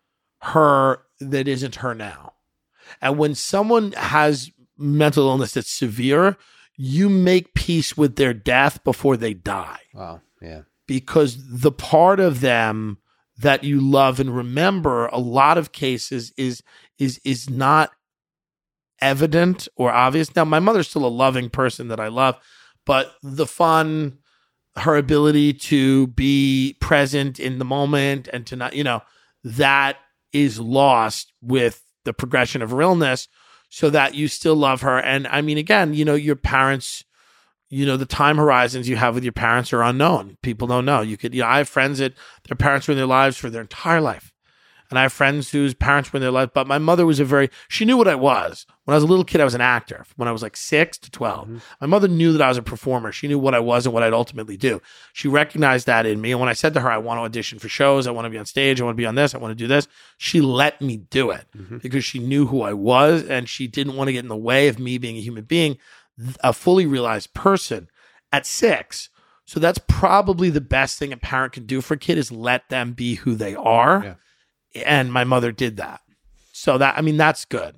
her 0.42 1.02
that 1.20 1.46
isn't 1.46 1.76
her 1.76 1.94
now. 1.94 2.32
And 3.02 3.18
when 3.18 3.34
someone 3.34 3.92
has 3.92 4.50
mental 4.78 5.28
illness 5.28 5.52
that's 5.52 5.70
severe, 5.70 6.36
you 6.76 7.08
make 7.08 7.54
peace 7.54 7.96
with 7.96 8.16
their 8.16 8.34
death 8.34 8.82
before 8.84 9.16
they 9.16 9.34
die. 9.34 9.80
Wow. 9.92 10.20
Yeah. 10.40 10.62
Because 10.86 11.36
the 11.60 11.72
part 11.72 12.20
of 12.20 12.40
them 12.40 12.98
that 13.38 13.64
you 13.64 13.80
love 13.80 14.18
and 14.20 14.34
remember 14.34 15.06
a 15.06 15.18
lot 15.18 15.58
of 15.58 15.72
cases 15.72 16.32
is 16.36 16.62
is 16.98 17.20
is 17.24 17.50
not 17.50 17.90
evident 19.00 19.68
or 19.76 19.92
obvious. 19.92 20.34
Now 20.34 20.44
my 20.44 20.60
mother's 20.60 20.88
still 20.88 21.06
a 21.06 21.08
loving 21.08 21.50
person 21.50 21.88
that 21.88 22.00
i 22.00 22.08
love 22.08 22.38
but 22.86 23.16
the 23.22 23.46
fun 23.46 24.18
her 24.76 24.96
ability 24.96 25.52
to 25.52 26.06
be 26.08 26.76
present 26.80 27.38
in 27.38 27.58
the 27.58 27.64
moment 27.64 28.28
and 28.32 28.46
to 28.46 28.56
not 28.56 28.74
you 28.74 28.84
know 28.84 29.02
that 29.44 29.98
is 30.32 30.58
lost 30.58 31.32
with 31.42 31.82
the 32.04 32.12
progression 32.14 32.62
of 32.62 32.72
illness 32.72 33.28
so 33.68 33.90
that 33.90 34.14
you 34.14 34.28
still 34.28 34.56
love 34.56 34.80
her. 34.80 34.98
And 34.98 35.26
i 35.26 35.42
mean 35.42 35.58
again 35.58 35.92
you 35.92 36.04
know 36.04 36.14
your 36.14 36.36
parents 36.36 37.04
you 37.68 37.84
know 37.84 37.96
the 37.96 38.06
time 38.06 38.36
horizons 38.36 38.88
you 38.88 38.96
have 38.96 39.14
with 39.14 39.24
your 39.24 39.32
parents 39.32 39.72
are 39.72 39.82
unknown. 39.82 40.36
People 40.42 40.68
don't 40.68 40.84
know. 40.84 41.00
You 41.00 41.16
could 41.16 41.34
you 41.34 41.42
know 41.42 41.48
i 41.48 41.58
have 41.58 41.68
friends 41.68 41.98
that 41.98 42.14
their 42.48 42.56
parents 42.56 42.86
were 42.86 42.92
in 42.92 42.98
their 42.98 43.06
lives 43.06 43.36
for 43.36 43.50
their 43.50 43.62
entire 43.62 44.00
life. 44.00 44.32
And 44.88 45.00
i 45.00 45.02
have 45.02 45.12
friends 45.12 45.50
whose 45.50 45.74
parents 45.74 46.12
were 46.12 46.18
in 46.18 46.22
their 46.22 46.30
life 46.30 46.50
but 46.54 46.68
my 46.68 46.78
mother 46.78 47.04
was 47.04 47.18
a 47.18 47.24
very 47.24 47.50
she 47.68 47.84
knew 47.84 47.96
what 47.96 48.06
i 48.06 48.14
was. 48.14 48.66
When 48.84 48.94
i 48.94 48.96
was 48.96 49.02
a 49.02 49.08
little 49.08 49.24
kid 49.24 49.40
i 49.40 49.44
was 49.44 49.54
an 49.56 49.60
actor 49.60 50.04
when 50.14 50.28
i 50.28 50.32
was 50.32 50.42
like 50.42 50.56
6 50.56 50.98
to 50.98 51.10
12 51.10 51.48
mm-hmm. 51.48 51.58
my 51.80 51.86
mother 51.88 52.06
knew 52.06 52.32
that 52.32 52.42
i 52.42 52.48
was 52.48 52.58
a 52.58 52.62
performer. 52.62 53.10
She 53.10 53.26
knew 53.26 53.38
what 53.38 53.54
i 53.54 53.58
was 53.58 53.84
and 53.84 53.92
what 53.92 54.04
i'd 54.04 54.12
ultimately 54.12 54.56
do. 54.56 54.80
She 55.12 55.26
recognized 55.26 55.86
that 55.86 56.06
in 56.06 56.20
me. 56.20 56.30
And 56.30 56.40
when 56.40 56.48
i 56.48 56.52
said 56.52 56.72
to 56.74 56.80
her 56.80 56.90
i 56.90 56.98
want 56.98 57.18
to 57.18 57.22
audition 57.22 57.58
for 57.58 57.68
shows. 57.68 58.06
I 58.06 58.12
want 58.12 58.26
to 58.26 58.30
be 58.30 58.38
on 58.38 58.46
stage. 58.46 58.80
I 58.80 58.84
want 58.84 58.96
to 58.96 59.02
be 59.02 59.06
on 59.06 59.16
this. 59.16 59.34
I 59.34 59.38
want 59.38 59.50
to 59.50 59.56
do 59.56 59.66
this 59.66 59.88
she 60.18 60.40
let 60.40 60.80
me 60.80 60.96
do 60.96 61.30
it 61.30 61.46
mm-hmm. 61.56 61.78
because 61.78 62.04
she 62.04 62.18
knew 62.18 62.46
who 62.46 62.62
i 62.62 62.72
was 62.72 63.24
and 63.24 63.48
she 63.48 63.66
didn't 63.66 63.96
want 63.96 64.08
to 64.08 64.12
get 64.12 64.24
in 64.24 64.28
the 64.28 64.36
way 64.36 64.68
of 64.68 64.78
me 64.78 64.98
being 64.98 65.16
a 65.16 65.20
human 65.20 65.44
being 65.44 65.76
a 66.40 66.52
fully 66.52 66.86
realized 66.86 67.34
person 67.34 67.88
at 68.32 68.46
six. 68.46 69.08
So 69.44 69.60
that's 69.60 69.78
probably 69.86 70.50
the 70.50 70.60
best 70.60 70.98
thing 70.98 71.12
a 71.12 71.16
parent 71.16 71.52
can 71.52 71.66
do 71.66 71.80
for 71.80 71.94
a 71.94 71.98
kid 71.98 72.18
is 72.18 72.32
let 72.32 72.68
them 72.68 72.92
be 72.92 73.16
who 73.16 73.34
they 73.34 73.54
are. 73.54 74.18
Yeah. 74.74 74.82
And 74.84 75.12
my 75.12 75.24
mother 75.24 75.52
did 75.52 75.76
that. 75.76 76.00
So 76.52 76.78
that 76.78 76.98
I 76.98 77.02
mean 77.02 77.16
that's 77.16 77.44
good. 77.44 77.76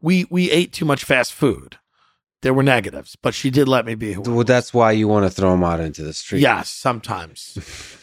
We 0.00 0.26
we 0.30 0.50
ate 0.50 0.72
too 0.72 0.84
much 0.84 1.04
fast 1.04 1.32
food. 1.32 1.78
There 2.42 2.54
were 2.54 2.62
negatives, 2.62 3.16
but 3.16 3.34
she 3.34 3.50
did 3.50 3.68
let 3.68 3.84
me 3.84 3.94
be 3.94 4.14
who. 4.14 4.22
Well, 4.22 4.44
that's 4.44 4.72
why 4.72 4.92
you 4.92 5.08
want 5.08 5.26
to 5.26 5.30
throw 5.30 5.50
them 5.50 5.62
out 5.62 5.80
into 5.80 6.02
the 6.02 6.14
street. 6.14 6.40
Yes, 6.40 6.70
sometimes. 6.70 7.58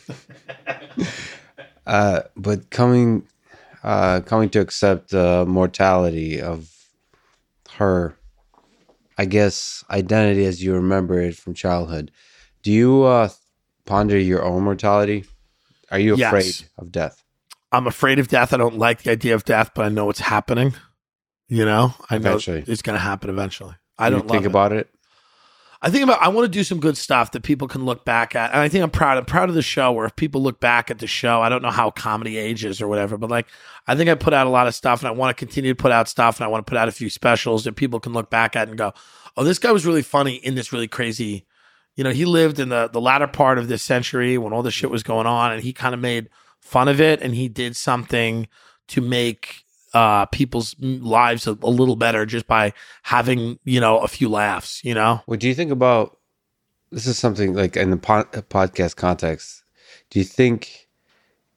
uh, 1.87 2.21
but 2.35 2.69
coming, 2.69 3.27
uh, 3.83 4.21
coming 4.21 4.49
to 4.51 4.59
accept 4.59 5.09
the 5.09 5.43
mortality 5.47 6.39
of 6.39 6.71
her 7.77 8.15
I 9.17 9.25
guess, 9.25 9.83
identity 9.89 10.45
as 10.45 10.63
you 10.63 10.73
remember 10.73 11.19
it 11.19 11.35
from 11.35 11.53
childhood. 11.53 12.11
Do 12.61 12.71
you 12.71 13.03
uh, 13.03 13.29
ponder 13.85 14.17
your 14.17 14.43
own 14.43 14.63
mortality? 14.63 15.25
Are 15.89 15.99
you 15.99 16.13
afraid 16.13 16.45
yes. 16.45 16.65
of 16.77 16.91
death? 16.91 17.23
I'm 17.71 17.87
afraid 17.87 18.19
of 18.19 18.27
death. 18.27 18.53
I 18.53 18.57
don't 18.57 18.77
like 18.77 19.03
the 19.03 19.11
idea 19.11 19.35
of 19.35 19.43
death, 19.43 19.71
but 19.73 19.85
I 19.85 19.89
know 19.89 20.09
it's 20.09 20.19
happening. 20.19 20.73
You 21.49 21.65
know, 21.65 21.93
I 22.09 22.17
know 22.17 22.29
eventually. 22.31 22.63
it's 22.67 22.81
going 22.81 22.97
to 22.97 23.03
happen 23.03 23.29
eventually. 23.29 23.75
I 23.97 24.09
don't 24.09 24.29
think 24.29 24.45
about 24.45 24.73
it. 24.73 24.89
I 25.81 25.89
think 25.89 26.03
about 26.03 26.21
I 26.21 26.29
want 26.29 26.45
to 26.45 26.49
do 26.49 26.63
some 26.63 26.79
good 26.79 26.97
stuff 26.97 27.31
that 27.31 27.43
people 27.43 27.67
can 27.67 27.85
look 27.85 28.03
back 28.03 28.35
at. 28.35 28.51
And 28.51 28.59
I 28.59 28.69
think 28.69 28.83
I'm 28.83 28.89
proud. 28.89 29.17
I'm 29.17 29.25
proud 29.25 29.49
of 29.49 29.55
the 29.55 29.61
show 29.61 29.91
where 29.91 30.05
if 30.05 30.15
people 30.15 30.41
look 30.41 30.59
back 30.59 30.89
at 30.89 30.99
the 30.99 31.07
show, 31.07 31.41
I 31.41 31.49
don't 31.49 31.61
know 31.61 31.71
how 31.71 31.91
comedy 31.91 32.37
ages 32.37 32.81
or 32.81 32.87
whatever, 32.87 33.17
but 33.17 33.29
like 33.29 33.47
I 33.85 33.95
think 33.95 34.09
I 34.09 34.15
put 34.15 34.33
out 34.33 34.47
a 34.47 34.49
lot 34.51 34.67
of 34.67 34.75
stuff 34.75 35.01
and 35.01 35.07
I 35.07 35.11
want 35.11 35.35
to 35.35 35.45
continue 35.45 35.73
to 35.73 35.81
put 35.81 35.91
out 35.91 36.07
stuff 36.07 36.37
and 36.37 36.45
I 36.45 36.47
want 36.47 36.65
to 36.65 36.69
put 36.69 36.77
out 36.77 36.87
a 36.87 36.91
few 36.93 37.09
specials 37.09 37.63
that 37.65 37.75
people 37.75 37.99
can 37.99 38.13
look 38.13 38.29
back 38.29 38.55
at 38.55 38.67
and 38.67 38.77
go, 38.77 38.93
Oh, 39.35 39.43
this 39.43 39.59
guy 39.59 39.71
was 39.71 39.85
really 39.85 40.01
funny 40.01 40.35
in 40.35 40.55
this 40.55 40.73
really 40.73 40.87
crazy 40.87 41.45
you 41.97 42.03
know, 42.03 42.11
he 42.11 42.25
lived 42.25 42.59
in 42.59 42.69
the 42.69 42.87
the 42.87 43.01
latter 43.01 43.27
part 43.27 43.57
of 43.57 43.67
this 43.67 43.81
century 43.81 44.37
when 44.37 44.53
all 44.53 44.61
this 44.63 44.75
shit 44.75 44.91
was 44.91 45.03
going 45.03 45.25
on 45.25 45.51
and 45.51 45.63
he 45.63 45.73
kind 45.73 45.93
of 45.93 45.99
made 45.99 46.29
fun 46.61 46.87
of 46.87 47.01
it 47.01 47.21
and 47.21 47.33
he 47.33 47.49
did 47.49 47.75
something 47.75 48.47
to 48.87 49.01
make 49.01 49.65
uh, 49.97 50.27
people's 50.27 50.75
lives 50.79 51.47
a, 51.47 51.57
a, 51.63 51.71
little 51.71 51.95
better 51.95 52.23
just 52.27 52.45
by 52.45 52.71
having 53.01 53.57
you 53.63 53.79
know 53.79 53.97
a 53.97 54.07
few 54.07 54.29
laughs. 54.29 54.83
You 54.83 54.93
know. 54.93 55.21
What 55.25 55.39
do 55.39 55.47
you 55.47 55.55
think 55.55 55.71
about? 55.71 56.19
This 56.91 57.07
is 57.07 57.17
something 57.17 57.53
like 57.55 57.75
in 57.75 57.89
the 57.89 57.97
po- 57.97 58.25
podcast 58.25 58.95
context. 58.95 59.63
Do 60.11 60.19
you 60.19 60.25
think 60.25 60.87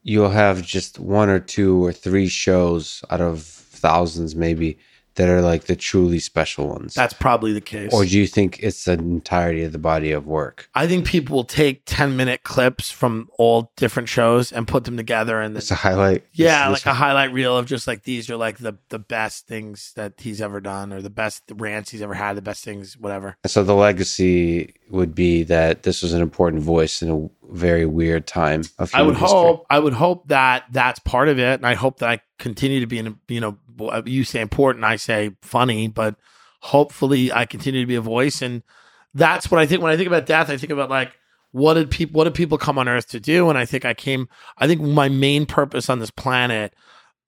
you'll 0.03 0.31
have 0.31 0.63
just 0.63 0.99
one 0.99 1.29
or 1.29 1.39
two 1.39 1.85
or 1.85 1.93
three 1.93 2.29
shows 2.29 3.05
out 3.11 3.21
of 3.21 3.43
thousands, 3.43 4.35
maybe, 4.35 4.79
that 5.21 5.29
are 5.29 5.43
like 5.43 5.65
the 5.65 5.77
truly 5.77 6.19
special 6.19 6.67
ones. 6.67 6.95
That's 6.95 7.13
probably 7.13 7.53
the 7.53 7.61
case. 7.61 7.93
Or 7.93 8.07
do 8.07 8.19
you 8.19 8.27
think 8.27 8.59
it's 8.61 8.87
the 8.87 8.95
entirety 8.95 9.65
of 9.65 9.73
the 9.73 9.79
body 9.79 10.13
of 10.13 10.27
work? 10.27 10.71
I 10.75 10.87
think 10.87 11.05
people 11.05 11.37
will 11.37 11.45
take 11.45 11.83
10 11.85 12.17
minute 12.17 12.43
clips 12.43 12.91
from 12.91 13.29
all 13.37 13.71
different 13.77 14.09
shows 14.09 14.51
and 14.51 14.67
put 14.67 14.85
them 14.85 14.97
together 14.97 15.39
and 15.39 15.55
it's 15.55 15.71
a 15.71 15.75
highlight. 15.75 16.25
Yeah, 16.33 16.71
this, 16.71 16.73
like 16.73 16.85
this 16.85 16.87
a 16.87 16.95
highlight 16.95 17.35
reel 17.35 17.55
of 17.59 17.67
just 17.67 17.87
like 17.87 18.05
these 18.05 18.31
are 18.31 18.37
like 18.39 18.57
the 18.57 18.79
the 18.89 18.99
best 18.99 19.47
things 19.47 19.93
that 19.95 20.15
he's 20.17 20.41
ever 20.41 20.59
done 20.59 20.91
or 20.91 21.03
the 21.03 21.11
best 21.11 21.43
rants 21.53 21.91
he's 21.91 22.01
ever 22.01 22.15
had, 22.15 22.35
the 22.35 22.41
best 22.41 22.65
things, 22.65 22.97
whatever. 22.97 23.37
So 23.45 23.63
the 23.63 23.75
legacy 23.75 24.73
would 24.89 25.15
be 25.15 25.43
that 25.43 25.83
this 25.83 26.03
was 26.03 26.15
an 26.15 26.23
important 26.23 26.63
voice 26.63 27.03
in 27.03 27.11
a 27.11 27.29
very 27.55 27.85
weird 27.85 28.27
time 28.27 28.63
of 28.79 28.91
I 28.95 29.03
would 29.03 29.17
history. 29.17 29.29
hope 29.29 29.67
I 29.69 29.79
would 29.79 29.93
hope 29.93 30.29
that 30.29 30.65
that's 30.71 30.99
part 31.01 31.29
of 31.29 31.39
it 31.39 31.55
and 31.55 31.67
I 31.67 31.75
hope 31.75 31.99
that 31.99 32.09
I 32.09 32.21
continue 32.39 32.81
to 32.81 32.87
be 32.87 32.99
in 32.99 33.19
you 33.29 33.41
know 33.41 33.59
you 34.05 34.25
say 34.25 34.41
important, 34.41 34.85
I 34.85 34.97
say 34.97 35.37
funny, 35.43 35.89
but 35.89 36.17
hopefully 36.61 37.33
I 37.33 37.47
continue 37.47 37.81
to 37.81 37.87
be 37.87 37.95
a 37.95 38.01
voice. 38.01 38.43
And 38.43 38.63
that's 39.15 39.51
what 39.51 39.61
I 39.61 39.67
think 39.67 39.83
when 39.83 39.93
I 39.93 39.97
think 39.97 40.07
about 40.07 40.27
death, 40.27 40.51
I 40.51 40.57
think 40.57 40.73
about 40.73 40.91
like, 40.91 41.13
what 41.53 41.75
did 41.75 41.91
people 41.91 42.19
what 42.19 42.25
did 42.25 42.35
people 42.35 42.59
come 42.59 42.79
on 42.79 42.89
earth 42.89 43.09
to 43.09 43.21
do? 43.21 43.49
And 43.49 43.59
i 43.59 43.65
think 43.65 43.85
i 43.85 43.95
came 43.95 44.29
i 44.59 44.67
think 44.67 44.81
my 44.81 45.09
main 45.09 45.47
purpose 45.47 45.91
on 45.91 45.99
this 45.99 46.11
planet 46.11 46.75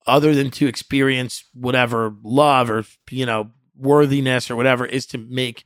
other 0.07 0.33
than 0.33 0.51
to 0.51 0.67
experience 0.67 1.45
whatever 1.53 2.15
love 2.23 2.69
or 2.69 2.83
you 3.09 3.25
know 3.25 3.51
worthiness 3.77 4.49
or 4.49 4.55
whatever 4.55 4.85
is 4.85 5.05
to 5.07 5.17
make 5.17 5.63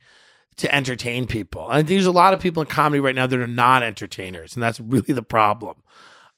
to 0.56 0.74
entertain 0.74 1.24
people. 1.26 1.70
And 1.70 1.86
there's 1.86 2.06
a 2.06 2.10
lot 2.10 2.34
of 2.34 2.40
people 2.40 2.62
in 2.62 2.66
comedy 2.66 2.98
right 2.98 3.14
now 3.14 3.28
that 3.28 3.38
are 3.38 3.46
not 3.46 3.84
entertainers 3.84 4.54
and 4.54 4.62
that's 4.62 4.80
really 4.80 5.14
the 5.14 5.22
problem. 5.22 5.76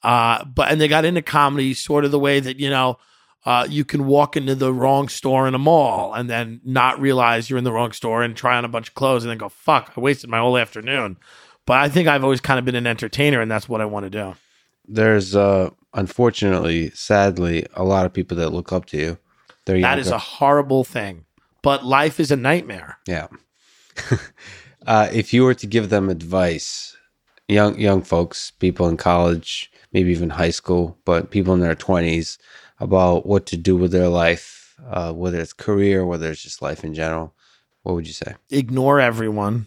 Uh 0.03 0.45
but 0.45 0.71
and 0.71 0.81
they 0.81 0.89
got 0.89 1.05
into 1.05 1.23
comedy 1.23 1.75
sort 1.75 2.05
of 2.05 2.11
the 2.11 2.19
way 2.19 2.41
that 2.41 2.59
you 2.59 2.71
know 2.71 2.99
uh, 3.47 3.67
you 3.69 3.85
can 3.85 4.07
walk 4.07 4.37
into 4.37 4.55
the 4.55 4.73
wrong 4.73 5.09
store 5.09 5.49
in 5.49 5.55
a 5.55 5.59
mall 5.59 6.13
and 6.13 6.29
then 6.29 6.61
not 6.65 7.01
realize 7.01 7.49
you're 7.49 7.59
in 7.59 7.65
the 7.65 7.73
wrong 7.73 7.93
store 7.93 8.23
and 8.23 8.37
try 8.37 8.57
on 8.57 8.65
a 8.65 8.69
bunch 8.69 8.89
of 8.89 8.95
clothes 8.95 9.25
and 9.25 9.31
then 9.31 9.39
go, 9.39 9.49
fuck, 9.49 9.93
I 9.97 10.01
wasted 10.01 10.29
my 10.29 10.39
whole 10.39 10.59
afternoon. 10.59 11.17
But 11.67 11.79
I 11.79 11.89
think 11.89 12.09
I've 12.09 12.25
always 12.25 12.41
kind 12.41 12.59
of 12.59 12.65
been 12.65 12.75
an 12.75 12.87
entertainer 12.87 13.41
and 13.41 13.51
that's 13.51 13.69
what 13.69 13.81
I 13.81 13.87
want 13.87 14.05
to 14.05 14.11
do. 14.11 14.35
There's, 14.87 15.35
uh, 15.35 15.71
unfortunately, 15.95 16.91
sadly, 16.91 17.67
a 17.75 17.85
lot 17.85 18.07
of 18.07 18.13
people 18.13 18.37
that 18.39 18.51
look 18.51 18.73
up 18.73 18.87
to 18.87 18.99
you. 18.99 19.19
They're 19.67 19.81
that 19.81 19.99
is 19.99 20.09
a 20.09 20.19
horrible 20.19 20.85
thing, 20.85 21.27
but 21.63 21.85
life 21.85 22.19
is 22.19 22.31
a 22.31 22.37
nightmare. 22.37 22.99
Yeah. 23.07 23.29
uh, 24.87 25.09
if 25.13 25.33
you 25.33 25.45
were 25.45 25.55
to 25.55 25.67
give 25.67 25.91
them 25.91 26.09
advice, 26.09 26.97
young 27.47 27.79
young 27.79 28.03
folks, 28.03 28.51
people 28.53 28.89
in 28.89 28.97
college, 28.97 29.71
maybe 29.93 30.11
even 30.11 30.31
high 30.31 30.51
school, 30.51 30.99
but 31.05 31.31
people 31.31 31.55
in 31.55 31.61
their 31.61 31.75
twenties, 31.75 32.39
about 32.81 33.27
what 33.27 33.47
to 33.47 33.57
do 33.57 33.77
with 33.77 33.93
their 33.93 34.09
life, 34.09 34.75
uh, 34.89 35.13
whether 35.13 35.39
it's 35.39 35.53
career, 35.53 36.05
whether 36.05 36.31
it's 36.31 36.43
just 36.43 36.63
life 36.63 36.83
in 36.83 36.95
general, 36.95 37.35
what 37.83 37.95
would 37.95 38.07
you 38.07 38.13
say? 38.15 38.35
Ignore 38.51 39.01
everyone, 39.01 39.67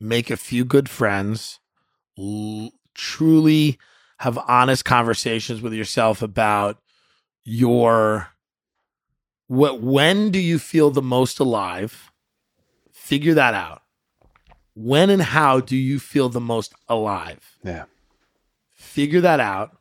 make 0.00 0.30
a 0.30 0.36
few 0.36 0.64
good 0.64 0.88
friends, 0.88 1.60
l- 2.18 2.72
truly 2.94 3.78
have 4.18 4.36
honest 4.48 4.84
conversations 4.84 5.62
with 5.62 5.72
yourself 5.72 6.22
about 6.22 6.78
your 7.44 8.28
what 9.46 9.80
when 9.80 10.30
do 10.30 10.38
you 10.38 10.58
feel 10.58 10.90
the 10.90 11.02
most 11.02 11.40
alive? 11.40 12.12
Figure 12.92 13.34
that 13.34 13.54
out. 13.54 13.82
When 14.74 15.10
and 15.10 15.22
how 15.22 15.60
do 15.60 15.76
you 15.76 15.98
feel 15.98 16.28
the 16.28 16.40
most 16.40 16.72
alive? 16.88 17.58
Yeah. 17.64 17.84
Figure 18.80 19.20
that 19.20 19.40
out 19.40 19.76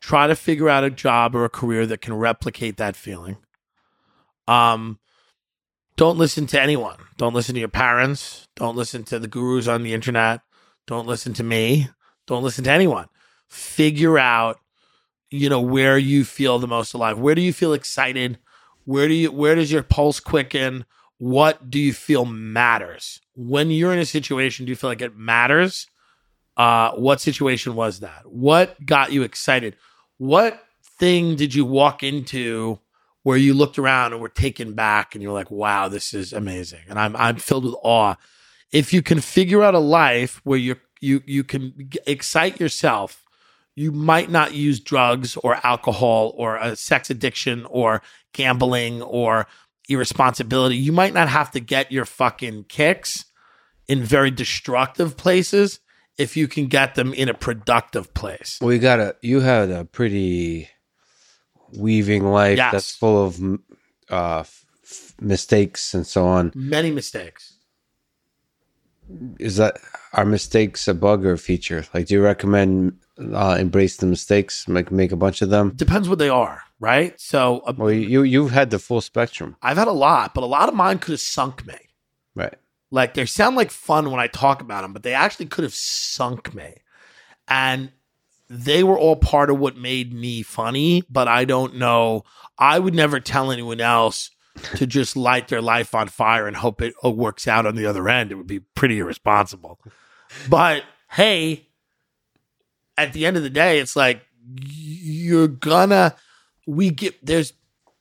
try 0.00 0.26
to 0.26 0.34
figure 0.34 0.68
out 0.68 0.84
a 0.84 0.90
job 0.90 1.34
or 1.34 1.44
a 1.44 1.50
career 1.50 1.86
that 1.86 2.00
can 2.00 2.14
replicate 2.14 2.78
that 2.78 2.96
feeling. 2.96 3.36
Um, 4.48 4.98
don't 5.96 6.18
listen 6.18 6.46
to 6.48 6.60
anyone. 6.60 6.96
Don't 7.18 7.34
listen 7.34 7.54
to 7.54 7.60
your 7.60 7.68
parents. 7.68 8.48
Don't 8.56 8.76
listen 8.76 9.04
to 9.04 9.18
the 9.18 9.28
gurus 9.28 9.68
on 9.68 9.82
the 9.82 9.92
internet. 9.92 10.40
Don't 10.86 11.06
listen 11.06 11.34
to 11.34 11.44
me. 11.44 11.88
Don't 12.26 12.42
listen 12.42 12.64
to 12.64 12.70
anyone. 12.70 13.06
Figure 13.48 14.18
out, 14.18 14.58
you 15.30 15.48
know, 15.48 15.60
where 15.60 15.98
you 15.98 16.24
feel 16.24 16.58
the 16.58 16.66
most 16.66 16.94
alive. 16.94 17.18
Where 17.18 17.34
do 17.34 17.42
you 17.42 17.52
feel 17.52 17.72
excited? 17.72 18.38
Where 18.84 19.06
do 19.06 19.14
you 19.14 19.30
where 19.30 19.54
does 19.54 19.70
your 19.70 19.82
pulse 19.82 20.20
quicken? 20.20 20.86
What 21.18 21.70
do 21.70 21.78
you 21.78 21.92
feel 21.92 22.24
matters? 22.24 23.20
When 23.36 23.70
you're 23.70 23.92
in 23.92 23.98
a 23.98 24.06
situation, 24.06 24.64
do 24.64 24.70
you 24.70 24.76
feel 24.76 24.90
like 24.90 25.02
it 25.02 25.16
matters? 25.16 25.86
Uh, 26.60 26.92
what 26.92 27.20
situation 27.20 27.74
was 27.74 28.00
that? 28.00 28.22
What 28.26 28.84
got 28.84 29.12
you 29.12 29.22
excited? 29.22 29.76
what 30.20 30.62
thing 30.98 31.34
did 31.34 31.54
you 31.54 31.64
walk 31.64 32.02
into 32.02 32.78
where 33.22 33.38
you 33.38 33.54
looked 33.54 33.78
around 33.78 34.12
and 34.12 34.20
were 34.20 34.28
taken 34.28 34.74
back 34.74 35.14
and 35.14 35.22
you're 35.22 35.32
like, 35.32 35.50
wow, 35.50 35.88
this 35.88 36.12
is 36.12 36.34
amazing. 36.34 36.80
And 36.90 36.98
I'm, 36.98 37.16
I'm 37.16 37.36
filled 37.36 37.64
with 37.64 37.74
awe. 37.82 38.16
If 38.70 38.92
you 38.92 39.00
can 39.00 39.22
figure 39.22 39.62
out 39.62 39.74
a 39.74 39.78
life 39.78 40.42
where 40.44 40.58
you 40.58 40.76
you, 41.00 41.22
you 41.24 41.42
can 41.42 41.88
excite 42.06 42.60
yourself, 42.60 43.24
you 43.74 43.92
might 43.92 44.28
not 44.28 44.52
use 44.52 44.78
drugs 44.78 45.38
or 45.38 45.58
alcohol 45.64 46.34
or 46.36 46.56
a 46.56 46.76
sex 46.76 47.08
addiction 47.08 47.64
or 47.70 48.02
gambling 48.34 49.00
or 49.00 49.46
irresponsibility. 49.88 50.76
You 50.76 50.92
might 50.92 51.14
not 51.14 51.30
have 51.30 51.50
to 51.52 51.60
get 51.60 51.90
your 51.90 52.04
fucking 52.04 52.64
kicks 52.64 53.24
in 53.88 54.02
very 54.02 54.30
destructive 54.30 55.16
places 55.16 55.80
if 56.18 56.36
you 56.36 56.48
can 56.48 56.66
get 56.66 56.94
them 56.94 57.14
in 57.14 57.28
a 57.28 57.34
productive 57.34 58.12
place. 58.14 58.58
Well, 58.60 58.72
you 58.72 58.78
got 58.78 59.00
a 59.00 59.16
you 59.22 59.40
had 59.40 59.70
a 59.70 59.84
pretty 59.84 60.68
weaving 61.72 62.24
life 62.24 62.58
yes. 62.58 62.72
that's 62.72 62.96
full 62.96 63.24
of 63.24 63.40
uh, 64.10 64.40
f- 64.40 65.14
mistakes 65.20 65.94
and 65.94 66.06
so 66.06 66.26
on. 66.26 66.52
Many 66.54 66.90
mistakes. 66.90 67.56
Is 69.38 69.56
that 69.56 69.78
are 70.12 70.24
mistakes 70.24 70.86
a 70.86 70.94
bug 70.94 71.24
or 71.24 71.32
a 71.32 71.38
feature? 71.38 71.84
Like, 71.92 72.06
do 72.06 72.14
you 72.14 72.22
recommend 72.22 72.98
uh, 73.18 73.56
embrace 73.58 73.96
the 73.96 74.06
mistakes, 74.06 74.68
make 74.68 74.90
make 74.90 75.12
a 75.12 75.16
bunch 75.16 75.42
of 75.42 75.50
them? 75.50 75.72
Depends 75.76 76.08
what 76.08 76.18
they 76.18 76.28
are, 76.28 76.62
right? 76.78 77.20
So, 77.20 77.60
uh, 77.60 77.72
well, 77.76 77.90
you 77.90 78.22
you've 78.22 78.52
had 78.52 78.70
the 78.70 78.78
full 78.78 79.00
spectrum. 79.00 79.56
I've 79.62 79.76
had 79.76 79.88
a 79.88 79.92
lot, 79.92 80.34
but 80.34 80.44
a 80.44 80.46
lot 80.46 80.68
of 80.68 80.74
mine 80.74 80.98
could 80.98 81.12
have 81.12 81.20
sunk 81.20 81.66
me. 81.66 81.76
Like 82.90 83.14
they 83.14 83.26
sound 83.26 83.56
like 83.56 83.70
fun 83.70 84.10
when 84.10 84.20
I 84.20 84.26
talk 84.26 84.60
about 84.60 84.82
them, 84.82 84.92
but 84.92 85.02
they 85.02 85.14
actually 85.14 85.46
could 85.46 85.64
have 85.64 85.74
sunk 85.74 86.54
me. 86.54 86.74
And 87.46 87.92
they 88.48 88.82
were 88.82 88.98
all 88.98 89.16
part 89.16 89.48
of 89.48 89.58
what 89.58 89.76
made 89.76 90.12
me 90.12 90.42
funny, 90.42 91.04
but 91.08 91.28
I 91.28 91.44
don't 91.44 91.76
know. 91.76 92.24
I 92.58 92.78
would 92.78 92.94
never 92.94 93.20
tell 93.20 93.52
anyone 93.52 93.80
else 93.80 94.30
to 94.74 94.86
just 94.86 95.16
light 95.16 95.48
their 95.48 95.62
life 95.62 95.94
on 95.94 96.08
fire 96.08 96.48
and 96.48 96.56
hope 96.56 96.82
it 96.82 96.94
works 97.04 97.46
out 97.46 97.66
on 97.66 97.76
the 97.76 97.86
other 97.86 98.08
end. 98.08 98.32
It 98.32 98.34
would 98.34 98.48
be 98.48 98.60
pretty 98.60 98.98
irresponsible. 98.98 99.80
But 100.48 100.82
hey, 101.10 101.68
at 102.96 103.12
the 103.12 103.24
end 103.26 103.36
of 103.36 103.42
the 103.42 103.50
day, 103.50 103.78
it's 103.78 103.96
like 103.96 104.22
you're 104.64 105.48
gonna 105.48 106.16
we 106.66 106.90
get 106.90 107.24
there's 107.24 107.52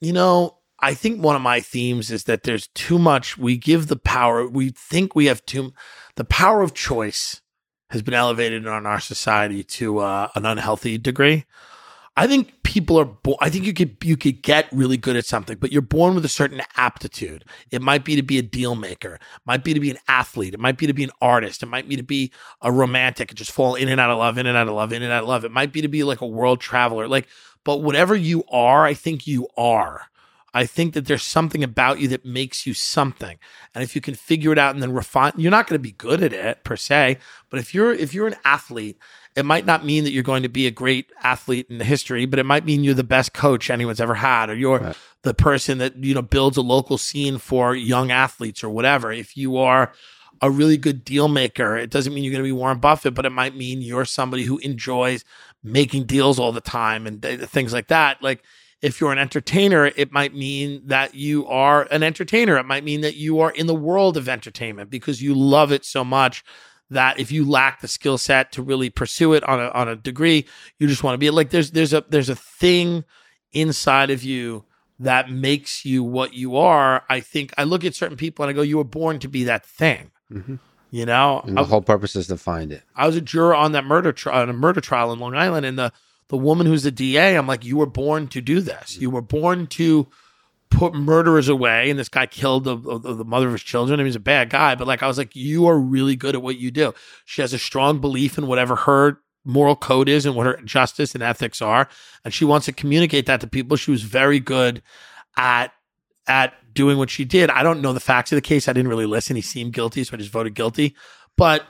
you 0.01 0.13
know 0.13 0.58
I 0.81 0.93
think 0.93 1.21
one 1.21 1.35
of 1.35 1.41
my 1.41 1.59
themes 1.59 2.11
is 2.11 2.23
that 2.25 2.43
there's 2.43 2.67
too 2.67 2.99
much. 2.99 3.37
We 3.37 3.57
give 3.57 3.87
the 3.87 3.97
power. 3.97 4.47
We 4.47 4.69
think 4.69 5.15
we 5.15 5.25
have 5.25 5.45
too. 5.45 5.73
The 6.15 6.25
power 6.25 6.61
of 6.61 6.73
choice 6.73 7.41
has 7.89 8.01
been 8.01 8.13
elevated 8.13 8.65
in 8.65 8.67
our 8.67 8.99
society 8.99 9.63
to 9.63 9.99
uh, 9.99 10.29
an 10.35 10.45
unhealthy 10.45 10.97
degree. 10.97 11.45
I 12.15 12.27
think 12.27 12.63
people 12.63 12.99
are. 12.99 13.05
Bo- 13.05 13.37
I 13.39 13.49
think 13.49 13.65
you 13.65 13.73
could 13.73 13.95
you 14.03 14.17
could 14.17 14.41
get 14.41 14.67
really 14.73 14.97
good 14.97 15.15
at 15.15 15.25
something, 15.25 15.57
but 15.57 15.71
you're 15.71 15.81
born 15.81 16.15
with 16.15 16.25
a 16.25 16.29
certain 16.29 16.61
aptitude. 16.75 17.45
It 17.71 17.81
might 17.81 18.03
be 18.03 18.15
to 18.17 18.21
be 18.21 18.37
a 18.37 18.41
deal 18.41 18.75
maker. 18.75 19.15
It 19.15 19.21
might 19.45 19.63
be 19.63 19.73
to 19.73 19.79
be 19.79 19.89
an 19.89 19.99
athlete. 20.07 20.53
It 20.53 20.59
might 20.59 20.77
be 20.77 20.85
to 20.87 20.93
be 20.93 21.05
an 21.05 21.11
artist. 21.21 21.63
It 21.63 21.67
might 21.67 21.87
be 21.87 21.95
to 21.95 22.03
be 22.03 22.31
a 22.61 22.71
romantic 22.71 23.31
and 23.31 23.37
just 23.37 23.51
fall 23.51 23.75
in 23.75 23.87
and 23.87 24.01
out 24.01 24.09
of 24.09 24.17
love, 24.17 24.37
in 24.37 24.47
and 24.47 24.57
out 24.57 24.67
of 24.67 24.73
love, 24.73 24.91
in 24.91 25.01
and 25.01 25.13
out 25.13 25.23
of 25.23 25.29
love. 25.29 25.45
It 25.45 25.51
might 25.51 25.71
be 25.71 25.81
to 25.81 25.87
be 25.87 26.03
like 26.03 26.21
a 26.21 26.27
world 26.27 26.59
traveler. 26.59 27.07
Like, 27.07 27.27
but 27.63 27.83
whatever 27.83 28.15
you 28.15 28.43
are, 28.51 28.85
I 28.85 28.93
think 28.93 29.25
you 29.25 29.47
are. 29.55 30.09
I 30.59 30.65
think 30.65 30.93
that 30.93 31.05
there's 31.05 31.23
something 31.23 31.63
about 31.63 32.01
you 32.01 32.09
that 32.09 32.25
makes 32.25 32.67
you 32.67 32.73
something. 32.73 33.39
And 33.73 33.81
if 33.81 33.95
you 33.95 34.01
can 34.01 34.13
figure 34.13 34.51
it 34.51 34.57
out 34.57 34.73
and 34.73 34.83
then 34.83 34.91
refine, 34.91 35.31
you're 35.37 35.51
not 35.51 35.67
going 35.67 35.79
to 35.79 35.81
be 35.81 35.93
good 35.93 36.21
at 36.21 36.33
it 36.33 36.65
per 36.65 36.75
se. 36.75 37.17
But 37.49 37.61
if 37.61 37.73
you're 37.73 37.93
if 37.93 38.13
you're 38.13 38.27
an 38.27 38.35
athlete, 38.43 38.97
it 39.37 39.45
might 39.45 39.65
not 39.65 39.85
mean 39.85 40.03
that 40.03 40.11
you're 40.11 40.21
going 40.21 40.43
to 40.43 40.49
be 40.49 40.67
a 40.67 40.71
great 40.71 41.13
athlete 41.23 41.67
in 41.69 41.77
the 41.77 41.85
history, 41.85 42.25
but 42.25 42.39
it 42.39 42.45
might 42.45 42.65
mean 42.65 42.83
you're 42.83 42.93
the 42.93 43.05
best 43.05 43.31
coach 43.31 43.69
anyone's 43.69 44.01
ever 44.01 44.15
had, 44.15 44.49
or 44.49 44.55
you're 44.55 44.79
right. 44.79 44.97
the 45.21 45.33
person 45.33 45.77
that 45.77 45.95
you 46.03 46.13
know 46.13 46.21
builds 46.21 46.57
a 46.57 46.61
local 46.61 46.97
scene 46.97 47.37
for 47.37 47.73
young 47.73 48.11
athletes 48.11 48.61
or 48.61 48.69
whatever. 48.69 49.13
If 49.13 49.37
you 49.37 49.55
are 49.55 49.93
a 50.41 50.51
really 50.51 50.77
good 50.77 51.05
deal 51.05 51.27
maker. 51.29 51.77
It 51.77 51.89
doesn't 51.89 52.13
mean 52.13 52.23
you're 52.23 52.31
going 52.31 52.43
to 52.43 52.47
be 52.47 52.53
Warren 52.53 52.79
Buffett, 52.79 53.13
but 53.13 53.25
it 53.25 53.31
might 53.31 53.55
mean 53.55 53.81
you're 53.81 54.05
somebody 54.05 54.43
who 54.43 54.57
enjoys 54.59 55.25
making 55.63 56.05
deals 56.05 56.39
all 56.39 56.53
the 56.53 56.61
time 56.61 57.05
and 57.05 57.21
th- 57.21 57.41
things 57.41 57.73
like 57.73 57.87
that. 57.87 58.21
Like 58.23 58.43
if 58.81 59.01
you're 59.01 59.11
an 59.11 59.17
entertainer, 59.17 59.85
it 59.85 60.11
might 60.11 60.33
mean 60.33 60.81
that 60.85 61.13
you 61.13 61.45
are 61.47 61.87
an 61.91 62.03
entertainer. 62.03 62.57
It 62.57 62.65
might 62.65 62.83
mean 62.83 63.01
that 63.01 63.15
you 63.15 63.39
are 63.41 63.51
in 63.51 63.67
the 63.67 63.75
world 63.75 64.15
of 64.15 64.29
entertainment 64.29 64.89
because 64.89 65.21
you 65.21 65.33
love 65.35 65.71
it 65.71 65.83
so 65.83 66.05
much 66.05 66.43
that 66.89 67.19
if 67.19 67.31
you 67.31 67.47
lack 67.47 67.81
the 67.81 67.87
skill 67.87 68.17
set 68.17 68.51
to 68.53 68.63
really 68.63 68.89
pursue 68.89 69.33
it 69.33 69.43
on 69.43 69.59
a 69.59 69.69
on 69.69 69.87
a 69.87 69.95
degree, 69.95 70.45
you 70.79 70.87
just 70.87 71.03
want 71.03 71.13
to 71.13 71.19
be 71.19 71.29
like 71.29 71.49
there's 71.49 71.71
there's 71.71 71.93
a 71.93 72.03
there's 72.09 72.29
a 72.29 72.35
thing 72.35 73.03
inside 73.51 74.09
of 74.09 74.23
you 74.23 74.65
that 74.99 75.29
makes 75.29 75.85
you 75.85 76.03
what 76.03 76.33
you 76.33 76.57
are. 76.57 77.03
I 77.09 77.19
think 77.19 77.53
I 77.57 77.63
look 77.63 77.83
at 77.83 77.95
certain 77.95 78.17
people 78.17 78.43
and 78.43 78.49
I 78.49 78.53
go, 78.53 78.61
you 78.61 78.77
were 78.77 78.83
born 78.83 79.19
to 79.19 79.27
be 79.27 79.45
that 79.45 79.65
thing. 79.65 80.11
Mm-hmm. 80.31 80.55
You 80.91 81.05
know, 81.05 81.41
and 81.45 81.55
the 81.55 81.61
I, 81.61 81.65
whole 81.65 81.81
purpose 81.81 82.15
is 82.15 82.27
to 82.27 82.37
find 82.37 82.71
it. 82.71 82.81
I 82.95 83.05
was 83.05 83.15
a 83.15 83.21
juror 83.21 83.53
on 83.53 83.73
that 83.73 83.85
murder 83.85 84.11
trial, 84.11 84.41
on 84.41 84.49
a 84.49 84.53
murder 84.53 84.81
trial 84.81 85.13
in 85.13 85.19
Long 85.19 85.35
Island, 85.35 85.65
and 85.65 85.77
the 85.77 85.93
the 86.29 86.37
woman 86.37 86.67
who's 86.67 86.83
the 86.83 86.91
DA, 86.91 87.35
I'm 87.35 87.47
like, 87.47 87.65
you 87.65 87.77
were 87.77 87.85
born 87.85 88.27
to 88.29 88.41
do 88.41 88.61
this. 88.61 88.97
You 88.97 89.09
were 89.09 89.21
born 89.21 89.67
to 89.67 90.07
put 90.69 90.93
murderers 90.93 91.49
away, 91.49 91.89
and 91.89 91.99
this 91.99 92.09
guy 92.09 92.27
killed 92.27 92.63
the, 92.63 92.77
the, 92.77 93.15
the 93.15 93.25
mother 93.25 93.47
of 93.47 93.53
his 93.53 93.63
children. 93.63 93.99
He 93.99 94.05
was 94.05 94.15
a 94.15 94.19
bad 94.19 94.49
guy, 94.49 94.75
but 94.75 94.87
like 94.87 95.03
I 95.03 95.07
was 95.07 95.17
like, 95.17 95.35
you 95.35 95.67
are 95.67 95.77
really 95.77 96.15
good 96.15 96.35
at 96.35 96.41
what 96.41 96.57
you 96.57 96.71
do. 96.71 96.93
She 97.25 97.41
has 97.41 97.53
a 97.53 97.59
strong 97.59 97.99
belief 97.99 98.37
in 98.37 98.47
whatever 98.47 98.75
her 98.75 99.19
moral 99.43 99.75
code 99.75 100.07
is 100.07 100.25
and 100.25 100.35
what 100.35 100.45
her 100.45 100.61
justice 100.63 101.15
and 101.15 101.23
ethics 101.23 101.61
are, 101.61 101.89
and 102.23 102.33
she 102.33 102.45
wants 102.45 102.65
to 102.65 102.71
communicate 102.71 103.25
that 103.25 103.41
to 103.41 103.47
people. 103.47 103.77
She 103.77 103.91
was 103.91 104.03
very 104.03 104.39
good 104.39 104.81
at 105.35 105.73
at 106.27 106.53
doing 106.73 106.99
what 106.99 107.09
she 107.09 107.25
did. 107.25 107.49
I 107.49 107.63
don't 107.63 107.81
know 107.81 107.91
the 107.91 107.99
facts 107.99 108.31
of 108.31 108.35
the 108.35 108.41
case. 108.41 108.67
I 108.67 108.73
didn't 108.73 108.89
really 108.89 109.07
listen. 109.07 109.35
He 109.35 109.41
seemed 109.41 109.73
guilty, 109.73 110.03
so 110.03 110.13
I 110.13 110.17
just 110.17 110.31
voted 110.31 110.53
guilty. 110.53 110.95
But 111.35 111.65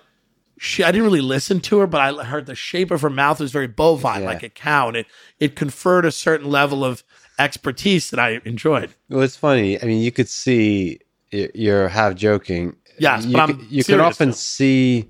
she, 0.60 0.84
I 0.84 0.92
didn't 0.92 1.06
really 1.06 1.22
listen 1.22 1.62
to 1.62 1.80
her, 1.80 1.88
but 1.88 2.02
I 2.02 2.24
heard 2.26 2.46
the 2.46 2.54
shape 2.54 2.92
of 2.92 3.02
her 3.02 3.10
mouth 3.10 3.40
was 3.40 3.52
very 3.52 3.68
bovine, 3.68 4.22
yeah. 4.22 4.28
like 4.28 4.44
a 4.44 4.50
cow, 4.50 4.90
and 4.90 4.98
it 4.98 5.08
it 5.40 5.56
conferred 5.56 6.06
a 6.06 6.12
certain 6.12 6.50
level 6.50 6.84
of 6.84 7.04
expertise 7.40 8.10
that 8.10 8.20
I 8.20 8.42
enjoyed. 8.44 8.94
Well, 9.10 9.22
it's 9.22 9.38
funny. 9.38 9.82
I 9.82 9.86
mean, 9.86 10.02
you 10.02 10.12
could 10.12 10.28
see 10.28 11.00
you're 11.32 11.88
half 11.88 12.16
joking. 12.16 12.76
Yes, 12.98 13.26
you, 13.26 13.38
but 13.38 13.72
you 13.72 13.86
can 13.86 14.02
often 14.02 14.34
see 14.34 15.10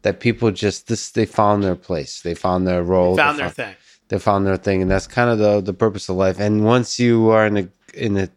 that 0.00 0.20
people 0.20 0.50
just 0.50 0.88
this 0.88 1.10
they 1.10 1.26
found 1.26 1.62
their 1.62 1.76
place, 1.76 2.22
they 2.22 2.34
found 2.34 2.66
their 2.66 2.82
role, 2.82 3.16
they 3.16 3.22
found 3.22 3.38
they 3.38 3.42
their 3.42 3.50
thing, 3.50 3.74
they 4.08 4.18
found 4.18 4.46
their 4.46 4.56
thing, 4.56 4.80
and 4.80 4.90
that's 4.90 5.06
kind 5.06 5.28
of 5.28 5.38
the 5.38 5.60
the 5.60 5.74
purpose 5.74 6.08
of 6.08 6.16
life. 6.16 6.40
And 6.40 6.64
once 6.64 6.98
you 6.98 7.28
are 7.28 7.46
in 7.46 7.58
a 7.58 7.68
in 7.92 8.16
a 8.16 8.30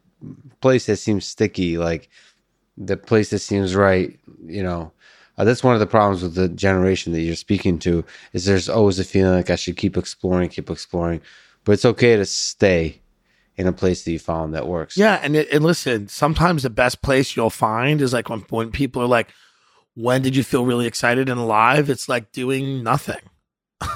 place 0.59 0.87
that 0.87 0.97
seems 0.97 1.25
sticky, 1.25 1.77
like 1.77 2.09
the 2.77 2.97
place 2.97 3.29
that 3.29 3.39
seems 3.39 3.75
right, 3.75 4.19
you 4.45 4.61
know. 4.61 4.91
Uh, 5.39 5.45
that's 5.45 5.63
one 5.63 5.73
of 5.73 5.79
the 5.79 5.87
problems 5.87 6.21
with 6.21 6.35
the 6.35 6.49
generation 6.49 7.13
that 7.13 7.21
you're 7.21 7.33
speaking 7.33 7.79
to 7.79 8.03
is 8.33 8.43
there's 8.43 8.67
always 8.67 8.99
a 8.99 9.05
feeling 9.05 9.33
like 9.33 9.49
I 9.49 9.55
should 9.55 9.77
keep 9.77 9.95
exploring, 9.95 10.49
keep 10.49 10.69
exploring, 10.69 11.21
but 11.63 11.71
it's 11.71 11.85
okay 11.85 12.17
to 12.17 12.25
stay 12.25 12.99
in 13.55 13.65
a 13.65 13.71
place 13.71 14.03
that 14.03 14.11
you 14.11 14.19
found 14.19 14.53
that 14.53 14.67
works. 14.67 14.97
Yeah, 14.97 15.17
and 15.23 15.37
and 15.37 15.63
listen, 15.63 16.09
sometimes 16.09 16.63
the 16.63 16.69
best 16.69 17.01
place 17.01 17.37
you'll 17.37 17.49
find 17.49 18.01
is 18.01 18.11
like 18.11 18.29
when 18.29 18.41
when 18.49 18.71
people 18.71 19.01
are 19.01 19.07
like, 19.07 19.29
"When 19.95 20.21
did 20.21 20.35
you 20.35 20.43
feel 20.43 20.65
really 20.65 20.85
excited 20.85 21.29
and 21.29 21.39
alive?" 21.39 21.89
It's 21.89 22.09
like 22.09 22.33
doing 22.33 22.83
nothing. 22.83 23.21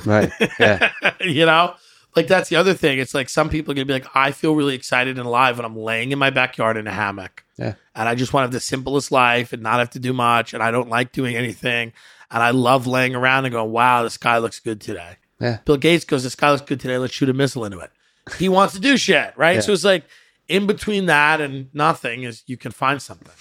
Right. 0.06 0.32
Yeah. 0.60 0.92
you 1.20 1.46
know, 1.46 1.76
like 2.16 2.28
that's 2.28 2.50
the 2.50 2.56
other 2.56 2.74
thing. 2.74 3.00
It's 3.00 3.14
like 3.14 3.30
some 3.30 3.50
people 3.50 3.72
are 3.72 3.76
gonna 3.76 3.86
be 3.86 3.94
like, 3.94 4.16
I 4.16 4.32
feel 4.32 4.56
really 4.56 4.76
excited 4.76 5.18
and 5.18 5.28
alive 5.28 5.58
when 5.58 5.66
I'm 5.66 5.78
laying 5.78 6.12
in 6.12 6.20
my 6.20 6.30
backyard 6.30 6.78
in 6.78 6.88
a 6.88 6.92
hammock. 6.92 7.44
Yeah. 7.58 7.74
And 7.96 8.10
I 8.10 8.16
just 8.16 8.34
want 8.34 8.44
to 8.44 8.46
have 8.46 8.52
the 8.52 8.60
simplest 8.60 9.12
life 9.12 9.54
and 9.54 9.62
not 9.62 9.80
have 9.80 9.92
to 9.92 10.00
do 10.00 10.14
much. 10.14 10.54
And 10.54 10.64
I 10.64 10.72
don't 10.72 10.90
like 10.90 11.12
doing 11.12 11.36
anything. 11.36 11.94
And 12.32 12.42
I 12.42 12.52
love 12.52 12.88
laying 12.88 13.16
around 13.16 13.46
and 13.46 13.52
going, 13.52 13.72
wow, 13.72 14.04
the 14.04 14.10
sky 14.10 14.40
looks 14.40 14.60
good 14.60 14.82
today. 14.82 15.18
Yeah. 15.40 15.60
Bill 15.66 15.78
Gates 15.78 16.06
goes, 16.06 16.24
the 16.24 16.30
sky 16.30 16.52
looks 16.52 16.64
good 16.64 16.80
today. 16.80 16.98
Let's 16.98 17.14
shoot 17.14 17.30
a 17.30 17.34
missile 17.34 17.66
into 17.66 17.80
it. 17.80 17.92
He 18.38 18.50
wants 18.50 18.74
to 18.74 18.80
do 18.80 18.98
shit, 18.98 19.34
right? 19.36 19.56
Yeah. 19.56 19.62
So 19.62 19.74
it's 19.74 19.84
like 19.84 20.06
in 20.48 20.66
between 20.66 21.06
that 21.08 21.42
and 21.42 21.70
nothing 21.74 22.24
is 22.24 22.44
you 22.48 22.58
can 22.58 22.72
find 22.72 23.02
something. 23.02 23.34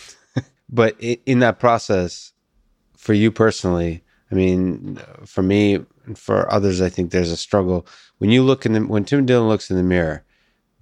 but 0.68 1.00
in 1.00 1.38
that 1.38 1.58
process, 1.58 2.32
for 2.96 3.14
you 3.14 3.30
personally, 3.30 4.02
I 4.30 4.34
mean, 4.34 4.98
for 5.24 5.42
me, 5.42 5.84
and 6.04 6.18
for 6.18 6.50
others, 6.52 6.80
I 6.80 6.88
think 6.88 7.10
there's 7.10 7.30
a 7.30 7.36
struggle. 7.36 7.86
When 8.18 8.30
you 8.30 8.42
look 8.42 8.66
in 8.66 8.72
the, 8.72 8.80
when 8.80 9.04
Tim 9.04 9.26
Dillon 9.26 9.48
looks 9.48 9.70
in 9.70 9.76
the 9.76 9.82
mirror, 9.82 10.24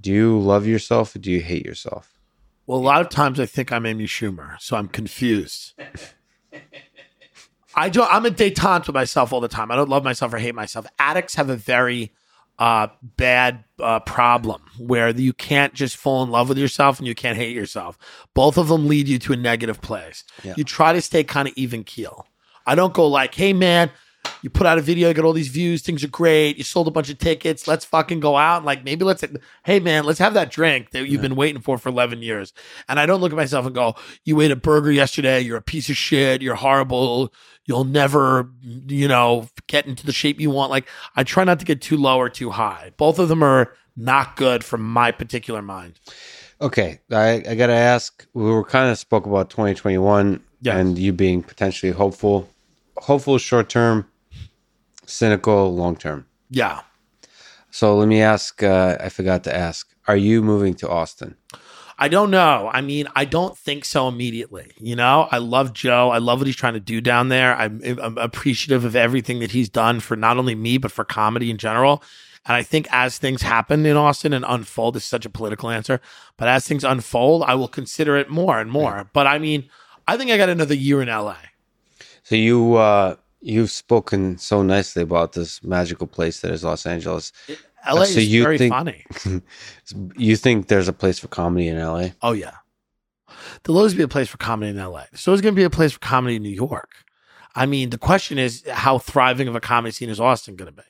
do 0.01 0.13
you 0.13 0.39
love 0.39 0.67
yourself 0.67 1.15
or 1.15 1.19
do 1.19 1.31
you 1.31 1.41
hate 1.41 1.65
yourself? 1.65 2.19
Well, 2.67 2.79
a 2.79 2.83
lot 2.83 3.01
of 3.01 3.09
times 3.09 3.41
I 3.41 3.47
think 3.47 3.73
I'm 3.73 3.85
Amy 3.85 4.07
Schumer, 4.07 4.61
so 4.61 4.77
I'm 4.77 4.89
confused. 4.89 5.75
I 7.75 7.89
do, 7.89 8.03
I'm 8.03 8.27
a 8.27 8.31
detente 8.31 8.87
with 8.87 8.95
myself 8.95 9.33
all 9.33 9.41
the 9.41 9.49
time. 9.49 9.71
I 9.71 9.77
don't 9.77 9.89
love 9.89 10.05
myself 10.05 10.33
or 10.33 10.39
hate 10.39 10.55
myself. 10.55 10.87
Addicts 10.99 11.35
have 11.35 11.51
a 11.51 11.57
very 11.57 12.13
uh, 12.59 12.89
bad 13.03 13.65
uh, 13.79 14.01
problem 14.01 14.63
where 14.79 15.09
you 15.11 15.33
can't 15.33 15.73
just 15.73 15.97
fall 15.97 16.23
in 16.23 16.31
love 16.31 16.49
with 16.49 16.59
yourself 16.59 16.99
and 16.99 17.09
you 17.09 17.15
can't 17.15 17.39
hate 17.39 17.57
yourself. 17.57 17.97
Both 18.35 18.59
of 18.59 18.69
them 18.69 18.87
lead 18.87 19.09
you 19.09 19.19
to 19.21 19.33
a 19.33 19.37
negative 19.37 19.81
place. 19.81 20.25
Yeah. 20.43 20.55
You 20.57 20.65
try 20.65 20.93
to 20.93 21.01
stay 21.01 21.25
kind 21.25 21.49
of 21.49 21.55
even 21.57 21.85
keel. 21.85 22.27
I 22.67 22.75
don't 22.75 22.93
go 22.93 23.07
like, 23.07 23.35
hey 23.35 23.53
man, 23.53 23.91
you 24.43 24.51
put 24.51 24.67
out 24.67 24.79
a 24.79 24.81
video, 24.81 25.09
you 25.09 25.15
get 25.15 25.25
all 25.25 25.33
these 25.33 25.49
views, 25.49 25.83
things 25.83 26.03
are 26.05 26.09
great. 26.09 26.57
You 26.57 26.65
sold 26.65 26.89
a 26.89 26.91
bunch 26.91 27.11
of 27.11 27.19
tickets. 27.19 27.69
Let's 27.69 27.85
fucking 27.85 28.21
go 28.21 28.37
out. 28.37 28.65
Like 28.65 28.85
maybe 28.85 29.05
let's, 29.05 29.25
hey 29.65 29.81
man, 29.81 30.05
let's 30.05 30.19
have 30.19 30.35
that 30.35 30.51
drink 30.51 30.91
that 30.91 31.01
you've 31.01 31.13
yeah. 31.15 31.21
been 31.21 31.37
waiting 31.37 31.61
for 31.61 31.79
for 31.79 31.89
11 31.89 32.23
years. 32.23 32.53
And 32.89 32.99
I 32.99 33.07
don't 33.07 33.21
look 33.21 33.33
at 33.33 33.37
myself 33.37 33.67
and 33.67 33.75
go, 33.75 33.95
you 34.25 34.41
ate 34.41 34.51
a 34.51 34.57
burger 34.57 34.91
yesterday. 34.91 35.41
You're 35.41 35.59
a 35.59 35.63
piece 35.63 35.91
of 35.91 35.97
shit. 35.97 36.43
You're 36.43 36.55
horrible. 36.55 37.33
You'll 37.67 37.85
never, 37.85 38.51
you 38.63 39.09
know, 39.09 39.49
get 39.67 39.87
into 39.87 40.07
the 40.07 40.13
shape 40.13 40.41
you 40.41 40.51
want. 40.51 40.71
Like 40.71 40.89
I 41.17 41.25
try 41.25 41.45
not 41.45 41.59
to 41.61 41.65
get 41.65 41.81
too 41.81 41.97
low 41.97 42.19
or 42.19 42.29
too 42.29 42.51
high. 42.51 42.93
Both 42.97 43.19
of 43.19 43.29
them 43.29 43.43
are 43.43 43.75
not 43.97 44.37
good 44.37 44.65
from 44.65 44.83
my 44.83 45.13
particular 45.13 45.63
mind. 45.63 46.01
Okay. 46.61 47.01
I, 47.11 47.43
I 47.49 47.55
got 47.55 47.69
to 47.69 47.75
ask, 47.75 48.27
we 48.35 48.45
were 48.45 48.65
kind 48.65 48.91
of 48.91 48.99
spoke 48.99 49.27
about 49.27 49.51
2021 49.51 50.43
yes. 50.61 50.75
and 50.75 50.99
you 50.99 51.13
being 51.13 51.43
potentially 51.43 51.93
hopeful, 51.93 52.49
hopeful 52.97 53.39
short 53.39 53.69
term 53.69 54.10
cynical 55.11 55.75
long 55.75 55.97
term. 55.97 56.27
Yeah. 56.51 56.81
So 57.71 57.97
let 57.97 58.09
me 58.09 58.21
ask. 58.23 58.63
Uh, 58.63 58.97
I 59.01 59.09
forgot 59.09 59.45
to 59.45 59.55
ask. 59.55 59.89
Are 60.09 60.17
you 60.17 60.43
moving 60.43 60.75
to 60.75 60.89
Austin? 60.89 61.37
I 61.99 62.09
don't 62.09 62.31
know. 62.31 62.71
I 62.73 62.81
mean, 62.81 63.09
I 63.15 63.27
don't 63.27 63.57
think 63.57 63.85
so 63.85 64.09
immediately. 64.09 64.73
You 64.79 64.97
know, 64.97 65.29
I 65.31 65.37
love 65.37 65.75
Joe. 65.75 66.09
I 66.09 66.17
love 66.17 66.41
what 66.41 66.47
he's 66.47 66.57
trying 66.57 66.73
to 66.73 66.81
do 66.81 67.03
down 67.03 67.29
there. 67.29 67.55
I'm, 67.55 67.83
I'm 67.85 68.17
appreciative 68.17 68.87
of 68.87 68.97
everything 68.97 69.41
that 69.41 69.51
he's 69.51 69.69
done 69.69 70.01
for 70.01 70.17
not 70.17 70.39
only 70.39 70.55
me, 70.55 70.79
but 70.79 70.91
for 70.91 71.05
comedy 71.05 71.51
in 71.51 71.59
general. 71.59 72.03
And 72.47 72.57
I 72.57 72.63
think 72.63 72.89
as 72.91 73.19
things 73.19 73.43
happen 73.43 73.85
in 73.85 73.99
Austin 73.99 74.33
and 74.33 74.47
unfold, 74.49 74.95
this 74.95 75.05
is 75.05 75.11
such 75.11 75.27
a 75.27 75.31
political 75.31 75.69
answer, 75.69 76.01
but 76.39 76.49
as 76.49 76.67
things 76.67 76.85
unfold, 76.85 77.43
I 77.43 77.55
will 77.55 77.69
consider 77.69 78.17
it 78.17 78.31
more 78.31 78.59
and 78.59 78.71
more. 78.71 79.11
But 79.13 79.27
I 79.27 79.39
mean, 79.39 79.69
I 80.09 80.17
think 80.17 80.31
I 80.31 80.39
got 80.39 80.49
another 80.49 80.75
year 80.75 81.03
in 81.03 81.09
LA. 81.09 81.37
So 82.23 82.35
you, 82.35 82.77
uh, 82.77 83.17
You've 83.41 83.71
spoken 83.71 84.39
so 84.39 84.63
nicely 84.63 85.03
about 85.03 85.33
this 85.33 85.63
magical 85.63 86.07
place 86.07 86.41
that 86.41 86.51
is 86.51 86.65
Los 86.65 86.87
Angeles. 86.87 87.33
Uh, 87.49 87.95
LA 87.95 88.05
so 88.05 88.19
is 88.19 88.29
you 88.29 88.43
very 88.43 88.59
think, 88.59 88.75
funny. 88.75 89.05
you 90.17 90.37
think 90.37 90.69
there's 90.69 90.89
a 90.89 90.93
place 90.93 91.19
for 91.19 91.29
comedy 91.29 91.69
in 91.69 91.79
LA? 91.79 92.09
Oh 92.23 92.33
yeah. 92.33 92.57
There'll 93.63 93.79
always 93.79 93.95
be 93.95 94.03
a 94.03 94.09
place 94.09 94.29
for 94.29 94.37
comedy 94.37 94.71
in 94.71 94.77
LA. 94.77 95.05
There's 95.11 95.27
always 95.27 95.41
going 95.41 95.55
to 95.55 95.59
be 95.59 95.65
a 95.65 95.71
place 95.71 95.93
for 95.93 96.01
comedy 96.01 96.37
in 96.37 96.43
New 96.43 96.49
York. 96.49 96.91
I 97.55 97.67
mean, 97.67 97.91
the 97.91 97.99
question 97.99 98.39
is 98.39 98.65
how 98.69 98.99
thriving 98.99 99.49
of 99.49 99.57
a 99.57 99.61
comedy 99.61 99.93
scene 99.93 100.09
is 100.09 100.21
Austin 100.21 100.57
going 100.57 100.71
to 100.71 100.77
be? 100.77 100.89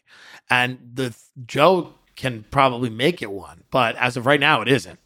And 0.50 0.78
the 0.94 1.14
Joe 1.46 1.94
can 2.16 2.44
probably 2.50 2.90
make 2.90 3.22
it 3.22 3.30
one, 3.30 3.64
but 3.70 3.96
as 3.96 4.16
of 4.16 4.26
right 4.26 4.40
now, 4.40 4.60
it 4.60 4.68
isn't. 4.68 4.98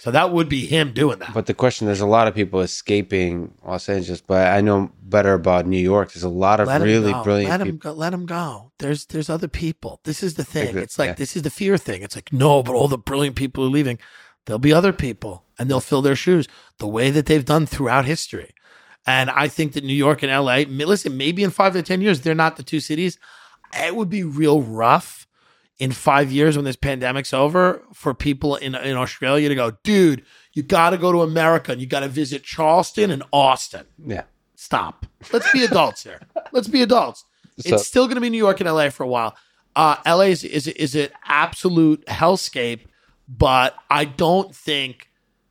So 0.00 0.10
that 0.10 0.32
would 0.32 0.48
be 0.48 0.64
him 0.64 0.92
doing 0.94 1.18
that. 1.18 1.34
But 1.34 1.44
the 1.44 1.52
question 1.52 1.86
there's 1.86 2.00
a 2.00 2.06
lot 2.06 2.26
of 2.26 2.34
people 2.34 2.60
escaping 2.60 3.52
Los 3.66 3.86
Angeles, 3.86 4.22
but 4.22 4.46
I 4.46 4.62
know 4.62 4.90
better 5.02 5.34
about 5.34 5.66
New 5.66 5.78
York. 5.78 6.12
There's 6.12 6.24
a 6.24 6.28
lot 6.30 6.58
of 6.58 6.68
let 6.68 6.80
really 6.80 7.12
brilliant 7.22 7.50
let 7.50 7.60
him 7.60 7.66
people. 7.72 7.92
Go, 7.92 7.98
let 7.98 8.14
him 8.14 8.24
go. 8.24 8.72
There's 8.78 9.04
there's 9.06 9.28
other 9.28 9.48
people. 9.48 10.00
This 10.04 10.22
is 10.22 10.34
the 10.34 10.44
thing. 10.44 10.78
It's 10.78 10.98
like 10.98 11.08
yeah. 11.08 11.14
this 11.14 11.36
is 11.36 11.42
the 11.42 11.50
fear 11.50 11.76
thing. 11.76 12.00
It's 12.00 12.16
like 12.16 12.32
no, 12.32 12.62
but 12.62 12.74
all 12.74 12.88
the 12.88 12.96
brilliant 12.96 13.36
people 13.36 13.62
are 13.64 13.68
leaving. 13.68 13.98
There'll 14.46 14.58
be 14.58 14.72
other 14.72 14.94
people 14.94 15.44
and 15.58 15.68
they'll 15.68 15.80
fill 15.80 16.00
their 16.00 16.16
shoes 16.16 16.48
the 16.78 16.88
way 16.88 17.10
that 17.10 17.26
they've 17.26 17.44
done 17.44 17.66
throughout 17.66 18.06
history. 18.06 18.54
And 19.06 19.28
I 19.28 19.48
think 19.48 19.74
that 19.74 19.84
New 19.84 19.92
York 19.92 20.22
and 20.22 20.32
LA, 20.32 20.62
listen, 20.66 21.16
maybe 21.16 21.42
in 21.42 21.50
five 21.50 21.74
to 21.74 21.82
10 21.82 22.00
years, 22.00 22.20
they're 22.20 22.34
not 22.34 22.56
the 22.56 22.62
two 22.62 22.80
cities. 22.80 23.18
It 23.74 23.94
would 23.96 24.08
be 24.08 24.24
real 24.24 24.62
rough 24.62 25.19
in 25.80 25.90
five 25.90 26.30
years 26.30 26.54
when 26.56 26.64
this 26.64 26.76
pandemic's 26.76 27.32
over 27.34 27.82
for 27.92 28.14
people 28.14 28.54
in, 28.54 28.74
in 28.76 28.96
Australia 28.96 29.48
to 29.48 29.54
go, 29.56 29.72
dude, 29.82 30.24
you 30.52 30.62
got 30.62 30.90
to 30.90 30.98
go 30.98 31.10
to 31.10 31.22
America 31.22 31.72
and 31.72 31.80
you 31.80 31.86
got 31.86 32.00
to 32.00 32.08
visit 32.08 32.44
Charleston 32.44 33.10
and 33.10 33.22
Austin. 33.32 33.86
Yeah. 34.06 34.24
Stop. 34.54 35.06
Let's 35.32 35.50
be 35.52 35.64
adults 35.64 36.04
here. 36.04 36.20
Let's 36.52 36.68
be 36.68 36.82
adults. 36.82 37.24
So- 37.58 37.74
it's 37.74 37.86
still 37.86 38.04
going 38.06 38.14
to 38.16 38.20
be 38.20 38.30
New 38.30 38.38
York 38.38 38.60
and 38.60 38.68
LA 38.70 38.90
for 38.90 39.02
a 39.04 39.08
while. 39.08 39.34
Uh, 39.74 39.96
LA 40.06 40.24
is, 40.24 40.44
is, 40.44 40.66
is 40.68 40.94
an 40.94 41.08
absolute 41.24 42.04
hellscape, 42.06 42.80
but 43.28 43.74
I 43.88 44.04
don't 44.04 44.54
think 44.54 45.08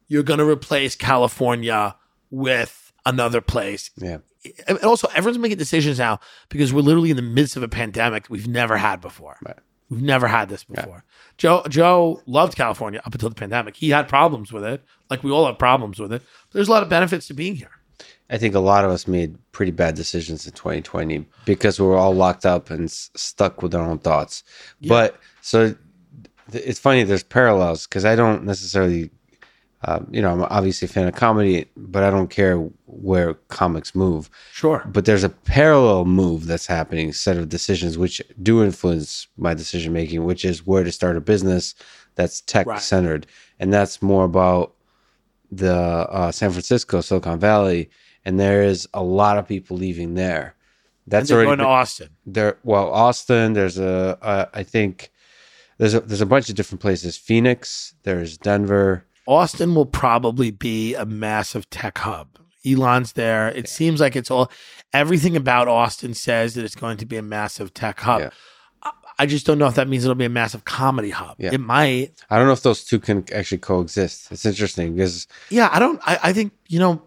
you're 0.08 0.24
going 0.24 0.40
to 0.40 0.48
replace 0.48 0.95
California 0.95 1.95
with 2.30 2.91
another 3.06 3.41
place 3.41 3.90
Yeah. 3.98 4.17
and 4.67 4.77
also 4.80 5.08
everyone's 5.16 5.40
making 5.40 5.58
decisions 5.58 5.98
now 5.98 6.19
because 6.49 6.72
we're 6.74 6.82
literally 6.82 7.09
in 7.09 7.16
the 7.16 7.22
midst 7.24 7.56
of 7.58 7.64
a 7.64 7.67
pandemic 7.67 8.27
we've 8.30 8.48
never 8.48 8.77
had 8.77 9.01
before. 9.01 9.38
Right. 9.43 9.58
We've 9.90 10.01
never 10.01 10.27
had 10.27 10.50
this 10.50 10.64
before. 10.64 11.03
Joe 11.38 11.64
Joe 11.69 12.22
loved 12.26 12.56
California 12.56 13.01
up 13.06 13.14
until 13.14 13.30
the 13.30 13.35
pandemic. 13.35 13.76
He 13.76 13.90
had 13.90 14.08
problems 14.08 14.51
with 14.53 14.64
it, 14.64 14.84
like 15.09 15.24
we 15.24 15.32
all 15.32 15.45
have 15.48 15.58
problems 15.58 16.00
with 16.00 16.14
it. 16.14 16.22
There's 16.51 16.68
a 16.68 16.72
lot 16.72 16.84
of 16.84 16.90
benefits 16.90 17.27
to 17.27 17.34
being 17.34 17.56
here. 17.56 17.72
I 18.30 18.38
think 18.38 18.53
a 18.53 18.59
lot 18.59 18.85
of 18.85 18.92
us 18.92 19.08
made 19.08 19.38
pretty 19.51 19.72
bad 19.72 19.95
decisions 19.95 20.45
in 20.45 20.53
2020 20.53 21.26
because 21.45 21.80
we 21.80 21.88
were 21.88 21.98
all 21.98 22.14
locked 22.14 22.45
up 22.45 22.69
and 22.69 22.84
s- 22.85 23.09
stuck 23.16 23.64
with 23.64 23.74
our 23.74 23.82
own 23.90 23.98
thoughts. 23.98 24.43
But 24.88 25.18
so 25.42 25.76
th- 26.51 26.64
it's 26.66 26.80
funny, 26.80 27.01
there's 27.03 27.24
parallels 27.24 27.88
because 27.88 28.06
I 28.06 28.16
don't 28.16 28.43
necessarily, 28.45 29.09
um, 29.85 30.08
you 30.11 30.22
know, 30.22 30.32
I'm 30.32 30.41
obviously 30.43 30.88
a 30.88 30.90
fan 30.90 31.08
of 31.08 31.16
comedy, 31.16 31.66
but 31.77 32.03
I 32.03 32.09
don't 32.09 32.30
care 32.30 32.58
where 32.85 33.35
comics 33.48 33.95
move. 33.95 34.30
Sure. 34.51 34.83
But 34.85 35.06
there's 35.06 35.24
a 35.24 35.30
parallel 35.30 36.06
move 36.06 36.48
that's 36.48 36.67
happening, 36.67 37.14
set 37.14 37.38
of 37.38 37.48
decisions 37.49 37.98
which 37.98 38.22
do 38.43 38.64
influence 38.64 39.27
my 39.38 39.53
decision 39.53 39.93
making, 39.93 40.25
which 40.25 40.43
is 40.43 40.66
where 40.67 40.83
to 40.83 40.91
start 40.91 41.16
a 41.16 41.22
business 41.22 41.75
that's 42.16 42.41
tech 42.41 42.67
Right. 42.67 42.82
centered. 42.82 43.25
And 43.59 43.72
that's 43.74 44.01
more 44.01 44.25
about 44.25 44.74
the 45.51 45.74
uh, 45.75 46.32
San 46.32 46.51
Francisco, 46.51 46.99
Silicon 47.01 47.40
Valley. 47.40 47.90
And 48.25 48.38
there 48.40 48.64
is 48.64 48.88
a 48.93 49.01
lot 49.01 49.38
of 49.38 49.48
people 49.48 49.77
leaving 49.77 50.16
there. 50.16 50.56
That's 51.08 51.30
they're 51.30 51.38
already 51.38 51.48
going 51.49 51.59
to 51.59 51.66
Austin. 51.66 52.09
there. 52.25 52.58
Well, 52.64 52.91
Austin. 52.91 53.53
There's 53.53 53.80
a. 53.80 54.17
Uh, 54.22 54.45
I 54.53 54.61
think 54.61 55.09
there's 55.80 55.95
a 55.95 56.01
there's 56.01 56.22
a 56.22 56.25
bunch 56.27 56.49
of 56.49 56.56
different 56.56 56.82
places. 56.82 57.17
Phoenix. 57.17 57.95
There's 58.03 58.38
Denver. 58.38 59.06
Austin 59.30 59.75
will 59.75 59.85
probably 59.85 60.49
be 60.49 60.95
a 60.95 61.06
massive 61.06 61.69
tech 61.69 61.99
hub. 61.99 62.40
Elon's 62.66 63.14
there. 63.14 63.49
It 63.49 63.69
seems 63.69 64.01
like 64.01 64.16
it's 64.16 64.32
all 64.32 64.51
everything 64.91 65.35
about 65.38 65.67
Austin 65.67 66.16
says 66.16 66.56
that 66.56 66.66
it's 66.66 66.75
going 66.75 66.98
to 66.98 67.06
be 67.06 67.16
a 67.16 67.22
massive 67.22 67.74
tech 67.74 67.99
hub. 67.99 68.22
Yeah. 68.22 68.30
I- 69.19 69.25
just 69.27 69.45
don't 69.45 69.59
know 69.59 69.67
if 69.67 69.75
that 69.75 69.88
means 69.90 70.03
it'll 70.03 70.16
be 70.16 70.25
a 70.25 70.30
massive 70.30 70.64
comedy 70.66 71.09
hub. 71.11 71.35
Yeah. 71.38 71.51
It 71.53 71.59
might. 71.59 72.14
I 72.30 72.38
don't 72.38 72.48
know 72.48 72.53
if 72.53 72.64
those 72.64 72.83
two 72.85 72.99
can 72.99 73.25
actually 73.33 73.58
coexist. 73.59 74.32
It's 74.32 74.45
interesting 74.45 74.95
because 74.95 75.27
Yeah, 75.49 75.69
I 75.72 75.77
don't. 75.77 76.01
I, 76.08 76.17
I 76.24 76.33
think 76.33 76.53
you 76.67 76.80
know, 76.80 77.03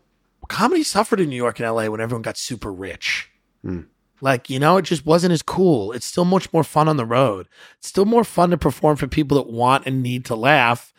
comedy 0.49 0.85
suffered 0.85 1.19
in 1.21 1.29
New 1.29 1.37
York 1.37 1.59
and 1.59 1.69
LA 1.69 1.89
when 1.89 2.01
everyone 2.01 2.23
got 2.23 2.37
super 2.37 2.73
rich. 2.73 3.31
Hmm. 3.63 3.81
Like 4.21 4.49
you 4.49 4.61
know, 4.61 4.77
it 4.77 4.83
just 4.83 5.05
wasn't 5.07 5.33
as 5.33 5.43
cool. 5.43 5.91
It's 5.93 6.07
still 6.07 6.25
much 6.25 6.53
more 6.53 6.63
fun 6.63 6.87
on 6.87 6.97
the 6.99 7.07
road. 7.07 7.49
It's 7.79 7.89
still 7.89 8.05
more 8.05 8.25
fun 8.25 8.51
to 8.51 8.59
perform 8.59 8.97
for 8.97 9.09
people 9.09 9.37
that 9.39 9.51
want 9.51 9.87
and 9.87 10.03
need 10.03 10.25
to 10.27 10.37
laugh 10.37 10.93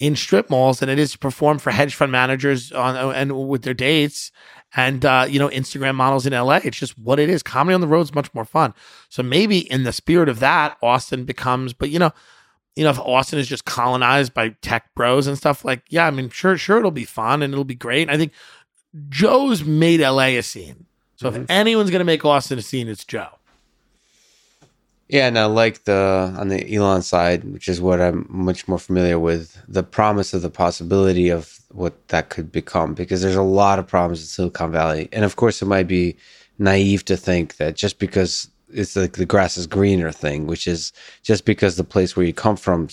in 0.00 0.16
strip 0.16 0.50
malls 0.50 0.80
than 0.80 0.88
it 0.88 0.98
is 0.98 1.12
to 1.12 1.18
perform 1.18 1.58
for 1.58 1.70
hedge 1.70 1.94
fund 1.94 2.10
managers 2.10 2.72
on 2.72 3.14
and 3.14 3.48
with 3.48 3.62
their 3.62 3.74
dates 3.74 4.32
and 4.74 5.04
uh, 5.04 5.26
you 5.28 5.38
know 5.38 5.48
Instagram 5.50 5.94
models 5.94 6.26
in 6.26 6.32
LA. 6.32 6.60
It's 6.64 6.78
just 6.78 6.98
what 6.98 7.20
it 7.20 7.28
is. 7.28 7.42
Comedy 7.42 7.74
on 7.74 7.80
the 7.80 7.86
road 7.86 8.02
is 8.02 8.14
much 8.14 8.32
more 8.34 8.44
fun. 8.44 8.74
So 9.08 9.22
maybe 9.22 9.58
in 9.70 9.84
the 9.84 9.92
spirit 9.92 10.28
of 10.28 10.40
that, 10.40 10.76
Austin 10.82 11.24
becomes. 11.24 11.72
But 11.72 11.90
you 11.90 11.98
know, 11.98 12.12
you 12.76 12.84
know, 12.84 12.90
if 12.90 12.98
Austin 12.98 13.38
is 13.38 13.46
just 13.46 13.64
colonized 13.64 14.32
by 14.32 14.50
tech 14.62 14.94
bros 14.94 15.26
and 15.26 15.36
stuff, 15.36 15.64
like, 15.64 15.82
yeah, 15.88 16.06
I 16.06 16.10
mean, 16.10 16.30
sure, 16.30 16.56
sure, 16.56 16.78
it'll 16.78 16.90
be 16.90 17.04
fun 17.04 17.42
and 17.42 17.52
it'll 17.52 17.64
be 17.64 17.74
great. 17.74 18.08
I 18.08 18.16
think 18.16 18.32
Joe's 19.08 19.64
made 19.64 20.00
LA 20.00 20.38
a 20.38 20.42
scene. 20.42 20.86
So 21.16 21.28
if 21.28 21.50
anyone's 21.50 21.90
going 21.90 22.00
to 22.00 22.06
make 22.06 22.24
Austin 22.24 22.58
a 22.58 22.62
scene, 22.62 22.88
it's 22.88 23.04
Joe. 23.04 23.28
Yeah, 25.10 25.26
and 25.26 25.36
I 25.36 25.46
like 25.46 25.84
the 25.84 26.32
on 26.38 26.48
the 26.48 26.72
Elon 26.72 27.02
side, 27.02 27.42
which 27.42 27.68
is 27.68 27.80
what 27.80 28.00
I'm 28.00 28.26
much 28.28 28.68
more 28.68 28.78
familiar 28.78 29.18
with, 29.18 29.60
the 29.66 29.82
promise 29.82 30.32
of 30.32 30.42
the 30.42 30.50
possibility 30.50 31.30
of 31.30 31.58
what 31.72 32.08
that 32.08 32.28
could 32.28 32.52
become, 32.52 32.94
because 32.94 33.20
there's 33.20 33.34
a 33.34 33.42
lot 33.42 33.80
of 33.80 33.88
problems 33.88 34.20
in 34.20 34.26
Silicon 34.26 34.70
Valley, 34.70 35.08
and 35.10 35.24
of 35.24 35.34
course, 35.34 35.60
it 35.62 35.66
might 35.66 35.88
be 35.88 36.16
naive 36.60 37.04
to 37.06 37.16
think 37.16 37.56
that 37.56 37.74
just 37.74 37.98
because 37.98 38.48
it's 38.72 38.94
like 38.94 39.14
the 39.14 39.26
grass 39.26 39.56
is 39.56 39.66
greener 39.66 40.12
thing, 40.12 40.46
which 40.46 40.68
is 40.68 40.92
just 41.24 41.44
because 41.44 41.74
the 41.74 41.82
place 41.82 42.14
where 42.14 42.24
you 42.24 42.32
come 42.32 42.56
from 42.56 42.88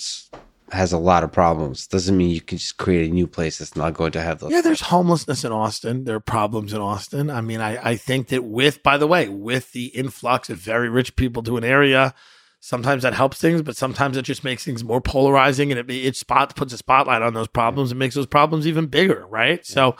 has 0.71 0.91
a 0.91 0.97
lot 0.97 1.23
of 1.23 1.31
problems, 1.31 1.87
doesn't 1.87 2.17
mean 2.17 2.29
you 2.29 2.41
can 2.41 2.57
just 2.57 2.77
create 2.77 3.09
a 3.09 3.13
new 3.13 3.27
place 3.27 3.59
that's 3.59 3.75
not 3.75 3.93
going 3.93 4.11
to 4.11 4.21
have 4.21 4.39
those. 4.39 4.51
Yeah, 4.51 4.61
there's 4.61 4.81
homelessness 4.81 5.43
in 5.43 5.51
Austin. 5.51 6.03
There 6.03 6.15
are 6.15 6.21
problems 6.21 6.73
in 6.73 6.81
Austin. 6.81 7.29
I 7.29 7.41
mean, 7.41 7.61
I, 7.61 7.91
I 7.91 7.95
think 7.95 8.27
that 8.27 8.43
with, 8.43 8.83
by 8.83 8.97
the 8.97 9.07
way, 9.07 9.29
with 9.29 9.71
the 9.71 9.85
influx 9.87 10.49
of 10.49 10.57
very 10.57 10.89
rich 10.89 11.15
people 11.15 11.41
to 11.43 11.57
an 11.57 11.63
area, 11.63 12.13
sometimes 12.59 13.03
that 13.03 13.13
helps 13.13 13.39
things, 13.39 13.61
but 13.61 13.77
sometimes 13.77 14.17
it 14.17 14.23
just 14.23 14.43
makes 14.43 14.65
things 14.65 14.83
more 14.83 14.99
polarizing 14.99 15.71
and 15.71 15.79
it, 15.79 15.89
it 15.89 16.15
spot 16.15 16.55
puts 16.55 16.73
a 16.73 16.77
spotlight 16.77 17.21
on 17.21 17.33
those 17.33 17.47
problems 17.47 17.91
and 17.91 17.99
makes 17.99 18.15
those 18.15 18.27
problems 18.27 18.67
even 18.67 18.87
bigger, 18.87 19.25
right? 19.27 19.65
So, 19.65 19.95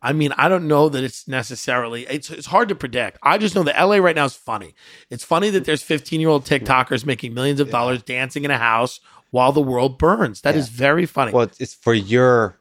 I 0.00 0.12
mean, 0.12 0.32
I 0.36 0.48
don't 0.48 0.68
know 0.68 0.88
that 0.88 1.02
it's 1.04 1.26
necessarily 1.28 2.06
it's 2.06 2.30
it's 2.30 2.46
hard 2.46 2.68
to 2.68 2.74
predict. 2.74 3.18
I 3.22 3.38
just 3.38 3.54
know 3.54 3.62
that 3.62 3.80
LA 3.80 3.96
right 3.96 4.16
now 4.16 4.24
is 4.24 4.34
funny. 4.34 4.74
It's 5.10 5.24
funny 5.24 5.50
that 5.50 5.64
there's 5.64 5.82
15 5.82 6.20
year 6.20 6.28
old 6.28 6.44
TikTokers 6.44 7.06
making 7.06 7.34
millions 7.34 7.60
of 7.60 7.70
dollars 7.70 8.02
dancing 8.02 8.44
in 8.44 8.50
a 8.50 8.58
house 8.58 9.00
while 9.32 9.50
the 9.50 9.60
world 9.60 9.98
burns. 9.98 10.40
That 10.42 10.54
is 10.54 10.68
very 10.68 11.04
funny. 11.04 11.32
Well, 11.32 11.50
it's 11.58 11.74
for 11.74 11.92
your 11.94 12.60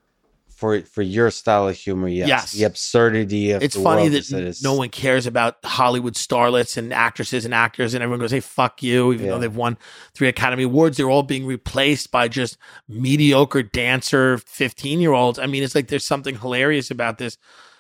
for 0.50 0.80
for 0.82 1.02
your 1.02 1.32
style 1.32 1.68
of 1.68 1.76
humor. 1.76 2.08
Yes, 2.08 2.28
Yes. 2.28 2.52
the 2.52 2.64
absurdity 2.66 3.50
of 3.52 3.64
it's 3.64 3.76
the 3.76 3.82
funny 3.82 4.04
world 4.04 4.14
that 4.14 4.18
is 4.20 4.30
that 4.30 4.40
it's- 4.42 4.62
no 4.64 4.74
one 4.76 4.90
cares 4.90 5.26
about 5.26 5.58
Hollywood 5.64 6.14
starlets 6.14 6.78
and 6.78 6.94
actresses 6.94 7.46
and 7.46 7.54
actors, 7.54 7.94
and 7.96 8.04
everyone 8.04 8.20
goes, 8.20 8.30
"Hey, 8.32 8.42
fuck 8.42 8.84
you!" 8.84 9.12
Even 9.12 9.26
Yeah. 9.26 9.32
though 9.34 9.40
they've 9.40 9.56
won 9.56 9.78
three 10.14 10.28
Academy 10.28 10.64
Awards, 10.64 10.98
they're 10.98 11.10
all 11.10 11.24
being 11.24 11.46
replaced 11.48 12.12
by 12.12 12.28
just 12.28 12.58
mediocre 12.88 13.64
dancer 13.64 14.38
fifteen-year-olds. 14.38 15.40
I 15.40 15.48
mean, 15.48 15.64
it's 15.64 15.74
like 15.76 15.88
there's 15.88 16.06
something 16.06 16.38
hilarious 16.40 16.92
about 16.92 17.18
this 17.18 17.38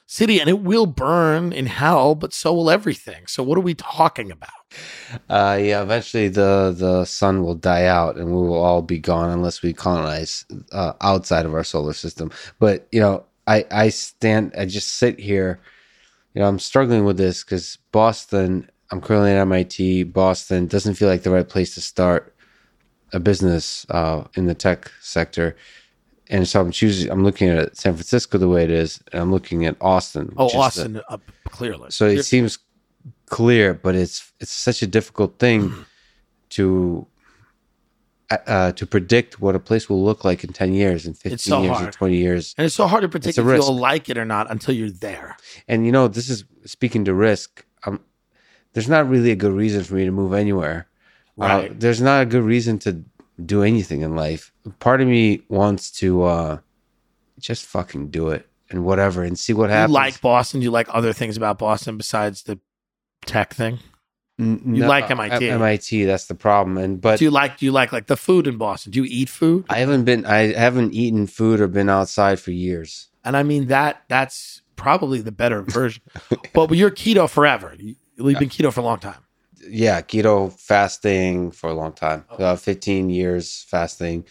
city, 0.07 0.39
and 0.41 0.49
it 0.49 0.59
will 0.61 0.87
burn 0.87 1.53
in 1.53 1.67
hell, 1.67 2.15
but 2.15 2.33
so 2.33 2.51
will 2.53 2.69
everything. 2.71 3.27
So, 3.27 3.43
what 3.43 3.57
are 3.59 3.61
we 3.61 3.75
talking 3.75 4.31
about? 4.31 4.49
Uh, 5.29 5.59
yeah, 5.61 5.81
eventually 5.81 6.29
the 6.29 6.73
the 6.77 7.05
sun 7.05 7.43
will 7.43 7.55
die 7.55 7.85
out, 7.85 8.17
and 8.17 8.27
we 8.27 8.33
will 8.33 8.61
all 8.63 8.81
be 8.81 8.99
gone 8.99 9.29
unless 9.29 9.61
we 9.61 9.73
colonize 9.73 10.45
uh, 10.71 10.93
outside 11.01 11.45
of 11.45 11.53
our 11.53 11.63
solar 11.63 11.93
system. 11.93 12.31
But 12.59 12.87
you 12.91 12.99
know, 13.01 13.25
I 13.47 13.65
I 13.71 13.89
stand, 13.89 14.53
I 14.57 14.65
just 14.65 14.95
sit 14.95 15.19
here. 15.19 15.59
You 16.33 16.41
know, 16.41 16.47
I'm 16.47 16.59
struggling 16.59 17.03
with 17.05 17.17
this 17.17 17.43
because 17.43 17.77
Boston. 17.91 18.69
I'm 18.93 18.99
currently 18.99 19.31
at 19.31 19.37
MIT. 19.37 20.03
Boston 20.03 20.67
doesn't 20.67 20.95
feel 20.95 21.07
like 21.07 21.23
the 21.23 21.31
right 21.31 21.47
place 21.47 21.75
to 21.75 21.81
start 21.81 22.35
a 23.13 23.21
business 23.21 23.85
uh, 23.89 24.25
in 24.35 24.47
the 24.47 24.53
tech 24.55 24.91
sector. 24.99 25.55
And 26.29 26.45
so 26.47 26.59
I'm 26.61 26.71
choosing. 26.71 27.09
I'm 27.11 27.23
looking 27.23 27.49
at 27.49 27.77
San 27.77 27.93
Francisco 27.93 28.37
the 28.37 28.49
way 28.49 28.63
it 28.63 28.69
is, 28.69 29.01
and 29.11 29.21
I'm 29.21 29.31
looking 29.31 29.65
at 29.65 29.75
Austin. 29.81 30.33
Oh, 30.37 30.47
is 30.47 30.51
the- 30.53 30.57
Austin, 30.59 31.01
uh, 31.09 31.17
clearly. 31.49 31.91
so 31.91 32.05
it 32.05 32.23
seems 32.23 32.59
clear, 33.31 33.73
but 33.73 33.95
it's 33.95 34.31
it's 34.41 34.51
such 34.51 34.83
a 34.83 34.87
difficult 34.97 35.39
thing 35.39 35.73
to 36.57 37.07
uh, 38.29 38.37
uh, 38.45 38.71
to 38.73 38.85
predict 38.85 39.39
what 39.41 39.55
a 39.55 39.59
place 39.59 39.89
will 39.89 40.03
look 40.03 40.23
like 40.23 40.43
in 40.43 40.51
ten 40.53 40.73
years, 40.73 41.05
in 41.07 41.13
fifteen 41.13 41.37
so 41.51 41.61
years, 41.63 41.73
hard. 41.77 41.85
in 41.87 41.91
twenty 41.91 42.17
years. 42.17 42.53
and 42.57 42.65
it's 42.65 42.75
so 42.75 42.87
hard 42.87 43.01
to 43.01 43.09
predict 43.09 43.37
if 43.37 43.45
risk. 43.45 43.57
you'll 43.65 43.77
like 43.91 44.09
it 44.09 44.17
or 44.17 44.25
not 44.25 44.51
until 44.51 44.75
you're 44.75 44.91
there. 45.07 45.37
And 45.67 45.85
you 45.85 45.91
know, 45.91 46.07
this 46.07 46.29
is 46.29 46.43
speaking 46.65 47.05
to 47.05 47.13
risk. 47.13 47.65
Um, 47.87 47.99
there's 48.73 48.89
not 48.89 49.09
really 49.09 49.31
a 49.31 49.35
good 49.35 49.53
reason 49.53 49.83
for 49.83 49.95
me 49.95 50.05
to 50.05 50.11
move 50.11 50.33
anywhere. 50.33 50.87
Uh, 51.39 51.69
there's 51.71 52.01
not 52.01 52.21
a 52.21 52.25
good 52.25 52.43
reason 52.43 52.77
to 52.79 53.03
do 53.43 53.63
anything 53.63 54.01
in 54.01 54.15
life. 54.15 54.51
Part 54.79 55.01
of 55.01 55.07
me 55.07 55.41
wants 55.49 55.89
to 56.01 56.23
uh, 56.23 56.57
just 57.39 57.65
fucking 57.65 58.09
do 58.11 58.29
it 58.29 58.45
and 58.69 58.85
whatever, 58.85 59.23
and 59.23 59.39
see 59.39 59.53
what 59.53 59.69
You 59.69 59.75
happens. 59.75 59.93
like 59.93 60.21
Boston? 60.21 60.59
Do 60.59 60.65
you 60.65 60.71
like 60.71 60.87
other 60.93 61.13
things 61.13 61.37
about 61.37 61.57
Boston 61.57 61.97
besides 61.97 62.43
the 62.43 62.59
tech 63.25 63.53
thing? 63.53 63.79
You 64.37 64.59
no, 64.65 64.87
like 64.87 65.09
MIT. 65.11 65.49
MIT, 65.49 66.05
that's 66.05 66.25
the 66.25 66.33
problem. 66.33 66.77
And 66.77 66.99
but 66.99 67.19
do 67.19 67.25
you 67.25 67.31
like 67.31 67.57
do 67.57 67.65
you 67.65 67.71
like 67.71 67.91
like 67.93 68.07
the 68.07 68.17
food 68.17 68.47
in 68.47 68.57
Boston? 68.57 68.91
Do 68.91 69.03
you 69.03 69.07
eat 69.09 69.29
food? 69.29 69.65
I 69.69 69.77
haven't 69.79 70.03
been 70.03 70.25
I 70.25 70.53
haven't 70.53 70.93
eaten 70.93 71.27
food 71.27 71.59
or 71.61 71.67
been 71.67 71.89
outside 71.89 72.39
for 72.39 72.49
years. 72.51 73.09
And 73.23 73.37
I 73.37 73.43
mean 73.43 73.67
that 73.67 74.01
that's 74.07 74.63
probably 74.75 75.21
the 75.21 75.31
better 75.31 75.61
version. 75.61 76.01
but 76.53 76.71
you're 76.71 76.89
keto 76.91 77.29
forever. 77.29 77.75
You- 77.77 77.95
You've 78.17 78.37
been 78.37 78.49
keto 78.49 78.71
for 78.71 78.81
a 78.81 78.83
long 78.83 78.99
time. 78.99 79.17
Yeah, 79.67 80.01
keto 80.01 80.51
fasting 80.53 81.49
for 81.51 81.71
a 81.71 81.73
long 81.73 81.91
time. 81.93 82.23
Uh, 82.29 82.55
15 82.55 83.09
years 83.09 83.63
fasting. 83.67 84.25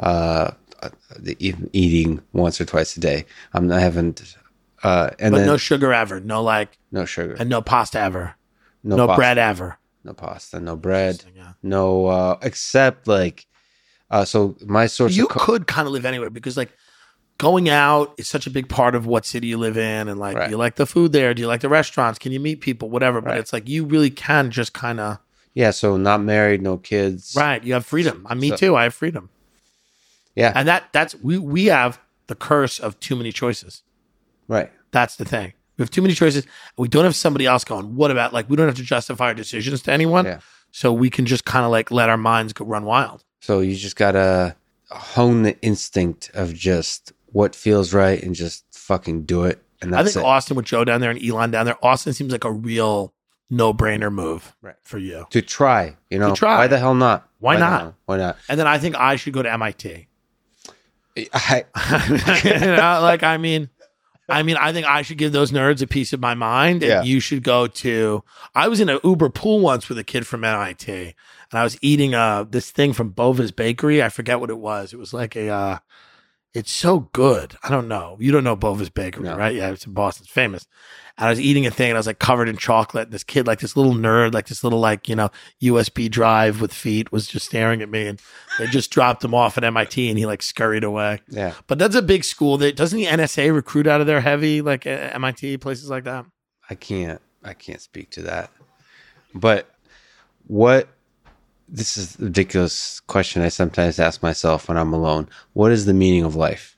Uh, 0.00 0.50
uh, 0.82 0.88
eating 1.38 2.20
once 2.32 2.60
or 2.60 2.64
twice 2.64 2.96
a 2.96 3.00
day. 3.00 3.24
I'm 3.54 3.70
I 3.70 3.78
haven't 3.80 4.36
uh 4.86 5.10
and 5.18 5.32
But 5.32 5.38
then 5.38 5.46
no 5.46 5.56
sugar 5.56 5.92
ever. 5.92 6.20
No 6.20 6.42
like 6.42 6.78
no 6.92 7.04
sugar. 7.04 7.34
and 7.40 7.48
no 7.50 7.60
pasta 7.62 7.98
ever. 7.98 8.34
no, 8.84 8.96
No, 8.96 9.06
pasta, 9.06 9.18
bread 9.20 9.38
ever. 9.38 9.78
no 10.04 10.12
pasta, 10.14 10.60
no 10.60 10.76
bread, 10.76 11.24
yeah. 11.36 11.52
no 11.62 12.06
uh 12.06 12.38
except 12.42 13.06
like 13.08 13.46
uh 14.10 14.24
so 14.24 14.56
my 14.66 14.86
source 14.86 15.14
You 15.16 15.24
of 15.26 15.30
co- 15.30 15.44
could 15.46 15.66
kind 15.66 15.86
of 15.88 15.92
live 15.92 16.06
anywhere 16.06 16.30
because 16.30 16.56
like 16.56 16.72
going 17.38 17.68
out 17.68 18.14
is 18.16 18.28
such 18.28 18.46
a 18.46 18.50
big 18.50 18.66
part 18.68 18.94
of 18.94 19.04
what 19.06 19.26
city 19.26 19.46
you 19.48 19.58
live 19.58 19.76
in 19.76 20.08
and 20.08 20.18
like 20.26 20.36
Right. 20.36 20.46
do 20.46 20.50
you 20.52 20.56
like 20.56 20.76
the 20.76 20.86
food 20.86 21.10
there 21.12 21.34
do 21.34 21.42
you 21.42 21.48
like 21.48 21.60
the 21.60 21.68
restaurants 21.68 22.18
can 22.18 22.32
you 22.32 22.40
meet 22.40 22.60
people 22.60 22.88
whatever 22.88 23.20
but 23.20 23.30
Right. 23.30 23.40
it's 23.40 23.52
like 23.52 23.68
you 23.68 23.84
really 23.84 24.10
can 24.10 24.50
just 24.50 24.72
kind 24.72 25.00
of 25.00 25.18
yeah, 25.62 25.70
so 25.72 25.96
not 25.96 26.20
married, 26.20 26.60
no 26.62 26.76
kids. 26.76 27.34
right 27.36 27.62
you 27.64 27.72
have 27.74 27.84
freedom 27.84 28.26
I 28.30 28.34
me 28.34 28.48
So- 28.50 28.56
too 28.56 28.72
I 28.76 28.84
have 28.84 28.94
freedom 28.94 29.28
Yeah. 30.34 30.52
and 30.54 30.68
that 30.68 30.84
that's 30.92 31.14
we 31.28 31.36
we 31.38 31.66
have 31.66 31.98
the 32.28 32.34
curse 32.36 32.78
of 32.78 32.98
too 33.00 33.16
many 33.16 33.32
choices 33.32 33.82
Right. 34.48 34.70
That's 34.96 35.16
the 35.16 35.24
thing 35.24 35.52
we 35.76 35.82
have 35.82 35.90
too 35.90 36.02
many 36.02 36.14
choices 36.14 36.46
we 36.78 36.88
don't 36.88 37.04
have 37.04 37.14
somebody 37.16 37.44
else 37.52 37.64
going 37.64 37.94
what 37.96 38.10
about 38.10 38.32
like 38.32 38.48
we 38.50 38.56
don't 38.56 38.66
have 38.72 38.76
to 38.76 38.82
justify 38.94 39.26
our 39.26 39.34
decisions 39.34 39.82
to 39.82 39.92
anyone 39.92 40.24
Yeah. 40.24 40.38
so 40.70 40.92
we 40.92 41.08
can 41.10 41.26
just 41.26 41.44
kind 41.44 41.64
of 41.64 41.70
like 41.70 41.90
let 41.90 42.08
our 42.08 42.16
minds 42.32 42.52
go 42.52 42.64
run 42.64 42.84
wild 42.84 43.24
So 43.40 43.60
you 43.60 43.74
just 43.76 43.96
gotta 43.96 44.56
hone 44.90 45.42
the 45.42 45.60
instinct 45.62 46.30
of 46.34 46.54
just 46.54 47.12
what 47.32 47.54
feels 47.54 47.92
right 47.92 48.22
and 48.22 48.34
just 48.34 48.64
fucking 48.72 49.24
do 49.24 49.44
it. 49.44 49.60
And 49.82 49.94
I 49.94 50.02
think 50.04 50.16
it. 50.16 50.24
Austin 50.24 50.56
with 50.56 50.64
Joe 50.66 50.84
down 50.84 51.00
there 51.02 51.10
and 51.10 51.22
Elon 51.22 51.50
down 51.50 51.66
there 51.66 51.76
Austin 51.84 52.12
seems 52.14 52.32
like 52.32 52.44
a 52.44 52.52
real 52.52 53.12
no 53.50 53.74
brainer 53.74 54.10
move 54.12 54.54
Right. 54.62 54.76
for 54.82 54.98
you 54.98 55.26
to 55.30 55.42
try, 55.42 55.96
you 56.10 56.18
know. 56.18 56.34
try. 56.34 56.56
Why 56.58 56.66
the 56.68 56.78
hell 56.78 56.94
not? 56.94 57.28
Why 57.40 57.54
the 57.56 57.60
not? 57.60 57.80
hell? 57.80 57.94
Why 58.06 58.16
not? 58.16 58.36
And 58.48 58.58
then 58.58 58.66
I 58.66 58.78
think 58.78 58.94
I 58.96 59.16
should 59.16 59.34
go 59.34 59.42
to 59.42 59.52
MIT. 59.52 60.08
I, 61.34 61.64
You 62.44 62.58
know, 62.76 62.98
like 63.02 63.22
I 63.22 63.36
mean, 63.38 63.68
I 64.28 64.42
mean, 64.42 64.56
I 64.56 64.72
think 64.72 64.86
I 64.86 65.02
should 65.02 65.18
give 65.18 65.32
those 65.32 65.52
nerds 65.52 65.82
a 65.82 65.86
piece 65.86 66.12
of 66.12 66.20
my 66.20 66.34
mind, 66.34 66.82
and 66.82 66.90
Yeah. 66.90 67.02
you 67.02 67.20
should 67.20 67.42
go 67.42 67.66
to. 67.66 68.24
I 68.54 68.66
was 68.68 68.80
in 68.80 68.88
an 68.88 68.98
Uber 69.04 69.30
pool 69.30 69.60
once 69.60 69.88
with 69.88 69.98
a 69.98 70.04
kid 70.04 70.26
from 70.26 70.42
MIT, 70.44 70.92
and 70.92 71.58
I 71.60 71.62
was 71.62 71.78
eating 71.80 72.14
uh 72.14 72.44
this 72.48 72.70
thing 72.70 72.92
from 72.92 73.10
Bova's 73.10 73.52
Bakery. 73.52 74.02
I 74.02 74.08
forget 74.08 74.40
what 74.40 74.50
it 74.50 74.58
was. 74.58 74.92
It 74.92 74.98
was 74.98 75.12
like 75.14 75.36
a. 75.36 75.48
uh 75.48 75.78
It's 76.56 76.70
so 76.72 77.00
good. 77.12 77.56
I 77.62 77.68
don't 77.68 77.86
know. 77.86 78.16
You 78.18 78.32
don't 78.32 78.44
know 78.44 78.56
Bova's 78.56 78.88
Bakery, 78.88 79.24
No. 79.24 79.36
right? 79.36 79.54
Yeah, 79.54 79.70
it's 79.70 79.86
in 79.86 79.92
Boston. 79.92 80.24
It's 80.24 80.32
famous. 80.32 80.66
And 81.18 81.26
I 81.26 81.30
was 81.30 81.38
eating 81.40 81.66
a 81.66 81.70
thing, 81.70 81.90
and 81.90 81.96
I 81.96 82.00
was 82.00 82.06
like 82.06 82.18
covered 82.18 82.48
in 82.48 82.56
chocolate. 82.56 83.04
And 83.08 83.12
this 83.12 83.24
kid, 83.24 83.46
like 83.46 83.60
this 83.60 83.76
little 83.76 83.92
nerd, 83.94 84.32
like 84.32 84.46
this 84.46 84.64
little 84.64 84.80
like 84.80 85.06
you 85.08 85.16
know 85.16 85.30
USB 85.62 86.10
drive 86.10 86.60
with 86.62 86.72
feet, 86.72 87.12
was 87.12 87.26
just 87.26 87.46
staring 87.46 87.82
at 87.82 87.90
me, 87.90 88.06
and 88.06 88.20
they 88.58 88.66
just 88.68 88.90
dropped 88.90 89.22
him 89.22 89.34
off 89.34 89.58
at 89.58 89.64
MIT, 89.64 90.08
and 90.08 90.18
he 90.18 90.24
like 90.24 90.42
scurried 90.42 90.82
away. 90.84 91.20
yeah. 91.28 91.52
But 91.66 91.78
that's 91.78 91.94
a 91.94 92.02
big 92.02 92.24
school. 92.24 92.56
That 92.58 92.74
doesn't 92.76 92.98
the 92.98 93.04
NSA 93.06 93.54
recruit 93.54 93.86
out 93.86 94.00
of 94.00 94.06
there 94.06 94.20
heavy, 94.22 94.62
like 94.62 94.86
MIT 94.86 95.58
places 95.58 95.90
like 95.90 96.04
that. 96.04 96.24
I 96.70 96.74
can't 96.74 97.20
I 97.44 97.52
can't 97.52 97.80
speak 97.82 98.10
to 98.12 98.22
that. 98.22 98.50
But 99.34 99.68
what 100.46 100.88
this 101.68 101.96
is 101.96 102.18
a 102.18 102.24
ridiculous 102.24 103.00
question 103.00 103.42
I 103.42 103.48
sometimes 103.48 103.98
ask 103.98 104.22
myself 104.22 104.68
when 104.68 104.76
I'm 104.76 104.92
alone. 104.92 105.28
What 105.52 105.72
is 105.72 105.84
the 105.86 105.94
meaning 105.94 106.24
of 106.24 106.36
life? 106.36 106.76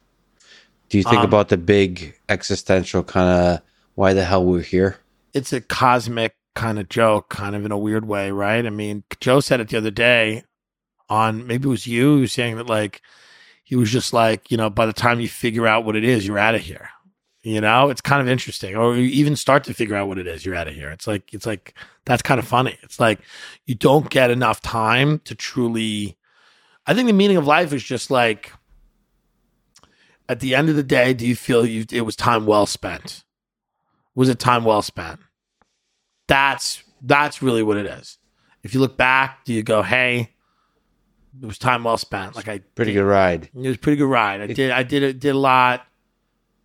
Do 0.89 0.97
you 0.97 1.05
think 1.05 1.19
Um, 1.19 1.27
about 1.27 1.49
the 1.49 1.59
big 1.59 2.15
existential 2.29 3.03
kind 3.03 3.29
of 3.29 3.61
why 3.95 4.15
the 4.15 4.25
hell 4.25 4.45
we're 4.45 4.63
here? 4.63 4.99
It's 5.35 5.53
a 5.53 5.61
cosmic 5.61 6.37
kind 6.55 6.79
of 6.79 6.89
joke, 6.89 7.29
kind 7.29 7.55
of 7.55 7.65
in 7.65 7.73
a 7.73 7.79
weird 7.79 8.07
way, 8.07 8.31
right? 8.31 8.65
I 8.65 8.71
mean, 8.71 9.05
Joe 9.21 9.41
said 9.41 9.61
it 9.61 9.69
the 9.69 9.77
other 9.77 9.91
day 9.91 10.45
on 11.09 11.47
maybe 11.47 11.67
it 11.67 11.71
was 11.71 11.87
you 11.87 12.27
saying 12.27 12.57
that 12.57 12.67
like 12.67 13.03
he 13.65 13.77
was 13.77 13.91
just 13.91 14.13
like, 14.13 14.51
you 14.51 14.57
know, 14.57 14.71
by 14.71 14.87
the 14.87 14.93
time 14.93 15.21
you 15.21 15.29
figure 15.29 15.67
out 15.67 15.85
what 15.85 15.97
it 15.97 16.05
is, 16.05 16.27
you're 16.27 16.39
out 16.39 16.55
of 16.55 16.63
here. 16.63 16.89
You 17.43 17.61
know, 17.61 17.89
it's 17.89 18.01
kind 18.01 18.21
of 18.21 18.29
interesting. 18.29 18.77
Or 18.77 18.97
you 18.97 19.05
even 19.05 19.37
start 19.37 19.65
to 19.65 19.75
figure 19.75 19.95
out 19.97 20.09
what 20.09 20.19
it 20.19 20.27
is, 20.27 20.45
you're 20.45 20.57
out 20.57 20.69
of 20.69 20.75
here. 20.75 20.91
It's 20.91 21.07
like 21.07 21.33
it's 21.33 21.47
like 21.47 21.75
that's 22.05 22.23
kind 22.23 22.39
of 22.41 22.47
funny. 22.47 22.77
It's 22.83 22.99
like 22.99 23.21
you 23.67 23.75
don't 23.75 24.11
get 24.11 24.31
enough 24.31 24.61
time 24.61 25.21
to 25.21 25.35
truly 25.35 26.17
I 26.87 26.95
think 26.95 27.07
the 27.07 27.13
meaning 27.13 27.37
of 27.37 27.47
life 27.47 27.73
is 27.73 27.83
just 27.85 28.11
like 28.11 28.53
at 30.29 30.41
the 30.41 30.55
end 30.55 30.69
of 30.69 30.77
the 30.77 30.83
day, 30.83 31.15
do 31.15 31.27
you 31.27 31.37
feel 31.37 31.65
you 31.65 31.85
it 31.93 32.03
was 32.03 32.17
time 32.17 32.47
well 32.47 32.67
spent? 32.67 33.25
Was 34.15 34.29
it 34.29 34.39
time 34.39 34.65
well 34.65 34.83
spent? 34.83 35.21
That's 36.27 36.83
that's 37.03 37.41
really 37.43 37.63
what 37.63 37.77
it 37.77 37.87
is. 37.87 38.19
If 38.63 38.75
you 38.75 38.81
look 38.81 38.97
back, 38.97 39.45
do 39.45 39.53
you 39.55 39.63
go, 39.63 39.83
"Hey, 39.83 40.35
it 41.41 41.47
was 41.47 41.59
time 41.59 41.85
well 41.85 41.97
spent"? 41.99 42.35
Like 42.37 42.49
I 42.49 42.59
Pretty 42.75 42.93
good 42.93 43.05
ride. 43.05 43.45
it 43.55 43.69
was 43.69 43.77
pretty 43.77 43.97
good 43.97 44.09
ride. 44.11 44.41
I 44.41 44.47
did 44.49 44.71
I 44.71 44.83
did 44.83 45.03
it 45.03 45.21
did 45.21 45.35
a 45.35 45.39
lot. 45.39 45.87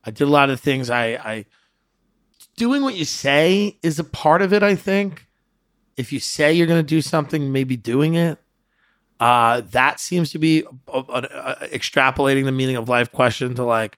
I 0.03 0.11
did 0.11 0.27
a 0.27 0.32
lot 0.32 0.49
of 0.49 0.59
things. 0.59 0.90
I 0.90 1.06
I 1.14 1.45
doing 2.57 2.82
what 2.82 2.95
you 2.95 3.06
say 3.06 3.77
is 3.82 3.99
a 3.99 4.03
part 4.03 4.41
of 4.41 4.53
it, 4.53 4.64
I 4.64 4.75
think. 4.75 5.27
If 5.95 6.11
you 6.11 6.19
say 6.19 6.53
you're 6.53 6.67
going 6.67 6.80
to 6.80 6.88
do 6.88 7.01
something, 7.01 7.51
maybe 7.51 7.77
doing 7.77 8.15
it. 8.15 8.40
Uh, 9.19 9.61
that 9.72 9.99
seems 9.99 10.32
to 10.32 10.40
be 10.40 10.65
uh, 10.88 10.99
uh, 10.99 11.56
extrapolating 11.67 12.45
the 12.45 12.51
meaning 12.51 12.75
of 12.75 12.90
life 12.90 13.11
question 13.11 13.53
to 13.56 13.64
like, 13.64 13.95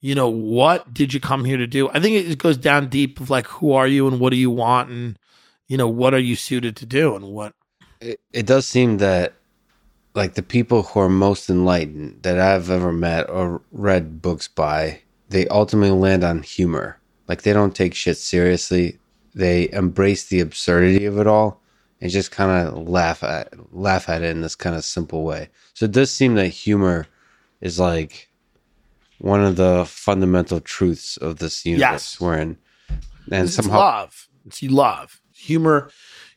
you 0.00 0.14
know, 0.14 0.28
what 0.28 0.92
did 0.92 1.14
you 1.14 1.20
come 1.20 1.44
here 1.44 1.56
to 1.56 1.66
do? 1.66 1.88
I 1.90 2.00
think 2.00 2.16
it 2.16 2.38
goes 2.38 2.56
down 2.56 2.88
deep 2.88 3.20
of 3.20 3.30
like, 3.30 3.46
who 3.46 3.72
are 3.72 3.86
you 3.86 4.06
and 4.06 4.20
what 4.20 4.30
do 4.30 4.36
you 4.36 4.50
want 4.50 4.90
and, 4.90 5.18
you 5.68 5.76
know, 5.76 5.88
what 5.88 6.12
are 6.12 6.18
you 6.18 6.36
suited 6.36 6.76
to 6.76 6.86
do 6.86 7.16
and 7.16 7.26
what. 7.26 7.54
It, 8.00 8.20
it 8.32 8.46
does 8.46 8.66
seem 8.66 8.98
that 8.98 9.34
like 10.14 10.34
the 10.34 10.42
people 10.42 10.82
who 10.82 11.00
are 11.00 11.08
most 11.08 11.48
enlightened 11.48 12.22
that 12.22 12.38
I've 12.38 12.70
ever 12.70 12.92
met 12.92 13.30
or 13.30 13.62
read 13.70 14.20
books 14.20 14.48
by, 14.48 15.00
they 15.28 15.46
ultimately 15.48 15.90
land 15.98 16.24
on 16.24 16.42
humor. 16.42 16.98
Like 17.28 17.42
they 17.42 17.52
don't 17.52 17.74
take 17.76 17.94
shit 17.94 18.16
seriously. 18.18 18.98
They 19.34 19.70
embrace 19.72 20.26
the 20.26 20.40
absurdity 20.40 21.04
of 21.06 21.18
it 21.18 21.26
all 21.26 21.60
and 22.00 22.10
just 22.10 22.30
kind 22.30 22.68
of 22.68 22.88
laugh 22.88 23.22
at 23.22 23.52
laugh 23.74 24.08
at 24.08 24.22
it 24.22 24.30
in 24.30 24.40
this 24.42 24.54
kind 24.54 24.76
of 24.76 24.84
simple 24.84 25.24
way. 25.24 25.50
So 25.74 25.84
it 25.86 25.92
does 25.92 26.10
seem 26.10 26.34
that 26.36 26.48
humor 26.48 27.06
is 27.60 27.78
like 27.78 28.28
one 29.18 29.44
of 29.44 29.56
the 29.56 29.84
fundamental 29.86 30.60
truths 30.60 31.16
of 31.18 31.38
this 31.38 31.66
universe 31.66 32.14
Yes. 32.14 32.20
we're 32.20 32.38
in. 32.38 32.58
And 33.30 33.44
it's 33.46 33.54
somehow 33.54 33.78
love. 33.78 34.28
It's 34.46 34.62
love. 34.62 35.20
Humor. 35.34 35.90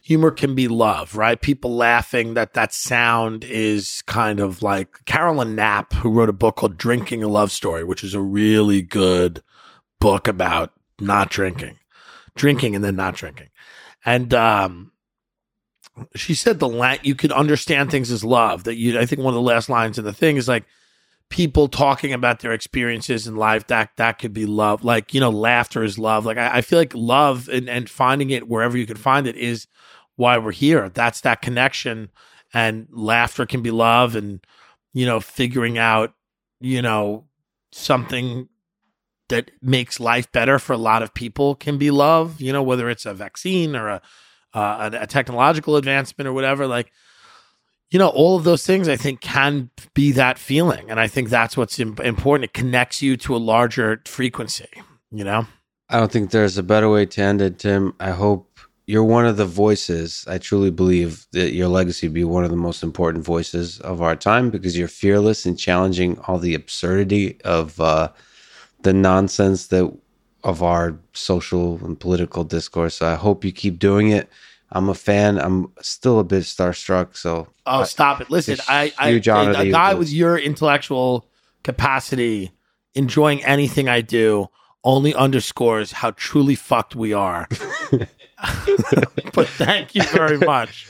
Humor 0.04 0.32
can 0.32 0.56
be 0.56 0.68
love, 0.68 1.16
right? 1.16 1.40
People 1.40 1.76
laughing 1.76 2.34
that 2.34 2.54
that 2.54 2.74
sound 2.74 3.44
is 3.44 4.02
kind 4.08 4.40
of 4.40 4.64
like 4.64 5.06
Caroline 5.06 5.56
Knapp, 5.56 5.94
who 5.94 6.10
wrote 6.10 6.30
a 6.30 6.34
book 6.34 6.56
called 6.56 6.78
"Drinking 6.78 7.24
a 7.24 7.28
Love 7.28 7.52
Story," 7.52 7.84
which 7.84 8.04
is 8.04 8.14
a 8.14 8.22
really 8.22 8.82
good 8.82 9.44
book 10.00 10.28
about 10.28 10.74
not 11.00 11.30
drinking, 11.30 11.78
drinking 12.36 12.76
and 12.76 12.84
then 12.84 12.96
not 12.96 13.16
drinking. 13.16 13.50
And 14.04 14.34
um, 14.34 14.92
she 16.16 16.34
said 16.34 16.60
the 16.60 16.68
la- 16.68 16.98
you 17.04 17.16
could 17.16 17.32
understand 17.32 17.92
things 17.92 18.12
as 18.12 18.24
love. 18.24 18.64
That 18.64 18.76
you, 18.76 19.00
I 19.00 19.06
think 19.06 19.22
one 19.22 19.34
of 19.34 19.36
the 19.36 19.42
last 19.42 19.70
lines 19.70 20.00
in 20.00 20.06
the 20.06 20.14
thing 20.14 20.38
is 20.38 20.48
like 20.48 20.66
people 21.32 21.68
talking 21.68 22.14
about 22.14 22.42
their 22.42 22.52
experiences 22.52 23.26
in 23.26 23.36
life 23.36 23.66
that 23.68 23.90
that 23.98 24.20
could 24.20 24.34
be 24.34 24.46
love. 24.46 24.84
Like 24.84 25.14
you 25.14 25.20
know 25.20 25.32
laughter 25.32 25.84
is 25.84 25.98
love. 25.98 26.26
Like 26.26 26.38
i, 26.38 26.58
I 26.58 26.62
feel 26.62 26.78
like 26.78 26.94
love 26.94 27.50
and, 27.50 27.68
and 27.68 27.90
finding 27.90 28.30
it 28.30 28.48
wherever 28.48 28.78
you 28.78 28.86
can 28.86 28.98
find 28.98 29.26
it 29.26 29.36
is 29.36 29.68
why 30.16 30.38
we're 30.38 30.52
here. 30.52 30.90
That's 30.90 31.22
that 31.22 31.42
connection. 31.42 32.12
And 32.54 32.88
laughter 32.92 33.46
can 33.46 33.64
be 33.64 33.72
love 33.72 34.16
and 34.16 34.46
you 34.94 35.06
know 35.06 35.20
figuring 35.20 35.78
out 35.80 36.14
you 36.60 36.82
know 36.82 37.26
something 37.72 38.50
that 39.30 39.50
makes 39.62 40.00
life 40.00 40.32
better 40.32 40.60
for 40.60 40.74
a 40.74 40.78
lot 40.78 41.02
of 41.02 41.14
people 41.14 41.56
can 41.56 41.78
be 41.78 41.90
love 41.90 42.42
you 42.42 42.52
know 42.52 42.62
whether 42.62 42.90
it's 42.90 43.06
a 43.06 43.14
vaccine 43.14 43.74
or 43.78 43.88
a 43.88 44.02
uh, 44.54 44.90
a, 44.94 45.04
a 45.04 45.08
technological 45.08 45.76
advancement 45.76 46.28
or 46.28 46.34
whatever. 46.34 46.68
Like 46.68 46.92
you 47.92 48.00
know, 48.00 48.08
all 48.08 48.38
of 48.38 48.46
those 48.46 48.66
things 48.66 48.88
I 48.88 48.96
think 48.96 49.20
can 49.20 49.70
be 49.94 50.14
that 50.14 50.40
feeling. 50.40 50.90
And 50.90 51.00
I 51.00 51.08
think 51.08 51.30
that's 51.30 51.58
what's 51.58 51.78
important. 51.78 52.46
It 52.46 52.54
connects 52.54 53.02
you 53.02 53.18
to 53.18 53.36
a 53.36 53.38
larger 53.38 54.02
frequency, 54.06 54.70
you 55.12 55.24
know? 55.26 55.46
I 55.90 55.98
don't 55.98 56.12
think 56.12 56.32
there's 56.32 56.58
a 56.58 56.64
better 56.64 56.90
way 56.90 57.06
to 57.06 57.22
end 57.22 57.42
it, 57.42 57.60
Tim. 57.60 57.94
I 58.00 58.12
hope 58.12 58.60
you're 58.86 59.04
one 59.04 59.26
of 59.26 59.36
the 59.36 59.46
voices. 59.46 60.26
I 60.26 60.38
truly 60.38 60.72
believe 60.72 61.28
that 61.34 61.54
your 61.54 61.68
legacy 61.68 62.08
be 62.08 62.24
one 62.24 62.46
of 62.46 62.50
the 62.50 62.56
most 62.56 62.82
important 62.82 63.26
voices 63.26 63.82
of 63.82 64.02
our 64.02 64.16
time 64.16 64.50
because 64.50 64.78
you're 64.78 64.88
fearless 64.88 65.46
in 65.46 65.58
challenging 65.58 66.18
all 66.20 66.40
the 66.40 66.56
absurdity 66.56 67.42
of 67.42 67.80
uh, 67.82 68.10
the 68.84 68.94
nonsense 68.94 69.68
that 69.68 69.94
of 70.44 70.64
our 70.64 70.98
social 71.14 71.80
and 71.86 72.00
political 72.00 72.44
discourse. 72.44 73.02
I 73.02 73.16
hope 73.16 73.46
you 73.46 73.52
keep 73.52 73.78
doing 73.78 74.10
it. 74.10 74.30
I'm 74.72 74.90
a 74.90 74.94
fan. 74.94 75.38
I'm 75.40 75.72
still 75.82 76.20
a 76.20 76.24
bit 76.24 76.44
starstruck. 76.44 77.16
So 77.18 77.48
Oh, 77.66 77.82
I- 77.82 77.84
stop 77.84 78.22
it. 78.22 78.30
Listen, 78.30 78.58
I, 78.68 78.94
I, 78.98 79.12
huge 79.12 79.28
a, 79.28 79.34
honor 79.34 79.50
a 79.52 79.54
that 79.54 79.66
you 79.66 79.72
guy 79.72 79.94
with 79.94 80.12
your 80.12 80.38
intellectual 80.38 81.28
capacity 81.64 82.52
enjoying 82.96 83.44
anything 83.44 83.88
I 83.88 84.02
do 84.02 84.48
only 84.84 85.14
underscores 85.14 85.92
how 85.92 86.12
truly 86.12 86.56
fucked 86.56 86.96
we 86.96 87.14
are. 87.14 87.48
but 89.34 89.48
thank 89.50 89.94
you 89.94 90.04
very 90.04 90.38
much. 90.40 90.88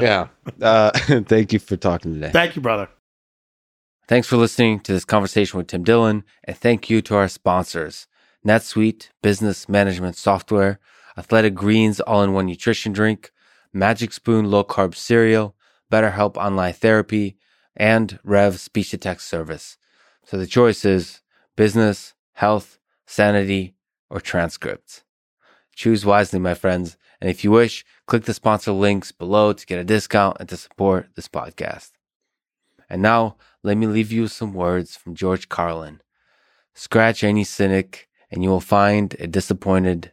yeah, 0.00 0.28
uh, 0.62 0.90
thank 1.26 1.52
you 1.52 1.58
for 1.58 1.76
talking 1.76 2.14
today. 2.14 2.30
Thank 2.30 2.56
you, 2.56 2.62
brother. 2.62 2.88
Thanks 4.06 4.28
for 4.28 4.36
listening 4.36 4.80
to 4.80 4.92
this 4.92 5.04
conversation 5.04 5.58
with 5.58 5.66
Tim 5.66 5.82
Dillon, 5.82 6.24
and 6.44 6.56
thank 6.56 6.90
you 6.90 7.02
to 7.02 7.16
our 7.16 7.28
sponsors 7.28 8.06
NetSuite, 8.46 9.08
business 9.22 9.68
management 9.68 10.16
software, 10.16 10.78
Athletic 11.16 11.54
Greens 11.54 12.00
all 12.00 12.22
in 12.22 12.32
one 12.32 12.46
nutrition 12.46 12.92
drink, 12.92 13.30
Magic 13.72 14.12
Spoon 14.12 14.50
low 14.50 14.64
carb 14.64 14.94
cereal, 14.94 15.54
BetterHelp 15.90 16.36
online 16.36 16.72
therapy, 16.72 17.36
and 17.76 18.18
Rev 18.24 18.58
speech 18.58 18.90
to 18.90 18.98
text 18.98 19.28
service. 19.28 19.76
So 20.24 20.36
the 20.36 20.46
choice 20.46 20.84
is 20.84 21.20
business, 21.56 22.14
health, 22.34 22.78
sanity, 23.06 23.74
or 24.10 24.20
transcripts. 24.20 25.02
Choose 25.74 26.06
wisely, 26.06 26.38
my 26.38 26.54
friends. 26.54 26.96
And 27.20 27.30
if 27.30 27.42
you 27.42 27.50
wish, 27.50 27.84
click 28.06 28.24
the 28.24 28.34
sponsor 28.34 28.72
links 28.72 29.12
below 29.12 29.52
to 29.52 29.66
get 29.66 29.78
a 29.78 29.84
discount 29.84 30.36
and 30.40 30.48
to 30.48 30.56
support 30.56 31.08
this 31.14 31.28
podcast. 31.28 31.92
And 32.88 33.02
now, 33.02 33.36
let 33.62 33.76
me 33.76 33.86
leave 33.86 34.12
you 34.12 34.22
with 34.22 34.32
some 34.32 34.52
words 34.52 34.96
from 34.96 35.14
George 35.14 35.48
Carlin. 35.48 36.00
Scratch 36.74 37.24
any 37.24 37.44
cynic, 37.44 38.08
and 38.30 38.42
you 38.42 38.50
will 38.50 38.60
find 38.60 39.16
a 39.18 39.26
disappointed 39.26 40.12